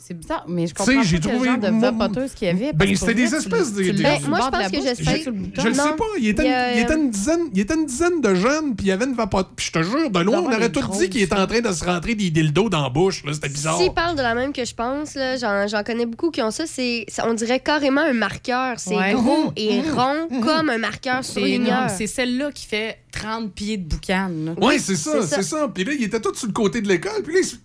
C'est 0.09 0.14
bizarre, 0.14 0.47
mais 0.48 0.66
je 0.66 0.72
comprends 0.72 1.02
j'ai 1.02 1.18
pas 1.18 1.22
quel 1.26 1.32
trouvé 1.35 1.48
genre 1.51 1.59
de 1.59 1.68
mon- 1.68 1.80
vapoteuse 1.80 2.32
qu'il 2.32 2.48
y 2.48 2.51
avait. 2.51 2.72
Ben, 2.72 2.89
que 2.89 2.94
c'était 2.94 3.12
pour 3.12 3.14
des 3.14 3.26
vrai, 3.26 3.39
tu 3.40 3.44
espèces 3.44 3.72
de- 3.74 3.82
tu 3.82 3.93
Ben, 3.93 4.16
sur 4.16 4.22
le 4.24 4.28
moi, 4.30 4.39
je 4.39 4.43
bord 4.43 4.47
de 4.47 4.51
pense 4.51 4.51
la 4.62 4.70
que 4.70 4.76
bouche, 4.76 4.89
je 4.89 4.94
tu 5.14 5.22
sur 5.22 5.30
le 5.32 5.36
bouton. 5.39 5.62
Je 5.62 5.68
le 5.68 5.74
sais 5.74 5.85
Non. 5.85 5.97
pas. 5.97 6.05
Il 6.18 6.28
était, 6.28 6.43
Il 6.44 6.48
y 6.48 6.55
a- 6.55 6.72
il 6.76 6.80
était 6.80 6.94
une 6.94 7.10
dizaine, 7.10 7.40
il 7.52 7.60
était 7.60 7.74
une 7.74 7.85
dizaine 7.85 8.20
de 8.22 8.35
jeunes, 8.35 8.74
puis 8.74 8.86
il 8.86 8.89
y 8.89 8.93
avait 8.93 9.05
une 9.05 9.12
vapote. 9.14 9.48
Puis 9.55 9.66
je 9.66 9.72
te 9.78 9.82
jure, 9.85 10.10
de 10.10 10.18
loin, 10.20 10.39
on 10.39 10.40
D'avoir 10.40 10.56
aurait 10.59 10.68
des 10.70 10.72
tout 10.72 10.80
grosses, 10.80 10.98
dit 10.98 11.10
qu'il 11.10 11.20
était 11.20 11.35
en 11.36 11.47
train 11.47 11.60
de 11.60 11.70
se 11.72 11.85
rentrer 11.85 12.14
des 12.14 12.30
dildos 12.30 12.70
dans 12.70 12.82
la 12.85 12.89
bouche. 12.89 13.22
là. 13.22 13.35
C'était 13.35 13.51
bizarre. 13.51 13.76
S'ils 13.78 13.93
parlent 13.93 14.16
de 14.16 14.22
la 14.22 14.35
même 14.35 14.55
que 14.55 14.64
je 14.64 14.74
pense, 14.74 15.14
là, 15.14 15.36
j'en, 15.36 15.66
j'en 15.68 15.82
connais 15.82 16.06
beaucoup 16.06 16.30
qui 16.30 16.40
ont 16.40 16.51
ça, 16.51 16.64
c'est, 16.66 17.05
on 17.26 17.35
dirait 17.35 17.60
carrément 17.60 18.01
un 18.01 18.14
marqueur. 18.14 18.76
C'est 18.78 18.97
Ouais. 18.97 19.12
gros 19.12 19.44
Mhm. 19.48 19.52
et 19.56 19.82
Mhm. 19.82 19.90
rond 19.94 20.40
comme 20.43 20.70
un 20.70 20.78
marqueur 20.78 21.22
C'est 21.22 21.32
surligneur. 21.32 21.68
énorme. 21.80 21.89
C'est 21.94 22.06
celle-là 22.06 22.51
qui 22.51 22.64
fait 22.64 22.97
30 23.12 23.52
pieds 23.52 23.76
de 23.76 23.85
boucan. 23.86 24.30
là. 24.47 24.52
Oui, 24.59 24.78
c'est 24.78 24.97
ça, 24.97 25.20
c'est 25.26 25.43
ça. 25.43 25.68
Puis 25.74 25.85
là, 25.85 25.93
il 25.93 26.05
était 26.05 26.20
tout 26.20 26.35
sur 26.35 26.47
le 26.47 26.52
côté 26.55 26.80
de 26.80 26.89
l'école. 26.89 27.22
Puis 27.22 27.35
là, 27.35 27.40
il 27.43 27.47
se, 27.47 27.56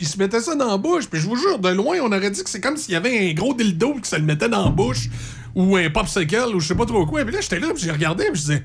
il 0.00 0.06
se 0.06 0.18
mettait 0.18 0.40
ça 0.40 0.54
dans 0.54 0.70
la 0.70 0.76
bouche. 0.76 1.08
Puis 1.08 1.20
je 1.20 1.26
vous 1.26 1.36
jure, 1.36 1.58
de 1.58 1.68
loin, 1.70 1.98
on 2.02 2.12
aurait 2.12 2.30
dit 2.30 2.42
que 2.42 2.50
c'est 2.50 2.60
comme 2.60 2.76
s'il 2.76 2.94
y 2.94 2.96
avait 2.96 3.30
un 3.30 3.32
gros 3.32 3.54
dildo 3.54 3.94
qui 3.94 4.08
se 4.08 4.16
le 4.16 4.22
mettait 4.22 4.48
dans 4.48 4.64
la 4.64 4.70
bouche. 4.70 5.08
Ou 5.54 5.76
un 5.76 5.88
popsicle, 5.88 6.54
ou 6.54 6.60
je 6.60 6.68
sais 6.68 6.74
pas 6.74 6.84
trop 6.84 7.06
quoi. 7.06 7.24
Puis 7.24 7.34
là, 7.34 7.40
j'étais 7.40 7.58
là, 7.58 7.68
puis 7.74 7.82
j'ai 7.82 7.90
regardé, 7.90 8.24
puis 8.24 8.34
je 8.34 8.46
disais, 8.46 8.64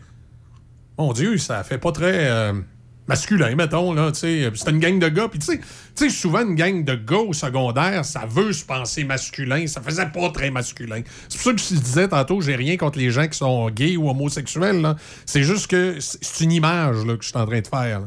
mon 0.98 1.14
Dieu, 1.14 1.38
ça 1.38 1.64
fait 1.64 1.78
pas 1.78 1.94
très 1.94 2.30
euh, 2.30 2.54
masculin, 3.08 3.56
mettons, 3.56 3.94
là, 3.94 4.12
tu 4.12 4.20
sais. 4.20 4.52
C'était 4.54 4.72
une 4.72 4.80
gang 4.80 5.00
de 5.00 5.10
gars. 5.10 5.28
Puis 5.28 5.40
tu 5.40 5.60
sais, 5.96 6.10
souvent, 6.10 6.42
une 6.42 6.56
gang 6.56 6.84
de 6.84 6.96
gars 6.96 7.18
au 7.18 7.34
secondaire, 7.34 8.06
ça 8.06 8.26
veut 8.28 8.54
se 8.54 8.64
penser 8.66 9.04
masculin. 9.04 9.68
Ça 9.68 9.82
faisait 9.82 10.08
pas 10.08 10.30
très 10.30 10.52
masculin. 10.52 11.02
C'est 11.30 11.38
pour 11.38 11.46
ça 11.46 11.54
que 11.54 11.76
je 11.76 11.82
disais 11.82 12.08
tantôt, 12.08 12.42
j'ai 12.42 12.56
rien 12.56 12.78
contre 12.78 13.00
les 13.00 13.12
gens 13.12 13.28
qui 13.28 13.38
sont 13.38 13.70
gays 13.70 13.98
ou 13.98 14.10
homosexuels. 14.10 14.96
C'est 15.26 15.44
juste 15.44 15.68
que 15.68 16.00
c'est 16.00 16.20
c'est 16.22 16.44
une 16.46 16.52
image, 16.52 17.06
que 17.06 17.18
je 17.22 17.28
suis 17.28 17.38
en 17.38 17.46
train 17.46 17.62
de 17.62 17.68
faire. 17.68 18.02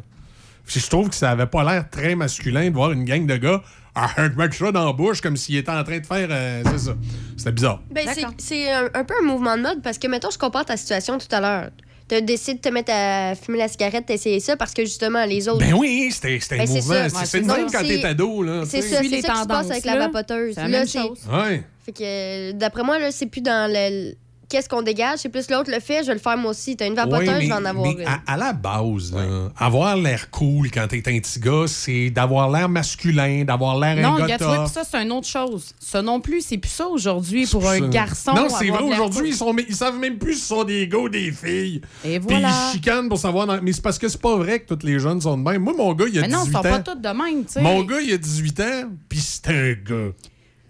Puis 0.67 0.81
je 0.81 0.89
trouve 0.89 1.09
que 1.11 1.15
ça 1.15 1.31
avait 1.31 1.47
pas 1.47 1.63
l'air 1.65 1.89
très 1.91 2.15
masculin 2.15 2.69
de 2.71 2.75
voir 2.75 2.93
une 2.93 3.05
gang 3.05 3.27
de 3.27 3.37
gars 3.37 3.63
ah, 3.97 4.11
mettre 4.37 4.57
ça 4.57 4.73
dans 4.73 4.87
la 4.87 4.93
bouche 4.93 5.21
comme 5.21 5.37
s'ils 5.37 5.57
étaient 5.57 5.71
en 5.71 5.85
train 5.85 5.99
de 6.01 6.07
faire. 6.07 6.27
euh, 6.31 6.63
c'est 6.73 6.79
ça. 6.79 6.97
C'était 7.37 7.53
bizarre. 7.53 7.81
Ben, 7.93 8.09
c'est, 8.39 8.73
un, 8.73 8.87
un 8.93 9.05
peu 9.05 9.15
un 9.23 9.25
mouvement 9.25 9.57
de 9.57 9.63
mode 9.63 9.83
parce 9.83 9.99
que, 9.99 10.09
mettons, 10.09 10.31
je 10.31 10.39
compare 10.39 10.65
ta 10.65 10.77
situation 10.77 11.17
tout 11.19 11.29
à 11.31 11.41
l'heure. 11.41 11.71
Tu 12.09 12.21
décides 12.21 12.57
de 12.57 12.63
te 12.63 12.69
mettre 12.71 12.93
à 12.93 13.35
fumer 13.37 13.59
la 13.59 13.69
cigarette, 13.69 14.05
t'essayes 14.07 14.41
ça 14.41 14.57
parce 14.57 14.75
que 14.75 14.83
justement, 14.85 15.25
les 15.25 15.49
autres. 15.49 15.61
Ben 15.61 15.73
oui, 15.75 16.11
c'était 16.11 16.39
c'était 16.41 16.57
un 16.57 16.59
Ben, 16.59 16.67
c'est 16.67 16.75
mouvement. 16.81 17.09
C'est 17.25 17.41
le 17.41 17.47
même 17.47 17.67
quand 17.71 17.83
t'es 17.83 18.01
C'est- 18.01 18.05
ado, 18.05 18.43
là. 18.43 18.63
C'est 18.67 18.83
ça, 18.83 18.97
c'est 18.97 19.03
les 19.09 19.23
ça 19.23 19.33
qui 19.33 19.39
se 19.41 19.47
passe 19.47 19.47
tendances, 19.47 19.71
avec 19.71 19.85
la 19.85 19.97
vapoteuse. 19.99 20.55
C'est 20.57 20.61
la 20.63 20.69
Là, 20.69 20.79
même 20.81 20.87
c'est- 20.89 20.99
chose. 20.99 21.21
Ouais. 21.33 21.63
Fait 21.87 21.93
que, 21.93 22.53
d'après 22.53 22.83
moi, 22.83 22.99
là, 22.99 23.11
c'est 23.13 23.27
plus 23.27 23.41
dans 23.43 23.71
le. 23.73 24.15
Qu'est-ce 24.49 24.69
qu'on 24.69 24.83
dégage? 24.83 25.21
C'est 25.21 25.29
plus 25.29 25.51
l'autre 25.51 25.71
le 25.71 25.81
fait, 25.81 26.03
je 26.03 26.09
vais 26.09 26.15
le 26.15 26.19
faire 26.21 26.37
moi 26.37 26.51
aussi. 26.51 26.77
T'as 26.77 26.87
une 26.87 26.95
vapoteuse, 26.95 27.29
Ouais, 27.29 27.41
je 27.43 27.47
vais 27.47 27.53
en 27.53 27.65
avoir 27.65 27.85
mais 27.87 28.03
une. 28.03 28.09
à, 28.09 28.21
à 28.27 28.37
la 28.37 28.53
base, 28.53 29.13
là, 29.13 29.51
avoir 29.57 29.97
l'air 29.97 30.31
cool 30.31 30.71
quand 30.71 30.87
t'es 30.89 30.99
un 31.07 31.19
petit 31.19 31.41
gars, 31.41 31.65
c'est 31.67 32.11
d'avoir 32.11 32.51
l'air 32.51 32.69
masculin, 32.69 33.45
d'avoir 33.45 33.79
l'air 33.79 33.97
Non, 33.97 34.15
un 34.15 34.19
gars 34.19 34.25
regarde, 34.25 34.41
tu 34.43 34.47
vois, 34.47 34.65
puis 34.65 34.73
ça, 34.73 34.83
c'est 34.85 34.99
une 35.03 35.13
autre 35.13 35.27
chose. 35.27 35.73
Ça 35.81 36.03
non 36.03 36.21
plus, 36.21 36.41
c'est 36.43 36.59
plus 36.59 36.71
ça 36.71 36.87
aujourd'hui 36.89 37.47
pour 37.47 37.69
un 37.69 37.79
Ça- 37.79 37.87
garçon. 37.89 38.33
Non, 38.35 38.49
c'est 38.49 38.69
vrai, 38.69 38.83
aujourd'hui, 38.83 39.19
cool. 39.21 39.29
ils, 39.29 39.35
sont, 39.35 39.57
ils 39.69 39.75
savent 39.75 39.99
même 39.99 40.19
plus 40.19 40.35
si 40.35 40.41
ce 40.43 40.47
sont 40.49 40.65
des 40.65 40.87
gars 40.89 40.99
ou 40.99 41.09
des 41.09 41.33
filles. 41.33 41.81
Et 42.05 42.21
Puis 42.21 42.29
voilà. 42.29 42.51
ils 42.51 42.73
chicanent 42.75 43.09
pour 43.09 43.19
savoir. 43.19 43.47
dans- 43.47 43.61
Mais 43.63 43.73
c'est 43.73 43.83
parce 43.83 43.99
que 43.99 44.09
c'est 44.09 44.21
pas 44.21 44.37
vrai 44.37 44.61
que 44.61 44.75
tous 44.75 44.87
les 44.87 44.99
jeunes 44.99 45.21
sont 45.21 45.37
de 45.39 45.43
même. 45.43 45.63
Moi, 45.63 45.75
mon 45.77 45.93
gars, 45.95 46.07
il 46.13 46.19
a 46.19 46.23
Mais 46.23 46.29
non, 46.29 46.45
18 46.45 46.49
ils 46.49 46.53
sont 46.53 46.59
ans. 46.59 46.63
pas 46.63 46.79
tous 46.81 46.95
de 47.01 47.09
même, 47.09 47.45
tu 47.45 47.53
sais. 47.55 47.61
Mon 47.63 47.83
gars, 47.83 48.01
il 48.01 48.13
a 48.13 48.19
18 48.19 48.61
ans, 48.61 48.91
puis 49.09 49.19
c'est 49.21 49.49
un 49.49 49.73
gars. 49.73 50.13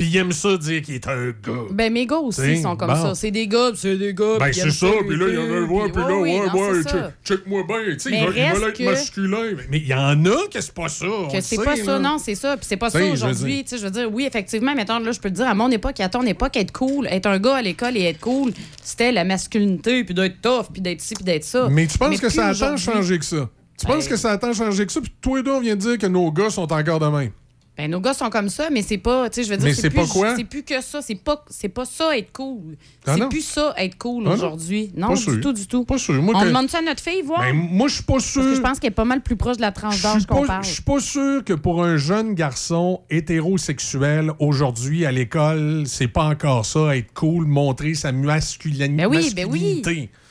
Puis 0.04 0.12
il 0.12 0.18
aime 0.18 0.32
ça 0.32 0.58
dire 0.58 0.82
qu'il 0.82 0.96
est 0.96 1.08
un 1.08 1.28
gars. 1.28 1.62
Ben, 1.70 1.90
mes 1.90 2.04
gars 2.04 2.18
aussi 2.18 2.42
T'sais, 2.42 2.56
sont 2.60 2.76
comme 2.76 2.90
bon. 2.92 3.02
ça. 3.02 3.14
C'est 3.14 3.30
des 3.30 3.48
gars, 3.48 3.70
c'est 3.74 3.96
des 3.96 4.12
gars. 4.12 4.36
Ben, 4.38 4.52
c'est 4.52 4.70
ça, 4.70 4.86
puis 5.08 5.16
là, 5.16 5.26
il 5.28 5.34
y 5.34 5.38
en 5.38 5.50
a 5.50 5.56
un 5.56 5.64
voir, 5.66 5.90
puis 5.90 6.02
là, 6.02 6.14
ouais, 6.18 6.40
ouais, 6.40 6.82
check-moi 7.24 7.62
bien. 7.66 7.78
Tu 7.94 8.00
sais, 8.00 8.10
il 8.10 8.26
va- 8.26 8.66
être 8.68 8.72
que- 8.76 8.84
masculin. 8.84 9.42
Mais- 9.70 9.78
il 9.78 9.86
y 9.86 9.94
en 9.94 10.22
a 10.26 10.46
que 10.52 10.60
c'est 10.60 10.74
pas 10.74 10.90
ça. 10.90 11.06
Que 11.32 11.40
c'est 11.40 11.56
pas 11.56 11.76
ça, 11.76 11.98
non, 11.98 12.18
c'est 12.18 12.34
ça. 12.34 12.58
Puis 12.58 12.66
c'est 12.68 12.76
pas 12.76 12.90
ça 12.90 13.02
aujourd'hui. 13.02 13.62
Tu 13.64 13.70
sais, 13.70 13.78
je 13.78 13.84
veux 13.84 13.90
dire, 13.90 14.12
oui, 14.12 14.26
effectivement, 14.26 14.74
mettons, 14.74 14.98
là, 14.98 15.10
je 15.10 15.20
peux 15.20 15.30
te 15.30 15.36
dire, 15.36 15.48
à 15.48 15.54
mon 15.54 15.70
époque 15.70 15.98
et 16.00 16.02
à 16.02 16.10
ton 16.10 16.22
époque, 16.26 16.54
être 16.58 16.72
cool, 16.72 17.06
être 17.06 17.24
un 17.24 17.38
gars 17.38 17.54
à 17.56 17.62
l'école 17.62 17.96
et 17.96 18.02
être 18.02 18.20
cool, 18.20 18.52
c'était 18.82 19.10
la 19.10 19.24
masculinité, 19.24 20.04
puis 20.04 20.12
d'être 20.14 20.42
tough, 20.42 20.66
puis 20.70 20.82
d'être 20.82 21.00
ci, 21.00 21.14
puis 21.14 21.24
d'être 21.24 21.44
ça. 21.44 21.68
Mais 21.70 21.86
tu 21.86 21.96
penses 21.96 22.20
que 22.20 22.28
ça 22.28 22.48
a 22.48 22.54
tant 22.54 22.76
changé 22.76 23.18
que 23.18 23.24
ça? 23.24 23.48
Tu 23.80 23.86
penses 23.86 24.04
Ben- 24.04 24.10
que 24.10 24.16
ça 24.16 24.32
a 24.32 24.36
tant 24.36 24.52
changé 24.52 24.84
que 24.84 24.92
ça? 24.92 25.00
Puis 25.00 25.12
toi 25.22 25.40
et 25.40 25.42
deux, 25.42 25.52
on 25.52 25.60
vient 25.60 25.76
de 25.76 25.80
dire 25.80 25.96
que 25.96 26.06
nos 26.06 26.30
gars 26.30 26.50
sont 26.50 26.70
encore 26.70 27.00
de 27.00 27.06
même. 27.06 27.30
Ben, 27.76 27.90
nos 27.90 28.00
gars 28.00 28.14
sont 28.14 28.30
comme 28.30 28.48
ça, 28.50 28.70
mais 28.70 28.82
c'est 28.82 28.98
pas, 28.98 29.28
tu 29.28 29.34
sais, 29.34 29.44
je 29.44 29.50
veux 29.50 29.56
dire, 29.56 29.74
c'est 29.74 29.90
plus? 29.90 30.06
C'est 30.36 30.44
plus 30.44 30.62
que 30.62 30.80
ça. 30.80 31.02
C'est 31.02 31.16
pas, 31.16 31.44
c'est 31.50 31.68
pas 31.68 31.84
ça 31.84 32.16
être 32.16 32.32
cool. 32.32 32.76
Ah 33.04 33.14
c'est 33.14 33.20
non? 33.20 33.28
plus 33.28 33.40
ça 33.44 33.74
être 33.78 33.98
cool 33.98 34.22
Ah 34.26 34.28
non? 34.28 34.34
aujourd'hui. 34.36 34.92
Non, 34.96 35.08
Pas 35.08 35.14
du 35.14 35.20
sûr. 35.22 35.40
tout, 35.40 35.52
du 35.52 35.66
tout. 35.66 35.84
Pas 35.84 35.98
sûr. 35.98 36.22
Moi, 36.22 36.34
On 36.36 36.40
que- 36.40 36.46
demande 36.46 36.68
ça 36.70 36.78
à 36.78 36.82
notre 36.82 37.02
fille, 37.02 37.22
voir. 37.22 37.40
Ben, 37.40 37.52
moi, 37.52 37.88
je 37.88 37.94
suis 37.94 38.04
pas 38.04 38.20
sûr. 38.20 38.42
Parce 38.42 38.50
que 38.52 38.56
je 38.56 38.60
pense 38.62 38.78
qu'elle 38.78 38.90
est 38.92 38.94
pas 38.94 39.04
mal 39.04 39.22
plus 39.22 39.34
proche 39.34 39.56
de 39.56 39.62
la 39.62 39.72
tranche 39.72 40.00
d'âge 40.02 40.24
qu'on 40.24 40.46
parle. 40.46 40.64
Je 40.64 40.70
suis 40.70 40.82
pas 40.82 41.00
sûr 41.00 41.42
que 41.42 41.52
pour 41.52 41.82
un 41.82 41.96
jeune 41.96 42.34
garçon 42.34 43.00
hétérosexuel 43.10 44.30
aujourd'hui 44.38 45.04
à 45.04 45.10
l'école, 45.12 45.82
c'est 45.86 46.06
pas 46.08 46.26
encore 46.26 46.64
ça, 46.66 46.96
être 46.96 47.12
cool, 47.12 47.46
montrer 47.46 47.94
sa 47.94 48.12
masculin- 48.12 48.94
Ben 48.96 49.06
oui, 49.06 49.32
ben 49.34 49.46
oui. 49.50 49.82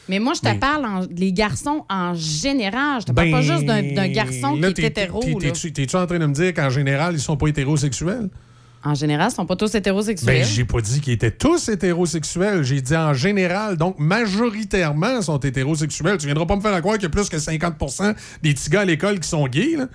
Mais 0.10 0.20
moi, 0.20 0.34
je 0.36 0.42
te 0.42 0.48
Mais- 0.48 0.56
parle 0.60 0.86
en- 0.86 1.06
des 1.06 1.32
garçons 1.32 1.86
en 1.90 2.14
général. 2.14 3.02
Je 3.02 3.06
te 3.06 3.12
parle 3.14 3.32
pas 3.32 3.42
Ben, 3.42 3.44
juste 3.44 3.66
d'un 3.66 4.08
garçon 4.10 4.56
là, 4.56 4.72
qui 4.74 4.82
est 4.82 4.88
hétéro. 4.88 5.22
t'es-tu 5.22 5.96
en 5.96 6.06
train 6.06 6.20
de 6.20 6.26
me 6.26 6.34
dire 6.34 6.54
qu'en 6.54 6.70
général, 6.70 7.14
ils 7.16 7.20
sont 7.22 7.38
pas 7.38 7.48
hétérosexuels? 7.48 8.30
En 8.86 8.96
général, 8.96 9.30
ils 9.32 9.36
sont 9.36 9.46
pas 9.46 9.56
tous 9.56 9.74
hétérosexuels. 9.76 10.42
Ben, 10.42 10.46
j'ai 10.46 10.66
pas 10.66 10.82
dit 10.82 11.00
qu'ils 11.00 11.14
étaient 11.14 11.32
tous 11.32 11.70
hétérosexuels. 11.70 12.64
J'ai 12.64 12.82
dit 12.82 12.98
en 12.98 13.14
général. 13.14 13.78
Donc, 13.78 13.98
majoritairement, 13.98 15.22
sont 15.22 15.38
hétérosexuels. 15.40 16.18
Tu 16.18 16.26
viendras 16.26 16.46
pas 16.46 16.58
me 16.58 16.62
faire 16.62 16.78
croire 16.82 16.96
qu'il 16.96 17.04
y 17.04 17.06
a 17.06 17.10
plus 17.10 17.30
que 17.30 17.38
50% 17.40 18.14
des 18.42 18.54
petits 18.54 18.70
gars 18.70 18.82
à 18.82 18.86
l'école 18.86 19.20
qui 19.22 19.30
sont 19.30 19.48
gays, 19.48 19.76
là? 19.78 19.88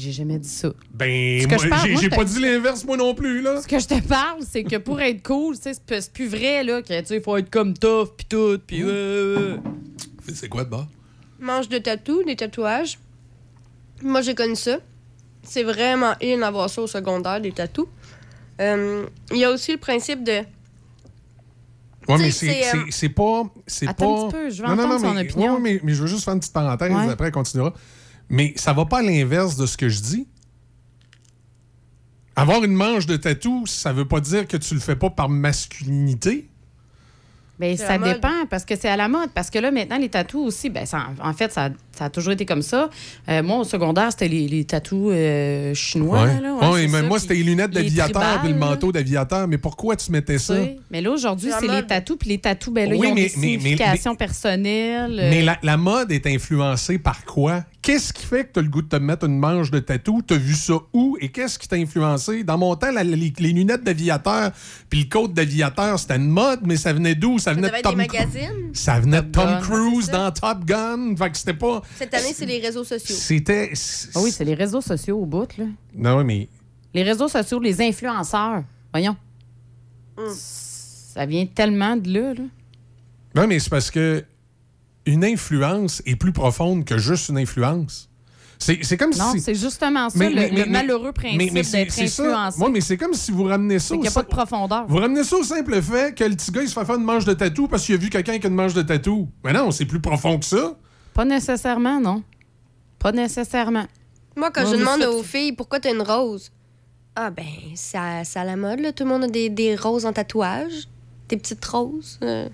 J'ai 0.00 0.12
jamais 0.12 0.38
dit 0.38 0.48
ça. 0.48 0.72
Ben, 0.94 1.40
j'ai 2.00 2.08
pas 2.08 2.24
dit 2.24 2.40
l'inverse, 2.40 2.84
moi 2.84 2.96
non 2.96 3.14
plus, 3.14 3.42
là. 3.42 3.60
Ce 3.60 3.68
que 3.68 3.78
je 3.78 3.86
te 3.86 4.00
parle, 4.00 4.42
c'est 4.48 4.64
que 4.64 4.76
pour 4.76 5.00
être 5.00 5.22
cool, 5.22 5.56
tu 5.56 5.62
sais, 5.62 5.72
c'est 5.74 6.12
plus- 6.12 6.26
vrai, 6.28 6.64
là, 6.64 6.80
que, 6.80 6.98
tu 7.00 7.06
sais, 7.06 7.20
faut 7.20 7.36
être 7.36 7.50
comme 7.50 7.74
tough, 7.74 8.08
pis 8.16 8.24
tout, 8.26 8.58
pis... 8.66 8.82
euh, 8.82 8.88
euh. 8.88 9.56
C'est 10.32 10.48
quoi 10.48 10.64
de 10.64 10.70
bas? 10.70 10.86
Mange 11.38 11.68
de 11.68 11.78
tatou, 11.78 12.22
des 12.24 12.36
tatouages. 12.36 12.98
Moi, 14.02 14.22
j'ai 14.22 14.34
connu 14.34 14.56
ça. 14.56 14.78
C'est 15.42 15.62
vraiment 15.64 16.14
in 16.22 16.38
d'avoir 16.38 16.70
ça 16.70 16.82
au 16.82 16.86
secondaire, 16.86 17.40
des 17.40 17.52
tatous. 17.52 17.86
Euh, 18.60 19.04
Il 19.32 19.38
y 19.38 19.44
a 19.44 19.50
aussi 19.50 19.72
le 19.72 19.78
principe 19.78 20.22
de. 20.24 20.40
Ouais, 22.08 22.18
mais 22.18 22.30
c'est 22.30 22.46
c'est, 22.46 22.64
euh, 22.68 22.70
c'est- 22.86 22.90
c'est 22.92 23.08
pas. 23.10 23.42
c'est 23.66 23.86
Attends 23.88 24.14
pas... 24.14 24.20
un 24.20 24.28
petit 24.28 24.36
peu, 24.36 24.50
je 24.50 24.62
veux 24.62 24.68
Non, 24.68 24.76
non, 24.76 24.82
entendre 24.84 25.02
non, 25.02 25.08
son 25.10 25.14
mais, 25.14 25.30
opinion. 25.30 25.54
ouais, 25.54 25.60
mais, 25.60 25.80
mais 25.82 25.92
je 25.94 26.00
veux 26.02 26.08
juste 26.08 26.24
faire 26.24 26.34
une 26.34 26.40
petite 26.40 26.52
parenthèse, 26.52 26.92
Ouais. 26.92 27.08
après, 27.10 27.28
on 27.28 27.30
continuera. 27.32 27.74
Mais 28.30 28.54
ça 28.56 28.72
va 28.72 28.86
pas 28.86 29.00
à 29.00 29.02
l'inverse 29.02 29.56
de 29.56 29.66
ce 29.66 29.76
que 29.76 29.88
je 29.88 30.00
dis. 30.00 30.28
Avoir 32.36 32.64
une 32.64 32.72
manche 32.72 33.06
de 33.06 33.16
tatou, 33.16 33.66
ça 33.66 33.92
veut 33.92 34.06
pas 34.06 34.20
dire 34.20 34.46
que 34.46 34.56
tu 34.56 34.72
le 34.74 34.80
fais 34.80 34.96
pas 34.96 35.10
par 35.10 35.28
masculinité. 35.28 36.48
Ben, 37.60 37.76
C'est 37.76 37.86
ça 37.86 37.98
dépend, 37.98 38.46
parce 38.48 38.64
que 38.64 38.74
c'est 38.74 38.88
à 38.88 38.96
la 38.96 39.06
mode. 39.08 39.28
Parce 39.34 39.50
que 39.50 39.58
là, 39.58 39.70
maintenant, 39.70 39.98
les 39.98 40.08
tatous 40.08 40.46
aussi, 40.46 40.70
ben, 40.70 40.86
ça- 40.86 41.08
en 41.22 41.32
fait, 41.34 41.52
ça, 41.52 41.68
ça 41.92 42.06
a 42.06 42.10
toujours 42.10 42.32
été 42.32 42.46
comme 42.46 42.62
ça. 42.62 42.88
Euh, 43.28 43.42
moi, 43.42 43.58
au 43.58 43.64
secondaire, 43.64 44.10
c'était 44.10 44.28
les, 44.28 44.48
les 44.48 44.64
tatous 44.64 45.10
euh, 45.12 45.74
chinois. 45.74 46.22
Ouais. 46.22 46.40
Là, 46.40 46.54
Ouais, 46.54 46.68
ouais, 46.68 46.80
c'est 46.82 46.88
mais 46.88 47.00
ça, 47.00 47.06
moi, 47.06 47.18
c'était 47.18 47.34
les 47.34 47.42
lunettes 47.42 47.70
d'aviateur 47.72 48.40
puis 48.42 48.52
le 48.52 48.58
manteau 48.58 48.90
d'aviateur. 48.92 49.46
Mais 49.46 49.58
pourquoi 49.58 49.94
tu 49.96 50.10
mettais 50.10 50.38
ça? 50.38 50.56
sais. 50.56 50.76
Mais 50.90 51.00
là, 51.02 51.10
aujourd'hui, 51.10 51.50
C'est 51.60 51.68
les 51.68 51.86
tatous, 51.86 52.16
puis 52.18 52.30
les 52.30 52.38
tatous, 52.38 52.72
ben 52.72 52.88
là, 52.90 52.96
Oui, 52.96 53.06
ils 53.08 53.12
ont 53.12 53.14
mais- 53.14 53.22
des 53.28 53.32
mais- 53.36 53.46
mais- 53.56 53.58
significations 53.60 54.14
personnelles. 54.14 55.18
euh, 55.20 55.30
Mais 55.30 55.42
la, 55.42 55.58
la 55.62 55.76
mode 55.76 56.10
est 56.12 56.26
influencée 56.26 56.98
par 56.98 57.24
quoi? 57.24 57.64
Qu'est-ce 57.82 58.12
qui 58.12 58.26
fait 58.26 58.44
que 58.44 58.52
tu 58.54 58.58
as 58.60 58.62
le 58.62 58.68
goût 58.68 58.82
de 58.82 58.88
te 58.88 58.96
mettre 58.96 59.24
une 59.26 59.38
manche 59.38 59.70
de 59.70 59.78
tatou? 59.78 60.20
Tu 60.26 60.34
as 60.34 60.36
vu 60.36 60.54
ça 60.54 60.74
où? 60.92 61.16
Et 61.20 61.28
qu'est-ce 61.30 61.58
qui 61.58 61.66
t'a 61.66 61.76
influencé? 61.76 62.44
Dans 62.44 62.58
mon 62.58 62.74
temps, 62.76 62.90
la- 62.92 63.04
les, 63.04 63.32
les 63.38 63.52
lunettes 63.52 63.84
d'aviateur 63.84 64.50
puis 64.90 65.00
le 65.00 65.08
coat 65.08 65.28
d'aviateur, 65.28 65.98
c'était 65.98 66.16
une 66.16 66.28
mode, 66.28 66.60
mais 66.64 66.76
ça 66.76 66.92
venait 66.92 67.14
d'où? 67.14 67.38
Ça 67.38 67.49
Ça 67.50 67.54
venait 67.54 67.68
de 67.70 67.76
des 67.76 67.82
Tom 67.82 67.94
Cruise. 67.94 68.12
magazines? 68.12 68.70
Ça 68.74 69.00
venait 69.00 69.22
de 69.22 69.26
Top 69.30 69.44
Tom 69.44 69.52
Gun. 69.52 69.60
Cruise 69.60 70.04
C'est 70.06 70.10
ça? 70.12 70.18
dans 70.18 70.30
Top 70.32 70.64
Gun. 70.64 71.14
Fait 71.16 71.30
que 71.30 71.38
c'était 71.38 71.54
pas. 71.54 71.82
Cette 71.96 72.14
année, 72.14 72.32
c'est 72.34 72.46
les 72.46 72.58
réseaux 72.58 72.84
sociaux. 72.84 73.14
C'était. 73.16 73.72
Ah 74.14 74.20
oui, 74.20 74.30
c'est 74.30 74.44
les 74.44 74.54
réseaux 74.54 74.80
sociaux 74.80 75.18
au 75.20 75.26
bout, 75.26 75.56
là. 75.56 75.64
Non, 75.94 76.22
mais. 76.24 76.48
Les 76.94 77.02
réseaux 77.02 77.28
sociaux, 77.28 77.60
les 77.60 77.80
influenceurs. 77.80 78.64
Voyons. 78.92 79.16
Mm. 80.18 80.22
Ça 80.34 81.26
vient 81.26 81.46
tellement 81.46 81.96
de 81.96 82.12
là, 82.12 82.34
là. 82.34 82.42
Non, 83.34 83.46
mais 83.46 83.58
c'est 83.58 83.70
parce 83.70 83.90
que 83.90 84.24
une 85.06 85.24
influence 85.24 86.02
est 86.06 86.16
plus 86.16 86.32
profonde 86.32 86.84
que 86.84 86.98
juste 86.98 87.28
une 87.30 87.38
influence. 87.38 88.09
C'est 88.62 88.78
c'est 88.82 88.98
comme 88.98 89.10
Non, 89.16 89.32
si. 89.32 89.40
c'est 89.40 89.54
justement 89.54 90.10
ça, 90.10 90.18
Mais- 90.18 90.28
le, 90.28 90.34
mais- 90.34 90.50
le 90.50 90.56
mais- 90.56 90.66
malheureux 90.66 91.12
principe 91.12 91.38
mais- 91.38 91.48
mais 91.50 91.62
c'est- 91.62 91.78
d'être 91.84 91.98
influencé. 91.98 92.58
Moi, 92.58 92.68
mais 92.68 92.82
c'est 92.82 92.98
comme 92.98 93.14
si 93.14 93.30
vous 93.32 93.44
ramenez 93.44 93.78
ça 93.78 93.94
qu'il 93.94 94.02
n'y 94.02 94.08
a 94.08 94.10
pas 94.10 94.22
de 94.22 94.28
profondeur. 94.28 94.84
Vous 94.86 94.98
ramenez 94.98 95.24
ça 95.24 95.36
au 95.38 95.42
simple 95.42 95.80
fait 95.80 96.14
que 96.14 96.24
le 96.24 96.36
petit 96.36 96.50
gars, 96.52 96.60
il 96.62 96.68
se 96.68 96.74
fait 96.78 96.84
faire 96.84 96.96
une 96.96 97.04
manche 97.04 97.24
de 97.24 97.32
tatou 97.32 97.68
parce 97.68 97.86
qu'il 97.86 97.94
a 97.94 97.98
vu 97.98 98.10
quelqu'un 98.10 98.38
qui 98.38 98.46
a 98.46 98.50
une 98.50 98.54
manche 98.54 98.74
de 98.74 98.82
tatou. 98.82 99.28
Mais 99.42 99.54
non, 99.54 99.70
c'est 99.70 99.86
plus 99.86 100.00
profond 100.00 100.38
que 100.38 100.44
ça. 100.44 100.74
Pas 101.14 101.24
nécessairement, 101.24 102.00
non. 102.00 102.22
Pas 102.98 103.12
nécessairement. 103.12 103.86
Moi, 104.36 104.50
quand 104.50 104.66
je 104.70 104.76
demande 104.76 105.02
aux 105.04 105.22
filles 105.22 105.52
pourquoi 105.52 105.80
t'as 105.80 105.92
une 105.94 106.02
rose, 106.02 106.50
ah 107.16 107.30
ben, 107.30 107.44
c'est 107.74 107.96
à, 107.98 108.44
la 108.44 108.56
mode, 108.56 108.80
là. 108.80 108.92
Tout 108.92 109.04
le 109.04 109.08
monde 109.10 109.24
a 109.24 109.28
des, 109.28 109.48
des 109.48 109.74
roses 109.74 110.04
en 110.04 110.12
tatouage. 110.12 110.86
Des 111.30 111.36
petites 111.38 111.64
roses. 111.64 112.18
euh, 112.22 112.48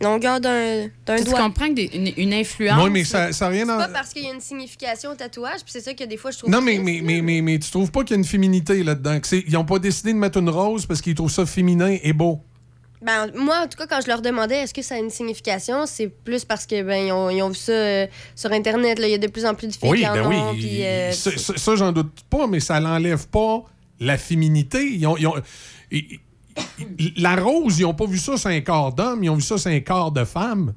longueur 0.00 0.40
d'un 0.40 0.88
d'un 1.06 1.16
Tu 1.16 1.24
doigt. 1.24 1.38
comprends 1.40 1.68
que 1.68 1.74
des- 1.74 1.90
une, 1.94 2.12
une 2.16 2.34
influence. 2.34 2.82
Oui, 2.84 2.90
mais 2.90 3.04
ça 3.04 3.30
n'a 3.30 3.48
rien 3.48 3.64
C'est 3.66 3.70
à. 3.72 3.76
pas 3.76 3.88
parce 3.88 4.12
qu'il 4.12 4.24
y 4.24 4.28
a 4.28 4.32
une 4.34 4.40
signification 4.40 5.10
au 5.10 5.14
tatouage, 5.14 5.60
puis 5.62 5.72
c'est 5.72 5.80
ça 5.80 5.94
que 5.94 6.04
des 6.04 6.16
fois 6.16 6.30
je 6.30 6.38
trouve. 6.38 6.50
Non, 6.50 6.60
mais, 6.60 6.78
mais, 6.78 7.00
mais, 7.02 7.22
mais, 7.22 7.40
mais 7.40 7.58
tu 7.58 7.70
trouves 7.70 7.90
pas 7.90 8.02
qu'il 8.04 8.10
y 8.10 8.14
a 8.14 8.18
une 8.18 8.24
féminité 8.24 8.82
là-dedans? 8.82 9.18
C'est- 9.22 9.44
Ils 9.46 9.52
n'ont 9.54 9.64
pas 9.64 9.78
décidé 9.78 10.12
de 10.12 10.18
mettre 10.18 10.38
une 10.38 10.50
rose 10.50 10.86
parce 10.86 11.00
qu'ils 11.00 11.14
trouvent 11.14 11.30
ça 11.30 11.46
féminin 11.46 11.96
et 12.02 12.12
beau. 12.12 12.40
Ben, 13.02 13.30
moi, 13.36 13.60
en 13.64 13.68
tout 13.68 13.76
cas, 13.76 13.86
quand 13.86 14.00
je 14.02 14.08
leur 14.08 14.22
demandais 14.22 14.56
est-ce 14.56 14.72
que 14.74 14.80
ça 14.82 14.94
a 14.96 14.98
une 14.98 15.10
signification, 15.10 15.84
c'est 15.86 16.08
plus 16.08 16.44
parce 16.44 16.66
que 16.66 16.82
ben 16.82 17.06
ils 17.06 17.12
ont, 17.12 17.28
ils 17.30 17.42
ont 17.42 17.50
vu 17.50 17.54
ça 17.54 17.72
euh, 17.72 18.06
sur 18.34 18.50
Internet. 18.52 18.98
là. 18.98 19.06
Il 19.06 19.10
y 19.10 19.14
a 19.14 19.18
de 19.18 19.26
plus 19.26 19.44
en 19.44 19.54
plus 19.54 19.66
de 19.68 19.72
filles 19.74 19.88
Oui, 19.90 20.00
qui 20.00 20.08
en 20.08 20.14
ben 20.14 20.26
oui. 20.54 20.82
euh, 20.82 21.12
ça, 21.12 21.30
ça- 21.36 21.56
ça, 21.56 21.76
j'en 21.76 21.92
doute 21.92 22.10
pas, 22.30 22.46
mais 22.46 22.58
ça 22.58 22.80
n'enlève 22.80 23.28
pas 23.28 23.62
la 24.00 24.16
féminité. 24.18 24.82
Ils 24.92 25.06
ont, 25.06 25.16
ils 25.18 25.26
ont- 25.26 25.34
ils- 25.92 25.98
ils- 26.10 26.20
la 27.16 27.36
rose, 27.36 27.78
ils 27.78 27.82
n'ont 27.82 27.94
pas 27.94 28.06
vu 28.06 28.18
ça 28.18 28.36
sur 28.36 28.50
un 28.50 28.60
corps 28.60 28.92
d'homme, 28.92 29.22
ils 29.24 29.30
ont 29.30 29.36
vu 29.36 29.42
ça 29.42 29.58
sur 29.58 29.70
un 29.70 29.80
corps 29.80 30.12
de 30.12 30.24
femme. 30.24 30.74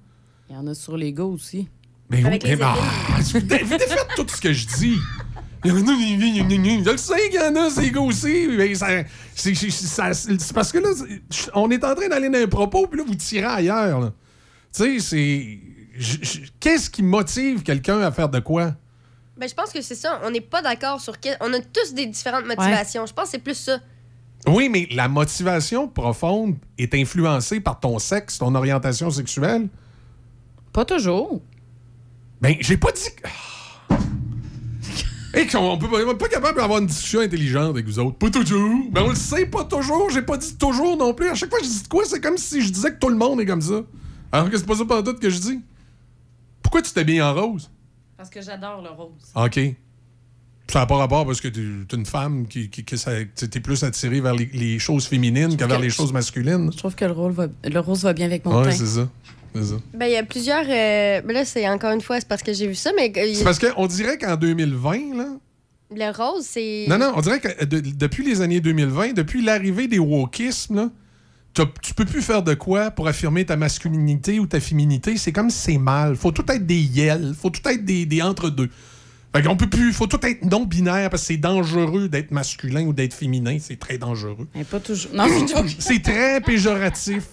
Il 0.49 0.55
y 0.55 0.57
en 0.57 0.67
a 0.67 0.73
sur 0.73 0.97
les 0.97 1.13
gars 1.13 1.23
aussi. 1.25 1.67
Mais 2.09 2.25
Avec 2.25 2.43
oui, 2.43 2.55
mais- 2.57 2.63
ah, 2.63 2.75
vous 3.33 3.39
dé- 3.41 3.57
vous 3.63 3.77
défaites 3.77 4.07
tout 4.15 4.25
ce 4.27 4.41
que 4.41 4.51
je 4.51 4.65
dis. 4.65 4.97
Il 5.63 5.71
y 5.71 5.73
en 5.73 5.77
a, 5.77 5.79
je 5.79 6.89
le 6.91 6.97
sais 6.97 7.29
qu'il 7.29 7.39
y 7.39 7.43
en 7.43 7.55
a, 7.55 7.69
ces 7.69 7.91
gars 7.91 7.99
aussi. 8.01 8.47
mais 8.49 8.73
ça- 8.75 8.87
c'est 9.35 9.53
c'est- 9.53 9.69
ça- 9.69 10.13
c'est 10.13 10.53
parce 10.53 10.71
que 10.71 10.79
là, 10.79 10.89
on 11.53 11.69
est 11.69 11.83
en 11.83 11.93
train 11.93 12.07
d'aller 12.07 12.29
dans 12.29 12.39
un 12.39 12.47
propos, 12.47 12.87
puis 12.87 12.97
là, 12.99 13.05
vous 13.05 13.15
tirez 13.15 13.45
ailleurs. 13.45 14.11
Tu 14.73 14.99
sais, 14.99 14.99
c'est. 14.99 15.59
je- 15.97 16.17
je- 16.21 16.39
Qu'est-ce 16.59 16.89
qui 16.89 17.03
motive 17.03 17.61
quelqu'un 17.61 17.99
à 18.01 18.11
faire 18.11 18.29
de 18.29 18.39
quoi? 18.39 18.73
ben, 19.37 19.47
je 19.47 19.53
pense 19.53 19.71
que 19.71 19.81
c'est 19.81 19.95
ça. 19.95 20.19
On 20.23 20.31
n'est 20.31 20.41
pas 20.41 20.61
d'accord 20.61 20.99
sur 20.99 21.19
quel. 21.19 21.37
On 21.41 21.53
a 21.53 21.59
tous 21.59 21.93
des 21.93 22.05
différentes 22.07 22.45
motivations. 22.45 23.05
Je 23.05 23.13
pense 23.13 23.25
que 23.25 23.31
c'est 23.31 23.39
plus 23.39 23.55
ça. 23.55 23.79
Oui, 24.47 24.69
mais 24.69 24.87
la 24.91 25.07
motivation 25.07 25.87
profonde 25.87 26.55
est 26.77 26.93
influencée 26.95 27.59
par 27.59 27.79
ton 27.79 27.99
sexe, 27.99 28.37
ton 28.37 28.55
orientation 28.55 29.09
sexuelle. 29.11 29.67
Pas 30.73 30.85
toujours. 30.85 31.41
Ben, 32.41 32.55
j'ai 32.61 32.77
pas 32.77 32.91
dit. 32.91 33.09
que- 33.15 33.29
Et 35.39 35.45
qu'on 35.45 35.77
peut 35.77 35.87
pas, 35.89 35.97
on 35.97 36.11
est 36.11 36.17
pas 36.17 36.27
capable 36.27 36.57
d'avoir 36.59 36.79
une 36.79 36.87
discussion 36.87 37.19
intelligente 37.19 37.69
avec 37.69 37.85
vous 37.85 37.99
autres. 37.99 38.17
Pas 38.17 38.29
toujours. 38.31 38.79
Ben, 38.91 39.03
on 39.03 39.09
le 39.09 39.15
sait 39.15 39.45
pas 39.45 39.63
toujours. 39.65 40.09
J'ai 40.09 40.21
pas 40.23 40.37
dit 40.37 40.55
toujours 40.57 40.97
non 40.97 41.13
plus. 41.13 41.29
À 41.29 41.35
chaque 41.35 41.49
fois 41.49 41.59
que 41.59 41.65
je 41.65 41.69
dis 41.69 41.83
de 41.83 41.87
quoi, 41.87 42.03
c'est 42.05 42.19
comme 42.21 42.37
si 42.37 42.61
je 42.61 42.71
disais 42.71 42.91
que 42.93 42.97
tout 42.99 43.09
le 43.09 43.15
monde 43.15 43.39
est 43.41 43.45
comme 43.45 43.61
ça. 43.61 43.81
Alors 44.31 44.49
que 44.49 44.57
c'est 44.57 44.65
pas 44.65 44.75
ça 44.75 44.85
pendant 44.85 45.03
tout 45.03 45.19
que 45.19 45.29
je 45.29 45.39
dis. 45.39 45.59
Pourquoi 46.63 46.81
tu 46.81 46.91
t'habilles 46.91 47.21
en 47.21 47.33
rose? 47.33 47.69
Parce 48.17 48.29
que 48.29 48.41
j'adore 48.41 48.81
le 48.81 48.89
rose. 48.89 49.31
OK. 49.35 49.59
Ça 50.71 50.79
n'a 50.79 50.85
pas 50.85 50.97
rapport 50.97 51.25
parce 51.25 51.41
que 51.41 51.47
t'es 51.47 51.61
t'es 51.87 51.95
une 51.97 52.05
femme 52.05 52.47
qui, 52.47 52.69
qui, 52.69 52.83
t'es 52.83 53.59
plus 53.59 53.83
attirée 53.83 54.21
vers 54.21 54.35
les, 54.35 54.49
les 54.53 54.77
choses 54.79 55.05
féminines 55.07 55.57
que 55.57 55.65
vers 55.65 55.77
que- 55.77 55.81
les 55.83 55.89
choses 55.89 56.13
masculines. 56.13 56.69
Je 56.71 56.77
trouve 56.77 56.95
que 56.95 57.05
le, 57.05 57.11
rôle 57.11 57.31
va- 57.31 57.47
le 57.63 57.79
rose 57.79 58.03
va 58.03 58.13
bien 58.13 58.27
avec 58.27 58.45
mon 58.45 58.57
Ouais, 58.59 58.65
teint. 58.65 58.71
c'est 58.71 58.85
ça. 58.85 59.09
C'est 59.55 59.63
ça. 59.63 59.75
Ben, 59.95 60.05
il 60.05 60.11
y 60.13 60.15
a 60.17 60.23
plusieurs. 60.23 60.63
euh, 60.69 61.21
ben 61.21 61.33
là, 61.33 61.43
c'est 61.43 61.67
encore 61.67 61.91
une 61.91 62.01
fois, 62.01 62.19
c'est 62.19 62.27
parce 62.27 62.43
que 62.43 62.53
j'ai 62.53 62.67
vu 62.67 62.75
ça, 62.75 62.91
mais. 62.95 63.11
euh, 63.17 63.25
y 63.25 63.35
C'est 63.35 63.43
parce 63.43 63.57
qu'on 63.57 63.87
dirait 63.87 64.17
qu'en 64.19 64.35
2020, 64.35 65.17
là. 65.17 65.25
Le 65.95 66.15
rose, 66.15 66.45
c'est. 66.47 66.85
Non, 66.87 66.99
non, 66.99 67.13
on 67.15 67.21
dirait 67.21 67.39
que 67.39 67.47
euh, 67.47 67.65
de- 67.65 67.79
depuis 67.79 68.23
les 68.23 68.41
années 68.41 68.59
2020, 68.61 69.13
depuis 69.13 69.41
l'arrivée 69.43 69.87
des 69.87 69.97
wokismes, 69.97 70.75
là, 71.55 71.65
tu 71.81 71.95
peux 71.95 72.05
plus 72.05 72.21
faire 72.21 72.43
de 72.43 72.53
quoi 72.53 72.91
pour 72.91 73.07
affirmer 73.07 73.43
ta 73.43 73.57
masculinité 73.57 74.39
ou 74.39 74.45
ta 74.45 74.59
féminité. 74.59 75.17
C'est 75.17 75.31
comme 75.31 75.49
si 75.49 75.57
c'est 75.57 75.77
mal. 75.79 76.15
Faut 76.15 76.31
tout 76.31 76.45
être 76.51 76.67
des 76.67 76.79
yels, 76.79 77.33
faut 77.35 77.49
tout 77.49 77.67
être 77.67 77.83
des, 77.83 78.05
des 78.05 78.21
entre-deux. 78.21 78.69
Fait 79.35 79.43
qu'on 79.43 79.55
peut 79.55 79.69
plus, 79.69 79.93
faut 79.93 80.07
tout 80.07 80.19
être 80.25 80.43
non-binaire 80.43 81.09
parce 81.11 81.21
que 81.23 81.27
c'est 81.27 81.37
dangereux 81.37 82.09
d'être 82.09 82.31
masculin 82.31 82.83
ou 82.85 82.93
d'être 82.93 83.13
féminin. 83.13 83.57
C'est 83.59 83.77
très 83.79 83.97
dangereux. 83.99 84.47
Mais 84.55 84.63
pas 84.63 84.79
toujours. 84.79 85.13
Non, 85.13 85.25
c'est 85.27 85.45
toujours- 85.45 85.65
C'est 85.79 86.01
très 86.01 86.41
péjoratif. 86.41 87.23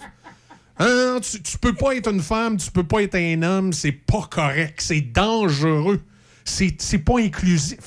Hein, 0.78 1.18
tu, 1.22 1.40
tu 1.40 1.56
peux 1.56 1.72
pas 1.72 1.94
être 1.96 2.12
une 2.12 2.20
femme, 2.20 2.58
tu 2.58 2.70
peux 2.70 2.84
pas 2.84 3.00
être 3.02 3.14
un 3.14 3.42
homme, 3.42 3.72
c'est 3.72 3.92
pas 3.92 4.28
correct, 4.30 4.78
c'est 4.82 5.00
dangereux. 5.00 6.02
C'est 6.44 6.98
pas 6.98 7.18
inclusif. 7.18 7.78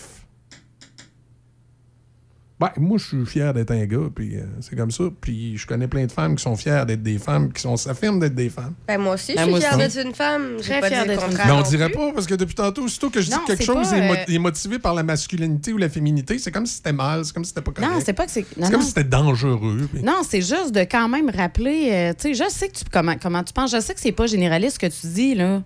Ben, 2.60 2.72
moi, 2.77 2.98
je 2.98 3.06
suis 3.06 3.26
fier 3.26 3.53
d'être 3.53 3.72
un 3.72 3.86
gars, 3.86 4.10
puis 4.14 4.36
euh, 4.36 4.41
c'est 4.60 4.76
comme 4.76 4.91
ça. 4.91 5.06
Puis 5.22 5.57
je 5.57 5.65
connais 5.65 5.88
plein 5.88 6.06
de 6.06 6.11
femmes 6.11 6.36
qui 6.36 6.44
sont 6.44 6.57
fières 6.57 6.86
d'être 6.86 7.02
des 7.02 7.18
femmes, 7.18 7.53
qui 7.53 7.61
sont- 7.61 7.77
s'affirment 7.77 8.19
d'être 8.19 8.36
des 8.36 8.49
femmes. 8.49 8.73
Ben, 8.86 8.98
moi 8.99 9.14
aussi, 9.14 9.34
Ben, 9.34 9.40
je 9.40 9.44
suis 9.44 9.49
moi 9.52 9.60
fière 9.61 9.77
d'être 9.77 10.06
une 10.06 10.14
femme. 10.14 10.57
Très 10.60 10.81
pas 10.81 10.88
fière 10.90 11.06
d'être 11.06 11.22
une 11.23 11.30
contraire 11.30 11.45
Mais 11.48 11.52
on 11.53 11.61
dirait 11.61 11.90
pas, 11.90 12.11
parce 12.11 12.26
que 12.27 12.36
depuis 12.36 12.56
tantôt, 12.56 12.84
aussitôt 12.84 13.10
que 13.10 13.22
je 13.22 13.27
dis 13.30 13.38
que 13.38 13.45
quelque 13.48 13.64
chose 13.64 13.88
euh, 13.94 14.15
est 14.27 14.40
motivé 14.40 14.77
par 14.77 14.94
la 14.94 15.03
masculinité 15.03 15.72
ou 15.72 15.77
la 15.77 15.88
féminité, 15.88 16.38
c'est 16.38 16.52
comme 16.52 16.65
si 16.65 16.76
c'était 16.76 16.91
mal, 16.91 17.23
c'est 17.23 17.34
comme 17.34 17.45
si 17.45 17.49
c'était 17.49 17.61
pas 17.61 17.72
correct. 17.72 17.91
Non, 17.94 17.99
c'est 18.03 18.11
pas 18.14 18.26
que 18.26 18.31
c'est. 18.31 18.45
C'est 18.61 18.72
comme 18.72 18.81
si 18.81 18.90
c'était 18.90 19.03
dangereux. 19.06 19.88
puis- 19.94 20.03
Non, 20.03 20.22
c'est 20.27 20.41
juste 20.41 20.73
de 20.73 20.81
quand 20.81 21.07
même 21.07 21.30
rappeler. 21.30 21.90
euh, 21.91 22.14
tu 22.19 22.36
sais, 22.36 22.44
je 22.45 22.49
sais 22.49 22.68
que 22.68 22.73
tu 22.77 22.84
comment, 22.91 23.15
comment 23.22 23.41
tu 23.44 23.53
penses. 23.53 23.72
Je 23.72 23.80
sais 23.80 23.94
que 23.94 23.99
c'est 24.02 24.11
pas 24.11 24.27
généraliste 24.27 24.76
ce 24.76 24.80
que 24.80 24.88
tu 25.02 25.07
dis 25.14 25.34
là, 25.36 25.61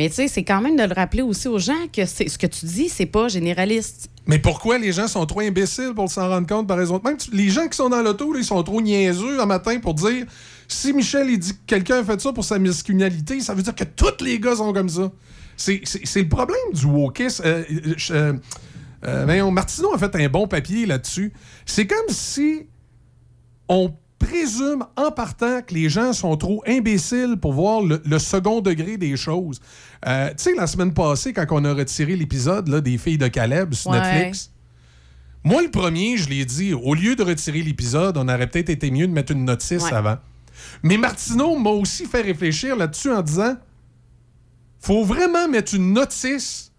Mais 0.00 0.08
tu 0.08 0.14
sais, 0.14 0.28
c'est 0.28 0.44
quand 0.44 0.62
même 0.62 0.76
de 0.76 0.82
le 0.82 0.94
rappeler 0.94 1.20
aussi 1.20 1.46
aux 1.46 1.58
gens 1.58 1.86
que 1.92 2.06
ce 2.06 2.38
que 2.38 2.46
tu 2.46 2.64
dis, 2.64 2.88
c'est 2.88 3.04
pas 3.04 3.28
généraliste. 3.28 4.08
Mais 4.26 4.38
pourquoi 4.38 4.78
les 4.78 4.92
gens 4.92 5.06
sont 5.06 5.26
trop 5.26 5.40
imbéciles 5.40 5.92
pour 5.94 6.10
s'en 6.10 6.26
rendre 6.26 6.46
compte, 6.46 6.66
par 6.66 6.80
exemple? 6.80 7.06
Même 7.06 7.18
les 7.34 7.50
gens 7.50 7.68
qui 7.68 7.76
sont 7.76 7.90
dans 7.90 8.00
l'auto, 8.00 8.34
ils 8.34 8.42
sont 8.42 8.62
trop 8.62 8.80
niaiseux 8.80 9.38
un 9.38 9.44
matin 9.44 9.78
pour 9.78 9.92
dire 9.92 10.24
si 10.68 10.94
Michel 10.94 11.28
il 11.28 11.38
dit 11.38 11.52
que 11.52 11.58
quelqu'un 11.66 11.98
a 11.98 12.04
fait 12.04 12.18
ça 12.18 12.32
pour 12.32 12.46
sa 12.46 12.58
masculinité, 12.58 13.40
ça 13.40 13.52
veut 13.52 13.60
dire 13.60 13.74
que 13.74 13.84
tous 13.84 14.24
les 14.24 14.40
gars 14.40 14.56
sont 14.56 14.72
comme 14.72 14.88
ça. 14.88 15.12
C'est 15.58 15.82
le 16.16 16.28
problème 16.30 16.56
du 16.72 16.86
wokisme. 16.86 17.42
Euh, 17.44 17.62
euh, 18.12 18.32
euh, 19.04 19.50
Martineau 19.50 19.92
a 19.92 19.98
fait 19.98 20.16
un 20.16 20.30
bon 20.30 20.48
papier 20.48 20.86
là-dessus. 20.86 21.30
C'est 21.66 21.86
comme 21.86 22.08
si 22.08 22.68
on 23.68 23.92
présume 24.20 24.84
en 24.96 25.10
partant 25.10 25.62
que 25.62 25.74
les 25.74 25.88
gens 25.88 26.12
sont 26.12 26.36
trop 26.36 26.62
imbéciles 26.68 27.36
pour 27.40 27.52
voir 27.54 27.80
le, 27.82 28.00
le 28.04 28.18
second 28.20 28.60
degré 28.60 28.96
des 28.96 29.16
choses. 29.16 29.60
Euh, 30.06 30.28
tu 30.30 30.34
sais, 30.44 30.54
la 30.54 30.68
semaine 30.68 30.94
passée, 30.94 31.32
quand 31.32 31.46
on 31.50 31.64
a 31.64 31.72
retiré 31.74 32.14
l'épisode 32.14 32.70
des 32.82 32.98
filles 32.98 33.18
de 33.18 33.26
Caleb 33.26 33.74
sur 33.74 33.90
Ouais. 33.90 34.00
Netflix, 34.00 34.52
moi, 35.42 35.62
le 35.62 35.70
premier, 35.70 36.16
je 36.18 36.28
l'ai 36.28 36.44
dit, 36.44 36.74
au 36.74 36.94
lieu 36.94 37.16
de 37.16 37.22
retirer 37.22 37.62
l'épisode, 37.62 38.16
on 38.18 38.28
aurait 38.28 38.46
peut-être 38.46 38.68
été 38.68 38.90
mieux 38.90 39.06
de 39.08 39.12
mettre 39.12 39.32
une 39.32 39.44
notice 39.46 39.84
Ouais. 39.84 39.92
avant. 39.94 40.18
Mais 40.82 40.98
Martineau 40.98 41.58
m'a 41.58 41.70
aussi 41.70 42.04
fait 42.04 42.20
réfléchir 42.20 42.76
là-dessus 42.76 43.10
en 43.10 43.22
disant 43.22 43.56
faut 44.78 45.04
vraiment 45.04 45.48
mettre 45.48 45.74
une 45.74 45.92
notice 45.94 46.69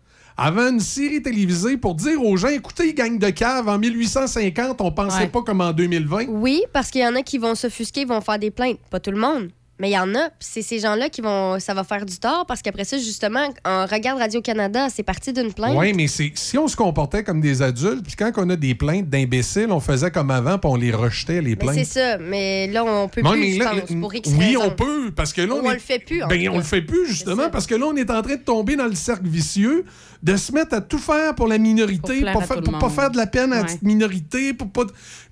avant 0.44 0.70
une 0.70 0.80
série 0.80 1.22
télévisée 1.22 1.78
pour 1.78 1.94
dire 1.94 2.24
aux 2.24 2.36
gens 2.36 2.48
écoutez, 2.48 2.94
gang 2.96 3.20
de 3.20 3.30
cave, 3.30 3.70
en 3.70 3.78
1850, 3.78 4.82
on 4.82 4.92
pensait 4.92 5.20
Ouais. 5.20 5.28
pas 5.28 5.42
comme 5.44 5.62
en 5.62 5.72
2020. 5.72 6.26
Oui, 6.30 6.64
parce 6.74 6.90
qu'il 6.90 7.02
y 7.02 7.06
en 7.08 7.16
a 7.16 7.22
qui 7.22 7.38
vont 7.38 7.54
s'offusquer, 7.54 8.06
vont 8.06 8.22
faire 8.22 8.40
des 8.40 8.50
plaintes. 8.50 8.80
Pas 8.90 9.00
tout 9.00 9.12
le 9.12 9.18
monde. 9.20 9.52
Mais 9.82 9.90
il 9.90 9.94
y 9.94 9.98
en 9.98 10.14
a, 10.14 10.30
puis 10.30 10.48
c'est 10.48 10.62
ces 10.62 10.78
gens-là 10.78 11.10
qui 11.10 11.22
vont. 11.22 11.60
Ça 11.60 11.74
va 11.74 11.84
faire 11.84 12.06
du 12.06 12.16
tort 12.20 12.46
parce 12.46 12.62
qu'après 12.62 12.84
ça, 12.84 13.00
justement, 13.00 13.50
en 13.66 13.88
regarde 13.88 14.20
Radio-Canada, 14.20 14.90
c'est 14.94 15.02
parti 15.02 15.34
d'une 15.34 15.52
plainte. 15.52 15.76
Oui, 15.76 15.92
mais 15.94 16.06
c'est 16.08 16.32
si 16.36 16.56
on 16.60 16.68
se 16.68 16.76
comportait 16.76 17.24
comme 17.24 17.42
des 17.42 17.64
adultes, 17.64 18.04
puis 18.06 18.16
quand 18.16 18.32
on 18.38 18.48
a 18.52 18.56
des 18.56 18.76
plaintes 18.76 19.10
d'imbéciles, 19.10 19.72
on 19.72 19.80
faisait 19.80 20.12
comme 20.12 20.30
avant, 20.30 20.60
puis 20.60 20.70
on 20.72 20.76
les 20.76 20.92
rejetait, 20.92 21.42
les 21.42 21.56
plaintes. 21.56 21.74
c'est 21.74 21.86
ça. 21.86 22.18
Mais 22.20 22.68
là, 22.68 22.86
on 22.86 23.08
peut 23.08 23.22
Non, 23.22 23.32
plus, 23.32 23.54
je 23.56 23.60
là, 23.60 23.72
pense, 23.72 24.00
pour 24.00 24.14
X 24.14 24.30
oui, 24.38 24.56
on 24.56 24.70
peut, 24.70 25.12
parce 25.16 25.34
que 25.34 25.42
là, 25.42 25.56
Ou 25.56 25.58
on, 25.58 25.66
on 25.66 25.72
est- 25.72 25.74
le 25.74 25.80
fait 25.80 25.98
plus, 26.00 26.22
en 26.22 26.28
Ben, 26.28 26.50
on 26.50 26.58
le 26.58 26.64
fait 26.64 26.84
plus, 26.84 27.08
justement, 27.08 27.50
parce 27.50 27.66
que 27.66 27.74
là, 27.74 27.88
on 27.88 27.96
est 27.96 28.12
en 28.12 28.22
train 28.22 28.36
de 28.36 28.42
tomber 28.42 28.76
dans 28.76 28.86
le 28.86 28.94
cercle 28.94 29.28
vicieux 29.28 29.84
de 30.22 30.36
se 30.36 30.52
mettre 30.52 30.76
à 30.76 30.82
tout 30.82 31.00
faire 31.00 31.34
pour 31.34 31.48
la 31.48 31.58
minorité, 31.58 32.22
Pour 32.32 32.44
pour, 32.44 32.78
pas 32.80 32.90
faire 32.92 33.10
de 33.10 33.18
la 33.18 33.26
peine 33.26 33.52
à 33.52 33.56
la 33.56 33.62
Ouais. 33.62 33.68
petite 33.68 33.82
minorité, 33.82 34.54
pour 34.54 34.70
pas. 34.70 34.84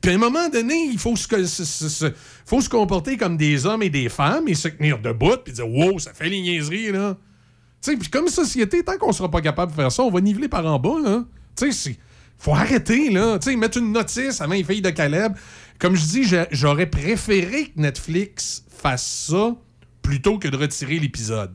Puis 0.02 0.10
à 0.12 0.16
un 0.16 0.18
moment 0.18 0.50
donné, 0.50 0.74
il 0.92 0.98
faut 0.98 1.16
se, 1.16 1.28
se- 1.46 1.64
se- 1.66 1.90
se- 1.90 2.06
faut 2.50 2.62
se 2.62 2.70
comporter 2.70 3.16
comme 3.16 3.38
des 3.38 3.68
hommes 3.68 3.84
et 3.84 3.92
des 3.92 4.10
femmes 4.10 4.48
et 4.48 4.56
se 4.56 4.70
tenir 4.70 4.98
debout 4.98 5.38
puis 5.44 5.54
dire 5.54 5.70
wow, 5.70 6.00
ça 6.00 6.16
fait 6.16 6.30
les 6.30 6.42
niaiseries 6.42 6.92
là. 6.92 7.16
Tu 7.80 7.92
sais, 7.92 8.10
comme 8.10 8.28
société, 8.28 8.84
tant 8.84 8.98
qu'on 8.98 9.12
sera 9.12 9.30
pas 9.30 9.40
capable 9.40 9.72
de 9.72 9.76
faire 9.76 9.92
ça, 9.92 10.02
on 10.02 10.10
va 10.10 10.20
niveler 10.20 10.48
par 10.48 10.66
en 10.66 10.80
bas 10.80 11.00
là. 11.00 11.26
Tu 11.56 11.72
sais, 11.72 11.98
faut 12.40 12.56
arrêter 12.56 13.12
là. 13.12 13.38
Tu 13.38 13.52
sais, 13.52 13.56
mettre 13.56 13.78
une 13.78 13.92
notice 13.92 14.42
avant 14.42 14.56
les 14.56 14.64
filles 14.64 14.82
de 14.82 14.90
Caleb. 14.90 15.34
Comme 15.78 15.96
je 15.96 16.04
dis, 16.06 16.36
j'aurais 16.50 16.88
préféré 16.88 17.66
que 17.68 17.80
Netflix 17.80 18.66
fasse 18.68 19.28
ça 19.30 19.56
plutôt 20.02 20.40
que 20.40 20.48
de 20.48 20.58
retirer 20.58 20.98
l'épisode. 20.98 21.54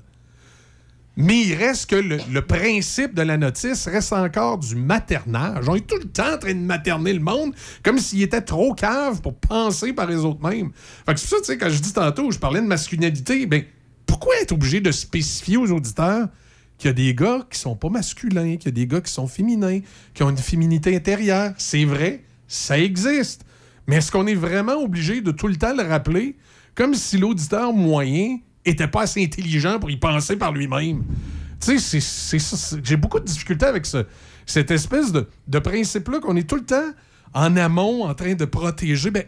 Mais 1.17 1.43
il 1.43 1.55
reste 1.55 1.91
que 1.91 1.97
le, 1.97 2.41
principe 2.43 3.15
de 3.15 3.23
la 3.23 3.37
notice 3.37 3.87
reste 3.87 4.13
encore 4.13 4.59
du 4.59 4.75
maternage. 4.75 5.69
On 5.69 5.77
est 5.77 5.87
tout 5.87 5.99
le 5.99 6.09
temps 6.09 6.35
en 6.35 6.39
train 6.39 6.55
de 6.55 6.61
materner 6.61 7.13
le 7.13 7.21
monde 7.21 7.55
comme 7.85 7.99
s'il 7.99 8.23
était 8.23 8.41
trop 8.41 8.75
cave 8.75 9.21
pour 9.21 9.35
penser 9.35 9.93
par 9.93 10.07
les 10.07 10.17
autres 10.17 10.43
mêmes. 10.43 10.73
Fait 11.07 11.15
que 11.15 11.21
c'est 11.21 11.29
ça, 11.29 11.37
tu 11.39 11.45
sais, 11.45 11.59
quand 11.59 11.71
je 11.71 11.81
dis 11.81 11.93
tantôt, 11.93 12.31
je 12.33 12.39
parlais 12.39 12.61
de 12.61 12.67
masculinité, 12.67 13.47
ben, 13.47 13.63
pourquoi 14.07 14.35
être 14.43 14.53
obligé 14.53 14.81
de 14.81 14.91
spécifier 14.91 15.57
aux 15.57 15.71
auditeurs 15.71 16.29
qu'il 16.79 16.89
y 16.89 16.91
a 16.91 16.95
des 16.95 17.15
gars 17.15 17.47
qui 17.49 17.61
sont 17.61 17.77
pas 17.77 17.91
masculins, 17.91 18.57
qu'il 18.57 18.67
y 18.67 18.69
a 18.69 18.73
des 18.73 18.87
gars 18.89 19.01
qui 19.01 19.13
sont 19.13 19.29
féminins, 19.29 19.81
qui 20.15 20.25
ont 20.25 20.31
une 20.31 20.37
féminité 20.37 20.97
intérieure? 20.97 21.53
C'est 21.59 21.85
vrai, 21.85 22.25
ça 22.49 22.77
existe. 22.77 23.45
Mais 23.87 23.97
est-ce 23.97 24.11
qu'on 24.11 24.27
est 24.27 24.35
vraiment 24.35 24.83
obligé 24.83 25.21
de 25.21 25.31
tout 25.31 25.47
le 25.47 25.57
temps 25.57 25.75
le 25.75 25.85
rappeler 25.85 26.37
comme 26.75 26.95
si 26.95 27.19
l'auditeur 27.19 27.73
moyen 27.73 28.39
était 28.65 28.89
pas 28.89 29.03
assez 29.03 29.23
intelligent 29.23 29.79
pour 29.79 29.91
y 29.91 29.97
penser 29.97 30.37
par 30.37 30.53
lui-même? 30.53 31.03
Tu 31.61 31.79
sais, 31.79 32.01
c'est- 32.01 32.39
ça. 32.39 32.77
J'ai 32.83 32.97
beaucoup 32.97 33.21
de 33.21 33.25
difficultés 33.25 33.67
avec 33.67 33.87
ce- 33.87 34.05
cette 34.47 34.71
espèce 34.71 35.13
de, 35.13 35.29
de 35.49 35.59
principe-là 35.59 36.21
qu'on 36.21 36.37
est 36.37 36.49
tout 36.49 36.57
le 36.57 36.65
temps 36.65 36.91
en 37.33 37.57
amont 37.57 38.05
en 38.05 38.15
train 38.15 38.35
de 38.35 38.45
protéger. 38.45 39.11
Ben, 39.11 39.25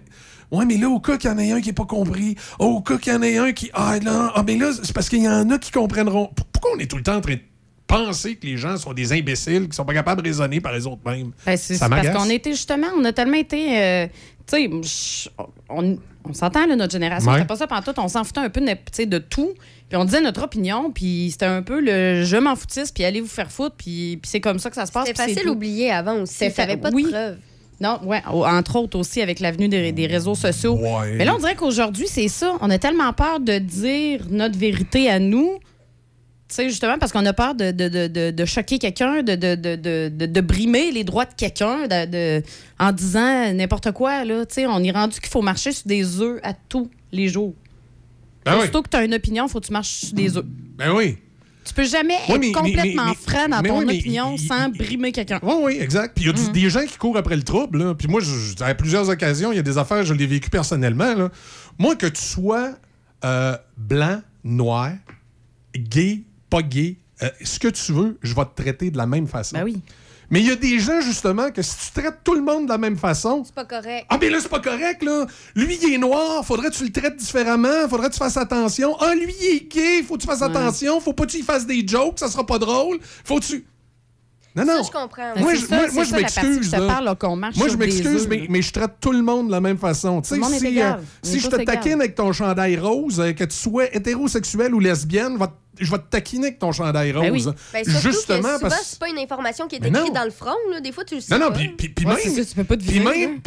ouais, 0.50 0.64
mais 0.66 0.76
là, 0.76 0.88
au 0.90 1.00
cas 1.00 1.16
qu'il 1.16 1.30
y 1.30 1.32
en 1.32 1.38
ait 1.38 1.52
un 1.52 1.60
qui 1.60 1.68
n'est 1.68 1.72
pas 1.74 1.86
compris, 1.86 2.36
au 2.58 2.80
cas 2.82 2.98
qu'il 2.98 3.12
y 3.12 3.16
en 3.16 3.22
ait 3.22 3.38
un 3.38 3.52
qui. 3.52 3.70
Ah, 3.72 3.96
là, 4.02 4.32
ah, 4.34 4.42
mais 4.46 4.56
là, 4.56 4.70
c'est 4.82 4.92
parce 4.92 5.08
qu'il 5.08 5.22
y 5.22 5.28
en 5.28 5.48
a 5.50 5.58
qui 5.58 5.70
comprendront. 5.70 6.30
Pourquoi 6.52 6.72
on 6.76 6.78
est 6.78 6.90
tout 6.90 6.96
le 6.96 7.02
temps 7.02 7.16
en 7.16 7.20
train 7.20 7.34
de 7.34 7.40
penser 7.86 8.34
que 8.36 8.46
les 8.46 8.56
gens 8.56 8.76
sont 8.76 8.92
des 8.92 9.12
imbéciles, 9.12 9.68
qui 9.68 9.76
sont 9.76 9.84
pas 9.84 9.94
capables 9.94 10.20
de 10.22 10.28
raisonner 10.28 10.60
par 10.60 10.72
les 10.72 10.86
autres 10.86 11.02
mêmes? 11.06 11.30
Ben, 11.46 11.56
c'est 11.56 11.78
parce 11.78 12.08
qu'on 12.10 12.28
était 12.30 12.50
justement, 12.52 12.88
on 12.96 13.04
a 13.04 13.12
tellement 13.12 13.36
été. 13.38 13.80
euh, 13.82 14.06
tu 14.46 14.68
sais, 14.82 15.30
on, 15.68 15.98
on 16.28 16.32
s'entend, 16.32 16.66
là, 16.66 16.76
notre 16.76 16.92
génération, 16.92 17.30
Ouais. 17.30 17.36
c'était 17.38 17.46
pas 17.48 17.56
ça 17.56 17.66
pendant 17.66 17.82
tout. 17.82 17.92
On 17.98 18.08
s'en 18.08 18.24
foutait 18.24 18.40
un 18.40 18.48
peu 18.50 18.60
de, 18.60 18.66
tu 18.66 18.76
sais, 18.92 19.06
de 19.06 19.18
tout. 19.18 19.50
Puis 19.88 19.96
on 19.96 20.04
disait 20.04 20.20
notre 20.20 20.42
opinion, 20.42 20.90
puis 20.90 21.28
c'était 21.30 21.46
un 21.46 21.62
peu 21.62 21.80
le 21.80 22.24
je 22.24 22.36
m'en 22.36 22.56
foutisse, 22.56 22.90
puis 22.90 23.04
allez 23.04 23.20
vous 23.20 23.28
faire 23.28 23.50
foutre, 23.50 23.76
puis, 23.76 24.18
puis 24.20 24.28
c'est 24.30 24.40
comme 24.40 24.58
ça 24.58 24.68
que 24.70 24.74
ça 24.76 24.86
se 24.86 24.92
passe. 24.92 25.06
C'est 25.06 25.16
facile 25.16 25.44
d'oublier 25.46 25.90
avant 25.92 26.20
aussi. 26.22 26.38
T'avais 26.50 26.72
fait- 26.72 26.76
pas 26.76 26.90
oui. 26.92 27.04
de 27.04 27.08
preuves. 27.10 27.36
Non, 27.78 28.00
ouais, 28.04 28.22
entre 28.26 28.76
autres 28.76 28.98
aussi 28.98 29.20
avec 29.20 29.38
l'avenue 29.38 29.68
des, 29.68 29.92
des 29.92 30.06
réseaux 30.06 30.34
sociaux. 30.34 30.76
Ouais. 30.76 31.12
Mais 31.18 31.24
là, 31.26 31.34
on 31.34 31.38
dirait 31.38 31.54
qu'aujourd'hui, 31.56 32.06
c'est 32.08 32.28
ça. 32.28 32.54
On 32.62 32.70
a 32.70 32.78
tellement 32.78 33.12
peur 33.12 33.38
de 33.38 33.58
dire 33.58 34.22
notre 34.30 34.58
vérité 34.58 35.10
à 35.10 35.18
nous. 35.18 35.58
Tu 36.48 36.54
sais, 36.54 36.68
justement, 36.68 36.96
parce 36.98 37.10
qu'on 37.10 37.26
a 37.26 37.32
peur 37.32 37.56
de, 37.56 37.72
de, 37.72 37.88
de, 38.06 38.30
de- 38.30 38.44
choquer 38.44 38.78
quelqu'un, 38.78 39.22
de, 39.24 39.34
de, 39.34 39.56
de, 39.56 39.74
de, 39.74 40.08
de- 40.14 40.26
de 40.26 40.40
brimer 40.40 40.92
les 40.92 41.02
droits 41.02 41.24
de 41.24 41.34
quelqu'un 41.36 41.88
en 42.78 42.92
disant 42.92 43.52
n'importe 43.52 43.90
quoi. 43.90 44.24
Là. 44.24 44.46
Tu 44.46 44.54
sais, 44.54 44.66
on 44.66 44.78
est 44.84 44.92
rendu 44.92 45.18
qu'il 45.18 45.28
faut 45.28 45.42
marcher 45.42 45.72
sur 45.72 45.88
des 45.88 46.20
œufs 46.20 46.38
à 46.44 46.52
tous 46.54 46.88
les 47.10 47.26
jours. 47.28 47.52
Ben 48.44 48.52
oui. 48.54 48.58
Aussitôt 48.60 48.82
que 48.82 48.88
tu 48.90 48.96
as 48.96 49.04
une 49.04 49.14
opinion, 49.14 49.46
il 49.46 49.50
faut 49.50 49.58
que 49.60 49.66
tu 49.66 49.72
marches 49.72 49.88
sur 50.06 50.12
des 50.14 50.36
œufs. 50.36 50.44
Ben 50.78 50.92
oui. 50.94 51.18
Tu 51.64 51.74
peux 51.74 51.82
jamais 51.84 52.14
être 52.28 52.38
mais- 52.38 52.52
complètement 52.52 53.06
mais- 53.08 53.14
franc 53.16 53.48
dans 53.48 53.60
ton 53.60 53.84
oui, 53.84 53.98
opinion 53.98 54.36
sans 54.36 54.68
brimer 54.68 55.10
quelqu'un. 55.10 55.40
Oui, 55.42 55.54
oui, 55.62 55.78
exact. 55.80 56.14
Puis 56.14 56.26
il 56.26 56.28
y 56.28 56.30
a 56.30 56.32
du- 56.32 56.52
des 56.52 56.70
gens 56.70 56.84
qui 56.86 56.96
courent 56.96 57.16
après 57.16 57.34
le 57.34 57.42
trouble. 57.42 57.82
là. 57.82 57.94
Puis 57.96 58.06
moi, 58.06 58.20
je- 58.20 58.62
à 58.62 58.72
plusieurs 58.76 59.08
occasions, 59.08 59.50
il 59.50 59.56
y 59.56 59.58
a 59.58 59.62
des 59.62 59.78
affaires, 59.78 60.04
je 60.04 60.14
l'ai 60.14 60.26
vécu 60.28 60.48
personnellement. 60.48 61.12
là. 61.16 61.28
Moi, 61.76 61.96
que 61.96 62.06
tu 62.06 62.22
sois 62.22 62.70
euh, 63.24 63.56
blanc, 63.76 64.20
noir, 64.44 64.92
gay, 65.74 66.20
pas 66.50 66.62
gay, 66.62 66.98
euh, 67.22 67.28
ce 67.44 67.58
que 67.58 67.68
tu 67.68 67.92
veux, 67.92 68.18
je 68.22 68.34
vais 68.34 68.44
te 68.44 68.62
traiter 68.62 68.90
de 68.90 68.96
la 68.98 69.06
même 69.06 69.26
façon. 69.26 69.56
Ben 69.56 69.64
oui. 69.64 69.80
Mais 70.28 70.40
il 70.40 70.46
y 70.46 70.50
a 70.50 70.56
des 70.56 70.80
gens, 70.80 71.00
justement, 71.00 71.52
que 71.52 71.62
si 71.62 71.76
tu 71.86 72.00
traites 72.00 72.18
tout 72.24 72.34
le 72.34 72.42
monde 72.42 72.64
de 72.64 72.70
la 72.70 72.78
même 72.78 72.96
façon, 72.96 73.44
C'est 73.44 73.54
pas 73.54 73.64
correct. 73.64 74.06
ah, 74.08 74.18
mais 74.20 74.28
là, 74.28 74.38
c'est 74.40 74.48
pas 74.48 74.58
correct, 74.58 75.04
là. 75.04 75.24
Lui, 75.54 75.78
il 75.80 75.94
est 75.94 75.98
noir, 75.98 76.44
faudrait 76.44 76.70
que 76.70 76.74
tu 76.74 76.84
le 76.84 76.90
traites 76.90 77.16
différemment, 77.16 77.88
faudrait 77.88 78.08
que 78.08 78.14
tu 78.14 78.18
fasses 78.18 78.36
attention. 78.36 78.96
Ah, 78.98 79.14
lui, 79.14 79.32
il 79.40 79.56
est 79.56 79.72
gay, 79.72 80.02
faut 80.02 80.14
que 80.16 80.22
tu 80.22 80.26
fasses 80.26 80.42
attention, 80.42 81.00
faut 81.00 81.12
pas 81.12 81.26
que 81.26 81.30
tu 81.30 81.38
y 81.38 81.42
fasses 81.42 81.64
des 81.66 81.86
jokes, 81.86 82.18
ça 82.18 82.28
sera 82.28 82.44
pas 82.44 82.58
drôle. 82.58 82.98
Faut 83.24 83.38
que 83.38 83.44
tu. 83.44 83.64
Non, 84.56 84.64
non. 84.64 84.82
Ça, 84.82 84.88
je 84.88 84.90
comprends. 84.98 85.32
Moi, 85.38 85.54
je, 85.54 85.60
ça, 85.66 85.76
moi, 85.76 85.86
moi, 85.92 86.04
que 86.04 86.14
m'excuse. 86.16 86.70
Moi, 87.56 87.68
je 87.68 87.76
m'excuse, 87.76 88.26
mais, 88.28 88.62
je 88.62 88.72
traite 88.72 88.92
tout 89.00 89.12
le 89.12 89.22
monde 89.22 89.48
de 89.48 89.52
la 89.52 89.60
même 89.60 89.78
façon. 89.78 90.22
Tu 90.22 90.28
sais, 90.30 90.34
le 90.36 90.40
monde 90.40 90.54
est 90.54 90.58
si, 90.58 90.66
égal. 90.68 90.98
euh, 90.98 91.02
si 91.22 91.40
je 91.40 91.48
te 91.48 91.56
taquine 91.62 92.00
avec 92.00 92.14
ton 92.14 92.32
chandail 92.32 92.78
rose, 92.78 93.20
euh, 93.20 93.32
que 93.32 93.44
tu 93.44 93.56
sois 93.56 93.94
hétérosexuel 93.94 94.74
ou 94.74 94.80
lesbienne, 94.80 95.36
va- 95.36 95.52
je 95.78 95.90
vais 95.90 95.98
te 95.98 96.08
taquiner 96.08 96.46
avec 96.46 96.58
ton 96.58 96.72
chandail 96.72 97.12
rose. 97.12 97.24
Ben 97.26 97.32
oui. 97.32 97.44
Ben, 97.74 97.84
Justement 98.00 98.38
que 98.38 98.46
souvent, 98.54 98.58
parce 98.60 98.82
c'est 98.86 98.98
pas 98.98 99.10
une 99.10 99.18
information 99.18 99.68
qui 99.68 99.76
est 99.76 99.86
écrite 99.86 100.14
dans 100.14 100.24
le 100.24 100.30
front. 100.30 100.54
Là. 100.72 100.80
Des 100.80 100.90
fois, 100.90 101.04
tu 101.04 101.16
le 101.16 101.20
sais 101.20 101.36
non, 101.38 101.50
non, 101.50 101.52
puis, 101.52 101.68
Ouais, 102.06 102.14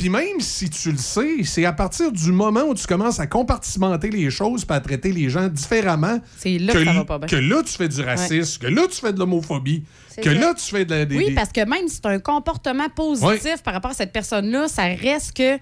même, 0.10 0.40
si 0.40 0.69
tu 0.69 0.91
le 0.91 0.98
sais, 0.99 1.38
c'est 1.44 1.65
à 1.65 1.73
partir 1.73 2.11
du 2.11 2.31
moment 2.31 2.61
où 2.68 2.76
tu 2.76 2.86
commences 2.86 3.19
à 3.19 3.26
compartimenter 3.26 4.11
les 4.11 4.30
choses 4.30 4.64
puis 4.64 4.77
à 4.77 4.80
traiter 4.80 5.11
les 5.11 5.27
gens 5.30 5.48
différemment 5.48 6.19
là 6.60 6.73
que 6.73 6.84
ça 6.86 6.91
l- 6.91 6.98
va 6.98 7.06
pas 7.06 7.18
bien. 7.18 7.27
que 7.27 7.36
là, 7.36 7.64
tu 7.64 7.73
fais 7.73 7.88
du 7.88 8.02
racisme, 8.02 8.61
que 8.61 8.68
là, 8.68 8.84
tu 8.88 8.99
fais 9.02 9.11
de 9.11 9.18
l'homophobie, 9.18 9.84
que 10.22 10.30
là, 10.30 10.54
tu 10.54 10.66
fais 10.70 10.86
de 10.86 10.91
la... 10.94 11.06
des- 11.06 11.18
Oui, 11.18 11.32
parce 11.34 11.52
que 11.52 11.62
même 11.66 11.88
si 11.88 11.96
c'est 11.96 12.06
un 12.08 12.20
comportement 12.20 12.88
positif 12.90 13.62
par 13.64 13.74
rapport 13.74 13.91
à 13.91 13.94
cette 13.94 14.12
personne-là, 14.14 14.68
ça 14.68 14.84
reste 14.84 15.34
que. 15.36 15.58
Tu 15.58 15.62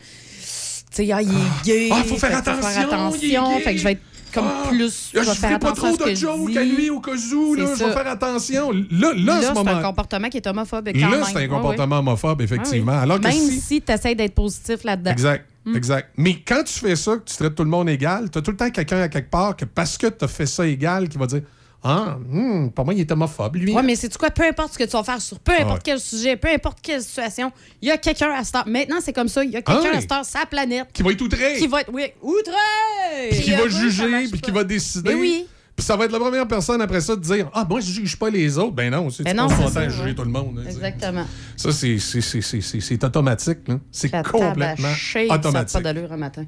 sais, 1.06 1.12
ah, 1.12 1.22
il 1.22 1.30
est 1.30 1.64
gay. 1.66 1.90
Ah, 1.92 2.04
faut 2.04 2.16
faire 2.16 2.36
attention, 2.38 2.82
attention, 2.82 3.20
il 3.22 3.26
est 3.26 3.58
gay. 3.58 3.60
Fait 3.64 3.72
que 3.74 3.78
je 3.80 3.84
vais 3.84 3.92
être 3.94 4.02
comme 4.34 4.46
Ah, 4.48 4.68
plus. 4.70 4.78
là, 4.80 4.88
je 5.14 5.20
vais 5.20 5.26
je 5.26 5.32
faire 5.32 5.36
ferai 5.50 5.60
pas 5.60 5.70
attention 5.70 5.98
trop 5.98 6.10
de 6.10 6.16
jokes 6.16 6.58
à 6.58 6.64
lui 6.64 6.90
au 6.90 7.00
cas 7.00 7.12
où, 7.36 7.56
là, 7.56 7.66
C'est 7.68 7.80
je 7.80 7.84
vais 7.86 7.94
faire 7.94 8.08
attention. 8.08 8.72
Là, 8.72 8.82
là, 8.92 9.14
Là, 9.16 9.36
à 9.36 9.42
ce 9.42 9.48
c'est 9.48 9.54
moment 9.54 9.72
un 9.72 9.82
comportement 9.82 10.30
qui 10.30 10.38
est 10.38 10.48
homophobe. 10.48 10.90
Quand 10.94 11.10
Là, 11.10 11.24
c'est 11.26 11.44
un 11.44 11.48
comportement 11.48 12.00
homophobe, 12.00 12.42
effectivement. 12.42 12.94
Oui. 12.94 12.98
Alors 13.00 13.18
que 13.20 13.24
Même 13.24 13.34
si- 13.34 13.60
si, 13.62 13.82
tu 13.82 13.92
essaies 13.92 14.16
d'être 14.16 14.34
positif 14.36 14.84
là-dedans. 14.84 15.12
Exact, 15.12 15.46
Mm. 15.66 15.76
exact. 15.76 16.10
Mais 16.18 16.36
quand 16.48 16.64
tu 16.64 16.74
fais 16.80 16.96
ça, 16.96 17.18
que 17.18 17.24
tu 17.30 17.36
traites 17.36 17.56
tout 17.56 17.64
le 17.64 17.70
monde 17.70 17.90
égal, 17.90 18.30
tu 18.32 18.38
as 18.38 18.42
tout 18.42 18.52
le 18.52 18.58
temps 18.58 18.70
quelqu'un 18.70 19.02
à 19.02 19.10
quelque 19.10 19.30
part 19.30 19.56
que 19.56 19.66
parce 19.66 19.98
que 19.98 20.08
tu 20.08 20.24
as 20.24 20.28
fait 20.30 20.46
ça 20.46 20.66
égal 20.66 21.10
qui 21.10 21.18
va 21.18 21.26
dire 21.28 21.42
Ah, 21.84 22.18
hmm, 22.28 22.70
pour 22.70 22.86
moi, 22.86 22.94
il 22.94 23.00
est 23.02 23.12
homophobe, 23.12 23.56
lui. 23.56 23.74
Oui, 23.74 23.82
mais 23.86 23.96
c'est 23.96 24.16
quoi? 24.18 24.32
Peu 24.32 24.44
importe 24.44 24.74
ce 24.74 24.78
que 24.80 24.84
tu 24.84 24.92
vas 24.92 25.04
faire 25.04 25.22
sur 25.22 25.40
peu 25.40 25.54
importe 25.54 25.70
Ouais. 25.76 25.82
quel 25.84 26.00
sujet, 26.00 26.36
peu 26.36 26.50
importe 26.50 26.80
quelle 26.82 27.02
situation, 27.02 27.52
il 27.82 27.88
y 27.88 27.92
a 27.92 27.98
quelqu'un 27.98 28.32
à 28.32 28.44
Star. 28.44 28.68
Maintenant, 28.68 28.98
c'est 29.02 29.14
comme 29.14 29.28
ça. 29.28 29.44
Il 29.44 29.52
y 29.52 29.56
a 29.58 29.62
quelqu'un 29.62 29.92
Ah 29.94 29.98
à 29.98 30.02
Star, 30.02 30.26
sa 30.26 30.46
planète. 30.48 30.88
Qui 30.92 31.04
va 31.04 31.12
être 31.12 31.22
outré. 31.22 31.56
Qui 31.58 31.68
va 31.68 31.82
être. 31.82 31.92
Oui, 31.94 32.04
outré! 32.22 33.30
Puis 33.32 33.42
qui 33.42 33.52
va 33.52 33.68
juger, 33.70 34.28
puis 34.30 34.42
qui 34.42 34.52
pas. 34.52 34.58
va 34.60 34.64
décider. 34.64 35.14
Mais 35.14 35.20
oui. 35.20 35.48
Puis 35.76 35.86
ça 35.86 35.96
va 35.96 36.06
être 36.06 36.12
la 36.12 36.20
première 36.20 36.48
personne 36.48 36.82
après 36.82 37.00
ça 37.02 37.16
de 37.16 37.22
dire 37.22 37.52
Ah, 37.54 37.64
moi, 37.70 37.80
je 37.80 37.92
juge 37.92 38.18
pas 38.18 38.32
les 38.32 38.58
autres. 38.58 38.72
Ben 38.74 38.90
non, 38.92 39.12
c'est 39.12 39.22
Ben 39.24 39.38
ça, 39.38 39.46
temps 39.48 39.76
à 39.80 39.88
juger 39.90 40.16
tout 40.16 40.24
le 40.24 40.32
monde. 40.32 40.60
hein. 40.66 40.68
Exactement. 40.68 41.26
Ça, 41.56 41.72
c'est- 41.72 42.00
c'est- 42.00 42.22
c'est 42.22 42.42
c'est- 42.42 42.62
c'est- 42.62 42.82
c'est 42.82 43.04
automatique. 43.04 43.60
là. 43.68 43.76
C'est 43.92 44.10
complètement 44.10 44.76
tabaché, 44.76 45.28
Ça 45.28 45.38
pas 45.38 45.48
automatique. 45.48 45.82
d'allure 45.84 46.12
un 46.12 46.18
matin. 46.18 46.46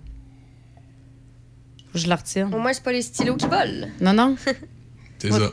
Je 1.93 2.07
la 2.07 2.15
retienne. 2.15 2.53
Au 2.53 2.59
moins, 2.59 2.73
c'est 2.73 2.83
pas 2.83 2.91
les 2.91 3.01
stylos 3.03 3.35
qui 3.35 3.45
volent. 3.47 3.87
Non, 4.01 4.13
non. 4.13 4.35
C'est 5.19 5.31
ça. 5.31 5.51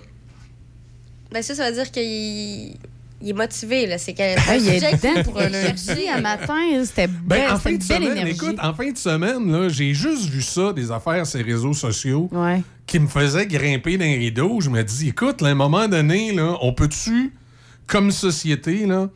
Ben 1.33 1.43
ça, 1.43 1.55
ça 1.55 1.69
veut 1.71 1.77
dire 1.77 1.91
qu'il 1.91 2.75
il 3.23 3.31
est 3.31 3.33
motivé, 3.33 3.87
là. 3.87 3.97
C'est 3.99 4.13
que. 4.13 4.23
Ah, 4.23 4.57
il 4.57 4.69
est 4.69 4.81
dedans 4.81 5.23
pour 5.25 5.41
un 5.41 5.49
lundi 5.49 5.85
chercher. 5.87 6.09
à 6.11 6.21
matin. 6.21 6.85
C'était 6.85 7.07
Ben, 7.09 7.23
belle, 7.27 7.51
en 7.51 7.57
c'était 7.57 7.63
fin 7.63 7.71
une 7.71 7.79
de 7.79 7.85
belle 7.87 7.97
semaine, 8.03 8.13
énergie. 8.19 8.33
écoute, 8.35 8.57
en 8.63 8.75
fin 8.75 8.91
de 8.93 8.99
semaine, 8.99 9.53
là, 9.53 9.69
j'ai 9.71 9.95
juste 9.95 10.27
vu 10.29 10.43
ça, 10.43 10.73
des 10.75 10.91
affaires 10.93 11.27
sur 11.27 11.39
les 11.39 11.45
réseaux 11.53 11.73
sociaux, 11.73 12.29
Ouais. 12.33 12.63
qui 12.87 12.99
me 12.99 13.07
faisaient 13.09 13.47
grimper 13.47 13.97
dans 13.97 14.05
les 14.05 14.19
rideaux. 14.19 14.61
Je 14.61 14.69
me 14.71 14.83
dis, 14.85 15.09
écoute, 15.09 15.41
là, 15.41 15.49
à 15.49 15.53
un 15.53 15.55
moment 15.55 15.89
donné, 15.89 16.33
là, 16.33 16.57
on 16.61 16.73
peut-tu, 16.75 17.33
comme 17.87 18.11
société, 18.13 18.85
là, 18.87 19.09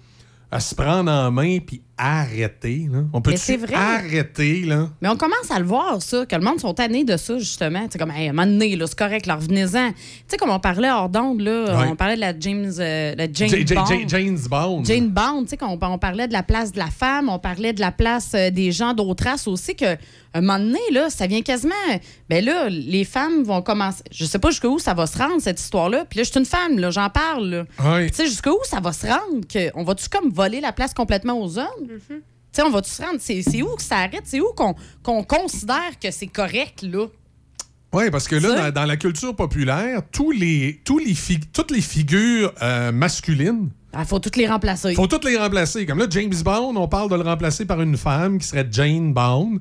à 0.52 0.58
se 0.58 0.74
prendre 0.74 1.10
en 1.10 1.30
main 1.30 1.58
puis 1.64 1.80
arrêter, 1.96 2.88
là? 2.90 3.00
On 3.12 3.22
c'est 3.36 3.56
vrai. 3.56 3.74
arrêter, 3.74 4.62
là? 4.62 4.88
Mais 5.00 5.08
on 5.08 5.16
commence 5.16 5.50
à 5.50 5.58
le 5.60 5.64
voir, 5.64 6.02
ça, 6.02 6.26
que 6.26 6.34
le 6.34 6.42
monde 6.42 6.58
sont 6.58 6.74
tannés 6.74 7.04
de 7.04 7.16
ça, 7.16 7.38
justement. 7.38 7.86
C'est 7.90 7.98
comme, 7.98 8.10
hey, 8.10 8.26
à 8.26 8.30
un 8.30 8.32
moment 8.32 8.46
donné, 8.50 8.76
c'est 8.84 8.98
correct, 8.98 9.26
là, 9.26 9.36
revenez-en. 9.36 9.90
Tu 9.90 9.94
sais, 10.26 10.36
comme 10.36 10.50
on 10.50 10.58
parlait 10.58 10.90
hors 10.90 11.08
d'onde, 11.08 11.40
là, 11.40 11.76
Ouais. 11.78 11.88
on 11.90 11.96
parlait 11.96 12.16
de 12.16 12.20
la 12.20 12.32
James, 12.38 12.72
euh, 12.80 13.14
la 13.16 13.26
Jane 13.32 13.48
J- 13.48 13.66
J- 13.66 13.74
Bond. 13.74 13.86
J- 13.86 14.04
James 14.08 14.38
Bond. 14.50 14.84
Jane 14.84 15.08
Bond, 15.08 15.42
tu 15.44 15.50
sais, 15.50 15.56
qu'on 15.56 15.78
on 15.80 15.98
parlait 15.98 16.26
de 16.26 16.32
la 16.32 16.42
place 16.42 16.72
de 16.72 16.78
la 16.78 16.88
femme, 16.90 17.28
on 17.28 17.38
parlait 17.38 17.72
de 17.72 17.80
la 17.80 17.92
place 17.92 18.32
euh, 18.34 18.50
des 18.50 18.72
gens 18.72 18.92
d'autres 18.94 19.24
races 19.24 19.46
aussi, 19.46 19.76
que 19.76 19.96
un 20.34 20.40
moment 20.42 20.58
donné, 20.58 20.78
là, 20.92 21.10
ça 21.10 21.26
vient 21.26 21.42
quasiment. 21.42 21.74
Ben 22.28 22.44
là, 22.44 22.68
les 22.68 23.04
femmes 23.04 23.42
vont 23.42 23.62
commencer. 23.62 24.02
Je 24.12 24.24
sais 24.24 24.38
pas 24.38 24.50
jusqu'où 24.50 24.78
ça 24.78 24.94
va 24.94 25.06
se 25.06 25.18
rendre, 25.18 25.40
cette 25.40 25.60
histoire-là. 25.60 26.04
Puis 26.08 26.18
là, 26.18 26.22
je 26.24 26.30
suis 26.30 26.38
une 26.38 26.46
femme, 26.46 26.78
là, 26.78 26.90
j'en 26.90 27.10
parle. 27.10 27.66
Tu 27.78 28.14
sais, 28.14 28.26
jusqu'où 28.26 28.56
ça 28.64 28.80
va 28.80 28.92
se 28.92 29.06
rendre? 29.06 29.46
Que, 29.52 29.70
on 29.74 29.82
va-tu 29.82 30.08
comme 30.08 30.30
voler 30.30 30.60
la 30.60 30.72
place 30.72 30.94
complètement 30.94 31.40
aux 31.40 31.58
hommes? 31.58 31.86
Tu 32.08 32.22
sais, 32.52 32.62
on 32.62 32.70
va-tu 32.70 32.90
se 32.90 33.02
rendre? 33.02 33.18
C'est 33.20 33.62
où 33.62 33.74
que 33.76 33.82
ça 33.82 33.96
arrête? 33.98 34.22
C'est 34.24 34.40
où 34.40 34.52
qu'on 35.02 35.24
considère 35.24 35.98
que 36.00 36.10
c'est 36.10 36.26
correct, 36.28 36.82
là? 36.82 37.06
Oui, 37.92 38.08
parce 38.12 38.28
que 38.28 38.36
là, 38.36 38.70
dans, 38.70 38.72
dans 38.82 38.86
la 38.86 38.96
culture 38.96 39.34
populaire, 39.34 40.02
tous 40.12 40.30
les, 40.30 40.80
tous 40.84 40.98
les 40.98 41.14
toutes 41.52 41.72
les 41.72 41.80
figures 41.80 42.52
euh, 42.62 42.92
masculines, 42.92 43.70
Il 43.92 43.98
Ah, 43.98 44.04
faut 44.04 44.20
toutes 44.20 44.36
les 44.36 44.46
remplacer. 44.46 44.90
il 44.90 44.94
faut 44.94 45.08
toutes 45.08 45.24
les 45.24 45.36
remplacer. 45.36 45.86
Comme 45.86 45.98
là, 45.98 46.06
James 46.08 46.32
Bond, 46.44 46.76
on 46.76 46.86
parle 46.86 47.10
de 47.10 47.16
le 47.16 47.22
remplacer 47.22 47.64
par 47.64 47.80
une 47.80 47.96
femme 47.96 48.38
qui 48.38 48.46
serait 48.46 48.68
Jane 48.70 49.12
Bond. 49.12 49.58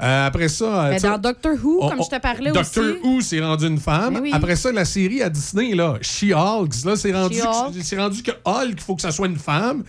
Euh, 0.00 0.26
après 0.26 0.48
ça... 0.48 0.86
euh, 0.86 0.90
Ben, 0.90 1.00
dans 1.10 1.18
Doctor 1.18 1.52
Who, 1.62 1.78
on- 1.82 1.88
comme 1.90 2.02
je 2.04 2.08
te 2.16 2.20
parlais 2.20 2.52
Doctor 2.52 2.84
aussi. 2.84 2.98
Who, 3.02 3.20
c'est 3.20 3.40
rendu 3.40 3.66
une 3.66 3.78
femme. 3.80 4.14
Ben 4.14 4.20
oui. 4.22 4.30
Après 4.32 4.54
ça, 4.56 4.70
la 4.70 4.84
série 4.84 5.22
à 5.22 5.28
Disney, 5.28 5.74
là, 5.74 5.98
She-Hulk, 6.00 6.72
là, 6.84 6.96
c'est 6.96 7.12
rendu, 7.12 7.38
que- 7.40 7.96
rendu 7.96 8.22
que 8.22 8.30
Hulk, 8.44 8.74
il 8.74 8.80
faut 8.80 8.94
que 8.94 9.02
ça 9.02 9.10
soit 9.10 9.26
une 9.26 9.38
femme. 9.38 9.82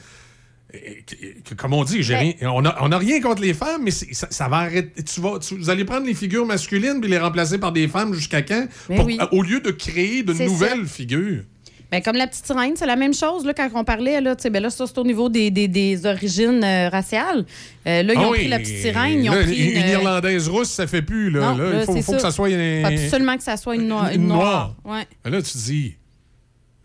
Et 0.73 1.03
que- 1.44 1.56
comme 1.56 1.73
on 1.73 1.84
dit, 1.84 2.03
j'ai 2.03 2.14
Ben- 2.14 2.34
rien, 2.40 2.52
on 2.52 2.61
n'a 2.61 2.76
on 2.81 2.91
a 2.91 2.98
rien 2.99 3.19
contre 3.22 3.41
les 3.41 3.56
femmes, 3.56 3.81
mais 3.84 3.90
ça, 3.91 4.27
ça 4.30 4.48
va 4.48 4.57
arrêter. 4.57 5.02
Tu 5.03 5.19
vas, 5.19 5.40
tu- 5.40 5.57
vous 5.57 5.69
allez 5.72 5.84
prendre 5.84 6.06
les 6.06 6.14
figures 6.14 6.45
masculines 6.45 7.02
puis 7.02 7.10
les 7.10 7.18
remplacer 7.18 7.57
par 7.57 7.72
des 7.72 7.88
femmes 7.88 8.14
jusqu'à 8.14 8.44
quand? 8.44 8.68
Mais 8.88 8.95
Pour- 8.98 9.06
oui. 9.06 9.18
euh, 9.19 9.26
Au 9.31 9.41
lieu 9.41 9.61
de 9.61 9.72
créer 9.72 10.22
de 10.22 10.31
nouvelles 10.34 10.86
figures. 10.86 11.44
Ben, 11.91 12.03
comme 12.03 12.16
la 12.18 12.28
petite 12.28 12.45
sirène, 12.45 12.74
c'est 12.76 12.86
la 12.86 12.95
même 12.95 13.16
chose 13.16 13.44
là, 13.45 13.53
quand 13.56 13.68
on 13.74 13.84
parlait. 13.84 14.22
Là, 14.22 14.36
ben 14.52 14.61
là, 14.61 14.70
ça, 14.70 14.86
c'est 14.86 14.98
au 14.99 15.03
niveau 15.03 15.28
des, 15.28 15.49
des, 15.49 15.68
des 15.68 16.06
origines 16.06 16.64
euh, 16.64 16.88
raciales. 16.90 17.45
Euh, 17.88 18.03
là, 18.03 18.14
ils 18.14 18.20
Ah 18.20 18.28
ont 18.28 18.32
oui, 18.32 18.38
pris 18.40 18.48
la 18.48 18.60
petite 18.60 18.78
sirène. 18.78 19.24
Ils 19.24 19.30
ont 19.30 19.34
là, 19.34 19.41
pris 19.41 19.56
une, 19.57 19.78
une, 19.78 19.84
euh, 19.84 19.91
Irlandaise 19.94 20.48
rousse, 20.49 20.70
ça 20.70 20.86
fait 20.86 21.02
plus. 21.02 21.32
Là, 21.32 21.40
Non, 21.40 21.57
Là, 21.57 21.70
là, 21.72 21.80
il 21.95 22.03
faut, 22.03 22.14
que 22.14 22.20
ça 22.20 22.30
soit 22.32 22.49
une, 22.52 22.82
Faut 22.86 22.88
absolument 22.94 23.38
que 23.38 23.44
ça 23.44 23.57
soit 23.57 23.76
une, 23.76 23.88
noire. 23.88 24.10
une 24.14 24.28
noire. 24.28 24.76
Ouais. 24.86 25.07
Là, 25.26 25.41
tu 25.41 25.52
te 25.52 25.57
dis, 25.57 25.95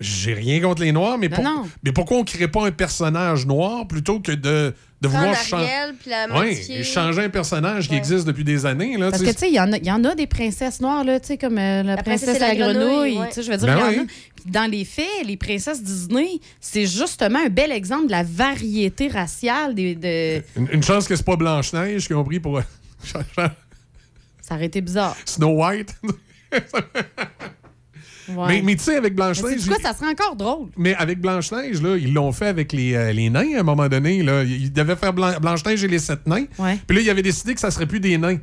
j'ai 0.00 0.34
rien 0.34 0.60
contre 0.60 0.82
les 0.82 0.92
noirs, 0.92 1.18
mais, 1.18 1.28
Non, 1.28 1.34
pour- 1.36 1.44
non. 1.44 1.62
mais 1.82 1.92
pourquoi 1.92 2.16
on 2.16 2.20
ne 2.20 2.24
crée 2.26 2.48
pas 2.48 2.66
un 2.66 2.72
personnage 2.72 3.46
noir 3.46 3.86
plutôt 3.86 4.20
que 4.20 4.32
de, 4.32 4.74
de 5.00 5.08
vouloir 5.08 5.34
changer. 5.36 5.66
La 6.06 6.24
un 7.22 7.28
personnage 7.28 7.88
qui 7.88 7.94
existe 7.94 8.26
depuis 8.26 8.44
des 8.44 8.66
années. 8.66 8.96
Là, 8.96 9.10
Parce 9.10 9.22
tu 9.22 9.28
que, 9.28 9.32
tu 9.34 9.38
sais, 9.38 9.48
il 9.48 9.54
y, 9.54 9.60
en 9.60 9.72
a- 9.72 9.76
il 9.76 9.86
y 9.86 9.92
en 9.92 10.02
a 10.04 10.14
des 10.14 10.26
princesses 10.26 10.80
noires, 10.80 11.04
là, 11.04 11.20
tu 11.20 11.28
sais, 11.28 11.38
comme 11.38 11.58
euh, 11.58 11.82
la, 11.82 11.96
princesse, 11.98 12.24
princesse 12.30 12.36
et 12.36 12.56
la 12.56 12.66
la 12.66 12.72
grenouille. 12.74 13.18
ouais. 13.18 13.28
Je 13.36 13.50
veux 13.50 13.56
dire, 13.56 13.66
Ben 13.66 13.76
il 13.90 13.96
y 13.96 14.00
en 14.00 14.02
a. 14.02 14.06
Dans 14.46 14.70
les 14.70 14.84
faits, 14.84 15.06
les 15.26 15.36
princesses 15.36 15.82
Disney, 15.82 16.28
c'est 16.60 16.86
justement 16.86 17.38
un 17.46 17.48
bel 17.48 17.72
exemple 17.72 18.06
de 18.06 18.10
la 18.12 18.22
variété 18.22 19.08
raciale. 19.08 19.74
Des, 19.74 19.94
de... 19.94 20.42
une, 20.60 20.68
une 20.72 20.82
chance 20.82 21.08
que 21.08 21.16
c'est 21.16 21.24
pas 21.24 21.36
Blanche-Neige 21.36 22.06
qui 22.06 22.14
ont 22.14 22.24
pris 22.24 22.40
pour 22.40 22.58
euh, 22.58 22.62
Ça 24.40 24.54
aurait 24.54 24.66
été 24.66 24.80
bizarre. 24.80 25.16
Snow 25.24 25.62
White. 25.64 25.94
Ouais. 28.26 28.46
Mais, 28.48 28.62
mais 28.62 28.76
tu 28.76 28.84
sais, 28.84 28.96
avec 28.96 29.14
Blanche-Neige. 29.14 29.60
ça 29.82 29.92
serait 29.92 30.08
encore 30.10 30.34
drôle. 30.34 30.68
Mais 30.78 30.94
avec 30.94 31.20
Blanche-Neige, 31.20 31.82
là, 31.82 31.96
ils 31.98 32.10
l'ont 32.14 32.32
fait 32.32 32.46
avec 32.46 32.72
les, 32.72 32.94
euh, 32.94 33.12
les 33.12 33.28
nains 33.28 33.54
à 33.56 33.60
un 33.60 33.62
moment 33.62 33.86
donné. 33.86 34.22
Là. 34.22 34.42
Ils 34.44 34.72
devaient 34.72 34.96
faire 34.96 35.12
Blan- 35.12 35.38
Blanche-Neige 35.38 35.84
et 35.84 35.88
les 35.88 35.98
sept 35.98 36.26
nains. 36.26 36.46
Ouais. 36.58 36.78
Puis 36.86 36.96
là, 36.96 37.02
ils 37.02 37.10
avaient 37.10 37.20
décidé 37.22 37.52
que 37.52 37.60
ça 37.60 37.70
serait 37.70 37.84
plus 37.84 38.00
des 38.00 38.16
nains. 38.16 38.38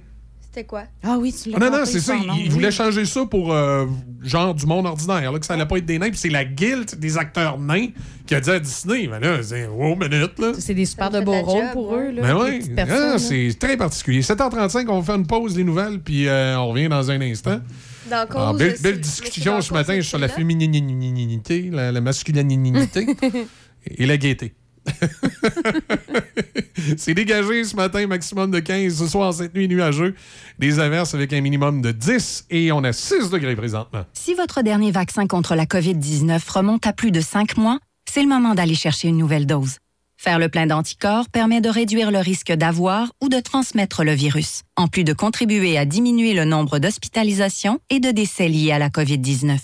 C'était 0.53 0.65
quoi? 0.65 0.84
Ah 1.02 1.15
oui, 1.18 1.32
tu 1.34 1.49
l'as 1.49 1.57
Ah 1.61 1.69
non, 1.69 1.78
non, 1.78 1.86
c'est 1.86 2.02
ça. 2.02 2.14
Ils, 2.14 2.30
oui. 2.30 2.49
voulaient 2.49 2.72
changer 2.72 3.06
ça 3.06 3.26
pour 3.26 3.53
euh, 3.53 3.86
genre 4.22 4.53
du 4.53 4.65
monde 4.65 4.86
ordinaire, 4.86 5.32
là, 5.32 5.40
que 5.40 5.45
ça 5.45 5.53
allait 5.53 5.65
pas 5.65 5.78
être 5.78 5.86
des 5.86 5.98
nains. 5.98 6.10
Puis 6.10 6.19
c'est 6.19 6.28
la 6.30 6.44
guilde 6.44 6.94
des 6.99 7.18
acteurs 7.18 7.57
nains 7.57 7.88
qui 8.28 8.36
a 8.36 8.41
dit 8.41 8.49
à 8.49 8.60
Disney, 8.60 9.07
mais 9.10 9.22
là, 9.22 9.41
c'est 9.41 9.65
wow, 9.65 9.95
minute, 9.95 10.38
là. 10.40 10.52
C'est 10.60 10.73
des 10.73 10.86
super 10.86 11.10
de 11.10 11.19
fait 11.19 11.23
beaux 11.23 11.41
rôles 11.41 11.61
job, 11.61 11.72
pour 11.72 11.91
ouais. 11.91 12.07
eux. 12.07 12.11
Là, 12.11 12.22
Ben 12.22 12.38
oui, 12.44 12.60
petites 12.60 12.80
Ah, 12.80 12.86
là. 12.86 13.18
c'est 13.18 13.56
très 13.57 13.78
particulier. 13.78 14.22
7h35, 14.22 14.90
on 14.90 14.99
va 14.99 15.06
faire 15.06 15.15
une 15.15 15.26
pause 15.28 15.53
des 15.56 15.64
nouvelles, 15.64 16.02
puis 16.02 16.28
euh, 16.28 16.57
on 16.60 16.68
revient 16.72 16.90
dans 16.90 17.10
un 17.10 17.22
instant. 17.22 17.61
Dans 18.10 18.28
cause, 18.28 18.41
Ah, 18.45 18.52
belle, 18.53 18.76
mais 18.84 18.94
discussion 18.94 19.61
ce 19.61 19.72
matin 19.73 20.02
sur 20.02 20.19
la 20.19 20.28
fémininité, 20.28 21.69
la, 21.72 21.94
la 21.94 22.02
masculinité 22.02 23.07
et 23.86 24.06
la 24.06 24.18
gaieté. 24.18 24.53
C'est 26.98 27.14
dégagé 27.14 27.64
ce 27.64 27.76
matin, 27.76 28.08
maximum 28.08 28.52
de 28.52 28.60
15. 28.60 28.95
Ce 28.95 29.08
soir, 29.08 29.34
cette 29.34 29.56
nuit 29.56 29.68
nuageux. 29.68 30.16
Des 30.60 30.80
averses 30.80 31.14
avec 31.14 31.34
un 31.34 31.41
minimum 31.41 31.82
de 31.82 31.91
10 31.91 32.45
et 32.49 32.72
on 32.72 32.84
a 32.84 32.94
6 32.94 33.30
degrés 33.30 33.56
présentement. 33.56 34.06
Si 34.14 34.34
votre 34.34 34.62
dernier 34.62 34.91
vaccin 34.91 35.28
contre 35.28 35.56
la 35.56 35.66
COVID-19 35.66 36.49
remonte 36.49 36.88
à 36.88 36.94
plus 36.94 37.12
de 37.12 37.22
5 37.22 37.58
mois, 37.58 37.80
c'est 38.10 38.22
le 38.22 38.30
moment 38.30 38.56
d'aller 38.56 38.76
chercher 38.76 39.10
une 39.10 39.18
nouvelle 39.18 39.45
dose. 39.45 39.78
Faire 40.18 40.38
le 40.38 40.49
plein 40.49 40.68
d'anticorps 40.68 41.30
permet 41.30 41.62
de 41.62 41.70
réduire 41.70 42.12
le 42.12 42.20
risque 42.20 42.52
d'avoir 42.52 43.12
ou 43.24 43.30
de 43.30 43.40
transmettre 43.40 44.03
le 44.03 44.14
virus, 44.14 44.62
en 44.76 44.88
plus 44.88 45.03
de 45.03 45.14
contribuer 45.14 45.80
à 45.80 45.86
diminuer 45.86 46.36
le 46.36 46.45
nombre 46.45 46.78
d'hospitalisations 46.78 47.80
et 47.90 47.99
de 47.99 48.12
décès 48.12 48.48
liés 48.48 48.72
à 48.72 48.78
la 48.78 48.90
COVID-19. 48.90 49.58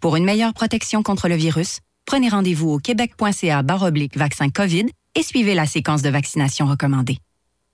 Pour 0.00 0.16
une 0.16 0.24
meilleure 0.24 0.54
protection 0.54 1.04
contre 1.04 1.28
le 1.28 1.36
virus, 1.36 1.78
prenez 2.04 2.28
rendez-vous 2.28 2.70
au 2.70 2.78
québec.ca 2.78 3.62
baroblique 3.62 4.16
vaccin 4.16 4.50
COVID 4.50 4.86
et 5.14 5.22
suivez 5.22 5.54
la 5.54 5.66
séquence 5.66 6.02
de 6.02 6.10
vaccination 6.10 6.66
recommandée. 6.66 7.18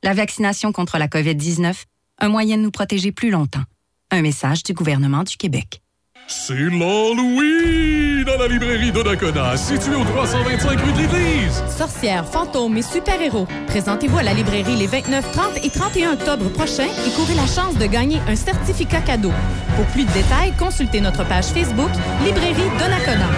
La 0.02 0.14
vaccination 0.14 0.72
contre 0.72 0.98
la 0.98 1.08
COVID-19, 1.08 1.84
un 2.18 2.28
moyen 2.28 2.56
de 2.56 2.62
nous 2.62 2.70
protéger 2.70 3.12
plus 3.12 3.30
longtemps. 3.30 3.64
Un 4.10 4.22
message 4.22 4.62
du 4.62 4.72
gouvernement 4.72 5.24
du 5.24 5.36
Québec. 5.36 5.82
C'est 6.30 6.52
l'Halloween 6.52 8.22
dans 8.26 8.36
la 8.36 8.48
librairie 8.48 8.92
Donnacona, 8.92 9.56
située 9.56 9.94
au 9.94 10.04
325 10.04 10.78
rue 10.78 10.92
de 10.92 10.98
l'Église. 10.98 11.64
Sorcières, 11.74 12.26
fantômes 12.28 12.76
et 12.76 12.82
super-héros. 12.82 13.48
Présentez-vous 13.68 14.18
à 14.18 14.22
la 14.22 14.34
librairie 14.34 14.76
les 14.76 14.86
29, 14.86 15.32
30 15.32 15.64
et 15.64 15.70
31 15.70 16.12
octobre 16.12 16.50
prochains 16.50 16.84
et 16.84 17.10
courez 17.16 17.32
la 17.32 17.46
chance 17.46 17.78
de 17.78 17.86
gagner 17.86 18.20
un 18.28 18.36
certificat 18.36 19.00
cadeau. 19.00 19.32
Pour 19.74 19.86
plus 19.86 20.04
de 20.04 20.12
détails, 20.12 20.52
consultez 20.58 21.00
notre 21.00 21.26
page 21.26 21.46
Facebook 21.46 21.90
Librairie 22.22 22.68
Donnacona. 22.78 23.28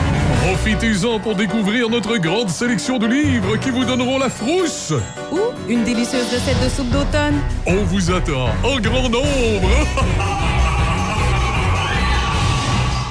Profitez-en 0.43 1.21
pour 1.21 1.37
découvrir 1.37 1.89
notre 1.91 2.17
grande 2.17 2.51
sélection 2.51 2.99
de 2.99 3.07
livres 3.07 3.57
qui 3.59 3.71
vous 3.71 3.85
donneront 3.85 4.19
la 4.19 4.31
frousse. 4.31 4.93
Ou 5.31 5.39
une 5.69 5.85
délicieuse 5.85 6.27
recette 6.35 6.61
de 6.61 6.69
soupe 6.69 6.91
d'automne. 6.91 7.39
On 7.67 7.85
vous 7.85 8.11
attend 8.11 8.49
en 8.65 8.81
grand 8.81 9.09
nombre. 9.09 9.71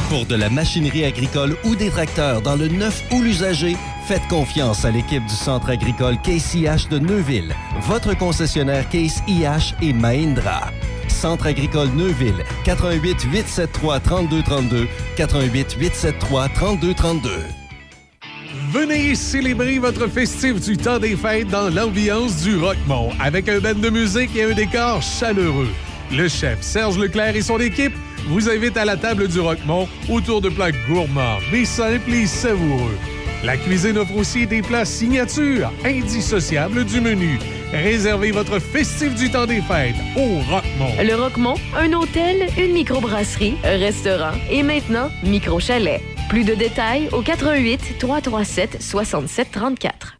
Pour 0.09 0.25
de 0.25 0.33
la 0.33 0.49
machinerie 0.49 1.05
agricole 1.05 1.55
ou 1.63 1.75
des 1.75 1.91
tracteurs 1.91 2.41
dans 2.41 2.55
le 2.55 2.67
neuf 2.67 3.03
ou 3.11 3.21
l'usager, 3.21 3.77
faites 4.07 4.27
confiance 4.27 4.83
à 4.83 4.89
l'équipe 4.89 5.23
du 5.23 5.35
Centre 5.35 5.69
agricole 5.69 6.17
Case 6.23 6.55
IH 6.55 6.89
de 6.89 6.97
Neuville, 6.97 7.53
votre 7.81 8.17
concessionnaire 8.17 8.89
Case 8.89 9.21
IH 9.27 9.75
et 9.83 9.93
Mahindra. 9.93 10.71
Centre 11.07 11.45
agricole 11.45 11.89
Neuville, 11.89 12.43
88 12.65 13.21
873 13.31 14.01
3232, 14.01 14.87
88 15.15 15.77
873 15.79 16.49
3232. 16.55 17.29
Venez 18.71 19.13
célébrer 19.13 19.77
votre 19.77 20.07
festif 20.07 20.59
du 20.59 20.75
temps 20.75 20.97
des 20.97 21.15
fêtes 21.15 21.49
dans 21.49 21.69
l'ambiance 21.69 22.41
du 22.41 22.57
Rockmont 22.57 23.11
avec 23.19 23.47
un 23.47 23.59
band 23.59 23.75
de 23.75 23.91
musique 23.91 24.35
et 24.35 24.45
un 24.45 24.55
décor 24.55 25.03
chaleureux. 25.03 25.69
Le 26.11 26.27
chef 26.27 26.61
Serge 26.61 26.97
Leclerc 26.97 27.35
et 27.35 27.43
son 27.43 27.59
équipe 27.59 27.93
vous 28.27 28.49
invitent 28.49 28.77
à 28.77 28.85
la 28.85 28.97
table 28.97 29.27
du 29.27 29.39
Rockmont 29.39 29.87
autour 30.09 30.41
de 30.41 30.49
plats 30.49 30.71
gourmands, 30.87 31.39
mais 31.51 31.65
simples 31.65 32.13
et 32.13 32.27
savoureux. 32.27 32.97
La 33.43 33.55
cuisine 33.55 33.97
offre 33.97 34.17
aussi 34.17 34.45
des 34.45 34.61
plats 34.61 34.85
signatures, 34.85 35.71
indissociables 35.85 36.83
du 36.83 36.99
menu. 36.99 37.39
Réservez 37.71 38.31
votre 38.31 38.59
festif 38.59 39.15
du 39.15 39.29
temps 39.29 39.45
des 39.45 39.61
fêtes 39.61 39.95
au 40.17 40.39
Rockmont. 40.51 40.95
Le 41.01 41.15
Roquemont, 41.15 41.55
un 41.77 41.93
hôtel, 41.93 42.47
une 42.57 42.73
microbrasserie, 42.73 43.55
un 43.63 43.77
restaurant 43.77 44.33
et 44.49 44.63
maintenant 44.63 45.09
micro-chalet. 45.23 46.01
Plus 46.29 46.43
de 46.43 46.53
détails 46.53 47.09
au 47.11 47.21
88 47.21 47.97
337 47.99 48.81
67 48.81 49.51
34. 49.51 50.17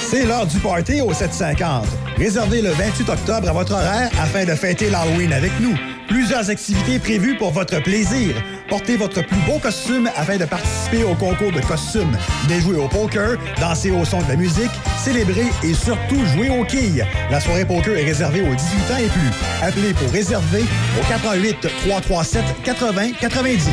C'est 0.00 0.24
l'heure 0.26 0.46
du 0.46 0.58
party 0.58 1.00
au 1.00 1.12
750. 1.12 2.07
Réservez 2.18 2.62
le 2.62 2.70
28 2.70 3.10
octobre 3.10 3.48
à 3.48 3.52
votre 3.52 3.72
horaire 3.74 4.10
afin 4.20 4.44
de 4.44 4.52
fêter 4.54 4.90
l'Halloween 4.90 5.32
avec 5.32 5.52
nous. 5.60 5.76
Plusieurs 6.08 6.50
activités 6.50 6.98
prévues 6.98 7.36
pour 7.36 7.52
votre 7.52 7.80
plaisir. 7.80 8.34
Portez 8.68 8.96
votre 8.96 9.24
plus 9.24 9.40
beau 9.46 9.58
costume 9.60 10.10
afin 10.16 10.36
de 10.36 10.44
participer 10.44 11.04
au 11.04 11.14
concours 11.14 11.52
de 11.52 11.60
costumes. 11.60 12.18
Venez 12.44 12.60
jouer 12.60 12.76
au 12.76 12.88
poker, 12.88 13.36
danser 13.60 13.92
au 13.92 14.04
son 14.04 14.20
de 14.22 14.28
la 14.28 14.36
musique, 14.36 14.72
célébrer 14.98 15.46
et 15.62 15.74
surtout 15.74 16.26
jouer 16.34 16.50
aux 16.50 16.64
quilles. 16.64 17.06
La 17.30 17.40
soirée 17.40 17.64
poker 17.64 17.96
est 17.96 18.04
réservée 18.04 18.40
aux 18.40 18.54
18 18.54 18.54
ans 18.56 18.98
et 18.98 19.08
plus. 19.08 19.30
Appelez 19.62 19.94
pour 19.94 20.10
réserver 20.10 20.64
au 21.00 21.08
88 21.08 21.68
337 21.86 22.42
80 22.64 23.12
90. 23.20 23.68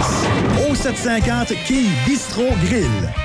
Au 0.70 0.76
750 0.76 1.54
Quilles 1.66 1.90
Bistro 2.06 2.44
Grill. 2.64 3.25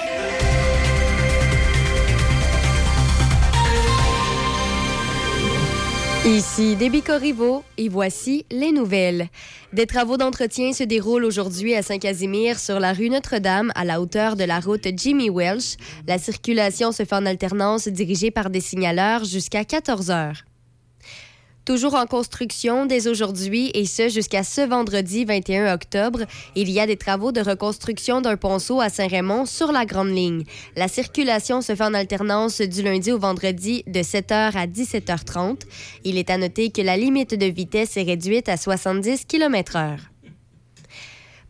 Ici 6.23 6.75
Déby 6.75 7.01
Corriveau 7.01 7.63
et 7.79 7.89
voici 7.89 8.45
les 8.51 8.71
nouvelles. 8.71 9.27
Des 9.73 9.87
travaux 9.87 10.17
d'entretien 10.17 10.71
se 10.71 10.83
déroulent 10.83 11.25
aujourd'hui 11.25 11.73
à 11.73 11.81
Saint-Casimir 11.81 12.59
sur 12.59 12.79
la 12.79 12.93
rue 12.93 13.09
Notre-Dame 13.09 13.71
à 13.73 13.85
la 13.85 13.99
hauteur 13.99 14.35
de 14.35 14.43
la 14.43 14.59
route 14.59 14.87
Jimmy 14.95 15.31
Welsh. 15.31 15.77
La 16.07 16.19
circulation 16.19 16.91
se 16.91 17.05
fait 17.05 17.15
en 17.15 17.25
alternance 17.25 17.87
dirigée 17.87 18.29
par 18.29 18.51
des 18.51 18.61
signaleurs 18.61 19.23
jusqu'à 19.23 19.65
14 19.65 20.11
heures. 20.11 20.43
Toujours 21.63 21.93
en 21.93 22.07
construction 22.07 22.87
dès 22.87 23.07
aujourd'hui 23.07 23.69
et 23.75 23.85
ce 23.85 24.09
jusqu'à 24.09 24.43
ce 24.43 24.61
vendredi 24.61 25.25
21 25.25 25.73
octobre, 25.73 26.21
il 26.55 26.71
y 26.71 26.79
a 26.79 26.87
des 26.87 26.97
travaux 26.97 27.31
de 27.31 27.39
reconstruction 27.39 28.19
d'un 28.19 28.35
ponceau 28.35 28.81
à 28.81 28.89
Saint-Raymond 28.89 29.45
sur 29.45 29.71
la 29.71 29.85
Grande 29.85 30.09
Ligne. 30.09 30.43
La 30.75 30.87
circulation 30.87 31.61
se 31.61 31.75
fait 31.75 31.83
en 31.83 31.93
alternance 31.93 32.61
du 32.61 32.81
lundi 32.81 33.11
au 33.11 33.19
vendredi 33.19 33.83
de 33.85 33.99
7h 33.99 34.57
à 34.57 34.65
17h30. 34.65 35.61
Il 36.03 36.17
est 36.17 36.31
à 36.31 36.37
noter 36.37 36.71
que 36.71 36.81
la 36.81 36.97
limite 36.97 37.35
de 37.35 37.45
vitesse 37.45 37.95
est 37.95 38.03
réduite 38.03 38.49
à 38.49 38.57
70 38.57 39.25
km/h. 39.25 40.10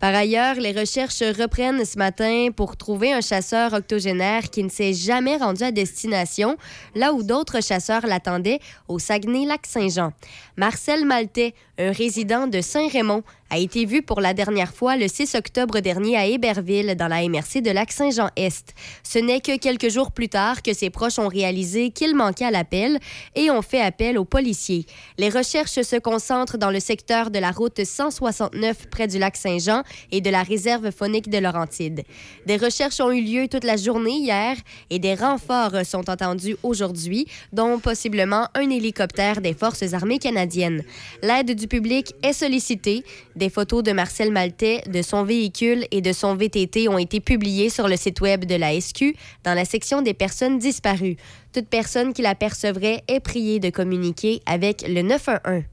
Par 0.02 0.16
ailleurs, 0.16 0.56
les 0.56 0.72
recherches 0.72 1.22
reprennent 1.22 1.86
ce 1.86 1.96
matin 1.96 2.48
pour 2.56 2.76
trouver 2.76 3.14
un 3.14 3.22
chasseur 3.22 3.74
octogénaire 3.74 4.50
qui 4.50 4.64
ne 4.64 4.70
s'est 4.70 4.94
jamais 4.94 5.38
rendu 5.38 5.62
à 5.62 5.72
destination, 5.72 6.58
là 6.96 7.14
où 7.14 7.22
d'autres 7.22 7.62
chasseurs 7.62 8.08
l'attendaient, 8.08 8.58
au 8.88 8.98
Saguenay-Lac-Saint-Jean. 8.98 10.12
Marcel 10.58 11.06
Maltais, 11.06 11.54
un 11.82 11.92
résident 11.92 12.48
de 12.48 12.62
Saint-Raymond, 12.62 13.24
a 13.52 13.58
été 13.58 13.86
vu 13.86 14.02
pour 14.02 14.22
la 14.22 14.34
dernière 14.34 14.74
fois 14.74 14.96
le 14.96 15.10
6 15.10 15.36
octobre 15.36 15.82
dernier 15.82 16.16
à 16.16 16.26
Héberville, 16.26 16.96
dans 16.96 17.10
la 17.10 17.28
MRC 17.28 17.62
de 17.62 17.70
Lac-Saint-Jean-Est. 17.70 18.74
Ce 19.04 19.20
n'est 19.20 19.42
que 19.42 19.58
quelques 19.58 19.90
jours 19.90 20.12
plus 20.12 20.30
tard 20.30 20.62
que 20.62 20.74
ses 20.74 20.90
proches 20.90 21.20
ont 21.20 21.28
réalisé 21.28 21.90
qu'il 21.90 22.16
manquait 22.16 22.46
à 22.46 22.52
l'appel 22.52 22.98
et 23.36 23.52
ont 23.52 23.62
fait 23.62 23.82
appel 23.82 24.18
aux 24.18 24.24
policiers. 24.24 24.86
Les 25.18 25.28
recherches 25.28 25.82
se 25.82 25.98
concentrent 25.98 26.58
dans 26.58 26.72
le 26.72 26.80
secteur 26.80 27.30
de 27.30 27.40
la 27.40 27.52
route 27.52 27.84
169 27.84 28.90
près 28.90 29.08
du 29.08 29.20
lac 29.20 29.36
Saint-Jean 29.36 29.84
et 30.14 30.22
de 30.22 30.30
la 30.30 30.44
réserve 30.44 30.90
phonique 30.92 31.30
de 31.30 31.38
Laurentide. 31.38 32.04
Des 32.46 32.56
recherches 32.56 33.02
ont 33.02 33.12
eu 33.12 33.22
lieu 33.22 33.50
toute 33.50 33.66
la 33.66 33.76
journée 33.76 34.18
hier 34.18 34.56
et 34.90 35.00
des 35.00 35.14
renforts 35.14 35.86
sont 35.86 36.10
entendus 36.10 36.56
aujourd'hui, 36.64 37.28
dont 37.52 37.80
possiblement 37.80 38.48
un 38.56 38.70
hélicoptère 38.70 39.42
des 39.42 39.54
Forces 39.54 39.92
armées 39.92 40.20
canadiennes. 40.20 40.84
L'aide 41.22 41.54
du 41.54 41.68
public 41.72 42.14
est 42.22 42.34
sollicitée. 42.34 43.06
Des 43.38 43.50
photos 43.50 43.82
de 43.82 43.94
Marcel 43.94 44.30
Maltais, 44.30 44.82
de 44.88 45.02
son 45.02 45.24
véhicule 45.24 45.86
et 45.92 46.02
de 46.02 46.12
son 46.12 46.36
VTT 46.36 46.90
ont 46.90 46.98
été 46.98 47.22
publiées 47.22 47.70
sur 47.70 47.88
le 47.88 47.96
site 47.96 48.20
web 48.20 48.44
de 48.44 48.56
la 48.56 48.80
SQ 48.80 49.16
dans 49.46 49.54
la 49.54 49.64
section 49.64 50.02
des 50.02 50.14
personnes 50.14 50.60
disparues. 50.60 51.16
Toute 51.54 51.70
personne 51.70 52.12
qui 52.12 52.24
l'apercevrait 52.24 53.04
est 53.08 53.22
priée 53.22 53.62
de 53.62 53.70
communiquer 53.70 54.42
avec 54.46 54.86
le 54.86 55.02
911. 55.02 55.64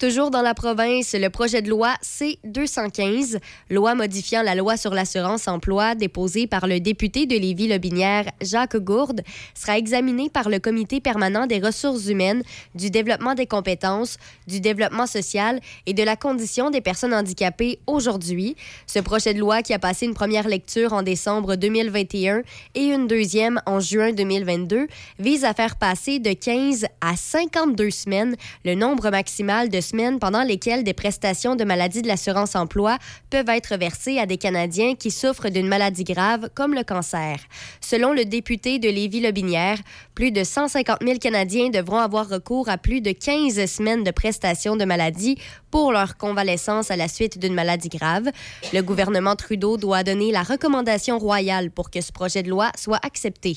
Toujours 0.00 0.30
dans 0.30 0.40
la 0.40 0.54
province, 0.54 1.12
le 1.12 1.28
projet 1.28 1.60
de 1.60 1.68
loi 1.68 1.94
C-215, 2.00 3.36
loi 3.68 3.94
modifiant 3.94 4.40
la 4.40 4.54
loi 4.54 4.78
sur 4.78 4.94
l'assurance-emploi 4.94 5.94
déposée 5.94 6.46
par 6.46 6.66
le 6.66 6.80
député 6.80 7.26
de 7.26 7.36
Lévis-Lobinière, 7.36 8.24
Jacques 8.40 8.78
Gourde, 8.78 9.20
sera 9.54 9.76
examiné 9.76 10.30
par 10.30 10.48
le 10.48 10.58
Comité 10.58 11.02
permanent 11.02 11.46
des 11.46 11.58
ressources 11.58 12.06
humaines, 12.06 12.42
du 12.74 12.88
développement 12.88 13.34
des 13.34 13.44
compétences, 13.44 14.16
du 14.46 14.62
développement 14.62 15.06
social 15.06 15.60
et 15.84 15.92
de 15.92 16.02
la 16.02 16.16
condition 16.16 16.70
des 16.70 16.80
personnes 16.80 17.12
handicapées 17.12 17.78
aujourd'hui. 17.86 18.56
Ce 18.86 19.00
projet 19.00 19.34
de 19.34 19.38
loi 19.38 19.60
qui 19.60 19.74
a 19.74 19.78
passé 19.78 20.06
une 20.06 20.14
première 20.14 20.48
lecture 20.48 20.94
en 20.94 21.02
décembre 21.02 21.56
2021 21.56 22.40
et 22.74 22.86
une 22.86 23.06
deuxième 23.06 23.60
en 23.66 23.80
juin 23.80 24.12
2022 24.12 24.86
vise 25.18 25.44
à 25.44 25.52
faire 25.52 25.76
passer 25.76 26.20
de 26.20 26.32
15 26.32 26.86
à 27.02 27.16
52 27.16 27.90
semaines 27.90 28.36
le 28.64 28.74
nombre 28.74 29.10
maximal 29.10 29.68
de 29.68 29.89
pendant 30.20 30.42
lesquelles 30.42 30.84
des 30.84 30.94
prestations 30.94 31.56
de 31.56 31.64
maladie 31.64 32.02
de 32.02 32.06
l'assurance-emploi 32.06 32.98
peuvent 33.28 33.48
être 33.48 33.76
versées 33.76 34.18
à 34.18 34.26
des 34.26 34.36
Canadiens 34.36 34.94
qui 34.94 35.10
souffrent 35.10 35.50
d'une 35.50 35.66
maladie 35.66 36.04
grave 36.04 36.48
comme 36.54 36.74
le 36.74 36.84
cancer. 36.84 37.38
Selon 37.80 38.12
le 38.12 38.24
député 38.24 38.78
de 38.78 38.88
Lévis-Lobinière, 38.88 39.78
plus 40.14 40.30
de 40.30 40.44
150 40.44 40.98
000 41.02 41.18
Canadiens 41.18 41.70
devront 41.70 41.98
avoir 41.98 42.28
recours 42.28 42.68
à 42.68 42.78
plus 42.78 43.00
de 43.00 43.10
15 43.10 43.64
semaines 43.66 44.04
de 44.04 44.10
prestations 44.10 44.76
de 44.76 44.84
maladie 44.84 45.36
pour 45.70 45.92
leur 45.92 46.16
convalescence 46.16 46.90
à 46.90 46.96
la 46.96 47.08
suite 47.08 47.38
d'une 47.38 47.54
maladie 47.54 47.88
grave. 47.88 48.30
Le 48.72 48.82
gouvernement 48.82 49.34
Trudeau 49.34 49.76
doit 49.76 50.04
donner 50.04 50.30
la 50.30 50.42
recommandation 50.42 51.18
royale 51.18 51.70
pour 51.70 51.90
que 51.90 52.00
ce 52.00 52.12
projet 52.12 52.42
de 52.42 52.50
loi 52.50 52.70
soit 52.76 53.00
accepté. 53.04 53.56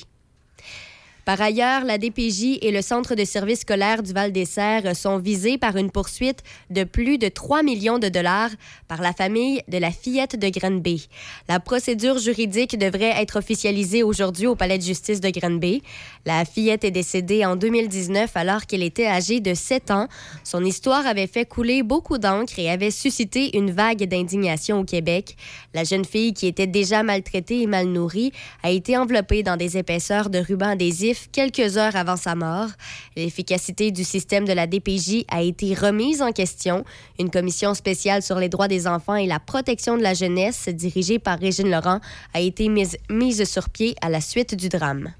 Par 1.24 1.40
ailleurs, 1.40 1.84
la 1.84 1.96
DPJ 1.96 2.58
et 2.60 2.70
le 2.70 2.82
Centre 2.82 3.14
de 3.14 3.24
services 3.24 3.60
scolaires 3.60 4.02
du 4.02 4.12
Val-des-Serres 4.12 4.94
sont 4.94 5.18
visés 5.18 5.56
par 5.56 5.76
une 5.76 5.90
poursuite 5.90 6.42
de 6.68 6.84
plus 6.84 7.16
de 7.16 7.28
3 7.28 7.62
millions 7.62 7.98
de 7.98 8.10
dollars 8.10 8.50
par 8.88 9.00
la 9.00 9.14
famille 9.14 9.62
de 9.68 9.78
la 9.78 9.90
fillette 9.90 10.38
de 10.38 10.48
Granby. 10.50 11.08
La 11.48 11.60
procédure 11.60 12.18
juridique 12.18 12.78
devrait 12.78 13.14
être 13.16 13.38
officialisée 13.38 14.02
aujourd'hui 14.02 14.46
au 14.46 14.54
Palais 14.54 14.76
de 14.76 14.82
justice 14.82 15.20
de 15.22 15.30
Granby. 15.30 15.82
La 16.26 16.44
fillette 16.44 16.84
est 16.84 16.90
décédée 16.90 17.46
en 17.46 17.56
2019 17.56 18.30
alors 18.36 18.66
qu'elle 18.66 18.82
était 18.82 19.06
âgée 19.06 19.40
de 19.40 19.54
7 19.54 19.90
ans. 19.92 20.08
Son 20.42 20.62
histoire 20.62 21.06
avait 21.06 21.26
fait 21.26 21.46
couler 21.46 21.82
beaucoup 21.82 22.18
d'encre 22.18 22.58
et 22.58 22.70
avait 22.70 22.90
suscité 22.90 23.56
une 23.56 23.70
vague 23.70 24.04
d'indignation 24.04 24.80
au 24.80 24.84
Québec. 24.84 25.36
La 25.72 25.84
jeune 25.84 26.04
fille, 26.04 26.34
qui 26.34 26.46
était 26.46 26.66
déjà 26.66 27.02
maltraitée 27.02 27.62
et 27.62 27.66
mal 27.66 27.86
nourrie, 27.86 28.32
a 28.62 28.70
été 28.70 28.98
enveloppée 28.98 29.42
dans 29.42 29.56
des 29.56 29.78
épaisseurs 29.78 30.28
de 30.28 30.38
ruban 30.38 30.70
adhésif 30.70 31.13
quelques 31.32 31.76
heures 31.76 31.96
avant 31.96 32.16
sa 32.16 32.34
mort. 32.34 32.68
L'efficacité 33.16 33.90
du 33.90 34.04
système 34.04 34.44
de 34.44 34.52
la 34.52 34.66
DPJ 34.66 35.24
a 35.28 35.42
été 35.42 35.74
remise 35.74 36.22
en 36.22 36.32
question. 36.32 36.84
Une 37.18 37.30
commission 37.30 37.74
spéciale 37.74 38.22
sur 38.22 38.38
les 38.38 38.48
droits 38.48 38.68
des 38.68 38.86
enfants 38.86 39.16
et 39.16 39.26
la 39.26 39.40
protection 39.40 39.96
de 39.96 40.02
la 40.02 40.14
jeunesse, 40.14 40.68
dirigée 40.68 41.18
par 41.18 41.38
Régine 41.38 41.70
Laurent, 41.70 42.00
a 42.32 42.40
été 42.40 42.68
mise, 42.68 42.96
mise 43.10 43.44
sur 43.44 43.68
pied 43.68 43.94
à 44.02 44.08
la 44.08 44.20
suite 44.20 44.54
du 44.54 44.68
drame. 44.68 45.12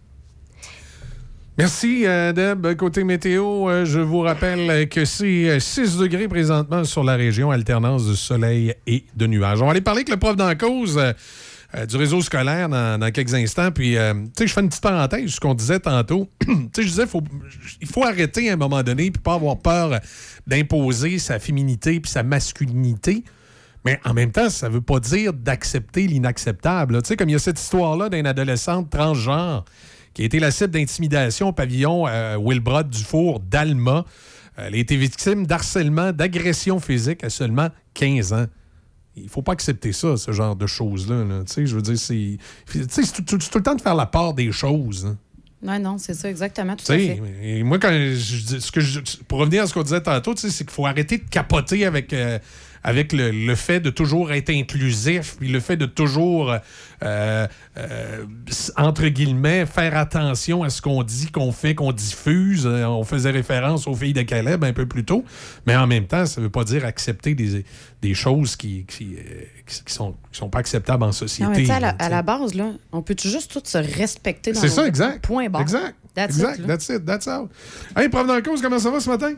Merci, 1.56 2.04
euh, 2.04 2.32
Deb. 2.32 2.74
Côté 2.74 3.04
météo, 3.04 3.70
euh, 3.70 3.84
je 3.84 4.00
vous 4.00 4.20
rappelle 4.20 4.88
que 4.88 5.04
c'est 5.04 5.50
euh, 5.50 5.60
6 5.60 5.98
degrés 5.98 6.26
présentement 6.26 6.82
sur 6.82 7.04
la 7.04 7.14
région, 7.14 7.52
alternance 7.52 8.08
de 8.08 8.14
soleil 8.14 8.74
et 8.88 9.04
de 9.14 9.26
nuages. 9.28 9.62
On 9.62 9.66
va 9.66 9.70
aller 9.70 9.80
parler 9.80 9.98
avec 9.98 10.08
le 10.08 10.16
prof 10.16 10.34
d'en 10.34 10.52
cause 10.56 11.00
euh, 11.74 11.78
euh, 11.78 11.86
du 11.86 11.96
réseau 11.96 12.20
scolaire 12.20 12.68
dans, 12.68 13.12
quelques 13.12 13.34
instants. 13.34 13.70
Puis, 13.70 13.96
euh, 13.96 14.14
tu 14.14 14.30
sais, 14.38 14.46
je 14.46 14.52
fais 14.52 14.60
une 14.60 14.68
petite 14.68 14.82
parenthèse, 14.82 15.30
ce 15.30 15.40
qu'on 15.40 15.54
disait 15.54 15.80
tantôt. 15.80 16.28
tu 16.40 16.48
sais, 16.74 16.82
je 16.82 16.88
disais, 16.88 17.06
faut, 17.06 17.22
il 17.80 17.88
faut 17.88 18.04
arrêter 18.04 18.50
à 18.50 18.54
un 18.54 18.56
moment 18.56 18.82
donné, 18.82 19.10
puis 19.10 19.22
pas 19.22 19.34
avoir 19.34 19.58
peur 19.58 20.00
d'imposer 20.46 21.18
sa 21.18 21.38
féminité 21.38 22.00
puis 22.00 22.10
sa 22.10 22.22
masculinité. 22.22 23.24
Mais 23.84 24.00
en 24.04 24.14
même 24.14 24.32
temps, 24.32 24.48
ça 24.48 24.68
veut 24.68 24.80
pas 24.80 24.98
dire 24.98 25.32
d'accepter 25.32 26.06
l'inacceptable. 26.06 27.02
Tu 27.02 27.08
sais, 27.08 27.16
comme 27.16 27.28
il 27.28 27.32
y 27.32 27.36
a 27.36 27.40
cette 27.40 27.60
histoire-là 27.60 28.08
d'une 28.08 28.26
adolescente 28.26 28.90
transgenre 28.90 29.64
qui 30.14 30.22
a 30.22 30.24
été 30.24 30.38
la 30.38 30.50
cible 30.50 30.70
d'intimidation 30.70 31.48
au 31.48 31.52
pavillon 31.52 32.06
euh, 32.06 32.36
Wilbrod 32.38 32.88
Dufour 32.88 33.40
d'Alma. 33.40 34.04
Elle 34.56 34.74
a 34.74 34.78
été 34.78 34.96
victime 34.96 35.46
d'harcèlement, 35.46 36.12
d'agression 36.12 36.78
physique 36.78 37.24
à 37.24 37.30
seulement 37.30 37.68
15 37.94 38.32
ans. 38.32 38.46
Il 39.16 39.28
faut 39.28 39.42
pas 39.42 39.52
accepter 39.52 39.92
ça, 39.92 40.16
ce 40.16 40.32
genre 40.32 40.56
de 40.56 40.66
choses-là. 40.66 41.24
là. 41.24 41.44
Tu 41.46 41.52
sais, 41.52 41.66
je 41.66 41.74
veux 41.76 41.82
dire, 41.82 41.98
c'est. 41.98 42.38
tu 42.70 42.82
sais, 42.88 43.02
c'est 43.04 43.24
tout, 43.24 43.38
tout- 43.38 43.58
le 43.58 43.62
temps 43.62 43.74
de 43.76 43.80
faire 43.80 43.94
la 43.94 44.06
part 44.06 44.34
des 44.34 44.50
choses. 44.52 45.06
hein. 45.06 45.16
Non, 45.62 45.78
non, 45.78 45.98
c'est 45.98 46.12
ça, 46.14 46.28
exactement. 46.28 46.76
Tout 46.76 46.84
Tu 46.84 46.92
à 46.92 46.96
sais, 46.98 47.06
fait. 47.16 47.22
et 47.58 47.62
moi, 47.62 47.78
quand 47.78 47.90
je, 47.90 48.14
dis- 48.44 48.60
ce 48.60 48.70
que 48.70 48.80
je- 48.80 49.00
pour 49.28 49.38
revenir 49.38 49.62
à 49.62 49.66
ce 49.66 49.72
qu'on 49.72 49.82
disait 49.82 50.02
tantôt, 50.02 50.34
tu 50.34 50.42
sais, 50.42 50.50
c'est 50.50 50.64
qu'il 50.64 50.72
faut 50.74 50.84
arrêter 50.84 51.16
de 51.18 51.24
capoter 51.30 51.86
avec, 51.86 52.12
euh, 52.12 52.38
avec 52.84 53.14
le, 53.14 53.30
le 53.30 53.54
fait 53.54 53.80
de 53.80 53.88
toujours 53.88 54.30
être 54.32 54.50
inclusif, 54.50 55.36
puis 55.38 55.48
le 55.48 55.58
fait 55.58 55.78
de 55.78 55.86
toujours, 55.86 56.54
euh, 57.02 57.46
euh, 57.76 58.24
entre 58.76 59.08
guillemets, 59.08 59.64
faire 59.64 59.96
attention 59.96 60.62
à 60.62 60.68
ce 60.68 60.82
qu'on 60.82 61.02
dit, 61.02 61.30
qu'on 61.30 61.50
fait, 61.50 61.74
qu'on 61.74 61.92
diffuse. 61.92 62.66
Euh, 62.66 62.84
on 62.84 63.02
faisait 63.02 63.30
référence 63.30 63.86
aux 63.86 63.94
filles 63.94 64.12
de 64.12 64.20
Caleb 64.20 64.62
un 64.64 64.74
peu 64.74 64.86
plus 64.86 65.04
tôt, 65.04 65.24
mais 65.66 65.74
en 65.74 65.86
même 65.86 66.06
temps, 66.06 66.26
ça 66.26 66.42
ne 66.42 66.44
veut 66.46 66.50
pas 66.50 66.64
dire 66.64 66.84
accepter 66.84 67.34
des, 67.34 67.64
des 68.02 68.12
choses 68.14 68.54
qui, 68.54 68.84
qui, 68.84 69.16
sont, 69.86 70.12
qui 70.30 70.38
sont 70.38 70.50
pas 70.50 70.58
acceptables 70.58 71.04
en 71.04 71.12
société. 71.12 71.50
Non, 71.50 71.56
mais 71.56 71.70
à, 71.70 71.80
la, 71.80 71.88
à 71.88 72.08
la 72.10 72.20
base, 72.20 72.52
là, 72.54 72.72
on 72.92 73.00
peut 73.00 73.16
juste 73.18 73.50
tous 73.50 73.68
se 73.68 73.78
respecter 73.78 74.52
dans 74.52 74.60
C'est 74.60 74.68
ça, 74.68 74.86
exact. 74.86 75.24
Point 75.24 75.48
barre. 75.48 75.62
Exact. 75.62 75.96
That's 76.14 76.36
exact. 76.36 76.58
it, 76.60 76.66
that's 76.66 76.88
it. 76.90 77.04
That's 77.06 77.26
all. 77.26 77.48
Hey, 77.96 78.08
prof 78.08 78.26
dans 78.26 78.36
le 78.36 78.42
cause, 78.42 78.60
comment 78.62 78.78
ça 78.78 78.90
va 78.90 79.00
ce 79.00 79.08
matin? 79.08 79.32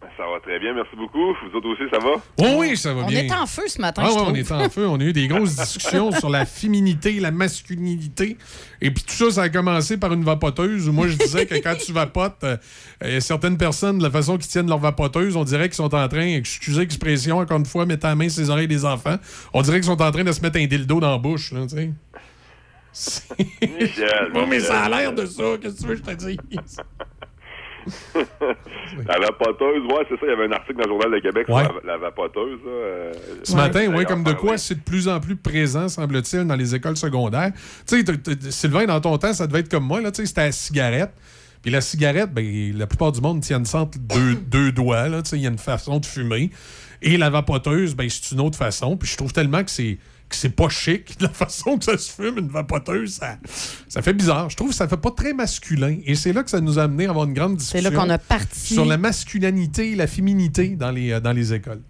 Ça 0.00 0.24
va 0.24 0.40
très 0.40 0.58
bien, 0.60 0.74
merci 0.74 0.94
beaucoup. 0.96 1.18
Vous 1.34 1.56
autres 1.56 1.68
aussi, 1.70 1.82
ça 1.90 1.98
va? 1.98 2.14
Oh 2.38 2.60
oui, 2.60 2.76
ça 2.76 2.92
va 2.94 3.02
On 3.02 3.06
bien. 3.06 3.24
est 3.24 3.32
en 3.32 3.46
feu 3.46 3.62
ce 3.66 3.80
matin, 3.80 4.02
Ah 4.04 4.10
je 4.10 4.14
ouais, 4.14 4.22
on 4.26 4.34
est 4.34 4.50
en 4.52 4.68
feu. 4.68 4.86
On 4.86 4.98
a 4.98 5.02
eu 5.02 5.12
des 5.12 5.26
grosses 5.26 5.56
discussions 5.56 6.12
sur 6.12 6.28
la 6.30 6.44
féminité, 6.44 7.18
la 7.20 7.30
masculinité. 7.32 8.36
Et 8.80 8.92
puis 8.92 9.02
tout 9.04 9.12
ça, 9.14 9.30
ça 9.30 9.42
a 9.42 9.48
commencé 9.48 9.96
par 9.96 10.12
une 10.12 10.24
vapoteuse 10.24 10.88
où 10.88 10.92
moi, 10.92 11.08
je 11.08 11.16
disais 11.16 11.46
que 11.46 11.54
quand 11.56 11.74
tu 11.76 11.92
vapotes, 11.92 12.44
euh, 12.44 13.20
certaines 13.20 13.58
personnes, 13.58 13.98
de 13.98 14.02
la 14.04 14.10
façon 14.10 14.38
qu'ils 14.38 14.48
tiennent 14.48 14.68
leur 14.68 14.78
vapoteuse, 14.78 15.36
on 15.36 15.44
dirait 15.44 15.68
qu'ils 15.68 15.76
sont 15.76 15.94
en 15.94 16.08
train, 16.08 16.26
excusez 16.36 16.80
l'expression, 16.80 17.38
encore 17.38 17.58
une 17.58 17.66
fois, 17.66 17.84
mettre 17.84 18.06
la 18.06 18.14
main 18.14 18.28
sur 18.28 18.42
les 18.42 18.50
oreilles 18.50 18.68
des 18.68 18.84
enfants, 18.84 19.16
on 19.52 19.62
dirait 19.62 19.78
qu'ils 19.78 19.86
sont 19.90 20.00
en 20.00 20.10
train 20.12 20.24
de 20.24 20.32
se 20.32 20.40
mettre 20.40 20.58
un 20.58 20.66
dildo 20.66 21.00
dans 21.00 21.10
la 21.10 21.18
bouche. 21.18 21.52
Là. 21.52 21.60
Michel. 21.60 21.94
Bon, 24.32 24.46
mais 24.46 24.60
ça 24.60 24.82
a 24.82 24.88
l'air 24.88 25.12
de 25.12 25.26
ça. 25.26 25.42
Qu'est-ce 25.60 25.76
que 25.76 25.80
tu 25.82 25.86
veux 25.88 25.94
que 25.96 26.10
je 26.10 26.16
te 26.16 26.24
dise? 26.50 26.76
la 29.06 29.18
vapoteuse, 29.18 29.82
ouais, 29.86 30.06
c'est 30.08 30.14
ça. 30.16 30.22
Il 30.24 30.28
y 30.28 30.32
avait 30.32 30.46
un 30.46 30.52
article 30.52 30.76
dans 30.78 30.84
le 30.84 30.88
Journal 30.90 31.12
de 31.12 31.18
Québec 31.20 31.46
Ouais. 31.48 31.64
sur 31.64 31.80
la, 31.84 31.92
la 31.92 31.98
vapoteuse. 31.98 32.58
là, 32.64 32.70
euh, 32.70 33.12
Ce 33.42 33.54
matin, 33.54 33.86
oui, 33.94 34.04
comme 34.04 34.22
de 34.24 34.32
quoi 34.32 34.56
c'est 34.58 34.74
de 34.76 34.80
plus 34.82 35.08
en 35.08 35.20
plus 35.20 35.36
présent, 35.36 35.88
semble-t-il, 35.88 36.44
dans 36.46 36.56
les 36.56 36.74
écoles 36.74 36.96
secondaires. 36.96 37.52
Tu 37.86 38.04
sais, 38.04 38.50
Sylvain, 38.50 38.86
dans 38.86 39.00
ton 39.00 39.16
temps, 39.18 39.32
ça 39.32 39.46
devait 39.46 39.60
être 39.60 39.70
comme 39.70 39.84
moi, 39.84 40.00
là, 40.00 40.10
tu 40.10 40.22
sais, 40.22 40.26
c'était 40.26 40.46
la 40.46 40.52
cigarette. 40.52 41.12
Puis 41.62 41.70
la 41.72 41.80
cigarette, 41.80 42.32
ben, 42.32 42.76
la 42.76 42.86
plupart 42.86 43.10
du 43.12 43.20
monde 43.20 43.40
tiennent 43.40 43.64
ça 43.64 43.80
entre 43.80 43.98
deux, 43.98 44.34
deux 44.46 44.72
doigts, 44.72 45.08
là, 45.08 45.22
tu 45.22 45.30
sais, 45.30 45.36
il 45.36 45.42
y 45.42 45.46
a 45.46 45.50
une 45.50 45.58
façon 45.58 45.98
de 45.98 46.06
fumer. 46.06 46.50
Et 47.02 47.16
la 47.16 47.30
vapoteuse, 47.30 47.94
ben, 47.94 48.08
c'est 48.08 48.32
une 48.34 48.40
autre 48.40 48.56
façon. 48.58 48.96
Puis 48.96 49.08
je 49.10 49.16
trouve 49.16 49.32
tellement 49.32 49.62
que 49.62 49.70
c'est 49.70 49.98
c'est 50.36 50.54
pas 50.54 50.68
chic, 50.68 51.16
la 51.20 51.28
façon 51.28 51.78
que 51.78 51.84
ça 51.84 51.98
se 51.98 52.10
fume, 52.12 52.38
une 52.38 52.48
vapoteuse, 52.48 53.14
ça, 53.14 53.38
ça 53.88 54.02
fait 54.02 54.12
bizarre. 54.12 54.50
Je 54.50 54.56
trouve 54.56 54.70
que 54.70 54.74
ça 54.74 54.88
fait 54.88 54.96
pas 54.96 55.10
très 55.10 55.32
masculin. 55.32 55.98
Et 56.04 56.14
c'est 56.14 56.32
là 56.32 56.42
que 56.42 56.50
ça 56.50 56.60
nous 56.60 56.78
a 56.78 56.84
amené 56.84 57.06
à 57.06 57.10
avoir 57.10 57.24
une 57.26 57.34
grande 57.34 57.60
C'est 57.60 57.78
discussion 57.78 57.90
là 57.90 58.04
qu'on 58.04 58.10
a 58.10 58.18
parti. 58.18 58.74
sur 58.74 58.84
la 58.84 58.98
masculinité 58.98 59.92
et 59.92 59.94
la 59.96 60.06
féminité 60.06 60.68
dans 60.76 60.90
les, 60.90 61.12
euh, 61.12 61.20
dans 61.20 61.32
les 61.32 61.54
écoles. 61.54 61.80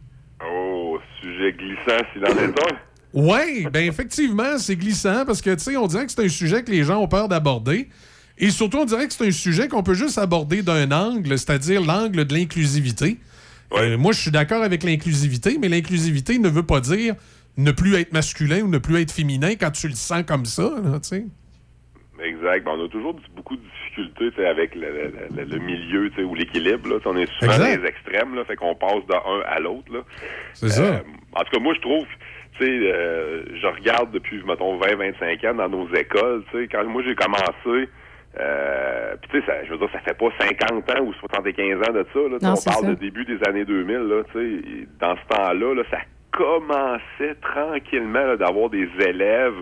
Oh, 0.44 0.98
sujet 1.20 1.52
glissant, 1.52 2.02
s'il 2.12 2.24
en 2.24 2.39
est 2.39 2.73
un. 2.73 2.77
Oui, 3.15 3.66
ben 3.73 3.89
effectivement, 3.89 4.59
c'est 4.59 4.77
glissant 4.77 5.24
parce 5.24 5.40
que, 5.40 5.55
tu 5.55 5.60
sais, 5.60 5.77
on 5.77 5.86
dirait 5.86 6.05
que 6.06 6.12
c'est 6.12 6.24
un 6.24 6.28
sujet 6.28 6.62
que 6.62 6.70
les 6.70 6.85
gens 6.85 6.98
ont 7.01 7.09
peur 7.09 7.28
d'aborder. 7.28 7.89
Et 8.36 8.51
surtout, 8.51 8.78
on 8.78 8.85
dirait 8.85 9.09
que 9.09 9.15
c'est 9.15 9.27
un 9.27 9.32
sujet 9.32 9.66
qu'on 9.66 9.82
peut 9.82 9.94
juste 9.94 10.19
aborder 10.19 10.62
d'un 10.62 10.93
angle, 10.93 11.36
c'est-à-dire 11.39 11.82
l'angle 11.82 12.24
de 12.24 12.35
l'inclusivité. 12.35 13.19
Euh, 13.73 13.98
moi, 13.98 14.12
je 14.12 14.20
suis 14.20 14.31
d'accord 14.31 14.62
avec 14.62 14.82
l'inclusivité, 14.85 15.59
mais 15.60 15.69
l'inclusivité 15.69 16.39
ne 16.39 16.48
veut 16.48 16.62
pas 16.62 16.81
dire 16.81 17.15
ne 17.59 17.70
plus 17.72 17.94
être 17.97 18.12
masculin 18.12 18.62
ou 18.62 18.68
ne 18.68 18.78
plus 18.78 19.02
être 19.02 19.12
féminin 19.12 19.51
quand 19.60 19.70
tu 19.72 19.89
le 19.89 19.94
sens 19.94 20.22
comme 20.22 20.44
ça, 20.47 20.70
tu 21.02 21.09
sais? 21.09 21.24
Exact. 22.24 22.64
Ben, 22.64 22.72
on 22.76 22.85
a 22.85 22.89
toujours 22.89 23.14
beaucoup 23.36 23.56
de 23.56 23.62
difficultés 23.62 24.44
avec 24.47 24.74
le, 24.74 24.80
le- 24.90 25.36
le- 25.36 25.44
le 25.44 25.59
milieu 25.59 26.10
ou 26.24 26.35
l'équilibre. 26.35 26.89
là. 26.89 26.97
On 27.05 27.16
est 27.16 27.30
souvent 27.39 27.52
Exact. 27.52 27.76
dans 27.76 27.82
les 27.82 27.89
extrêmes, 27.89 28.35
là, 28.35 28.44
fait 28.44 28.56
qu'on 28.56 28.74
passe 28.74 29.06
d'un 29.09 29.20
à 29.47 29.60
l'autre. 29.60 29.93
C'est 30.55 30.68
ça. 30.68 30.82
Euh, 30.82 30.98
en 31.35 31.40
tout 31.44 31.51
cas, 31.52 31.60
moi, 31.60 31.74
je 31.74 31.80
trouve, 31.80 32.06
tu 32.59 32.64
sais, 32.66 32.70
euh, 32.93 33.44
je 33.60 33.66
regarde 33.68 34.10
depuis, 34.10 34.43
mettons, 34.44 34.78
20-25 34.80 35.44
ans 35.51 35.55
dans 35.55 35.68
nos 35.68 35.89
écoles. 35.94 36.43
tu 36.51 36.59
sais, 36.59 36.68
Quand 36.68 36.85
moi, 36.86 37.02
j'ai 37.06 37.14
commencé, 37.14 37.89
euh, 38.40 39.14
puis 39.22 39.30
tu 39.30 39.40
sais, 39.40 39.47
ça- 39.47 39.64
je 39.64 39.70
veux 39.70 39.78
dire, 39.78 39.89
ça 39.93 40.01
fait 40.01 40.18
pas 40.18 40.28
50 40.40 40.90
ans 40.90 41.05
ou 41.05 41.12
75 41.14 41.76
ans 41.89 41.93
de 41.93 42.05
ça. 42.12 42.18
Là, 42.18 42.39
Non, 42.43 42.55
on 42.59 42.62
parle 42.70 42.85
ça. 42.85 42.90
de 42.90 42.94
début 42.94 43.24
des 43.26 43.39
années 43.48 43.64
2000. 43.64 43.94
Là, 43.97 44.22
dans 45.01 45.16
ce 45.16 45.36
temps-là, 45.36 45.74
là, 45.74 45.82
ça 45.90 45.98
commençait 46.31 47.35
tranquillement 47.41 48.37
d'avoir 48.37 48.71
des 48.71 48.89
élèves, 49.01 49.55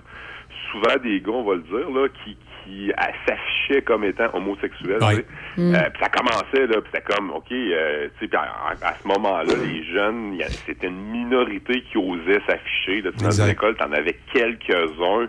souvent 0.72 0.96
des 1.02 1.20
gars, 1.20 1.32
on 1.32 1.44
va 1.44 1.54
le 1.54 1.62
dire, 1.62 1.90
là, 1.90 2.08
qui, 2.24 2.36
qui 2.64 2.92
s'affichaient 3.26 3.82
comme 3.82 4.04
étant 4.04 4.28
homosexuels. 4.34 5.00
sais. 5.00 5.26
Mm. 5.56 5.74
Euh, 5.74 5.90
puis 5.90 6.02
ça 6.02 6.08
commençait, 6.08 6.66
là, 6.66 6.80
puis 6.80 6.90
c'était 6.92 7.14
comme, 7.14 7.30
OK, 7.30 7.50
euh, 7.52 8.08
tu 8.18 8.26
sais, 8.28 8.36
à, 8.36 8.72
à 8.82 8.94
ce 8.94 9.06
moment-là, 9.08 9.52
les 9.64 9.84
jeunes, 9.84 10.38
c'était 10.66 10.88
une 10.88 11.00
minorité 11.10 11.82
qui 11.82 11.98
osait 11.98 12.40
s'afficher. 12.48 13.02
Dans 13.02 13.10
Exact. 13.10 13.44
une 13.44 13.50
école, 13.52 13.76
t'en 13.76 13.92
avais 13.92 14.18
quelques-uns, 14.32 15.28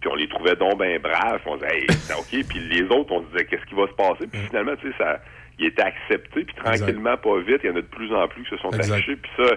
puis 0.00 0.10
on 0.10 0.14
les 0.14 0.28
trouvait 0.28 0.56
donc 0.56 0.78
bien 0.80 0.98
braves. 0.98 1.40
On 1.46 1.56
disait, 1.56 1.78
hey, 1.78 1.86
OK. 2.18 2.46
Puis 2.48 2.58
les 2.70 2.82
autres, 2.94 3.10
on 3.12 3.22
se 3.22 3.26
disait, 3.32 3.46
qu'est-ce 3.46 3.64
qui 3.64 3.74
va 3.74 3.86
se 3.86 3.94
passer? 3.94 4.26
Puis 4.30 4.40
finalement, 4.48 4.76
tu 4.76 4.88
sais, 4.90 4.94
ça, 4.98 5.20
il 5.58 5.66
était 5.66 5.82
accepté, 5.82 6.44
puis 6.44 6.54
tranquillement, 6.56 7.16
pas 7.16 7.38
vite, 7.38 7.60
il 7.64 7.70
y 7.70 7.72
en 7.72 7.76
a 7.76 7.80
de 7.80 7.86
plus 7.86 8.12
en 8.12 8.26
plus 8.28 8.42
qui 8.42 8.50
se 8.50 8.56
sont 8.58 8.70
Exact. 8.72 8.92
affichés. 8.96 9.16
Puis 9.16 9.30
ça, 9.38 9.54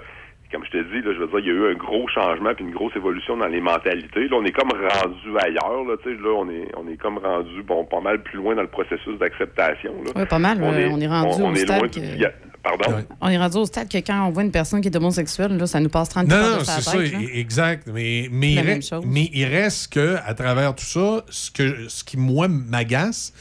comme 0.52 0.64
je 0.66 0.72
te 0.72 0.78
dis, 0.78 1.02
là, 1.06 1.14
je 1.14 1.20
veux 1.20 1.28
dire, 1.28 1.40
il 1.40 1.46
y 1.48 1.50
a 1.50 1.54
eu 1.54 1.72
un 1.74 1.76
gros 1.78 2.08
changement 2.08 2.54
puis 2.56 2.64
une 2.66 2.72
grosse 2.74 2.96
évolution 2.96 3.36
dans 3.38 3.48
les 3.48 3.60
mentalités. 3.62 4.28
Là, 4.30 4.38
on 4.40 4.46
est 4.46 4.52
comme 4.52 4.70
rendu 4.72 5.38
ailleurs, 5.40 5.84
là, 5.86 5.96
tu 6.02 6.10
sais, 6.16 6.22
là, 6.22 6.30
on 6.38 6.50
est, 6.50 6.68
on 6.78 6.88
est 6.88 6.98
comme 6.98 7.18
rendu, 7.18 7.64
bon, 7.64 7.84
pas 7.86 8.00
mal 8.02 8.22
plus 8.24 8.38
loin 8.38 8.56
dans 8.56 8.62
le 8.62 8.68
processus 8.70 9.18
d'acceptation, 9.20 9.92
là. 10.06 10.12
Oui, 10.16 10.26
pas 10.26 10.40
mal. 10.40 10.62
euh, 10.62 10.90
on 10.92 11.00
est 11.02 11.08
rendu 11.08 11.42
on 11.42 11.50
au 11.52 11.54
est 11.54 11.58
stade 11.66 11.92
que- 11.92 12.00
du 12.00 12.26
Pardon? 12.64 12.98
On 13.22 13.30
est 13.30 13.38
rendu 13.38 13.58
au 13.58 13.66
stade 13.66 13.88
que 13.90 13.98
quand 14.00 14.28
on 14.28 14.32
voit 14.32 14.44
une 14.44 14.52
personne 14.52 14.82
qui 14.82 14.90
est 14.90 14.96
homosexuelle, 14.98 15.56
là, 15.58 15.68
ça 15.68 15.80
nous 15.80 15.88
passe 15.90 16.10
30 16.10 16.28
Non, 16.28 16.36
non, 16.36 16.58
de 16.58 16.64
c'est 16.64 16.82
ça, 16.82 16.98
là. 16.98 17.04
e- 17.04 17.38
exact. 17.38 17.88
Mais, 17.94 18.24
il 18.30 18.60
reste, 18.60 18.94
mais 19.06 19.30
il 19.32 19.46
reste 19.46 19.94
que, 19.94 20.16
à 20.26 20.34
travers 20.34 20.76
tout 20.76 20.84
ça, 20.84 21.24
ce, 21.30 21.50
que, 21.52 21.88
ce 21.88 22.04
qui, 22.04 22.18
moi, 22.18 22.48
m'agace, 22.50 23.32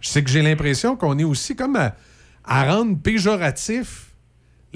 c'est 0.00 0.22
que 0.22 0.30
j'ai 0.30 0.42
l'impression 0.42 0.94
qu'on 0.94 1.18
est 1.18 1.24
aussi 1.24 1.56
comme 1.56 1.74
à, 1.74 1.94
à 2.44 2.64
rendre 2.72 2.96
péjoratif 3.02 4.12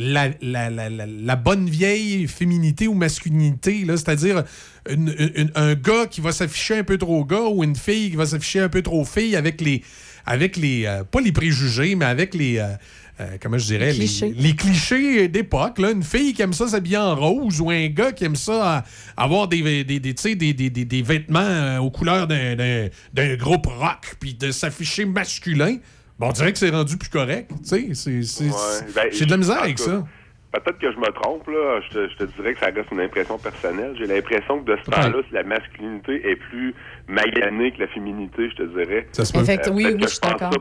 la, 0.00 0.28
la- 0.40 0.70
la- 0.70 0.88
la- 0.88 1.06
la 1.06 1.36
bonne 1.36 1.68
vieille 1.68 2.26
féminité 2.26 2.88
ou 2.88 2.94
masculinité, 2.94 3.84
c'est-à-dire 3.86 4.44
un 5.54 5.74
gars 5.74 6.06
qui 6.10 6.20
va 6.20 6.32
s'afficher 6.32 6.78
un 6.78 6.84
peu 6.84 6.96
trop 6.98 7.24
gars 7.24 7.42
ou 7.52 7.62
une 7.64 7.76
fille 7.76 8.10
qui 8.10 8.16
va 8.16 8.26
s'afficher 8.26 8.60
un 8.60 8.68
peu 8.68 8.82
trop 8.82 9.04
fille 9.04 9.36
avec 9.36 9.60
les, 9.60 9.82
avec 10.26 10.56
les 10.56 10.84
euh, 10.86 11.04
pas 11.04 11.20
les 11.20 11.32
préjugés, 11.32 11.94
mais 11.96 12.06
avec 12.06 12.34
les, 12.34 12.58
euh, 12.58 12.68
euh, 13.20 13.36
comment 13.42 13.58
je 13.58 13.66
dirais, 13.66 13.92
Les 13.92 13.98
clichés. 13.98 14.34
les 14.36 14.56
clichés 14.56 15.28
d'époque. 15.28 15.78
Une 15.78 16.02
fille 16.02 16.32
qui 16.32 16.40
aime 16.42 16.54
ça 16.54 16.68
s'habiller 16.68 16.96
en 16.96 17.14
rose 17.14 17.60
ou 17.60 17.68
un 17.70 17.88
gars 17.88 18.12
qui 18.12 18.24
aime 18.24 18.36
ça 18.36 18.84
avoir 19.16 19.48
des, 19.48 19.84
des, 19.84 20.00
des, 20.00 20.14
tu 20.14 20.22
sais, 20.22 20.34
des, 20.34 20.54
des, 20.54 20.70
des- 20.70 20.84
des 20.86 21.02
vêtements 21.02 21.78
aux 21.78 21.90
couleurs 21.90 22.26
d'un 22.26 23.36
groupe 23.36 23.66
rock 23.66 24.16
puis 24.18 24.34
de 24.34 24.50
s'afficher 24.50 25.04
masculin. 25.04 25.76
Bon, 26.20 26.28
on 26.28 26.32
dirait 26.32 26.52
que 26.52 26.58
c'est 26.58 26.68
rendu 26.70 26.98
plus 26.98 27.08
correct. 27.08 27.50
tu 27.62 27.64
sais. 27.64 27.94
C'est- 27.94 28.22
c'est- 28.22 28.44
Ouais, 28.44 28.92
ben, 28.94 29.08
J'ai 29.10 29.24
de 29.24 29.30
la 29.30 29.36
misère 29.38 29.62
avec 29.62 29.78
ça. 29.78 30.04
Peut-être 30.52 30.78
que 30.78 30.92
je 30.92 30.96
me 30.98 31.06
trompe, 31.12 31.46
là. 31.48 31.80
Je 31.88 31.94
te, 31.94 32.08
je 32.10 32.16
te 32.16 32.24
dirais 32.36 32.52
que 32.54 32.60
ça 32.60 32.66
reste 32.66 32.90
une 32.92 33.00
impression 33.00 33.38
personnelle. 33.38 33.94
J'ai 33.98 34.06
l'impression 34.06 34.60
que 34.62 34.72
de 34.72 34.76
ce 34.84 34.90
temps-là, 34.90 35.22
la 35.32 35.44
masculinité 35.44 36.28
est 36.28 36.36
plus 36.36 36.74
maganée 37.08 37.70
que 37.72 37.78
la 37.80 37.88
féminité, 37.88 38.50
je 38.50 38.56
te 38.56 38.62
dirais. 38.64 39.06
Ça 39.12 39.24
se 39.24 39.32
peut. 39.32 39.38
Effect- 39.40 39.70
oui, 39.72 39.84
peut-être 39.84 39.94
oui, 39.94 40.00
que 40.00 40.08
je 40.08 40.12
suis 40.12 40.20
pense 40.20 40.30
d'accord. 40.32 40.52
ça- 40.52 40.58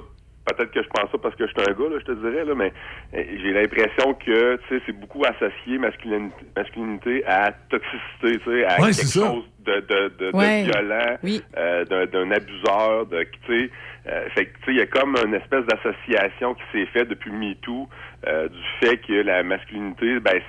Peut-être 0.55 0.71
que 0.71 0.81
je 0.81 0.87
pense 0.87 1.11
ça 1.11 1.17
parce 1.21 1.35
que 1.35 1.45
je 1.45 1.51
suis 1.51 1.61
un 1.69 1.73
gars, 1.73 1.89
là, 1.91 1.97
je 1.99 2.05
te 2.05 2.11
dirais, 2.27 2.43
là, 2.43 2.55
mais 2.55 2.73
euh, 3.13 3.23
j'ai 3.43 3.51
l'impression 3.53 4.15
que, 4.15 4.55
tu 4.55 4.63
sais, 4.77 4.81
c'est 4.87 4.93
beaucoup 4.93 5.21
associé 5.23 5.77
masculinité, 5.77 6.35
masculinité 6.55 7.23
à 7.27 7.51
toxicité, 7.69 8.39
tu 8.39 8.45
sais, 8.45 8.65
à 8.65 8.81
Ouais, 8.81 8.89
quelque 8.91 9.11
chose 9.13 9.43
de, 9.59 9.73
de, 9.81 10.11
de, 10.17 10.31
de 10.31 10.35
Ouais. 10.35 10.63
violent, 10.63 11.17
Oui. 11.23 11.43
euh, 11.55 11.85
d'un, 11.85 12.05
d'un 12.07 12.31
abuseur, 12.31 13.05
de, 13.05 13.27
tu 13.45 13.65
sais, 13.65 13.69
euh, 14.09 14.27
fait 14.35 14.45
que, 14.45 14.57
tu 14.59 14.65
sais, 14.65 14.71
il 14.71 14.77
y 14.77 14.81
a 14.81 14.87
comme 14.87 15.15
une 15.25 15.33
espèce 15.35 15.65
d'association 15.65 16.55
qui 16.55 16.61
s'est 16.71 16.85
faite 16.87 17.09
depuis 17.09 17.31
MeToo 17.31 17.87
euh, 18.27 18.47
du 18.49 18.57
fait 18.79 18.97
que 18.97 19.13
la 19.13 19.43
masculinité, 19.43 20.19
ben, 20.19 20.41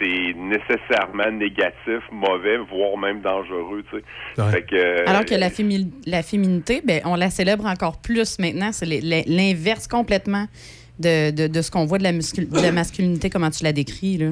c'est 0.00 0.32
nécessairement 0.36 1.30
négatif, 1.32 2.02
mauvais, 2.12 2.56
voire 2.58 2.96
même 2.96 3.20
dangereux, 3.20 3.82
tu 3.90 3.96
sais. 3.98 4.42
Ouais. 4.42 4.50
Fait 4.52 4.62
que, 4.62 4.76
euh, 4.76 5.04
Alors 5.08 5.24
que 5.24 5.34
la, 5.34 5.48
fémi- 5.48 5.90
la 6.06 6.22
féminité, 6.22 6.80
ben, 6.84 7.00
on 7.04 7.16
la 7.16 7.30
célèbre 7.30 7.66
encore 7.66 8.00
plus 8.00 8.38
maintenant. 8.38 8.70
C'est 8.72 8.86
l'inverse 8.86 9.88
complètement 9.88 10.46
de, 11.00 11.30
de- 11.32 11.46
de 11.48 11.62
ce 11.62 11.70
qu'on 11.72 11.84
voit 11.86 11.98
de 11.98 12.04
la, 12.04 12.12
muscul- 12.12 12.48
de 12.48 12.60
la 12.60 12.70
masculinité, 12.72 13.28
comment 13.30 13.50
tu 13.50 13.64
la 13.64 13.72
décris. 13.72 14.18
Là. 14.18 14.26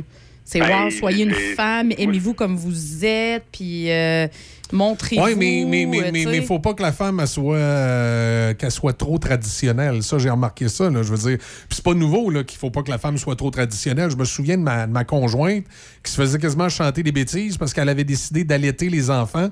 C'est 0.46 0.60
Ben, 0.60 0.84
wow, 0.84 0.90
soyez 0.90 1.24
une 1.24 1.34
femme, 1.56 1.90
aimez-vous 1.98 2.32
comme 2.32 2.54
vous 2.54 3.04
êtes, 3.04 3.42
puis 3.50 3.90
euh, 3.90 4.28
montrez-vous. 4.70 5.24
Oui, 5.24 5.34
mais 5.36 5.64
mais 5.66 5.86
mais 5.86 6.06
euh, 6.06 6.10
mais, 6.12 6.24
mais 6.24 6.40
faut 6.40 6.60
pas 6.60 6.72
que 6.72 6.82
la 6.82 6.92
femme 6.92 7.18
elle 7.18 7.26
soit 7.26 7.56
euh, 7.56 8.54
qu'elle 8.54 8.70
soit 8.70 8.92
trop 8.92 9.18
traditionnelle. 9.18 10.04
Ça, 10.04 10.18
j'ai 10.18 10.30
remarqué 10.30 10.68
ça. 10.68 10.88
Là, 10.88 11.02
je 11.02 11.12
veux 11.12 11.18
dire, 11.30 11.38
puis 11.38 11.74
c'est 11.74 11.84
pas 11.84 11.94
nouveau 11.94 12.30
là 12.30 12.44
qu'il 12.44 12.60
faut 12.60 12.70
pas 12.70 12.84
que 12.84 12.90
la 12.92 12.98
femme 12.98 13.18
soit 13.18 13.34
trop 13.34 13.50
traditionnelle. 13.50 14.08
Je 14.08 14.16
me 14.16 14.24
souviens 14.24 14.56
de 14.56 14.62
ma, 14.62 14.86
de 14.86 14.92
ma 14.92 15.02
conjointe 15.02 15.64
qui 16.04 16.12
se 16.12 16.16
faisait 16.16 16.38
quasiment 16.38 16.68
chanter 16.68 17.02
des 17.02 17.12
bêtises 17.12 17.56
parce 17.56 17.74
qu'elle 17.74 17.88
avait 17.88 18.04
décidé 18.04 18.44
d'allaiter 18.44 18.88
les 18.88 19.10
enfants. 19.10 19.50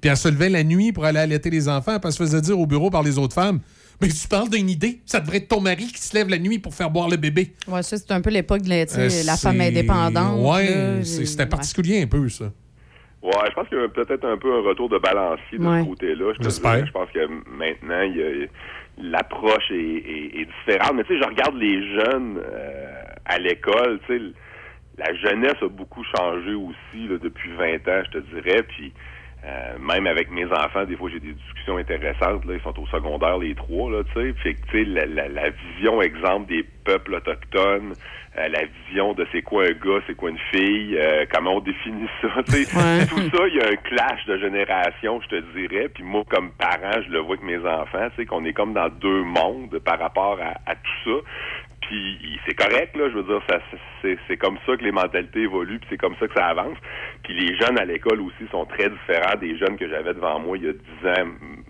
Puis 0.00 0.10
elle 0.10 0.16
se 0.16 0.28
levait 0.28 0.48
la 0.48 0.64
nuit 0.64 0.92
pour 0.92 1.04
aller 1.04 1.18
allaiter 1.18 1.50
les 1.50 1.68
enfants. 1.68 1.98
Puis 1.98 2.06
elle 2.06 2.12
se 2.12 2.18
faisait 2.18 2.40
dire 2.40 2.58
au 2.58 2.66
bureau 2.66 2.88
par 2.88 3.02
les 3.02 3.18
autres 3.18 3.34
femmes. 3.34 3.60
Mais 4.02 4.08
tu 4.08 4.28
parles 4.28 4.50
d'une 4.50 4.68
idée. 4.68 5.00
Ça 5.06 5.20
devrait 5.20 5.38
être 5.38 5.48
ton 5.48 5.60
mari 5.60 5.86
qui 5.86 5.98
se 6.02 6.14
lève 6.14 6.28
la 6.28 6.38
nuit 6.38 6.58
pour 6.58 6.74
faire 6.74 6.90
boire 6.90 7.08
le 7.08 7.16
bébé. 7.16 7.52
Ouais, 7.68 7.82
ça, 7.82 7.96
c'est 7.96 8.10
un 8.12 8.20
peu 8.20 8.30
l'époque 8.30 8.62
de 8.62 8.68
la, 8.68 8.82
Euh, 8.82 9.08
la 9.24 9.36
femme 9.36 9.60
indépendante. 9.60 10.40
Ouais, 10.40 11.02
c'était 11.04 11.42
ouais. 11.42 11.48
particulier 11.48 12.02
un 12.02 12.06
peu, 12.06 12.28
ça. 12.28 12.46
Ouais, 13.22 13.30
je 13.48 13.54
pense 13.54 13.68
qu'il 13.68 13.78
y 13.78 13.80
a 13.80 13.88
peut-être 13.88 14.24
un 14.24 14.36
peu 14.36 14.52
un 14.52 14.62
retour 14.62 14.88
de 14.88 14.98
balancier 14.98 15.56
de 15.58 15.64
Ouais. 15.64 15.82
ce 15.82 15.86
côté-là. 15.86 16.32
Je. 16.40 16.42
Je 16.50 16.90
pense 16.90 17.10
que 17.10 17.26
maintenant, 17.56 18.00
il 18.02 18.16
y 18.16 18.22
a- 18.22 18.46
l'approche 18.98 19.70
est, 19.70 19.74
est- 19.76 20.40
est 20.40 20.46
différente. 20.46 20.94
Mais 20.96 21.04
tu 21.04 21.14
sais, 21.14 21.20
je 21.22 21.28
regarde 21.28 21.54
les 21.56 21.94
jeunes 21.94 22.38
euh, 22.44 23.02
à 23.24 23.38
l'école, 23.38 24.00
tu 24.06 24.18
sais, 24.18 24.22
la 24.98 25.14
jeunesse 25.14 25.56
a 25.62 25.68
beaucoup 25.68 26.02
changé 26.16 26.52
aussi 26.54 27.08
là, 27.08 27.16
depuis 27.22 27.50
20 27.56 27.76
ans, 27.88 28.02
je 28.12 28.18
te 28.18 28.24
dirais. 28.34 28.62
Puis 28.64 28.92
euh, 29.44 29.76
même 29.80 30.06
avec 30.06 30.30
mes 30.30 30.46
enfants, 30.46 30.84
des 30.84 30.96
fois 30.96 31.10
j'ai 31.10 31.18
des 31.18 31.32
discussions 31.32 31.76
intéressantes. 31.76 32.44
Là, 32.44 32.54
ils 32.54 32.60
sont 32.60 32.78
au 32.78 32.86
secondaire 32.86 33.38
les 33.38 33.54
trois, 33.56 33.90
là, 33.90 34.04
tu 34.04 34.12
sais. 34.12 34.32
Fait 34.34 34.54
que 34.54 34.60
tu 34.70 34.78
sais, 34.78 34.84
la, 34.84 35.06
la, 35.06 35.28
la 35.28 35.50
vision, 35.50 36.00
exemple, 36.00 36.46
des 36.46 36.64
peuples 36.84 37.14
autochtones, 37.14 37.94
euh, 38.38 38.48
la 38.48 38.62
vision 38.86 39.14
de 39.14 39.26
c'est 39.32 39.42
quoi 39.42 39.64
un 39.64 39.72
gars, 39.72 40.00
c'est 40.06 40.14
quoi 40.14 40.30
une 40.30 40.38
fille, 40.52 40.96
euh, 40.96 41.26
comment 41.32 41.56
on 41.56 41.60
définit 41.60 42.08
ça, 42.20 42.28
tu 42.46 42.52
sais. 42.52 42.76
Ouais. 42.76 43.06
Tout 43.10 43.36
ça, 43.36 43.48
il 43.48 43.56
y 43.56 43.60
a 43.60 43.68
un 43.68 43.76
clash 43.76 44.24
de 44.26 44.38
génération, 44.38 45.20
je 45.22 45.28
te 45.28 45.58
dirais. 45.58 45.88
Puis 45.92 46.04
moi, 46.04 46.22
comme 46.30 46.52
parent, 46.52 47.02
je 47.04 47.10
le 47.10 47.18
vois 47.18 47.34
avec 47.34 47.44
mes 47.44 47.58
enfants, 47.58 48.08
tu 48.10 48.16
sais, 48.16 48.26
qu'on 48.26 48.44
est 48.44 48.52
comme 48.52 48.74
dans 48.74 48.88
deux 48.88 49.22
mondes 49.22 49.76
par 49.80 49.98
rapport 49.98 50.38
à, 50.40 50.70
à 50.70 50.76
tout 50.76 51.04
ça. 51.04 51.16
Puis 51.92 52.40
c'est 52.46 52.54
correct, 52.54 52.96
là, 52.96 53.10
je 53.10 53.16
veux 53.18 53.22
dire, 53.24 53.42
ça, 53.50 53.58
c'est, 54.00 54.16
c'est 54.26 54.38
comme 54.38 54.56
ça 54.64 54.76
que 54.78 54.82
les 54.82 54.92
mentalités 54.92 55.40
évoluent, 55.40 55.78
puis 55.78 55.88
c'est 55.90 55.98
comme 55.98 56.14
ça 56.18 56.26
que 56.26 56.32
ça 56.34 56.46
avance. 56.46 56.78
Puis 57.22 57.34
les 57.34 57.54
jeunes 57.58 57.78
à 57.78 57.84
l'école 57.84 58.22
aussi 58.22 58.48
sont 58.50 58.64
très 58.64 58.88
différents 58.88 59.36
des 59.38 59.58
jeunes 59.58 59.76
que 59.76 59.86
j'avais 59.86 60.14
devant 60.14 60.40
moi 60.40 60.56
il 60.56 60.64
y 60.64 60.68
a 60.68 60.72
10 60.72 60.78
ans, 61.20 61.26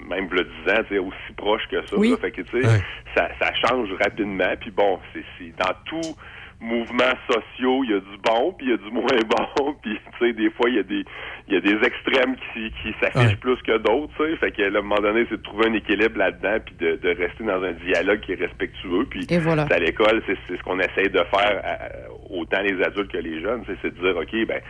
même 0.09 0.28
le 0.31 0.44
10 0.65 0.73
ans, 0.73 1.05
aussi 1.09 1.32
proches 1.36 1.66
que 1.69 1.85
ça. 1.89 1.97
Oui. 1.97 2.11
là. 2.11 2.19
Fait 2.19 2.31
que, 2.31 2.43
tu 2.43 2.62
sais, 2.62 2.69
ça, 3.16 3.31
ça 3.40 3.53
change 3.66 3.93
rapidement. 3.94 4.55
Puis 4.61 4.70
bon, 4.70 5.01
c'est, 5.12 5.24
c'est 5.39 5.53
dans 5.59 5.74
tout 5.86 6.15
mouvements 6.61 7.19
sociaux, 7.28 7.82
il 7.82 7.90
y 7.90 7.94
a 7.94 8.01
du 8.01 8.16
bon, 8.23 8.53
puis 8.53 8.66
il 8.66 8.70
y 8.70 8.74
a 8.74 8.77
du 8.77 8.90
moins 8.93 9.07
bon, 9.28 9.74
puis 9.82 9.99
tu 10.19 10.24
sais, 10.24 10.32
des 10.32 10.51
fois, 10.51 10.70
il 10.70 10.77
y 10.77 10.78
a 10.78 10.85
des 10.85 11.05
il 11.48 11.55
y 11.55 11.56
a 11.56 11.60
des 11.60 11.86
extrêmes 11.86 12.36
qui, 12.52 12.70
qui 12.82 12.94
s'affichent 13.01 13.36
plus 13.39 13.56
que 13.62 13.77
d'autres, 13.78 14.12
tu 14.16 14.24
sais. 14.24 14.36
Fait 14.36 14.52
que, 14.52 14.62
là, 14.62 14.78
à 14.78 14.81
un 14.81 14.82
moment 14.82 15.01
donné, 15.01 15.27
c'est 15.28 15.36
de 15.39 15.43
trouver 15.43 15.66
un 15.69 15.73
équilibre 15.74 16.19
là-dedans, 16.19 16.59
puis 16.64 16.74
de, 16.78 16.97
de 16.97 17.09
rester 17.09 17.44
dans 17.44 17.62
un 17.62 17.73
dialogue 17.73 18.20
qui 18.20 18.32
est 18.32 18.40
respectueux. 18.40 19.06
Puis 19.10 19.27
Et 19.31 19.39
voilà. 19.39 19.66
à 19.70 19.78
l'école, 19.78 20.23
c'est 20.27 20.36
c'est 20.48 20.56
ce 20.56 20.62
qu'on 20.62 20.78
essaye 20.78 21.09
de 21.10 21.19
faire, 21.35 21.60
euh, 21.64 22.39
autant 22.39 22.60
les 22.62 22.81
adultes 22.82 23.10
que 23.12 23.19
les 23.19 23.40
jeunes, 23.40 23.62
c'est- 23.66 23.77
c'est 23.82 23.94
de 23.94 24.01
dire, 24.01 24.16
OK, 24.16 24.47
ben 24.47 24.60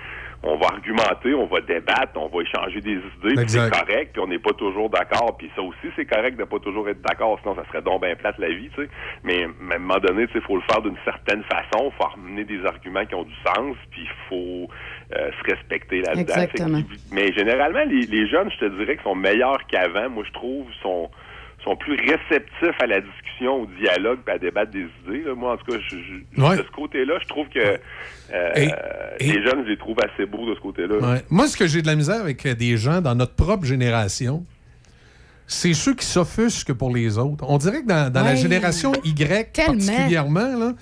on 0.44 0.56
va 0.56 0.66
argumenter, 0.72 1.34
on 1.34 1.46
va 1.46 1.60
débattre, 1.60 2.16
on 2.16 2.26
va 2.26 2.42
échanger 2.42 2.80
des 2.80 2.94
idées, 2.94 3.36
puis 3.36 3.48
c'est 3.48 3.70
correct, 3.70 4.10
puis 4.12 4.20
on 4.20 4.26
n'est 4.26 4.40
pas 4.40 4.50
toujours 4.54 4.90
d'accord, 4.90 5.36
puis 5.38 5.48
ça 5.54 5.62
aussi, 5.62 5.86
c'est 5.94 6.04
correct 6.04 6.36
de 6.36 6.42
pas 6.42 6.58
toujours 6.58 6.88
être 6.88 7.00
d'accord, 7.00 7.38
sinon 7.42 7.54
ça 7.54 7.64
serait 7.68 7.80
donc 7.82 8.02
bien 8.02 8.16
plate 8.16 8.38
la 8.38 8.48
vie, 8.48 8.68
tu 8.74 8.82
sais. 8.82 8.88
Mais 9.22 9.44
à 9.44 9.74
un 9.76 9.78
moment 9.78 10.00
donné, 10.00 10.26
tu 10.26 10.32
sais, 10.32 10.40
faut 10.40 10.56
le 10.56 10.62
faire 10.68 10.82
d'une 10.82 10.96
certaine 11.04 11.44
façon, 11.44 11.92
faut 11.96 12.08
amener 12.16 12.42
des 12.42 12.64
arguments 12.66 13.06
qui 13.06 13.14
ont 13.14 13.22
du 13.22 13.34
sens, 13.46 13.76
puis 13.92 14.02
il 14.02 14.10
faut 14.28 14.68
euh, 15.16 15.30
se 15.32 15.50
respecter 15.54 16.00
là-dedans. 16.02 16.34
Mais 17.12 17.32
généralement, 17.32 17.84
les, 17.88 18.06
les 18.06 18.28
jeunes, 18.28 18.50
je 18.50 18.58
te 18.66 18.78
dirais, 18.78 18.94
qu'ils 18.96 19.04
sont 19.04 19.14
meilleurs 19.14 19.58
qu'avant. 19.68 20.08
Moi, 20.10 20.24
je 20.26 20.32
trouve, 20.32 20.66
sont 20.82 21.10
sont 21.64 21.76
plus 21.76 21.94
réceptifs 21.94 22.80
à 22.80 22.86
la 22.88 23.00
discussion, 23.00 23.62
au 23.62 23.66
dialogue, 23.80 24.18
puis 24.26 24.34
à 24.34 24.38
débattre 24.38 24.72
des 24.72 24.86
idées. 25.06 25.22
là. 25.24 25.32
Moi, 25.36 25.52
en 25.52 25.56
tout 25.56 25.70
cas, 25.70 25.78
je, 25.88 25.96
je- 25.96 26.42
Ouais. 26.42 26.56
de 26.56 26.62
ce 26.64 26.70
côté-là, 26.72 27.14
je 27.22 27.28
trouve 27.28 27.48
que 27.50 27.60
euh, 27.60 28.50
Et- 28.56 29.26
les 29.26 29.44
jeunes, 29.44 29.62
je 29.64 29.70
les 29.70 29.76
trouve 29.76 29.96
assez 30.02 30.26
beaux 30.26 30.44
de 30.50 30.56
ce 30.56 30.60
côté-là. 30.60 30.96
Ouais. 30.96 31.22
Moi, 31.30 31.46
ce 31.46 31.56
que 31.56 31.68
j'ai 31.68 31.80
de 31.80 31.86
la 31.86 31.94
misère 31.94 32.20
avec 32.20 32.44
euh, 32.46 32.54
des 32.56 32.76
gens 32.76 33.00
dans 33.00 33.14
notre 33.14 33.36
propre 33.36 33.64
génération, 33.64 34.44
c'est 35.46 35.74
ceux 35.74 35.94
qui 35.94 36.04
s'offusquent 36.06 36.72
pour 36.72 36.92
les 36.92 37.16
autres. 37.18 37.44
On 37.48 37.58
dirait 37.58 37.82
que 37.82 37.86
dans, 37.86 38.10
dans 38.12 38.24
la 38.24 38.34
génération 38.34 38.92
Y 39.04 39.52
Tellement. 39.52 39.74
particulièrement, 39.78 40.56
là, 40.58 40.72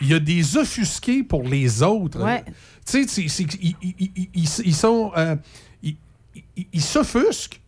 il 0.00 0.08
y 0.08 0.14
a 0.14 0.18
des 0.20 0.56
offusqués 0.56 1.22
pour 1.22 1.42
les 1.42 1.82
autres. 1.82 2.22
Ouais. 2.22 2.44
Tu 2.86 3.06
sais, 3.08 3.22
ils, 3.22 3.76
ils- 3.82 3.94
ils- 3.98 4.28
ils- 4.34 4.60
ils 4.64 4.74
sont... 4.74 5.12
euh, 5.16 5.36
ils 5.82 5.96
ils- 6.56 6.66
ils 6.72 6.82
s'offusquent 6.82 7.60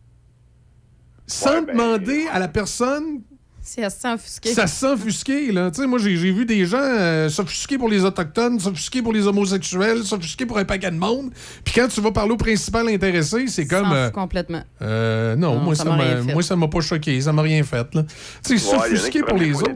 sans 1.27 1.61
ben, 1.61 1.73
demander 1.73 2.27
à 2.31 2.39
la 2.39 2.47
personne 2.47 3.21
Sent 3.63 4.13
offusquée. 4.13 4.53
ça 4.53 4.65
se 4.67 4.75
sent 4.79 4.85
offusqué, 4.93 5.51
là. 5.51 5.69
Tu 5.71 5.81
sais, 5.81 5.87
moi, 5.87 5.99
j'ai 5.99 6.17
j'ai 6.17 6.31
vu 6.31 6.45
des 6.45 6.65
gens 6.65 6.79
euh, 6.81 7.29
s'offusquer 7.29 7.77
pour 7.77 7.89
les 7.89 8.03
Autochtones, 8.03 8.59
s'offusquer 8.59 9.01
pour 9.01 9.13
les 9.13 9.27
homosexuels, 9.27 10.03
s'offusquer 10.03 10.45
pour 10.45 10.57
un 10.57 10.65
paquet 10.65 10.89
de 10.91 10.97
monde. 10.97 11.31
Puis 11.63 11.73
quand 11.75 11.87
tu 11.87 12.01
vas 12.01 12.11
parler 12.11 12.31
au 12.31 12.37
principal 12.37 12.87
intéressé, 12.89 13.47
c'est 13.47 13.67
comme... 13.67 13.91
euh, 13.91 14.09
complètement. 14.09 14.63
euh, 14.81 15.35
non, 15.35 15.55
Non, 15.55 15.59
moi, 15.61 15.75
ça 15.75 15.85
moi, 16.33 16.41
ça 16.43 16.55
m'a 16.55 16.67
pas 16.67 16.81
choqué. 16.81 17.21
Ça 17.21 17.31
m'a 17.33 17.43
rien 17.43 17.63
fait, 17.63 17.93
là. 17.93 18.03
Tu 18.45 18.57
sais, 18.57 18.71
Ouais, 18.75 18.79
s'offusquer 18.89 19.21
pour 19.23 19.37
les 19.37 19.47
des 19.47 19.53
fois 19.53 19.61
autres. 19.69 19.75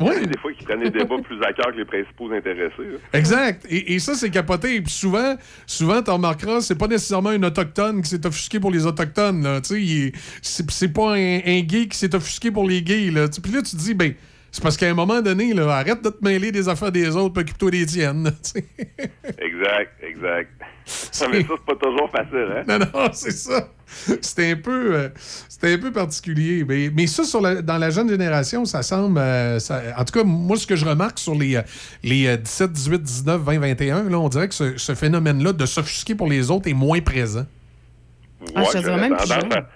Il 0.00 0.06
y 0.06 0.10
a 0.10 0.26
des 0.26 0.38
fois 0.38 0.52
qui 0.52 0.64
prennent 0.64 0.82
des 0.82 0.90
débats 0.90 1.16
plus 1.22 1.40
à 1.42 1.52
cœur 1.52 1.72
que 1.72 1.76
les 1.78 1.84
principaux 1.84 2.30
intéressés. 2.32 2.72
là. 2.78 2.98
Exact. 3.12 3.64
Et, 3.70 3.94
et 3.94 3.98
ça, 4.00 4.14
c'est 4.14 4.28
capoté. 4.30 4.80
Puis 4.80 4.92
souvent, 4.92 5.36
souvent 5.66 6.02
tu 6.02 6.10
remarqueras, 6.10 6.60
c'est 6.62 6.74
pas 6.74 6.88
nécessairement 6.88 7.30
un 7.30 7.42
autochtone 7.44 8.02
qui 8.02 8.10
s'est 8.10 8.26
offusqué 8.26 8.58
pour 8.58 8.70
les 8.72 8.86
autochtones. 8.86 9.42
Là. 9.42 9.60
Tu 9.60 9.86
sais, 9.86 10.12
c'est, 10.42 10.68
c'est 10.70 10.88
pas 10.92 11.14
un, 11.14 11.40
un 11.46 11.60
gay 11.60 11.86
qui 11.86 11.96
s'est 11.96 12.12
offusqué 12.14 12.50
pour 12.50 12.66
les 12.68 12.82
gays. 12.82 13.10
Là. 13.12 13.23
Tu- 13.28 13.40
Puis 13.40 13.52
là, 13.52 13.62
tu 13.62 13.72
te 13.76 13.80
dis, 13.80 13.94
ben, 13.94 14.14
c'est 14.52 14.62
parce 14.62 14.76
qu'à 14.76 14.88
un 14.88 14.94
moment 14.94 15.20
donné, 15.20 15.52
là, 15.52 15.68
arrête 15.68 16.02
de 16.02 16.10
te 16.10 16.24
mêler 16.24 16.52
des 16.52 16.68
affaires 16.68 16.92
des 16.92 17.16
autres, 17.16 17.32
puis 17.34 17.42
occupe-toi 17.42 17.70
des 17.72 17.86
tiennes. 17.86 18.30
Exact, 19.38 19.92
exact. 20.02 20.50
Non, 21.22 21.28
mais 21.32 21.40
ça, 21.42 21.48
c'est 21.56 21.64
pas 21.64 21.76
toujours 21.86 22.10
facile, 22.10 22.46
hein? 22.54 22.62
Non, 22.68 22.78
non, 22.78 23.08
c'est 23.14 23.30
ça. 23.30 23.68
C'était 24.20 24.50
un 24.50 24.56
peu, 24.56 24.94
euh, 24.94 25.08
c'était 25.48 25.72
un 25.72 25.78
peu 25.78 25.90
particulier. 25.90 26.62
Mais, 26.68 26.90
mais 26.94 27.06
ça, 27.06 27.24
sur 27.24 27.40
la- 27.40 27.62
dans 27.62 27.78
la 27.78 27.88
jeune 27.88 28.08
génération, 28.08 28.64
ça 28.66 28.82
semble. 28.82 29.16
euh, 29.18 29.58
ça- 29.60 29.80
en 29.96 30.04
tout 30.04 30.12
cas, 30.12 30.24
moi, 30.24 30.56
ce 30.58 30.66
que 30.66 30.76
je 30.76 30.84
remarque 30.84 31.18
sur 31.18 31.34
les, 31.34 31.56
euh, 31.56 31.62
les 32.02 32.26
euh, 32.26 32.36
17, 32.36 32.70
18, 32.72 33.02
19, 33.02 33.40
20, 33.42 33.58
21, 33.60 34.10
là, 34.10 34.18
on 34.18 34.28
dirait 34.28 34.48
que 34.48 34.54
ce, 34.54 34.76
ce 34.76 34.94
phénomène-là 34.94 35.54
de 35.54 35.64
s'offusquer 35.64 36.14
pour 36.14 36.28
les 36.28 36.50
autres 36.50 36.68
est 36.68 36.74
moins 36.74 37.00
présent. 37.00 37.46
Ah, 38.54 38.64
je 38.64 38.72
te 38.72 38.78
dirais 38.78 38.82
j'aurais 38.84 39.00
même 39.08 39.16
plus 39.16 39.26
tendance 39.28 39.54
à- 39.54 39.68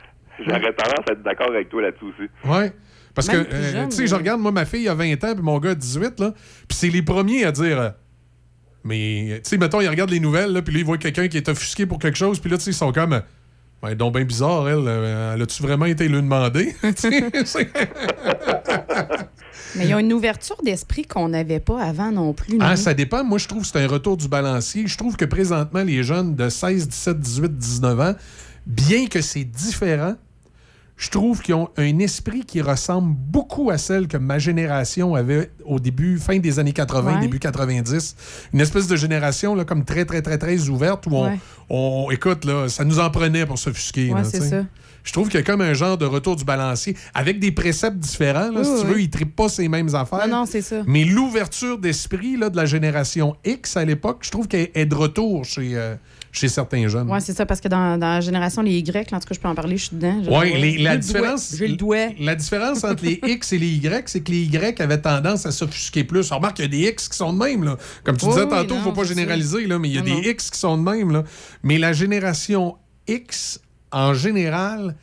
J'aurais 0.45 0.73
tendance 0.75 1.05
à 1.09 1.13
être 1.13 1.23
d'accord 1.23 1.49
avec 1.51 1.69
toi 1.71 1.83
là-dessus 1.83 2.05
aussi. 2.05 2.29
Ouais. 2.53 2.73
Parce 3.19 3.29
Même 3.37 3.47
que, 3.47 3.51
euh, 3.53 3.87
tu 3.89 3.97
sais, 3.97 4.07
je 4.07 4.15
regarde, 4.15 4.41
moi, 4.41 4.53
ma 4.53 4.65
fille 4.65 4.89
a 4.89 4.95
20 4.95 5.13
ans, 5.25 5.35
puis 5.35 5.43
mon 5.43 5.59
gars 5.59 5.71
a 5.71 5.75
18, 5.75 6.21
là. 6.21 6.33
Puis 6.69 6.79
c'est 6.79 6.89
les 6.89 7.03
premiers 7.03 7.45
à 7.45 7.51
dire. 7.53 7.81
euh, 7.81 7.91
mais, 8.85 9.41
tu 9.43 9.51
sais, 9.51 9.59
mettons, 9.59 9.81
ils 9.81 9.89
regardent 9.89 10.11
les 10.11 10.21
nouvelles, 10.21 10.53
là, 10.53 10.63
puis 10.63 10.73
là, 10.73 10.81
ils 10.81 10.87
voient 10.87 10.99
quelqu'un 10.99 11.27
qui 11.27 11.37
est 11.37 11.49
offusqué 11.49 11.85
pour 11.85 11.99
quelque 11.99 12.17
chose, 12.17 12.39
puis 12.39 12.49
là, 12.51 12.57
tu 12.59 12.65
sais, 12.65 12.71
ils 12.71 12.75
sont 12.75 12.93
comme. 12.93 13.15
euh, 13.15 13.21
Ouais, 13.83 13.95
donc 13.95 14.15
bien 14.15 14.25
bizarre, 14.25 14.69
elle. 14.69 14.85
euh, 14.87 15.35
Elle 15.35 15.43
a-tu 15.43 15.63
vraiment 15.63 15.85
été 15.87 16.09
le 16.09 16.21
demander? 16.21 16.75
Mais 19.77 19.85
il 19.85 19.91
y 19.91 19.93
a 19.93 20.01
une 20.01 20.13
ouverture 20.13 20.57
d'esprit 20.65 21.03
qu'on 21.05 21.29
n'avait 21.29 21.61
pas 21.61 21.81
avant 21.83 22.11
non 22.11 22.33
plus. 22.33 22.57
Ah, 22.61 22.71
non? 22.71 22.77
ça 22.77 22.95
dépend. 22.95 23.23
Moi, 23.23 23.39
je 23.39 23.47
trouve 23.47 23.63
que 23.63 23.69
c'est 23.69 23.81
un 23.83 23.87
retour 23.87 24.17
du 24.17 24.27
balancier. 24.29 24.87
Je 24.87 24.97
trouve 24.97 25.17
que 25.17 25.25
présentement, 25.25 25.83
les 25.83 26.03
jeunes 26.03 26.35
de 26.35 26.49
16, 26.49 26.89
17, 26.89 27.21
18, 27.21 27.57
19 27.59 28.01
ans, 28.01 28.15
bien 28.67 29.07
que 29.07 29.21
c'est 29.21 29.45
différent, 29.45 30.15
je 30.99 31.11
trouve 31.11 31.41
qu'ils 31.43 31.55
ont 31.55 31.69
un 31.77 31.99
esprit 32.01 32.45
qui 32.45 32.61
ressemble 32.61 33.15
beaucoup 33.17 33.71
à 33.71 33.79
celle 33.79 34.09
que 34.09 34.17
ma 34.17 34.39
génération 34.41 35.15
avait 35.15 35.51
au 35.65 35.79
début, 35.79 36.19
fin 36.19 36.39
des 36.39 36.59
années 36.59 36.73
80, 36.73 37.15
Ouais. 37.15 37.21
début 37.21 37.39
90. 37.39 38.17
Une 38.53 38.61
espèce 38.61 38.89
de 38.89 38.97
génération 38.97 39.55
là, 39.55 39.65
comme 39.65 39.85
très, 39.85 40.05
très, 40.05 40.23
très, 40.23 40.39
très 40.39 40.69
ouverte 40.69 41.07
où 41.07 41.11
on, 41.15 41.27
Ouais. 41.29 41.39
on- 41.71 42.09
écoute, 42.11 42.45
là, 42.45 42.69
ça 42.69 42.85
nous 42.85 42.99
en 42.99 43.11
prenait 43.11 43.47
pour 43.47 43.59
s'offusquer. 43.59 44.13
Ouais, 44.13 44.25
c'est 44.25 44.41
ça. 44.43 44.65
Je 45.05 45.13
trouve 45.13 45.29
qu'il 45.29 45.39
y 45.39 45.43
a 45.43 45.47
comme 45.47 45.61
un 45.63 45.73
genre 45.73 45.97
de 45.97 46.05
retour 46.05 46.35
du 46.37 46.45
balancier 46.45 46.95
avec 47.15 47.39
des 47.39 47.53
préceptes 47.53 47.97
différents. 47.99 48.51
là, 48.51 48.61
Oui, 48.61 48.65
si 48.65 48.71
oui, 48.73 48.81
tu 48.81 48.87
veux, 48.89 49.01
ils 49.01 49.07
ne 49.07 49.11
trippent 49.11 49.37
pas 49.37 49.49
ces 49.49 49.69
mêmes 49.69 49.95
affaires. 49.95 50.27
Non, 50.29 50.39
non, 50.41 50.47
c'est 50.47 50.61
ça. 50.61 50.83
Mais 50.87 51.05
l'ouverture 51.05 51.79
d'esprit 51.79 52.37
de 52.37 52.57
la 52.57 52.67
génération 52.67 53.37
X 53.45 53.77
à 53.77 53.85
l'époque, 53.85 54.19
je 54.23 54.31
trouve 54.31 54.49
qu'elle 54.49 54.69
est 54.75 54.85
de 54.87 54.95
retour 54.95 55.45
chez, 55.45 55.71
euh, 55.77 55.95
chez 56.33 56.49
certains 56.49 56.87
jeunes. 56.89 57.11
Oui, 57.11 57.19
c'est 57.21 57.33
ça, 57.37 57.47
parce 57.47 57.61
que 57.61 57.69
dans, 57.69 57.99
dans 57.99 58.07
la 58.15 58.21
génération, 58.21 58.63
les 58.63 58.79
Y, 58.79 59.13
en 59.13 59.19
tout 59.21 59.27
cas, 59.29 59.35
je 59.35 59.41
peux 59.41 59.49
en 59.49 59.55
parler, 59.55 59.77
je 59.77 59.85
suis 59.87 59.97
dedans. 59.97 60.23
J'ai 60.45 60.79
la 60.79 60.97
différence, 60.97 61.55
J'ai 61.57 61.69
le 61.69 61.77
doigt. 61.77 62.09
la 62.21 62.35
différence 62.35 62.85
entre 62.85 63.05
les 63.05 63.21
X 63.27 63.53
et 63.53 63.59
les 63.59 63.69
Y, 63.69 64.09
c'est 64.09 64.21
que 64.21 64.31
les 64.31 64.43
Y 64.45 64.81
avaient 64.81 65.01
tendance 65.01 65.47
à 65.47 65.51
s'offusquer 65.53 66.05
plus. 66.05 66.31
Remarque 66.31 66.57
qu'il 66.57 66.65
y 66.65 66.69
a 66.69 66.71
des 66.71 66.89
X 66.91 67.09
qui 67.09 67.17
sont 67.17 67.33
de 67.33 67.39
même. 67.39 67.65
Là. 67.65 67.77
Comme 68.05 68.17
tu 68.17 68.27
Oui, 68.27 68.33
disais 68.33 68.45
oui, 68.45 68.51
tantôt, 68.51 68.75
il 68.75 68.79
ne 68.79 68.83
faut 68.83 68.93
pas 68.93 69.05
généraliser, 69.05 69.67
là, 69.67 69.79
mais 69.79 69.89
il 69.89 69.95
y 69.95 69.99
a 69.99 70.01
Non, 70.01 70.07
des 70.07 70.13
non. 70.13 70.23
X 70.23 70.51
qui 70.51 70.59
sont 70.59 70.77
de 70.77 70.83
même. 70.83 71.11
Là. 71.13 71.25
Mais 71.63 71.79
la 71.79 71.93
génération 71.93 72.77
X, 73.07 73.61
en 73.91 74.13
général, 74.15 74.95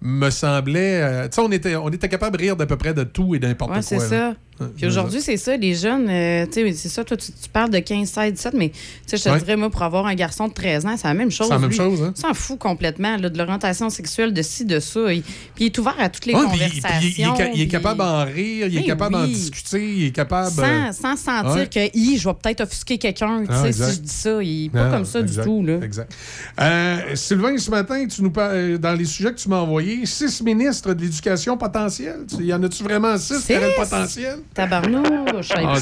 me 0.00 0.30
semblait. 0.30 1.02
euh, 1.02 1.24
tu 1.28 1.34
sais, 1.34 1.40
on 1.42 1.52
était, 1.52 1.76
on 1.76 1.90
était 1.90 2.08
capable 2.08 2.36
de 2.38 2.42
rire 2.42 2.56
d'à 2.56 2.64
peu 2.66 2.76
près 2.78 2.94
de 2.94 3.04
tout 3.04 3.34
et 3.34 3.38
d'importe 3.38 3.70
Ouais, 3.70 3.76
quoi. 3.76 3.82
c'est 3.82 3.98
ça. 4.00 4.34
Puis 4.76 4.86
aujourd'hui, 4.86 5.20
c'est 5.20 5.36
ça, 5.36 5.56
les 5.56 5.74
jeunes, 5.74 6.08
euh, 6.08 6.46
tu 6.46 6.52
sais, 6.62 6.72
c'est 6.74 6.88
ça, 6.88 7.04
toi, 7.04 7.16
tu, 7.16 7.26
tu 7.32 7.48
parles 7.52 7.70
de 7.70 7.78
15, 7.78 8.08
16, 8.08 8.32
17, 8.34 8.54
mais 8.54 8.68
tu 8.70 8.76
sais, 9.06 9.16
je 9.16 9.24
te 9.24 9.28
Ouais. 9.30 9.38
dirais, 9.38 9.56
moi, 9.56 9.70
pour 9.70 9.82
avoir 9.82 10.06
un 10.06 10.14
garçon 10.14 10.48
de 10.48 10.52
13 10.52 10.86
ans, 10.86 10.96
c'est 10.96 11.08
la 11.08 11.14
même 11.14 11.30
chose. 11.30 11.46
C'est 11.48 11.54
la 11.54 11.58
même 11.58 11.70
lui. 11.70 11.76
chose, 11.76 12.02
hein? 12.02 12.12
S'en 12.14 12.34
fout 12.34 12.58
complètement, 12.58 13.16
là, 13.16 13.28
de 13.30 13.38
l'orientation 13.38 13.88
sexuelle, 13.90 14.32
de 14.34 14.42
ci, 14.42 14.64
de 14.64 14.80
ça. 14.80 15.12
Il- 15.12 15.22
puis 15.22 15.64
il 15.64 15.66
est 15.66 15.78
ouvert 15.78 15.94
à 15.98 16.08
toutes 16.08 16.26
les 16.26 16.34
Ouais, 16.34 16.40
puis 16.50 16.58
il- 16.62 16.70
puis 16.70 16.80
conversations. 16.80 17.00
il, 17.16 17.20
est 17.20 17.36
ca- 17.36 17.46
il 17.54 17.60
est 17.60 17.64
puis- 17.64 17.68
capable 17.68 17.98
d'en 17.98 18.24
rire, 18.24 18.66
il 18.66 18.76
est 18.76 18.80
Mais 18.80 18.86
capable 18.86 19.14
d'en 19.14 19.26
discuter, 19.26 19.94
il 19.96 20.04
est 20.06 20.10
capable. 20.10 20.50
Sans, 20.50 20.62
euh, 20.62 20.92
sans 20.92 21.16
sentir 21.16 21.54
ouais. 21.54 21.66
que 21.68 21.96
hi, 21.96 22.18
je 22.18 22.28
vais 22.28 22.34
peut-être 22.34 22.60
offusquer 22.62 22.98
quelqu'un, 22.98 23.42
tu 23.44 23.48
Ah, 23.50 23.62
sais, 23.64 23.72
si 23.72 23.94
je 23.94 23.98
dis 24.00 24.08
ça. 24.12 24.42
Il 24.42 24.66
est 24.66 24.68
pas 24.70 24.86
Ah, 24.88 24.90
comme 24.90 25.04
ça 25.04 25.20
exact, 25.20 25.42
du 25.44 25.48
tout. 25.48 25.64
Là. 25.64 25.78
Exact. 25.82 26.12
Euh, 26.60 27.14
Sylvain, 27.14 27.56
ce 27.58 27.70
matin, 27.70 28.06
tu 28.06 28.22
nous 28.22 28.30
par- 28.30 28.50
euh, 28.52 28.76
dans 28.78 28.92
les 28.92 29.04
sujets 29.04 29.30
que 29.32 29.38
tu 29.38 29.48
m'as 29.48 29.60
envoyés, 29.60 30.04
six 30.06 30.42
ministres 30.42 30.92
de 30.94 31.02
l'éducation 31.02 31.56
potentielle. 31.56 32.20
Y 32.38 32.52
en 32.52 32.62
a-tu 32.62 32.82
vraiment 32.82 33.16
six 33.18 33.44
qui 33.46 33.54
auraient 33.56 33.66
le 33.66 33.72
Six? 33.72 33.90
potentiel? 33.90 34.38
Tabarnouche, 34.54 35.50
Ah, 35.56 35.72
Oui. 35.74 35.78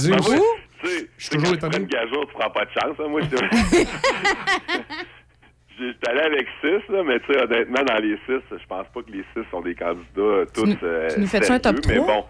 sais, 0.84 1.08
Je 1.16 1.24
suis 1.24 1.36
toujours 1.36 1.54
étonné. 1.54 1.84
Gageure, 1.86 2.26
tu 2.28 2.34
prends 2.38 2.50
pas 2.50 2.64
de 2.64 2.70
chance. 2.70 2.96
hein. 3.00 3.08
Moi, 3.08 3.20
j'étais 5.78 6.10
allé 6.10 6.20
avec 6.20 6.46
six, 6.60 6.92
là, 6.92 7.02
mais 7.04 7.20
tu 7.20 7.32
sais, 7.32 7.42
honnêtement, 7.42 7.82
dans 7.84 7.98
les 8.02 8.16
six, 8.26 8.40
je 8.50 8.66
pense 8.68 8.86
pas 8.94 9.02
que 9.02 9.10
les 9.12 9.24
six 9.34 9.44
sont 9.50 9.60
des 9.60 9.74
candidats 9.74 10.20
euh, 10.20 10.44
tous 10.54 10.66
nous- 10.66 10.76
euh, 10.82 11.08
tu 11.14 11.20
nous 11.20 11.26
fais-tu 11.26 11.52
un 11.52 11.58
top 11.58 11.76
sérieux, 11.84 12.00
Mais 12.00 12.04
trois? 12.04 12.16
bon, 12.16 12.24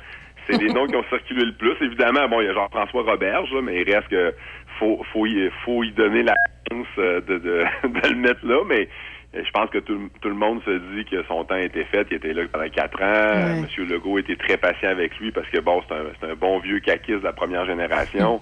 c'est 0.47 0.61
les 0.63 0.73
noms 0.73 0.87
qui 0.87 0.97
ont 0.97 1.05
circulé 1.09 1.45
le 1.45 1.55
plus. 1.57 1.75
Évidemment, 1.81 2.29
bon, 2.29 2.41
il 2.41 2.47
y 2.47 2.51
a 2.51 2.55
Jean-François 2.55 3.03
Roberge, 3.03 3.53
là, 3.53 3.61
mais 3.63 3.83
il 3.83 3.93
reste 3.95 4.09
que 4.09 4.35
faut, 4.79 5.03
faut, 5.13 5.27
y, 5.27 5.51
faut 5.65 5.83
y 5.83 5.93
donner 5.93 6.23
la 6.23 6.35
chance 6.71 6.87
euh, 6.99 7.21
de, 7.23 7.39
de, 7.39 7.65
de 7.89 8.09
le 8.09 8.15
mettre 8.17 8.45
là, 8.47 8.63
mais 8.67 8.83
euh, 8.83 8.87
je 9.35 9.51
pense 9.51 9.69
que 9.69 9.79
tout, 9.79 10.09
tout 10.23 10.29
le 10.29 10.35
monde 10.35 10.63
se 10.65 10.71
dit 10.95 11.05
que 11.05 11.23
son 11.25 11.45
temps 11.45 11.57
été 11.57 11.85
fait. 11.85 12.07
Il 12.11 12.17
était 12.17 12.33
là 12.33 12.45
pendant 12.51 12.69
quatre 12.71 13.03
ans. 13.03 13.55
Ouais. 13.55 13.61
Monsieur 13.61 13.85
Legault 13.85 14.19
était 14.19 14.37
très 14.37 14.57
patient 14.57 14.89
avec 14.89 15.19
lui 15.19 15.31
parce 15.31 15.47
que 15.49 15.59
bon, 15.59 15.83
c'est 15.89 16.27
un, 16.27 16.35
bon 16.35 16.59
vieux 16.61 16.81
caquiste 16.81 17.21
de 17.21 17.25
la 17.25 17.35
première 17.35 17.67
génération. 17.67 18.41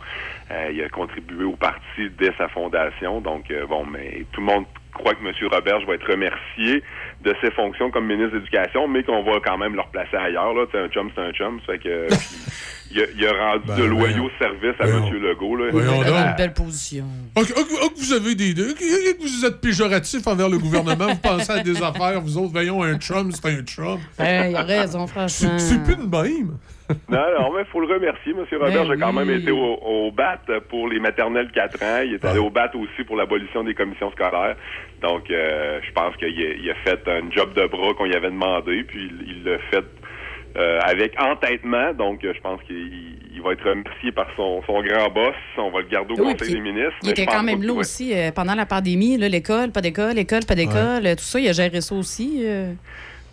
Euh, 0.51 0.71
il 0.73 0.83
a 0.83 0.89
contribué 0.89 1.45
au 1.45 1.57
parti 1.57 2.09
dès 2.19 2.33
sa 2.39 2.49
fondation. 2.49 3.21
Donc 3.21 3.51
euh, 3.51 3.67
bon, 3.67 3.85
mais 3.85 4.25
tout 4.33 4.41
le 4.41 4.47
monde 4.47 4.65
croit 4.97 5.14
que 5.14 5.23
Monsieur 5.23 5.47
Roberge 5.48 5.85
va 5.86 5.94
être 5.94 6.10
remercié 6.10 6.82
de 7.24 7.35
ses 7.40 7.51
fonctions 7.52 7.90
comme 7.90 8.06
ministre 8.06 8.32
de 8.35 8.39
l'Éducation, 8.39 8.89
mais 8.89 9.02
qu'on 9.02 9.23
va 9.23 9.39
quand 9.44 9.56
même 9.59 9.74
le 9.74 9.81
replacer 9.81 10.16
ailleurs. 10.16 10.52
Là, 10.55 10.64
un 10.74 10.89
chum, 10.89 11.10
c'est 11.14 11.23
un 11.23 11.32
chum. 11.32 11.60
Ça 11.66 11.73
fait 11.73 11.78
que 11.78 12.06
il, 12.90 13.01
a, 13.01 13.05
il 13.16 13.27
a 13.27 13.32
rendu 13.52 13.66
de 13.81 13.85
loyaux 13.85 14.31
services 14.39 14.74
à 14.81 14.86
Monsieur 15.01 15.18
Legault. 15.18 15.56
Là. 15.56 15.70
Euh, 16.32 16.36
Belle 16.36 16.52
position. 16.52 17.05
Ah, 17.35 17.40
que- 17.43 17.52
ah, 17.56 17.62
que- 17.62 17.85
ah, 17.85 17.89
que 17.94 17.98
vous 17.98 18.12
avez 18.12 18.35
des. 18.35 18.55
que- 18.55 19.23
vous 19.23 19.44
êtes 19.44 19.60
péjoratif 19.60 20.27
envers 20.27 20.48
le 20.48 20.59
gouvernement, 20.59 21.06
vous 21.09 21.16
pensez 21.16 21.51
à 21.52 21.62
des 21.62 21.82
affaires, 21.82 22.20
vous 22.20 22.36
autres, 22.39 22.52
voyons, 22.52 22.82
un 22.82 22.98
chum, 22.98 23.32
c'est 23.32 23.47
un 23.47 23.62
chum. 23.62 23.98
Hey, 24.18 24.51
il 24.51 24.56
a 24.56 24.62
raison, 24.62 25.06
franchement. 25.06 25.28
C'est 25.28 25.59
c'est 25.59 25.82
plus 25.82 25.97
de 25.97 26.02
même. 26.02 26.59
Non, 27.09 27.19
non, 27.39 27.53
mais 27.55 27.63
il 27.63 27.67
faut 27.73 27.81
le 27.81 27.87
remercier. 27.93 28.33
M. 28.33 28.45
Robert 28.53 28.85
Ben 28.85 28.91
a 28.91 28.97
quand 28.97 29.13
même 29.13 29.31
été 29.31 29.51
au, 29.51 29.75
au 29.75 30.11
BAT 30.11 30.39
pour 30.69 30.89
les 30.89 31.01
maternelles 31.01 31.51
4 31.53 31.83
ans. 31.83 32.03
Il 32.05 32.15
est 32.15 32.25
allé 32.25 32.39
au 32.39 32.51
BAT 32.51 32.71
aussi 32.75 33.05
pour 33.07 33.17
l'abolition 33.17 33.65
des 33.65 33.75
commissions 33.75 34.11
scolaires. 34.13 34.57
Donc, 35.03 35.31
euh, 35.31 35.81
je 35.87 35.93
pense 35.93 36.17
qu'il 36.17 36.29
a, 36.29 36.31
il 36.55 36.71
a 36.71 36.75
fait 36.85 37.01
un 37.09 37.31
job 37.31 37.55
de 37.55 37.67
bras 37.67 37.95
qu'on 37.95 38.05
lui 38.05 38.15
avait 38.15 38.31
demandé, 38.31 38.85
puis 38.85 39.11
il 39.27 39.45
l'a 39.45 39.59
fait 39.71 39.85
euh, 40.57 40.81
avec 40.83 41.15
entêtement. 41.21 41.93
Donc, 41.93 42.21
je 42.23 42.41
pense 42.41 42.61
qu'il 42.63 43.17
il 43.35 43.43
va 43.43 43.53
être 43.53 43.69
remercié 43.69 44.13
par 44.13 44.27
son, 44.35 44.63
son 44.67 44.81
grand 44.83 45.11
boss. 45.11 45.35
On 45.59 45.71
va 45.71 45.81
le 45.81 45.89
garder 45.89 46.15
au 46.15 46.25
Oui, 46.25 46.33
Conseil 46.33 46.55
des 46.55 46.61
ministres. 46.61 46.95
Il 47.03 47.07
mais 47.07 47.11
était 47.13 47.27
quand 47.27 47.43
même 47.43 47.63
là 47.63 47.75
aussi 47.75 48.15
euh, 48.17 48.31
pendant 48.33 48.55
la 48.55 48.65
pandémie, 48.65 49.19
l'école, 49.19 49.71
pas 49.73 49.83
d'école, 49.83 50.19
école, 50.19 50.47
pas 50.49 50.55
d'école, 50.55 51.03
tout 51.17 51.23
ça, 51.25 51.39
il 51.39 51.49
a 51.49 51.53
géré 51.53 51.81
ça 51.83 51.95
aussi. 51.95 52.43
euh. 52.47 52.73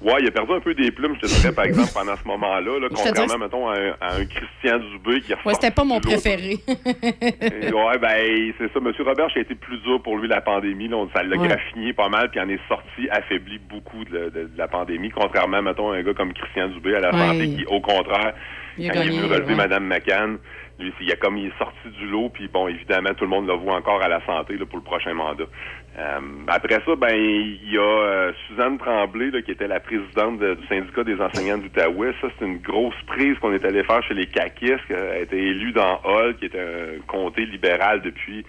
Ouais, 0.03 0.15
il 0.19 0.27
a 0.27 0.31
perdu 0.31 0.51
un 0.53 0.59
peu 0.59 0.73
des 0.73 0.91
plumes, 0.91 1.15
je 1.15 1.21
te 1.21 1.25
dirais, 1.27 1.53
par 1.53 1.63
exemple, 1.65 1.89
pendant 1.93 2.15
ce 2.17 2.27
moment-là, 2.27 2.79
là, 2.79 2.87
contrairement, 2.93 3.37
mettons, 3.37 3.69
à 3.69 3.77
un, 3.79 3.91
à 4.01 4.15
un 4.15 4.25
Christian 4.25 4.79
Dubé 4.79 5.21
qui 5.21 5.31
est 5.31 5.37
Ouais, 5.45 5.53
c'était 5.53 5.71
pas 5.71 5.83
mon 5.85 5.99
préféré. 6.01 6.57
ouais, 6.67 7.97
ben, 7.99 8.53
c'est 8.57 8.71
ça. 8.73 8.79
Monsieur 8.79 9.03
Robert, 9.03 9.27
a 9.35 9.39
été 9.39 9.55
plus 9.55 9.77
dur 9.79 10.01
pour 10.01 10.17
lui 10.17 10.27
la 10.27 10.41
pandémie. 10.41 10.87
Là, 10.87 10.97
On- 10.97 11.09
ça 11.15 11.23
l'a 11.23 11.37
Ouais. 11.37 11.47
graffiné 11.47 11.93
pas 11.93 12.09
mal, 12.09 12.29
puis 12.29 12.39
il 12.39 12.43
en 12.43 12.49
est 12.49 12.59
sorti 12.67 13.09
affaibli 13.11 13.59
beaucoup 13.59 14.03
de, 14.05 14.29
de- 14.29 14.29
de 14.47 14.57
la 14.57 14.67
pandémie, 14.67 15.09
contrairement, 15.09 15.61
mettons, 15.61 15.91
à 15.91 15.97
un 15.97 16.03
gars 16.03 16.13
comme 16.13 16.33
Christian 16.33 16.67
Dubé 16.69 16.95
à 16.95 16.99
la 16.99 17.11
Ouais. 17.13 17.19
santé, 17.19 17.47
qui, 17.55 17.65
au 17.65 17.79
contraire, 17.81 18.33
Il 18.77 18.89
a 18.89 18.93
quand 18.93 19.01
il 19.01 19.07
est 19.07 19.09
venu 19.21 19.31
relever 19.31 19.53
ouais. 19.53 19.55
Mme 19.55 19.85
McCann, 19.85 20.37
lui, 20.79 20.91
il, 21.01 21.11
a 21.11 21.15
comme, 21.15 21.37
il 21.37 21.47
est 21.47 21.57
sorti 21.57 21.87
du 21.99 22.07
lot, 22.07 22.29
puis 22.29 22.47
bon, 22.47 22.67
évidemment, 22.67 23.13
tout 23.13 23.23
le 23.25 23.29
monde 23.29 23.47
le 23.47 23.53
voit 23.53 23.75
encore 23.75 24.01
à 24.01 24.07
la 24.09 24.25
santé 24.25 24.57
là, 24.57 24.65
pour 24.65 24.77
le 24.79 24.83
prochain 24.83 25.13
mandat. 25.13 25.45
Euh, 25.95 26.19
après 26.47 26.81
ça, 26.85 26.95
ben, 26.95 27.13
il 27.15 27.71
y 27.71 27.77
a 27.77 27.81
euh, 27.81 28.31
Suzanne 28.47 28.79
Tremblay, 28.79 29.29
là, 29.29 29.41
qui 29.43 29.51
était 29.51 29.67
la 29.67 29.79
présidente 29.79 30.39
de- 30.39 30.55
du 30.55 30.65
syndicat 30.67 31.03
des 31.03 31.21
enseignants 31.21 31.59
de 31.59 31.63
l'Outaouais. 31.63 32.13
Ça, 32.19 32.29
c'est 32.39 32.45
une 32.45 32.57
grosse 32.57 32.99
prise 33.05 33.37
qu'on 33.39 33.53
est 33.53 33.63
allé 33.63 33.83
faire 33.83 34.01
chez 34.03 34.15
les 34.15 34.25
caquistes. 34.25 34.79
Elle 34.89 34.95
a 34.97 35.19
été 35.19 35.37
élue 35.37 35.71
dans 35.71 35.99
Hall, 36.03 36.35
qui 36.37 36.45
est 36.45 36.55
un 36.55 36.99
comté 37.05 37.45
libéral 37.45 38.01
depuis 38.01 38.43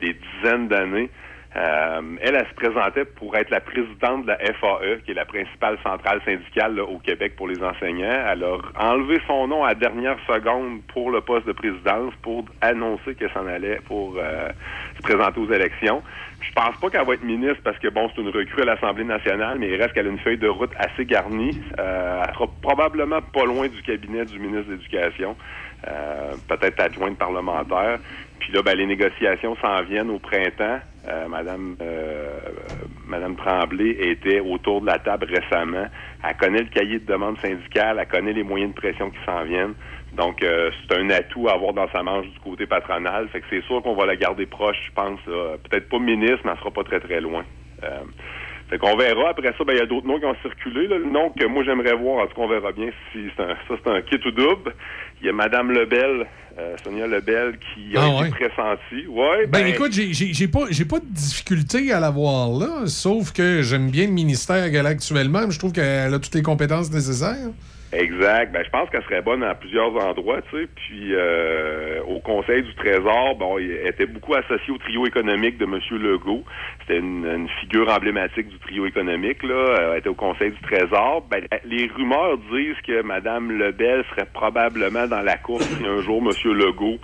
des 0.00 0.14
dizaines 0.14 0.66
d'années. 0.66 1.08
Euh, 1.56 2.00
elle, 2.20 2.36
elle 2.36 2.46
se 2.46 2.54
présentait 2.54 3.06
pour 3.06 3.34
être 3.36 3.50
la 3.50 3.60
présidente 3.60 4.24
de 4.24 4.28
la 4.28 4.38
FAE, 4.38 5.00
qui 5.04 5.12
est 5.12 5.14
la 5.14 5.24
principale 5.24 5.78
centrale 5.82 6.20
syndicale 6.24 6.76
là, 6.76 6.84
au 6.84 6.98
Québec 6.98 7.36
pour 7.36 7.48
les 7.48 7.62
enseignants. 7.62 8.26
Elle 8.30 8.44
a 8.44 8.58
enlevé 8.78 9.18
son 9.26 9.48
nom 9.48 9.64
à 9.64 9.74
dernière 9.74 10.18
seconde 10.26 10.82
pour 10.92 11.10
le 11.10 11.22
poste 11.22 11.46
de 11.46 11.52
présidence 11.52 12.12
pour 12.22 12.44
annoncer 12.60 13.14
qu'elle 13.14 13.32
s'en 13.32 13.46
allait 13.46 13.80
pour 13.86 14.16
euh, 14.18 14.50
se 14.96 15.02
présenter 15.02 15.40
aux 15.40 15.50
élections. 15.50 16.02
Je 16.40 16.52
pense 16.52 16.76
pas 16.76 16.90
qu'elle 16.90 17.06
va 17.06 17.14
être 17.14 17.24
ministre 17.24 17.60
parce 17.64 17.78
que 17.78 17.88
bon, 17.88 18.10
c'est 18.14 18.20
une 18.20 18.28
recrue 18.28 18.62
à 18.62 18.66
l'Assemblée 18.66 19.04
nationale, 19.04 19.58
mais 19.58 19.68
il 19.70 19.80
reste 19.80 19.94
qu'elle 19.94 20.06
a 20.06 20.10
une 20.10 20.18
feuille 20.18 20.38
de 20.38 20.48
route 20.48 20.70
assez 20.78 21.04
garnie. 21.04 21.58
Euh, 21.78 22.22
elle 22.26 22.34
sera 22.34 22.46
probablement 22.62 23.20
pas 23.20 23.44
loin 23.44 23.68
du 23.68 23.82
cabinet 23.82 24.24
du 24.24 24.38
ministre 24.38 24.68
de 24.68 24.74
l'Éducation, 24.74 25.34
euh, 25.88 26.34
peut-être 26.46 26.80
adjointe 26.80 27.18
parlementaire. 27.18 27.98
Puis 28.40 28.52
là, 28.52 28.62
ben, 28.62 28.76
les 28.76 28.86
négociations 28.86 29.56
s'en 29.56 29.82
viennent 29.82 30.10
au 30.10 30.18
printemps. 30.18 30.80
Euh, 31.08 31.28
Madame, 31.28 31.76
euh, 31.80 32.38
Madame 33.06 33.36
Tremblay 33.36 33.96
était 34.00 34.40
autour 34.40 34.80
de 34.80 34.86
la 34.86 34.98
table 34.98 35.26
récemment. 35.26 35.86
Elle 36.22 36.36
connaît 36.36 36.62
le 36.62 36.68
cahier 36.68 36.98
de 36.98 37.06
demande 37.06 37.38
syndicale, 37.40 37.98
elle 38.00 38.08
connaît 38.08 38.32
les 38.32 38.42
moyens 38.42 38.74
de 38.74 38.78
pression 38.78 39.10
qui 39.10 39.18
s'en 39.24 39.44
viennent. 39.44 39.74
Donc, 40.12 40.42
euh, 40.42 40.70
c'est 40.82 40.98
un 40.98 41.08
atout 41.10 41.48
à 41.48 41.54
avoir 41.54 41.72
dans 41.72 41.88
sa 41.90 42.02
manche 42.02 42.26
du 42.26 42.38
côté 42.40 42.66
patronal. 42.66 43.28
Fait 43.28 43.40
que 43.40 43.46
c'est 43.50 43.62
sûr 43.64 43.82
qu'on 43.82 43.94
va 43.94 44.06
la 44.06 44.16
garder 44.16 44.46
proche, 44.46 44.78
je 44.86 44.92
pense. 44.92 45.20
Peut-être 45.24 45.88
pas 45.88 45.98
ministre, 45.98 46.40
mais 46.44 46.52
elle 46.52 46.58
sera 46.58 46.70
pas 46.70 46.84
très, 46.84 47.00
très 47.00 47.20
loin. 47.20 47.44
Fait 48.70 48.78
qu'on 48.78 48.96
verra. 48.96 49.30
Après 49.30 49.52
ça, 49.56 49.64
ben, 49.64 49.72
il 49.72 49.78
y 49.78 49.82
a 49.82 49.86
d'autres 49.86 50.06
noms 50.06 50.18
qui 50.18 50.26
ont 50.26 50.36
circulé. 50.42 50.86
Là. 50.88 50.98
Le 50.98 51.06
nom 51.10 51.30
que 51.30 51.46
moi, 51.46 51.64
j'aimerais 51.64 51.94
voir, 51.94 52.24
en 52.24 52.26
tout 52.26 52.34
cas, 52.34 52.42
on 52.42 52.48
verra 52.48 52.72
bien 52.72 52.90
si 53.12 53.20
c'est 53.36 53.42
un, 53.42 53.54
ça, 53.66 53.74
c'est 53.82 53.90
un 53.90 54.02
kit 54.02 54.20
ou 54.26 54.30
double. 54.30 54.74
Il 55.20 55.26
y 55.26 55.30
a 55.30 55.32
Madame 55.32 55.70
Lebel, 55.72 56.26
euh, 56.58 56.76
Sonia 56.84 57.06
Lebel, 57.06 57.58
qui 57.58 57.96
a 57.96 58.02
Ah, 58.02 58.06
été 58.08 58.22
ouais. 58.22 58.30
pressentie. 58.30 59.06
Ouais, 59.08 59.46
Ben, 59.48 59.66
écoute, 59.66 59.92
j'ai- 59.92 60.48
pas, 60.48 60.66
pas 60.66 61.00
de 61.00 61.06
difficulté 61.10 61.92
à 61.92 61.98
la 62.00 62.10
voir 62.10 62.50
là, 62.50 62.86
sauf 62.86 63.32
que 63.32 63.62
j'aime 63.62 63.90
bien 63.90 64.06
le 64.06 64.12
ministère 64.12 64.70
qu'elle 64.70 64.86
a 64.86 64.90
actuellement, 64.90 65.46
mais 65.46 65.50
je 65.52 65.58
trouve 65.58 65.72
qu'elle 65.72 66.12
a 66.12 66.18
toutes 66.18 66.34
les 66.34 66.42
compétences 66.42 66.92
nécessaires. 66.92 67.48
Exact. 67.92 68.52
Ben, 68.52 68.62
je 68.64 68.70
pense 68.70 68.90
qu'elle 68.90 69.02
serait 69.04 69.22
bonne 69.22 69.42
à 69.42 69.54
plusieurs 69.54 69.94
endroits, 69.96 70.42
tu 70.50 70.58
sais. 70.58 70.68
Puis 70.74 71.14
euh, 71.14 72.00
au 72.06 72.20
Conseil 72.20 72.62
du 72.62 72.74
Trésor, 72.74 73.36
bon, 73.36 73.58
il 73.58 73.72
était 73.86 74.06
beaucoup 74.06 74.34
associé 74.34 74.72
au 74.72 74.78
trio 74.78 75.06
économique 75.06 75.56
de 75.56 75.64
M. 75.64 75.78
Legault. 75.98 76.44
C'était 76.80 76.98
une, 76.98 77.24
une 77.24 77.48
figure 77.60 77.88
emblématique 77.88 78.48
du 78.48 78.58
trio 78.58 78.86
économique, 78.86 79.42
là. 79.42 79.54
Euh, 79.54 79.92
Elle 79.92 79.98
était 80.00 80.08
au 80.10 80.14
Conseil 80.14 80.50
du 80.50 80.60
Trésor. 80.60 81.26
Ben, 81.30 81.44
les 81.64 81.86
rumeurs 81.86 82.36
disent 82.52 82.80
que 82.86 83.02
Mme 83.02 83.52
Lebel 83.52 84.04
serait 84.10 84.28
probablement 84.32 85.06
dans 85.06 85.22
la 85.22 85.36
course 85.36 85.64
si 85.64 85.86
un 85.86 86.02
jour 86.02 86.22
M. 86.22 86.52
Legault 86.52 86.98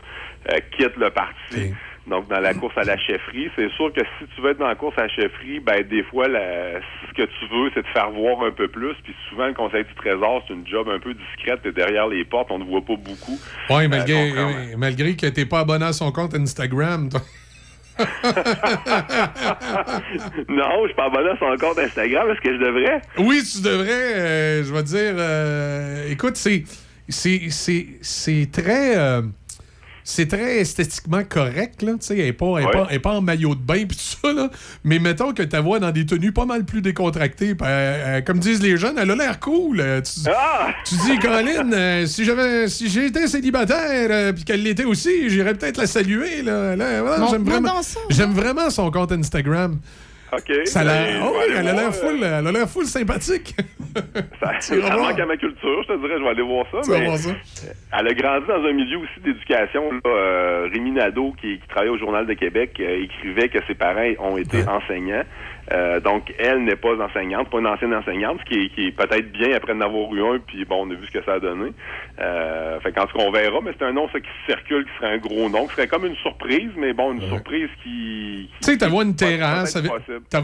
euh, 0.53 0.59
quitte 0.77 0.97
le 0.97 1.11
parti. 1.11 1.73
Donc, 2.07 2.29
dans 2.29 2.41
la 2.41 2.53
course 2.53 2.77
à 2.77 2.85
la 2.85 2.99
chefferie, 2.99 3.49
c'est 3.57 3.71
sûr 3.73 3.91
que 3.93 4.03
si 4.19 4.27
tu 4.35 4.43
veux 4.43 4.51
être 4.51 4.59
dans 4.59 4.67
la 4.69 4.75
course 4.75 4.95
à 4.99 5.03
la 5.03 5.09
chefferie, 5.09 5.59
ben 5.61 5.83
des 5.89 6.03
fois, 6.03 6.29
la- 6.29 6.81
ce 7.09 7.15
que 7.17 7.23
tu 7.23 7.47
veux, 7.51 7.71
c'est 7.73 7.83
te 7.83 7.89
faire 7.89 8.11
voir 8.11 8.43
un 8.47 8.51
peu 8.51 8.69
plus. 8.69 8.95
Puis 9.03 9.15
souvent, 9.31 9.47
le 9.47 9.55
Conseil 9.55 9.85
du 9.85 9.95
Trésor, 9.95 10.45
c'est 10.47 10.53
une 10.53 10.67
job 10.67 10.87
un 10.91 10.99
peu 10.99 11.15
discrète. 11.15 11.61
T'es 11.63 11.73
derrière 11.73 12.07
les 12.09 12.25
portes, 12.27 12.49
on 12.51 12.59
ne 12.59 12.65
voit 12.65 12.83
pas 12.85 12.97
beaucoup. 12.97 13.39
Oui, 13.71 13.85
Euh, 13.85 13.89
malgré, 13.89 14.31
euh, 14.33 14.75
malgré 14.77 15.17
que 15.17 15.27
t'es 15.29 15.47
pas 15.47 15.61
abonné 15.61 15.87
à 15.87 15.95
son 15.95 16.13
compte 16.13 16.35
Instagram. 16.35 17.09
toi. 17.09 17.21
non, 20.49 20.83
je 20.83 20.87
suis 20.89 20.95
pas 20.97 21.07
abonné 21.07 21.31
à 21.31 21.39
son 21.39 21.57
compte 21.59 21.79
Instagram. 21.79 22.29
Est-ce 22.31 22.41
que 22.41 22.53
je 22.53 22.59
devrais? 22.65 23.01
Oui, 23.19 23.43
tu 23.51 23.63
devrais, 23.63 24.15
euh, 24.15 24.65
je 24.65 24.73
vais 24.75 24.83
dire, 24.83 25.15
euh, 25.17 26.11
écoute, 26.11 26.37
c'est, 26.37 26.65
c'est, 27.09 27.51
c'est, 27.51 27.87
c'est 28.03 28.49
très, 28.51 28.97
c'est 30.07 30.29
très 30.29 30.59
esthétiquement 30.59 31.23
correct, 31.27 31.81
là, 31.83 31.93
tu 31.93 31.99
sais, 32.01 32.19
elle 32.19 32.27
est 32.27 32.33
pas, 32.35 32.47
elle 32.59 32.65
est 32.65 32.67
Ouais. 32.67 32.73
pas, 32.73 32.87
elle 32.91 32.97
est 32.97 33.01
pas 33.01 33.13
en 33.13 33.23
maillot 33.23 33.55
de 33.55 33.61
bain 33.63 33.85
pis 33.87 33.97
tout 33.97 34.19
ça, 34.23 34.33
là, 34.35 34.51
mais 34.85 34.99
mettons 34.99 35.33
que 35.33 35.43
ta 35.43 35.61
voix 35.63 35.79
dans 35.81 35.91
des 35.91 36.05
tenues 36.05 36.31
pas 36.33 36.45
mal 36.45 36.65
plus 36.65 36.83
décontractées, 36.83 37.55
pis, 37.55 37.65
euh, 37.65 38.19
euh, 38.19 38.21
comme 38.21 38.39
disent 38.39 38.63
les 38.63 38.77
jeunes, 38.77 38.97
elle 38.99 39.11
a 39.11 39.17
l'air 39.17 39.41
cool. 39.41 39.81
euh, 39.81 40.01
tu, 40.03 40.21
tu 40.85 40.95
dis, 41.07 41.19
Colin, 41.19 41.73
euh, 41.73 42.07
si 42.07 42.25
j'avais, 42.25 42.69
si 42.69 42.89
j'étais 42.91 43.27
célibataire, 43.27 44.09
euh, 44.11 44.33
puis 44.33 44.45
qu'elle 44.45 44.63
l'était 44.63 44.85
aussi, 44.85 45.31
j'irais 45.31 45.55
peut-être 45.55 45.79
la 45.79 45.87
saluer, 45.87 46.43
là, 46.43 46.77
Là, 46.77 47.01
voilà, 47.03 47.19
Montre-moi 47.19 47.29
j'aime 47.31 47.45
vraiment, 47.45 47.75
donc 47.77 47.85
ça, 47.85 48.01
j'aime 48.11 48.33
vraiment 48.33 48.71
son 48.71 48.91
compte 48.91 49.13
Instagram. 49.13 49.79
OK. 50.37 50.67
Ça 50.67 50.81
a 50.81 50.85
oh 51.23 51.33
oui, 51.37 51.55
elle 51.57 51.69
a 51.69 51.73
l'air 51.73 51.95
full, 51.95 52.23
elle 52.23 52.47
a 52.47 52.53
l'air 52.53 52.69
full 52.69 52.87
sympathique. 52.87 53.55
Ça, 54.41 54.61
ça 54.61 54.97
manque 54.97 55.21
à 55.21 55.27
ma 55.27 55.37
culture, 55.37 55.83
je 55.85 55.93
te 55.93 55.99
dirais, 56.01 56.15
je 56.19 56.25
vais 56.25 56.31
aller 56.31 56.43
voir 56.43 56.67
ça. 56.73 56.81
Tu 56.83 56.91
vas 56.91 56.99
mais 56.99 57.05
voir 57.05 57.17
ça. 57.17 57.31
Elle 57.97 58.09
a 58.09 58.13
grandi 58.13 58.47
dans 58.49 58.65
un 58.65 58.73
milieu 58.73 58.99
aussi 58.99 59.21
d'éducation. 59.23 59.85
Euh, 60.05 60.69
Rémi 60.73 60.91
Nadeau, 60.91 61.33
qui, 61.41 61.61
qui 61.61 61.69
travaillait 61.69 61.95
au 61.95 61.99
Journal 61.99 62.27
de 62.27 62.35
Québec, 62.35 62.73
euh, 62.81 63.05
écrivait 63.05 63.49
que 63.49 63.59
ses 63.69 63.75
parents 63.75 64.11
ont 64.19 64.37
été 64.37 64.67
enseignants. 64.69 65.23
Euh, 65.73 65.99
donc, 66.01 66.33
elle 66.39 66.65
n'est 66.65 66.77
pas 66.77 66.95
enseignante, 67.03 67.49
pas 67.51 67.59
une 67.59 67.67
ancienne 67.67 67.95
enseignante, 67.95 68.39
ce 68.45 68.45
qui 68.53 68.61
est, 68.65 68.69
qui 68.75 68.87
est 68.89 68.93
peut-être 68.93 69.33
bien 69.33 69.55
après 69.57 69.73
en 69.73 69.81
avoir 69.81 70.13
eu 70.15 70.21
un, 70.23 70.39
puis 70.47 70.65
bon, 70.65 70.87
on 70.87 70.91
a 70.91 70.95
vu 70.95 71.07
ce 71.07 71.11
que 71.19 71.25
ça 71.25 71.35
a 71.35 71.41
donné. 71.41 71.71
Euh, 72.21 72.79
fait 72.81 72.93
qu'en 72.93 73.07
tout 73.07 73.17
cas, 73.17 73.25
on 73.25 73.31
verra, 73.33 73.59
mais 73.65 73.73
c'est 73.79 73.85
un 73.85 73.93
nom 73.93 74.09
ça, 74.13 74.21
qui 74.21 74.27
circule, 74.47 74.85
qui 74.85 74.91
serait 74.99 75.15
un 75.15 75.19
gros 75.19 75.49
nom, 75.49 75.67
qui 75.67 75.75
serait 75.75 75.89
comme 75.89 76.05
une 76.05 76.17
surprise, 76.17 76.71
mais 76.77 76.93
bon, 76.93 77.13
une 77.15 77.27
surprise 77.29 77.69
qui... 77.83 78.49
Tu 78.63 78.73
sais, 78.73 78.77
t'as 78.79 78.89
une 78.91 79.17
terrasse, 79.17 79.77
avec, 79.77 79.91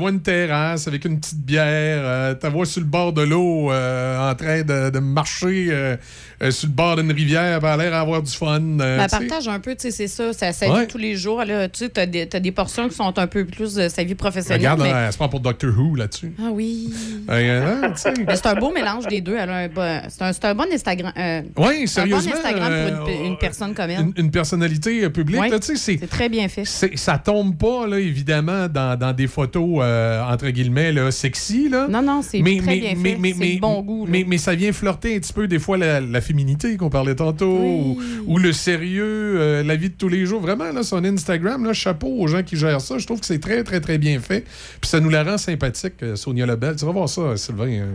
une 0.09 0.23
terrasse 0.23 0.89
avec 0.89 1.05
une 1.05 1.21
petite 1.21 1.45
bière, 1.45 2.01
euh, 2.03 2.35
t'as 2.35 2.51
sur 2.65 2.81
le 2.81 2.87
bord 2.87 3.13
de 3.13 3.23
l'eau 3.23 3.71
euh, 3.71 4.31
en 4.31 4.35
train 4.35 4.63
de, 4.63 4.91
de 4.91 4.99
marcher 4.99 5.69
euh, 5.71 5.97
euh, 6.43 6.51
sur 6.51 6.69
le 6.69 6.75
bord 6.75 6.97
d'une 6.97 7.13
rivière, 7.13 7.59
elle 7.63 7.67
a 7.69 7.77
l'air 7.77 7.91
d'avoir 7.93 8.23
du 8.23 8.33
fun. 8.33 8.61
euh, 8.81 8.99
Ben, 8.99 9.07
partage 9.09 9.49
un 9.49 9.61
peu, 9.61 9.75
tu 9.75 9.83
sais, 9.83 9.91
c'est 9.91 10.09
ça, 10.09 10.33
ça 10.33 10.71
Ouais. 10.71 10.81
vie 10.83 10.87
tous 10.89 10.99
les 10.99 11.15
jours. 11.17 11.43
Là, 11.45 11.69
tu 11.69 11.79
sais, 11.81 11.89
t'as 11.89 12.07
des, 12.07 12.29
t'as 12.29 12.39
des 12.41 12.53
portions 12.53 12.89
qui 12.89 12.95
sont 12.95 13.19
un 13.19 13.27
peu 13.27 13.45
plus 13.45 13.75
de 13.75 13.89
sa 13.89 14.05
vie 14.05 14.15
professionnelle. 14.15 14.61
Regarde, 14.61 14.83
mais- 14.83 15.10
prend 15.19 15.29
pour 15.29 15.41
Doctor 15.41 15.71
Who 15.77 15.95
là-dessus. 15.97 16.33
Ah 16.39 16.51
oui. 16.53 16.93
Euh. 17.31 17.89
Mais 18.27 18.37
c'est 18.37 18.47
un 18.47 18.55
beau 18.55 18.73
mélange 18.73 19.07
des 19.07 19.21
deux. 19.21 19.37
Elle 19.39 19.51
a 19.51 19.57
un 19.57 19.69
bon- 19.69 20.03
c'est, 20.09 20.23
un, 20.23 20.33
c'est 20.33 20.45
un 20.45 20.55
bon 20.55 20.67
Instagram. 20.73 21.13
euh, 21.17 21.43
Oui, 21.57 21.67
c'est 21.87 22.01
un 22.01 22.05
sérieusement. 22.05 22.31
bon 22.33 22.37
Instagram 22.39 22.69
euh, 22.73 22.97
pour 22.99 23.09
une, 23.09 23.25
une 23.27 23.39
personne 23.39 23.75
comme 23.75 23.91
elle. 23.91 24.01
une, 24.01 24.13
une 24.17 24.31
personnalité 24.31 25.05
euh, 25.05 25.11
publique, 25.11 25.41
Ouais. 25.41 25.49
là, 25.49 25.59
c'est. 25.61 25.77
C'est 25.77 26.07
très 26.09 26.29
bien 26.29 26.49
fait. 26.49 26.65
c'est- 26.65 26.97
Ça 26.97 27.19
tombe 27.19 27.57
pas, 27.57 27.87
là, 27.87 27.99
évidemment, 27.99 28.69
dans, 28.69 28.99
dans 28.99 29.13
des 29.15 29.27
photos, 29.27 29.79
euh, 29.83 30.23
entre 30.25 30.49
guillemets, 30.51 30.93
là, 30.93 31.11
sexy. 31.11 31.69
Là. 31.69 31.87
Non, 31.89 32.03
non, 32.03 32.23
c'est 32.23 32.41
très 32.41 32.43
bien 32.51 32.63
fait. 32.97 33.17
C'est 33.39 33.59
bon 33.61 33.83
goût. 33.83 34.07
Mais, 34.09 34.25
mais 34.27 34.39
ça 34.39 34.55
vient 34.55 34.73
flirter 34.73 35.17
un 35.17 35.19
petit 35.19 35.33
peu, 35.33 35.47
des 35.47 35.59
fois, 35.59 35.77
la, 35.79 36.01
la 36.01 36.21
féminité 36.21 36.77
qu'on 36.77 36.91
parlait 36.91 37.15
tantôt, 37.15 37.47
ou, 37.59 37.99
ou 38.27 38.39
le 38.39 38.53
sérieux, 38.53 39.05
euh, 39.41 39.63
la 39.63 39.77
vie 39.77 39.89
de 39.91 39.95
tous 39.95 40.09
les 40.09 40.27
jours. 40.27 40.41
Vraiment, 40.41 40.71
là, 40.73 40.83
son 40.83 41.05
Instagram, 41.05 41.65
là, 41.65 41.73
chapeau 41.73 42.09
aux 42.19 42.27
gens 42.27 42.43
qui 42.43 42.57
gèrent 42.57 42.81
ça. 42.81 42.99
Je 42.99 43.07
trouve 43.07 43.21
que 43.21 43.27
c'est 43.27 43.39
très, 43.41 43.63
très, 43.65 43.81
très 43.81 43.99
bien 43.99 44.19
fait. 44.21 44.45
Puis 44.81 44.89
ça 44.91 45.00
nous 45.01 45.11
la 45.11 45.25
rend 45.25 45.39
sympathique, 45.39 45.95
euh, 46.03 46.15
Sonia 46.17 46.47
Lebel. 46.47 46.77
Tu 46.77 46.85
vas 46.85 46.93
voir 46.93 47.09
ça, 47.09 47.37
Sylvain. 47.37 47.69
euh. 47.71 47.95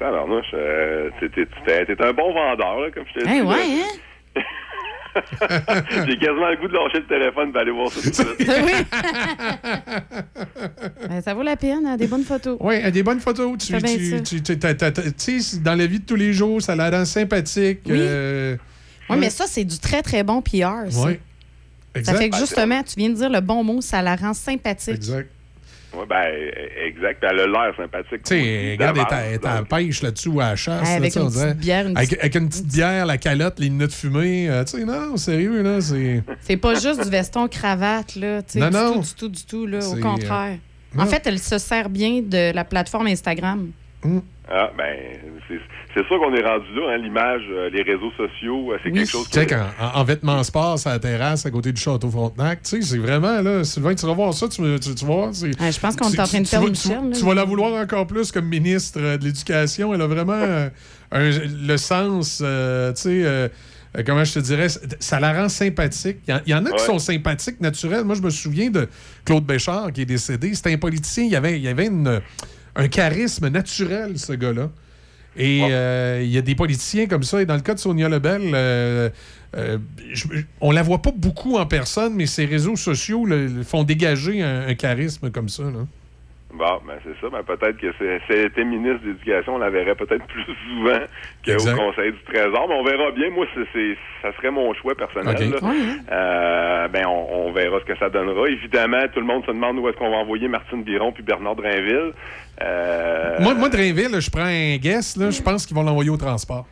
Alors, 0.00 0.26
moi, 0.28 0.42
je- 0.50 1.10
t'es- 1.28 1.46
un 2.04 2.12
bon 2.12 2.32
vendeur, 2.34 2.80
là, 2.80 2.90
comme 2.92 3.04
je 3.14 3.20
t'ai 3.20 3.28
Hey, 3.28 3.40
dit. 3.40 3.46
ouais, 3.46 3.56
là. 3.56 3.84
hein? 3.84 3.92
J'ai 6.06 6.18
quasiment 6.18 6.50
le 6.50 6.56
goût 6.60 6.68
de 6.68 6.74
lâcher 6.74 6.98
le 6.98 7.06
téléphone 7.06 7.48
et 7.48 7.52
d'aller 7.52 7.70
voir 7.70 7.88
ça 7.90 8.02
tout 8.02 8.10
de 8.10 8.14
suite. 8.14 8.36
Ben, 11.08 11.22
ça 11.22 11.32
vaut 11.34 11.42
la 11.42 11.56
peine, 11.56 11.86
hein, 11.86 11.96
des 11.96 12.06
bonnes 12.06 12.24
photos. 12.24 12.58
Oui, 12.60 12.90
des 12.92 13.02
bonnes 13.02 13.20
photos. 13.20 13.56
Tu, 13.58 13.72
ça. 13.72 13.78
sais, 15.16 15.58
dans 15.60 15.74
la 15.74 15.86
vie 15.86 16.00
de 16.00 16.04
tous 16.04 16.16
les 16.16 16.34
jours, 16.34 16.60
ça 16.60 16.76
la 16.76 16.90
rend 16.90 17.06
sympathique. 17.06 17.80
Oui. 17.86 17.96
euh, 17.98 18.56
Oui, 19.08 19.16
mais 19.18 19.30
ça, 19.30 19.46
c'est 19.46 19.64
du 19.64 19.78
très, 19.78 20.02
très 20.02 20.22
bon 20.22 20.42
PR. 20.42 20.90
ça. 20.90 21.00
Ouais. 21.06 21.18
Ça 22.02 22.12
fait 22.14 22.28
que 22.28 22.36
justement, 22.36 22.82
tu 22.82 22.94
viens 22.98 23.08
de 23.08 23.14
dire 23.14 23.30
le 23.30 23.40
bon 23.40 23.64
mot, 23.64 23.80
ça 23.80 24.02
la 24.02 24.16
rend 24.16 24.34
sympathique. 24.34 24.96
Exact. 24.96 25.30
Ouais, 25.96 26.04
ben, 26.08 26.24
exact. 26.86 27.20
Puis 27.20 27.28
Elle 27.32 27.40
a 27.40 27.46
l'air 27.46 27.74
sympathique. 27.76 28.22
Tu 28.24 28.34
sais, 28.34 28.72
regarde, 28.72 28.98
elle 29.10 29.34
est 29.34 29.44
la 29.44 29.62
pêche 29.62 30.02
là-dessus 30.02 30.28
ou 30.28 30.40
à 30.40 30.50
la 30.50 30.56
chasse. 30.56 30.82
Là, 30.88 30.94
avec 30.96 31.12
sais, 31.12 31.20
une 31.20 31.26
petite 31.30 31.56
bière, 31.58 31.86
une 31.86 31.96
avec, 31.96 32.08
petite- 32.10 32.20
avec 32.20 32.34
une 32.34 32.48
petite 32.48 32.66
bière, 32.66 33.06
la 33.06 33.18
calotte, 33.18 33.58
les 33.58 33.68
lunettes 33.68 33.92
fumées. 33.94 34.50
euh, 34.50 34.64
tu 34.64 34.78
sais, 34.78 34.84
non, 34.84 35.16
sérieux, 35.16 35.62
là, 35.62 35.80
c'est. 35.80 36.22
C'est 36.40 36.56
pas 36.56 36.74
juste 36.74 37.02
du 37.04 37.10
veston 37.10 37.48
cravate, 37.48 38.16
là. 38.16 38.42
tu 38.42 38.52
sais, 38.52 38.58
Non, 38.60 38.68
du 38.68 38.74
non. 38.74 38.92
tout, 38.94 39.00
du 39.00 39.14
tout, 39.14 39.28
du 39.28 39.44
tout, 39.44 39.66
là. 39.66 39.78
Au 39.88 39.96
contraire. 39.96 40.58
euh, 40.96 41.00
En 41.02 41.06
fait, 41.06 41.22
elle 41.26 41.38
se 41.38 41.58
sert 41.58 41.88
bien 41.88 42.20
de 42.22 42.52
la 42.54 42.64
plateforme 42.64 43.06
Instagram. 43.06 43.70
Ah, 44.48 44.70
ben, 44.78 44.94
c'est 45.48 45.58
c'est 45.94 46.06
sûr 46.06 46.18
qu'on 46.20 46.32
est 46.34 46.42
rendu 46.42 46.66
là, 46.74 46.92
hein, 46.92 46.98
l'image, 46.98 47.42
euh, 47.50 47.68
les 47.70 47.82
réseaux 47.82 48.12
sociaux, 48.16 48.70
euh, 48.72 48.78
c'est 48.84 48.92
quelque 48.92 49.08
chose 49.10 49.28
Tu 49.28 49.40
sais, 49.40 49.46
que... 49.46 49.54
qu'en- 49.54 49.84
en, 49.96 50.00
en 50.00 50.04
vêtements 50.04 50.42
sport, 50.44 50.78
à 50.86 50.90
la 50.90 50.98
terrasse, 51.00 51.46
à 51.46 51.50
côté 51.50 51.72
du 51.72 51.80
château 51.80 52.08
Frontenac, 52.10 52.62
tu 52.62 52.80
sais, 52.80 52.82
c'est 52.82 52.98
vraiment, 52.98 53.40
là, 53.42 53.64
Sylvain, 53.64 53.94
tu 53.94 54.06
vas 54.06 54.12
voir 54.12 54.32
ça, 54.34 54.46
tu, 54.48 54.62
tu, 54.78 54.94
tu 54.94 55.04
vas 55.04 55.14
voir. 55.14 55.34
c'est- 55.34 55.50
Ah, 55.58 55.70
je 55.70 55.80
pense 55.80 55.96
qu'on 55.96 56.10
est 56.10 56.20
en 56.20 56.24
train 56.24 56.40
de 56.42 56.46
tu 56.46 56.54
vas- 56.54 56.60
Michel, 56.60 56.98
tu- 57.12 57.24
vas 57.24 57.34
la 57.34 57.44
vouloir 57.44 57.72
encore 57.82 58.06
plus 58.06 58.30
comme 58.30 58.46
ministre 58.46 59.00
euh, 59.02 59.16
de 59.18 59.24
l'Éducation. 59.24 59.92
Elle 59.94 60.02
a 60.02 60.06
vraiment 60.06 60.32
euh, 60.34 60.68
un- 61.10 61.30
le 61.66 61.76
sens, 61.76 62.40
euh, 62.44 62.92
tu 62.92 63.24
sais, 63.24 63.50
comment 64.04 64.22
je 64.22 64.34
te 64.34 64.38
dirais, 64.38 64.68
ça 65.00 65.18
la 65.18 65.32
rend 65.32 65.48
sympathique. 65.48 66.18
Il 66.28 66.40
y 66.46 66.54
en- 66.54 66.64
a 66.66 66.68
qui 66.68 66.72
Ouais. 66.72 66.78
sont 66.78 66.98
sympathiques, 67.00 67.60
naturels. 67.60 68.04
Moi, 68.04 68.14
je 68.14 68.22
me 68.22 68.30
souviens 68.30 68.70
de 68.70 68.86
Claude 69.24 69.44
Béchard, 69.44 69.90
qui 69.92 70.02
est 70.02 70.06
décédé. 70.06 70.54
C'était 70.54 70.72
un 70.74 70.78
politicien, 70.78 71.24
il 71.24 71.30
y 71.32 71.36
avait, 71.36 71.56
il 71.56 71.62
y 71.64 71.68
avait 71.68 71.86
une- 71.86 72.20
un 72.76 72.88
charisme 72.88 73.48
naturel, 73.48 74.18
ce 74.18 74.32
gars-là. 74.32 74.70
Et 75.38 75.60
euh, 75.70 76.22
il 76.24 76.30
y 76.30 76.38
a 76.38 76.42
des 76.42 76.54
politiciens 76.54 77.06
comme 77.06 77.22
ça. 77.22 77.42
Et 77.42 77.46
dans 77.46 77.56
le 77.56 77.60
cas 77.60 77.74
de 77.74 77.78
Sonia 77.78 78.08
Lebel, 78.08 78.40
euh, 78.54 79.10
euh, 79.56 79.78
je- 80.12 80.26
on 80.62 80.70
la 80.70 80.82
voit 80.82 81.02
pas 81.02 81.12
beaucoup 81.14 81.56
en 81.58 81.66
personne, 81.66 82.14
mais 82.14 82.24
ses 82.26 82.46
réseaux 82.46 82.76
sociaux 82.76 83.26
le- 83.26 83.46
le 83.46 83.62
font 83.62 83.84
dégager 83.84 84.42
un, 84.42 84.66
un 84.66 84.74
charisme 84.74 85.30
comme 85.30 85.48
ça. 85.50 85.64
Là. 85.64 85.86
Bon, 86.56 86.80
ben 86.86 86.94
c'est 87.04 87.20
ça. 87.20 87.28
Ben, 87.30 87.42
peut-être 87.42 87.76
que 87.78 87.92
c'est- 87.98 88.18
si 88.26 88.32
elle 88.32 88.46
était 88.46 88.64
ministre 88.64 89.02
de 89.02 89.08
l'Éducation, 89.08 89.56
on 89.56 89.58
la 89.58 89.70
verrait 89.70 89.94
peut-être 89.94 90.24
plus 90.28 90.44
souvent 90.44 90.98
qu'au. 91.44 91.52
Conseil 91.76 92.12
du 92.12 92.18
Trésor. 92.24 92.66
Mais 92.68 92.74
on 92.74 92.84
verra 92.84 93.10
bien. 93.12 93.30
Moi, 93.30 93.46
c'est, 93.54 93.66
c'est- 93.72 93.96
ça 94.22 94.34
serait 94.36 94.50
mon 94.50 94.72
choix 94.74 94.94
personnel. 94.94 95.34
Là. 95.50 95.68
Ouais, 95.68 95.76
Euh, 96.10 96.88
ben, 96.88 97.04
on, 97.06 97.48
on 97.48 97.52
verra 97.52 97.78
ce 97.80 97.84
que 97.84 97.98
ça 97.98 98.08
donnera. 98.08 98.48
Évidemment, 98.48 99.02
tout 99.12 99.20
le 99.20 99.26
monde 99.26 99.44
se 99.44 99.50
demande 99.50 99.78
où 99.78 99.88
est-ce 99.88 99.96
qu'on 99.96 100.10
va 100.10 100.16
envoyer 100.16 100.48
Martine 100.48 100.82
Biron 100.82 101.12
puis 101.12 101.22
Bernard 101.22 101.56
Drainville. 101.56 102.12
Euh, 102.62 103.36
Moi, 103.40 103.54
moi, 103.54 103.68
Drainville, 103.68 104.18
je 104.20 104.30
prends 104.30 104.44
un 104.46 104.76
guess. 104.78 105.16
Là, 105.16 105.30
je 105.30 105.42
pense 105.42 105.66
qu'ils 105.66 105.76
vont 105.76 105.82
l'envoyer 105.82 106.10
au 106.10 106.16
transport. 106.16 106.66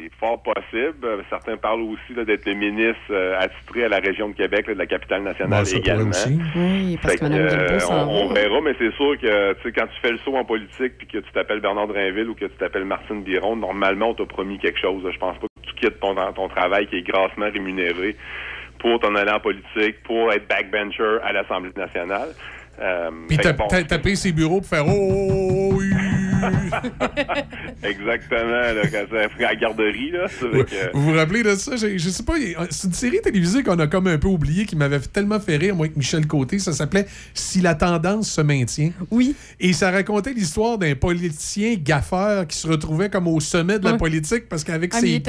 C'est 0.00 0.10
fort 0.20 0.40
possible. 0.42 1.24
Certains 1.28 1.56
parlent 1.56 1.82
aussi 1.82 2.14
là, 2.16 2.24
d'être 2.24 2.46
le 2.46 2.54
ministre 2.54 3.00
euh, 3.10 3.36
attitré 3.40 3.84
à 3.84 3.88
la 3.88 3.98
région 3.98 4.28
de 4.28 4.34
Québec, 4.34 4.66
là, 4.68 4.74
de 4.74 4.78
la 4.78 4.86
capitale 4.86 5.22
nationale 5.24 5.64
pourrait 5.64 5.76
également. 5.78 6.10
aussi. 6.10 6.38
Oui, 6.54 6.98
parce 7.02 7.14
Fait 7.14 7.20
que 7.20 7.24
euh, 7.32 7.78
on, 7.90 7.94
on 8.26 8.28
verra, 8.32 8.60
mais 8.62 8.74
c'est 8.78 8.92
sûr 8.94 9.18
que 9.20 9.54
tu 9.54 9.62
sais, 9.64 9.72
quand 9.72 9.86
tu 9.86 10.00
fais 10.00 10.12
le 10.12 10.18
saut 10.18 10.36
en 10.36 10.44
politique 10.44 10.98
puis 10.98 11.06
que 11.08 11.18
tu 11.18 11.32
t'appelles 11.32 11.60
Bernard 11.60 11.88
Drainville 11.88 12.28
ou 12.28 12.34
que 12.34 12.44
tu 12.44 12.56
t'appelles 12.58 12.84
Martine 12.84 13.22
Biron, 13.24 13.56
normalement, 13.56 14.10
on 14.10 14.14
t'a 14.14 14.24
promis 14.26 14.58
quelque 14.58 14.78
chose. 14.78 15.02
Je 15.12 15.18
pense 15.18 15.36
pas 15.38 15.46
que 15.48 15.68
tu 15.68 15.74
quittes 15.74 15.98
ton, 15.98 16.14
ton 16.32 16.48
travail 16.48 16.86
qui 16.86 16.98
est 16.98 17.02
grassement 17.02 17.50
rémunéré 17.52 18.14
pour 18.78 19.00
t'en 19.00 19.16
aller 19.16 19.32
en 19.32 19.40
politique, 19.40 20.00
pour 20.04 20.32
être 20.32 20.46
backbencher 20.48 21.18
à 21.24 21.32
l'Assemblée 21.32 21.72
nationale. 21.76 22.28
Euh, 22.80 23.10
Puis 23.26 23.36
fait 23.38 23.42
ta- 23.42 23.52
que 23.52 23.58
bon, 23.58 23.66
ta- 23.66 23.82
taper 23.82 24.14
ses 24.14 24.30
bureaux 24.30 24.60
pour 24.60 24.68
faire 24.68 24.86
Oh 24.86 25.70
oui! 25.72 25.87
exactement, 27.82 28.50
là, 28.50 28.82
quand 28.90 29.04
c'est 29.10 29.44
à 29.44 29.48
la 29.48 29.56
garderie, 29.56 30.10
là. 30.10 30.26
que- 30.28 30.92
Vous 30.96 31.02
vous 31.02 31.12
rappelez 31.14 31.42
de 31.42 31.54
ça? 31.54 31.76
J'ai- 31.76 31.98
Je 31.98 32.08
sais 32.10 32.22
pas, 32.22 32.34
c'est 32.70 32.86
une 32.88 32.92
série 32.94 33.20
télévisée 33.22 33.62
qu'on 33.62 33.78
a 33.78 33.86
comme 33.86 34.06
un 34.06 34.18
peu 34.18 34.28
oubliée 34.28 34.64
qui 34.66 34.76
m'avait 34.76 34.98
tellement 35.00 35.40
fait 35.40 35.56
rire, 35.56 35.74
moi, 35.74 35.86
avec 35.86 35.96
Michel 35.96 36.26
Côté. 36.26 36.58
Ça 36.58 36.72
s'appelait 36.72 37.06
Si 37.34 37.60
la 37.60 37.74
tendance 37.74 38.30
se 38.30 38.40
maintient. 38.40 38.90
Oui. 39.10 39.34
Et 39.58 39.72
ça 39.72 39.90
racontait 39.90 40.32
l'histoire 40.32 40.78
d'un 40.78 40.94
politicien 40.94 41.74
gaffeur 41.78 42.46
qui 42.46 42.56
se 42.56 42.66
retrouvait 42.68 43.08
comme 43.08 43.26
au 43.26 43.40
sommet 43.40 43.78
de 43.78 43.84
la 43.84 43.92
Ouais. 43.92 43.98
politique 43.98 44.48
parce 44.48 44.64
qu'avec 44.64 44.92
Ah, 44.94 45.00
ses, 45.00 45.22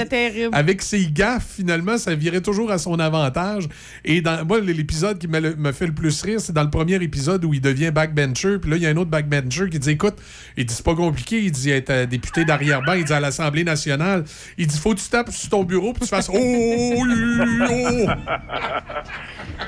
avec 0.52 0.82
ses 0.82 1.08
gaffes, 1.12 1.48
finalement, 1.58 1.98
ça 1.98 2.14
virait 2.16 2.42
toujours 2.42 2.72
à 2.72 2.78
son 2.78 3.00
avantage. 3.00 3.68
Et 4.06 4.22
dans 4.22 4.46
moi, 4.46 4.60
l'épisode 4.60 5.18
qui 5.18 5.28
me 5.28 5.72
fait 5.72 5.88
le 5.88 5.94
plus 5.94 6.22
rire, 6.22 6.40
c'est 6.42 6.54
dans 6.54 6.64
le 6.64 6.70
premier 6.70 6.96
épisode 7.02 7.44
où 7.46 7.54
il 7.54 7.62
devient 7.62 7.92
backbencher. 7.92 8.60
Puis 8.60 8.70
là, 8.72 8.78
il 8.78 8.84
y 8.84 8.86
a 8.86 8.90
un 8.90 8.98
autre 8.98 9.10
backbencher 9.10 9.70
qui 9.70 9.80
dit 9.80 9.92
Écoute, 9.92 10.16
il 10.58 10.66
dit 10.66 10.74
c'est 10.74 10.86
pas 10.86 10.94
compliqué. 11.00 11.42
Il 11.42 11.52
dit 11.52 11.72
être 11.72 11.90
euh, 11.90 12.06
député 12.06 12.46
d'arrière-ban. 12.46 12.94
Il 12.94 13.06
dit 13.06 13.14
à 13.14 13.20
l'Assemblée 13.20 13.64
nationale 13.64 14.26
Il 14.58 14.68
dit 14.68 14.78
Faut 14.78 14.94
que 14.94 15.00
tu 15.00 15.10
tapes 15.10 15.32
sur 15.32 15.50
ton 15.50 15.64
bureau 15.64 15.94
puis 15.94 16.04
tu 16.04 16.10
fasses 16.10 16.30
Oh, 16.32 16.38
oui, 16.38 18.06
oh. 18.08 18.10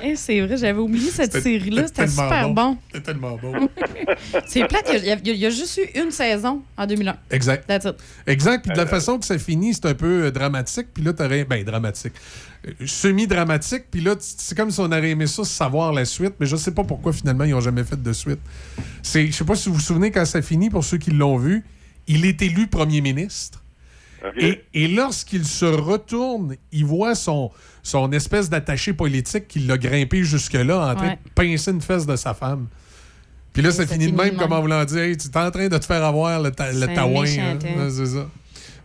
Eh, 0.03 0.15
c'est 0.15 0.39
vrai, 0.41 0.57
j'avais 0.57 0.79
oublié 0.79 1.09
cette 1.09 1.33
série-là. 1.33 1.87
C'était 1.87 2.07
super 2.07 2.49
bon. 2.49 2.77
C'était 2.87 3.11
tellement 3.11 3.37
bon. 3.37 3.69
C'est 4.45 4.65
plate, 4.65 4.89
il 4.93 5.05
y, 5.05 5.11
a, 5.11 5.17
il 5.23 5.43
y 5.43 5.51
juste 5.51 5.77
eu 5.77 5.99
une 5.99 6.11
saison 6.11 6.61
en 6.77 6.85
2001. 6.85 7.15
Exact. 7.29 7.67
That's 7.67 7.85
it. 7.85 7.95
Exact. 8.25 8.63
Puis 8.63 8.73
de 8.73 8.77
la 8.77 8.87
façon 8.87 9.19
que 9.19 9.25
ça 9.25 9.37
finit, 9.37 9.73
c'est 9.73 9.85
un 9.85 9.93
peu 9.93 10.25
euh, 10.25 10.31
dramatique. 10.31 10.87
Puis 10.93 11.03
là, 11.03 11.13
t'aurais. 11.13 11.43
Ben, 11.43 11.63
dramatique. 11.63 12.13
Semi-dramatique. 12.85 13.85
Puis 13.91 14.01
là, 14.01 14.15
c'est 14.19 14.55
comme 14.57 14.71
si 14.71 14.79
on 14.79 14.85
aurait 14.85 15.09
aimé 15.11 15.27
ça, 15.27 15.43
savoir 15.43 15.91
la 15.93 16.05
suite. 16.05 16.33
Mais 16.39 16.45
je 16.45 16.55
sais 16.55 16.71
pas 16.71 16.83
pourquoi 16.83 17.13
finalement 17.13 17.43
ils 17.43 17.53
ont 17.53 17.61
jamais 17.61 17.83
fait 17.83 18.01
de 18.01 18.13
suite. 18.13 18.39
C'est, 19.01 19.27
je 19.27 19.31
sais 19.31 19.43
pas 19.45 19.55
si 19.55 19.69
vous 19.69 19.75
vous 19.75 19.81
souvenez 19.81 20.11
quand 20.11 20.25
ça 20.25 20.41
finit, 20.41 20.69
pour 20.69 20.83
ceux 20.83 20.97
qui 20.97 21.11
l'ont 21.11 21.38
vu, 21.38 21.63
il 22.07 22.25
est 22.25 22.41
élu 22.41 22.67
premier 22.67 23.01
ministre. 23.01 23.63
Et, 24.38 24.61
et 24.75 24.88
lorsqu'il 24.88 25.45
se 25.45 25.65
retourne, 25.65 26.55
il 26.71 26.85
voit 26.85 27.15
son, 27.15 27.49
son 27.81 28.11
espèce 28.11 28.51
d'attaché 28.51 28.93
politique 28.93 29.47
qui 29.47 29.59
l'a 29.61 29.79
grimpé 29.79 30.23
jusque-là 30.23 30.91
en 30.91 30.95
train 30.95 31.07
Ouais. 31.07 31.19
de 31.25 31.29
pincer 31.33 31.71
une 31.71 31.81
fesse 31.81 32.05
de 32.05 32.15
sa 32.15 32.35
femme. 32.35 32.67
Puis 33.51 33.63
là, 33.63 33.71
ça, 33.71 33.85
finit 33.88 34.11
de 34.11 34.15
même, 34.15 34.38
comme 34.38 34.53
en 34.53 34.61
voulant 34.61 34.85
dire 34.85 34.99
hey, 34.99 35.17
tu 35.17 35.27
es 35.27 35.38
en 35.38 35.49
train 35.49 35.67
de 35.67 35.77
te 35.77 35.85
faire 35.85 36.03
avoir 36.05 36.39
le, 36.39 36.51
ta, 36.51 36.71
le 36.71 36.85
taouin. 36.93 37.25
hein. 37.25 37.57
Ouais, 37.63 37.89
c'est 37.89 38.05
ça. 38.05 38.29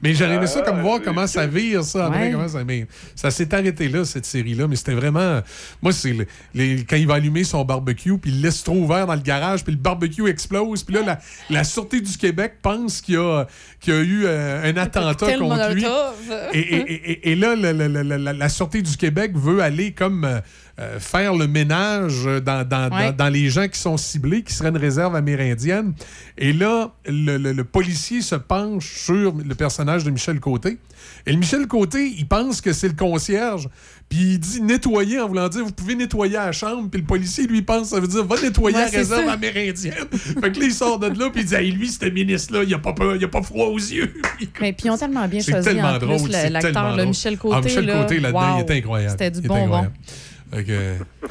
Mais 0.02 0.14
j'aurais 0.14 0.34
aimé 0.34 0.46
ça 0.46 0.60
Ah, 0.62 0.68
comme 0.70 0.80
voir 0.82 1.00
comment 1.02 1.26
ça 1.26 1.46
vire, 1.46 1.82
ça. 1.82 2.06
après, 2.06 2.26
Ouais. 2.26 2.32
comment 2.32 2.48
ça, 2.48 2.64
mais 2.64 2.86
ça 3.14 3.30
s'est 3.30 3.52
arrêté 3.54 3.88
là, 3.88 4.04
cette 4.04 4.26
série-là. 4.26 4.68
Mais 4.68 4.76
c'était 4.76 4.94
vraiment. 4.94 5.40
Moi, 5.82 5.92
c'est 5.92 6.12
le- 6.12 6.26
les- 6.54 6.84
quand 6.84 6.96
il 6.96 7.06
va 7.06 7.14
allumer 7.14 7.44
son 7.44 7.64
barbecue, 7.64 8.18
puis 8.18 8.30
il 8.30 8.36
le 8.42 8.48
laisse 8.48 8.62
trop 8.62 8.76
ouvert 8.76 9.06
dans 9.06 9.14
le 9.14 9.20
garage, 9.20 9.64
puis 9.64 9.72
le 9.72 9.78
barbecue 9.80 10.28
explose. 10.28 10.82
Puis 10.82 10.94
là, 10.94 11.02
la, 11.02 11.18
la 11.50 11.64
Sûreté 11.64 12.00
du 12.00 12.16
Québec 12.16 12.54
pense 12.62 13.00
qu'il 13.00 13.14
y 13.14 13.18
a, 13.18 13.46
qu'il 13.80 13.94
y 13.94 13.96
a 13.96 14.00
eu 14.00 14.22
euh, 14.26 14.70
un 14.72 14.76
attentat 14.76 15.32
contre 15.38 15.72
lui. 15.74 15.82
Molotov. 15.82 16.14
Et, 16.52 16.58
et- 16.58 16.74
et- 16.92 17.10
et- 17.12 17.32
et 17.32 17.34
là, 17.36 17.54
le- 17.56 17.72
la, 17.72 18.32
la 18.32 18.48
Sûreté 18.48 18.82
du 18.82 18.96
Québec 18.96 19.32
veut 19.34 19.60
aller 19.62 19.92
comme 19.92 20.24
euh, 20.24 20.40
euh, 20.78 20.98
faire 21.00 21.34
le 21.34 21.46
ménage 21.46 22.24
dans, 22.44 22.66
dans- 22.68 22.90
Ouais. 22.94 23.06
dans- 23.12 23.16
dans 23.24 23.28
les 23.28 23.48
gens 23.48 23.66
qui 23.66 23.78
sont 23.78 23.96
ciblés, 23.96 24.42
qui 24.42 24.52
seraient 24.52 24.68
une 24.68 24.76
réserve 24.76 25.16
amérindienne. 25.16 25.94
Et 26.36 26.52
là, 26.52 26.92
le, 27.06 27.38
le- 27.38 27.52
le 27.52 27.64
policier 27.64 28.20
se 28.20 28.34
penche 28.34 28.92
sur 29.04 29.34
le 29.34 29.54
personnage 29.54 30.04
de 30.04 30.10
Michel 30.10 30.38
Côté. 30.38 30.78
Et 31.26 31.32
le 31.32 31.38
Michel 31.38 31.66
Côté, 31.66 32.12
il 32.18 32.26
pense 32.26 32.60
que 32.60 32.72
c'est 32.72 32.88
le 32.88 32.94
concierge. 32.94 33.68
Puis 34.08 34.18
il 34.34 34.38
dit 34.38 34.60
nettoyer 34.60 35.18
en 35.20 35.26
voulant 35.28 35.48
dire 35.48 35.64
vous 35.64 35.72
pouvez 35.72 35.94
nettoyer 35.94 36.34
la 36.34 36.52
chambre. 36.52 36.88
Puis 36.90 37.00
le 37.00 37.06
policier, 37.06 37.46
lui, 37.46 37.62
pense 37.62 37.88
ça 37.88 37.98
veut 38.00 38.06
dire 38.06 38.24
va 38.24 38.40
nettoyer 38.40 38.76
Ouais, 38.76 38.84
la 38.84 38.90
réserve 38.98 39.24
ça. 39.26 39.32
amérindienne. 39.32 39.94
fait 40.12 40.52
que 40.52 40.60
là, 40.60 40.66
il 40.66 40.72
sort 40.74 40.98
de 40.98 41.06
là, 41.06 41.30
puis 41.30 41.40
il 41.42 41.46
dit 41.46 41.54
Hey, 41.54 41.72
lui, 41.72 41.88
ce 41.88 42.04
ministre-là, 42.04 42.64
il 42.64 42.72
a 42.74 42.78
pas 42.78 42.92
peur, 42.92 43.16
il 43.16 43.24
a 43.24 43.28
pas 43.28 43.42
froid 43.42 43.66
aux 43.66 43.78
yeux. 43.78 44.12
Mais 44.60 44.72
puis 44.72 44.86
ils 44.86 44.90
ont 44.90 44.98
tellement 44.98 45.26
bien 45.26 45.40
C'est 45.40 45.52
choisi 45.52 45.68
tellement 45.68 45.88
en 45.94 45.98
plus 45.98 46.06
drôle, 46.06 46.26
le- 46.28 46.32
c'est 46.34 46.50
l'acteur, 46.50 46.72
tellement 46.72 46.90
le 46.90 46.96
drôle. 46.96 47.06
Michel 47.08 47.38
Côté. 47.38 47.56
Ah, 47.58 47.62
Michel 47.62 47.86
là, 47.86 48.02
Côté 48.02 48.20
là-dedans, 48.20 48.54
wow. 48.56 48.64
il 48.66 48.70
est 48.72 48.78
incroyable. 48.78 49.10
C'était 49.12 49.30
du 49.30 49.38
est 49.46 49.48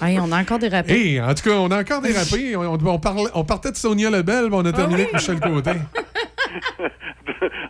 Hey, 0.01 0.19
on 0.19 0.31
a 0.31 0.41
encore 0.41 0.59
des 0.59 0.67
rappels. 0.67 0.95
Hey, 0.95 1.21
en 1.21 1.33
tout 1.33 1.43
cas, 1.49 1.55
on 1.55 1.71
a 1.71 1.79
encore 1.79 2.01
dérapé. 2.01 2.55
on, 2.55 2.73
on 2.73 2.99
parlait- 2.99 3.31
on 3.33 3.43
partait 3.43 3.71
de 3.71 3.77
Sonia 3.77 4.09
Lebel, 4.09 4.47
mais 4.49 4.55
on 4.57 4.65
a 4.65 4.73
terminé 4.73 5.01
avec 5.03 5.13
Michel 5.13 5.39
Côté. 5.39 5.71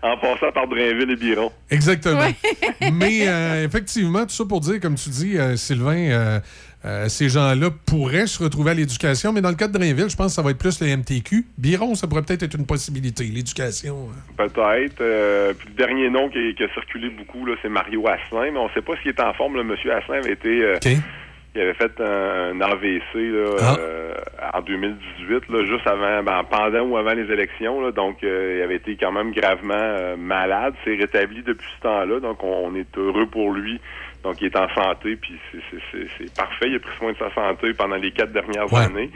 en 0.01 0.17
passant 0.17 0.51
par 0.53 0.67
Drainville 0.67 1.11
et 1.11 1.15
Biron. 1.15 1.51
Exactement. 1.69 2.27
Mais 2.93 3.27
euh, 3.27 3.65
effectivement, 3.65 4.23
tout 4.23 4.29
ça 4.31 4.45
pour 4.45 4.59
dire, 4.61 4.79
comme 4.79 4.95
tu 4.95 5.09
dis, 5.09 5.37
euh, 5.37 5.55
Sylvain, 5.55 5.95
euh, 6.11 6.39
euh, 6.85 7.07
ces 7.09 7.29
gens-là 7.29 7.69
pourraient 7.85 8.27
se 8.27 8.43
retrouver 8.43 8.71
à 8.71 8.73
l'éducation, 8.75 9.33
mais 9.33 9.41
dans 9.41 9.49
le 9.49 9.55
cas 9.55 9.67
de 9.67 9.73
Drainville, 9.77 10.09
je 10.09 10.15
pense 10.15 10.27
que 10.27 10.33
ça 10.33 10.41
va 10.43 10.51
être 10.51 10.57
plus 10.59 10.79
le 10.81 10.95
MTQ. 10.95 11.47
Biron, 11.57 11.95
ça 11.95 12.05
pourrait 12.07 12.21
peut-être 12.21 12.43
être 12.43 12.53
une 12.55 12.65
possibilité, 12.67 13.23
l'éducation. 13.23 14.09
euh. 14.39 14.47
Peut-être. 14.47 15.01
Euh, 15.01 15.53
puis 15.57 15.69
le 15.69 15.75
dernier 15.75 16.09
nom 16.11 16.29
qui, 16.29 16.53
qui 16.55 16.63
a 16.63 16.71
circulé 16.73 17.09
beaucoup, 17.09 17.45
c'est 17.61 17.69
Mario 17.69 18.05
Asselin, 18.07 18.51
mais 18.51 18.59
on 18.59 18.67
ne 18.67 18.73
sait 18.73 18.81
pas 18.83 18.93
s'il 19.01 19.09
est 19.11 19.19
en 19.19 19.33
forme. 19.33 19.55
Le 19.55 19.63
monsieur 19.63 19.93
Asselin 19.93 20.19
avait 20.19 20.33
été. 20.33 20.61
euh, 20.63 20.77
Il 21.55 21.61
avait 21.61 21.73
fait 21.73 21.99
un, 22.01 22.51
un 22.51 22.61
AVC 22.61 23.01
là, 23.15 23.49
Ah. 23.61 23.75
euh, 23.79 24.13
en 24.53 24.61
2018, 24.61 25.47
là, 25.49 25.65
juste 25.65 25.87
avant, 25.87 26.21
ben, 26.23 26.43
pendant 26.49 26.81
ou 26.81 26.97
avant 26.97 27.13
les 27.13 27.31
élections. 27.31 27.81
Là, 27.81 27.91
donc, 27.91 28.23
euh, 28.23 28.57
il 28.59 28.61
avait 28.63 28.75
été 28.75 28.97
quand 28.97 29.11
même 29.11 29.31
gravement 29.31 29.73
euh, 29.75 30.15
malade. 30.17 30.73
C'est 30.83 30.95
rétabli 30.95 31.43
depuis 31.43 31.67
ce 31.77 31.81
temps-là. 31.83 32.19
Donc, 32.19 32.43
on, 32.43 32.67
on 32.71 32.75
est 32.75 32.97
heureux 32.97 33.25
pour 33.27 33.51
lui. 33.53 33.79
Donc, 34.25 34.41
il 34.41 34.47
est 34.47 34.57
en 34.57 34.67
santé, 34.69 35.15
puis 35.17 35.35
c'est- 35.51 36.35
parfait. 36.35 36.65
Il 36.67 36.75
a 36.77 36.79
pris 36.79 36.97
soin 36.97 37.11
de 37.11 37.17
sa 37.17 37.31
santé 37.35 37.73
pendant 37.77 37.95
les 37.95 38.09
quatre 38.09 38.31
dernières 38.31 38.73
Ouais. 38.73 38.85
années. 38.85 39.11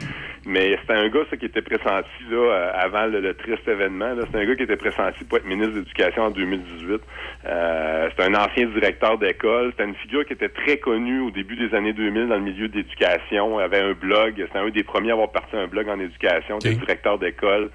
Mais 0.46 0.78
c'était 0.80 0.94
un 0.94 1.08
gars, 1.08 1.24
ça, 1.28 1.36
qui 1.36 1.46
était 1.46 1.62
pressenti 1.62 2.08
là, 2.30 2.36
euh, 2.36 2.70
avant 2.76 3.06
le, 3.06 3.20
le 3.20 3.34
triste 3.34 3.66
événement. 3.66 4.14
C'était 4.20 4.38
un 4.38 4.44
gars 4.46 4.54
qui 4.54 4.62
était 4.62 4.76
pressenti 4.76 5.24
pour 5.24 5.38
être 5.38 5.46
ministre 5.46 5.74
de 5.74 5.78
l'Éducation 5.80 6.22
en 6.22 6.30
2018. 6.30 7.00
Euh, 7.44 8.08
c'était 8.10 8.22
un 8.30 8.34
ancien 8.34 8.66
directeur 8.68 9.18
d'école. 9.18 9.72
C'était 9.72 9.84
une 9.88 9.96
figure 9.96 10.24
qui 10.24 10.32
était 10.34 10.48
très 10.48 10.76
connue 10.76 11.20
au 11.22 11.32
début 11.32 11.56
des 11.56 11.74
années 11.74 11.92
2000 11.92 12.28
dans 12.28 12.36
le 12.36 12.40
milieu 12.42 12.68
de 12.68 12.76
l'éducation. 12.76 13.58
Il 13.58 13.64
avait 13.64 13.80
un 13.82 13.92
blog. 13.94 14.34
C'était 14.38 14.58
un 14.58 14.68
des 14.70 14.84
premiers 14.84 15.10
à 15.10 15.14
avoir 15.14 15.32
parti 15.32 15.56
un 15.56 15.66
blog 15.66 15.88
en 15.88 15.98
éducation. 15.98 16.58
Il 16.62 16.68
était 16.68 16.76
directeur 16.80 17.18
d'école. 17.18 17.70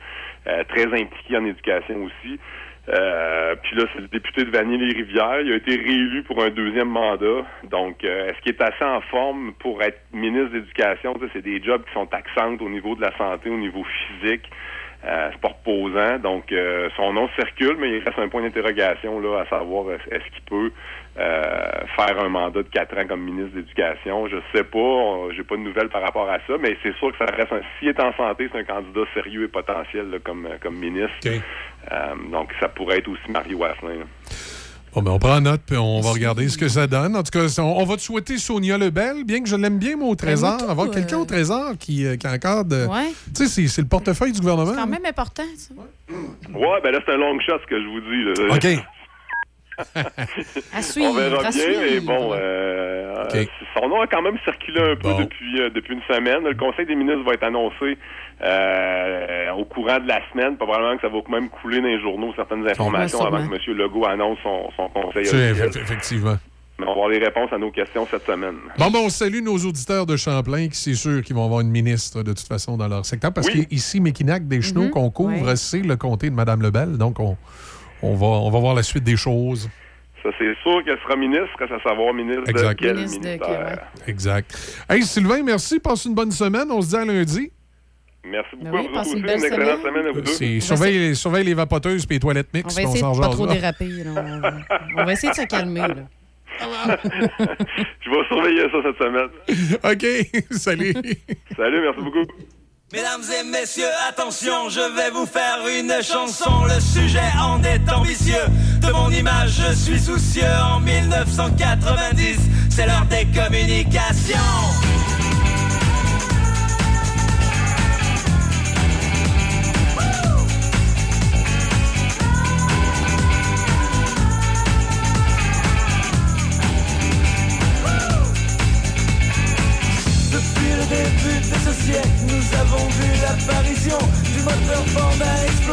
euh, 0.48 0.64
très 0.70 0.84
impliqué 0.86 1.36
en 1.38 1.44
éducation 1.46 2.04
aussi. 2.04 2.40
Euh, 2.88 3.56
puis 3.64 3.76
là, 3.76 3.86
c'est 3.94 4.02
le 4.02 4.08
député 4.08 4.44
de 4.44 4.52
Vanier-les-Rivières. 4.52 5.42
Il 5.42 5.54
a 5.54 5.56
été 5.56 5.76
réélu 5.76 6.24
pour 6.24 6.44
un 6.44 6.50
deuxième 6.50 6.90
mandat. 6.90 7.46
Donc, 7.70 8.04
euh, 8.04 8.30
est-ce 8.30 8.40
qu'il 8.42 8.54
est 8.54 8.62
assez 8.62 8.84
en 8.84 9.02
forme 9.02 9.54
pour 9.60 9.82
être 9.82 10.00
ministre 10.14 10.50
de 10.50 10.58
l'Éducation? 10.60 11.14
C'est 11.34 11.42
des 11.42 11.62
jobs 11.64 11.84
qui 11.86 11.94
sont 11.94 12.06
taxantes 12.06 12.62
au 12.62 12.70
niveau 12.70 12.96
de 12.96 13.02
la 13.02 13.16
santé, 13.18 13.50
au 13.50 13.58
niveau 13.58 13.84
physique. 13.84 14.50
Euh, 15.06 15.30
c'est 15.32 15.42
pas 15.42 15.50
reposant. 15.50 16.18
Donc, 16.18 16.52
euh, 16.52 16.90
son 16.96 17.14
nom 17.14 17.30
circule, 17.36 17.76
mais 17.78 17.98
il 17.98 18.04
reste 18.04 18.18
un 18.18 18.28
point 18.28 18.42
d'interrogation 18.42 19.20
là 19.20 19.42
à 19.42 19.46
savoir 19.46 19.92
est-ce, 19.92 20.32
qu'il 20.32 20.42
peut 20.50 20.72
euh, 21.20 21.72
faire 21.96 22.20
un 22.20 22.30
mandat 22.30 22.64
de 22.64 22.70
quatre 22.70 22.98
ans 22.98 23.06
comme 23.08 23.22
ministre 23.22 23.54
de 23.54 23.60
l'Éducation. 23.60 24.28
Je 24.28 24.38
sais 24.54 24.64
pas. 24.64 25.30
J'ai 25.36 25.44
pas 25.44 25.58
de 25.58 25.62
nouvelles 25.62 25.90
par 25.90 26.02
rapport 26.02 26.28
à 26.28 26.40
ça, 26.48 26.54
mais 26.60 26.76
c'est 26.82 26.96
sûr 26.96 27.12
que 27.12 27.24
ça 27.24 27.32
reste 27.32 27.54
un... 27.54 27.62
S'il 27.78 27.90
est 27.90 28.00
en 28.00 28.14
santé, 28.14 28.50
c'est 28.52 28.60
un 28.60 28.64
candidat 28.64 29.02
sérieux 29.14 29.44
et 29.44 29.48
potentiel 29.48 30.10
là, 30.10 30.18
comme, 30.24 30.48
comme 30.62 30.76
ministre. 30.76 31.30
Donc, 32.32 32.50
ça 32.60 32.70
pourrait 32.70 32.98
être 33.00 33.08
aussi 33.08 33.30
Mario 33.32 33.64
Asselin. 33.64 34.00
là. 34.00 34.06
Bon, 34.94 35.02
ben, 35.02 35.12
on 35.12 35.20
prend 35.20 35.42
note, 35.42 35.60
puis 35.68 35.76
on 35.76 36.00
va 36.00 36.12
regarder 36.12 36.48
ce 36.48 36.58
que 36.58 36.70
ça 36.70 36.88
donne. 36.88 37.18
En 37.18 37.24
tout 37.24 37.38
cas, 37.38 37.54
on, 37.60 37.64
on 37.64 37.84
va 37.84 37.98
te 37.98 38.02
souhaiter 38.02 38.38
Sonia 38.38 38.78
Lebel, 38.78 39.26
bien 39.26 39.42
que 39.44 39.50
je 39.50 39.58
l'aime 39.58 39.78
bien, 39.78 39.98
moi, 39.98 40.08
au 40.08 40.16
Trésor. 40.16 40.56
tout, 40.58 40.70
Avoir 40.70 40.88
euh, 40.88 40.92
quelqu'un 40.92 41.18
au 41.18 41.26
Trésor 41.26 41.74
qui, 41.78 42.06
euh, 42.06 42.16
qui 42.16 42.26
a 42.28 42.32
encore 42.32 42.64
de. 42.64 42.86
Ouais. 42.86 43.12
Tu 43.36 43.46
sais, 43.46 43.48
c'est- 43.48 43.68
c'est 43.68 43.82
le 43.82 43.90
portefeuille 43.90 44.32
du 44.32 44.40
gouvernement. 44.40 44.72
C'est 44.72 44.78
quand 44.80 44.88
même 44.88 45.06
important, 45.06 45.44
ça. 45.58 45.74
Ouais, 46.54 46.82
ben 46.82 46.92
là, 46.92 47.00
c'est 47.06 47.12
un 47.14 47.18
long 47.18 47.38
shot, 47.42 47.58
ce 47.62 47.68
que 47.68 47.82
je 47.82 47.88
vous 47.88 48.00
dis. 48.00 48.42
Là. 48.48 48.56
OK. 48.56 48.86
À 50.74 50.82
suivre, 50.82 51.12
On 51.12 51.14
verra 51.16 51.48
à 51.48 51.52
bien, 51.52 51.64
mais 51.82 52.00
bon, 52.00 52.32
euh, 52.34 53.26
euh, 53.34 53.46
son 53.78 53.90
nom 53.90 54.02
a 54.02 54.08
quand 54.08 54.22
même 54.22 54.38
circulé 54.44 54.80
un 54.80 54.96
peu 54.96 55.10
Bon. 55.10 55.20
depuis, 55.20 55.62
euh, 55.62 55.70
depuis 55.70 55.94
une 55.96 56.02
semaine. 56.04 56.44
Le 56.44 56.56
Conseil 56.56 56.86
des 56.86 56.96
ministres 56.96 57.24
va 57.26 57.34
être 57.34 57.44
annoncé 57.44 57.98
euh, 58.44 59.52
au 59.58 59.66
courant 59.66 60.00
de 60.00 60.08
la 60.08 60.20
semaine. 60.32 60.58
Probablement 60.58 60.96
que 60.96 61.02
ça 61.02 61.10
va 61.10 61.20
quand 61.26 61.32
même 61.32 61.50
couler 61.50 61.82
dans 61.82 61.88
les 61.88 62.00
journaux 62.02 62.34
certaines 62.36 62.68
informations 62.68 63.26
avant 63.26 63.48
que 63.48 63.54
M. 63.54 63.78
Legault 63.78 64.06
annonce 64.06 64.38
son, 64.44 64.70
son 64.76 64.88
conseil 64.90 65.24
effectivement. 65.28 66.38
Mais 66.78 66.84
on 66.84 66.88
va 66.88 66.92
avoir 66.92 67.08
les 67.08 67.20
réponses 67.20 67.54
à 67.54 67.58
nos 67.58 67.72
questions 67.72 68.06
cette 68.12 68.26
semaine. 68.26 68.56
Bon, 68.78 68.92
ben, 68.92 69.00
on 69.06 69.10
salue 69.10 69.42
nos 69.42 69.56
auditeurs 69.58 70.06
de 70.06 70.18
Champlain, 70.18 70.68
qui 70.68 70.76
c'est 70.76 70.94
sûr 70.94 71.22
qu'ils 71.22 71.34
vont 71.34 71.46
avoir 71.46 71.62
une 71.62 71.70
ministre 71.70 72.22
de 72.22 72.34
toute 72.34 72.46
façon 72.48 72.76
dans 72.76 72.90
leur 72.90 73.06
secteur. 73.06 73.32
Parce 73.32 73.48
Oui. 73.48 73.66
qu'ici, 73.66 74.02
Méquinac, 74.02 74.46
des 74.46 74.62
Chenaux 74.62 74.84
Mhm. 74.84 74.90
qu'on 74.90 75.10
couvre, 75.10 75.56
c'est 75.56 75.80
le 75.80 75.96
comté 75.96 76.30
de 76.30 76.36
Mme 76.36 76.62
Lebel. 76.64 76.98
Donc, 76.98 77.22
on, 77.22 77.38
on, 78.02 78.16
va, 78.16 78.26
on 78.28 78.50
va 78.50 78.60
voir 78.60 78.74
la 78.76 78.84
suite 78.84 79.04
des 79.04 79.18
choses. 79.18 79.70
Ça, 80.24 80.30
c'est 80.40 80.56
sûr 80.64 80.84
qu'elle 80.84 80.98
sera 81.04 81.16
ministre, 81.16 81.56
à 81.62 81.84
savoir 81.88 82.14
ministre 82.14 82.44
Exact. 82.50 82.80
de 82.80 82.86
quel 82.86 82.96
Ministre 82.96 83.20
ministère. 83.22 83.88
Exact. 84.08 84.84
Hey, 84.90 85.04
Sylvain, 85.04 85.44
merci. 85.44 85.80
Passe 85.80 86.06
une 86.06 86.16
bonne 86.16 86.32
semaine. 86.32 86.72
On 86.72 86.82
se 86.82 86.90
dit 86.90 86.96
à 86.96 87.06
lundi. 87.06 87.52
Merci 88.28 88.56
beaucoup 88.56 88.72
Ben 88.72 88.72
oui, 88.72 88.80
à 88.80 88.88
vous 88.88 88.94
passez 88.96 89.10
aussi. 89.12 89.20
une 89.20 89.30
excellente 89.30 89.52
semaine. 89.60 89.82
semaine 89.84 90.08
à 90.08 90.12
vous 90.12 90.22
deux. 90.22 90.32
C'est- 90.32 90.60
Surveille, 90.60 91.16
surveille 91.16 91.44
les 91.46 91.54
vapoteuses 91.54 92.06
et 92.10 92.14
les 92.16 92.20
toilettes 92.20 92.48
On 92.54 92.58
mixtes. 92.58 92.76
va 92.76 92.82
puis 92.82 92.90
essayer 92.90 93.02
s'en 93.02 93.12
de 93.16 93.22
pas 93.22 93.30
trop 93.30 93.46
déraper. 93.46 93.86
là. 93.88 94.12
On 94.16 94.40
va, 94.40 94.54
on 94.98 95.06
va 95.06 95.14
essayer 95.14 95.30
de 95.32 95.36
se 95.36 95.46
calmer. 95.46 95.82
Là. 95.82 95.96
Je 98.02 98.10
vais 98.10 98.26
surveiller 98.28 98.62
ça 98.72 98.78
cette 98.84 98.98
semaine. 98.98 99.30
OK. 99.84 100.44
Salut. 100.58 100.94
Salut, 101.56 101.82
merci 101.82 102.02
beaucoup. 102.02 102.26
Mesdames 102.94 103.24
et 103.40 103.44
messieurs, 103.44 103.90
attention, 104.08 104.70
je 104.70 104.80
vais 104.80 105.10
vous 105.10 105.26
faire 105.26 105.58
une 105.68 105.92
chanson. 106.04 106.66
Le 106.66 106.80
sujet 106.80 107.32
en 107.42 107.62
est 107.64 107.82
ambitieux. 107.92 108.46
De 108.80 108.92
mon 108.92 109.10
image, 109.10 109.60
je 109.68 109.76
suis 109.76 110.00
soucieux. 110.00 110.44
En 110.72 110.80
1990, 110.82 112.38
c'est 112.70 112.86
l'heure 112.86 113.08
des 113.10 113.26
communications. 113.34 115.15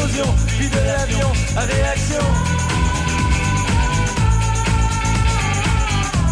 Explosion, 0.02 0.34
puis 0.58 0.68
de 0.68 0.76
l'avion 0.76 1.32
à 1.56 1.60
réaction. 1.60 2.24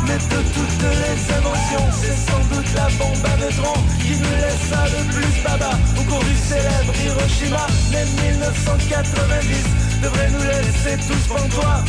Mais 0.06 0.16
de 0.16 0.42
toutes 0.54 0.82
les 0.82 1.34
inventions, 1.34 1.86
c'est 2.00 2.30
sans 2.30 2.54
doute 2.54 2.74
la 2.74 2.88
bombe 2.98 3.24
à 3.24 3.36
neutrons 3.36 3.80
qui 4.00 4.16
nous 4.16 4.36
laissa 4.42 4.84
le 4.86 5.12
plus 5.12 5.42
baba 5.44 5.78
au 5.98 6.02
cours 6.02 6.24
du 6.24 6.36
célèbre 6.36 6.92
Hiroshima. 7.04 7.66
Mais 7.92 8.04
1990 8.32 9.64
devrait 10.02 10.30
nous 10.30 10.42
laisser 10.42 10.96
tous 11.06 11.28
pantois, 11.28 11.84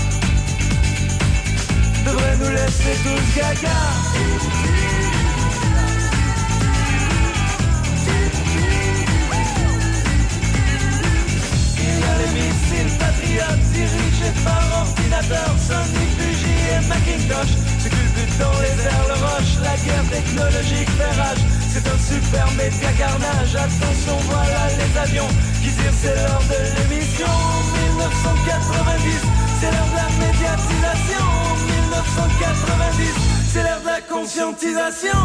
devrait 2.06 2.38
nous 2.38 2.50
laisser 2.50 2.96
tous 3.04 3.40
gaga. 3.40 5.01
Les 12.82 12.86
missiles 12.86 13.00
patriotes 13.00 13.66
dirigés 13.74 14.34
par 14.44 14.64
ordinateur, 14.82 15.50
Sony, 15.58 16.06
Fuji 16.18 16.56
et 16.74 16.82
Macintosh. 16.88 17.54
Ce 17.80 17.88
culbute 17.90 18.38
dans 18.40 18.58
les 18.62 18.76
airs, 18.86 19.08
le 19.08 19.18
roche, 19.22 19.54
la 19.62 19.76
guerre 19.86 20.08
technologique 20.10 20.90
fait 20.98 21.16
rage. 21.22 21.44
C'est 21.70 21.86
un 21.88 22.00
super 22.00 22.48
média 22.58 22.92
carnage. 22.98 23.56
Attention, 23.56 24.18
voilà 24.30 24.62
les 24.80 24.92
avions 24.98 25.30
qui 25.62 25.70
tirent, 25.70 25.98
c'est 26.02 26.16
l'heure 26.16 26.44
de 26.50 26.60
l'émission. 26.76 27.34
1990, 27.94 29.22
c'est 29.60 29.72
l'heure 29.72 29.92
de 29.92 29.98
la 30.02 30.10
médiatisation. 30.26 31.28
1990, 31.86 33.14
c'est 33.52 33.64
l'heure 33.64 33.82
de 33.82 33.88
la 33.88 34.02
conscientisation. 34.02 35.22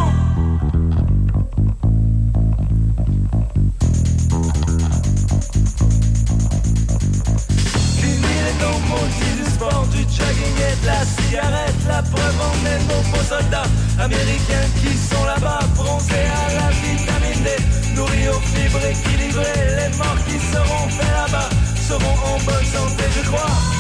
Noms 8.60 8.80
maudits 8.88 9.36
du 9.36 9.50
sport, 9.50 9.86
du 9.90 10.02
jogging 10.02 10.56
et 10.68 10.76
de 10.82 10.86
la 10.86 11.04
cigarette. 11.04 11.74
La 11.88 12.02
preuve 12.02 12.40
en 12.40 12.54
est 12.66 12.80
nos 12.88 13.02
beaux 13.10 13.24
soldats 13.28 13.68
américains 13.98 14.68
qui 14.80 14.96
sont 14.96 15.24
là-bas, 15.24 15.60
bronzés 15.74 16.28
à 16.42 16.54
la 16.54 16.68
vitamine 16.70 17.42
D, 17.44 17.50
nourris 17.94 18.28
aux 18.28 18.40
fibres 18.40 18.84
équilibrées. 18.84 19.66
Les 19.78 19.96
morts 19.96 20.20
qui 20.26 20.38
seront 20.38 20.88
faits 20.88 21.12
là-bas 21.12 21.48
seront 21.88 22.16
en 22.34 22.38
bonne 22.44 22.64
santé, 22.64 23.04
je 23.16 23.28
crois. 23.28 23.75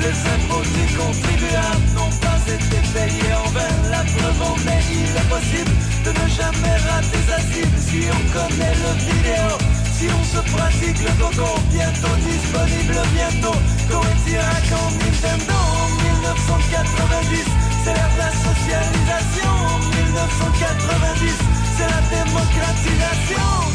Les 0.00 0.14
impôts 0.14 0.62
du 0.62 0.84
contribuable 0.94 1.86
n'ont 1.94 2.14
pas 2.22 2.38
été 2.46 2.78
payés 2.94 3.34
en 3.34 3.50
vain. 3.50 3.74
La 3.90 4.02
preuve 4.06 4.42
en 4.42 4.56
est, 4.70 4.84
il 4.94 5.10
est 5.10 5.28
possible 5.28 5.74
de 6.04 6.10
ne 6.10 6.26
jamais 6.28 6.76
rater 6.86 7.22
sa 7.26 7.38
cible 7.42 7.78
si 7.78 8.06
on 8.06 8.22
connaît 8.30 8.76
le 8.78 8.92
vidéo. 9.10 9.58
Si 9.98 10.06
on 10.06 10.22
se 10.22 10.40
pratique 10.54 11.02
le 11.02 11.12
coco, 11.18 11.58
bientôt 11.72 12.14
disponible, 12.22 12.94
bientôt. 13.12 13.58
Coetirak 13.90 14.70
en 14.70 14.88
Nintendo, 15.02 15.58
1990, 16.06 17.44
c'est 17.82 17.94
l'ère 17.94 18.12
de 18.14 18.18
la 18.22 18.30
socialisation. 18.30 19.54
1990, 19.98 21.34
c'est 21.76 21.90
la 21.90 22.02
démocratisation. 22.14 23.68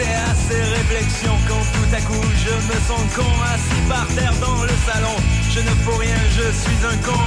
Étais 0.00 0.12
à 0.12 0.34
ces 0.34 0.62
réflexions 0.62 1.36
quand 1.46 1.64
tout 1.74 1.94
à 1.94 2.00
coup 2.00 2.26
je 2.44 2.54
me 2.68 2.80
sens 2.88 3.00
con 3.14 3.32
assis 3.52 3.82
par 3.88 4.06
terre 4.14 4.32
dans 4.40 4.62
le 4.62 4.76
salon. 4.86 5.16
Je 5.50 5.60
ne 5.60 5.70
fous 5.82 5.98
rien, 5.98 6.16
je 6.30 6.52
suis 6.62 6.80
un 6.86 6.96
con. 7.04 7.20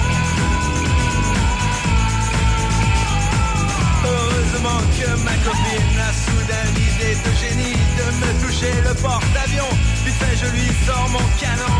Heureusement 4.05 4.81
que 4.97 5.09
ma 5.23 5.35
copine 5.45 5.99
a 5.99 6.13
soudain 6.25 6.65
l'idée 6.75 7.15
de 7.25 7.31
génie 7.43 7.77
de 7.99 8.05
me 8.21 8.45
toucher 8.45 8.73
le 8.87 8.93
porte-avions. 8.95 9.73
Fait, 10.05 10.35
je 10.35 10.47
lui 10.55 10.69
sors 10.85 11.09
mon 11.09 11.25
canon. 11.39 11.79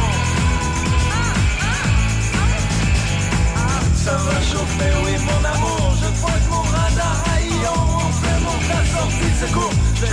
Ça 3.95 4.17
va 4.17 4.41
chauffer, 4.41 4.91
oui 5.05 5.13
mon 5.25 5.45
amour 5.55 5.95
Je 6.01 6.19
crois 6.19 6.31
que 6.33 6.49
mon 6.49 6.72
de 9.09 9.35
secours 9.45 9.73
Je 9.99 10.05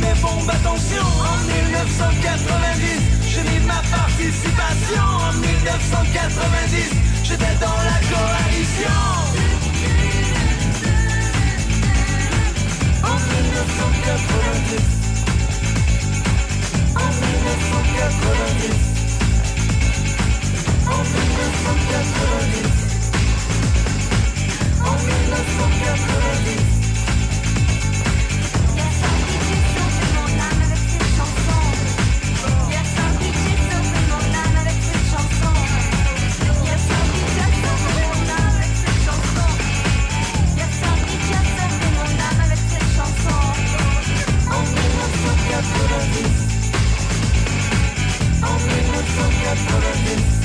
mes 0.00 0.14
bombes, 0.20 0.50
attention. 0.50 1.02
En 1.02 1.36
1990 1.46 3.00
J'ai 3.28 3.42
mis 3.42 3.60
ma 3.66 3.80
participation. 3.90 5.02
En 5.02 5.32
1990 5.32 6.90
J'étais 7.24 7.56
dans 7.60 7.80
la 7.90 7.98
coalition. 8.10 8.98
En 13.02 13.16
1990 13.16 14.82
En 16.94 17.08
1990 17.08 18.16
En 20.86 21.02
1990 21.02 22.86
en 24.86 24.94
1990 24.94 26.85
1990 49.16 50.36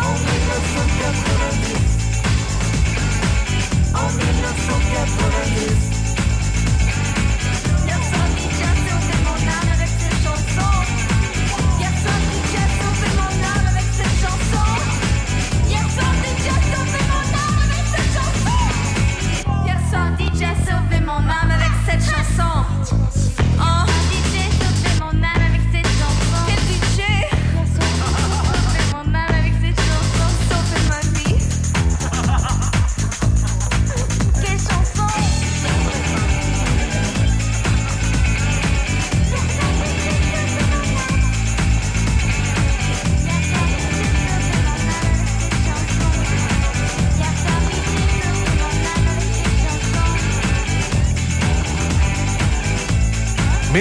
En 0.00 0.16
1990 0.16 1.90
en 3.94 4.16
1990. 4.16 4.80
Personne 5.00 5.89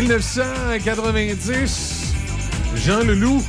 1990, 0.10 2.14
Jean 2.77 3.03
Leloup. 3.03 3.44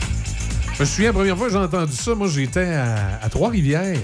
Je 0.74 0.80
me 0.80 0.84
souviens, 0.86 1.08
la 1.08 1.12
première 1.14 1.36
fois 1.38 1.46
que 1.46 1.52
j'ai 1.54 1.58
entendu 1.58 1.92
ça, 1.94 2.14
moi, 2.14 2.28
j'étais 2.28 2.74
à, 2.74 3.18
à 3.22 3.28
Trois-Rivières, 3.30 3.96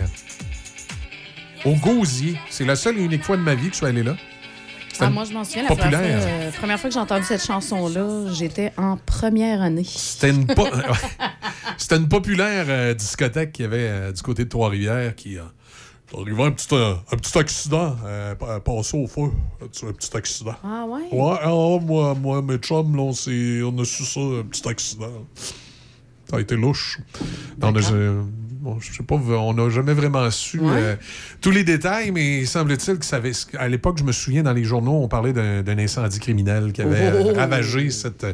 au 1.66 1.74
Gausier. 1.74 2.38
C'est 2.48 2.64
la 2.64 2.74
seule 2.74 2.96
et 2.98 3.02
unique 3.02 3.24
fois 3.24 3.36
de 3.36 3.42
ma 3.42 3.54
vie 3.54 3.66
que 3.66 3.72
je 3.72 3.76
suis 3.76 3.86
allé 3.86 4.02
là. 4.02 4.16
Ah, 5.00 5.10
moi, 5.10 5.24
je 5.24 5.34
m'en 5.34 5.44
souviens, 5.44 5.64
la 5.64 5.68
première 5.68 5.90
fois, 5.90 5.98
populaire. 5.98 6.22
euh, 6.26 6.50
première 6.52 6.80
fois 6.80 6.88
que 6.88 6.94
j'ai 6.94 7.00
entendu 7.00 7.24
cette 7.26 7.44
chanson-là, 7.44 8.32
j'étais 8.32 8.72
en 8.78 8.96
première 8.96 9.60
année. 9.60 9.84
C'était 9.86 10.30
une, 10.30 10.46
po- 10.46 10.66
une 11.90 12.08
populaire 12.08 12.64
euh, 12.70 12.94
discothèque 12.94 13.52
qu'il 13.52 13.64
y 13.64 13.68
avait 13.68 13.76
euh, 13.80 14.12
du 14.12 14.22
côté 14.22 14.44
de 14.44 14.48
Trois-Rivières 14.48 15.14
qui. 15.14 15.36
Arrivait 16.14 16.42
un 16.44 16.50
petit, 16.52 16.68
euh, 16.72 16.94
un 17.12 17.16
petit 17.16 17.36
accident, 17.38 17.96
euh, 18.04 18.34
pa- 18.36 18.60
passé 18.60 18.96
au 18.96 19.06
feu. 19.06 19.32
Un 19.62 19.66
petit, 19.92 20.16
accident. 20.16 20.54
Ah 20.62 20.84
ouais? 20.86 21.02
Ouais, 21.12 21.36
ah, 21.42 21.78
moi, 21.84 22.14
moi, 22.14 22.42
mes 22.42 22.58
chums, 22.58 22.94
là, 22.96 23.02
on, 23.02 23.10
on 23.10 23.82
a 23.82 23.84
su 23.84 24.04
ça, 24.04 24.20
un 24.20 24.44
petit 24.44 24.68
accident. 24.68 25.10
Ça 26.30 26.36
a 26.36 26.40
été 26.40 26.54
louche. 26.56 26.98
Bon, 27.58 28.80
je 28.80 28.92
sais 28.96 29.02
pas, 29.04 29.14
on 29.16 29.54
n'a 29.54 29.68
jamais 29.68 29.92
vraiment 29.94 30.28
su 30.30 30.58
Ouais. 30.58 30.72
euh, 30.72 30.96
tous 31.40 31.52
les 31.52 31.62
détails, 31.62 32.10
mais 32.10 32.44
semble-t-il 32.46 32.98
que 32.98 33.04
ça 33.04 33.16
avait. 33.16 33.30
À 33.58 33.68
l'époque, 33.68 33.98
je 33.98 34.02
me 34.04 34.10
souviens, 34.10 34.42
dans 34.42 34.52
les 34.52 34.64
journaux, 34.64 35.02
on 35.02 35.08
parlait 35.08 35.32
d'un 35.32 35.78
incendie 35.78 36.18
criminel 36.18 36.72
qui 36.72 36.82
avait 36.82 37.12
Oh! 37.14 37.28
euh, 37.28 37.32
ravagé 37.32 37.90
cette, 37.90 38.26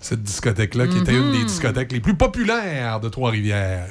cette 0.00 0.22
discothèque-là, 0.22 0.86
qui 0.86 0.98
était 0.98 1.14
une 1.16 1.32
des 1.32 1.38
Mhm. 1.38 1.46
discothèques 1.46 1.90
les 1.92 2.00
plus 2.00 2.14
populaires 2.14 3.00
de 3.00 3.08
Trois-Rivières. 3.08 3.88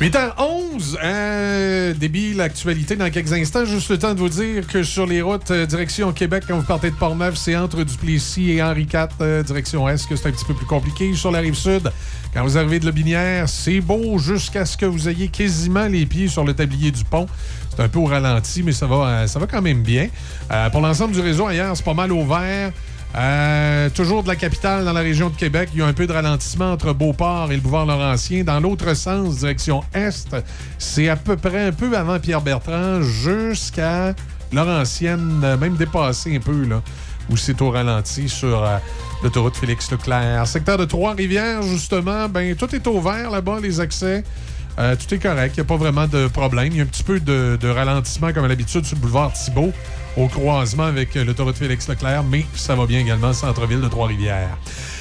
8h11, 0.00 0.96
euh, 1.04 1.92
débit 1.92 2.32
l'actualité 2.32 2.96
dans 2.96 3.10
quelques 3.10 3.34
instants. 3.34 3.66
Juste 3.66 3.90
le 3.90 3.98
temps 3.98 4.14
de 4.14 4.18
vous 4.18 4.30
dire 4.30 4.66
que 4.66 4.82
sur 4.82 5.04
les 5.04 5.20
routes 5.20 5.50
euh, 5.50 5.66
direction 5.66 6.10
Québec, 6.12 6.44
quand 6.48 6.56
vous 6.56 6.64
partez 6.64 6.88
de 6.88 6.94
Portneuf, 6.94 7.36
c'est 7.36 7.54
entre 7.54 7.84
Duplessis 7.84 8.52
et 8.52 8.62
Henri 8.62 8.88
IV, 8.90 9.08
euh, 9.20 9.42
direction 9.42 9.86
Est, 9.86 10.08
que 10.08 10.16
c'est 10.16 10.28
un 10.28 10.32
petit 10.32 10.46
peu 10.46 10.54
plus 10.54 10.64
compliqué. 10.64 11.12
Sur 11.12 11.30
la 11.30 11.40
rive 11.40 11.54
sud, 11.54 11.92
quand 12.32 12.42
vous 12.42 12.56
arrivez 12.56 12.80
de 12.80 12.86
la 12.86 12.92
Binière, 12.92 13.46
c'est 13.46 13.82
beau 13.82 14.16
jusqu'à 14.16 14.64
ce 14.64 14.78
que 14.78 14.86
vous 14.86 15.06
ayez 15.06 15.28
quasiment 15.28 15.86
les 15.86 16.06
pieds 16.06 16.28
sur 16.28 16.44
le 16.44 16.54
tablier 16.54 16.90
du 16.90 17.04
pont. 17.04 17.26
C'est 17.68 17.82
un 17.82 17.88
peu 17.88 17.98
au 17.98 18.06
ralenti, 18.06 18.62
mais 18.62 18.72
ça 18.72 18.86
va, 18.86 19.06
euh, 19.06 19.26
ça 19.26 19.38
va 19.38 19.46
quand 19.46 19.60
même 19.60 19.82
bien. 19.82 20.08
Pour 20.72 20.80
l'ensemble 20.80 21.12
du 21.12 21.20
réseau, 21.20 21.46
ailleurs, 21.46 21.76
c'est 21.76 21.84
pas 21.84 21.92
mal 21.92 22.10
au 22.10 22.24
vert. 22.24 22.72
Euh, 23.16 23.90
toujours 23.90 24.22
de 24.22 24.28
la 24.28 24.36
capitale 24.36 24.84
dans 24.84 24.92
la 24.92 25.00
région 25.00 25.30
de 25.30 25.36
Québec. 25.36 25.70
Il 25.72 25.80
y 25.80 25.82
a 25.82 25.86
un 25.86 25.92
peu 25.92 26.06
de 26.06 26.12
ralentissement 26.12 26.72
entre 26.72 26.92
Beauport 26.92 27.50
et 27.50 27.56
le 27.56 27.60
boulevard 27.60 27.86
Laurentien. 27.86 28.44
Dans 28.44 28.60
l'autre 28.60 28.94
sens, 28.94 29.38
direction 29.38 29.82
Est, 29.92 30.36
c'est 30.78 31.08
à 31.08 31.16
peu 31.16 31.36
près 31.36 31.66
un 31.66 31.72
peu 31.72 31.96
avant 31.96 32.20
Pierre-Bertrand 32.20 33.02
jusqu'à 33.02 34.14
Laurentienne, 34.52 35.40
euh, 35.42 35.56
même 35.56 35.74
dépassé 35.74 36.36
un 36.36 36.40
peu, 36.40 36.64
là, 36.64 36.82
où 37.28 37.36
c'est 37.36 37.60
au 37.60 37.70
ralenti 37.70 38.28
sur 38.28 38.62
euh, 38.62 38.76
l'autoroute 39.24 39.56
Félix-Leclerc. 39.56 40.46
Secteur 40.46 40.78
de 40.78 40.84
Trois-Rivières, 40.84 41.62
justement, 41.62 42.28
ben 42.28 42.54
tout 42.54 42.72
est 42.74 42.86
ouvert 42.86 43.30
là-bas, 43.30 43.58
les 43.60 43.80
accès. 43.80 44.22
Tout 44.76 45.14
est 45.14 45.18
correct, 45.18 45.52
il 45.56 45.60
n'y 45.60 45.66
a 45.66 45.68
pas 45.68 45.76
vraiment 45.76 46.06
de 46.06 46.26
problème. 46.28 46.68
Il 46.68 46.76
y 46.76 46.80
a 46.80 46.84
un 46.84 46.86
petit 46.86 47.02
peu 47.02 47.20
de, 47.20 47.58
de 47.60 47.68
ralentissement, 47.68 48.32
comme 48.32 48.46
à 48.46 48.48
l'habitude, 48.48 48.86
sur 48.86 48.96
le 48.96 49.02
boulevard 49.02 49.30
Thibault, 49.34 49.74
au 50.16 50.26
croisement 50.26 50.84
avec 50.84 51.16
euh, 51.16 51.24
l'autoroute 51.24 51.56
Félix-Leclerc, 51.56 52.24
mais 52.24 52.44
ça 52.54 52.74
va 52.74 52.86
bien 52.86 53.00
également, 53.00 53.32
centre-ville 53.32 53.80
de 53.80 53.88
Trois-Rivières. 53.88 54.58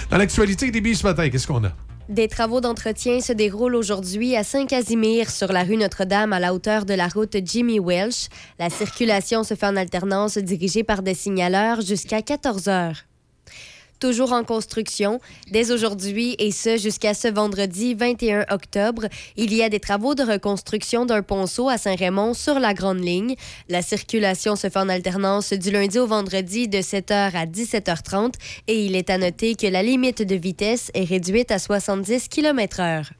Dans 0.09 0.17
l'actualité 0.17 0.71
des 0.71 0.81
billes 0.81 0.95
ce 0.95 1.05
matin, 1.05 1.29
qu'est-ce 1.29 1.47
qu'on 1.47 1.63
a? 1.63 1.71
Des 2.09 2.27
travaux 2.27 2.59
d'entretien 2.59 3.19
se 3.21 3.33
déroulent 3.33 3.75
aujourd'hui 3.75 4.35
à 4.35 4.43
Saint-Casimir, 4.43 5.29
sur 5.29 5.51
la 5.51 5.63
rue 5.63 5.77
Notre-Dame, 5.77 6.33
à 6.33 6.39
la 6.39 6.55
hauteur 6.55 6.85
de 6.85 6.95
la 6.95 7.07
route 7.07 7.37
Jimmy 7.43 7.79
Welsh. 7.79 8.29
La 8.57 8.71
circulation 8.71 9.43
se 9.43 9.53
fait 9.53 9.67
en 9.67 9.75
alternance 9.75 10.39
dirigée 10.39 10.83
par 10.83 11.03
des 11.03 11.13
signaleurs 11.13 11.81
jusqu'à 11.81 12.23
14 12.23 12.67
heures. 12.67 13.08
Toujours 13.99 14.31
en 14.31 14.45
construction, 14.45 15.19
dès 15.51 15.71
aujourd'hui 15.71 16.35
et 16.39 16.51
ce 16.51 16.77
jusqu'à 16.77 17.13
ce 17.13 17.27
vendredi 17.27 17.95
21 17.95 18.45
octobre, 18.49 19.07
il 19.35 19.53
y 19.53 19.61
a 19.61 19.67
des 19.67 19.81
travaux 19.81 20.15
de 20.15 20.23
reconstruction 20.23 21.05
d'un 21.05 21.21
ponceau 21.21 21.67
à 21.67 21.77
Saint-Raymond 21.77 22.33
sur 22.33 22.59
la 22.59 22.73
Grande 22.73 23.03
Ligne. 23.03 23.35
La 23.67 23.81
circulation 23.81 24.55
se 24.55 24.69
fait 24.69 24.79
en 24.79 24.87
alternance 24.87 25.51
du 25.51 25.69
lundi 25.69 25.99
au 25.99 26.07
vendredi 26.07 26.69
de 26.69 26.77
7h 26.77 27.35
à 27.35 27.45
17h30 27.45 28.35
et 28.67 28.85
il 28.85 28.95
est 28.95 29.09
à 29.09 29.17
noter 29.17 29.55
que 29.55 29.67
la 29.67 29.83
limite 29.83 30.21
de 30.21 30.35
vitesse 30.35 30.91
est 30.93 31.03
réduite 31.03 31.51
à 31.51 31.59
70 31.59 32.29
km/h. 32.29 33.18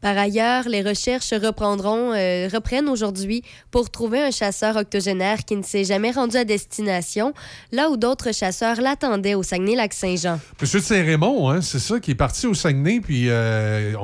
Par 0.00 0.16
ailleurs, 0.16 0.68
les 0.68 0.82
recherches 0.82 1.32
euh, 1.32 2.48
reprennent 2.52 2.88
aujourd'hui 2.88 3.42
pour 3.70 3.90
trouver 3.90 4.22
un 4.22 4.30
chasseur 4.30 4.76
octogénaire 4.76 5.44
qui 5.44 5.56
ne 5.56 5.62
s'est 5.62 5.84
jamais 5.84 6.10
rendu 6.10 6.36
à 6.36 6.44
destination, 6.44 7.32
là 7.72 7.90
où 7.90 7.96
d'autres 7.96 8.32
chasseurs 8.32 8.80
l'attendaient 8.80 9.34
au 9.34 9.42
Saguenay-Lac-Saint-Jean. 9.42 10.38
Monsieur 10.60 10.80
de 10.80 10.84
Saint-Raymond, 10.84 11.50
hein, 11.50 11.60
c'est 11.62 11.80
ça, 11.80 11.98
qui 11.98 12.12
est 12.12 12.16
parti 12.16 12.46
au 12.46 12.54
Saguenay, 12.54 13.00
puis 13.00 13.28
euh, 13.28 13.94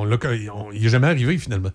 il 0.73 0.83
n'est 0.83 0.89
jamais 0.89 1.09
arrivé 1.09 1.39
finalement. 1.39 1.71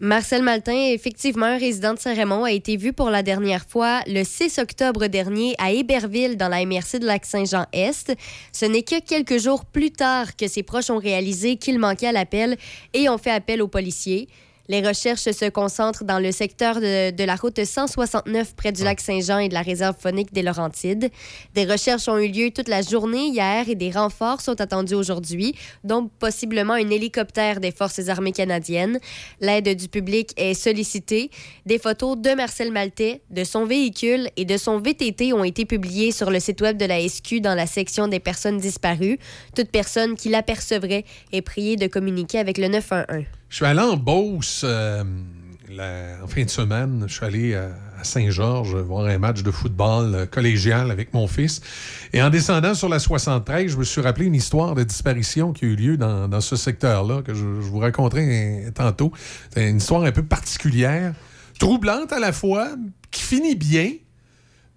Marcel 0.00 0.42
Maltin, 0.42 0.90
effectivement 0.92 1.46
un 1.46 1.56
résident 1.56 1.94
de 1.94 2.00
Saint-Raymond, 2.00 2.44
a 2.44 2.50
été 2.50 2.76
vu 2.76 2.92
pour 2.92 3.10
la 3.10 3.22
dernière 3.22 3.64
fois 3.64 4.00
le 4.08 4.24
6 4.24 4.58
octobre 4.58 5.06
dernier 5.06 5.54
à 5.58 5.70
Héberville, 5.70 6.36
dans 6.36 6.48
la 6.48 6.66
MRC 6.66 6.98
de 6.98 7.06
Lac-Saint-Jean-Est. 7.06 8.16
Ce 8.52 8.64
n'est 8.64 8.82
que 8.82 9.00
quelques 9.00 9.38
jours 9.38 9.64
plus 9.64 9.92
tard 9.92 10.34
que 10.34 10.48
ses 10.48 10.64
proches 10.64 10.90
ont 10.90 10.98
réalisé 10.98 11.56
qu'il 11.56 11.78
manquait 11.78 12.08
à 12.08 12.12
l'appel 12.12 12.56
et 12.92 13.08
ont 13.08 13.18
fait 13.18 13.30
appel 13.30 13.62
aux 13.62 13.68
policiers. 13.68 14.28
Les 14.68 14.80
recherches 14.80 15.30
se 15.30 15.50
concentrent 15.50 16.04
dans 16.04 16.18
le 16.18 16.32
secteur 16.32 16.76
de, 16.76 17.10
de 17.10 17.24
la 17.24 17.36
route 17.36 17.62
169 17.62 18.56
près 18.56 18.72
du 18.72 18.82
lac 18.82 18.98
Saint-Jean 18.98 19.38
et 19.38 19.50
de 19.50 19.54
la 19.54 19.60
réserve 19.60 19.94
phonique 19.98 20.32
des 20.32 20.40
Laurentides. 20.40 21.10
Des 21.54 21.66
recherches 21.66 22.08
ont 22.08 22.16
eu 22.16 22.28
lieu 22.28 22.50
toute 22.50 22.68
la 22.68 22.80
journée 22.80 23.26
hier 23.26 23.68
et 23.68 23.74
des 23.74 23.90
renforts 23.90 24.40
sont 24.40 24.58
attendus 24.62 24.94
aujourd'hui, 24.94 25.54
dont 25.84 26.08
possiblement 26.18 26.72
un 26.72 26.88
hélicoptère 26.88 27.60
des 27.60 27.72
Forces 27.72 28.08
armées 28.08 28.32
canadiennes. 28.32 28.98
L'aide 29.40 29.76
du 29.76 29.88
public 29.88 30.32
est 30.38 30.54
sollicitée. 30.54 31.30
Des 31.66 31.78
photos 31.78 32.16
de 32.16 32.30
Marcel 32.30 32.72
Maltais, 32.72 33.20
de 33.30 33.44
son 33.44 33.66
véhicule 33.66 34.30
et 34.38 34.46
de 34.46 34.56
son 34.56 34.78
VTT 34.78 35.34
ont 35.34 35.44
été 35.44 35.66
publiées 35.66 36.10
sur 36.10 36.30
le 36.30 36.40
site 36.40 36.62
web 36.62 36.78
de 36.78 36.86
la 36.86 37.06
SQ 37.06 37.40
dans 37.40 37.54
la 37.54 37.66
section 37.66 38.08
des 38.08 38.20
personnes 38.20 38.58
disparues. 38.58 39.18
Toute 39.54 39.70
personne 39.70 40.16
qui 40.16 40.30
l'apercevrait 40.30 41.04
est 41.32 41.42
priée 41.42 41.76
de 41.76 41.86
communiquer 41.86 42.38
avec 42.38 42.56
le 42.56 42.68
911. 42.68 43.24
Je 43.54 43.58
suis 43.58 43.66
allé 43.66 43.82
en 43.82 43.96
Beauce 43.96 44.62
euh, 44.64 45.04
la- 45.70 46.24
en 46.24 46.26
fin 46.26 46.42
de 46.42 46.50
semaine. 46.50 47.04
Je 47.06 47.14
suis 47.14 47.24
allé 47.24 47.52
euh, 47.54 47.70
à 48.00 48.02
Saint-Georges 48.02 48.74
voir 48.74 49.06
un 49.06 49.18
match 49.18 49.44
de 49.44 49.52
football 49.52 50.12
euh, 50.12 50.26
collégial 50.26 50.90
avec 50.90 51.14
mon 51.14 51.28
fils. 51.28 51.60
Et 52.12 52.20
en 52.20 52.30
descendant 52.30 52.74
sur 52.74 52.88
la 52.88 52.98
73, 52.98 53.70
je 53.70 53.76
me 53.76 53.84
suis 53.84 54.00
rappelé 54.00 54.26
une 54.26 54.34
histoire 54.34 54.74
de 54.74 54.82
disparition 54.82 55.52
qui 55.52 55.66
a 55.66 55.68
eu 55.68 55.76
lieu 55.76 55.96
dans, 55.96 56.26
dans 56.26 56.40
ce 56.40 56.56
secteur-là, 56.56 57.22
que 57.22 57.32
je, 57.32 57.44
vous 57.44 57.78
raconterai 57.78 58.64
euh, 58.66 58.70
tantôt. 58.72 59.12
C'est 59.54 59.70
une 59.70 59.76
histoire 59.76 60.02
un 60.02 60.10
peu 60.10 60.24
particulière, 60.24 61.14
troublante 61.60 62.12
à 62.12 62.18
la 62.18 62.32
fois, 62.32 62.70
qui 63.12 63.22
finit 63.22 63.54
bien, 63.54 63.90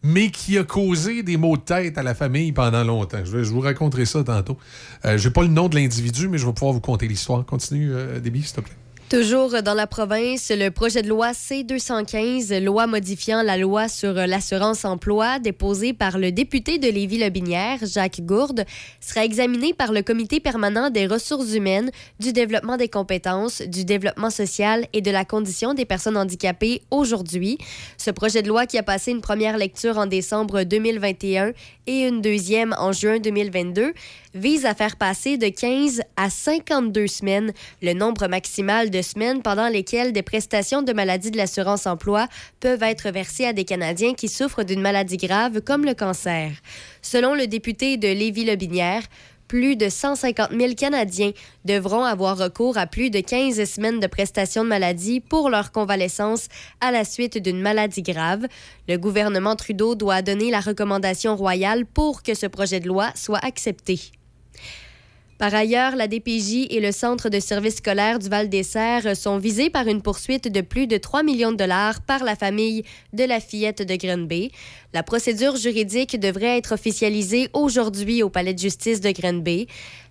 mais 0.04 0.30
qui 0.30 0.58
a 0.58 0.64
causé 0.64 1.24
des 1.24 1.38
maux 1.38 1.58
de 1.58 1.62
tête 1.62 1.98
à 1.98 2.04
la 2.04 2.14
famille 2.16 2.52
pendant 2.52 2.84
longtemps. 2.84 3.20
Je, 3.26 3.36
vais- 3.38 3.44
vous 3.44 3.60
raconterai 3.62 4.06
ça 4.06 4.24
tantôt. 4.24 4.58
Euh, 5.06 5.18
je 5.18 5.28
n'ai 5.28 5.34
pas 5.34 5.42
le 5.42 5.48
nom 5.50 5.68
de 5.70 5.76
l'individu, 5.76 6.28
mais 6.28 6.38
je 6.38 6.46
vais 6.46 6.54
pouvoir 6.54 6.74
vous 6.74 6.82
conter 6.82 7.08
l'histoire. 7.08 7.46
Continue, 7.46 7.92
euh, 7.94 8.20
Déby, 8.20 8.44
s'il 8.44 8.56
te 8.56 8.62
plaît. 8.62 8.76
Toujours 9.10 9.64
dans 9.64 9.74
la 9.74 9.88
province, 9.88 10.52
le 10.54 10.68
projet 10.68 11.02
de 11.02 11.08
loi 11.08 11.34
C-215, 11.34 12.62
loi 12.62 12.88
modifiant 12.88 13.42
la 13.42 13.56
loi 13.56 13.88
sur 13.88 14.12
l'assurance-emploi, 14.12 15.40
déposé 15.40 15.94
par 15.94 16.18
le 16.18 16.34
député 16.34 16.78
de 16.78 16.90
Lévis-Lobinière, 16.90 17.80
Jacques 17.84 18.20
Gourde, 18.20 18.66
sera 19.00 19.24
examiné 19.24 19.74
par 19.74 19.94
le 19.94 20.02
Comité 20.02 20.42
permanent 20.42 20.90
des 20.90 21.08
ressources 21.08 21.54
humaines, 21.54 21.90
du 22.20 22.34
développement 22.34 22.76
des 22.76 22.90
compétences, 22.90 23.62
du 23.62 23.86
développement 23.86 24.30
social 24.30 24.86
et 24.92 25.00
de 25.00 25.10
la 25.10 25.24
condition 25.24 25.74
des 25.74 25.86
personnes 25.86 26.18
handicapées 26.18 26.82
aujourd'hui. 26.92 27.58
Ce 27.98 28.12
projet 28.12 28.42
de 28.42 28.50
loi 28.50 28.66
qui 28.66 28.78
a 28.78 28.84
passé 28.84 29.12
une 29.12 29.22
première 29.22 29.58
lecture 29.58 29.98
en 29.98 30.06
décembre 30.06 30.64
2021 30.64 31.54
et 31.88 32.08
une 32.08 32.22
deuxième 32.22 32.76
en 32.78 32.92
juin 32.92 33.20
2022 33.20 33.94
vise 34.36 34.66
à 34.66 34.76
faire 34.76 34.98
passer 34.98 35.38
de 35.38 35.48
15 35.48 36.02
à 36.16 36.30
52 36.30 37.08
semaines 37.08 37.54
le 37.82 37.94
nombre 37.94 38.28
maximal 38.28 38.90
de 38.90 39.02
semaines 39.02 39.42
pendant 39.42 39.70
lesquelles 39.70 40.14
des 40.14 40.22
prestations 40.22 40.84
de 40.84 40.94
maladie 40.94 41.32
de 41.32 41.38
l'assurance-emploi 41.38 42.28
peuvent 42.60 42.84
être 42.84 43.10
versées 43.10 43.46
à 43.46 43.54
des 43.54 43.64
Canadiens 43.64 44.14
qui 44.14 44.28
souffrent 44.28 44.64
d'une 44.64 44.82
maladie 44.82 45.18
grave 45.18 45.62
comme 45.62 45.86
le 45.86 45.94
cancer. 45.94 46.52
Selon 47.02 47.34
le 47.34 47.48
député 47.48 47.98
de 47.98 48.10
Lévis-Lobinière, 48.10 49.04
plus 49.48 49.76
de 49.76 49.90
150 49.90 50.52
000 50.52 50.74
Canadiens 50.76 51.32
devront 51.66 52.04
avoir 52.04 52.38
recours 52.38 52.78
à 52.78 52.88
plus 52.88 53.10
de 53.10 53.20
15 53.20 53.64
semaines 53.66 54.00
de 54.00 54.08
prestations 54.08 54.64
de 54.64 54.70
maladie 54.70 55.20
pour 55.20 55.50
leur 55.50 55.72
convalescence 55.72 56.48
à 56.82 56.92
la 56.92 57.06
suite 57.06 57.38
d'une 57.38 57.62
maladie 57.62 58.02
grave. 58.02 58.48
Le 58.88 58.98
gouvernement 58.98 59.56
Trudeau 59.56 59.96
doit 59.96 60.22
donner 60.22 60.52
la 60.52 60.60
recommandation 60.60 61.36
royale 61.36 61.86
pour 61.86 62.24
que 62.24 62.34
ce 62.34 62.46
projet 62.46 62.80
de 62.80 62.88
loi 62.88 63.12
soit 63.16 63.44
accepté. 63.44 64.12
Par 65.38 65.54
ailleurs, 65.54 65.96
la 65.96 66.08
DPJ 66.08 66.66
et 66.72 66.80
le 66.80 66.92
Centre 66.92 67.30
de 67.30 67.40
services 67.40 67.76
scolaires 67.76 68.18
du 68.18 68.28
Val-des-Serres 68.28 69.16
sont 69.16 69.38
visés 69.38 69.70
par 69.70 69.88
une 69.88 70.02
poursuite 70.02 70.52
de 70.52 70.62
plus 70.62 70.88
de 70.88 70.98
3 70.98 71.22
millions 71.22 71.52
de 71.52 71.58
dollars 71.58 72.02
par 72.02 72.24
la 72.24 72.36
famille 72.36 72.84
de 73.14 73.24
la 73.24 73.40
fillette 73.40 73.84
de 73.84 73.96
Grenby. 73.96 74.52
La 74.96 75.04
procédure 75.04 75.56
juridique 75.56 76.20
devrait 76.20 76.58
être 76.58 76.74
officialisée 76.74 77.50
aujourd'hui 77.54 78.24
au 78.24 78.30
Palais 78.30 78.56
de 78.56 78.60
justice 78.60 79.00
de 79.00 79.12
Grenby. 79.12 79.68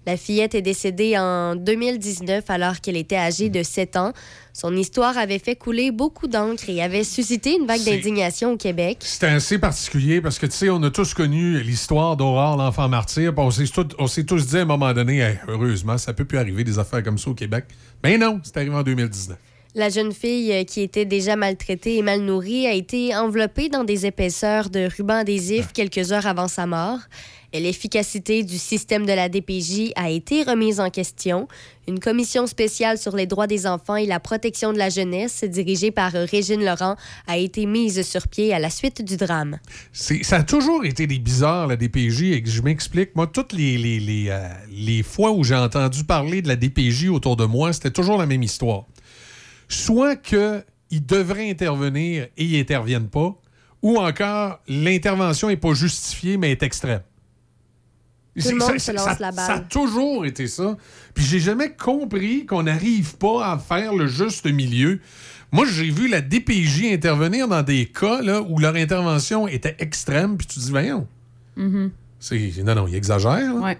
La 0.06 0.16
fillette 0.16 0.54
est 0.54 0.62
décédée 0.62 1.18
en 1.18 1.56
2019 1.56 2.44
alors 2.48 2.80
qu'elle 2.80 2.96
était 2.96 3.16
âgée 3.16 3.48
de 3.48 3.64
7 3.64 3.96
ans. 3.96 4.12
Son 4.52 4.74
histoire 4.76 5.18
avait 5.18 5.40
fait 5.40 5.56
couler 5.56 5.90
beaucoup 5.90 6.28
d'encre 6.28 6.70
et 6.70 6.80
avait 6.80 7.02
suscité 7.02 7.56
une 7.60 7.66
vague 7.66 7.82
d'indignation 7.84 8.52
au 8.52 8.56
Québec. 8.56 8.98
C'était 9.00 9.26
assez 9.26 9.58
particulier 9.58 10.20
parce 10.20 10.38
que, 10.38 10.46
tu 10.46 10.52
sais, 10.52 10.70
on 10.70 10.80
a 10.84 10.90
tous 10.90 11.12
connu 11.12 11.60
l'histoire 11.60 12.16
d'Aurore, 12.16 12.56
l'enfant 12.56 12.88
martyr. 12.88 13.32
on 13.36 13.50
s'est 13.50 13.66
tout- 13.66 13.88
on 13.98 14.06
s'est 14.06 14.24
tous 14.24 14.46
dit 14.46 14.58
à 14.58 14.60
un 14.60 14.64
moment 14.64 14.92
donné, 14.92 15.18
Hey, 15.18 15.38
heureusement, 15.48 15.98
ça 15.98 16.12
peut 16.12 16.24
plus 16.24 16.38
arriver 16.38 16.62
des 16.62 16.78
affaires 16.78 17.02
comme 17.02 17.18
ça 17.18 17.30
au 17.30 17.34
Québec. 17.34 17.64
Mais 18.04 18.16
non, 18.16 18.40
c'est 18.44 18.56
arrivé 18.58 18.74
en 18.76 18.82
2019. 18.84 19.36
La 19.74 19.90
jeune 19.90 20.12
fille, 20.12 20.52
euh, 20.52 20.64
qui 20.64 20.80
était 20.80 21.04
déjà 21.04 21.36
maltraitée 21.36 21.96
et 21.96 22.02
mal 22.02 22.20
nourrie, 22.22 22.66
a 22.66 22.72
été 22.72 23.14
enveloppée 23.14 23.68
dans 23.68 23.84
des 23.84 24.06
épaisseurs 24.06 24.70
de 24.70 24.88
ruban 24.96 25.16
adhésif 25.16 25.72
quelques 25.74 26.12
heures 26.12 26.26
avant 26.26 26.48
sa 26.48 26.64
mort. 26.66 27.00
L'efficacité 27.60 28.44
du 28.44 28.58
système 28.58 29.06
de 29.06 29.12
la 29.12 29.28
DPJ 29.28 29.92
a 29.96 30.10
été 30.10 30.42
remise 30.42 30.80
en 30.80 30.90
question. 30.90 31.48
Une 31.88 32.00
commission 32.00 32.46
spéciale 32.46 32.98
sur 32.98 33.16
les 33.16 33.26
droits 33.26 33.46
des 33.46 33.66
enfants 33.66 33.96
et 33.96 34.06
la 34.06 34.20
protection 34.20 34.72
de 34.72 34.78
la 34.78 34.90
jeunesse, 34.90 35.44
dirigée 35.44 35.90
par 35.90 36.12
Régine 36.12 36.64
Laurent, 36.64 36.96
a 37.26 37.38
été 37.38 37.64
mise 37.64 38.02
sur 38.02 38.28
pied 38.28 38.52
à 38.52 38.58
la 38.58 38.70
suite 38.70 39.02
du 39.02 39.16
drame. 39.16 39.58
Ça 39.92 40.36
a 40.36 40.42
toujours 40.42 40.84
été 40.84 41.06
des 41.06 41.18
bizarres, 41.18 41.68
la 41.68 41.76
DPJ, 41.76 42.22
et 42.22 42.42
je 42.44 42.62
m'explique. 42.62 43.14
Moi, 43.14 43.26
toutes 43.26 43.54
euh, 43.54 44.48
les 44.70 45.02
fois 45.02 45.32
où 45.32 45.44
j'ai 45.44 45.54
entendu 45.54 46.04
parler 46.04 46.42
de 46.42 46.48
la 46.48 46.56
DPJ 46.56 47.08
autour 47.08 47.36
de 47.36 47.44
moi, 47.44 47.72
c'était 47.72 47.90
toujours 47.90 48.18
la 48.18 48.26
même 48.26 48.42
histoire. 48.42 48.84
Soit 49.68 50.16
qu'ils 50.16 51.06
devraient 51.06 51.50
intervenir 51.50 52.24
et 52.36 52.44
ils 52.44 52.58
n'interviennent 52.58 53.08
pas, 53.08 53.34
ou 53.82 53.98
encore 53.98 54.58
l'intervention 54.68 55.48
n'est 55.48 55.56
pas 55.56 55.74
justifiée, 55.74 56.36
mais 56.36 56.50
est 56.50 56.62
extrême. 56.62 57.02
Tout 58.36 58.42
le 58.42 58.42
C'est- 58.42 58.52
monde 58.54 58.60
ça- 58.72 58.78
se 58.78 58.84
ça- 58.84 58.92
lance 58.92 59.18
la 59.18 59.32
Ça 59.32 59.54
a 59.54 59.60
toujours 59.60 60.26
été 60.26 60.46
ça. 60.46 60.76
Puis 61.14 61.24
j'ai 61.24 61.40
jamais 61.40 61.70
compris 61.72 62.44
qu'on 62.46 62.64
n'arrive 62.64 63.16
pas 63.16 63.52
à 63.52 63.58
faire 63.58 63.94
le 63.94 64.06
juste 64.06 64.44
milieu. 64.46 65.00
Moi, 65.52 65.64
j'ai 65.70 65.90
vu 65.90 66.06
la 66.08 66.20
DPJ 66.20 66.92
intervenir 66.92 67.48
dans 67.48 67.62
des 67.62 67.86
cas 67.86 68.20
là, 68.20 68.42
où 68.42 68.58
leur 68.58 68.74
intervention 68.74 69.48
était 69.48 69.76
extrême, 69.78 70.36
puis 70.36 70.46
tu 70.46 70.56
te 70.56 70.60
dis, 70.64 70.70
voyons, 70.70 71.06
C'est, 72.18 72.52
non, 72.64 72.74
non, 72.74 72.86
il 72.88 72.94
exagère. 72.96 73.54
là. 73.54 73.60
Ouais. 73.60 73.78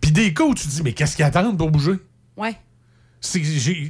Puis 0.00 0.12
des 0.12 0.32
cas 0.32 0.44
où 0.44 0.54
tu 0.54 0.66
te 0.66 0.70
dis, 0.72 0.82
mais 0.82 0.92
qu'est-ce 0.92 1.16
qu'ils 1.16 1.24
attendent 1.24 1.58
pour 1.58 1.70
bouger? 1.70 1.96
Ouais. 2.36 2.56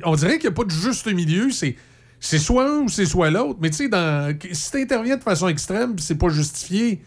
On 0.04 0.14
dirait 0.16 0.38
qu'il 0.38 0.48
n'y 0.48 0.54
a 0.54 0.56
pas 0.56 0.64
de 0.64 0.70
juste 0.70 1.06
milieu. 1.12 1.50
C'est, 1.50 1.76
c'est 2.18 2.38
soit 2.38 2.68
un 2.68 2.78
ou 2.80 2.88
c'est 2.88 3.04
soit 3.06 3.30
l'autre. 3.30 3.58
Mais 3.60 3.70
tu 3.70 3.76
sais, 3.76 3.88
dans- 3.88 4.34
si 4.52 4.70
tu 4.70 4.78
interviens 4.80 5.16
de 5.16 5.22
façon 5.22 5.48
extrême 5.48 5.94
puis 5.94 6.04
c'est 6.04 6.14
pas 6.16 6.30
justifié, 6.30 7.02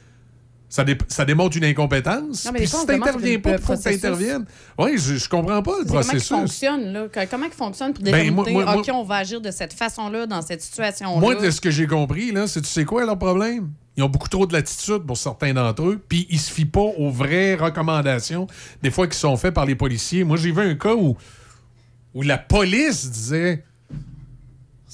ça, 0.72 0.86
dé- 0.86 0.98
ça 1.10 1.26
démontre 1.26 1.58
une 1.58 1.66
incompétence. 1.66 2.46
Non, 2.46 2.52
mais 2.54 2.66
si 2.66 2.86
t'interviens 2.86 3.34
le 3.34 3.42
pas, 3.42 3.50
il 3.52 3.58
faut 3.60 3.74
que 3.74 3.80
processus. 3.82 4.38
Oui, 4.80 4.92
je, 4.98 5.16
je 5.18 5.28
comprends 5.30 5.62
pas 5.62 5.72
le 5.80 5.84
C'est 5.84 5.88
Comment 5.90 6.00
il 6.00 6.06
processus. 6.08 6.28
fonctionne, 6.30 6.94
là? 6.94 7.08
Comment 7.30 7.46
il 7.46 7.52
fonctionne 7.52 7.94
pour 7.94 8.04
Ben, 8.06 8.34
moi- 8.34 8.50
moi- 8.50 8.78
OK, 8.78 8.90
on 8.94 9.04
va 9.04 9.18
agir 9.18 9.42
de 9.42 9.52
cette 9.52 9.74
façon-là, 9.74 10.26
dans 10.28 10.42
cette 10.42 10.62
situation-là? 10.62 11.20
Moi, 11.20 11.36
de 11.36 11.52
ce 11.52 11.60
que 11.60 11.70
j'ai 11.70 11.86
compris, 11.88 12.32
là, 12.32 12.48
c'est 12.48 12.62
tu 12.62 12.70
sais 12.70 12.86
quoi 12.86 13.06
leur 13.06 13.20
problème? 13.20 13.70
Ils 13.98 14.04
ont 14.04 14.10
beaucoup 14.10 14.30
trop 14.30 14.46
de 14.48 14.54
latitude 14.54 15.00
pour 15.06 15.18
certains 15.18 15.54
d'entre 15.54 15.84
eux, 15.84 16.02
puis 16.08 16.26
ils 16.30 16.40
se 16.40 16.50
fient 16.50 16.64
pas 16.64 16.80
aux 16.80 17.10
vraies 17.10 17.56
recommandations, 17.56 18.48
des 18.82 18.90
fois 18.92 19.06
qui 19.08 19.18
sont 19.20 19.36
faites 19.36 19.54
par 19.54 19.66
les 19.66 19.76
policiers. 19.76 20.24
Moi, 20.24 20.38
j'ai 20.38 20.52
vu 20.54 20.62
un 20.62 20.76
cas 20.76 20.94
où, 20.96 21.18
où 22.14 22.22
la 22.22 22.38
police 22.38 23.12
disait. 23.12 23.66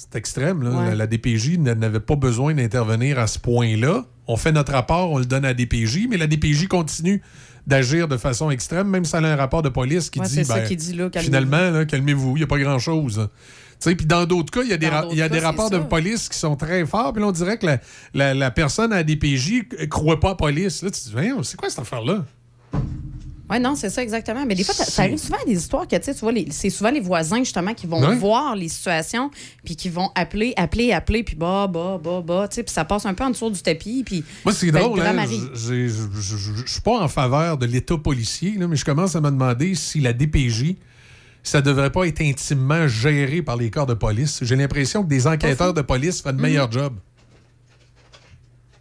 C'est 0.00 0.14
extrême, 0.16 0.62
là. 0.62 0.70
Ouais. 0.70 0.88
La, 0.90 0.94
la 0.94 1.06
DPJ 1.08 1.58
n'avait 1.58 1.98
pas 1.98 2.14
besoin 2.14 2.54
d'intervenir 2.54 3.18
à 3.18 3.26
ce 3.26 3.36
point-là. 3.40 4.04
On 4.28 4.36
fait 4.36 4.52
notre 4.52 4.70
rapport, 4.70 5.10
on 5.10 5.18
le 5.18 5.24
donne 5.24 5.44
à 5.44 5.48
la 5.48 5.54
DPJ, 5.54 6.06
mais 6.08 6.16
la 6.16 6.28
DPJ 6.28 6.68
continue 6.68 7.20
d'agir 7.66 8.06
de 8.06 8.16
façon 8.16 8.48
extrême, 8.52 8.86
même 8.88 9.04
si 9.04 9.16
elle 9.16 9.24
a 9.24 9.32
un 9.32 9.36
rapport 9.36 9.60
de 9.62 9.68
police 9.70 10.08
qui 10.08 10.20
Ouais, 10.20 10.26
dit, 10.28 10.44
ben, 10.44 10.64
qui 10.64 10.76
dit 10.76 10.92
là, 10.92 11.10
calmez-vous. 11.10 11.26
finalement, 11.36 11.84
calmez-vous, 11.84 12.36
il 12.36 12.40
n'y 12.40 12.44
a 12.44 12.46
pas 12.46 12.58
grand-chose. 12.60 13.28
Puis 13.84 13.96
dans 14.06 14.24
d'autres 14.24 14.52
cas, 14.52 14.62
il 14.62 14.68
y 14.70 14.72
a 14.72 14.76
des, 14.76 14.88
ra- 14.88 15.06
y 15.10 15.20
a 15.20 15.28
rapports 15.40 15.68
de 15.70 15.78
police 15.78 16.28
qui 16.28 16.38
sont 16.38 16.54
très 16.54 16.86
forts, 16.86 17.12
puis 17.12 17.20
là, 17.20 17.28
on 17.28 17.32
dirait 17.32 17.58
que 17.58 17.66
la, 17.66 17.78
la- 18.14 18.34
la 18.34 18.50
personne 18.52 18.92
à 18.92 18.96
la 18.98 19.02
DPJ 19.04 19.64
ne 19.80 19.86
croit 19.86 20.20
pas 20.20 20.28
à 20.28 20.30
la 20.30 20.36
police. 20.36 20.82
Là, 20.82 20.90
tu 20.92 21.00
te 21.00 21.08
dis, 21.08 21.30
c'est 21.42 21.56
quoi 21.56 21.68
cette 21.70 21.80
affaire-là? 21.80 22.24
Oui, 23.50 23.60
non, 23.60 23.74
c'est 23.74 23.90
ça 23.90 24.02
exactement. 24.02 24.44
Mais 24.46 24.54
des 24.54 24.64
fois, 24.64 24.74
ça- 24.74 25.02
arrive 25.02 25.18
souvent 25.18 25.38
à 25.42 25.44
des 25.46 25.56
histoires 25.56 25.86
que, 25.88 25.96
tu 25.96 26.12
vois, 26.20 26.32
les- 26.32 26.48
c'est 26.50 26.70
souvent 26.70 26.90
les 26.90 27.00
voisins, 27.00 27.38
justement, 27.38 27.74
qui 27.74 27.86
vont 27.86 28.00
voir 28.16 28.54
les 28.56 28.68
situations, 28.68 29.30
puis 29.64 29.76
qui 29.76 29.88
vont 29.88 30.10
appeler, 30.14 30.52
appeler, 30.56 30.92
appeler, 30.92 31.22
puis 31.22 31.34
bah, 31.36 31.66
bah, 31.72 31.98
bah, 32.02 32.22
bah, 32.24 32.48
tu 32.48 32.56
sais, 32.56 32.62
puis 32.62 32.72
ça 32.72 32.84
passe 32.84 33.06
un 33.06 33.14
peu 33.14 33.24
en 33.24 33.30
dessous 33.30 33.50
du 33.50 33.60
tapis, 33.62 34.02
puis... 34.04 34.24
Moi, 34.44 34.52
c'est 34.52 34.70
ben, 34.70 34.80
drôle, 34.80 34.98
le 35.00 35.06
hein, 35.06 35.24
je 35.24 36.62
suis 36.66 36.80
pas 36.82 37.00
en 37.00 37.08
faveur 37.08 37.56
de 37.58 37.66
l'État 37.66 37.96
policier, 37.96 38.54
là, 38.58 38.68
mais 38.68 38.76
je 38.76 38.84
commence 38.84 39.16
à 39.16 39.20
me 39.20 39.30
demander 39.30 39.74
si 39.74 40.00
la 40.00 40.12
DPJ, 40.12 40.76
ça 41.42 41.62
devrait 41.62 41.90
pas 41.90 42.04
être 42.06 42.20
intimement 42.20 42.86
géré 42.88 43.42
par 43.42 43.56
les 43.56 43.70
corps 43.70 43.86
de 43.86 43.94
police. 43.94 44.40
J'ai 44.42 44.56
l'impression 44.56 45.02
que 45.02 45.08
des 45.08 45.26
enquêteurs 45.26 45.72
de 45.72 45.82
police 45.82 46.20
font 46.20 46.32
de 46.32 46.40
meilleurs 46.40 46.70
jobs. 46.70 46.94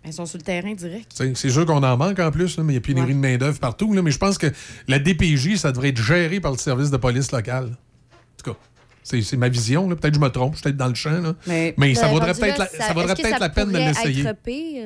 Ils 0.06 0.14
sont 0.14 0.26
sur 0.26 0.38
le 0.38 0.44
terrain 0.44 0.74
direct. 0.74 1.12
C'est 1.36 1.50
sûr 1.50 1.66
qu'on 1.66 1.84
en 1.84 1.98
manque 1.98 2.20
en 2.20 2.32
plus, 2.32 2.58
là, 2.58 2.64
mais 2.64 2.74
il 2.74 2.76
y 2.76 2.80
a 2.80 2.82
pénurie 2.82 3.14
de 3.14 3.20
main-d'œuvre 3.20 3.60
partout. 3.60 3.94
là, 3.94 4.02
mais 4.02 4.12
je 4.12 4.18
pense 4.18 4.38
que 4.38 4.48
la 4.88 5.00
DPJ, 5.00 5.56
ça 5.58 5.72
devrait 5.72 5.90
être 5.90 6.02
géré 6.02 6.40
par 6.40 6.52
le 6.52 6.58
service 6.58 6.90
de 6.92 6.98
police 6.98 7.32
local. 7.32 7.66
En 7.66 8.44
tout 8.44 8.52
cas, 8.52 8.58
c'est 9.04 9.22
c'est 9.22 9.36
ma 9.38 9.50
vision. 9.50 9.90
là. 9.90 9.96
Peut-être 9.98 10.14
que 10.14 10.20
je 10.20 10.24
me 10.26 10.30
trompe, 10.30 10.54
je 10.54 10.58
suis 10.58 10.64
peut-être 10.64 10.78
dans 10.78 10.88
le 10.88 10.96
champ. 10.96 11.10
là. 11.22 11.34
Mais, 11.46 11.74
ça 11.96 12.04
Ben, 12.04 12.12
vaudrait 12.12 12.28
rendu 12.32 12.40
peut-être 12.42 12.58
la, 12.58 12.68
ça 12.68 12.94
vaudrait 12.94 13.16
peut-être 13.16 13.30
ça 13.32 13.40
la 13.40 13.50
peine 13.50 13.72
de 13.72 13.78
l'essayer. 13.78 14.24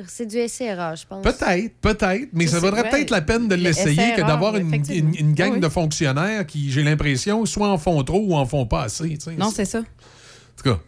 C'est 0.08 0.26
du 0.26 0.48
SRA, 0.48 0.94
je 0.96 1.06
pense. 1.06 1.22
Peut-être, 1.22 1.74
peut-être, 1.80 2.28
mais 2.32 2.46
ça 2.48 2.58
vaudrait 2.58 2.82
ouais. 2.82 2.90
peut-être 2.90 3.10
la 3.10 3.20
peine 3.22 3.46
de 3.46 3.54
Le 3.54 3.62
l'essayer 3.62 4.14
que 4.16 4.22
d'avoir 4.22 4.56
une, 4.56 4.74
une- 4.90 5.14
une 5.14 5.34
gang 5.34 5.52
Oui. 5.54 5.60
de 5.60 5.68
fonctionnaires 5.68 6.44
qui, 6.46 6.70
j'ai 6.72 6.82
l'impression, 6.82 7.46
soit 7.46 7.68
en 7.68 7.78
font 7.78 8.02
trop 8.02 8.20
ou 8.26 8.34
en 8.34 8.44
font 8.46 8.66
pas 8.66 8.82
assez. 8.84 9.16
Non, 9.38 9.50
c'est 9.54 9.64
ça. 9.66 9.78
En 9.80 9.82
tout 10.62 10.64
cas, 10.70 10.80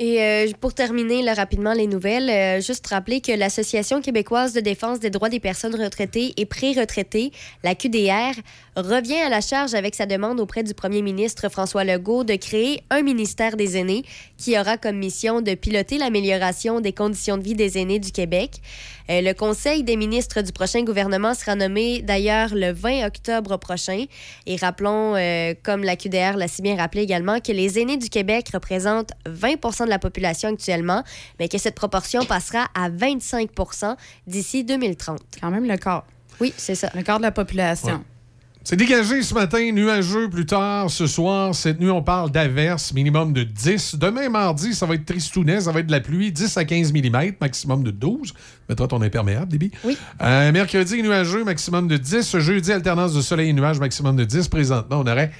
Et 0.00 0.22
euh, 0.22 0.46
pour 0.60 0.74
terminer 0.74 1.28
rapidement 1.32 1.72
les 1.72 1.88
nouvelles, 1.88 2.30
euh, 2.30 2.60
juste 2.60 2.86
rappeler 2.86 3.20
que 3.20 3.32
l'Association 3.32 4.00
québécoise 4.00 4.52
de 4.52 4.60
défense 4.60 5.00
des 5.00 5.10
droits 5.10 5.28
des 5.28 5.40
personnes 5.40 5.74
retraitées 5.74 6.34
et 6.36 6.46
pré-retraitées, 6.46 7.32
la 7.64 7.74
QDR, 7.74 8.40
revient 8.76 9.18
à 9.18 9.28
la 9.28 9.40
charge 9.40 9.74
avec 9.74 9.96
sa 9.96 10.06
demande 10.06 10.38
auprès 10.38 10.62
du 10.62 10.72
premier 10.72 11.02
ministre 11.02 11.48
François 11.48 11.82
Legault 11.82 12.22
de 12.22 12.36
créer 12.36 12.80
un 12.90 13.02
ministère 13.02 13.56
des 13.56 13.76
aînés 13.76 14.04
qui 14.36 14.56
aura 14.56 14.76
comme 14.76 14.98
mission 14.98 15.40
de 15.40 15.54
piloter 15.56 15.98
l'amélioration 15.98 16.80
des 16.80 16.92
conditions 16.92 17.36
de 17.36 17.42
vie 17.42 17.56
des 17.56 17.76
aînés 17.76 17.98
du 17.98 18.12
Québec. 18.12 18.52
Euh, 19.10 19.20
le 19.20 19.32
Conseil 19.32 19.82
des 19.82 19.96
ministres 19.96 20.42
du 20.42 20.52
prochain 20.52 20.84
gouvernement 20.84 21.34
sera 21.34 21.56
nommé 21.56 22.02
d'ailleurs 22.02 22.54
le 22.54 22.70
20 22.70 23.04
octobre 23.06 23.56
prochain. 23.56 24.04
Et 24.46 24.54
rappelons, 24.54 25.14
comme 25.64 25.82
la 25.82 25.96
QDR 25.96 26.36
l'a 26.36 26.46
si 26.46 26.62
bien 26.62 26.76
rappelé 26.76 27.02
également, 27.02 27.40
que 27.40 27.50
les 27.50 27.80
aînés 27.80 27.96
du 27.96 28.10
Québec 28.10 28.50
représentent 28.54 29.10
20 29.26 29.56
de 29.88 29.92
la 29.92 29.98
population 29.98 30.50
actuellement, 30.50 31.02
mais 31.38 31.48
que 31.48 31.58
cette 31.58 31.74
proportion 31.74 32.24
passera 32.24 32.68
à 32.74 32.88
25 32.88 33.50
d'ici 34.26 34.64
2030. 34.64 35.20
Quand 35.40 35.50
même 35.50 35.66
le 35.66 35.76
quart. 35.76 36.04
Oui, 36.40 36.54
c'est 36.56 36.74
ça. 36.74 36.90
Le 36.94 37.02
quart 37.02 37.18
de 37.18 37.22
la 37.22 37.32
population. 37.32 37.94
Ouais. 37.94 38.00
c'est 38.62 38.76
dégagé 38.76 39.22
ce 39.22 39.34
matin, 39.34 39.72
nuageux 39.72 40.30
plus 40.30 40.46
tard. 40.46 40.88
Ce 40.88 41.06
soir, 41.06 41.54
cette 41.54 41.80
nuit, 41.80 41.90
on 41.90 42.02
parle 42.02 42.30
d'averses, 42.30 42.92
minimum 42.92 43.32
de 43.32 43.42
10. 43.42 43.96
Demain, 43.96 44.28
mardi, 44.28 44.74
ça 44.74 44.86
va 44.86 44.94
être 44.94 45.04
tristounet, 45.04 45.62
ça 45.62 45.72
va 45.72 45.80
être 45.80 45.86
de 45.86 45.92
la 45.92 46.00
pluie, 46.00 46.30
10 46.30 46.56
à 46.56 46.64
15 46.64 46.92
mm, 46.92 47.32
maximum 47.40 47.82
de 47.82 47.90
12. 47.90 48.34
Mettras 48.68 48.86
ton 48.86 49.02
imperméable, 49.02 49.50
Déby. 49.50 49.72
Oui. 49.84 49.96
Euh, 50.22 50.52
mercredi, 50.52 51.02
nuageux, 51.02 51.44
maximum 51.44 51.88
de 51.88 51.96
10. 51.96 52.38
Jeudi, 52.38 52.70
alternance 52.70 53.14
de 53.14 53.20
soleil 53.20 53.50
et 53.50 53.52
nuages, 53.52 53.80
maximum 53.80 54.14
de 54.14 54.24
10. 54.24 54.46
Présentement, 54.48 55.00
on 55.00 55.06
aurait. 55.06 55.32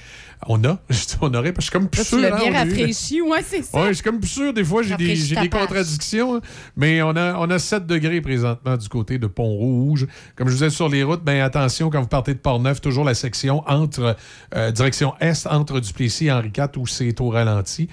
On 0.47 0.63
a, 0.63 0.79
on 1.21 1.33
aurait, 1.33 1.51
parce 1.51 1.69
que 1.69 1.79
je 1.79 1.79
suis 1.85 1.87
comme 1.87 1.89
plus 1.89 1.99
Là, 1.99 2.03
sûr. 2.05 2.17
tu 2.17 2.21
l'as 2.23 2.35
hein, 2.35 2.39
bien 2.39 2.59
rafraîchi, 2.59 3.21
ouais, 3.21 3.43
c'est 3.45 3.61
ça. 3.61 3.77
Ouais, 3.81 3.89
je 3.89 3.93
suis 3.95 4.03
comme 4.03 4.19
plus 4.19 4.29
sûr. 4.29 4.53
Des 4.53 4.63
fois, 4.63 4.83
j'ai 4.83 4.95
des, 4.95 5.15
des 5.35 5.49
contradictions. 5.49 6.35
hein. 6.37 6.41
Mais 6.77 7.01
on 7.01 7.09
a, 7.17 7.35
on 7.39 7.49
a 7.49 7.59
7 7.59 7.85
degrés 7.85 8.21
présentement 8.21 8.77
du 8.77 8.87
côté 8.87 9.17
de 9.17 9.27
Pont-Rouge. 9.27 10.07
Comme 10.37 10.47
je 10.47 10.53
vous 10.53 10.59
disais 10.59 10.69
sur 10.69 10.87
les 10.87 11.03
routes, 11.03 11.23
ben 11.23 11.41
attention 11.41 11.89
quand 11.89 11.99
vous 12.01 12.07
partez 12.07 12.33
de 12.33 12.39
Port-Neuf, 12.39 12.79
toujours 12.79 13.03
la 13.03 13.15
section 13.15 13.63
entre 13.67 14.15
euh, 14.55 14.71
direction 14.71 15.13
est, 15.19 15.45
entre 15.47 15.81
Duplessis 15.81 16.27
et 16.27 16.31
Henri 16.31 16.51
IV, 16.57 16.67
où 16.77 16.87
c'est 16.87 17.19
au 17.19 17.29
ralenti. 17.29 17.89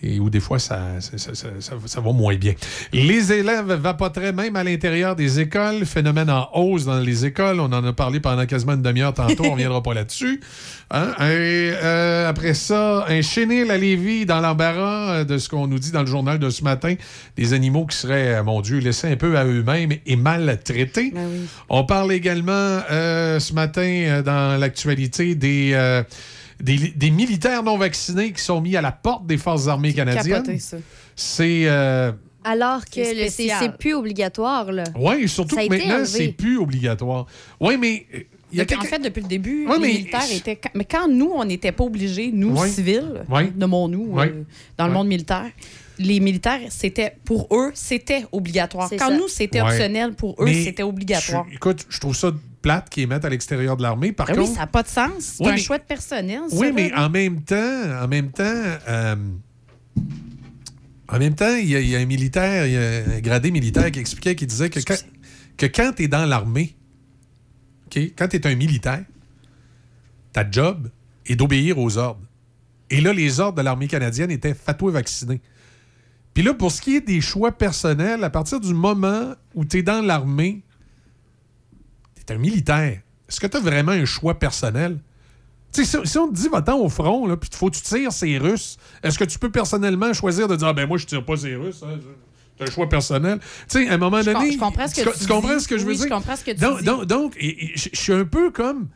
Et 0.00 0.20
où 0.20 0.30
des 0.30 0.38
fois, 0.38 0.60
ça, 0.60 1.00
ça, 1.00 1.32
ça- 1.34 2.00
va 2.00 2.12
moins 2.12 2.36
bien. 2.36 2.54
Les 2.92 3.32
élèves 3.32 3.72
vapoteraient 3.72 4.32
même 4.32 4.54
à 4.54 4.62
l'intérieur 4.62 5.16
des 5.16 5.40
écoles. 5.40 5.84
Phénomène 5.84 6.30
en 6.30 6.48
hausse 6.54 6.84
dans 6.84 7.00
les 7.00 7.26
écoles. 7.26 7.58
On 7.58 7.64
en 7.72 7.84
a 7.84 7.92
parlé 7.92 8.20
pendant 8.20 8.46
quasiment 8.46 8.74
une 8.74 8.82
demi-heure 8.82 9.12
tantôt. 9.12 9.42
on 9.42 9.46
ne 9.46 9.52
reviendra 9.52 9.82
pas 9.82 9.94
là-dessus. 9.94 10.40
Hein? 10.92 11.08
Et, 11.20 11.72
euh, 11.82 12.28
après 12.28 12.54
ça, 12.54 13.06
un 13.08 13.22
chenil 13.22 13.70
à 13.72 13.76
Lévis 13.76 14.24
dans 14.24 14.40
l'embarras 14.40 15.10
euh, 15.16 15.24
de 15.24 15.36
ce 15.36 15.48
qu'on 15.48 15.66
nous 15.66 15.80
dit 15.80 15.90
dans 15.90 16.00
le 16.02 16.06
journal 16.06 16.38
de 16.38 16.48
ce 16.48 16.62
matin. 16.62 16.94
Des 17.36 17.52
animaux 17.52 17.84
qui 17.86 17.96
seraient, 17.96 18.36
euh, 18.36 18.44
mon 18.44 18.60
Dieu, 18.60 18.78
laissés 18.78 19.08
un 19.08 19.16
peu 19.16 19.36
à 19.36 19.44
eux-mêmes 19.44 19.94
et 20.06 20.16
mal 20.16 20.60
traités. 20.64 21.12
On 21.68 21.82
parle 21.84 22.12
également 22.12 22.52
euh, 22.90 23.40
ce 23.40 23.52
matin 23.52 24.22
dans 24.24 24.58
l'actualité 24.60 25.34
des, 25.34 25.72
euh, 25.74 26.02
des, 26.60 26.76
des 26.88 27.10
militaires 27.10 27.62
non 27.62 27.76
vaccinés 27.78 28.32
qui 28.32 28.40
sont 28.42 28.60
mis 28.60 28.76
à 28.76 28.80
la 28.80 28.92
porte 28.92 29.26
des 29.26 29.36
Forces 29.38 29.68
armées 29.68 29.92
canadiennes. 29.94 30.58
C'est. 31.16 31.62
euh, 31.66 32.12
Alors 32.44 32.84
que 32.84 33.02
C'est 33.28 33.76
plus 33.78 33.94
obligatoire, 33.94 34.70
là. 34.72 34.84
oui, 34.98 35.28
surtout 35.28 35.56
que 35.56 35.68
maintenant, 35.68 36.04
c'est 36.04 36.28
plus 36.28 36.58
obligatoire. 36.58 37.26
Oui, 37.60 37.76
mais. 37.76 38.06
euh, 38.14 38.18
Il 38.50 38.56
y 38.56 38.62
a 38.62 38.64
Donc, 38.64 38.80
En 38.80 38.84
fait, 38.84 38.98
depuis 38.98 39.20
le 39.20 39.28
début, 39.28 39.66
Ouais, 39.66 39.74
les 39.74 39.78
mais- 39.80 39.88
militaires 39.88 40.32
étaient. 40.32 40.58
Mais 40.74 40.86
quand 40.86 41.06
nous, 41.06 41.30
on 41.34 41.44
n'était 41.44 41.70
pas 41.70 41.84
obligés, 41.84 42.30
nous, 42.32 42.56
Ouais. 42.58 42.66
civils, 42.70 43.22
Ouais. 43.28 43.52
nommons-nous, 43.54 44.06
Ouais. 44.14 44.28
euh, 44.28 44.42
dans 44.78 44.86
le 44.86 44.94
monde 44.94 45.06
militaire, 45.06 45.44
les 45.98 46.18
militaires, 46.18 46.60
c'était 46.70 47.12
pour 47.26 47.46
eux, 47.54 47.72
c'était 47.74 48.24
obligatoire. 48.32 48.88
Quand 48.88 49.10
ça. 49.10 49.14
nous, 49.14 49.28
c'était 49.28 49.60
Ouais. 49.60 49.68
optionnel, 49.68 50.14
pour 50.14 50.34
eux, 50.42 50.50
c'était 50.50 50.82
obligatoire. 50.82 51.44
je- 51.50 51.56
écoute, 51.56 51.84
je 51.90 52.00
trouve 52.00 52.16
ça 52.16 52.30
plate 52.62 52.90
qu'ils 52.90 53.06
mettent 53.08 53.24
à 53.24 53.28
l'extérieur 53.28 53.76
de 53.76 53.82
l'armée. 53.82 54.12
Par 54.12 54.26
Ben 54.26 54.34
oui, 54.34 54.40
contre. 54.44 54.54
ça 54.54 54.60
n'a 54.60 54.66
pas 54.66 54.82
de 54.82 54.88
sens. 54.88 55.10
C'est 55.20 55.44
Oui, 55.44 55.50
un 55.50 55.54
mais- 55.54 55.58
choix 55.60 55.78
de 55.78 55.84
personnel. 55.84 56.40
ça, 56.48 56.56
Oui, 56.56 56.72
mais 56.74 56.90
là. 56.90 57.06
en 57.06 57.10
même 57.10 57.42
temps, 57.42 58.02
en 58.02 58.08
même 58.08 58.30
temps, 58.30 58.42
euh, 58.88 59.16
en 61.10 61.18
même 61.18 61.34
temps, 61.34 61.54
il 61.56 61.68
y, 61.68 61.76
a- 61.76 61.80
il 61.80 61.88
y 61.88 61.96
a 61.96 61.98
un 62.00 62.04
militaire, 62.06 62.66
il 62.66 62.72
y 62.72 62.76
a 62.76 63.16
un 63.16 63.20
gradé 63.20 63.50
militaire 63.50 63.90
qui 63.90 63.98
expliquait, 63.98 64.34
qui 64.34 64.46
disait 64.46 64.68
que 64.68 64.80
quand, 64.80 65.02
que 65.56 65.66
quand 65.66 65.92
tu 65.96 66.02
es 66.04 66.08
dans 66.08 66.26
l'armée, 66.26 66.76
quand 67.94 68.28
tu 68.28 68.36
es 68.36 68.46
un 68.46 68.54
militaire, 68.54 69.04
ta 70.32 70.48
job 70.50 70.90
est 71.26 71.36
d'obéir 71.36 71.78
aux 71.78 71.96
ordres. 71.96 72.20
Et 72.90 73.00
là, 73.00 73.12
les 73.12 73.40
ordres 73.40 73.58
de 73.58 73.62
l'armée 73.62 73.86
canadienne 73.88 74.30
étaient 74.30 74.54
fais-toi 74.54 74.90
vacciner. 74.92 75.40
Puis 76.34 76.42
là, 76.42 76.54
pour 76.54 76.70
ce 76.70 76.80
qui 76.80 76.96
est 76.96 77.00
des 77.06 77.20
choix 77.20 77.52
personnels, 77.52 78.22
à 78.22 78.30
partir 78.30 78.60
du 78.60 78.72
moment 78.74 79.32
où 79.54 79.64
tu 79.64 79.78
es 79.78 79.82
dans 79.82 80.04
l'armée, 80.04 80.62
tu 82.28 82.32
es 82.32 82.36
un 82.36 82.38
militaire. 82.38 83.00
Est-ce 83.28 83.40
que 83.40 83.46
tu 83.46 83.56
as 83.56 83.60
vraiment 83.60 83.92
un 83.92 84.04
choix 84.04 84.38
personnel? 84.38 84.98
Si, 85.72 85.84
si 85.84 86.18
on 86.18 86.28
te 86.28 86.34
dit, 86.34 86.48
va-t'en 86.48 86.78
au 86.78 86.88
front, 86.88 87.26
là, 87.26 87.36
puis 87.36 87.50
faut 87.52 87.68
que 87.70 87.76
tu 87.76 87.82
tires 87.82 88.10
ces 88.12 88.38
Russes, 88.38 88.78
est-ce 89.02 89.18
que 89.18 89.24
tu 89.24 89.38
peux 89.38 89.50
personnellement 89.50 90.12
choisir 90.14 90.48
de 90.48 90.56
dire, 90.56 90.68
ah, 90.68 90.72
ben 90.72 90.86
moi, 90.88 90.96
je 90.96 91.04
tire 91.06 91.24
pas 91.24 91.36
ces 91.36 91.54
Russes, 91.56 91.82
hein, 91.84 91.98
c'est 92.58 92.66
un 92.68 92.70
choix 92.70 92.88
personnel? 92.88 93.38
Tu 93.68 93.84
sais, 93.84 93.88
à 93.88 93.94
un 93.94 93.98
moment 93.98 94.20
Je 94.22 94.30
donné. 94.32 94.52
je 94.52 94.58
comprends 94.58 94.88
ce 94.88 94.94
que 94.94 95.18
tu 95.18 95.26
comprends 95.26 95.58
ce 95.60 95.68
que 95.68 95.76
je 95.76 95.82
veux 95.84 95.90
Oui, 95.90 95.96
dire? 95.96 96.06
je 96.08 96.10
comprends 96.14 96.36
ce 96.36 96.44
que 96.44 96.52
tu 96.52 96.56
donc, 96.60 96.78
dis. 96.78 96.84
Donc, 96.86 97.04
donc, 97.04 97.34
et- 97.38 97.64
et 97.66 97.72
je 97.76 97.90
suis 97.92 98.12
un 98.14 98.24
peu 98.24 98.50
comme. 98.50 98.88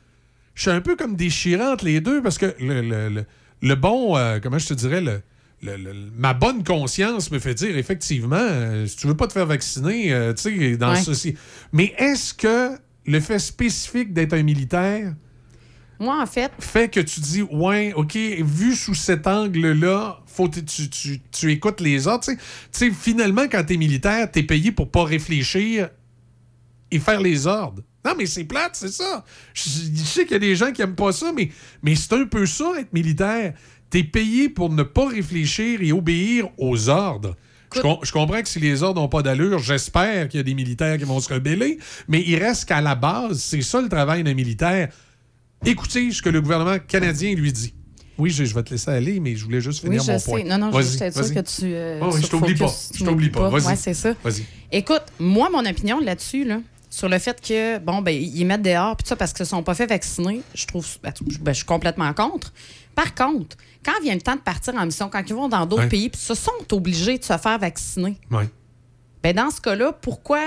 Je 0.54 0.62
suis 0.62 0.70
un 0.70 0.80
peu 0.80 0.96
comme 0.96 1.14
déchirant 1.16 1.72
entre 1.72 1.84
les 1.84 2.00
deux 2.00 2.22
parce 2.22 2.38
que 2.38 2.54
le, 2.58 2.80
le- 2.82 3.08
le- 3.10 3.24
le 3.62 3.74
bon. 3.74 4.16
euh, 4.16 4.38
comment 4.42 4.58
je 4.58 4.68
te 4.68 4.74
dirais? 4.74 5.00
Le, 5.00 5.20
le- 5.62 5.76
le- 5.76 5.94
ma 6.16 6.32
bonne 6.34 6.64
conscience 6.64 7.30
me 7.30 7.38
fait 7.38 7.54
dire, 7.54 7.76
effectivement, 7.76 8.36
euh, 8.38 8.86
si 8.86 8.96
tu 8.96 9.06
veux 9.06 9.16
pas 9.16 9.26
te 9.28 9.32
faire 9.34 9.46
vacciner, 9.46 10.12
euh, 10.12 10.32
tu 10.34 10.58
sais, 10.58 10.76
dans 10.78 10.90
Ouais. 10.92 11.00
ceci. 11.02 11.36
Mais 11.72 11.94
est-ce 11.98 12.34
que 12.34 12.70
le 13.06 13.20
fait 13.20 13.38
spécifique 13.38 14.12
d'être 14.12 14.32
un 14.34 14.42
militaire 14.42 15.14
Moi, 15.98 16.20
en 16.20 16.26
fait, 16.26 16.50
fait 16.58 16.88
que 16.88 17.00
tu 17.00 17.20
dis, 17.20 17.42
ouais, 17.42 17.92
OK, 17.94 18.16
vu 18.16 18.74
sous 18.74 18.94
cet 18.94 19.26
angle-là, 19.26 20.20
faut 20.26 20.48
que 20.48 20.60
tu, 20.60 20.88
tu- 20.88 21.20
tu 21.30 21.50
écoutes 21.52 21.80
les 21.80 22.06
autres. 22.08 22.24
Tu 22.24 22.32
sais. 22.32 22.36
Tu 22.72 22.78
sais, 22.78 22.90
finalement, 22.90 23.42
quand 23.50 23.64
t'es 23.64 23.76
militaire, 23.76 24.30
t'es 24.30 24.42
payé 24.42 24.72
pour 24.72 24.90
pas 24.90 25.04
réfléchir 25.04 25.90
et 26.90 26.98
faire 26.98 27.20
les 27.20 27.46
ordres. 27.46 27.82
Non, 28.04 28.14
mais 28.18 28.26
c'est 28.26 28.44
plate, 28.44 28.74
c'est 28.74 28.90
ça. 28.92 29.24
Je, 29.54 29.62
je 29.94 30.02
sais 30.02 30.22
qu'il 30.24 30.32
y 30.32 30.36
a 30.36 30.38
des 30.40 30.56
gens 30.56 30.72
qui 30.72 30.82
aiment 30.82 30.96
pas 30.96 31.12
ça, 31.12 31.32
mais, 31.32 31.50
mais 31.82 31.94
c'est 31.94 32.12
un 32.14 32.24
peu 32.26 32.46
ça, 32.46 32.72
être 32.78 32.92
militaire. 32.92 33.54
T'es 33.90 34.02
payé 34.02 34.48
pour 34.48 34.70
ne 34.70 34.82
pas 34.82 35.06
réfléchir 35.08 35.82
et 35.82 35.92
obéir 35.92 36.48
aux 36.58 36.88
ordres. 36.88 37.36
Je, 37.74 37.80
com- 37.80 37.98
je 38.02 38.12
comprends 38.12 38.40
que 38.42 38.48
si 38.48 38.58
les 38.60 38.82
ordres 38.82 39.00
n'ont 39.00 39.08
pas 39.08 39.22
d'allure, 39.22 39.58
j'espère 39.58 40.28
qu'il 40.28 40.38
y 40.38 40.40
a 40.40 40.44
des 40.44 40.54
militaires 40.54 40.98
qui 40.98 41.04
vont 41.04 41.20
se 41.20 41.32
rebeller, 41.32 41.78
mais 42.08 42.22
il 42.26 42.36
reste 42.36 42.64
qu'à 42.66 42.80
la 42.80 42.94
base, 42.94 43.38
c'est 43.40 43.62
ça 43.62 43.80
le 43.80 43.88
travail 43.88 44.22
d'un 44.24 44.34
militaire. 44.34 44.88
Écoutez 45.64 46.10
ce 46.10 46.22
que 46.22 46.28
le 46.28 46.40
gouvernement 46.40 46.78
canadien 46.86 47.34
lui 47.34 47.52
dit. 47.52 47.74
Oui, 48.18 48.30
je, 48.30 48.44
je 48.44 48.54
vais 48.54 48.62
te 48.62 48.70
laisser 48.70 48.90
aller, 48.90 49.20
mais 49.20 49.34
je 49.36 49.44
voulais 49.44 49.60
juste 49.60 49.82
oui, 49.84 49.88
finir 49.90 50.02
je 50.02 50.12
mon 50.12 50.18
sais. 50.18 50.30
point. 50.30 50.44
Non, 50.44 50.58
non, 50.58 50.78
je 50.78 50.82
suis 50.86 50.98
sûre 50.98 51.34
que 51.34 51.40
tu. 51.40 51.62
euh, 51.74 51.98
Oh, 52.02 52.10
oui, 52.12 52.20
je 52.22 52.26
t'oublie 52.26 52.54
pas. 52.54 52.66
Je 52.92 52.98
t'oublie 52.98 53.10
m'oublies 53.10 53.30
pas. 53.30 53.48
Vas-y. 53.48 53.66
Ouais, 53.66 53.76
c'est 53.76 53.94
ça. 53.94 54.12
Vas-y. 54.22 54.44
Écoute, 54.70 55.02
moi, 55.18 55.48
mon 55.50 55.64
opinion 55.64 55.98
là-dessus, 55.98 56.44
là, 56.44 56.60
sur 56.90 57.08
le 57.08 57.18
fait 57.18 57.40
que, 57.40 57.78
bon, 57.78 58.02
ben, 58.02 58.10
ils 58.14 58.44
mettent 58.44 58.62
dehors, 58.62 58.96
puis 58.96 59.06
ça, 59.08 59.16
parce 59.16 59.32
qu'ils 59.32 59.44
ne 59.44 59.48
sont 59.48 59.62
pas 59.62 59.74
fait 59.74 59.86
vacciner, 59.86 60.42
je 60.54 60.66
trouve, 60.66 60.86
ben, 61.02 61.12
ben, 61.40 61.52
je 61.52 61.56
suis 61.56 61.64
complètement 61.64 62.12
contre. 62.12 62.52
Par 62.94 63.14
contre, 63.14 63.56
quand 63.84 64.00
vient 64.02 64.14
le 64.14 64.20
temps 64.20 64.36
de 64.36 64.40
partir 64.40 64.74
en 64.74 64.84
mission, 64.86 65.08
quand 65.10 65.22
ils 65.26 65.34
vont 65.34 65.48
dans 65.48 65.66
d'autres 65.66 65.82
Ouais. 65.84 65.88
pays, 65.88 66.08
puis 66.08 66.20
se 66.20 66.34
sont 66.34 66.50
obligés 66.72 67.18
de 67.18 67.24
se 67.24 67.36
faire 67.38 67.58
vacciner, 67.58 68.16
Ouais. 68.30 68.48
ben, 69.22 69.34
dans 69.34 69.50
ce 69.50 69.60
cas-là, 69.60 69.92
pourquoi, 69.92 70.40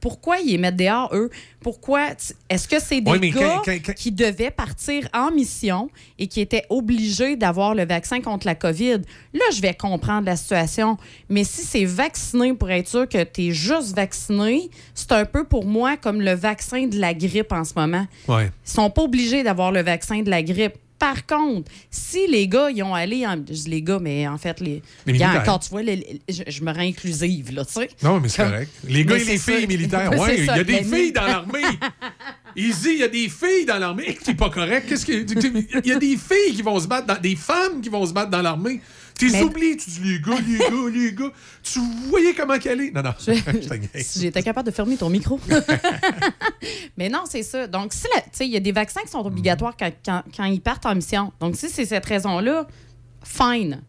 pourquoi 0.00 0.38
ils 0.38 0.50
les 0.52 0.58
mettent 0.58 0.76
dehors, 0.76 1.10
eux? 1.14 1.30
Pourquoi? 1.60 2.08
Est-ce 2.50 2.68
que 2.68 2.78
c'est 2.80 3.00
des 3.00 3.30
gars 3.30 3.40
quand- 3.40 3.62
quand- 3.64 3.78
quand- 3.86 3.94
qui 3.94 4.12
devaient 4.12 4.50
partir 4.50 5.08
en 5.14 5.30
mission 5.30 5.88
et 6.18 6.26
qui 6.26 6.40
étaient 6.42 6.64
obligés 6.68 7.36
d'avoir 7.36 7.74
le 7.74 7.86
vaccin 7.86 8.20
contre 8.20 8.46
la 8.46 8.54
COVID? 8.54 9.00
Là, 9.32 9.44
je 9.54 9.60
vais 9.62 9.72
comprendre 9.72 10.26
la 10.26 10.36
situation. 10.36 10.98
Mais 11.30 11.44
si 11.44 11.62
c'est 11.62 11.84
vacciné 11.86 12.52
pour 12.54 12.70
être 12.70 12.88
sûr 12.88 13.08
que 13.08 13.24
tu 13.24 13.46
es 13.46 13.50
juste 13.52 13.94
vacciné, 13.96 14.68
c'est 14.94 15.12
un 15.12 15.24
peu 15.24 15.44
pour 15.44 15.64
moi 15.64 15.96
comme 15.96 16.20
le 16.20 16.32
vaccin 16.34 16.86
de 16.86 16.98
la 16.98 17.14
grippe 17.14 17.52
en 17.52 17.64
ce 17.64 17.72
moment. 17.76 18.06
Ouais. 18.28 18.50
Ils 18.66 18.70
sont 18.70 18.90
pas 18.90 19.02
obligés 19.02 19.42
d'avoir 19.42 19.72
le 19.72 19.82
vaccin 19.82 20.20
de 20.22 20.28
la 20.28 20.42
grippe. 20.42 20.74
Par 20.98 21.26
contre, 21.26 21.70
si 21.90 22.26
les 22.28 22.46
gars, 22.48 22.70
ils 22.70 22.82
ont 22.82 22.94
allé 22.94 23.26
en. 23.26 23.36
Je 23.36 23.52
dis 23.64 23.68
les 23.70 23.82
gars, 23.82 23.98
mais 24.00 24.26
en 24.28 24.38
fait, 24.38 24.60
les. 24.60 24.80
Les 25.06 25.12
militaires. 25.12 25.40
encore, 25.42 25.58
tu 25.60 25.68
vois, 25.70 25.82
les- 25.82 25.96
les- 25.96 26.20
je, 26.28 26.42
je 26.46 26.62
me 26.62 26.72
rends 26.72 26.80
inclusive, 26.80 27.52
là, 27.52 27.64
tu 27.64 27.72
sais. 27.74 27.88
Non, 28.02 28.20
mais 28.20 28.28
c'est 28.28 28.42
Comme- 28.42 28.52
correct. 28.52 28.70
Les 28.88 29.04
gars 29.04 29.14
Mais 29.16 29.22
et 29.22 29.24
les 29.24 29.38
filles 29.38 29.60
ça. 29.62 29.66
militaires. 29.66 30.10
C'est 30.24 30.38
il 30.38 30.44
y 30.46 30.50
a 30.50 30.64
des 30.64 30.84
filles 30.84 31.12
dans 31.12 31.26
l'armée. 31.26 31.62
Il 32.56 32.72
dit, 32.72 32.88
il 32.90 32.98
y 32.98 33.02
a 33.02 33.08
des 33.08 33.28
filles 33.28 33.64
dans 33.66 33.78
l'armée. 33.80 34.16
C'est 34.22 34.34
pas 34.36 34.48
correct. 34.48 34.86
Qu'est-ce 34.88 35.04
que. 35.04 35.12
Il 35.84 35.88
y 35.88 35.92
a 35.92 35.98
des 35.98 36.16
filles 36.16 36.54
qui 36.54 36.62
vont 36.62 36.78
se 36.78 36.86
battre, 36.86 37.08
dans, 37.08 37.20
des 37.20 37.34
femmes 37.34 37.80
qui 37.80 37.88
vont 37.88 38.06
se 38.06 38.12
battre 38.12 38.30
dans 38.30 38.42
l'armée. 38.42 38.80
Tu 39.18 39.28
les 39.28 39.42
oublies. 39.42 39.76
Tu 39.76 39.90
dis, 39.90 40.00
les 40.02 40.20
gars, 40.20 40.38
les 40.46 40.58
gars, 40.58 40.90
les 40.92 41.12
gars. 41.12 41.30
Tu 41.62 41.78
voyais 42.08 42.34
comment 42.34 42.58
qu'elle 42.58 42.80
est? 42.80 42.90
Non, 42.90 43.02
non. 43.02 43.12
Je 43.18 43.32
si 44.02 44.20
j'étais 44.20 44.42
capable 44.42 44.66
de 44.68 44.74
fermer 44.74 44.96
ton 44.96 45.08
micro. 45.10 45.38
Mais 46.96 47.08
non, 47.08 47.24
c'est 47.28 47.42
ça. 47.42 47.66
Donc, 47.66 47.92
si 47.92 48.06
il 48.40 48.48
y 48.50 48.56
a 48.56 48.60
des 48.60 48.72
vaccins 48.72 49.02
qui 49.02 49.10
sont 49.10 49.24
obligatoires 49.24 49.76
quand, 49.78 49.90
quand- 50.04 50.22
quand 50.36 50.44
ils 50.44 50.60
partent 50.60 50.86
en 50.86 50.94
mission. 50.94 51.32
Donc, 51.40 51.56
si 51.56 51.68
c'est 51.68 51.84
cette 51.86 52.06
raison-là, 52.06 52.66
fine. 53.22 53.82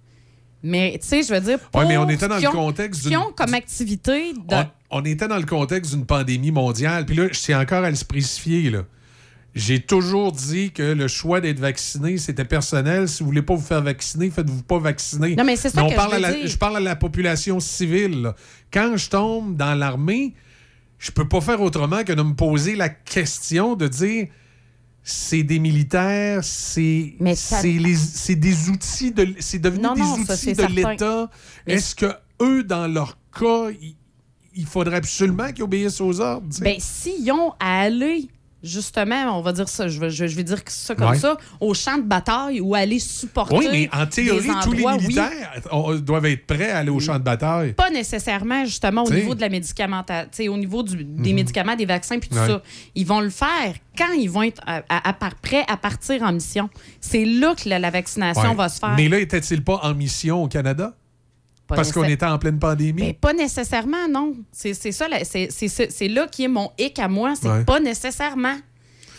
Mais, 0.64 0.98
tu 1.02 1.08
sais, 1.08 1.22
je 1.24 1.34
veux 1.34 1.42
dire, 1.42 1.60
Ouais, 1.76 1.86
mais 1.88 1.98
on 1.98 2.10
était 2.10 2.28
dans 2.28 2.38
le 2.38 2.50
contexte 2.52 3.06
ont 3.16 3.32
comme 3.36 3.54
activité 3.54 4.34
de- 4.34 4.40
On, 4.56 4.66
on 4.90 5.06
était 5.06 5.28
dans 5.28 5.38
le 5.38 5.46
contexte 5.46 5.92
d'une 5.94 6.06
pandémie 6.06 6.52
mondiale. 6.52 7.06
Puis 7.06 7.16
là, 7.16 7.28
je 7.32 7.40
tiens 7.40 7.62
encore 7.62 7.84
à 7.84 7.90
le 7.90 7.96
spécifier. 7.96 8.70
Là. 8.72 8.84
J'ai 9.56 9.80
toujours 9.80 10.34
dit 10.34 10.72
que 10.72 10.84
le 10.84 11.08
choix 11.08 11.40
d'être 11.40 11.60
vacciné, 11.62 12.18
c'était 12.18 12.44
personnel. 12.44 13.08
Si 13.08 13.24
vous 13.24 13.28
voulez 13.30 13.42
pas 13.42 13.56
vous 13.56 13.66
faire 13.66 13.82
vacciner, 13.82 14.30
faites-vous 14.30 14.64
pas 14.64 14.80
vacciner. 14.80 15.34
Non, 15.38 15.46
mais 15.46 15.56
c'est 15.56 15.70
ça 15.70 15.84
on 15.86 15.90
que 15.90 15.96
parle 15.96 16.10
je 16.12 16.16
à 16.16 16.18
veux 16.18 16.22
la- 16.24 16.34
dire. 16.34 16.48
Je 16.48 16.58
parle 16.58 16.78
à 16.78 16.80
la 16.82 16.96
population 16.98 17.60
civile. 17.62 18.22
là. 18.24 18.36
Quand 18.74 18.98
je 18.98 19.10
tombe 19.10 19.56
dans 19.56 19.74
l'armée, 19.74 20.34
je 21.00 21.10
peux 21.12 21.28
pas 21.28 21.40
faire 21.40 21.62
autrement 21.62 22.04
que 22.04 22.12
de 22.12 22.22
me 22.22 22.34
poser 22.34 22.76
la 22.76 22.90
question 22.90 23.76
de 23.76 23.88
dire 23.88 24.28
c'est 25.04 25.44
des 25.44 25.60
militaires, 25.60 26.44
c'est 26.44 27.14
ça- 27.36 27.62
c'est 27.62 27.72
les- 27.72 27.96
c'est 27.96 28.36
des 28.36 28.70
outils 28.70 29.12
de 29.12 29.36
c'est 29.40 29.60
devenu 29.60 29.84
Non, 29.84 29.94
des 29.94 30.02
non, 30.02 30.16
ça, 30.26 30.34
outils 30.34 30.36
c'est 30.38 30.52
de 30.54 30.62
certain. 30.62 30.92
l'État. 30.92 31.30
Mais- 31.66 31.74
Est-ce 31.76 31.96
que 31.96 32.12
eux 32.42 32.64
dans 32.64 32.88
leur 32.88 33.18
cas, 33.38 33.70
il, 33.82 33.96
il 34.56 34.66
faudrait 34.66 34.98
absolument 34.98 35.52
qu'ils 35.54 35.64
obéissent 35.64 36.02
aux 36.02 36.20
ordres 36.20 36.48
tu 36.50 36.58
sais? 36.58 36.64
Ben, 36.64 36.76
s'ils 36.80 37.32
ont 37.32 37.54
à 37.60 37.82
aller, 37.82 38.28
justement, 38.66 39.38
on 39.38 39.42
va 39.42 39.52
dire 39.54 39.70
ça, 39.70 39.88
je 39.88 40.00
vais, 40.00 40.10
je, 40.10 40.26
vais 40.26 40.44
dire 40.44 40.60
ça 40.68 40.96
comme 40.96 41.10
Ouais. 41.12 41.18
ça, 41.20 41.38
au 41.60 41.74
champ 41.74 41.98
de 41.98 42.04
bataille 42.04 42.60
ou 42.60 42.76
aller 42.76 43.00
supporter. 43.00 43.56
oui, 43.56 43.68
mais 43.72 43.90
en 43.94 44.06
théorie, 44.06 44.42
des 44.48 44.54
tous 44.64 44.72
les 44.74 44.84
endroits, 44.84 44.96
oui. 44.96 45.08
militaires 45.08 45.62
doivent 46.02 46.26
être 46.26 46.46
prêts 46.46 46.72
à 46.72 46.80
aller 46.80 46.90
au 46.90 47.00
champ 47.00 47.18
de 47.20 47.24
bataille. 47.24 47.74
Pas 47.74 47.90
nécessairement, 47.90 48.66
justement, 48.66 49.04
au 49.04 49.06
T'sais. 49.06 49.16
niveau 49.22 49.36
de 49.36 49.42
la 49.42 49.50
médicamentation, 49.50 50.54
au 50.54 50.58
niveau 50.58 50.84
du- 50.84 51.04
des 51.04 51.30
Mhm. 51.30 51.36
médicaments, 51.36 51.76
des 51.76 51.86
vaccins, 51.86 52.20
puis 52.20 52.30
tout 52.30 52.36
Ouais. 52.38 52.48
ça. 52.48 52.62
Ils 52.96 53.06
vont 53.06 53.22
le 53.22 53.30
faire 53.30 53.76
quand 53.98 54.12
ils 54.18 54.30
vont 54.30 54.44
être 54.44 54.62
à- 54.66 54.82
à- 54.90 55.14
prêts 55.42 55.64
à 55.68 55.78
partir 55.78 56.24
en 56.24 56.32
mission. 56.34 56.70
C'est 57.00 57.26
là 57.26 57.54
que 57.56 57.70
la, 57.70 57.80
la 57.80 57.90
vaccination 57.92 58.50
Ouais. 58.50 58.56
va 58.56 58.70
se 58.70 58.80
faire. 58.80 58.96
Mais 58.96 59.08
là, 59.10 59.20
était-il 59.20 59.64
pas 59.64 59.80
en 59.84 59.94
mission 59.94 60.44
au 60.44 60.48
Canada? 60.48 60.94
Pas 61.68 61.76
Parce 61.76 61.92
qu'on 61.92 62.04
était 62.04 62.26
en 62.26 62.38
pleine 62.38 62.60
pandémie? 62.60 63.02
Mais 63.02 63.14
pas 63.14 63.34
nécessairement, 63.34 64.08
non. 64.10 64.36
C'est 64.52 64.74
ça, 64.92 65.08
c'est 65.30 66.08
là 66.08 66.28
qui 66.28 66.44
est 66.44 66.48
mon 66.48 66.70
hic 66.78 67.00
à 67.00 67.08
moi. 67.08 67.34
C'est 67.40 67.48
Ouais. 67.50 67.64
pas 67.64 67.80
nécessairement. 67.80 68.56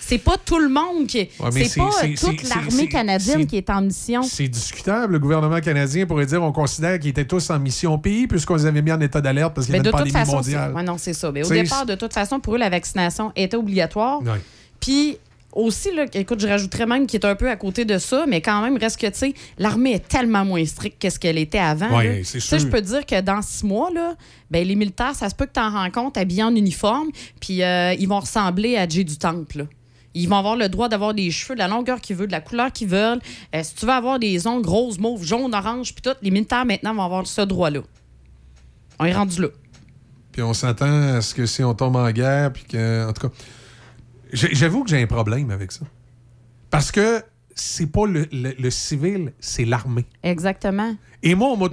C'est 0.00 0.18
pas 0.18 0.36
tout 0.36 0.60
le 0.60 0.68
monde 0.68 1.08
qui. 1.08 1.28
Ouais, 1.41 1.50
c'est 1.66 1.81
pas 1.81 1.91
toute 2.16 2.49
l'armée 2.49 2.89
canadienne 2.89 3.44
qui 3.49 3.57
est 3.57 3.68
en 3.70 3.81
mission. 3.83 4.23
C'est 4.23 4.47
discutable. 4.47 5.15
Le 5.15 5.18
gouvernement 5.18 5.58
canadien 5.60 6.07
pourrait 6.07 6.26
dire 6.26 6.41
on 6.44 6.52
considère 6.52 7.00
qu'ils 7.00 7.10
étaient 7.10 7.25
tous 7.25 7.50
en 7.50 7.58
mission 7.58 7.99
pays 7.99 8.28
puisqu'on 8.28 8.55
les 8.55 8.66
avait 8.66 8.83
mis 8.83 8.92
en 8.92 9.00
état 9.00 9.20
d'alerte 9.20 9.52
parce 9.55 9.66
qu'il 9.66 9.75
y 9.75 9.78
Mais 9.81 9.81
avait 9.81 9.91
de 9.91 9.99
une 9.99 10.05
toute 10.05 10.12
pandémie 10.12 10.25
façon, 10.26 10.36
mondiale. 10.36 10.73
ouais, 10.75 10.83
non, 10.84 10.97
c'est 10.99 11.12
ça. 11.15 11.33
Mais 11.33 11.42
au 11.42 11.47
T'sais, 11.47 11.65
départ, 11.65 11.84
de 11.86 11.97
toute 11.97 12.12
façon, 12.15 12.39
pour 12.39 12.55
eux, 12.55 12.58
la 12.58 12.70
vaccination 12.70 13.33
était 13.34 13.57
obligatoire. 13.57 14.20
Puis 14.78 15.18
aussi, 15.57 15.93
là, 15.94 16.05
écoute, 16.12 16.41
je 16.41 16.47
rajouterais 16.47 16.86
même 16.86 17.07
qu'il 17.07 17.18
est 17.20 17.26
un 17.26 17.35
peu 17.35 17.49
à 17.49 17.57
côté 17.57 17.85
de 17.85 17.99
ça, 17.99 18.26
mais 18.28 18.41
quand 18.41 18.62
même, 18.62 18.76
reste 18.76 19.01
que, 19.01 19.07
tu 19.07 19.15
sais, 19.15 19.35
l'armée 19.59 19.93
est 19.93 20.07
tellement 20.07 20.44
moins 20.44 20.65
stricte 20.65 21.01
que 21.01 21.09
ce 21.10 21.18
qu'elle 21.18 21.39
était 21.39 21.59
avant. 21.59 21.97
Ouais, 21.97 22.23
Tu 22.23 22.41
sais, 22.41 22.59
je 22.59 22.67
peux 22.67 22.81
dire 22.81 23.07
que 23.07 23.20
dans 23.20 23.41
six 23.43 23.65
mois, 23.65 23.91
là, 23.91 24.15
ben, 24.51 24.67
les 24.67 24.75
militaires, 24.76 25.15
ça 25.15 25.28
se 25.31 25.35
peut 25.35 25.47
que 25.47 25.52
tu 25.55 25.60
en 25.60 25.70
rencontres 25.70 26.20
habillés 26.20 26.43
en 26.43 26.55
uniforme, 26.55 27.09
puis 27.41 27.62
euh, 27.62 27.94
ils 27.94 28.07
vont 28.07 28.20
ressembler 28.20 28.76
à 28.76 28.86
Jay 28.86 29.02
du 29.02 29.17
Temple. 29.17 29.59
là. 29.59 29.65
Ils 30.15 30.28
vont 30.28 30.36
avoir 30.36 30.57
le 30.57 30.68
droit 30.68 30.89
d'avoir 30.89 31.12
des 31.12 31.31
cheveux 31.31 31.55
de 31.55 31.59
la 31.59 31.68
longueur 31.68 32.01
qu'ils 32.01 32.17
veulent, 32.17 32.28
de 32.28 32.33
la 32.33 32.41
couleur 32.41 32.73
qu'ils 32.73 32.89
veulent. 32.89 33.20
Euh, 33.55 33.62
si 33.62 33.75
tu 33.75 33.85
veux 33.85 33.93
avoir 33.93 34.18
des 34.18 34.47
ongles 34.47 34.68
roses, 34.68 34.99
mauves, 34.99 35.25
jaunes, 35.25 35.55
oranges, 35.55 35.94
puis 35.94 36.02
tout, 36.02 36.17
les 36.23 36.31
militaires 36.31 36.65
maintenant 36.65 36.94
vont 36.94 37.02
avoir 37.02 37.26
ce 37.26 37.43
droit-là. 37.43 37.81
On 38.99 39.05
est 39.05 39.15
rendu 39.15 39.43
là. 39.43 39.49
Puis 40.33 40.43
on 40.43 40.55
s'attend 40.55 41.15
à 41.15 41.20
ce 41.20 41.35
que 41.35 41.44
si 41.47 41.62
on 41.62 41.75
tombe 41.75 41.97
en 41.97 42.10
guerre, 42.10 42.52
puis 42.52 42.65
que. 42.65 43.09
En 43.09 43.12
tout 43.12 43.28
cas. 43.28 43.35
J'avoue 44.33 44.85
que 44.85 44.91
j'ai 44.91 45.01
un 45.03 45.07
problème 45.07 45.51
avec 45.51 45.73
ça. 45.73 45.85
Parce 46.71 46.91
que 46.91 47.23
c'est 47.59 47.91
pas 47.91 48.07
le, 48.07 48.27
le- 48.33 48.55
le 48.59 48.71
civil, 48.71 49.33
c'est 49.41 49.65
l'armée. 49.65 50.05
Exactement. 50.23 50.95
Et 51.23 51.35
moi, 51.35 51.49
on 51.49 51.57
m'a 51.57 51.71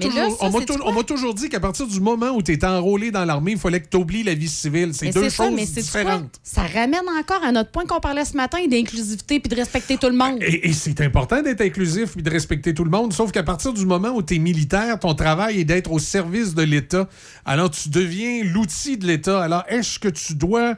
toujours, 1.04 1.34
dit 1.34 1.50
qu'à 1.50 1.60
partir 1.60 1.86
du 1.88 2.00
moment 2.00 2.30
où 2.32 2.42
tu 2.42 2.54
étais 2.54 2.66
enrôlé 2.66 3.12
dans 3.12 3.26
l'armée, 3.26 3.52
il 3.52 3.58
fallait 3.58 3.82
que 3.82 3.90
tu 3.90 3.98
oublies 3.98 4.24
la 4.24 4.34
vie 4.34 4.48
civile. 4.48 4.94
C'est 4.94 5.10
deux 5.10 5.30
ça, 5.30 5.44
choses 5.48 5.54
mais 5.54 5.66
différentes. 5.66 6.40
Ça 6.42 6.62
ramène 6.62 7.02
encore 7.20 7.44
à 7.44 7.52
notre 7.52 7.70
point 7.70 7.86
qu'on 7.86 8.00
parlait 8.00 8.24
ce 8.24 8.38
matin 8.38 8.60
d'inclusivité 8.66 9.42
puis 9.42 9.50
de 9.50 9.56
respecter 9.56 9.98
tout 9.98 10.08
le 10.08 10.16
monde. 10.16 10.38
Et, 10.42 10.70
et 10.70 10.74
c'est 10.74 11.02
important 11.02 11.42
d'être 11.42 11.60
inclusif 11.62 12.16
et 12.18 12.22
de 12.22 12.30
respecter 12.30 12.74
tout 12.74 12.86
le 12.86 12.90
monde, 12.92 13.12
sauf 13.12 13.34
qu'à 13.34 13.44
partir 13.44 13.74
du 13.74 13.86
moment 13.86 14.12
où 14.16 14.24
tu 14.24 14.36
es 14.36 14.40
militaire, 14.40 14.98
ton 15.00 15.14
travail 15.16 15.60
est 15.60 15.66
d'être 15.66 15.92
au 15.92 16.00
service 16.00 16.56
de 16.56 16.64
l'État. 16.64 17.10
Alors 17.44 17.70
tu 17.70 17.90
deviens 17.90 18.42
l'outil 18.46 18.98
de 18.98 19.06
l'État. 19.06 19.44
Alors 19.44 19.66
est-ce 19.68 20.00
que 20.00 20.08
tu 20.08 20.34
dois 20.36 20.76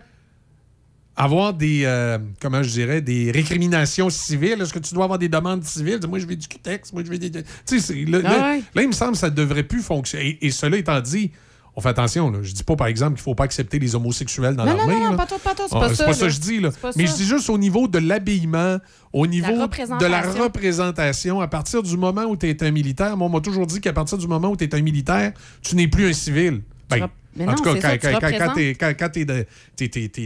avoir 1.17 1.53
des, 1.53 1.81
euh, 1.85 2.17
comment 2.41 2.61
je 2.63 2.69
dirais, 2.69 3.01
des 3.01 3.31
récriminations 3.31 4.09
civiles? 4.09 4.61
Est-ce 4.61 4.73
que 4.73 4.79
tu 4.79 4.93
dois 4.93 5.05
avoir 5.05 5.19
des 5.19 5.29
demandes 5.29 5.63
civiles? 5.63 5.99
Moi, 6.07 6.19
je 6.19 6.25
veux 6.25 6.35
du 6.35 6.47
QTEX, 6.47 6.91
moi, 6.93 7.03
je 7.05 7.09
veux 7.09 7.17
des... 7.17 7.31
Tu 7.31 7.39
sais, 7.65 7.79
c'est- 7.79 8.05
là, 8.05 8.19
Ah 8.23 8.29
là- 8.29 8.49
ouais. 8.51 8.61
là, 8.75 8.81
il 8.81 8.87
me 8.87 8.93
semble 8.93 9.13
que 9.13 9.17
ça 9.19 9.29
ne 9.29 9.35
devrait 9.35 9.63
plus 9.63 9.81
fonctionner. 9.81 10.37
Et, 10.41 10.47
et 10.47 10.51
cela 10.51 10.77
étant 10.77 10.99
dit, 11.01 11.31
on 11.77 11.81
fait 11.81 11.89
attention. 11.89 12.31
Là. 12.31 12.39
Je 12.41 12.53
dis 12.53 12.63
pas, 12.63 12.75
par 12.77 12.87
exemple, 12.87 13.13
qu'il 13.15 13.21
ne 13.21 13.23
faut 13.23 13.35
pas 13.35 13.43
accepter 13.45 13.79
les 13.79 13.95
homosexuels 13.95 14.55
dans 14.55 14.63
Non, 14.65 14.71
non, 14.71 14.77
l'armée. 14.77 14.93
non, 14.93 14.99
non, 15.05 15.11
là. 15.11 15.17
pas 15.17 15.25
tout, 15.25 15.37
pas 15.43 15.53
tout, 15.55 15.63
c'est 15.69 15.75
Ah, 15.75 15.79
pas 15.81 15.89
c'est 15.89 15.95
ça, 15.95 16.05
pas 16.05 16.13
ça 16.13 16.25
que 16.27 16.31
je 16.31 16.39
dis. 16.39 16.59
Là. 16.61 16.69
C'est 16.71 16.95
Mais 16.95 17.05
ça. 17.05 17.11
je 17.13 17.17
dis 17.17 17.25
juste 17.27 17.49
au 17.49 17.57
niveau 17.57 17.87
de 17.89 17.97
l'habillement, 17.99 18.77
au 19.11 19.27
niveau 19.27 19.51
de 19.51 19.57
la 19.57 19.63
représentation. 19.63 20.43
représentation. 20.43 21.41
À 21.41 21.47
partir 21.47 21.83
du 21.83 21.97
moment 21.97 22.23
où 22.23 22.37
tu 22.37 22.49
es 22.49 22.63
un 22.63 22.71
militaire, 22.71 23.15
moi, 23.17 23.27
on 23.27 23.29
m'a 23.31 23.41
toujours 23.41 23.67
dit 23.67 23.81
qu'à 23.81 23.93
partir 23.93 24.17
du 24.17 24.27
moment 24.27 24.49
où 24.49 24.55
tu 24.55 24.63
es 24.63 24.73
un 24.75 24.81
militaire, 24.81 25.33
tu 25.61 25.75
n'es 25.75 25.87
plus 25.87 26.07
un 26.09 26.13
civil. 26.13 26.61
Ben, 26.89 27.49
en 27.49 27.55
tout 27.55 27.63
cas, 27.63 27.73
quand, 27.75 27.91
tu 27.91 28.75
quand- 28.75 28.93
quand- 28.97 29.09
t'es- 29.09 29.25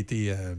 t'es, 0.04 0.06
euh, 0.30 0.54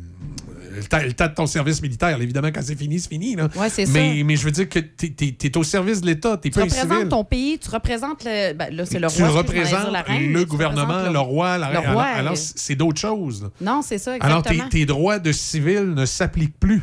le, 0.74 0.82
temps, 0.82 0.98
le 0.98 1.12
de 1.28 1.34
ton 1.34 1.46
service 1.46 1.80
militaire. 1.80 2.20
évidemment, 2.20 2.48
quand 2.52 2.62
c'est 2.62 2.74
fini, 2.74 2.98
c'est 2.98 3.08
fini. 3.08 3.36
Là. 3.36 3.48
Ouais, 3.54 3.68
c'est 3.70 3.86
mais, 3.86 4.18
ça. 4.18 4.24
mais 4.24 4.34
je 4.36 4.44
veux 4.44 4.50
dire 4.50 4.68
que 4.68 4.80
tu 4.80 5.14
es, 5.46 5.56
au 5.56 5.62
service 5.62 6.00
de 6.00 6.06
l'État, 6.06 6.36
tu 6.42 6.50
Tu 6.50 6.58
pas 6.58 6.64
représentes 6.64 6.92
civil. 6.92 7.08
ton 7.08 7.24
pays, 7.24 7.58
tu 7.58 7.70
représentes 7.70 8.24
le. 8.24 8.54
ben, 8.54 8.74
là, 8.74 8.84
c'est 8.84 8.98
le 8.98 9.06
roi. 9.06 9.16
tu 9.16 9.22
représentes 9.22 9.92
la 9.92 10.02
reine, 10.02 10.32
le 10.32 10.40
tu 10.40 10.46
gouvernement, 10.46 10.88
représentes 10.88 11.12
le 11.12 11.18
roi. 11.20 11.58
la 11.58 11.72
le 11.72 11.78
reine. 11.78 11.92
roi, 11.92 12.02
alors, 12.04 12.18
alors, 12.18 12.36
c'est 12.36 12.74
d'autres 12.74 13.00
choses. 13.00 13.42
là. 13.44 13.50
Non, 13.60 13.82
c'est 13.82 13.98
ça, 13.98 14.16
Alors, 14.18 14.42
tes, 14.42 14.50
exactement. 14.54 14.68
tes 14.70 14.86
droits 14.86 15.18
de 15.20 15.30
civil 15.30 15.94
ne 15.94 16.04
s'appliquent 16.04 16.58
plus 16.58 16.82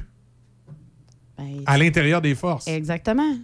Ben, 1.38 1.62
à 1.66 1.78
l'intérieur 1.78 2.22
des 2.22 2.36
forces. 2.36 2.68
Exactement. 2.68 3.36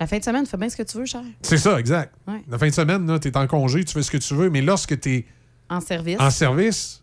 La 0.00 0.06
fin 0.06 0.18
de 0.18 0.24
semaine, 0.24 0.46
fais 0.46 0.56
bien 0.56 0.68
ce 0.70 0.76
que 0.76 0.82
tu 0.82 0.96
veux, 0.96 1.04
cher. 1.04 1.22
C'est 1.42 1.58
ça, 1.58 1.78
exact. 1.78 2.14
Ouais. 2.26 2.42
La 2.50 2.58
fin 2.58 2.66
de 2.68 2.72
semaine, 2.72 3.18
tu 3.20 3.28
es 3.28 3.36
en 3.36 3.46
congé, 3.46 3.84
tu 3.84 3.92
fais 3.92 4.02
ce 4.02 4.10
que 4.10 4.16
tu 4.16 4.34
veux, 4.34 4.48
mais 4.48 4.62
lorsque 4.62 4.98
tu 4.98 5.14
es 5.14 5.26
En 5.68 5.80
service. 5.80 6.16
en 6.18 6.30
service, 6.30 7.02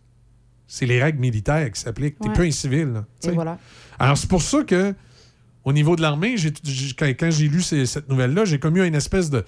c'est 0.67 0.87
les 0.87 1.01
règles 1.01 1.19
militaires 1.19 1.71
qui 1.71 1.79
s'appliquent. 1.79 2.17
Tu 2.19 2.27
Ouais. 2.29 2.33
plus 2.33 2.47
un 2.47 2.51
civil. 2.51 2.87
là, 2.87 3.05
tu 3.21 3.27
Et 3.27 3.29
sais. 3.29 3.35
voilà. 3.35 3.59
Alors, 3.99 4.17
c'est 4.17 4.27
pour 4.27 4.41
ça 4.41 4.63
que, 4.63 4.95
au 5.63 5.73
niveau 5.73 5.95
de 5.95 6.01
l'armée, 6.01 6.35
quand, 6.97 7.05
quand 7.07 7.29
j'ai 7.31 7.47
lu 7.47 7.61
ces- 7.61 7.85
cette 7.85 8.09
nouvelle-là, 8.09 8.45
j'ai 8.45 8.57
comme 8.57 8.75
eu 8.77 8.85
une 8.85 8.95
espèce 8.95 9.29
de. 9.29 9.45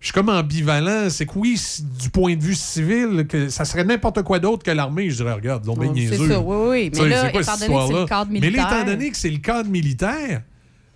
Je 0.00 0.06
suis 0.06 0.14
comme 0.14 0.28
ambivalent. 0.30 1.10
C'est 1.10 1.26
que 1.26 1.32
oui, 1.38 1.60
du 2.00 2.08
point 2.08 2.36
de 2.36 2.42
vue 2.42 2.54
civil, 2.54 3.26
que 3.28 3.48
ça 3.50 3.64
serait 3.66 3.84
n'importe 3.84 4.22
quoi 4.22 4.38
d'autre 4.38 4.62
que 4.64 4.70
l'armée. 4.70 5.10
Je 5.10 5.16
dirais, 5.16 5.32
regarde, 5.34 5.66
l'on 5.66 5.76
bien 5.76 5.92
c'est 6.08 6.16
ça, 6.16 6.40
oui, 6.40 6.90
oui. 6.90 6.90
Mais 6.94 7.08
là, 7.08 7.28
étant 7.28 7.28
donné 7.28 7.32
que 7.32 7.42
c'est 7.44 7.68
le 7.68 8.06
cadre 8.06 8.30
Mais 8.30 8.40
là, 8.40 8.46
étant 8.48 8.62
militaire- 8.70 8.84
donné 8.86 9.10
que 9.10 9.16
c'est 9.16 9.30
le 9.30 9.38
cadre 9.38 9.68
militaire, 9.68 10.42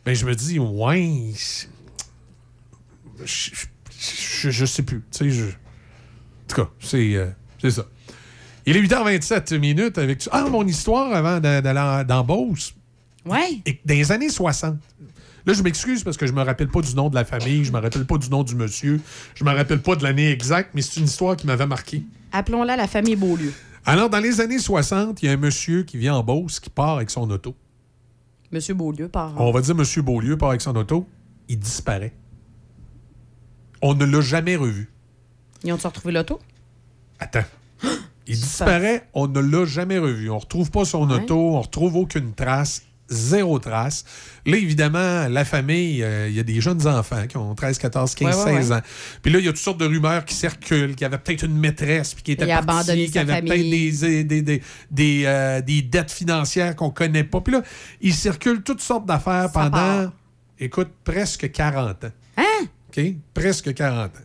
ben, 0.06 0.14
je 0.14 0.24
me 0.24 0.34
dis, 0.34 0.58
ouais. 0.58 1.32
Je, 3.24 3.50
je, 4.00 4.50
je 4.50 4.64
sais 4.66 4.82
plus. 4.82 5.02
Tu 5.10 5.18
sais, 5.18 5.30
je. 5.30 5.44
En 5.44 5.48
tout 6.48 6.56
cas, 6.56 6.68
c'est 6.80 7.14
euh, 7.16 7.26
c'est 7.60 7.70
ça. 7.70 7.84
Il 8.66 8.76
est 8.76 8.82
8h27 8.82 9.58
minutes 9.58 9.98
avec. 9.98 10.28
Ah, 10.32 10.46
mon 10.50 10.66
histoire 10.66 11.12
avant 11.14 11.40
d'a- 11.40 11.60
d'aller 11.60 12.04
dans 12.06 12.24
Beauce. 12.24 12.74
Dans 13.24 13.36
les 13.94 14.12
années 14.12 14.28
60. 14.28 14.76
Là, 15.44 15.52
je 15.54 15.62
m'excuse 15.62 16.04
parce 16.04 16.16
que 16.16 16.26
je 16.26 16.32
me 16.32 16.42
rappelle 16.42 16.68
pas 16.68 16.80
du 16.80 16.94
nom 16.94 17.08
de 17.08 17.16
la 17.16 17.24
famille, 17.24 17.64
je 17.64 17.72
me 17.72 17.78
rappelle 17.80 18.04
pas 18.06 18.16
du 18.16 18.28
nom 18.30 18.44
du 18.44 18.54
monsieur, 18.54 19.00
je 19.34 19.42
me 19.42 19.50
rappelle 19.50 19.82
pas 19.82 19.96
de 19.96 20.04
l'année 20.04 20.30
exacte, 20.30 20.70
mais 20.72 20.82
c'est 20.82 21.00
une 21.00 21.06
histoire 21.06 21.36
qui 21.36 21.48
m'avait 21.48 21.66
marqué. 21.66 22.02
Appelons-la 22.30 22.76
la 22.76 22.86
famille 22.86 23.16
Beaulieu. 23.16 23.52
Alors, 23.84 24.08
dans 24.08 24.20
les 24.20 24.40
années 24.40 24.60
60, 24.60 25.20
il 25.20 25.26
y 25.26 25.28
a 25.28 25.32
un 25.32 25.36
monsieur 25.36 25.82
qui 25.82 25.98
vient 25.98 26.14
en 26.14 26.22
Beauce 26.22 26.60
qui 26.60 26.70
part 26.70 26.90
avec 26.96 27.10
son 27.10 27.28
auto. 27.28 27.56
Monsieur 28.52 28.74
Beaulieu 28.74 29.08
par. 29.08 29.32
On 29.40 29.50
va 29.50 29.60
dire 29.60 29.74
Monsieur 29.74 30.02
Beaulieu 30.02 30.36
part 30.38 30.50
avec 30.50 30.60
son 30.60 30.76
auto. 30.76 31.08
Il 31.48 31.58
disparaît. 31.58 32.12
On 33.82 33.94
ne 33.94 34.04
l'a 34.04 34.20
jamais 34.20 34.56
revu. 34.56 34.88
Ils 35.64 35.72
ont-tu 35.72 35.86
retrouvé 35.86 36.12
l'auto? 36.12 36.40
Attends. 37.18 37.44
Il 38.26 38.36
disparaît, 38.36 39.08
on 39.14 39.26
ne 39.26 39.40
l'a 39.40 39.64
jamais 39.64 39.98
revu. 39.98 40.30
On 40.30 40.38
retrouve 40.38 40.70
pas 40.70 40.84
son 40.84 41.08
Ouais. 41.10 41.16
auto, 41.16 41.56
on 41.56 41.60
retrouve 41.60 41.96
aucune 41.96 42.32
trace, 42.34 42.82
zéro 43.08 43.58
trace. 43.58 44.04
Là, 44.46 44.56
évidemment, 44.56 45.26
la 45.28 45.44
famille, 45.44 46.02
euh, 46.04 46.28
il 46.28 46.34
y 46.34 46.40
a 46.40 46.44
des 46.44 46.60
jeunes 46.60 46.86
enfants 46.86 47.26
qui 47.28 47.36
ont 47.36 47.52
13, 47.56 47.78
14, 47.78 48.14
15, 48.14 48.36
Ouais, 48.36 48.44
ouais, 48.44 48.60
16 48.62 48.70
ouais. 48.70 48.76
ans. 48.76 48.80
Puis 49.22 49.32
là, 49.32 49.38
il 49.40 49.44
y 49.44 49.48
a 49.48 49.52
toutes 49.52 49.60
sortes 49.60 49.78
de 49.80 49.86
rumeurs 49.86 50.24
qui 50.24 50.34
circulent, 50.36 50.92
qu'il 50.92 51.02
y 51.02 51.04
avait 51.04 51.18
peut-être 51.18 51.42
une 51.44 51.58
maîtresse, 51.58 52.14
puis 52.14 52.22
qui 52.22 52.32
était 52.32 52.46
partie, 52.46 53.10
qu'il 53.10 53.18
avait 53.18 53.40
peut-être 53.42 53.48
famille. 53.48 53.90
des, 53.92 54.24
des, 54.24 54.42
des, 54.42 54.62
des, 54.92 55.22
euh, 55.26 55.60
des 55.60 55.82
dettes 55.82 56.12
financières 56.12 56.76
qu'on 56.76 56.90
connaît 56.90 57.24
pas. 57.24 57.40
Puis 57.40 57.52
là, 57.54 57.62
il 58.00 58.14
circule 58.14 58.62
toutes 58.62 58.80
sortes 58.80 59.04
d'affaires 59.06 59.50
pendant, 59.52 60.10
écoute, 60.60 60.90
presque 61.02 61.50
40 61.50 62.04
ans. 62.04 62.10
OK? 62.96 63.04
Presque 63.34 63.74
40 63.74 64.06
ans. 64.06 64.20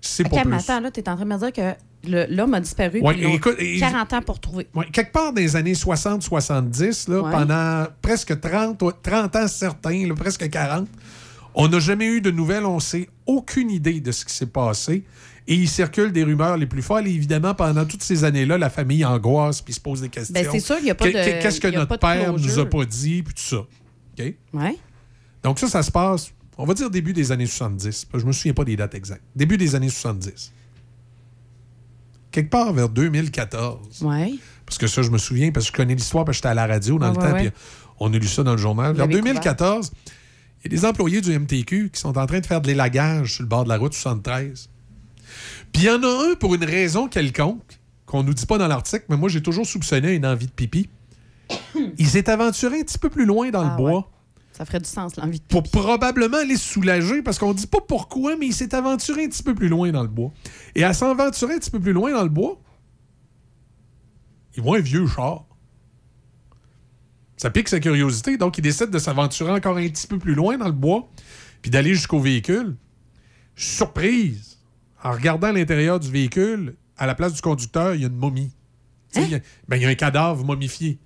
C'est 0.00 0.24
Ok, 0.26 0.30
pas 0.32 0.44
mais 0.44 0.56
plus. 0.56 0.70
attends, 0.70 0.80
là, 0.80 0.90
t'es 0.90 1.08
en 1.08 1.14
train 1.16 1.24
de 1.26 1.30
me 1.30 1.38
dire 1.38 1.52
que 1.52 2.34
l'homme 2.34 2.54
a 2.54 2.60
disparu. 2.60 3.00
Ouais, 3.02 3.12
puis 3.12 3.22
ils 3.22 3.24
l'ont 3.24 3.34
écoute, 3.34 3.56
et- 3.58 3.78
40 3.78 4.12
ans 4.14 4.22
pour 4.22 4.40
trouver. 4.40 4.66
Ouais, 4.74 4.86
quelque 4.90 5.12
part 5.12 5.32
dans 5.34 5.40
les 5.40 5.56
années 5.56 5.74
60-70, 5.74 7.08
là, 7.08 7.20
Ouais. 7.22 7.30
pendant 7.30 7.86
presque 8.00 8.40
30, 8.40 8.82
ouais, 8.82 8.92
30 9.02 9.36
ans 9.36 9.46
certains, 9.48 10.06
là, 10.06 10.14
presque 10.14 10.48
40, 10.48 10.88
on 11.54 11.68
n'a 11.68 11.78
jamais 11.80 12.06
eu 12.06 12.20
de 12.20 12.30
nouvelles, 12.30 12.64
on 12.64 12.80
sait 12.80 13.08
aucune 13.26 13.70
idée 13.70 14.00
de 14.00 14.10
ce 14.12 14.24
qui 14.24 14.32
s'est 14.34 14.46
passé. 14.46 15.04
Et 15.48 15.54
il 15.54 15.68
circule 15.68 16.12
des 16.12 16.22
rumeurs 16.22 16.56
les 16.56 16.66
plus 16.66 16.82
folles. 16.82 17.08
Et 17.08 17.10
évidemment, 17.10 17.54
pendant 17.54 17.84
toutes 17.84 18.02
ces 18.04 18.22
années-là, 18.24 18.56
la 18.56 18.70
famille 18.70 19.04
angoisse 19.04 19.60
puis 19.60 19.74
se 19.74 19.80
pose 19.80 20.00
des 20.00 20.08
questions. 20.08 20.32
Ben, 20.32 20.46
c'est 20.50 20.60
sûr 20.60 20.76
qu'il 20.76 20.86
y 20.86 20.90
a 20.90 20.94
pas 20.94 21.06
de- 21.06 21.10
que- 21.12 21.42
Qu'est-ce 21.42 21.60
que 21.60 21.66
il 21.68 21.74
notre 21.74 21.96
père 21.96 22.32
nous 22.32 22.58
a 22.58 22.66
pas 22.66 22.84
dit, 22.84 23.22
puis 23.22 23.34
tout 23.34 23.42
ça. 23.42 23.56
OK? 23.56 24.34
Ouais. 24.52 24.76
Donc 25.42 25.58
ça, 25.58 25.66
ça 25.66 25.82
se 25.82 25.90
passe, 25.90 26.30
on 26.60 26.66
va 26.66 26.74
dire 26.74 26.90
début 26.90 27.12
des 27.12 27.32
années 27.32 27.46
70. 27.46 28.04
parce 28.04 28.04
que 28.12 28.18
Je 28.20 28.26
me 28.26 28.32
souviens 28.32 28.54
pas 28.54 28.64
des 28.64 28.76
dates 28.76 28.94
exactes. 28.94 29.22
Début 29.34 29.56
des 29.56 29.74
années 29.74 29.88
70. 29.88 30.52
Quelque 32.30 32.50
part 32.50 32.72
vers 32.72 32.88
2014. 32.88 34.02
Ouais. 34.02 34.34
Parce 34.66 34.78
que 34.78 34.86
ça, 34.86 35.02
je 35.02 35.10
me 35.10 35.18
souviens, 35.18 35.50
parce 35.50 35.66
que 35.66 35.72
je 35.72 35.76
connais 35.76 35.94
l'histoire, 35.94 36.24
parce 36.24 36.36
que 36.38 36.42
j'étais 36.42 36.48
à 36.48 36.54
la 36.54 36.66
radio 36.66 36.98
dans 36.98 37.06
Ah, 37.06 37.12
le 37.12 37.18
ouais, 37.18 37.30
temps, 37.44 37.50
puis 37.52 37.62
on 37.98 38.12
a 38.12 38.18
lu 38.18 38.26
ça 38.28 38.42
dans 38.44 38.52
le 38.52 38.58
journal. 38.58 38.94
Vers 38.94 39.06
l'avez 39.06 39.20
2014, 39.20 39.90
il 40.64 40.72
y 40.72 40.74
a 40.74 40.78
des 40.78 40.84
employés 40.86 41.20
du 41.20 41.36
MTQ 41.36 41.90
qui 41.92 42.00
sont 42.00 42.16
en 42.16 42.26
train 42.26 42.38
de 42.40 42.46
faire 42.46 42.60
de 42.60 42.68
l'élagage 42.68 43.34
sur 43.34 43.42
le 43.42 43.48
bord 43.48 43.64
de 43.64 43.68
la 43.68 43.76
route 43.78 43.94
73. 43.94 44.68
Puis 45.72 45.82
il 45.82 45.86
y 45.86 45.90
en 45.90 46.02
a 46.02 46.30
un, 46.30 46.34
pour 46.36 46.54
une 46.54 46.64
raison 46.64 47.08
quelconque, 47.08 47.80
qu'on 48.06 48.22
nous 48.22 48.34
dit 48.34 48.46
pas 48.46 48.58
dans 48.58 48.68
l'article, 48.68 49.06
mais 49.08 49.16
moi, 49.16 49.28
j'ai 49.28 49.42
toujours 49.42 49.66
soupçonné 49.66 50.12
une 50.14 50.26
envie 50.26 50.46
de 50.46 50.52
pipi. 50.52 50.88
Il 51.98 52.06
s'est 52.06 52.30
aventuré 52.30 52.78
un 52.80 52.82
petit 52.82 52.98
peu 52.98 53.08
plus 53.10 53.24
loin 53.24 53.50
dans 53.50 53.60
Ah, 53.66 53.70
le 53.70 53.76
bois 53.76 53.92
ouais. 53.98 54.04
Ça 54.60 54.66
ferait 54.66 54.80
du 54.80 54.90
sens, 54.90 55.16
l'envie 55.16 55.40
de 55.40 55.44
pour 55.46 55.62
probablement 55.62 56.42
les 56.46 56.58
soulager, 56.58 57.22
parce 57.22 57.38
qu'on 57.38 57.54
dit 57.54 57.66
pas 57.66 57.80
pourquoi, 57.80 58.36
mais 58.36 58.48
il 58.48 58.52
s'est 58.52 58.74
aventuré 58.74 59.24
un 59.24 59.28
petit 59.30 59.42
peu 59.42 59.54
plus 59.54 59.68
loin 59.70 59.90
dans 59.90 60.02
le 60.02 60.08
bois. 60.08 60.32
Et 60.74 60.84
à 60.84 60.92
s'aventurer 60.92 61.54
un 61.54 61.58
petit 61.58 61.70
peu 61.70 61.80
plus 61.80 61.94
loin 61.94 62.12
dans 62.12 62.22
le 62.24 62.28
bois, 62.28 62.60
il 64.54 64.62
voit 64.62 64.76
un 64.76 64.80
vieux 64.82 65.06
char. 65.06 65.46
Ça 67.38 67.48
pique 67.48 67.70
sa 67.70 67.80
curiosité, 67.80 68.36
donc 68.36 68.58
il 68.58 68.60
décide 68.60 68.90
de 68.90 68.98
s'aventurer 68.98 69.50
encore 69.50 69.78
un 69.78 69.88
petit 69.88 70.06
peu 70.06 70.18
plus 70.18 70.34
loin 70.34 70.58
dans 70.58 70.66
le 70.66 70.72
bois, 70.72 71.08
puis 71.62 71.70
d'aller 71.70 71.94
jusqu'au 71.94 72.20
véhicule. 72.20 72.76
Surprise! 73.56 74.58
En 75.02 75.12
regardant 75.12 75.52
l'intérieur 75.52 75.98
du 76.00 76.10
véhicule, 76.10 76.76
à 76.98 77.06
la 77.06 77.14
place 77.14 77.32
du 77.32 77.40
conducteur, 77.40 77.94
il 77.94 78.02
y 78.02 78.04
a 78.04 78.08
une 78.08 78.14
momie. 78.14 78.52
Y 79.16 79.36
a- 79.36 79.40
ben, 79.68 79.76
il 79.76 79.82
y 79.84 79.86
a 79.86 79.88
un 79.88 79.94
cadavre 79.94 80.44
momifié. 80.44 80.98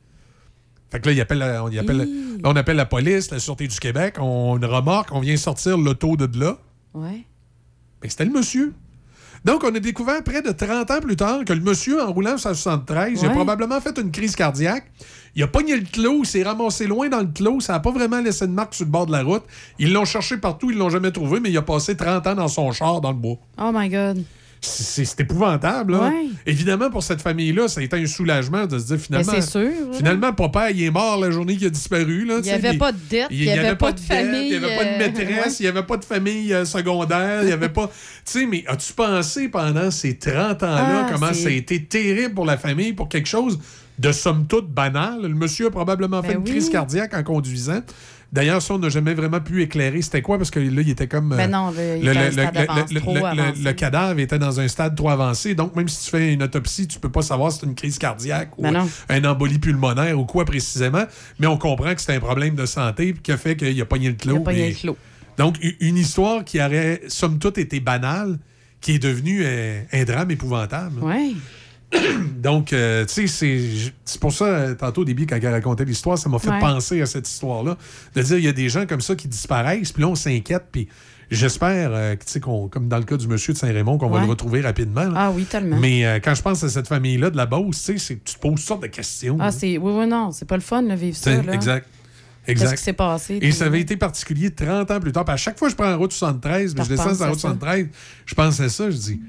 Fait 0.95 1.01
que 1.01 1.09
là, 1.09 1.13
il 1.13 1.21
appelle 1.21 1.39
la- 1.39 1.65
on, 1.65 1.77
appelle, 1.77 1.97
là, 1.97 2.05
on 2.45 2.55
appelle 2.55 2.77
la 2.77 2.87
police, 2.87 3.29
la 3.33 3.41
Sûreté 3.41 3.67
du 3.67 3.77
Québec, 3.81 4.15
on 4.21 4.57
une 4.59 4.65
remorque, 4.65 5.09
on 5.11 5.19
vient 5.19 5.37
sortir 5.37 5.77
l'auto 5.77 6.17
de 6.17 6.39
là. 6.39 6.57
Ouais. 6.95 7.25
Ben, 8.01 8.09
c'était 8.09 8.25
le 8.27 8.31
monsieur. 8.31 8.73
Donc, 9.45 9.65
on 9.65 9.75
a 9.75 9.81
découvert 9.81 10.23
près 10.23 10.41
de 10.41 10.53
30 10.53 10.89
ans 10.93 11.01
plus 11.01 11.17
tard 11.17 11.45
que 11.45 11.53
le 11.53 11.59
monsieur, 11.61 12.01
en 12.01 12.13
roulant 12.13 12.31
la 12.33 12.39
73, 12.39 13.21
il 13.21 13.27
a 13.27 13.31
probablement 13.31 13.81
fait 13.81 13.99
une 13.99 14.13
crise 14.13 14.37
cardiaque. 14.37 14.85
Il 15.35 15.43
a 15.43 15.49
pogné 15.49 15.77
le 15.77 15.83
clos, 15.85 16.21
il 16.23 16.27
s'est 16.27 16.45
ramassé 16.45 16.87
loin 16.87 17.09
dans 17.09 17.21
le 17.23 17.27
clos, 17.27 17.59
ça 17.59 17.73
n'a 17.73 17.81
pas 17.81 17.91
vraiment 17.91 18.21
laissé 18.21 18.47
de 18.47 18.53
marque 18.53 18.73
sur 18.75 18.85
le 18.85 18.91
bord 18.93 19.07
de 19.07 19.13
la 19.13 19.25
route. 19.25 19.43
Ils 19.81 19.93
l'ont 19.93 20.05
cherché 20.05 20.37
partout, 20.39 20.71
ils 20.71 20.79
l'ont 20.79 20.91
jamais 20.91 21.11
trouvé, 21.11 21.41
mais 21.41 21.51
il 21.51 21.57
a 21.59 21.63
passé 21.63 21.97
30 21.97 22.25
ans 22.29 22.35
dans 22.37 22.47
son 22.49 22.71
char 22.71 23.01
dans 23.01 23.11
le 23.11 23.17
bois. 23.19 23.37
Oh 23.59 23.71
my 23.75 23.89
God. 23.89 24.23
C'est 24.65 25.21
épouvantable. 25.21 25.93
Là. 25.93 26.09
Ouais. 26.09 26.27
Évidemment, 26.47 26.91
pour 26.91 27.03
cette 27.03 27.21
famille-là, 27.21 27.69
ça 27.69 27.81
a 27.81 27.85
été 27.85 27.97
un 27.97 28.07
soulagement 28.07 28.67
de 28.67 28.79
se 28.79 28.87
dire 28.87 28.99
finalement. 28.99 29.33
C'est 29.33 29.43
sûr, 29.43 29.61
là. 29.63 29.97
Finalement, 29.97 30.33
papa, 30.33 30.71
il 30.71 30.83
est 30.83 30.91
mort 30.91 31.19
la 31.19 31.31
journée 31.31 31.57
qu'il 31.57 31.67
a 31.67 31.71
disparu. 31.71 32.25
Là, 32.25 32.37
Il 32.39 32.45
n'y 32.45 32.51
avait 32.51 32.79
pas 32.79 32.93
de 32.93 32.99
dette, 33.09 33.29
il 33.31 33.41
n'y 33.41 33.51
avait, 33.51 33.77
pas 33.77 33.93
de 33.93 34.01
famille. 34.01 34.51
Il 34.53 34.59
n'y 34.59 34.65
avait 34.65 34.77
pas 34.77 34.85
de 34.85 34.89
euh, 34.89 34.99
maîtresse, 34.99 35.47
ouais. 35.47 35.57
il 35.61 35.63
n'y 35.63 35.69
avait 35.69 35.83
pas 35.83 35.97
de 35.97 36.05
famille 36.05 36.53
euh, 36.53 36.65
secondaire, 36.65 37.43
il 37.43 37.47
n'y 37.47 37.53
avait 37.53 37.69
pas. 37.69 37.87
Tu 38.25 38.41
sais, 38.41 38.47
mais 38.47 38.65
as-tu 38.67 38.93
pensé 38.93 39.49
pendant 39.49 39.91
ces 39.91 40.17
30 40.17 40.63
ans-là 40.63 41.07
Ah, 41.07 41.11
comment 41.13 41.33
ça 41.33 41.49
a 41.49 41.53
été 41.53 41.85
terrible 41.85 42.35
pour 42.35 42.47
la 42.47 42.57
famille, 42.57 42.93
pour 42.93 43.09
quelque 43.09 43.29
chose 43.29 43.59
de 43.99 44.13
somme 44.13 44.47
toute 44.47 44.69
banal? 44.71 45.23
Le 45.23 45.29
monsieur 45.29 45.67
a 45.67 45.71
probablement 45.71 46.23
fait 46.23 46.29
Ben 46.29 46.39
une 46.39 46.45
oui. 46.45 46.51
crise 46.51 46.71
cardiaque 46.71 47.15
en 47.15 47.23
conduisant. 47.23 47.81
D'ailleurs, 48.35 48.61
ça, 48.61 48.75
on 48.75 48.79
n'a 48.81 48.89
jamais 48.89 49.15
vraiment 49.15 49.41
pu 49.41 49.63
éclairer. 49.63 50.03
C'était 50.03 50.21
quoi? 50.21 50.39
Parce 50.39 50.51
que 50.51 50.59
là, 50.59 50.83
il 50.83 50.91
était 50.91 51.07
comme. 51.07 51.33
Non, 51.49 51.71
le- 51.71 51.99
il 51.99 52.09
était 52.09 52.19
un 53.69 53.73
cadavre 53.75 54.19
était 54.19 54.39
dans 54.41 54.59
un 54.59 54.67
stade 54.67 54.97
trop 54.97 55.09
avancé. 55.11 55.55
Donc, 55.55 55.77
même 55.77 55.87
si 55.89 56.05
tu 56.05 56.11
fais 56.11 56.33
une 56.35 56.43
autopsie, 56.43 56.89
tu 56.89 56.99
peux 56.99 57.09
pas 57.11 57.23
savoir 57.23 57.53
si 57.53 57.61
c'est 57.61 57.67
une 57.67 57.77
crise 57.77 57.97
cardiaque 57.97 58.59
ou 58.59 58.63
Ben 58.63 58.73
non. 58.73 58.91
un 59.09 59.25
embolie 59.25 59.61
pulmonaire 59.61 60.19
ou 60.19 60.25
quoi 60.25 60.45
précisément. 60.45 61.05
Mais 61.39 61.47
on 61.47 61.57
comprend 61.57 61.95
que 61.95 62.01
c'est 62.01 62.15
un 62.17 62.19
problème 62.21 62.57
de 62.57 62.67
santé 62.67 63.15
qui 63.23 63.31
a 63.31 63.37
fait 63.37 63.55
qu'il 63.57 63.81
a 63.81 63.85
pogné 63.85 64.09
le 64.09 64.15
clos. 64.17 64.35
Il 64.35 64.41
a 64.41 64.45
pogné 64.45 64.65
puis- 64.65 64.73
le 64.73 64.79
clos. 64.81 64.97
Donc, 65.39 65.57
une 65.81 65.97
histoire 65.97 66.45
qui 66.45 66.61
aurait, 66.61 67.03
somme 67.09 67.39
toute, 67.39 67.59
été 67.59 67.79
banale, 67.79 68.39
qui 68.81 68.97
est 68.97 68.99
devenue 68.99 69.43
euh, 69.45 69.81
un 69.93 70.05
drame 70.05 70.31
épouvantable. 70.33 71.01
Ouais. 71.03 71.31
Donc, 72.43 72.73
euh, 72.73 73.05
tu 73.07 73.27
sais, 73.29 73.91
c'est- 74.05 74.19
pour 74.19 74.33
ça, 74.33 74.45
euh, 74.45 74.75
tantôt 74.75 75.03
au 75.03 75.05
début, 75.05 75.27
quand 75.27 75.37
elle 75.41 75.49
racontait 75.49 75.85
l'histoire, 75.85 76.19
ça 76.19 76.29
m'a 76.29 76.39
fait 76.39 76.51
Ouais. 76.51 76.61
penser 76.61 77.01
à 77.01 77.07
cette 77.07 77.29
histoire-là. 77.29 77.77
De 78.15 78.23
dire, 78.23 78.39
il 78.39 78.45
y 78.45 78.49
a 78.49 78.53
des 78.53 78.69
gens 78.69 78.87
comme 78.87 79.01
ça 79.01 79.15
qui 79.17 79.29
disparaissent, 79.29 79.93
puis 79.93 80.03
là, 80.03 80.09
on 80.09 80.15
s'inquiète, 80.15 80.65
puis 80.71 80.89
j'espère, 81.31 81.91
euh, 81.93 82.15
que, 82.17 82.25
tu 82.25 82.33
sais, 82.33 82.41
comme 82.41 82.89
dans 82.89 82.99
le 82.99 83.05
cas 83.05 83.17
du 83.17 83.27
monsieur 83.29 83.53
de 83.55 83.59
Saint-Raymond, 83.59 83.99
qu'on 83.99 84.11
va 84.11 84.21
le 84.21 84.27
retrouver 84.27 84.61
rapidement. 84.61 85.05
là. 85.05 85.13
Ah 85.17 85.31
oui, 85.35 85.45
tellement. 85.45 85.79
Mais 85.79 86.05
euh, 86.07 86.19
quand 86.23 86.35
je 86.35 86.43
pense 86.43 86.63
à 86.65 86.69
cette 86.69 86.89
famille-là 86.89 87.31
de 87.31 87.37
la 87.37 87.47
Beauce, 87.47 87.83
tu 87.85 87.99
sais, 87.99 88.21
tu 88.25 88.35
te 88.35 88.39
poses 88.41 88.55
toutes 88.57 88.61
sortes 88.61 88.83
de 88.83 88.89
questions. 88.89 89.39
Ah, 89.41 89.51
c'est. 89.51 89.79
Oui, 89.79 89.93
oui, 89.97 90.07
non, 90.07 90.31
c'est 90.33 90.47
pas 90.47 90.57
le 90.57 90.63
fun, 90.63 90.83
de 90.83 90.95
vivre 90.95 91.17
ça. 91.17 91.43
Là. 91.43 91.55
Exact. 91.55 91.87
Qu'est-ce 92.47 92.61
Exact. 92.63 92.77
qui 92.77 92.83
s'est 92.83 92.93
passé? 92.93 93.39
Et 93.41 93.53
ça 93.53 93.65
avait 93.65 93.81
été 93.81 93.97
particulier 93.97 94.51
30 94.51 94.91
ans 94.91 95.01
plus 95.01 95.13
tard. 95.13 95.25
Puis 95.25 95.33
à 95.33 95.37
chaque 95.39 95.59
fois 95.59 95.69
que 95.69 95.73
je 95.73 95.77
prends 95.77 95.89
la 95.89 95.97
route 95.97 96.13
73, 96.13 96.75
puis 96.75 96.83
Tu 96.85 96.91
je 96.91 96.95
descends 96.95 97.15
sur 97.15 97.25
la 97.25 97.31
route 97.31 97.41
ça. 97.41 97.49
73, 97.49 97.89
je 98.27 98.35
pense 98.35 98.61
à 98.61 98.69
ça, 98.69 98.91
je 98.91 98.97
dis, 98.99 99.21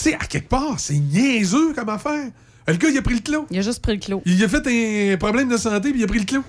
sais, 0.00 0.14
à 0.14 0.24
quelque 0.26 0.48
part, 0.48 0.78
c'est 0.80 0.94
niaiseux 0.98 1.72
comme 1.74 1.88
affaire. 1.88 2.30
Le 2.68 2.74
gars, 2.76 2.88
il 2.88 2.98
a 2.98 3.02
pris 3.02 3.14
le 3.14 3.20
clos. 3.20 3.46
Il 3.50 3.58
a 3.58 3.62
juste 3.62 3.82
pris 3.82 3.94
le 3.94 3.98
clos. 4.00 4.22
Il 4.26 4.42
a 4.44 4.48
fait 4.48 5.12
un 5.12 5.16
problème 5.16 5.48
de 5.48 5.56
santé, 5.56 5.90
puis 5.90 6.00
il 6.00 6.04
a 6.04 6.06
pris 6.06 6.18
le 6.20 6.24
clos. 6.24 6.44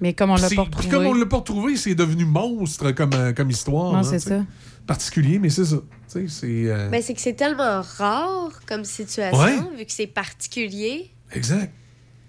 Mais 0.00 0.14
comme 0.14 0.30
on 0.30 0.34
l'a 0.36 0.42
pas 0.42 0.48
puis 0.48 0.56
retrouvé. 0.58 0.88
comme 0.88 1.06
on 1.06 1.12
l'a 1.14 1.26
pas 1.26 1.36
retrouvé, 1.36 1.76
c'est 1.76 1.94
devenu 1.94 2.24
monstre 2.24 2.90
comme, 2.92 3.12
euh, 3.12 3.32
comme 3.34 3.50
histoire. 3.50 3.92
Non, 3.92 3.98
hein, 3.98 4.02
c'est 4.02 4.18
ça. 4.18 4.42
Particulier, 4.86 5.38
mais 5.38 5.50
c'est 5.50 5.66
ça. 5.66 5.76
Tu 5.76 5.82
sais, 6.08 6.24
c'est. 6.28 6.46
euh, 6.70 6.88
Ben, 6.88 7.02
c'est 7.02 7.12
que 7.14 7.20
c'est 7.20 7.34
tellement 7.34 7.82
rare 7.98 8.50
comme 8.66 8.84
situation, 8.84 9.38
Ouais. 9.38 9.56
vu 9.76 9.84
que 9.84 9.92
c'est 9.92 10.06
particulier, 10.06 11.10
Exact. 11.32 11.70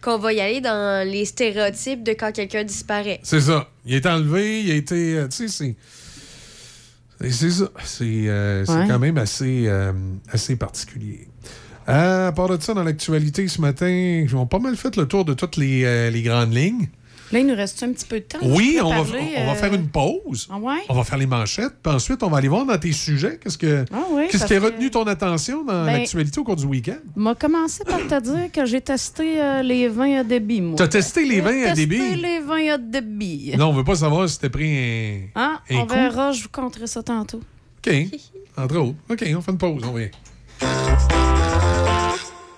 qu'on 0.02 0.18
va 0.18 0.34
y 0.34 0.42
aller 0.42 0.60
dans 0.62 1.08
les 1.10 1.24
stéréotypes 1.26 2.04
de 2.04 2.12
quand 2.12 2.32
quelqu'un 2.34 2.64
disparaît. 2.66 3.20
C'est 3.24 3.40
ça. 3.42 3.70
Il 3.86 3.94
a 3.94 3.98
été 3.98 4.10
enlevé, 4.10 4.62
il 4.64 4.72
a 4.72 4.76
été. 4.76 5.16
euh, 5.18 5.28
tu 5.30 5.38
sais, 5.38 5.48
c'est. 5.48 5.76
C'est- 7.30 7.50
ça. 7.52 7.70
C'est 7.84 8.06
euh, 8.28 8.66
Ouais. 8.68 8.86
quand 8.88 9.00
même 9.00 9.18
assez, 9.18 9.66
euh, 9.68 9.92
assez 10.32 10.56
particulier. 10.56 11.28
Euh, 11.90 12.28
à 12.30 12.32
part 12.32 12.48
de 12.50 12.62
ça, 12.62 12.74
dans 12.74 12.84
l'actualité 12.84 13.48
ce 13.48 13.60
matin, 13.62 13.90
ils 13.90 14.36
ont 14.36 14.46
pas 14.46 14.60
mal 14.60 14.76
fait 14.76 14.96
le 14.96 15.08
tour 15.08 15.26
de 15.26 15.34
toutes 15.34 15.58
les, 15.58 16.10
les 16.12 16.22
grandes 16.22 16.54
lignes. 16.54 16.88
Là, 17.32 17.40
il 17.40 17.48
nous 17.48 17.56
reste 17.56 17.82
un 17.84 17.92
petit 17.94 18.06
peu 18.06 18.20
de 18.20 18.26
temps? 18.26 18.40
Oui, 18.44 18.78
on 18.84 18.90
va, 18.90 19.00
on 19.02 19.04
va 19.04 19.52
euh, 19.52 19.56
faire 19.56 19.74
une 19.74 19.88
pause. 19.88 20.48
Ah 20.52 20.58
ouais? 20.58 20.80
On 20.90 20.94
va 20.94 21.04
faire 21.06 21.18
les 21.18 21.26
manchettes, 21.28 21.74
puis 21.82 21.94
ensuite, 21.94 22.22
on 22.24 22.30
va 22.30 22.38
aller 22.40 22.50
voir 22.50 22.66
dans 22.66 22.78
tes 22.78 22.92
sujets 22.92 23.40
qu'est-ce 23.42 23.58
que 23.58 23.86
Ah 23.94 24.00
oui, 24.12 24.24
qu'est-ce 24.30 24.40
parce 24.40 24.50
qui 24.52 24.58
a 24.58 24.60
que- 24.60 24.66
retenu 24.66 24.92
ton 24.92 25.04
attention 25.08 25.64
dans 25.64 25.86
Ben, 25.86 25.94
l'actualité 26.00 26.40
au 26.40 26.44
cours 26.44 26.58
du 26.58 26.66
week-end? 26.66 26.98
m'a 27.16 27.34
commencé 27.36 27.84
par 27.86 28.00
te 28.00 28.22
dire 28.22 28.52
que 28.52 28.66
j'ai 28.66 28.82
testé 28.82 29.42
euh, 29.42 29.62
les 29.64 29.88
vins 29.88 30.20
à 30.20 30.24
débit, 30.26 30.60
moi. 30.62 30.76
T'as 30.78 30.90
testé 30.90 31.24
les 31.24 31.36
J'ai 31.36 31.42
vins 31.42 31.62
à 31.64 31.74
testé 31.74 31.86
débit? 31.88 32.16
les 32.16 32.40
vins 32.42 32.74
à 32.74 32.78
débit. 32.78 33.54
Non, 33.58 33.68
on 33.70 33.74
veut 33.74 33.84
pas 33.86 33.96
savoir 33.96 34.28
si 34.28 34.38
t'as 34.40 34.50
pris 34.50 34.78
un. 35.36 35.42
Hein? 35.42 35.60
un 35.70 35.76
On 35.78 35.86
coup. 35.88 35.94
verra, 35.94 36.32
je 36.34 36.44
vous 36.44 36.50
conterai 36.50 36.88
ça 36.88 37.02
tantôt. 37.02 37.40
OK. 37.88 37.94
Entre 38.58 38.76
autres. 38.78 38.96
OK, 39.10 39.24
on 39.38 39.42
fait 39.42 39.52
une 39.52 39.58
pause. 39.58 39.82
On 39.86 39.94
vient. 39.94 40.10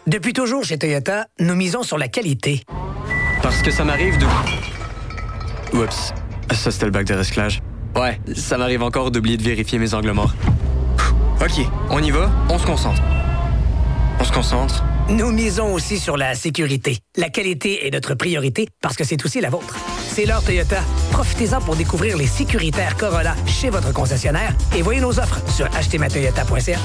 Depuis 0.07 0.33
toujours 0.33 0.63
chez 0.65 0.77
Toyota, 0.77 1.27
nous 1.39 1.55
misons 1.55 1.83
sur 1.83 1.97
la 1.97 2.07
qualité. 2.07 2.63
Parce 3.43 3.61
que 3.61 3.71
ça 3.71 3.83
m'arrive 3.83 4.17
de... 4.17 4.25
Oups, 5.77 6.13
ça 6.53 6.71
c'était 6.71 6.85
le 6.85 6.91
bac 6.91 7.05
de 7.05 7.13
recyclage. 7.13 7.61
Ouais, 7.93 8.19
ça 8.35 8.57
m'arrive 8.57 8.81
encore 8.81 9.11
d'oublier 9.11 9.35
de 9.35 9.43
vérifier 9.43 9.77
mes 9.77 9.93
angles 9.93 10.11
morts. 10.11 10.33
Ok, 11.41 11.65
on 11.89 12.01
y 12.01 12.09
va, 12.09 12.31
on 12.49 12.57
se 12.57 12.65
concentre. 12.65 13.01
On 14.19 14.23
se 14.23 14.31
concentre. 14.31 14.83
Nous 15.09 15.31
misons 15.31 15.73
aussi 15.73 15.99
sur 15.99 16.15
la 16.15 16.35
sécurité. 16.35 16.99
La 17.17 17.29
qualité 17.29 17.85
est 17.85 17.91
notre 17.91 18.15
priorité 18.15 18.69
parce 18.81 18.95
que 18.95 19.03
c'est 19.03 19.23
aussi 19.25 19.41
la 19.41 19.49
vôtre. 19.49 19.75
C'est 20.07 20.25
l'heure 20.25 20.41
Toyota. 20.41 20.79
Profitez-en 21.11 21.59
pour 21.59 21.75
découvrir 21.75 22.15
les 22.15 22.27
sécuritaires 22.27 22.95
Corolla 22.95 23.35
chez 23.45 23.69
votre 23.69 23.91
concessionnaire 23.91 24.55
et 24.73 24.81
voyez 24.81 25.01
nos 25.01 25.19
offres 25.19 25.41
sur 25.51 25.65
achetezmatoyota.ca. 25.75 26.79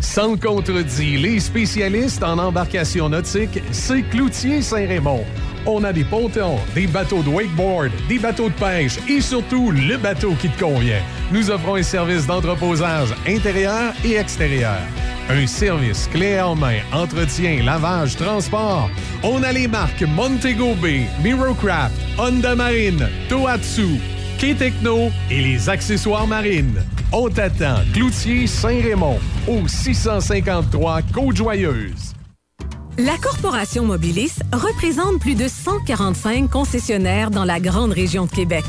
Sans 0.00 0.36
contredit, 0.36 1.16
les 1.16 1.40
spécialistes 1.40 2.22
en 2.22 2.38
embarcation 2.38 3.08
nautique, 3.08 3.60
c'est 3.72 4.02
Cloutier 4.02 4.62
Saint-Raymond. 4.62 5.24
On 5.66 5.82
a 5.82 5.92
des 5.92 6.04
pontons, 6.04 6.58
des 6.74 6.86
bateaux 6.86 7.22
de 7.22 7.28
wakeboard, 7.28 7.90
des 8.08 8.18
bateaux 8.18 8.48
de 8.48 8.54
pêche 8.54 8.98
et 9.08 9.20
surtout 9.20 9.72
le 9.72 9.96
bateau 9.96 10.34
qui 10.40 10.48
te 10.48 10.60
convient. 10.60 11.02
Nous 11.32 11.50
offrons 11.50 11.74
un 11.74 11.82
service 11.82 12.26
d'entreposage 12.26 13.08
intérieur 13.26 13.92
et 14.04 14.14
extérieur. 14.14 14.78
Un 15.28 15.46
service 15.48 16.06
clé 16.12 16.40
en 16.40 16.54
main, 16.54 16.78
entretien, 16.92 17.64
lavage, 17.64 18.14
transport. 18.16 18.88
On 19.24 19.42
a 19.42 19.50
les 19.50 19.66
marques 19.66 20.02
Montego 20.02 20.74
Bay, 20.76 21.06
Mirocraft, 21.20 21.96
Honda 22.16 22.54
Marine, 22.54 23.08
Tohatsu, 23.28 23.98
K-Techno 24.38 25.10
et 25.30 25.40
les 25.40 25.68
accessoires 25.68 26.28
marines. 26.28 26.80
On 27.12 27.28
t'attend, 27.28 27.76
Cloutier 27.94 28.48
Saint-Raymond, 28.48 29.20
au 29.46 29.68
653 29.68 31.02
Côte-Joyeuse. 31.14 32.14
La 32.98 33.16
Corporation 33.18 33.84
Mobilis 33.84 34.32
représente 34.52 35.20
plus 35.20 35.36
de 35.36 35.46
145 35.46 36.50
concessionnaires 36.50 37.30
dans 37.30 37.44
la 37.44 37.60
grande 37.60 37.92
région 37.92 38.26
de 38.26 38.30
Québec. 38.30 38.64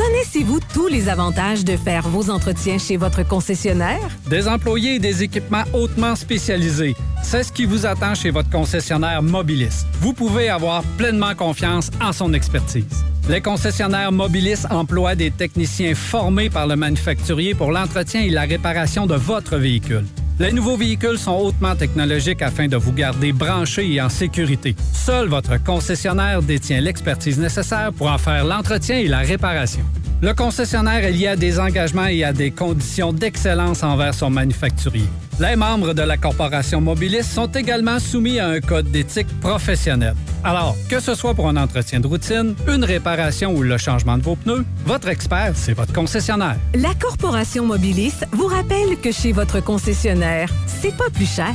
Connaissez-vous 0.00 0.60
tous 0.72 0.86
les 0.86 1.10
avantages 1.10 1.62
de 1.62 1.76
faire 1.76 2.08
vos 2.08 2.30
entretiens 2.30 2.78
chez 2.78 2.96
votre 2.96 3.22
concessionnaire? 3.22 4.08
Des 4.30 4.48
employés 4.48 4.94
et 4.94 4.98
des 4.98 5.22
équipements 5.22 5.64
hautement 5.74 6.16
spécialisés. 6.16 6.94
C'est 7.22 7.42
ce 7.42 7.52
qui 7.52 7.66
vous 7.66 7.84
attend 7.84 8.14
chez 8.14 8.30
votre 8.30 8.48
concessionnaire 8.48 9.22
Mobilis. 9.22 9.84
Vous 10.00 10.14
pouvez 10.14 10.48
avoir 10.48 10.82
pleinement 10.96 11.34
confiance 11.34 11.90
en 12.00 12.14
son 12.14 12.32
expertise. 12.32 13.04
Les 13.28 13.42
concessionnaires 13.42 14.10
Mobilis 14.10 14.64
emploient 14.70 15.16
des 15.16 15.30
techniciens 15.30 15.94
formés 15.94 16.48
par 16.48 16.66
le 16.66 16.76
manufacturier 16.76 17.54
pour 17.54 17.70
l'entretien 17.70 18.22
et 18.22 18.30
la 18.30 18.44
réparation 18.46 19.06
de 19.06 19.16
votre 19.16 19.58
véhicule. 19.58 20.06
Les 20.40 20.52
nouveaux 20.52 20.78
véhicules 20.78 21.18
sont 21.18 21.36
hautement 21.36 21.76
technologiques 21.76 22.40
afin 22.40 22.66
de 22.66 22.74
vous 22.78 22.94
garder 22.94 23.30
branché 23.30 23.92
et 23.92 24.00
en 24.00 24.08
sécurité. 24.08 24.74
Seul 24.94 25.28
votre 25.28 25.62
concessionnaire 25.62 26.40
détient 26.40 26.80
l'expertise 26.80 27.38
nécessaire 27.38 27.92
pour 27.92 28.10
en 28.10 28.16
faire 28.16 28.46
l'entretien 28.46 28.96
et 28.96 29.06
la 29.06 29.18
réparation. 29.18 29.82
Le 30.22 30.32
concessionnaire 30.32 31.04
est 31.04 31.12
lié 31.12 31.26
à 31.26 31.36
des 31.36 31.60
engagements 31.60 32.06
et 32.06 32.24
à 32.24 32.32
des 32.32 32.52
conditions 32.52 33.12
d'excellence 33.12 33.82
envers 33.82 34.14
son 34.14 34.30
manufacturier. 34.30 35.08
Les 35.40 35.56
membres 35.56 35.94
de 35.94 36.02
la 36.02 36.18
corporation 36.18 36.82
Mobilis 36.82 37.22
sont 37.22 37.46
également 37.46 37.98
soumis 37.98 38.38
à 38.38 38.48
un 38.48 38.60
code 38.60 38.90
d'éthique 38.90 39.40
professionnelle. 39.40 40.14
Alors, 40.44 40.76
que 40.90 41.00
ce 41.00 41.14
soit 41.14 41.32
pour 41.32 41.48
un 41.48 41.56
entretien 41.56 41.98
de 41.98 42.06
routine, 42.06 42.54
une 42.68 42.84
réparation 42.84 43.54
ou 43.54 43.62
le 43.62 43.78
changement 43.78 44.18
de 44.18 44.22
vos 44.22 44.36
pneus, 44.36 44.66
votre 44.84 45.08
expert, 45.08 45.52
c'est 45.54 45.72
votre 45.72 45.94
concessionnaire. 45.94 46.56
La 46.74 46.92
Corporation 46.92 47.64
Mobilis 47.64 48.16
vous 48.32 48.48
rappelle 48.48 48.98
que 49.02 49.12
chez 49.12 49.32
votre 49.32 49.64
concessionnaire, 49.64 50.50
c'est 50.66 50.94
pas 50.94 51.08
plus 51.08 51.34
cher. 51.34 51.54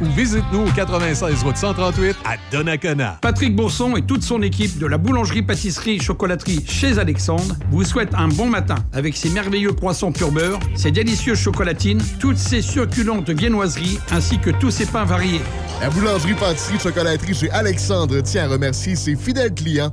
ou 0.00 0.06
visite-nous 0.16 0.66
au 0.66 0.70
96 0.72 1.44
route 1.44 1.56
138 1.56 2.16
à 2.24 2.34
Donnacona. 2.50 3.18
Patrick 3.22 3.54
Bourson 3.54 3.94
et 3.94 4.02
toute 4.02 4.24
son 4.24 4.42
équipe 4.42 4.76
de 4.78 4.86
la 4.86 4.98
boulangerie-pâtisserie 4.98 6.00
chocolaterie 6.00 6.64
chez 6.66 6.98
Alexandre 6.98 7.54
vous 7.70 7.84
souhaitent 7.84 8.14
un 8.14 8.26
bon 8.26 8.48
matin 8.48 8.74
avec 8.92 9.16
ses 9.16 9.30
merveilleux 9.30 9.72
poissons 9.72 10.10
pur 10.10 10.32
beurre, 10.32 10.58
ses 10.74 10.90
délicieuses 10.90 11.38
chocolatines, 11.38 12.02
toutes 12.18 12.38
ses 12.38 12.60
succulentes 12.60 13.30
viennoiseries 13.30 14.00
ainsi 14.10 14.38
que 14.40 14.50
tous 14.50 14.72
ses 14.72 14.86
pains 14.86 15.04
variés. 15.04 15.40
La 15.80 15.90
boulangerie-pâtisserie 15.90 16.80
chocolaterie 16.80 17.34
chez 17.34 17.50
Alexandre 17.50 18.20
tient 18.22 18.46
à 18.46 18.48
remercier 18.48 18.96
ses 18.96 19.14
fidèles 19.14 19.54
clients 19.54 19.92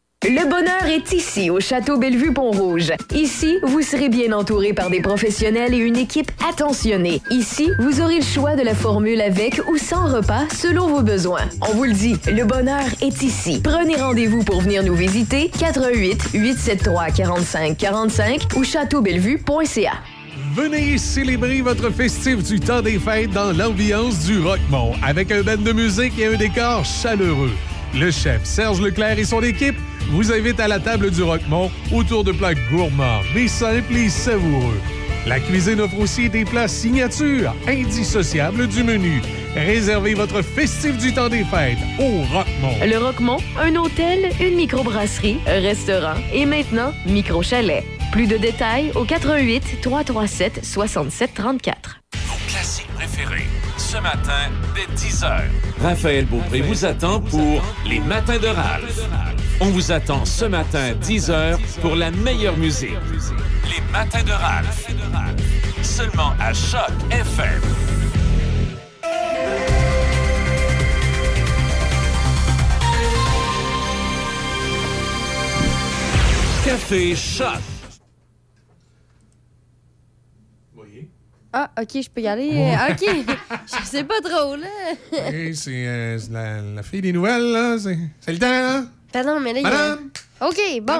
Le 0.23 0.47
bonheur 0.47 0.85
est 0.85 1.13
ici, 1.13 1.49
au 1.49 1.59
Château 1.59 1.97
Bellevue-Pont-Rouge. 1.97 2.91
Ici, 3.11 3.57
vous 3.63 3.81
serez 3.81 4.07
bien 4.07 4.33
entouré 4.33 4.71
par 4.71 4.91
des 4.91 5.01
professionnels 5.01 5.73
et 5.73 5.79
une 5.79 5.97
équipe 5.97 6.31
attentionnée. 6.47 7.23
Ici, 7.31 7.71
vous 7.79 8.01
aurez 8.01 8.17
le 8.17 8.23
choix 8.23 8.55
de 8.55 8.61
la 8.61 8.75
formule 8.75 9.19
avec 9.19 9.59
ou 9.67 9.79
sans 9.79 10.05
repas 10.05 10.43
selon 10.53 10.85
vos 10.85 11.01
besoins. 11.01 11.49
On 11.67 11.73
vous 11.73 11.85
le 11.85 11.93
dit, 11.93 12.17
le 12.27 12.45
bonheur 12.45 12.83
est 13.01 13.23
ici. 13.23 13.61
Prenez 13.63 13.95
rendez-vous 13.95 14.43
pour 14.43 14.61
venir 14.61 14.83
nous 14.83 14.93
visiter 14.93 15.49
88 15.59 16.29
873 16.35 17.13
45 17.15 17.75
45 17.75 18.41
ou 18.57 18.63
châteaubellevue.ca. 18.63 19.93
Venez 20.55 20.99
célébrer 20.99 21.61
votre 21.61 21.89
festif 21.89 22.43
du 22.43 22.59
temps 22.59 22.83
des 22.83 22.99
fêtes 22.99 23.31
dans 23.31 23.57
l'ambiance 23.57 24.19
du 24.25 24.39
Rockmont 24.39 24.93
avec 25.01 25.31
un 25.31 25.41
band 25.41 25.57
de 25.57 25.71
musique 25.71 26.19
et 26.19 26.27
un 26.27 26.37
décor 26.37 26.85
chaleureux. 26.85 27.49
Le 27.93 28.09
chef 28.09 28.43
Serge 28.45 28.81
Leclerc 28.81 29.19
et 29.19 29.25
son 29.25 29.41
équipe 29.41 29.75
vous 30.09 30.31
invitent 30.31 30.59
à 30.59 30.67
la 30.67 30.79
table 30.79 31.11
du 31.11 31.23
Rockmont 31.23 31.69
autour 31.93 32.23
de 32.23 32.31
plats 32.31 32.55
gourmands 32.71 33.21
mais 33.35 33.47
simples 33.47 33.95
et 33.95 34.09
savoureux. 34.09 34.79
La 35.27 35.39
cuisine 35.39 35.79
offre 35.81 35.99
aussi 35.99 36.29
des 36.29 36.45
plats 36.45 36.67
signatures, 36.67 37.53
indissociables 37.67 38.67
du 38.67 38.83
menu. 38.83 39.21
Réservez 39.55 40.13
votre 40.15 40.41
festif 40.41 40.97
du 40.97 41.13
temps 41.13 41.29
des 41.29 41.43
fêtes 41.43 41.77
au 41.99 42.23
Rockmont. 42.33 42.77
Le 42.83 42.97
Roquemont, 42.97 43.37
un 43.59 43.75
hôtel, 43.75 44.31
une 44.39 44.55
microbrasserie, 44.55 45.37
un 45.45 45.59
restaurant 45.59 46.15
et 46.33 46.45
maintenant 46.45 46.93
micro-chalet. 47.05 47.83
Plus 48.11 48.25
de 48.25 48.37
détails 48.37 48.91
au 48.95 49.03
88 49.03 49.81
337 49.81 50.65
67 50.65 51.33
34. 51.35 52.01
Vos 52.25 52.33
classiques 52.47 52.87
préférés. 52.95 53.45
Ce 53.91 53.97
matin, 53.97 54.49
dès 54.73 54.85
10h. 54.95 55.41
Raphaël 55.81 56.25
Beaupré 56.25 56.61
vous 56.61 56.85
attend 56.85 57.19
pour 57.19 57.61
les 57.85 57.99
matins 57.99 58.37
de 58.37 58.47
Ralph. 58.47 59.01
On 59.59 59.65
vous 59.65 59.91
attend 59.91 60.23
ce 60.23 60.45
matin, 60.45 60.93
10h, 61.01 61.57
pour 61.81 61.97
la 61.97 62.09
meilleure 62.09 62.55
musique. 62.55 62.95
Les 63.65 63.81
matins 63.91 64.23
de 64.23 64.31
Ralph. 64.31 64.87
Seulement 65.81 66.31
à 66.39 66.53
Choc 66.53 66.89
FM. 67.11 67.61
Café 76.63 77.13
Choc. 77.13 77.70
Ah, 81.53 81.69
OK, 81.81 82.01
je 82.01 82.09
peux 82.09 82.21
y 82.21 82.27
aller. 82.27 82.49
Euh, 82.53 82.91
OK. 82.93 83.25
je 83.81 83.85
sais 83.85 84.03
pas 84.05 84.21
trop, 84.21 84.55
là. 84.55 84.67
Hey, 85.29 85.55
c'est 85.55 85.85
euh, 85.85 86.17
la, 86.31 86.61
la 86.61 86.83
fille 86.83 87.01
des 87.01 87.11
nouvelles, 87.11 87.51
là. 87.51 87.75
C'est 88.21 88.31
le 88.31 88.39
temps, 88.39 88.47
là. 88.49 88.83
Pardon, 89.11 89.39
mais 89.41 89.51
là, 89.53 89.59
il 89.59 89.63
y 89.63 89.67
a- 89.67 89.69
Madame? 89.69 90.09
OK, 90.39 90.57
bon. 90.81 90.97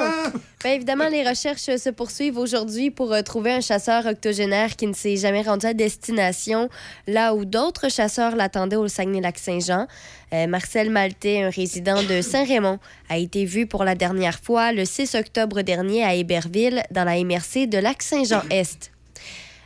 Bien 0.64 0.74
évidemment, 0.74 1.08
les 1.08 1.28
recherches 1.28 1.62
se 1.78 1.90
poursuivent 1.90 2.38
aujourd'hui 2.38 2.92
pour 2.92 3.12
euh, 3.14 3.22
trouver 3.24 3.54
un 3.54 3.62
chasseur 3.62 4.06
octogénaire 4.06 4.76
qui 4.76 4.86
ne 4.86 4.94
s'est 4.94 5.16
jamais 5.16 5.42
rendu 5.42 5.66
à 5.66 5.74
destination, 5.74 6.70
là 7.08 7.34
où 7.34 7.46
d'autres 7.46 7.90
chasseurs 7.90 8.36
l'attendaient 8.36 8.76
au 8.76 8.88
Saguenay-Lac-Saint-Jean. 8.88 9.88
Euh, 10.34 10.46
Marcel 10.48 10.92
Maltais, 10.92 11.42
un 11.42 11.50
résident 11.50 12.04
de 12.04 12.22
Saint-Raymond, 12.22 12.78
a 13.10 13.18
été 13.18 13.46
vu 13.46 13.66
pour 13.66 13.84
la 13.86 13.96
dernière 13.96 14.38
fois 14.40 14.74
le 14.74 14.86
6 14.86 15.16
octobre 15.16 15.62
dernier 15.64 16.04
à 16.04 16.14
Héberville, 16.14 16.84
dans 16.92 17.06
la 17.06 17.16
MRC 17.24 17.66
de 17.68 17.78
Lac-Saint-Jean-Est. 17.80 18.92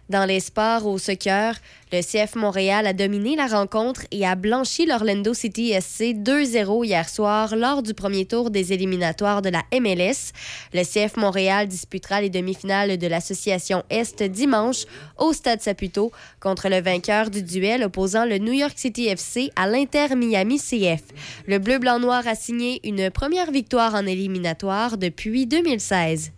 Dans 0.08 0.26
les 0.26 0.40
sports 0.40 0.86
au 0.86 1.00
soccer, 1.00 1.56
le 1.92 2.02
CF 2.02 2.36
Montréal 2.36 2.86
a 2.86 2.94
dominé 2.94 3.36
la 3.36 3.48
rencontre 3.48 4.02
et 4.12 4.24
a 4.24 4.36
blanchi 4.36 4.86
l'Orlando 4.86 5.34
City 5.34 5.74
SC 5.74 6.14
2-0 6.14 6.86
hier 6.86 7.10
soir 7.10 7.56
lors 7.56 7.82
du 7.82 7.96
premier 7.96 8.26
tour 8.26 8.52
des 8.52 8.72
éliminatoires 8.72 9.42
de 9.42 9.50
la 9.50 9.64
MLS. 9.74 10.32
Le 10.76 10.84
CF 10.84 11.18
Montréal 11.18 11.68
disputera 11.68 12.22
les 12.22 12.30
demi-finales 12.30 13.00
de 13.00 13.08
l'Association 13.08 13.82
Est 13.90 14.22
dimanche 14.22 14.86
au 15.18 15.34
Stade 15.34 15.62
Saputo 15.62 16.12
contre 16.40 16.70
le 16.70 16.82
vainqueur 16.82 17.32
du 17.32 17.42
duel 17.42 17.84
opposant 17.84 18.26
le 18.26 18.38
New 18.38 18.54
York 18.54 18.78
City 18.78 19.08
FC 19.08 19.50
à 19.56 19.68
l'Inter 19.68 20.16
Miami 20.16 20.60
CF. 20.60 21.02
Le 21.48 21.58
bleu-blanc-noir 21.58 22.28
a 22.28 22.36
signé 22.36 22.80
une 22.88 23.10
première 23.10 23.50
victoire 23.50 23.96
en 23.96 24.06
éliminatoire 24.06 25.00
depuis 25.00 25.48
2016. 25.48 26.35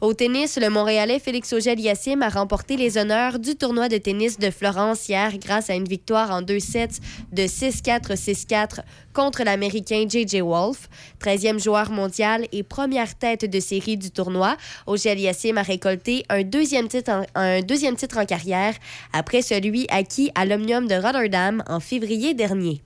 Au 0.00 0.14
tennis, 0.14 0.56
le 0.58 0.70
Montréalais 0.70 1.18
Félix 1.18 1.52
Auger-Aliassime 1.52 2.22
a 2.22 2.30
remporté 2.30 2.78
les 2.78 2.96
honneurs 2.96 3.38
du 3.38 3.54
tournoi 3.54 3.90
de 3.90 3.98
tennis 3.98 4.38
de 4.38 4.50
Florence 4.50 5.06
hier 5.10 5.36
grâce 5.36 5.68
à 5.68 5.74
une 5.74 5.84
victoire 5.84 6.30
en 6.30 6.40
deux 6.40 6.58
sets 6.58 7.02
de 7.32 7.42
6-4, 7.42 8.14
6-4 8.14 8.80
contre 9.12 9.44
l'Américain 9.44 10.06
J.J. 10.08 10.40
Wolf. 10.40 10.88
13e 11.22 11.62
joueur 11.62 11.90
mondial 11.90 12.46
et 12.50 12.62
première 12.62 13.14
tête 13.14 13.44
de 13.44 13.60
série 13.60 13.98
du 13.98 14.10
tournoi, 14.10 14.56
Auger-Aliassime 14.86 15.58
a 15.58 15.62
récolté 15.62 16.24
un 16.30 16.44
deuxième, 16.44 16.88
titre 16.88 17.10
en, 17.12 17.26
un 17.34 17.60
deuxième 17.60 17.96
titre 17.96 18.16
en 18.16 18.24
carrière 18.24 18.72
après 19.12 19.42
celui 19.42 19.84
acquis 19.90 20.32
à 20.34 20.46
l'Omnium 20.46 20.88
de 20.88 20.94
Rotterdam 20.94 21.62
en 21.68 21.78
février 21.78 22.32
dernier. 22.32 22.80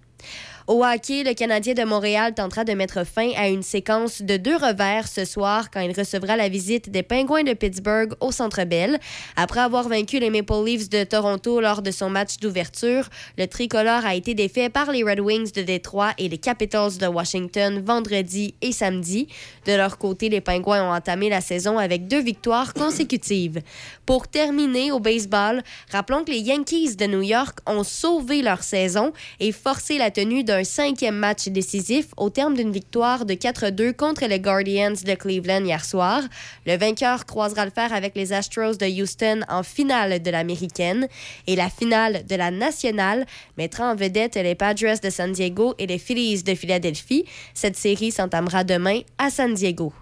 Au 0.66 0.82
hockey, 0.82 1.24
le 1.24 1.34
Canadien 1.34 1.74
de 1.74 1.84
Montréal 1.84 2.32
tentera 2.32 2.64
de 2.64 2.72
mettre 2.72 3.04
fin 3.04 3.32
à 3.36 3.48
une 3.48 3.62
séquence 3.62 4.22
de 4.22 4.38
deux 4.38 4.56
revers 4.56 5.06
ce 5.06 5.26
soir 5.26 5.70
quand 5.70 5.80
il 5.80 5.92
recevra 5.92 6.36
la 6.36 6.48
visite 6.48 6.90
des 6.90 7.02
Pingouins 7.02 7.42
de 7.42 7.52
Pittsburgh 7.52 8.14
au 8.20 8.32
Centre 8.32 8.64
Bell. 8.64 8.98
Après 9.36 9.60
avoir 9.60 9.86
vaincu 9.86 10.18
les 10.20 10.30
Maple 10.30 10.64
Leafs 10.64 10.88
de 10.88 11.04
Toronto 11.04 11.60
lors 11.60 11.82
de 11.82 11.90
son 11.90 12.08
match 12.08 12.38
d'ouverture, 12.38 13.10
le 13.36 13.46
tricolore 13.46 14.06
a 14.06 14.14
été 14.14 14.32
défait 14.32 14.70
par 14.70 14.90
les 14.90 15.02
Red 15.02 15.20
Wings 15.20 15.52
de 15.52 15.60
Détroit 15.60 16.12
et 16.16 16.30
les 16.30 16.38
Capitals 16.38 16.96
de 16.98 17.08
Washington 17.08 17.82
vendredi 17.84 18.54
et 18.62 18.72
samedi. 18.72 19.28
De 19.66 19.72
leur 19.72 19.98
côté, 19.98 20.30
les 20.30 20.40
Pingouins 20.40 20.88
ont 20.88 20.94
entamé 20.94 21.28
la 21.28 21.42
saison 21.42 21.76
avec 21.76 22.08
deux 22.08 22.22
victoires 22.22 22.72
consécutives. 22.72 23.60
Pour 24.06 24.28
terminer 24.28 24.92
au 24.92 24.98
baseball, 24.98 25.62
rappelons 25.92 26.24
que 26.24 26.30
les 26.30 26.40
Yankees 26.40 26.96
de 26.96 27.04
New 27.04 27.22
York 27.22 27.58
ont 27.66 27.84
sauvé 27.84 28.40
leur 28.40 28.62
saison 28.62 29.12
et 29.40 29.52
forcé 29.52 29.98
la 29.98 30.10
tenue 30.10 30.42
d'un 30.54 30.62
cinquième 30.62 31.16
match 31.16 31.48
décisif 31.48 32.06
au 32.16 32.30
terme 32.30 32.54
d'une 32.54 32.70
victoire 32.70 33.24
de 33.24 33.34
4-2 33.34 33.92
contre 33.92 34.24
les 34.26 34.38
Guardians 34.38 34.92
de 35.04 35.14
Cleveland 35.14 35.64
hier 35.64 35.84
soir. 35.84 36.22
Le 36.64 36.76
vainqueur 36.76 37.26
croisera 37.26 37.64
le 37.64 37.72
fer 37.72 37.92
avec 37.92 38.14
les 38.14 38.32
Astros 38.32 38.78
de 38.78 38.86
Houston 38.86 39.40
en 39.48 39.64
finale 39.64 40.22
de 40.22 40.30
l'américaine 40.30 41.08
et 41.48 41.56
la 41.56 41.68
finale 41.68 42.24
de 42.24 42.36
la 42.36 42.52
nationale 42.52 43.26
mettra 43.58 43.90
en 43.90 43.96
vedette 43.96 44.36
les 44.36 44.54
Padres 44.54 45.00
de 45.02 45.10
San 45.10 45.32
Diego 45.32 45.74
et 45.80 45.88
les 45.88 45.98
Phillies 45.98 46.44
de 46.44 46.54
Philadelphie. 46.54 47.24
Cette 47.52 47.76
série 47.76 48.12
s'entamera 48.12 48.62
demain 48.62 49.00
à 49.18 49.30
San 49.30 49.54
Diego. 49.54 49.92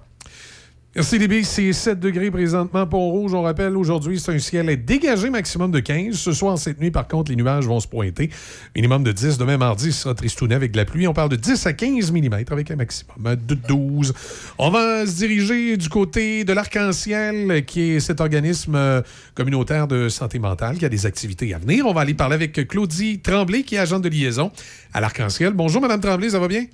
Merci, 0.95 1.19
Libby. 1.19 1.43
C'est 1.43 1.73
7 1.73 1.99
degrés 1.99 2.31
présentement. 2.31 2.87
Pont-Rouge, 2.87 3.33
on 3.33 3.41
rappelle, 3.41 3.79
aujourd'hui, 3.79 4.21
c'est 4.21 4.31
un 4.31 4.39
ciel 4.39 4.85
dégagé, 4.85 5.31
maximum 5.31 5.71
de 5.71 5.81
15. 5.81 6.15
Ce 6.15 6.33
soir, 6.33 6.59
cette 6.59 6.79
nuit, 6.83 6.91
par 6.91 7.09
contre, 7.09 7.31
les 7.31 7.37
nuages 7.37 7.65
vont 7.65 7.81
se 7.81 7.89
pointer. 7.89 8.29
Minimum 8.77 9.03
de 9.03 9.11
10. 9.11 9.39
Demain, 9.39 9.57
mardi, 9.57 9.91
ce 9.91 10.03
sera 10.03 10.15
tristounet 10.15 10.55
avec 10.55 10.71
de 10.71 10.77
la 10.77 10.85
pluie. 10.85 11.09
On 11.09 11.15
parle 11.15 11.31
de 11.31 11.37
10 11.37 11.67
à 11.67 11.73
15 11.73 12.12
mm 12.12 12.45
avec 12.51 12.71
un 12.71 12.77
maximum 12.77 13.37
de 13.37 13.55
12. 13.55 14.12
On 14.59 14.69
va 14.69 15.07
se 15.07 15.17
diriger 15.17 15.79
du 15.79 15.89
côté 15.89 16.45
de 16.45 16.53
l'Arc-en-Ciel, 16.53 17.65
qui 17.65 17.93
est 17.93 18.01
cet 18.01 18.21
organisme 18.21 18.75
euh, 18.75 19.01
communautaire 19.35 19.89
de 19.89 20.11
santé 20.11 20.39
mentale 20.39 20.77
qui 20.77 20.85
a 20.85 20.91
des 20.91 21.07
activités 21.07 21.55
à 21.55 21.59
venir. 21.59 21.87
On 21.87 21.95
va 21.95 22.03
aller 22.03 22.12
parler 22.12 22.35
avec 22.35 22.69
Claudie 22.69 23.19
Tremblay, 23.21 23.62
qui 23.62 23.77
est 23.77 23.79
agente 23.79 24.03
de 24.03 24.11
liaison 24.11 24.53
à 24.93 25.01
l'Arc-en-Ciel. 25.01 25.55
Bonjour, 25.55 25.81
Madame 25.81 26.03
Tremblay, 26.03 26.29
ça 26.29 26.39
va 26.39 26.49
bien? 26.49 26.67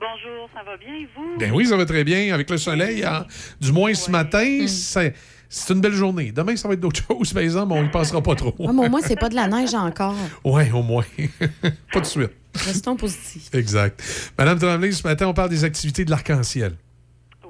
Bonjour, 0.00 0.48
ça 0.54 0.62
va 0.62 0.78
bien, 0.78 0.94
et 0.94 1.08
vous? 1.14 1.36
Ben 1.38 1.52
oui, 1.52 1.66
ça 1.66 1.76
va 1.76 1.84
très 1.84 2.04
bien. 2.04 2.32
Avec 2.32 2.48
le 2.48 2.56
soleil, 2.56 3.04
hein. 3.04 3.26
du 3.60 3.70
moins 3.70 3.92
ce 3.92 4.10
matin, 4.10 4.66
c'est 4.66 5.14
c'est 5.52 5.74
une 5.74 5.80
belle 5.80 5.92
journée. 5.92 6.32
Demain, 6.32 6.56
ça 6.56 6.68
va 6.68 6.74
être 6.74 6.80
d'autres 6.80 7.02
choses, 7.08 7.34
par 7.34 7.42
exemple, 7.42 7.72
on 7.74 7.84
y 7.84 7.90
passera 7.90 8.22
pas 8.22 8.34
trop. 8.34 8.54
Mais 8.58 8.68
au 8.68 8.88
moins, 8.88 9.00
c'est 9.02 9.18
pas 9.18 9.28
de 9.28 9.34
la 9.34 9.46
neige 9.46 9.74
encore. 9.74 10.16
Ouais, 10.44 10.70
au 10.70 10.82
moins. 10.82 11.04
pas 11.92 12.00
de 12.00 12.06
suite. 12.06 12.30
Restons 12.54 12.96
positifs. 12.96 13.52
Exact. 13.52 14.32
Madame 14.38 14.58
Tremblay, 14.58 14.92
ce 14.92 15.06
matin, 15.06 15.26
on 15.26 15.34
parle 15.34 15.50
des 15.50 15.64
activités 15.64 16.04
de 16.04 16.10
l'arc-en-ciel. 16.10 16.76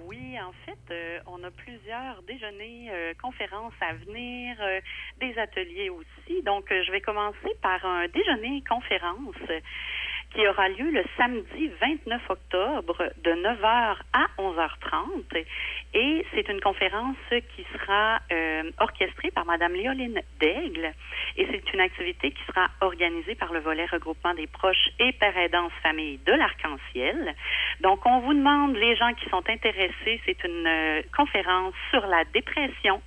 Oui, 0.07 0.35
en 0.41 0.53
fait, 0.65 0.79
euh, 0.91 1.19
on 1.27 1.45
a 1.45 1.51
plusieurs 1.51 2.23
déjeuners, 2.27 2.91
euh, 2.91 3.13
conférences 3.23 3.75
à 3.81 3.95
venir, 3.95 4.57
euh, 4.61 4.81
des 5.21 5.39
ateliers 5.39 5.91
aussi. 5.91 6.43
Donc, 6.43 6.73
euh, 6.73 6.83
je 6.87 6.91
vais 6.91 7.01
commencer 7.01 7.53
par 7.63 7.85
un 7.85 8.09
déjeuner 8.09 8.65
conférence 8.69 9.37
qui 10.35 10.47
aura 10.47 10.69
lieu 10.69 10.91
le 10.91 11.05
samedi 11.17 11.71
29 11.81 12.23
octobre 12.31 13.13
de 13.25 13.31
9h 13.33 13.97
à 14.13 14.27
11h30. 14.39 15.45
Et 15.95 16.27
c'est 16.33 16.49
une 16.49 16.61
conférence 16.61 17.17
qui 17.31 17.67
sera 17.73 18.21
euh, 18.33 18.71
orchestrée 18.79 19.31
par 19.33 19.45
Madame 19.45 19.73
Léoline 19.75 20.21
Daigle. 20.39 20.93
Et 21.37 21.47
c'est 21.51 21.73
une 21.73 21.81
activité 21.81 22.31
qui 22.31 22.43
sera 22.47 22.69
organisée 22.81 23.35
par 23.35 23.53
le 23.53 23.61
volet 23.61 23.87
regroupement 23.87 24.35
des 24.35 24.47
proches 24.47 24.91
et 24.99 25.13
père 25.13 25.37
aidance 25.37 25.73
famille 25.83 26.19
de 26.27 26.33
l'Arc-en-Ciel. 26.33 27.35
Donc, 27.81 28.07
on 28.07 28.21
vous 28.21 28.35
demande, 28.35 28.77
les 28.77 28.95
gens 28.97 29.13
qui 29.15 29.29
sont 29.31 29.43
intéressés, 29.49 30.21
c'est 30.25 30.45
une 30.45 30.67
euh, 30.67 31.03
conférence 31.17 31.75
sur 31.91 32.07
la 32.07 32.25
dépression. 32.33 33.01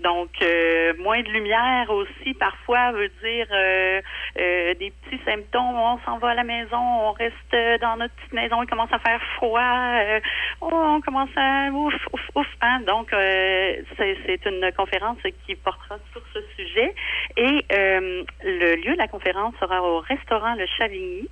Donc, 0.00 0.30
euh, 0.42 0.94
moins 0.98 1.22
de 1.22 1.28
lumière 1.28 1.90
aussi, 1.90 2.34
parfois, 2.34 2.92
veut 2.92 3.08
dire 3.22 3.46
euh, 3.50 4.00
euh, 4.38 4.74
des 4.74 4.92
petits 4.92 5.20
symptômes. 5.24 5.74
On 5.74 5.98
s'en 6.04 6.18
va 6.18 6.28
à 6.28 6.34
la 6.34 6.44
maison, 6.44 6.67
on 6.76 7.12
reste 7.12 7.80
dans 7.80 7.96
notre 7.96 8.14
petite 8.14 8.32
maison, 8.32 8.62
il 8.62 8.68
commence 8.68 8.92
à 8.92 8.98
faire 8.98 9.20
froid, 9.36 9.60
euh, 9.60 10.20
oh, 10.60 10.70
on 10.72 11.00
commence 11.00 11.30
à 11.36 11.70
ouf, 11.70 11.94
ouf, 12.12 12.20
ouf. 12.34 12.46
Hein? 12.60 12.80
Donc, 12.86 13.12
euh, 13.12 13.76
c'est 13.96 14.16
c'est 14.26 14.46
une 14.46 14.70
conférence 14.76 15.18
qui 15.46 15.54
portera 15.54 15.96
sur 16.12 16.22
ce 16.34 16.40
sujet. 16.56 16.94
Et 17.36 17.64
euh, 17.72 18.24
le 18.44 18.76
lieu 18.76 18.92
de 18.92 18.98
la 18.98 19.08
conférence 19.08 19.54
sera 19.60 19.82
au 19.82 20.00
restaurant 20.00 20.54
Le 20.54 20.66
Chavigny. 20.66 21.28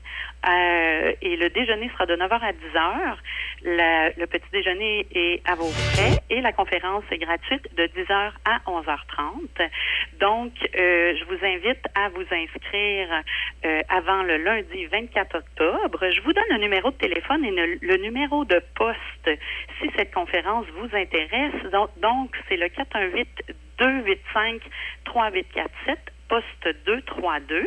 Euh, 0.48 1.12
et 1.22 1.36
le 1.36 1.48
déjeuner 1.50 1.88
sera 1.90 2.06
de 2.06 2.14
9h 2.14 2.40
à 2.40 2.52
10h. 2.52 3.16
La- 3.62 4.10
le 4.10 4.26
petit 4.26 4.48
déjeuner 4.52 5.06
est 5.12 5.42
à 5.48 5.54
vos 5.54 5.70
frais 5.70 6.20
et 6.30 6.40
la 6.40 6.52
conférence 6.52 7.04
est 7.10 7.18
gratuite 7.18 7.66
de 7.76 7.86
10h 7.86 8.32
à 8.44 8.60
11h30. 8.66 9.68
Donc, 10.20 10.52
euh, 10.78 11.14
je 11.18 11.24
vous 11.24 11.44
invite 11.44 11.84
à 11.94 12.08
vous 12.10 12.24
inscrire 12.30 13.22
euh, 13.64 13.80
avant 13.88 14.22
le 14.22 14.36
lundi 14.36 14.86
24 14.86 15.38
octobre. 15.38 16.10
Je 16.10 16.20
vous 16.22 16.32
donne 16.32 16.44
le 16.50 16.58
numéro 16.58 16.90
de 16.90 16.96
téléphone 16.96 17.44
et 17.44 17.50
le, 17.50 17.96
numéro 17.96 18.44
de 18.44 18.62
poste 18.74 19.30
si 19.80 19.90
cette 19.96 20.12
conférence 20.12 20.66
vous 20.78 20.94
intéresse. 20.96 21.54
Donc, 22.00 22.36
c'est 22.48 22.56
le 22.56 22.68
418 22.68 23.28
285-3847, 23.78 25.96
poste 26.28 26.68
232. 26.86 27.66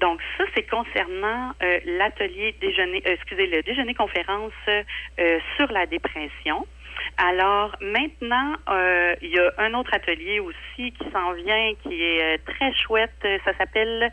Donc 0.00 0.20
ça, 0.38 0.44
c'est 0.54 0.68
concernant 0.68 1.52
euh, 1.62 1.78
l'atelier 1.84 2.54
déjeuner, 2.60 3.02
euh, 3.06 3.12
excusez, 3.12 3.46
le 3.46 3.62
déjeuner 3.62 3.94
conférence 3.94 4.52
euh, 4.68 5.38
sur 5.56 5.70
la 5.70 5.86
dépression. 5.86 6.66
Alors 7.16 7.76
maintenant, 7.80 8.54
euh, 8.68 9.14
il 9.22 9.30
y 9.30 9.38
a 9.38 9.52
un 9.58 9.74
autre 9.74 9.92
atelier 9.94 10.40
aussi 10.40 10.92
qui 10.92 11.10
s'en 11.12 11.32
vient, 11.32 11.72
qui 11.82 12.02
est 12.02 12.22
euh, 12.22 12.38
très 12.46 12.72
chouette. 12.74 13.26
Ça 13.44 13.56
s'appelle 13.58 14.10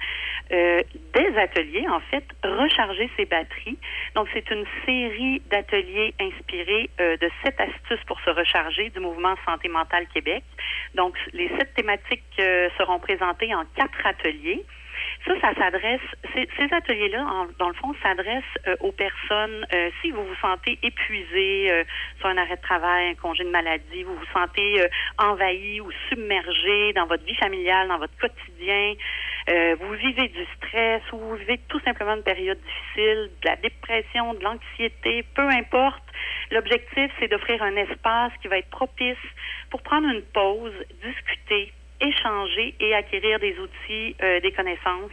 euh, 0.51 0.83
des 1.13 1.37
ateliers, 1.37 1.87
en 1.89 1.99
fait, 2.11 2.23
recharger 2.43 3.09
ses 3.15 3.25
batteries. 3.25 3.77
Donc 4.15 4.27
c'est 4.33 4.49
une 4.51 4.65
série 4.85 5.41
d'ateliers 5.49 6.13
inspirés 6.19 6.89
euh, 6.99 7.17
de 7.17 7.29
sept 7.43 7.59
astuces 7.59 8.03
pour 8.07 8.19
se 8.21 8.29
recharger 8.29 8.89
du 8.89 8.99
mouvement 8.99 9.35
Santé 9.45 9.69
mentale 9.69 10.07
Québec. 10.13 10.43
Donc 10.95 11.17
les 11.33 11.49
sept 11.57 11.73
thématiques 11.75 12.23
euh, 12.39 12.69
seront 12.77 12.99
présentées 12.99 13.53
en 13.55 13.63
quatre 13.75 14.05
ateliers. 14.05 14.65
Ça, 15.25 15.33
ça 15.41 15.53
s'adresse, 15.55 16.01
ces, 16.33 16.73
ateliers-là, 16.73 17.25
dans 17.59 17.67
le 17.69 17.73
fond, 17.75 17.93
s'adressent 18.01 18.43
euh, 18.67 18.75
aux 18.79 18.91
personnes, 18.91 19.65
euh, 19.73 19.89
si 20.01 20.11
vous 20.11 20.23
vous 20.23 20.35
sentez 20.41 20.77
épuisé 20.83 21.71
euh, 21.71 21.83
sur 22.19 22.27
un 22.27 22.37
arrêt 22.37 22.55
de 22.55 22.61
travail, 22.61 23.09
un 23.09 23.15
congé 23.15 23.43
de 23.43 23.49
maladie, 23.49 24.03
vous 24.03 24.15
vous 24.15 24.31
sentez 24.33 24.81
euh, 24.81 24.87
envahi 25.17 25.81
ou 25.81 25.89
submergé 26.09 26.93
dans 26.93 27.05
votre 27.05 27.23
vie 27.25 27.35
familiale, 27.35 27.87
dans 27.87 27.97
votre 27.97 28.17
quotidien, 28.17 28.93
euh, 29.49 29.75
vous 29.79 29.93
vivez 29.93 30.27
du 30.27 30.45
stress 30.57 31.01
ou 31.13 31.17
vous 31.17 31.35
vivez 31.35 31.59
tout 31.69 31.79
simplement 31.81 32.15
une 32.15 32.23
période 32.23 32.59
difficile, 32.59 33.31
de 33.41 33.47
la 33.47 33.55
dépression, 33.55 34.33
de 34.33 34.43
l'anxiété, 34.43 35.23
peu 35.35 35.47
importe. 35.49 36.03
L'objectif, 36.51 37.11
c'est 37.19 37.27
d'offrir 37.27 37.63
un 37.63 37.75
espace 37.75 38.31
qui 38.41 38.47
va 38.47 38.57
être 38.57 38.69
propice 38.69 39.17
pour 39.69 39.81
prendre 39.81 40.07
une 40.09 40.23
pause, 40.23 40.73
discuter, 41.03 41.73
échanger 42.01 42.75
et 42.79 42.93
acquérir 42.95 43.39
des 43.39 43.57
outils, 43.59 44.15
euh, 44.21 44.39
des 44.39 44.51
connaissances 44.51 45.11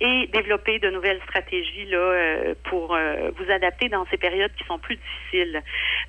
et 0.00 0.26
développer 0.28 0.78
de 0.78 0.90
nouvelles 0.90 1.20
stratégies 1.22 1.86
là 1.86 1.98
euh, 1.98 2.54
pour 2.64 2.94
euh, 2.94 3.30
vous 3.36 3.50
adapter 3.50 3.88
dans 3.88 4.04
ces 4.06 4.16
périodes 4.16 4.52
qui 4.56 4.64
sont 4.64 4.78
plus 4.78 4.96
difficiles. 4.96 5.62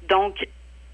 Donc 0.03 0.35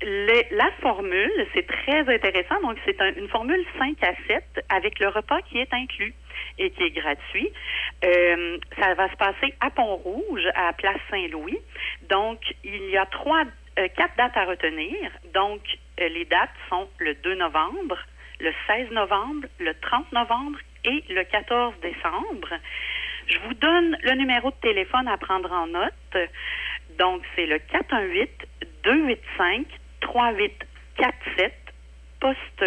la 0.06 0.70
formule, 0.82 1.48
c'est 1.54 1.66
très 1.66 2.00
intéressant. 2.14 2.60
Donc, 2.62 2.78
c'est 2.84 3.00
un- 3.00 3.14
une 3.16 3.30
formule 3.30 3.64
5 3.80 3.96
à 4.04 4.12
7 4.28 4.44
avec 4.68 5.00
le 5.00 5.08
repas 5.08 5.42
qui 5.44 5.60
est 5.60 5.74
inclus 5.74 6.14
et 6.60 6.72
qui 6.72 6.84
est 6.84 6.90
gratuit. 6.92 7.50
Ça 8.02 8.94
va 8.96 9.10
se 9.10 9.16
passer 9.16 9.54
à 9.62 9.70
Pont-Rouge, 9.70 10.46
à 10.56 10.74
Place 10.74 11.00
Saint-Louis. 11.10 11.58
Donc, 12.10 12.40
il 12.66 12.90
y 12.90 12.98
a 12.98 13.06
trois, 13.06 13.44
quatre 13.78 14.16
dates 14.18 14.36
à 14.36 14.44
retenir. 14.44 15.10
Donc, 15.34 15.62
les 15.98 16.26
dates 16.26 16.50
sont 16.70 16.90
le 17.00 17.14
2 17.16 17.36
novembre, 17.36 17.98
le 18.44 18.54
16 18.68 18.92
novembre, 18.92 19.48
le 19.60 19.74
30 19.82 20.12
novembre 20.12 20.60
et 20.84 21.04
le 21.10 21.24
14 21.24 21.74
décembre. 21.82 22.50
Je 23.28 23.38
vous 23.40 23.54
donne 23.54 23.98
le 24.04 24.16
numéro 24.16 24.52
de 24.52 24.56
téléphone 24.62 25.08
à 25.08 25.18
prendre 25.18 25.52
en 25.52 25.68
note. 25.68 26.18
Donc, 27.00 27.24
c'est 27.36 27.46
le 27.46 27.60
418-285-3847, 28.84 31.52
poste 32.20 32.66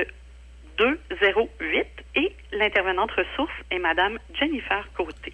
208. 0.79 1.87
Et 2.15 2.33
l'intervenante 2.53 3.11
ressource 3.13 3.53
est 3.71 3.79
Madame 3.79 4.19
Jennifer 4.35 4.89
Côté. 4.97 5.33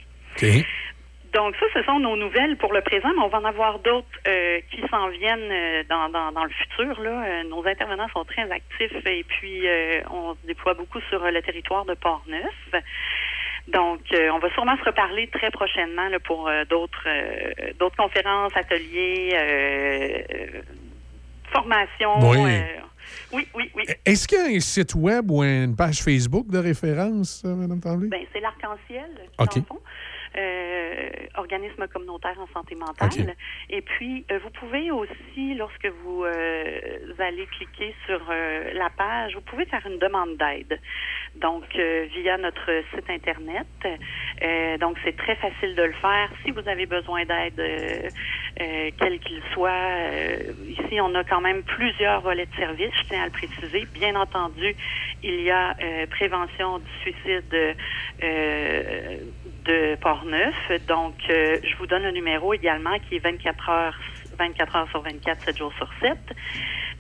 Donc, 1.33 1.55
ça, 1.57 1.65
ce 1.73 1.83
sont 1.85 1.99
nos 1.99 2.17
nouvelles 2.17 2.57
pour 2.59 2.75
le 2.75 2.83
présent, 2.83 3.09
mais 3.17 3.23
on 3.23 3.29
va 3.29 3.39
en 3.39 3.45
avoir 3.45 3.79
d'autres 3.79 4.07
euh, 4.29 4.61
qui 4.71 4.83
s'en 4.91 5.09
viennent 5.09 5.51
euh, 5.51 5.83
dans, 5.89 6.11
dans, 6.11 6.31
dans 6.31 6.45
le 6.45 6.51
futur. 6.51 7.01
Là. 7.01 7.25
Euh, 7.25 7.43
nos 7.45 7.67
intervenants 7.67 8.09
sont 8.13 8.25
très 8.25 8.51
actifs 8.51 9.07
et 9.07 9.25
puis 9.25 9.67
euh, 9.67 10.03
on 10.11 10.35
se 10.35 10.47
déploie 10.47 10.75
beaucoup 10.75 11.01
sur 11.09 11.25
le 11.25 11.41
territoire 11.41 11.87
de 11.87 11.95
Port-Neuf. 11.95 12.83
Donc, 13.69 14.01
euh, 14.13 14.29
on 14.35 14.41
va 14.41 14.51
sûrement 14.51 14.77
se 14.77 14.85
reparler 14.85 15.29
très 15.29 15.51
prochainement 15.51 16.09
là, 16.09 16.19
pour 16.21 16.51
d'autres 16.69 17.09
d'autres 17.79 17.97
conférences, 17.97 18.53
ateliers, 18.57 19.37
formations. 21.51 22.19
Oui. 22.29 22.39
oui, 23.33 23.49
oui, 23.55 23.71
oui. 23.77 23.85
Est-ce 24.05 24.27
qu'il 24.27 24.39
y 24.39 24.41
a 24.41 24.57
un 24.57 24.61
site 24.61 24.95
web 24.95 25.31
ou 25.31 25.43
une 25.45 25.77
page 25.77 26.03
Facebook 26.03 26.49
de 26.49 26.59
référence, 26.59 27.45
Mme 27.45 27.81
Tremblay? 27.81 28.09
Ben, 28.09 28.27
c'est 28.33 28.41
l'arc-en-ciel, 28.41 29.11
OK. 29.39 29.49
dans 29.49 29.57
le 29.57 29.63
fond. 29.63 29.81
Euh, 30.37 31.11
organisme 31.35 31.87
communautaire 31.89 32.39
en 32.39 32.47
santé 32.55 32.75
mentale. 32.75 33.35
Et 33.69 33.83
puis, 33.83 34.25
euh, 34.31 34.39
vous 34.43 34.51
pouvez 34.51 34.91
aussi, 34.91 35.55
lorsque 35.55 35.87
vous, 36.03 36.25
euh, 36.25 36.71
allez 37.19 37.47
cliquer 37.47 37.95
sur 38.07 38.21
euh, 38.31 38.73
la 38.73 38.91
page, 38.91 39.35
vous 39.35 39.43
pouvez 39.43 39.67
faire 39.67 39.87
une 39.87 39.99
demande 39.99 40.37
d'aide. 40.37 40.81
Donc, 41.37 41.65
euh, 41.77 42.07
via 42.15 42.39
notre 42.39 42.71
site 42.95 43.09
Internet. 43.09 43.67
Euh, 44.43 44.79
donc, 44.79 44.97
c'est 45.05 45.17
très 45.17 45.37
facile 45.37 45.75
de 45.75 45.83
le 45.83 45.93
faire. 45.95 46.31
Si 46.45 46.51
vous 46.51 46.67
avez 46.67 46.87
besoin 46.87 47.25
d'aide, 47.25 47.61
euh, 47.61 48.11
euh, 48.61 48.91
quel 48.99 49.19
qu'il 49.21 49.43
soit, 49.53 49.71
euh, 49.71 50.53
ici, 50.67 51.01
on 51.01 51.15
a 51.15 51.25
quand 51.25 51.41
même 51.41 51.63
plusieurs 51.63 52.23
volets 52.23 52.47
de 52.47 52.57
service, 52.57 52.93
je 52.97 53.09
tiens 53.09 53.23
à 53.23 53.27
le 53.27 53.31
préciser. 53.31 53.87
Bien 53.95 54.17
entendu, 54.17 54.75
il 55.23 55.43
y 55.43 55.51
a 55.51 55.77
euh, 55.83 56.07
prévention 56.07 56.79
du 56.79 56.91
suicide 57.03 57.77
euh, 58.23 59.17
de 59.65 59.97
Port-Neuf. 59.97 60.55
Donc, 60.89 61.15
euh, 61.31 61.59
je 61.63 61.77
vous 61.77 61.87
donne 61.87 62.03
le 62.03 62.11
numéro 62.11 62.53
également 62.55 62.99
qui 63.09 63.17
est 63.17 63.25
24 63.25 63.69
heures, 63.69 63.99
24 64.39 64.77
heures 64.77 64.89
sur 64.91 65.03
24, 65.03 65.45
7 65.45 65.59
jours 65.59 65.73
sur 65.77 65.89
7. 66.01 66.19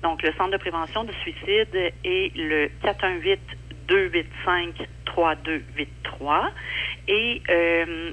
Donc, 0.02 0.22
le 0.22 0.32
centre 0.32 0.50
de 0.50 0.56
prévention 0.56 1.04
du 1.04 1.12
suicide 1.14 1.92
est 2.04 2.36
le 2.36 2.70
418 2.82 3.40
285 3.88 4.74
3283 5.04 6.50
et 7.08 7.42
euh, 7.50 8.12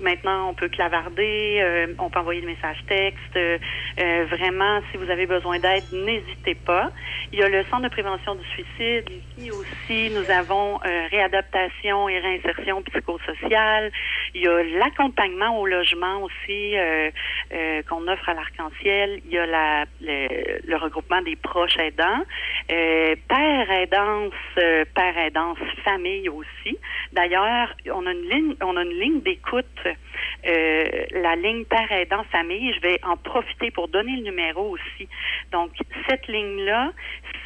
maintenant, 0.00 0.50
on 0.50 0.54
peut 0.54 0.68
clavarder, 0.68 1.58
euh, 1.60 1.86
on 1.98 2.10
peut 2.10 2.18
envoyer 2.18 2.40
des 2.40 2.46
messages 2.46 2.82
textes. 2.86 3.36
euh, 3.36 3.58
euh, 4.00 4.26
vraiment, 4.30 4.80
si 4.90 4.96
vous 4.96 5.10
avez 5.10 5.26
besoin 5.26 5.58
d'aide, 5.58 5.84
n'hésitez 5.92 6.54
pas. 6.54 6.90
Il 7.32 7.38
y 7.38 7.42
a 7.42 7.48
le 7.48 7.64
Centre 7.64 7.82
de 7.82 7.88
prévention 7.88 8.34
du 8.34 8.44
suicide. 8.48 9.04
Ici 9.38 9.50
aussi, 9.50 10.10
nous 10.10 10.30
avons 10.30 10.80
euh, 10.84 11.06
réadaptation 11.10 12.08
et 12.08 12.18
réinsertion 12.18 12.82
psychosociale. 12.82 13.90
Il 14.34 14.42
y 14.42 14.48
a 14.48 14.62
l'accompagnement 14.78 15.58
au 15.60 15.66
logement 15.66 16.22
aussi 16.22 16.76
euh, 16.76 17.10
euh, 17.52 17.82
qu'on 17.88 18.06
offre 18.08 18.28
à 18.28 18.34
l'Arc-en-Ciel. 18.34 19.20
Il 19.26 19.32
y 19.32 19.38
a 19.38 19.46
la, 19.46 19.84
le, 20.00 20.60
le 20.66 20.76
regroupement 20.76 21.22
des 21.22 21.36
proches 21.36 21.76
aidants. 21.78 22.22
Père 22.68 23.70
aidance, 23.70 24.32
père 24.54 25.18
aidance 25.18 25.58
famille 25.84 26.28
aussi. 26.28 26.78
D'ailleurs, 27.12 27.74
on 27.92 28.06
a 28.06 28.12
une 28.12 28.28
ligne, 28.28 28.54
on 28.62 28.76
a 28.76 28.82
une 28.82 28.98
ligne 28.98 29.20
d'écoute, 29.20 29.65
euh, 29.86 30.84
la 31.10 31.36
ligne 31.36 31.64
père 31.64 31.90
aidant 31.92 32.24
famille. 32.30 32.72
Je 32.74 32.80
vais 32.80 33.00
en 33.02 33.16
profiter 33.16 33.70
pour 33.70 33.88
donner 33.88 34.16
le 34.16 34.22
numéro 34.22 34.70
aussi. 34.70 35.08
Donc, 35.52 35.70
cette 36.08 36.26
ligne-là, 36.28 36.92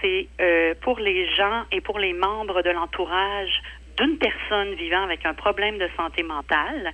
c'est 0.01 0.29
euh, 0.41 0.75
pour 0.81 0.99
les 0.99 1.27
gens 1.35 1.65
et 1.73 1.81
pour 1.81 1.99
les 1.99 2.13
membres 2.13 2.63
de 2.63 2.71
l'entourage 2.71 3.63
d'une 3.99 4.19
personne 4.19 4.75
vivant 4.75 5.03
avec 5.03 5.27
un 5.27 5.35
problème 5.35 5.79
de 5.79 5.89
santé 5.97 6.23
mentale. 6.23 6.93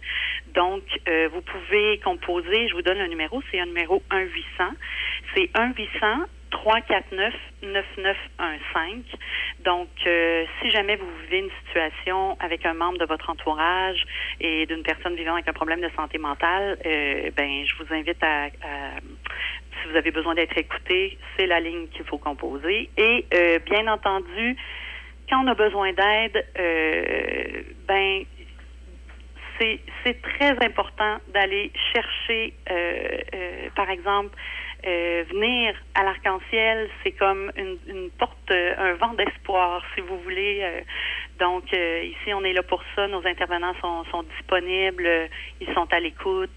Donc, 0.55 0.83
euh, 1.09 1.29
vous 1.33 1.43
pouvez 1.43 1.99
composer, 1.99 2.69
je 2.69 2.75
vous 2.75 2.83
donne 2.83 2.99
le 2.99 3.07
numéro, 3.07 3.43
c'est 3.51 3.61
un 3.61 3.67
numéro 3.67 4.03
1-800. 4.11 4.73
C'est 5.35 5.51
1-800 5.55 6.27
349 6.50 7.34
9915. 7.62 9.05
Donc, 9.65 9.89
euh, 10.07 10.44
si 10.60 10.70
jamais 10.70 10.97
vous 10.97 11.10
vivez 11.25 11.39
une 11.41 11.50
situation 11.65 12.36
avec 12.41 12.65
un 12.66 12.75
membre 12.75 12.99
de 12.99 13.05
votre 13.05 13.31
entourage 13.31 14.05
et 14.41 14.66
d'une 14.66 14.83
personne 14.83 15.15
vivant 15.16 15.34
avec 15.34 15.49
un 15.49 15.52
problème 15.52 15.81
de 15.81 15.91
santé 15.97 16.18
mentale, 16.18 16.78
euh, 16.86 17.31
ben, 17.36 17.65
je 17.66 17.75
vous 17.83 17.92
invite 17.94 18.23
à, 18.23 18.44
à- 18.44 19.00
si 19.83 19.89
vous 19.91 19.97
avez 19.97 20.10
besoin 20.10 20.34
d'être 20.34 20.57
écouté, 20.57 21.18
c'est 21.36 21.47
la 21.47 21.60
ligne 21.60 21.89
qu'il 21.89 22.05
faut 22.05 22.18
composer. 22.18 22.91
Et 22.97 23.26
euh, 23.34 23.58
bien 23.60 23.86
entendu, 23.89 24.57
quand 25.28 25.44
on 25.44 25.49
a 25.49 25.55
besoin 25.55 25.92
d'aide, 25.92 26.47
euh, 26.58 27.62
ben 27.89 28.23
c'est 29.58 29.81
c'est 30.05 30.20
très 30.23 30.50
important 30.65 31.18
d'aller 31.33 31.73
chercher, 31.92 32.55
euh, 32.70 33.18
euh, 33.34 33.68
par 33.75 33.91
exemple, 33.91 34.36
euh, 34.87 35.25
venir 35.33 35.75
à 35.95 36.05
l'arc-en-ciel, 36.05 36.89
c'est 37.03 37.13
comme 37.13 37.51
une, 37.57 37.77
une 37.89 38.11
porte, 38.11 38.51
euh, 38.51 38.75
un 38.79 38.95
vent 38.95 39.15
d'espoir, 39.15 39.83
si 39.95 40.01
vous 40.01 40.19
voulez. 40.21 40.61
euh. 40.63 40.81
donc, 41.41 41.65
ici, 41.73 42.33
on 42.35 42.45
est 42.45 42.53
là 42.53 42.63
pour 42.63 42.83
ça. 42.95 43.07
Nos 43.09 43.27
intervenants 43.27 43.75
sont, 43.81 44.05
sont 44.11 44.23
disponibles, 44.37 45.09
ils 45.61 45.73
sont 45.75 45.87
à 45.93 46.01
l'écoute. 46.01 46.51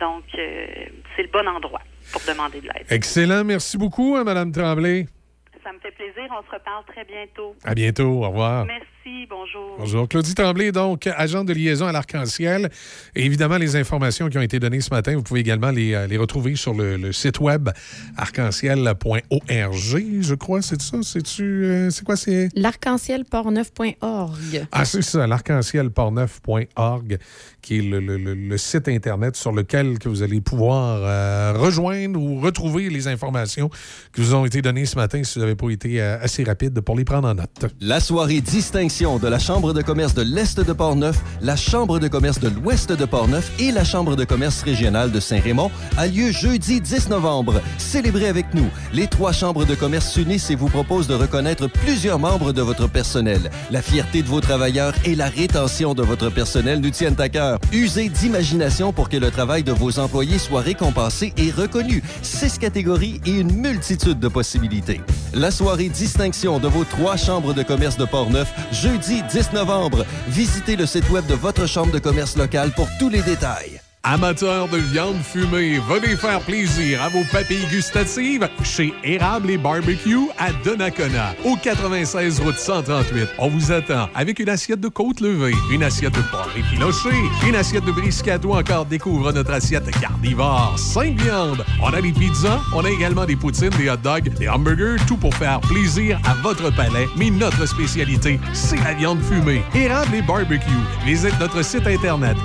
donc, 0.00 0.24
c'est 0.34 1.22
le 1.22 1.28
bon 1.28 1.46
endroit 1.48 1.82
pour 2.12 2.22
demander 2.26 2.60
de 2.60 2.66
l'aide. 2.66 2.86
Excellent. 2.90 3.44
Merci 3.44 3.76
beaucoup, 3.78 4.16
hein, 4.16 4.24
Mme 4.24 4.52
Tremblay. 4.52 5.06
Ça 5.62 5.72
me 5.72 5.78
fait 5.78 5.92
plaisir. 5.92 6.24
On 6.36 6.42
se 6.42 6.50
reparle 6.50 6.84
très 6.86 7.04
bientôt. 7.04 7.54
À 7.64 7.74
bientôt. 7.74 8.24
Au 8.24 8.28
revoir. 8.28 8.64
Merci. 8.66 8.86
Bonjour. 9.04 9.26
bonjour. 9.28 9.76
Bonjour. 9.78 10.08
Claudie 10.08 10.34
Tremblay, 10.34 10.72
donc, 10.72 11.06
agent 11.06 11.44
de 11.44 11.52
liaison 11.52 11.86
à 11.86 11.92
l'Arc-en-Ciel. 11.92 12.70
Et 13.16 13.24
évidemment, 13.24 13.56
les 13.56 13.76
informations 13.76 14.28
qui 14.28 14.38
ont 14.38 14.42
été 14.42 14.58
données 14.60 14.80
ce 14.80 14.90
matin, 14.90 15.14
vous 15.16 15.22
pouvez 15.22 15.40
également 15.40 15.70
les, 15.70 15.94
euh, 15.94 16.06
les 16.06 16.16
retrouver 16.16 16.54
sur 16.56 16.74
le, 16.74 16.96
le 16.96 17.12
site 17.12 17.40
web 17.40 17.68
arc-en-ciel.org, 18.16 20.04
je 20.20 20.34
crois, 20.34 20.62
c'est 20.62 20.80
ça? 20.80 20.98
C'est-tu. 21.02 21.64
euh, 21.64 21.90
c'est 21.90 22.04
quoi? 22.04 22.16
C'est. 22.16 22.48
L'arc-en-ciel-portneuf.org. 22.54 24.66
Ah, 24.70 24.84
c'est 24.84 25.02
ça, 25.02 25.26
l'arc-en-ciel-portneuf.org, 25.26 27.18
qui 27.60 27.78
est 27.78 27.82
le, 27.82 27.98
le- 28.00 28.18
le- 28.18 28.34
le 28.34 28.58
site 28.58 28.88
Internet 28.88 29.36
sur 29.36 29.52
lequel 29.52 29.98
que 29.98 30.08
vous 30.08 30.22
allez 30.22 30.40
pouvoir 30.40 31.00
euh, 31.02 31.52
rejoindre 31.56 32.20
ou 32.20 32.40
retrouver 32.40 32.88
les 32.88 33.08
informations 33.08 33.68
qui 34.14 34.20
vous 34.20 34.34
ont 34.34 34.44
été 34.46 34.62
données 34.62 34.86
ce 34.86 34.96
matin 34.96 35.22
si 35.24 35.34
vous 35.38 35.44
n'avez 35.44 35.56
pas 35.56 35.70
été 35.70 36.00
euh, 36.00 36.18
assez 36.20 36.44
rapide 36.44 36.80
pour 36.82 36.96
les 36.96 37.04
prendre 37.04 37.28
en 37.28 37.34
note. 37.34 37.66
La 37.80 37.98
soirée 38.00 38.40
distinction 38.40 38.91
de 38.92 39.26
la 39.26 39.38
Chambre 39.38 39.72
de 39.72 39.80
commerce 39.80 40.12
de 40.12 40.20
l'Est 40.20 40.60
de 40.60 40.72
Portneuf, 40.74 41.18
la 41.40 41.56
Chambre 41.56 41.98
de 41.98 42.08
commerce 42.08 42.38
de 42.38 42.50
l'Ouest 42.50 42.92
de 42.92 43.04
Portneuf 43.06 43.50
et 43.58 43.72
la 43.72 43.84
Chambre 43.84 44.16
de 44.16 44.24
commerce 44.24 44.62
régionale 44.62 45.10
de 45.10 45.18
Saint-Raymond 45.18 45.70
a 45.96 46.06
lieu 46.06 46.30
jeudi 46.30 46.78
10 46.82 47.08
novembre. 47.08 47.62
Célébrez 47.78 48.28
avec 48.28 48.52
nous. 48.52 48.68
Les 48.92 49.06
trois 49.06 49.32
chambres 49.32 49.64
de 49.64 49.74
commerce 49.74 50.12
s'unissent 50.12 50.50
et 50.50 50.56
vous 50.56 50.68
proposent 50.68 51.06
de 51.06 51.14
reconnaître 51.14 51.68
plusieurs 51.68 52.18
membres 52.18 52.52
de 52.52 52.60
votre 52.60 52.86
personnel. 52.86 53.50
La 53.70 53.80
fierté 53.80 54.20
de 54.20 54.28
vos 54.28 54.42
travailleurs 54.42 54.92
et 55.06 55.14
la 55.14 55.30
rétention 55.30 55.94
de 55.94 56.02
votre 56.02 56.28
personnel 56.28 56.80
nous 56.80 56.90
tiennent 56.90 57.20
à 57.20 57.30
cœur. 57.30 57.60
Usez 57.72 58.10
d'imagination 58.10 58.92
pour 58.92 59.08
que 59.08 59.16
le 59.16 59.30
travail 59.30 59.62
de 59.62 59.72
vos 59.72 60.00
employés 60.00 60.38
soit 60.38 60.60
récompensé 60.60 61.32
et 61.38 61.50
reconnu. 61.50 62.02
Six 62.20 62.58
catégories 62.58 63.22
et 63.24 63.30
une 63.30 63.52
multitude 63.52 64.20
de 64.20 64.28
possibilités. 64.28 65.00
La 65.32 65.50
soirée 65.50 65.88
distinction 65.88 66.58
de 66.58 66.68
vos 66.68 66.84
trois 66.84 67.16
chambres 67.16 67.54
de 67.54 67.62
commerce 67.62 67.96
de 67.96 68.04
Portneuf, 68.04 68.52
jeudi 68.82 69.22
10 69.22 69.52
novembre. 69.52 70.04
Visitez 70.28 70.74
le 70.76 70.86
site 70.86 71.08
web 71.10 71.24
de 71.26 71.34
votre 71.34 71.66
chambre 71.66 71.92
de 71.92 72.00
commerce 72.00 72.36
locale 72.36 72.72
pour 72.72 72.88
tous 72.98 73.08
les 73.08 73.22
détails. 73.22 73.80
Amateurs 74.04 74.66
de 74.66 74.78
viande 74.78 75.22
fumée, 75.22 75.78
venez 75.88 76.16
faire 76.16 76.40
plaisir 76.40 77.00
à 77.00 77.08
vos 77.08 77.22
papilles 77.30 77.68
gustatives 77.70 78.48
chez 78.64 78.92
Érable 79.04 79.50
et 79.50 79.56
Barbecue 79.56 80.28
à 80.40 80.52
Donnacona, 80.64 81.36
au 81.44 81.54
96 81.54 82.40
route 82.40 82.58
138. 82.58 83.28
On 83.38 83.46
vous 83.46 83.70
attend 83.70 84.08
avec 84.12 84.40
une 84.40 84.48
assiette 84.48 84.80
de 84.80 84.88
côte 84.88 85.20
levée, 85.20 85.54
une 85.70 85.84
assiette 85.84 86.14
de 86.14 86.22
porc 86.32 86.48
effiloché, 86.56 87.10
une 87.46 87.54
assiette 87.54 87.84
de 87.84 87.92
brisket 87.92 88.44
ou 88.44 88.54
encore 88.54 88.86
découvre 88.86 89.30
notre 89.30 89.52
assiette 89.52 89.88
carnivore, 90.00 90.74
5 90.76 91.20
viandes. 91.20 91.64
On 91.80 91.92
a 91.92 92.02
des 92.02 92.10
pizzas, 92.10 92.60
on 92.74 92.84
a 92.84 92.90
également 92.90 93.24
des 93.24 93.36
poutines, 93.36 93.70
des 93.78 93.88
hot 93.88 93.98
dogs, 94.02 94.34
des 94.36 94.48
hamburgers, 94.48 94.96
tout 95.06 95.16
pour 95.16 95.34
faire 95.36 95.60
plaisir 95.60 96.18
à 96.24 96.34
votre 96.42 96.74
palais. 96.74 97.06
Mais 97.16 97.30
notre 97.30 97.66
spécialité, 97.66 98.40
c'est 98.52 98.82
la 98.82 98.94
viande 98.94 99.22
fumée. 99.22 99.62
Érable 99.76 100.16
et 100.16 100.22
Barbecue. 100.22 100.66
Visite 101.04 101.38
notre 101.38 101.62
site 101.62 101.86
internet 101.86 102.36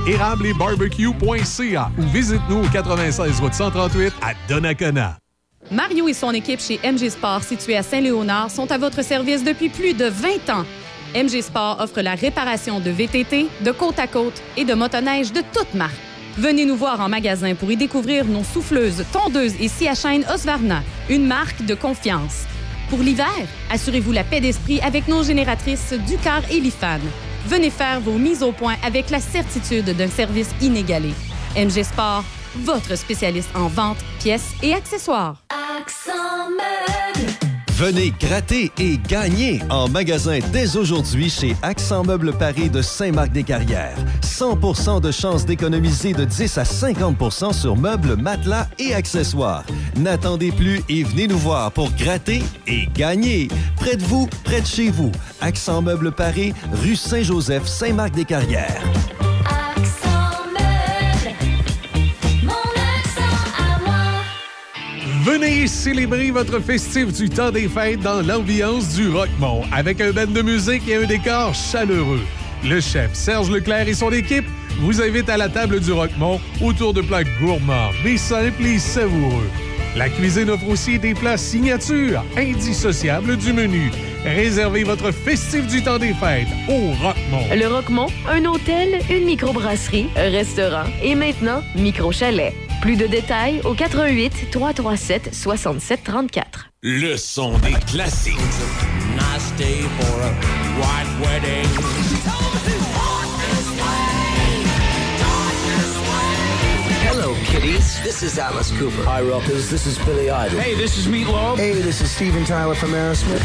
ou 1.97 2.01
visite-nous 2.13 2.63
au 2.63 2.67
96 2.67 3.39
route 3.39 3.53
138 3.53 4.13
à 4.21 4.33
Donnacona. 4.49 5.17
Mario 5.71 6.07
et 6.07 6.13
son 6.13 6.31
équipe 6.31 6.59
chez 6.59 6.79
MG 6.83 7.09
Sport, 7.09 7.41
située 7.41 7.77
à 7.77 7.83
Saint-Léonard, 7.83 8.51
sont 8.51 8.71
à 8.71 8.77
votre 8.77 9.03
service 9.03 9.43
depuis 9.43 9.69
plus 9.69 9.93
de 9.93 10.05
20 10.05 10.49
ans. 10.49 10.65
MG 11.15 11.41
Sport 11.41 11.77
offre 11.79 12.01
la 12.01 12.15
réparation 12.15 12.79
de 12.79 12.89
VTT, 12.89 13.47
de 13.61 13.71
côte 13.71 13.97
à 13.97 14.07
côte 14.07 14.41
et 14.57 14.65
de 14.65 14.73
motoneige 14.73 15.31
de 15.31 15.41
toutes 15.53 15.73
marques. 15.73 15.95
Venez 16.37 16.65
nous 16.65 16.75
voir 16.75 16.99
en 16.99 17.09
magasin 17.09 17.55
pour 17.55 17.71
y 17.71 17.77
découvrir 17.77 18.25
nos 18.25 18.43
souffleuses, 18.43 19.03
tondeuses 19.11 19.55
et 19.59 19.69
scie 19.69 19.87
à 19.87 19.95
chaîne 19.95 20.25
Osvarna, 20.31 20.83
une 21.09 21.25
marque 21.25 21.65
de 21.65 21.75
confiance. 21.75 22.45
Pour 22.89 22.99
l'hiver, 22.99 23.47
assurez-vous 23.71 24.11
la 24.11 24.23
paix 24.23 24.41
d'esprit 24.41 24.79
avec 24.81 25.07
nos 25.07 25.23
génératrices 25.23 25.93
Ducar 26.07 26.41
et 26.51 26.59
Lifan. 26.59 26.99
Venez 27.47 27.69
faire 27.69 28.01
vos 28.01 28.17
mises 28.17 28.43
au 28.43 28.51
point 28.51 28.75
avec 28.85 29.09
la 29.09 29.19
certitude 29.19 29.95
d'un 29.95 30.09
service 30.09 30.49
inégalé. 30.61 31.13
MG 31.57 31.83
Sport, 31.83 32.23
votre 32.63 32.95
spécialiste 32.95 33.49
en 33.55 33.67
vente, 33.67 33.97
pièces 34.19 34.53
et 34.61 34.73
accessoires. 34.75 35.43
Accent 35.49 36.49
meuble. 36.51 37.31
Venez 37.73 38.11
gratter 38.19 38.71
et 38.79 38.97
gagner 38.97 39.61
en 39.69 39.87
magasin 39.87 40.39
dès 40.51 40.77
aujourd'hui 40.77 41.29
chez 41.29 41.55
Accent 41.63 42.03
Meubles 42.03 42.33
Paris 42.33 42.69
de 42.69 42.81
Saint-Marc-des-Carrières. 42.81 43.97
100% 44.21 45.01
de 45.01 45.11
chances 45.11 45.45
d'économiser 45.45 46.13
de 46.13 46.25
10 46.25 46.57
à 46.59 46.63
50% 46.63 47.53
sur 47.53 47.75
meubles, 47.75 48.15
matelas 48.15 48.67
et 48.77 48.93
accessoires. 48.93 49.63
N'attendez 49.95 50.51
plus 50.51 50.81
et 50.89 51.03
venez 51.03 51.27
nous 51.27 51.37
voir 51.37 51.71
pour 51.71 51.91
gratter 51.91 52.43
et 52.67 52.87
gagner. 52.93 53.47
Près 53.75 53.95
de 53.95 54.03
vous, 54.03 54.27
près 54.43 54.61
de 54.61 54.67
chez 54.67 54.89
vous. 54.89 55.11
Accent 55.41 55.81
Meubles 55.81 56.11
Paris, 56.11 56.53
rue 56.83 56.95
Saint-Joseph, 56.95 57.67
Saint-Marc-des-Carrières. 57.67 58.81
Venez 65.27 65.67
célébrer 65.67 66.31
votre 66.31 66.61
festif 66.61 67.11
du 67.11 67.29
temps 67.29 67.51
des 67.51 67.67
fêtes 67.67 67.99
dans 67.99 68.21
l'ambiance 68.21 68.95
du 68.95 69.09
Rockmont 69.09 69.63
avec 69.73 69.99
un 69.99 70.11
band 70.13 70.27
de 70.27 70.41
musique 70.41 70.87
et 70.87 70.95
un 70.95 71.05
décor 71.05 71.53
chaleureux. 71.53 72.21
Le 72.63 72.79
chef 72.79 73.13
Serge 73.13 73.51
Leclerc 73.51 73.89
et 73.89 73.93
son 73.93 74.09
équipe 74.13 74.45
vous 74.79 75.01
invitent 75.01 75.27
à 75.27 75.35
la 75.35 75.49
table 75.49 75.81
du 75.81 75.91
Rockmont 75.91 76.39
autour 76.61 76.93
de 76.93 77.01
plats 77.01 77.25
gourmands, 77.41 77.89
mais 78.05 78.15
simples 78.15 78.65
et 78.65 78.79
savoureux. 78.79 79.49
La 79.97 80.07
cuisine 80.07 80.49
offre 80.49 80.69
aussi 80.69 80.97
des 80.97 81.13
plats 81.13 81.35
signatures, 81.35 82.23
indissociables 82.37 83.35
du 83.35 83.51
menu. 83.51 83.91
Réservez 84.23 84.85
votre 84.85 85.11
festif 85.11 85.67
du 85.67 85.83
temps 85.83 85.99
des 85.99 86.13
fêtes 86.13 86.47
au 86.69 86.93
Rockmont. 87.03 87.53
Le 87.53 87.67
Roquemont, 87.67 88.07
un 88.31 88.45
hôtel, 88.45 89.01
une 89.09 89.25
microbrasserie, 89.25 90.07
un 90.15 90.29
restaurant 90.29 90.85
et 91.03 91.15
maintenant 91.15 91.61
micro-chalet. 91.75 92.53
Plus 92.81 92.95
de 92.95 93.07
détails 93.07 93.61
au 93.65 93.73
88 93.73 94.51
337 94.51 95.33
67 95.33 96.03
34. 96.03 96.69
Le 96.83 97.17
son 97.17 97.57
des 97.59 97.73
classiques. 97.85 98.35
Nice 99.15 99.51
day 99.57 99.81
for 99.99 100.21
a 100.21 100.31
white 100.79 101.07
wedding. 101.19 101.67
Hello, 107.09 107.33
kiddies. 107.45 108.01
This 108.03 108.21
is 108.21 108.39
Alice 108.39 108.71
Cooper. 108.77 109.03
Hi, 109.05 109.21
rockers. 109.21 109.69
This 109.69 109.85
is 109.87 109.97
Billy 110.05 110.29
Idol. 110.29 110.59
Hey, 110.59 110.75
this 110.75 110.97
is 110.97 111.07
Meatloaf. 111.07 111.57
Hey, 111.57 111.73
this 111.73 112.01
is 112.01 112.11
Steven 112.11 112.43
Tyler 112.45 112.75
from 112.75 112.91
Aerosmith. 112.93 113.41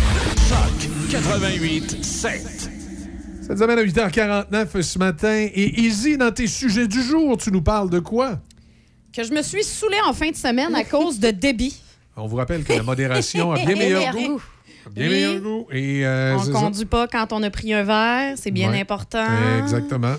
Choc 0.49 0.89
88 1.11 2.05
7. 2.05 2.71
Ça 3.47 3.55
nous 3.55 3.63
amène 3.63 3.79
à 3.79 3.85
8h49 3.85 4.83
ce 4.83 4.99
matin. 4.99 5.47
Et 5.55 5.81
Izzy, 5.81 6.17
dans 6.17 6.33
tes 6.33 6.47
sujets 6.47 6.87
du 6.87 7.03
jour, 7.03 7.37
tu 7.39 7.51
nous 7.51 7.63
parles 7.63 7.91
de 7.91 7.99
quoi? 7.99 8.39
Que 9.13 9.23
je 9.25 9.33
me 9.33 9.43
suis 9.43 9.63
saoulée 9.63 9.99
en 10.07 10.13
fin 10.13 10.31
de 10.31 10.37
semaine 10.37 10.75
à 10.75 10.85
cause 10.85 11.19
de 11.19 11.31
débit. 11.31 11.77
On 12.17 12.27
vous 12.27 12.37
rappelle 12.37 12.65
que 12.65 12.73
la 12.73 12.83
modération 12.83 13.53
a 13.53 13.57
bien 13.57 13.75
meilleur 13.77 14.13
goût. 14.15 14.43
A 14.87 14.91
Bien 14.91 15.05
Oui. 15.05 15.11
meilleur 15.11 15.41
goût. 15.41 15.67
Et, 15.71 16.07
euh, 16.07 16.37
On 16.39 16.43
ça. 16.43 16.53
conduit 16.53 16.85
pas 16.87 17.07
quand 17.07 17.33
on 17.33 17.43
a 17.43 17.51
pris 17.51 17.73
un 17.75 17.83
verre, 17.83 18.37
c'est 18.37 18.51
bien 18.51 18.71
Ouais. 18.71 18.81
important. 18.81 19.25
Exactement. 19.63 20.15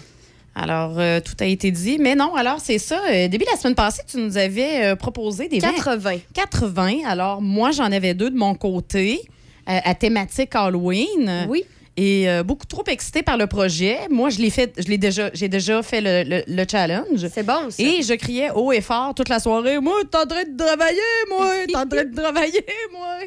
Alors, 0.55 0.99
euh, 0.99 1.19
tout 1.19 1.33
a 1.39 1.45
été 1.45 1.71
dit. 1.71 1.97
Mais 1.99 2.13
non, 2.15 2.35
alors, 2.35 2.59
c'est 2.59 2.77
ça. 2.77 3.01
Euh, 3.09 3.27
début 3.27 3.45
de 3.45 3.49
la 3.51 3.57
semaine 3.57 3.73
passée, 3.75 4.03
tu 4.07 4.17
nous 4.17 4.37
avais 4.37 4.85
euh, 4.85 4.95
proposé 4.95 5.47
des 5.47 5.57
80. 5.57 6.17
80. 6.33 6.99
Alors, 7.07 7.41
moi, 7.41 7.71
j'en 7.71 7.91
avais 7.91 8.13
deux 8.13 8.29
de 8.29 8.37
mon 8.37 8.53
côté, 8.53 9.21
euh, 9.67 9.79
à 9.83 9.95
thématique 9.95 10.51
Halloween. 10.55 11.47
Oui. 11.49 11.63
Et 11.95 12.27
euh, 12.27 12.41
beaucoup 12.41 12.65
trop 12.65 12.83
excitée 12.87 13.21
par 13.21 13.37
le 13.37 13.45
projet. 13.45 13.99
Moi, 14.09 14.29
je 14.31 14.39
l'ai 14.39 14.49
fait, 14.49 14.73
je 14.79 14.87
l'ai 14.89 14.97
déjà, 14.97 15.29
j'ai 15.33 15.47
déjà 15.47 15.83
fait 15.83 16.01
le, 16.01 16.23
le- 16.27 16.43
le 16.47 16.65
challenge. 16.69 17.27
C'est 17.31 17.43
bon, 17.43 17.69
ça. 17.69 17.83
Et 17.83 18.01
je 18.01 18.13
criais 18.15 18.49
haut 18.49 18.71
et 18.71 18.81
fort 18.81 19.13
toute 19.13 19.29
la 19.29 19.39
soirée 19.39 19.79
Moi, 19.79 19.93
t'es 20.09 20.17
en 20.17 20.25
train 20.25 20.43
de 20.43 20.57
travailler, 20.57 20.99
moi, 21.29 21.51
t'es 21.67 21.75
en 21.75 21.87
train 21.87 22.03
de 22.05 22.15
travailler, 22.15 22.65
moi. 22.91 23.17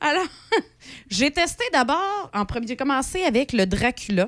Alors, 0.00 0.26
j'ai 1.10 1.30
testé 1.30 1.64
d'abord, 1.74 2.30
en 2.32 2.46
premier, 2.46 2.66
j'ai 2.66 2.76
commencé 2.76 3.22
avec 3.22 3.52
le 3.52 3.66
Dracula. 3.66 4.26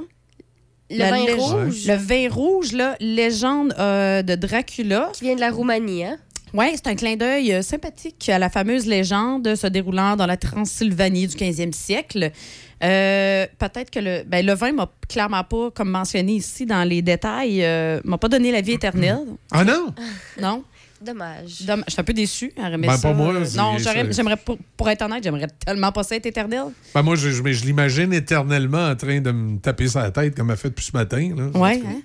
Le 0.91 0.99
La 0.99 1.10
vin 1.10 1.25
lég- 1.25 1.34
rouge. 1.34 1.86
Le 1.86 1.94
vin 1.94 2.28
rouge, 2.31 2.73
là, 2.73 2.94
légende 3.00 3.75
euh, 3.78 4.23
de 4.23 4.34
Dracula. 4.34 5.10
Qui 5.15 5.25
vient 5.25 5.34
de 5.34 5.41
la 5.41 5.50
Roumanie, 5.50 6.05
hein? 6.05 6.18
Oui, 6.55 6.67
c'est 6.75 6.86
un 6.86 6.94
clin 6.94 7.17
d'œil 7.17 7.52
euh, 7.52 7.60
sympathique 7.62 8.26
à 8.31 8.39
la 8.39 8.49
fameuse 8.49 8.86
légende 8.86 9.55
se 9.55 9.67
déroulant 9.67 10.17
dans 10.17 10.25
la 10.25 10.39
Transylvanie 10.39 11.26
du 11.26 11.36
15e 11.36 11.73
siècle. 11.73 12.31
Euh, 12.83 13.47
Peut-être 13.59 13.91
que 13.91 13.99
le, 13.99 14.23
ben, 14.25 14.45
le 14.47 14.55
vin 14.55 14.73
m'a 14.73 14.91
clairement 15.09 15.43
pas, 15.45 15.71
comme 15.73 15.91
mentionné 15.91 16.35
ici 16.35 16.65
dans 16.67 16.85
les 16.89 17.03
détails, 17.03 17.65
euh, 17.65 18.01
m'a 18.05 18.19
pas 18.19 18.29
donné 18.29 18.53
la 18.53 18.61
vie 18.61 18.73
éternelle. 18.73 19.19
Ah 19.51 19.65
non? 19.65 19.95
Non. 20.41 20.65
Dommage. 21.01 21.63
Domm- 21.63 21.85
Je 21.87 21.93
suis 21.93 22.01
un 22.01 22.05
peu 22.05 22.13
déçue. 22.13 22.53
j'aurais 22.57 22.73
aimé 22.75 22.89
Ben, 22.89 22.97
ça. 22.97 23.09
pas 23.09 23.15
moi, 23.15 23.33
Non, 23.57 23.77
j'aimerais, 23.79 24.37
pour, 24.37 24.59
pour 24.77 24.89
être 24.91 25.03
honnête, 25.03 25.23
j'aimerais 25.23 25.47
tellement 25.65 25.93
pas 25.93 26.03
ça 26.03 26.17
être 26.17 26.27
éternel. 26.27 26.65
Ben, 26.93 27.03
moi, 27.03 27.15
je, 27.15 27.31
je- 27.31 27.41
mais 27.43 27.53
je 27.53 27.65
l'imagine 27.65 28.13
éternellement 28.13 28.89
en 28.89 28.97
train 28.97 29.21
de 29.21 29.31
me 29.31 29.59
taper 29.61 29.87
sur 29.87 30.01
la 30.01 30.11
tête 30.11 30.35
comme 30.37 30.51
elle 30.51 30.57
fait 30.57 30.71
depuis 30.71 30.87
ce 30.87 30.97
matin. 30.97 31.31
Là. 31.37 31.57
Ouais, 31.57 31.81
hein? 31.87 32.01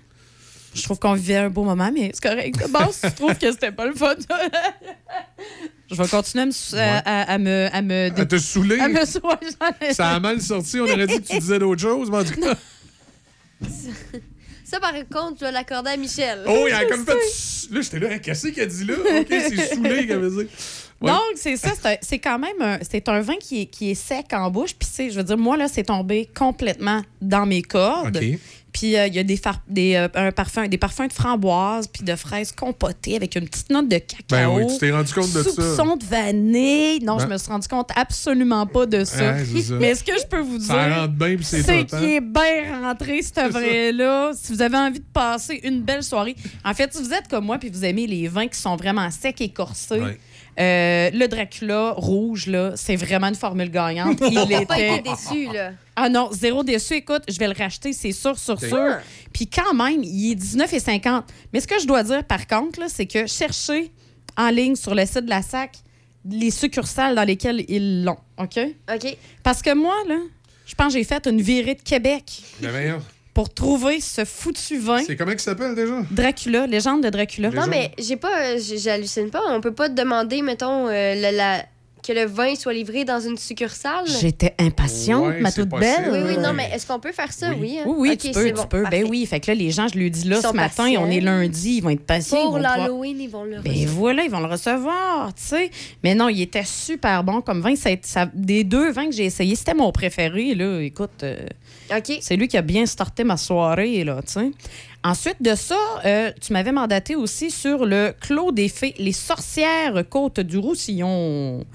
Je 0.76 0.82
trouve 0.84 0.98
qu'on 1.00 1.14
vivait 1.14 1.38
un 1.38 1.50
beau 1.50 1.64
moment, 1.64 1.92
mais 1.93 2.11
c'est 2.14 2.24
correct. 2.30 2.56
Bon, 2.72 2.92
si 2.92 3.02
tu 3.02 3.11
trouves 3.14 3.35
que 3.38 3.52
c'était 3.52 3.72
pas 3.72 3.85
le 3.88 3.93
fun. 3.95 4.14
Je 5.93 6.01
vais 6.01 6.07
continuer 6.09 6.41
à 6.43 6.45
me, 6.47 6.51
sou- 6.51 6.75
à, 6.75 6.97
à- 6.99 7.33
à 7.33 7.38
me, 7.38 7.69
à 7.72 7.81
me, 7.81 8.11
À 8.19 8.25
te 8.25 8.38
saouler? 8.38 8.80
À 8.80 8.88
me 8.89 8.95
ouais, 8.99 9.93
Ça 9.93 10.09
a 10.09 10.19
mal 10.19 10.41
sorti. 10.41 10.80
On 10.80 10.83
aurait 10.83 11.07
dit 11.07 11.22
que 11.22 11.27
tu 11.27 11.39
disais 11.39 11.59
d'autres 11.59 11.81
choses, 11.81 12.09
mais 12.11 12.17
en 12.17 12.23
tout 12.23 12.39
cas. 12.39 12.55
Ça, 14.65 14.80
par 14.80 14.93
contre, 14.93 15.35
je 15.39 15.45
vais 15.45 15.51
l'accorder 15.51 15.91
à 15.91 15.97
Michel. 15.97 16.39
Oh, 16.47 16.65
il 16.67 16.73
a 16.73 16.85
comme 16.85 17.05
fait. 17.05 17.13
Là, 17.72 17.81
j'étais 17.81 17.99
là, 17.99 18.17
qu'est-ce 18.19 18.47
qu'il 18.47 18.63
a 18.63 18.65
dit 18.65 18.85
là? 18.85 18.95
OK, 19.19 19.27
c'est 19.30 19.67
saoulé, 19.75 20.07
qu'elle 20.07 20.19
veut 20.19 20.43
dire. 20.43 20.51
Ouais. 20.99 21.11
Donc, 21.11 21.22
c'est 21.35 21.57
ça. 21.57 21.72
c'est 22.01 22.17
quand 22.19 22.39
même 22.39 22.59
un, 22.61 22.80
c'est 22.81 23.07
un 23.09 23.19
vin 23.22 23.35
qui 23.39 23.61
est, 23.61 23.65
qui 23.67 23.91
est 23.91 23.95
sec 23.95 24.27
en 24.31 24.49
bouche. 24.49 24.73
Puis, 24.73 24.88
c'est- 24.91 25.09
je 25.11 25.17
veux 25.17 25.23
dire, 25.23 25.38
moi, 25.38 25.57
là, 25.57 25.67
c'est 25.67 25.83
tombé 25.83 26.27
complètement 26.33 27.03
dans 27.22 27.45
mes 27.45 27.61
cordes. 27.61 28.17
OK. 28.17 28.39
Puis, 28.74 28.98
euh, 28.98 29.06
il 29.08 29.14
y 29.14 29.19
a 29.19 29.24
des, 29.24 29.40
des, 29.68 29.95
euh, 29.95 30.08
un 30.16 30.32
parfum, 30.32 30.68
des 30.68 30.77
parfums 30.80 31.08
de 31.08 31.14
framboise 31.14 31.88
puis 31.88 32.03
de 32.03 32.16
fraises 32.16 32.52
compotées 32.52 33.16
avec 33.16 33.35
une 33.35 33.48
petite 33.48 33.69
note 33.69 33.88
de 33.88 33.98
cacao. 34.00 34.24
Ben 34.30 34.50
oui, 34.50 34.64
tu 34.68 34.80
t'es 34.80 34.92
rendu 34.92 35.14
compte 35.14 35.32
de 35.32 35.43
ça. 35.43 35.50
Soupçon 35.52 35.95
de 35.95 36.03
vanille. 36.06 37.00
Non, 37.03 37.18
Ben- 37.18 37.24
je 37.27 37.34
me 37.34 37.38
suis 37.38 37.50
rendu 37.50 37.68
compte 37.68 37.90
absolument 37.95 38.66
pas 38.66 38.85
de 38.85 39.03
ça. 39.06 39.34
Ouais, 39.34 39.45
ça. 39.61 39.74
Mais 39.76 39.93
ce 39.95 40.03
que 40.03 40.14
je 40.19 40.26
peux 40.26 40.40
vous 40.42 40.58
dire, 40.58 40.68
Ça 40.68 40.95
rentre 41.02 41.14
bien, 41.14 41.35
puis 41.35 41.45
c'est 41.45 41.69
hein? 41.69 41.84
qu'il 41.85 42.03
est 42.03 42.19
bien 42.22 42.82
rentré, 42.82 43.22
ce 43.22 43.48
vrai-là. 43.50 44.32
Si 44.35 44.52
vous 44.53 44.61
avez 44.61 44.77
envie 44.77 45.00
de 45.00 45.06
passer 45.14 45.60
une 45.64 45.82
belle 45.82 46.03
soirée. 46.03 46.35
En 46.66 46.74
fait, 46.74 46.93
si 46.93 47.02
vous 47.03 47.14
êtes 47.14 47.27
comme 47.30 47.45
moi 47.45 47.58
puis 47.60 47.69
vous 47.69 47.85
aimez 47.85 48.08
les 48.08 48.27
vins 48.27 48.48
qui 48.48 48.60
sont 48.60 48.76
vraiment 48.76 49.10
secs 49.11 49.40
et 49.42 49.50
corsés, 49.50 50.00
Ouais. 50.02 50.18
Euh, 50.59 51.09
le 51.11 51.27
Dracula 51.27 51.93
rouge, 51.98 52.48
là, 52.48 52.73
c'est 52.75 52.95
vraiment 52.95 53.27
une 53.27 53.35
formule 53.35 53.69
gagnante. 53.69 54.19
Il 54.30 54.35
pas 54.35 54.61
était... 54.77 54.95
été 54.95 55.09
déçu, 55.09 55.51
là. 55.51 55.72
Ah 55.95 56.09
non, 56.09 56.30
zéro 56.32 56.64
déçu. 56.64 56.95
Écoute, 56.95 57.23
je 57.27 57.38
vais 57.38 57.48
le 57.48 57.56
racheter, 57.57 57.93
c'est 57.93 58.11
sûr, 58.11 58.38
sûr, 58.38 58.59
sûr. 58.59 58.98
Puis 59.32 59.48
quand 59.48 59.73
même, 59.73 60.03
il 60.03 60.32
est 60.32 60.35
19,50. 60.35 61.23
Mais 61.51 61.59
ce 61.59 61.67
que 61.67 61.80
je 61.80 61.85
dois 61.85 62.03
dire, 62.03 62.23
par 62.23 62.48
contre, 62.48 62.80
là, 62.80 62.88
c'est 62.90 63.06
que 63.06 63.27
cherchez 63.27 63.91
en 64.38 64.49
ligne 64.49 64.75
sur 64.75 64.95
le 64.95 65.06
site 65.06 65.25
de 65.25 65.30
la 65.30 65.41
SAC 65.41 65.77
les 66.30 66.51
succursales 66.51 67.15
dans 67.15 67.23
lesquelles 67.23 67.65
ils 67.67 68.03
l'ont. 68.03 68.17
OK? 68.38 68.59
OK. 68.93 69.17
Parce 69.43 69.61
que 69.61 69.73
moi, 69.73 69.95
là, 70.07 70.17
je 70.65 70.75
pense 70.75 70.93
que 70.93 70.99
j'ai 70.99 71.03
fait 71.03 71.25
une 71.27 71.41
virée 71.41 71.75
de 71.75 71.82
Québec 71.82 72.23
voyons. 72.61 73.01
Pour 73.33 73.53
trouver 73.53 73.99
ce 73.99 74.25
foutu 74.25 74.77
vin. 74.77 74.99
C'est 75.05 75.15
comment 75.15 75.31
qu'il 75.31 75.39
s'appelle 75.41 75.73
déjà? 75.75 76.01
Dracula, 76.11 76.67
légende 76.67 77.03
de 77.03 77.09
Dracula. 77.09 77.49
Non, 77.49 77.65
mais 77.67 77.91
j'ai 77.97 78.15
pas, 78.17 78.57
j'hallucine 78.57 79.29
pas. 79.29 79.41
On 79.49 79.59
peut 79.61 79.73
pas 79.73 79.89
te 79.89 79.95
demander, 79.95 80.41
mettons, 80.41 80.87
euh, 80.87 81.31
la- 81.31 81.65
que 82.05 82.11
le 82.11 82.25
vin 82.25 82.53
soit 82.55 82.73
livré 82.73 83.05
dans 83.05 83.21
une 83.21 83.37
succursale? 83.37 84.03
J'étais 84.19 84.53
impatiente, 84.59 85.25
Ouais, 85.25 85.39
ma 85.39 85.53
toute 85.53 85.69
belle. 85.69 86.09
Oui, 86.11 86.19
oui, 86.27 86.37
non, 86.37 86.51
mais 86.51 86.69
est-ce 86.73 86.85
qu'on 86.85 86.99
peut 86.99 87.13
faire 87.13 87.31
ça? 87.31 87.51
Oui. 87.57 87.77
hein? 87.79 87.83
Oui, 87.87 87.93
oui, 87.97 88.09
Ok, 88.11 88.17
tu 88.17 88.31
peux, 88.31 88.43
c'est 88.43 88.49
tu 88.49 88.53
bon, 88.55 88.65
peux. 88.65 88.81
parfait. 88.81 89.03
Ben 89.03 89.09
oui, 89.09 89.25
fait 89.25 89.39
que 89.39 89.49
là, 89.49 89.55
les 89.55 89.71
gens, 89.71 89.87
je 89.87 89.97
lui 89.97 90.11
dis 90.11 90.27
là 90.27 90.35
Ils 90.35 90.41
ce 90.41 90.53
matin, 90.53 90.83
patients. 90.83 91.01
on 91.01 91.09
est 91.09 91.21
lundi, 91.21 91.75
ils 91.77 91.81
vont 91.81 91.91
être 91.91 92.05
patients. 92.05 92.41
ils 92.41 92.43
Pour 92.49 92.59
l'Halloween, 92.59 93.21
ils 93.21 93.29
vont 93.29 93.45
le 93.45 93.61
Ben 93.61 93.71
recevoir. 93.71 93.95
voilà, 93.95 94.23
ils 94.25 94.29
vont 94.29 94.41
le 94.41 94.47
recevoir, 94.47 95.33
tu 95.33 95.43
sais. 95.43 95.71
Mais 96.03 96.13
non, 96.13 96.27
il 96.27 96.41
était 96.41 96.65
super 96.65 97.23
bon 97.23 97.39
comme 97.39 97.61
vin. 97.61 97.73
Ça, 97.77 97.91
ça- 98.01 98.29
des 98.33 98.65
deux 98.65 98.91
vins 98.91 99.05
que 99.05 99.15
j'ai 99.15 99.23
essayé, 99.25 99.55
c'était 99.55 99.73
mon 99.73 99.93
préféré, 99.93 100.55
là. 100.55 100.81
Écoute, 100.81 101.23
euh, 101.23 101.37
C'est 102.22 102.35
lui 102.35 102.47
qui 102.47 102.57
a 102.57 102.61
bien 102.61 102.85
starté 102.85 103.23
ma 103.23 103.38
soirée, 103.38 104.03
là, 104.03 104.22
tu 104.25 104.33
sais. 104.33 104.51
Ensuite 105.03 105.41
de 105.41 105.53
ça, 105.55 105.77
euh, 106.05 106.31
tu 106.41 106.53
m'avais 106.53 106.72
mandaté 106.72 107.15
aussi 107.15 107.51
sur 107.51 107.85
le 107.85 108.13
Clos 108.22 108.51
des 108.51 108.69
Fées, 108.69 108.93
les 108.97 109.11
sorcières 109.11 110.03
côte 110.09 110.39
du 110.39 110.57
Roussillon. 110.57 111.65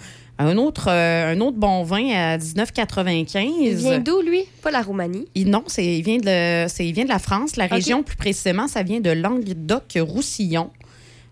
Un 0.40 0.56
autre, 0.56 0.86
euh, 0.88 1.32
un 1.34 1.40
autre 1.40 1.56
bon 1.56 1.82
vin 1.82 2.10
à 2.14 2.38
19,95. 2.38 3.50
Il 3.60 3.74
vient 3.74 3.98
d'où, 3.98 4.20
lui? 4.22 4.44
Pas 4.62 4.70
la 4.70 4.82
Roumanie. 4.82 5.26
Il- 5.34 5.50
non, 5.50 5.64
c'est, 5.66 5.84
il, 5.84 6.02
vient 6.02 6.18
de, 6.18 6.24
le- 6.66 6.82
il 6.84 6.92
vient 6.92 7.05
de 7.05 7.08
la 7.08 7.18
France. 7.18 7.56
La 7.56 7.66
région, 7.66 8.02
plus 8.05 8.16
précisément, 8.16 8.68
ça 8.68 8.82
vient 8.84 9.00
de 9.00 9.10
Languedoc-Roussillon. 9.10 10.70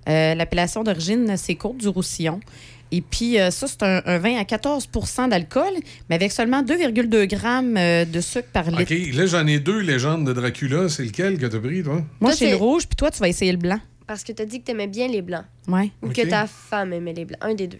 Euh, 0.08 0.34
l'appellation 0.34 0.84
d'origine, 0.84 1.34
c'est 1.36 1.55
Côte 1.55 1.78
du 1.78 1.89
Roussillon. 1.89 2.40
Et 2.92 3.00
puis, 3.00 3.39
euh, 3.40 3.50
ça, 3.50 3.66
c'est 3.66 3.82
un, 3.82 4.00
un 4.06 4.18
vin 4.18 4.36
à 4.36 4.44
14% 4.44 5.28
d'alcool, 5.28 5.73
mais 6.08 6.15
avec 6.16 6.31
seulement 6.32 6.62
2,2 6.62 7.26
grammes 7.26 7.76
euh, 7.76 8.05
de 8.05 8.20
sucre 8.20 8.48
par 8.52 8.70
litre. 8.70 8.82
OK, 8.94 9.15
là, 9.16 9.26
j'en 9.26 9.47
ai 9.47 9.58
deux 9.58 9.81
légendes 9.81 10.24
de 10.26 10.32
Dracula. 10.32 10.89
C'est 10.89 11.05
lequel 11.05 11.39
que 11.39 11.47
t'as 11.47 11.58
pris, 11.58 11.82
toi? 11.82 12.02
Moi, 12.20 12.32
j'ai 12.39 12.50
le 12.50 12.56
rouge, 12.56 12.86
puis 12.86 12.97
toi, 12.97 13.10
tu 13.10 13.18
vas 13.18 13.28
essayer 13.28 13.50
le 13.52 13.58
blanc. 13.58 13.81
Parce 14.06 14.23
que 14.23 14.31
t'as 14.32 14.44
dit 14.44 14.60
que 14.60 14.66
t'aimais 14.66 14.86
bien 14.86 15.08
les 15.08 15.20
blancs. 15.23 15.44
Ouais. 15.66 15.90
Ou 16.02 16.08
que 16.10 16.23
ta 16.28 16.47
femme 16.47 16.92
aimait 16.92 17.12
les 17.12 17.24
blancs. 17.24 17.39
Un 17.42 17.55
des 17.55 17.66
deux. 17.66 17.78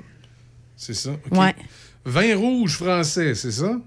C'est 0.77 0.95
ça? 0.95 1.11
OK. 1.31 1.39
Ouais. 1.39 1.55
Vin 2.05 2.37
rouge 2.37 2.77
français, 2.77 3.35
c'est 3.35 3.53
ça? 3.53 3.79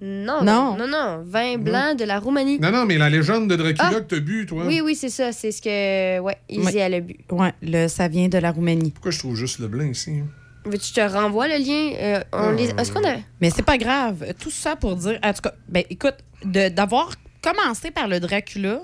Non, 0.00 0.44
Non. 0.44 0.76
non, 0.76 0.86
non. 0.86 1.24
Vin 1.26 1.58
blanc 1.58 1.94
de 1.96 2.04
la 2.04 2.20
Roumanie. 2.20 2.58
Non, 2.60 2.70
non, 2.70 2.84
mais 2.86 2.98
la 2.98 3.10
légende 3.10 3.48
de 3.50 3.56
Dracula 3.56 3.90
Ah! 3.90 3.94
que 4.00 4.14
t'as 4.14 4.20
bu, 4.20 4.46
toi. 4.46 4.64
Oui, 4.66 4.80
oui, 4.80 4.94
c'est 4.94 5.08
ça. 5.08 5.32
C'est 5.32 5.50
ce 5.50 5.60
que. 5.60 6.20
Ouais, 6.20 6.36
Izzy, 6.48 6.60
Ouais. 6.62 6.76
elle 6.76 6.94
a 6.94 7.00
bu. 7.00 7.16
Ouais, 7.30 7.52
le, 7.62 7.88
ça 7.88 8.06
vient 8.06 8.28
de 8.28 8.38
la 8.38 8.52
Roumanie. 8.52 8.90
Pourquoi 8.92 9.10
je 9.10 9.18
trouve 9.18 9.34
juste 9.34 9.58
le 9.58 9.66
blanc 9.66 9.84
ici? 9.86 10.10
hein? 10.10 10.26
Veux-tu 10.68 10.88
je 10.88 10.94
te 10.94 11.00
renvoie 11.00 11.48
le 11.48 11.56
lien? 11.58 11.92
Euh, 11.98 12.22
on 12.32 12.50
les... 12.50 12.70
Est-ce 12.78 12.92
qu'on 12.92 13.06
a. 13.06 13.16
Mais 13.40 13.50
c'est 13.50 13.62
pas 13.64 13.78
grave. 13.78 14.34
Tout 14.38 14.50
ça 14.50 14.76
pour 14.76 14.96
dire. 14.96 15.18
En 15.24 15.32
tout 15.32 15.42
cas, 15.42 15.52
ben, 15.68 15.82
écoute, 15.90 16.16
de- 16.44 16.68
d'avoir 16.68 17.12
commencé 17.42 17.90
par 17.90 18.08
le 18.08 18.20
Dracula, 18.20 18.80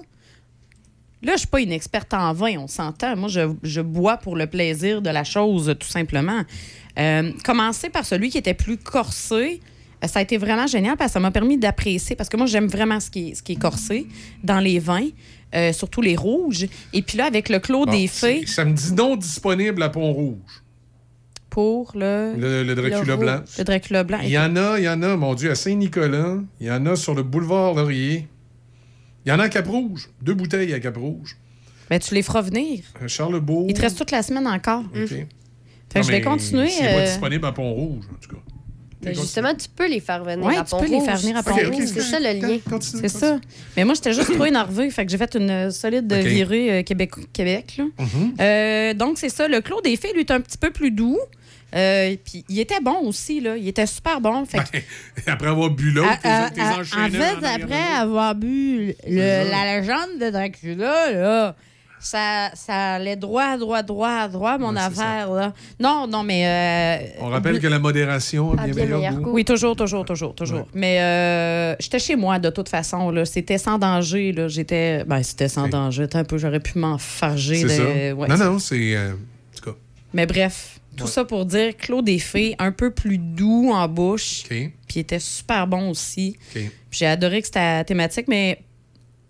là, 1.22 1.32
je 1.32 1.38
suis 1.38 1.46
pas 1.48 1.60
une 1.60 1.72
experte 1.72 2.12
en 2.14 2.32
vin, 2.32 2.56
on 2.58 2.68
s'entend. 2.68 3.16
Moi, 3.16 3.28
je, 3.28 3.52
je 3.62 3.80
bois 3.80 4.16
pour 4.16 4.36
le 4.36 4.46
plaisir 4.46 5.02
de 5.02 5.10
la 5.10 5.24
chose, 5.24 5.74
tout 5.78 5.88
simplement. 5.88 6.42
Euh, 6.98 7.32
commencer 7.44 7.88
par 7.90 8.04
celui 8.04 8.30
qui 8.30 8.38
était 8.38 8.54
plus 8.54 8.76
corsé, 8.76 9.60
euh, 10.02 10.06
ça 10.06 10.20
a 10.20 10.22
été 10.22 10.36
vraiment 10.36 10.66
génial 10.66 10.96
parce 10.96 11.10
que 11.10 11.14
ça 11.14 11.20
m'a 11.20 11.30
permis 11.30 11.58
d'apprécier. 11.58 12.14
Parce 12.16 12.28
que 12.28 12.36
moi, 12.36 12.46
j'aime 12.46 12.66
vraiment 12.68 13.00
ce 13.00 13.10
qui 13.10 13.30
est, 13.30 13.34
ce 13.34 13.42
qui 13.42 13.52
est 13.52 13.60
corsé 13.60 14.06
dans 14.42 14.60
les 14.60 14.78
vins. 14.78 15.08
euh, 15.56 15.72
surtout 15.72 16.00
les 16.02 16.16
rouges. 16.16 16.66
Et 16.92 17.00
puis 17.02 17.16
là, 17.16 17.26
avec 17.26 17.48
le 17.48 17.60
Clos 17.60 17.86
Bon, 17.86 17.92
des 17.92 18.08
Fées 18.08 18.44
Ça 18.44 18.64
me 18.64 18.72
dit 18.72 18.92
non 18.92 19.14
disponible 19.14 19.82
à 19.84 19.88
Pont-Rouge. 19.88 20.64
Pour 21.55 21.92
le, 21.94 22.34
Le, 22.36 22.65
le 22.65 22.74
Dracula 22.74 23.05
le 23.05 23.16
blanc. 23.16 23.41
Le 23.58 23.62
Dracula 23.65 24.02
blanc. 24.02 24.18
Il 24.24 24.31
y 24.31 24.39
en 24.39 24.57
a, 24.57 24.76
il 24.78 24.84
y 24.84 24.89
en 24.89 25.00
a, 25.05 25.16
mon 25.16 25.34
Dieu, 25.34 25.52
à 25.52 25.55
Saint-Nicolas. 25.55 26.39
Il 26.60 26.66
y 26.66 26.70
en 26.73 26.84
a 26.86 26.97
sur 26.97 27.15
le 27.15 27.23
boulevard 27.23 27.74
Laurier. 27.74 28.26
Il 29.24 29.28
y 29.28 29.33
en 29.33 29.39
a 29.39 29.44
à 29.44 29.49
Cap-Rouge. 29.49 30.10
Deux 30.20 30.34
bouteilles 30.34 30.74
à 30.74 30.81
Cap-Rouge. 30.81 31.36
Ben, 31.89 32.00
tu 32.00 32.12
les 32.12 32.23
feras 32.23 32.41
venir. 32.42 32.81
À 33.00 33.07
Charlebourg. 33.07 33.66
Il 33.68 33.74
te 33.74 33.83
reste 33.83 33.97
toute 33.99 34.10
la 34.10 34.24
semaine 34.24 34.49
encore. 34.49 34.81
OK. 34.97 35.08
Fait 35.08 35.18
Non, 35.20 35.26
que 36.00 36.02
je 36.02 36.10
vais 36.10 36.12
mais 36.18 36.20
continuer. 36.23 36.68
C'est 36.70 36.83
pas 36.86 36.99
euh, 36.99 37.05
disponible 37.07 37.47
à 37.47 37.52
Pont-Rouge, 37.52 38.05
en 38.12 38.18
tout 38.20 38.34
cas. 38.34 38.42
Mais 39.05 39.15
justement, 39.15 39.55
tu 39.55 39.68
peux 39.68 39.89
les 39.89 40.00
faire 40.00 40.24
venir 40.24 40.44
Ouais, 40.44 40.57
à 40.57 40.65
tu 40.65 40.74
peux 40.74 40.83
les 40.86 40.99
faire 40.99 41.15
Pont-Rouge. 41.15 41.20
venir 41.23 41.36
à 41.36 41.42
C'est- 41.44 41.50
Pont-Rouge. 41.50 41.84
C'est 41.86 42.00
ça 42.00 42.18
le 42.18 42.41
lien. 42.41 42.58
C'est 42.81 43.08
ça. 43.08 43.39
Mais 43.76 43.84
moi, 43.84 43.94
j'étais 43.94 44.12
juste 44.12 44.34
trop 44.34 44.44
énervée. 44.47 44.91
Fait 44.91 45.05
que 45.07 45.12
j'ai 45.12 45.18
fait 45.18 45.36
une 45.36 45.50
euh, 45.50 45.70
solide 45.70 46.12
virée 46.12 46.78
euh, 46.78 46.83
Québec. 46.83 47.12
Québec 47.33 47.74
là. 47.78 47.84
Mhm. 48.00 48.34
Euh, 48.41 48.94
donc, 48.94 49.18
c'est 49.18 49.28
ça. 49.28 49.47
Le 49.47 49.60
Clos 49.60 49.81
des 49.83 49.97
Fées, 49.97 50.12
lui, 50.15 50.20
est 50.23 50.31
un 50.33 50.41
petit 50.41 50.58
peu 50.58 50.70
plus 50.70 50.91
doux. 50.91 51.18
Euh, 51.74 52.14
puis 52.24 52.44
il 52.48 52.60
était 52.60 52.80
bon 52.80 53.00
aussi, 53.08 53.40
là. 53.40 53.56
Il 53.56 53.66
était 53.66 53.86
super 53.86 54.20
bon. 54.20 54.44
Fait 54.44 54.58
que- 54.58 54.78
Après 55.30 55.48
avoir 55.48 55.70
bu 55.70 55.90
l'autre, 55.90 56.20
t'es 56.22 56.28
enchaîné 56.62 57.18
en 57.18 57.20
fait, 57.40 57.46
en 57.46 57.62
après 57.64 57.94
avoir 57.98 58.34
bu 58.34 58.94
le- 59.08 59.50
la 59.50 59.76
légende 59.80 60.18
de 60.20 60.30
Dracula, 60.30 61.10
là, 61.12 61.56
ça, 61.98 62.50
ça 62.54 62.94
allait 62.96 63.16
droit, 63.16 63.56
droit, 63.56 63.82
droit, 63.82 64.28
droit, 64.28 64.58
mon 64.58 64.74
Ouais, 64.74 64.80
affaire. 64.80 65.30
Là. 65.32 65.54
Non, 65.80 66.06
non, 66.06 66.22
mais. 66.22 66.46
euh, 66.46 67.06
On 67.22 67.28
rappelle 67.30 67.58
que 67.58 67.66
la 67.66 67.78
modération 67.78 68.52
a 68.52 68.56
Ah, 68.58 68.64
bien 68.66 68.74
bien 68.74 68.84
meilleur 68.84 68.98
meilleur 69.00 69.14
goût. 69.14 69.30
oui, 69.32 69.44
toujours, 69.44 69.74
toujours, 69.74 70.04
toujours, 70.04 70.34
toujours. 70.34 70.68
Mais 70.74 71.00
euh, 71.00 71.74
j'étais 71.80 71.98
chez 71.98 72.14
moi 72.14 72.38
de 72.38 72.50
toute 72.50 72.68
façon. 72.68 73.10
Là. 73.10 73.24
C'était 73.24 73.56
sans 73.58 73.78
danger. 73.78 74.32
Là. 74.32 74.48
J'étais. 74.48 75.02
Ben, 75.04 75.22
c'était 75.22 75.48
sans 75.48 75.66
danger. 75.68 76.06
Un 76.12 76.24
peu, 76.24 76.36
j'aurais 76.36 76.60
pu 76.60 76.78
m'enfarger. 76.78 77.56
C'est 77.66 78.12
de... 78.12 78.16
ça. 78.28 78.36
non, 78.36 78.52
non, 78.52 78.58
c'est... 78.58 78.94
euh, 78.94 79.12
en 79.14 79.56
tout 79.56 79.70
cas, 79.70 79.76
Mais 80.12 80.26
bref, 80.26 80.73
tout 80.97 81.05
Ouais. 81.05 81.10
ça 81.10 81.24
pour 81.24 81.44
dire 81.47 81.76
Claude 81.76 82.05
des 82.05 82.18
Fées, 82.18 82.55
un 82.58 82.73
peu 82.73 82.90
plus 82.90 83.18
doux 83.18 83.70
en 83.73 83.89
bouche. 83.89 84.42
OK. 84.44 84.48
Puis 84.50 84.73
il 84.97 85.00
était 85.00 85.18
super 85.18 85.66
bon 85.66 85.90
aussi. 85.90 86.36
OK. 86.55 86.62
Puis 86.62 86.70
J'ai 86.98 87.06
adoré 87.06 87.40
que 87.40 87.47
c'était 87.47 87.58
la 87.78 87.84
thématique, 87.84 88.26
mais 88.28 88.60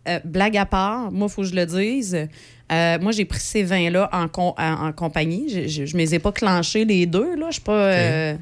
euh, 0.09 0.19
blague 0.25 0.57
à 0.57 0.67
part, 0.67 1.11
moi, 1.11 1.29
il 1.31 1.33
faut 1.33 1.43
que 1.43 1.49
je 1.49 1.55
le 1.55 1.65
dise. 1.67 2.29
euh, 2.73 2.99
moi, 3.01 3.13
j'ai 3.13 3.25
pris 3.25 3.41
ces 3.41 3.63
vins-là 3.63 4.09
en, 4.13 4.29
com- 4.29 4.53
en, 4.59 4.89
en 4.89 4.93
compagnie. 4.93 5.69
Je, 5.69 5.83
me 5.95 5.99
les 5.99 6.15
ai 6.15 6.19
pas 6.19 6.33
clenchés 6.33 6.85
les 6.85 7.07
deux. 7.07 7.37
Là. 7.37 7.47
Je 7.49 7.55
suis 7.55 7.63
pas. 7.63 7.73
euh, 7.73 8.37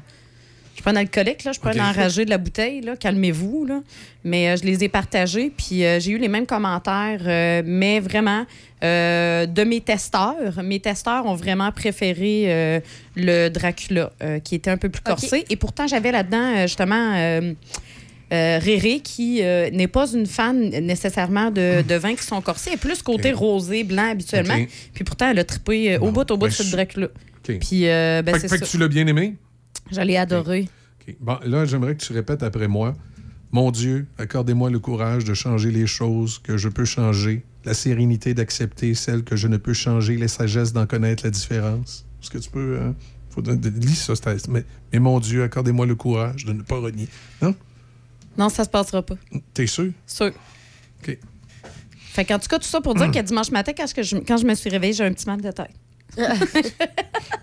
suis 0.83 0.91
pas 0.93 0.99
un 0.99 1.01
alcoolique, 1.01 1.43
là. 1.43 1.51
Je 1.51 1.59
suis 1.59 1.61
pas 1.61 1.71
un 1.71 1.89
enragé 1.89 2.25
de 2.25 2.29
la 2.29 2.37
bouteille, 2.37 2.81
là. 2.81 2.95
Calmez-vous, 2.95 3.65
là. 3.65 3.81
Mais 4.23 4.49
euh, 4.49 4.57
je 4.57 4.63
les 4.63 4.83
ai 4.83 4.89
partagés, 4.89 5.51
puis 5.55 5.83
euh, 5.83 5.99
j'ai 5.99 6.11
eu 6.11 6.17
les 6.17 6.27
mêmes 6.27 6.45
commentaires, 6.45 7.21
euh, 7.25 7.61
mais 7.65 7.99
vraiment 7.99 8.45
euh, 8.83 9.45
de 9.45 9.63
mes 9.63 9.81
testeurs. 9.81 10.61
Mes 10.63 10.79
testeurs 10.79 11.25
ont 11.25 11.35
vraiment 11.35 11.71
préféré 11.71 12.43
euh, 12.47 12.79
le 13.15 13.49
Dracula, 13.49 14.11
euh, 14.21 14.39
qui 14.39 14.55
était 14.55 14.69
un 14.71 14.77
peu 14.77 14.89
plus 14.89 15.01
corsé. 15.01 15.45
Et 15.49 15.55
pourtant, 15.55 15.87
j'avais 15.87 16.11
là-dedans, 16.11 16.55
euh, 16.57 16.61
justement, 16.63 17.13
euh, 17.15 17.53
euh, 18.31 18.59
Réré, 18.61 18.99
qui 18.99 19.43
euh, 19.43 19.69
n'est 19.69 19.87
pas 19.87 20.11
une 20.11 20.25
fan 20.25 20.69
nécessairement 20.69 21.51
de, 21.51 21.83
de 21.87 21.95
vins 21.95 22.15
qui 22.15 22.23
sont 22.23 22.41
corsés, 22.41 22.71
elle 22.71 22.75
est 22.75 22.77
plus 22.77 23.01
côté 23.03 23.31
rosé, 23.31 23.83
blanc 23.83 24.09
habituellement. 24.09 24.55
Puis 24.93 25.03
pourtant, 25.03 25.29
elle 25.29 25.39
a 25.39 25.43
trippé 25.43 25.93
euh, 25.93 25.99
au 25.99 26.11
bout, 26.11 26.29
au 26.31 26.37
bout 26.37 26.45
ben, 26.45 26.47
de 26.47 26.53
ce 26.53 26.63
je- 26.63 26.71
Dracula. 26.71 27.07
OK. 27.07 27.59
Puis, 27.59 27.87
euh, 27.87 28.21
ben, 28.23 28.33
fait, 28.33 28.39
c'est 28.39 28.47
fait 28.47 28.59
que 28.65 28.69
tu 28.69 28.77
l'as 28.77 28.87
bien 28.87 29.05
aimé? 29.05 29.35
J'allais 29.91 30.17
adorer. 30.17 30.67
OK. 31.07 31.15
Bon, 31.19 31.37
là, 31.45 31.65
j'aimerais 31.65 31.95
que 31.95 32.03
tu 32.03 32.13
répètes 32.13 32.43
après 32.43 32.67
moi. 32.67 32.95
Mon 33.51 33.69
Dieu, 33.71 34.07
accordez-moi 34.17 34.69
le 34.71 34.79
courage 34.79 35.25
de 35.25 35.33
changer 35.33 35.69
les 35.71 35.85
choses 35.85 36.39
que 36.39 36.57
je 36.57 36.69
peux 36.69 36.85
changer, 36.85 37.43
la 37.65 37.73
sérénité 37.75 38.33
d'accepter 38.33 38.95
celles 38.95 39.23
que 39.23 39.35
je 39.35 39.47
ne 39.47 39.57
peux 39.57 39.73
changer, 39.73 40.17
la 40.17 40.27
sagesse 40.27 40.73
d'en 40.73 40.87
connaître 40.87 41.23
la 41.23 41.29
différence. 41.29 42.05
Est-ce 42.21 42.31
que 42.31 42.37
tu 42.39 42.49
peux... 42.49 42.77
euh, 42.79 42.91
faut 43.29 43.41
de, 43.41 43.53
de- 43.55 43.69
lis 43.69 43.95
ça, 43.95 44.13
mais, 44.49 44.63
mais 44.91 44.99
mon 44.99 45.19
Dieu, 45.19 45.43
accordez-moi 45.43 45.85
le 45.85 45.95
courage 45.95 46.45
de 46.45 46.53
ne 46.53 46.61
pas 46.63 46.77
renier. 46.79 47.07
Non? 47.41 47.53
Non, 48.37 48.49
ça 48.49 48.63
se 48.63 48.69
passera 48.69 49.03
pas. 49.03 49.15
T'es 49.53 49.67
sûr? 49.67 49.91
Sûr. 50.07 50.31
OK. 51.03 51.17
Fait 52.13 52.25
qu'en 52.25 52.39
tout 52.39 52.47
cas, 52.47 52.57
tout 52.59 52.67
ça 52.67 52.81
pour 52.81 52.95
dire 52.95 53.11
que 53.11 53.19
dimanche 53.21 53.51
matin, 53.51 53.71
quand 53.75 53.85
je, 53.87 54.15
quand 54.17 54.37
je 54.37 54.45
me 54.45 54.55
suis 54.55 54.69
réveillée, 54.69 54.93
j'ai 54.93 55.03
un 55.03 55.13
petit 55.13 55.27
mal 55.27 55.41
de 55.41 55.51
tête. 55.51 55.71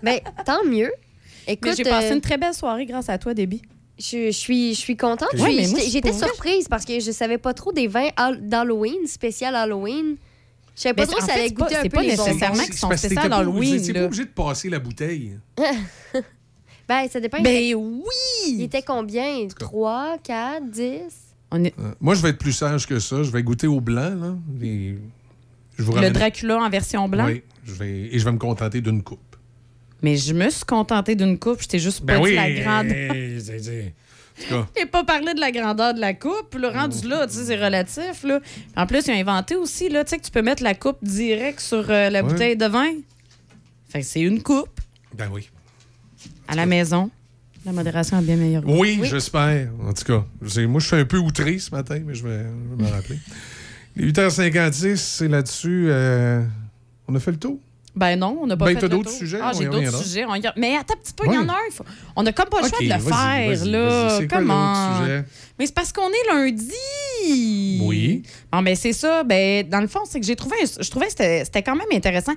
ben, 0.03 0.19
tant 0.45 0.63
mieux. 0.65 0.91
Écoute, 1.47 1.73
j'ai 1.77 1.83
passé 1.83 2.11
euh, 2.11 2.15
une 2.15 2.21
très 2.21 2.37
belle 2.37 2.53
soirée 2.53 2.85
grâce 2.85 3.09
à 3.09 3.17
toi, 3.17 3.33
Déby. 3.33 3.61
Je, 3.99 4.27
je 4.27 4.31
suis, 4.31 4.73
je 4.73 4.79
suis 4.79 4.97
contente. 4.97 5.29
Ouais, 5.37 5.63
j'étais- 5.89 6.13
surprise 6.13 6.67
parce 6.67 6.85
que 6.85 6.99
je 6.99 7.11
savais 7.11 7.37
pas 7.37 7.53
trop 7.53 7.71
des 7.71 7.87
vins 7.87 8.09
hall- 8.17 8.39
d'Halloween, 8.47 9.05
spécial 9.05 9.55
Halloween. 9.55 10.15
Je 10.75 10.81
savais 10.81 10.93
pas 10.95 11.05
trop 11.05 11.19
si 11.19 11.27
ça 11.27 11.33
allait 11.33 11.51
goûter 11.51 11.75
un 11.75 11.81
c'est 11.83 11.89
peu 11.89 11.95
pas 11.97 12.01
les 12.01 12.07
nécessairement 12.09 12.63
qu'ils 12.63 12.73
sont 12.73 12.87
spécial 12.89 13.09
t'étais 13.09 13.15
pas 13.29 13.43
obligé- 13.43 13.73
Halloween, 13.75 13.93
pas 13.93 14.05
obligé 14.05 14.23
de 14.25 14.29
passer 14.29 14.69
la 14.69 14.79
bouteille. 14.79 15.37
ben, 16.87 17.07
ça 17.09 17.19
dépend. 17.19 17.41
Ben 17.41 17.75
oui! 17.75 18.05
Il 18.47 18.61
était 18.63 18.81
combien? 18.81 19.47
3, 19.47 20.17
4, 20.23 20.69
10? 20.69 20.91
On 21.51 21.63
est... 21.63 21.73
Euh, 21.79 21.91
Moi, 21.99 22.15
je 22.15 22.21
vais 22.21 22.29
être 22.29 22.37
plus 22.39 22.53
sage 22.53 22.87
que 22.87 22.99
ça. 22.99 23.23
Je 23.23 23.29
vais 23.31 23.43
goûter 23.43 23.67
au 23.67 23.81
blanc. 23.81 24.15
Là. 24.15 24.35
Je 25.77 25.83
vous 25.83 25.91
Le 25.91 25.95
ramène- 25.97 26.13
Dracula 26.13 26.57
en 26.57 26.69
version 26.69 27.07
blanc? 27.07 27.25
Oui, 27.27 27.43
je 27.65 27.73
vais... 27.73 28.09
et 28.13 28.17
je 28.19 28.25
vais 28.25 28.31
me 28.31 28.37
contenter 28.37 28.81
d'une 28.81 29.03
coupe. 29.03 29.19
Mais 30.01 30.17
je 30.17 30.33
me 30.33 30.49
suis 30.49 30.65
contentée 30.65 31.15
d'une 31.15 31.37
coupe. 31.37 31.61
Je 31.61 31.67
t'ai 31.67 31.79
juste 31.79 32.05
pas 32.05 32.13
Ben 32.17 32.23
dit 32.23 32.29
oui! 32.29 32.35
la 32.35 32.51
grandeur. 32.51 33.15
c'est- 33.39 33.93
En 34.41 34.43
tout 34.43 34.49
cas, 34.49 34.67
Je 34.75 34.81
t'ai 34.81 34.85
pas 34.87 35.03
parlé 35.03 35.33
de 35.35 35.39
la 35.39 35.51
grandeur 35.51 35.93
de 35.93 35.99
la 35.99 36.13
coupe. 36.15 36.55
Le 36.59 36.67
rendu 36.69 37.07
là, 37.07 37.27
tu 37.27 37.33
sais, 37.33 37.45
c'est 37.45 37.63
relatif. 37.63 38.23
Là. 38.23 38.39
En 38.75 38.87
plus, 38.87 39.05
ils 39.07 39.11
ont 39.11 39.19
inventé 39.19 39.55
aussi 39.55 39.89
là, 39.89 40.03
tu 40.03 40.11
sais, 40.11 40.17
que 40.17 40.23
tu 40.25 40.31
peux 40.31 40.41
mettre 40.41 40.63
la 40.63 40.73
coupe 40.73 40.97
direct 41.03 41.59
sur 41.59 41.85
euh, 41.89 42.09
la 42.09 42.23
Ouais. 42.23 42.31
bouteille 42.31 42.57
de 42.57 42.65
vin. 42.65 42.89
Fait 43.89 43.99
que 44.01 44.05
c'est 44.07 44.21
une 44.21 44.41
coupe 44.41 44.79
ben 45.15 45.29
oui. 45.31 45.49
à 46.47 46.55
la 46.55 46.65
maison. 46.65 47.11
La 47.63 47.73
modération 47.73 48.17
est 48.19 48.23
bien 48.23 48.37
meilleure. 48.37 48.63
Oui, 48.65 48.99
j'espère. 49.03 49.69
En 49.85 49.93
tout 49.93 50.03
cas, 50.05 50.25
moi, 50.65 50.79
je 50.79 50.87
suis 50.87 50.95
un 50.95 51.05
peu 51.05 51.17
outré 51.17 51.59
ce 51.59 51.69
matin, 51.69 51.99
mais 52.03 52.15
je 52.15 52.23
vais, 52.27 52.39
je 52.43 52.75
vais 52.75 52.83
me 52.83 52.89
rappeler. 52.89 53.19
Les 53.95 54.05
8h56, 54.11 54.95
c'est 54.95 55.27
là-dessus. 55.27 55.85
euh, 55.89 56.41
on 57.07 57.13
a 57.13 57.19
fait 57.19 57.31
le 57.31 57.37
tour? 57.37 57.59
Ben 57.93 58.15
non, 58.15 58.37
on 58.41 58.47
n'a 58.47 58.55
pas 58.55 58.65
Ben, 58.65 58.73
fait 58.75 58.79
t'as 58.81 58.87
le 58.87 58.89
d'autres 58.97 59.09
sujets, 59.11 59.39
Ah, 59.41 59.51
j'ai 59.57 59.65
d'autres 59.65 60.03
sujets. 60.03 60.23
on 60.25 60.35
y 60.35 60.47
a- 60.47 60.53
Mais 60.57 60.77
attends 60.77 60.93
un 60.93 60.97
petit 60.97 61.11
peu, 61.13 61.25
il 61.27 61.33
y 61.33 61.37
en 61.37 61.49
a 61.49 61.53
un. 61.53 61.57
il 61.69 61.73
faut- 61.73 61.83
On 62.15 62.23
n'a 62.23 62.31
comme 62.31 62.47
pas 62.47 62.61
le 62.61 62.69
choix 62.69 62.79
de 62.79 62.85
le 62.85 62.99
faire, 62.99 63.65
là. 63.65 64.19
Comment? 64.29 64.99
sujet? 65.01 65.25
Mais 65.59 65.65
c'est 65.65 65.73
parce 65.75 65.91
qu'on 65.91 66.07
est 66.09 66.33
lundi. 66.33 67.79
Oui. 67.81 68.23
Bon, 68.51 68.61
ben 68.61 68.75
c'est 68.75 68.93
ça. 68.93 69.23
Ben, 69.23 69.67
dans 69.67 69.81
le 69.81 69.87
fond, 69.87 69.99
c'est 70.07 70.19
que 70.19 70.25
j'ai 70.25 70.35
trouvé... 70.35 70.55
un- 70.63 70.81
Je 70.83 70.89
trouvais 70.89 71.07
que 71.07 71.11
c'était 71.11 71.63
quand 71.63 71.75
même 71.75 71.87
intéressant. 71.93 72.33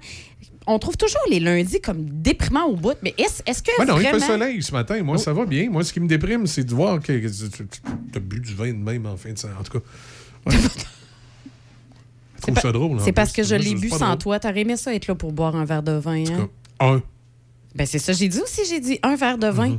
On 0.67 0.79
trouve 0.79 0.97
toujours 0.97 1.21
les 1.31 1.41
lundis 1.41 1.81
comme 1.81 2.05
déprimants 2.09 2.65
au 2.67 2.75
bout. 2.77 2.97
Mais 3.03 3.15
est-ce 3.19 3.43
est-ce 3.47 3.63
que 3.63 3.71
Ben 3.79 3.85
non, 3.85 3.97
il 3.99 4.03
vraiment... 4.03 4.19
fait 4.19 4.27
soleil 4.27 4.63
ce 4.63 4.73
matin. 4.73 5.03
Moi, 5.03 5.19
ça 5.19 5.33
va 5.33 5.45
bien. 5.47 5.69
Moi, 5.71 5.85
ce 5.85 5.93
qui 5.93 6.01
me 6.01 6.09
déprime, 6.09 6.47
c'est 6.47 6.65
de 6.65 6.75
voir 6.75 7.01
que 7.01 7.13
que 7.13 7.29
tu 7.29 7.63
as 8.17 8.19
bu 8.19 8.41
du 8.41 8.55
vin 8.55 8.69
de 8.73 8.79
même 8.79 9.07
en 9.07 9.17
fin 9.17 9.33
de 9.33 9.39
semaine. 9.39 9.57
En 9.61 9.63
tout 9.63 9.79
cas, 9.79 9.85
ouais. 10.47 10.57
Drôle. 12.73 12.99
C'est 13.01 13.13
parce 13.13 13.33
que 13.33 13.43
je 13.43 13.55
l'ai 13.55 13.75
bu 13.75 13.89
sans 13.89 13.99
drôle. 13.99 14.19
toi. 14.19 14.41
T'aurais 14.41 14.61
aimé 14.61 14.77
ça 14.77 14.95
être 14.95 15.07
là 15.07 15.15
pour 15.15 15.33
boire 15.33 15.57
un 15.57 15.65
verre 15.65 15.83
de 15.83 15.93
vin, 15.93 16.25
hein? 16.25 16.49
Un. 16.81 17.03
Ben 17.75 17.87
c'est 17.87 17.99
ça, 17.99 18.13
j'ai 18.13 18.29
dit 18.29 18.41
aussi, 18.41 18.63
j'ai 18.69 18.81
dit 18.81 18.99
un 19.03 19.17
verre 19.17 19.39
de 19.39 19.49
vin. 19.49 19.79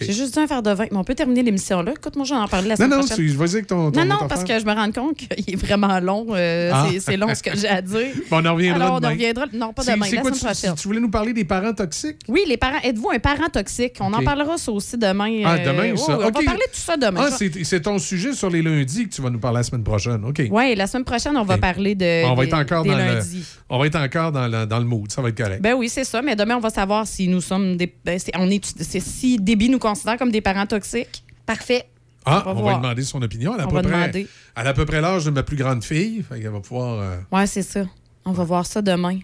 J'ai 0.00 0.12
juste 0.12 0.34
dit 0.34 0.40
un 0.40 0.46
verre 0.46 0.62
de 0.62 0.70
vin. 0.72 0.86
Mais 0.90 0.96
on 0.96 1.04
peut 1.04 1.14
terminer 1.14 1.42
l'émission 1.42 1.82
là. 1.82 1.92
Écoute, 1.92 2.16
moi, 2.16 2.24
j'en 2.24 2.42
en 2.42 2.48
parler 2.48 2.68
la 2.68 2.74
Non, 2.74 2.76
semaine 2.76 2.90
non, 2.90 2.98
prochaine. 3.06 3.16
tu 3.16 3.28
vas-y 3.32 3.52
avec 3.54 3.66
ton. 3.66 3.90
ton 3.90 4.00
non, 4.00 4.06
non, 4.06 4.16
parce 4.28 4.42
affaire. 4.42 4.56
que 4.56 4.62
je 4.62 4.66
me 4.66 4.72
rends 4.74 4.90
compte 4.92 5.16
qu'il 5.16 5.54
est 5.54 5.56
vraiment 5.56 5.98
long. 6.00 6.26
euh, 6.30 6.70
Ah. 6.72 6.86
c'est- 6.98 7.16
long 7.16 7.34
ce 7.34 7.42
que 7.42 7.56
j'ai 7.56 7.68
à 7.68 7.80
dire. 7.82 8.08
Bon, 8.30 8.40
on 8.42 8.46
en 8.46 8.54
reviendra 8.54 8.84
Alors, 8.84 8.96
on 8.96 9.00
demain. 9.00 9.08
en 9.08 9.12
reviendra. 9.12 9.44
Non, 9.52 9.72
pas 9.72 9.82
demain, 9.84 9.96
la 9.96 9.98
quoi, 9.98 10.06
semaine 10.22 10.32
tu- 10.38 10.44
prochaine. 10.44 10.74
Tu 10.74 10.88
voulais 10.88 11.00
nous 11.00 11.10
parler 11.10 11.32
des 11.32 11.44
parents 11.44 11.72
toxiques? 11.74 12.16
Oui, 12.28 12.40
les 12.46 12.56
parents. 12.56 12.80
Êtes-vous 12.82 13.10
un 13.10 13.18
parent 13.18 13.48
toxique? 13.52 13.96
On 14.00 14.12
en 14.12 14.22
parlera 14.22 14.56
ça 14.58 14.72
aussi 14.72 14.96
demain. 14.98 15.42
Ah, 15.44 15.54
euh, 15.54 15.64
demain, 15.64 15.90
ouais, 15.92 15.96
ça. 15.96 16.14
On 16.18 16.22
va 16.22 16.30
parler 16.32 16.46
de 16.46 16.72
tout 16.72 16.80
ça 16.80 16.96
demain. 16.96 17.26
Ah, 17.30 17.36
c'est 17.62 17.80
ton 17.80 17.98
sujet 17.98 18.32
sur 18.32 18.50
les 18.50 18.62
lundis 18.62 19.08
que 19.08 19.14
tu 19.14 19.22
vas 19.22 19.30
nous 19.30 19.38
parler 19.38 19.58
la 19.58 19.62
semaine 19.64 19.84
prochaine. 19.84 20.24
OK. 20.24 20.42
Oui, 20.50 20.74
la 20.74 20.86
semaine 20.86 21.04
prochaine, 21.04 21.36
on 21.36 21.44
va 21.44 21.58
parler 21.58 21.94
de. 21.94 22.24
on 22.26 22.34
va 22.34 22.44
être 22.44 22.54
encore 22.54 22.84
dans 22.84 22.96
le, 22.96 23.20
on 23.68 23.78
va 23.78 23.86
être 23.86 23.96
encore 23.96 24.32
dans 24.32 24.46
le, 24.48 24.66
dans 24.66 24.78
le 24.78 24.84
mood. 24.84 25.10
Ça 25.12 25.22
va 25.22 25.28
être 25.28 25.36
correct. 25.36 25.60
Ben 25.62 25.74
oui, 25.74 25.88
c'est 25.88 26.04
ça. 26.04 26.22
Mais 26.22 26.36
demain, 26.36 26.56
on 26.56 26.60
va 26.60 26.70
savoir 26.70 27.06
si 27.06 27.28
nous 27.28 27.40
sommes 27.40 27.76
des. 27.76 27.92
ben, 28.04 28.18
on 28.38 28.50
est, 28.50 28.64
si 29.00 29.38
Déby 29.38 29.68
nous 29.68 29.78
considère 29.82 30.16
comme 30.16 30.30
des 30.30 30.40
parents 30.40 30.66
toxiques? 30.66 31.24
Parfait. 31.44 31.84
ah, 32.24 32.42
on 32.46 32.46
va 32.46 32.50
on 32.50 32.54
va 32.54 32.60
voir. 32.62 32.74
lui 32.76 32.82
demander 32.82 33.02
son 33.02 33.20
opinion. 33.22 33.54
Elle 33.54 33.60
a, 33.62 33.66
On 33.66 33.68
peu 33.70 33.74
va 33.76 33.82
près, 33.82 33.90
demander. 33.92 34.26
elle 34.56 34.66
a 34.66 34.70
à 34.70 34.74
peu 34.74 34.86
près 34.86 35.00
l'âge 35.00 35.24
de 35.24 35.30
ma 35.30 35.42
plus 35.42 35.56
grande 35.56 35.82
fille. 35.84 36.22
Fait 36.22 36.40
qu'elle 36.40 36.50
va 36.52 36.60
pouvoir. 36.60 37.00
euh, 37.00 37.16
Ouais, 37.32 37.46
c'est 37.46 37.62
ça. 37.62 37.84
On 38.24 38.32
va 38.32 38.44
voir 38.44 38.64
ça 38.66 38.80
demain. 38.82 39.18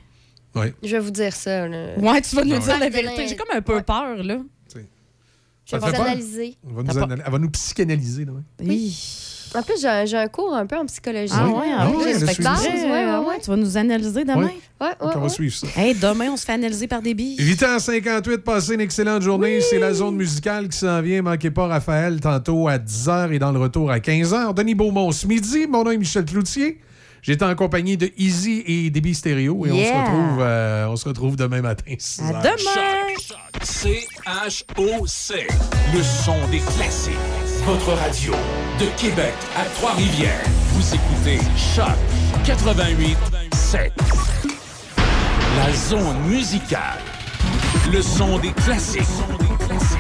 ouais. 0.57 0.75
Je 0.83 0.89
vais 0.91 0.99
vous 0.99 1.11
dire 1.13 1.33
ça. 1.35 1.69
Là. 1.69 1.97
Ouais, 1.99 2.21
tu 2.21 2.35
vas 2.37 2.45
nous 2.45 2.57
Ah 2.57 2.59
dire 2.59 2.75
ouais. 2.75 2.81
la 2.81 2.89
vérité. 2.91 3.29
J'ai 3.29 3.37
comme 3.37 3.55
un 3.57 3.63
peu 3.63 3.81
peur, 3.83 4.23
là. 4.23 4.39
Je 5.71 5.77
Ça 5.79 5.87
analyser. 5.87 6.57
Elle 6.67 6.75
va, 6.75 6.83
nous 6.83 6.89
T'as 6.89 6.95
pas- 6.95 7.03
anal- 7.05 7.23
elle 7.27 7.33
va 7.33 7.39
nous 7.39 7.51
psychanalyser. 7.51 8.25
demain. 8.25 8.43
Oui. 8.65 8.97
En 9.55 9.63
plus, 9.63 9.81
j'ai 9.81 9.89
un, 9.89 10.05
j'ai 10.05 10.17
un 10.17 10.29
cours 10.29 10.55
un 10.55 10.67
peu 10.67 10.77
en 10.77 10.87
psychologie. 10.87 11.33
Ah 11.35 11.49
ouais, 11.49 11.67
Ah 11.77 11.91
ouais, 11.91 12.05
ouais, 12.05 13.27
ouais. 13.27 13.41
Tu 13.43 13.51
vas 13.51 13.57
nous 13.57 13.77
analyser 13.77 14.25
demain? 14.25 14.51
Ouais. 14.81 14.89
On 15.01 15.19
va 15.19 15.29
suivre 15.29 15.55
ça. 15.55 15.67
Hey, 15.77 15.95
demain, 15.95 16.31
on 16.33 16.37
se 16.37 16.45
fait 16.45 16.53
analyser 16.53 16.87
par 16.87 17.03
des 17.03 17.15
billes. 17.15 17.37
8h58, 17.39 18.39
passez 18.39 18.75
une 18.75 18.81
excellente 18.81 19.23
journée. 19.23 19.61
C'est 19.61 19.79
la 19.79 19.93
zone 19.93 20.17
musicale 20.17 20.69
qui 20.69 20.79
s'en 20.79 21.01
vient. 21.01 21.23
Manquez 21.23 21.51
pas 21.51 21.67
Raphaël 21.67 22.21
tantôt 22.21 22.69
à 22.69 22.79
10h 22.79 23.33
et 23.33 23.39
dans 23.39 23.53
le 23.53 23.59
retour 23.59 23.91
à 23.91 23.99
15h. 23.99 24.55
Denis 24.55 24.75
Beaumont 24.75 25.11
ce 25.13 25.27
midi. 25.27 25.67
Mon 25.67 25.85
nom 25.85 25.91
est 25.91 25.99
Michel 25.99 26.25
Cloutier. 26.25 26.81
J'étais 27.23 27.45
en 27.45 27.55
compagnie 27.57 27.97
de 27.97 28.11
Easy 28.17 28.63
et 28.67 28.91
Déby 28.91 29.15
Stereo 29.15 29.67
et 29.67 29.73
on, 29.73 29.77
se 29.77 29.93
retrouve, 29.93 30.39
euh, 30.41 30.87
on 30.89 30.97
se 30.97 31.09
retrouve 31.09 31.37
demain 31.37 31.61
matin. 31.61 31.95
6 31.99 32.23
À 32.23 32.43
demain! 32.43 32.55
C-H-O-C. 33.63 35.47
Le 35.95 36.03
son 36.03 36.37
des 36.51 36.61
classiques. 36.61 37.15
Votre 37.69 37.93
radio 37.93 38.33
de 38.81 38.87
Québec 38.99 39.35
à 39.55 39.65
Trois-Rivières. 39.77 40.43
Vous 40.73 40.95
écoutez 40.95 41.39
Choc 41.55 41.85
88 42.47 43.15
7. 43.53 43.93
La 45.55 45.73
zone 45.75 46.19
musicale. 46.27 46.97
Le 47.93 48.01
son 48.01 48.39
des 48.39 48.53
classiques. 48.53 49.03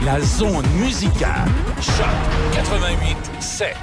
La 0.02 0.18
zone 0.22 0.64
musicale. 0.80 1.50
Choc 1.82 2.06
88 2.54 3.16
7. 3.38 3.76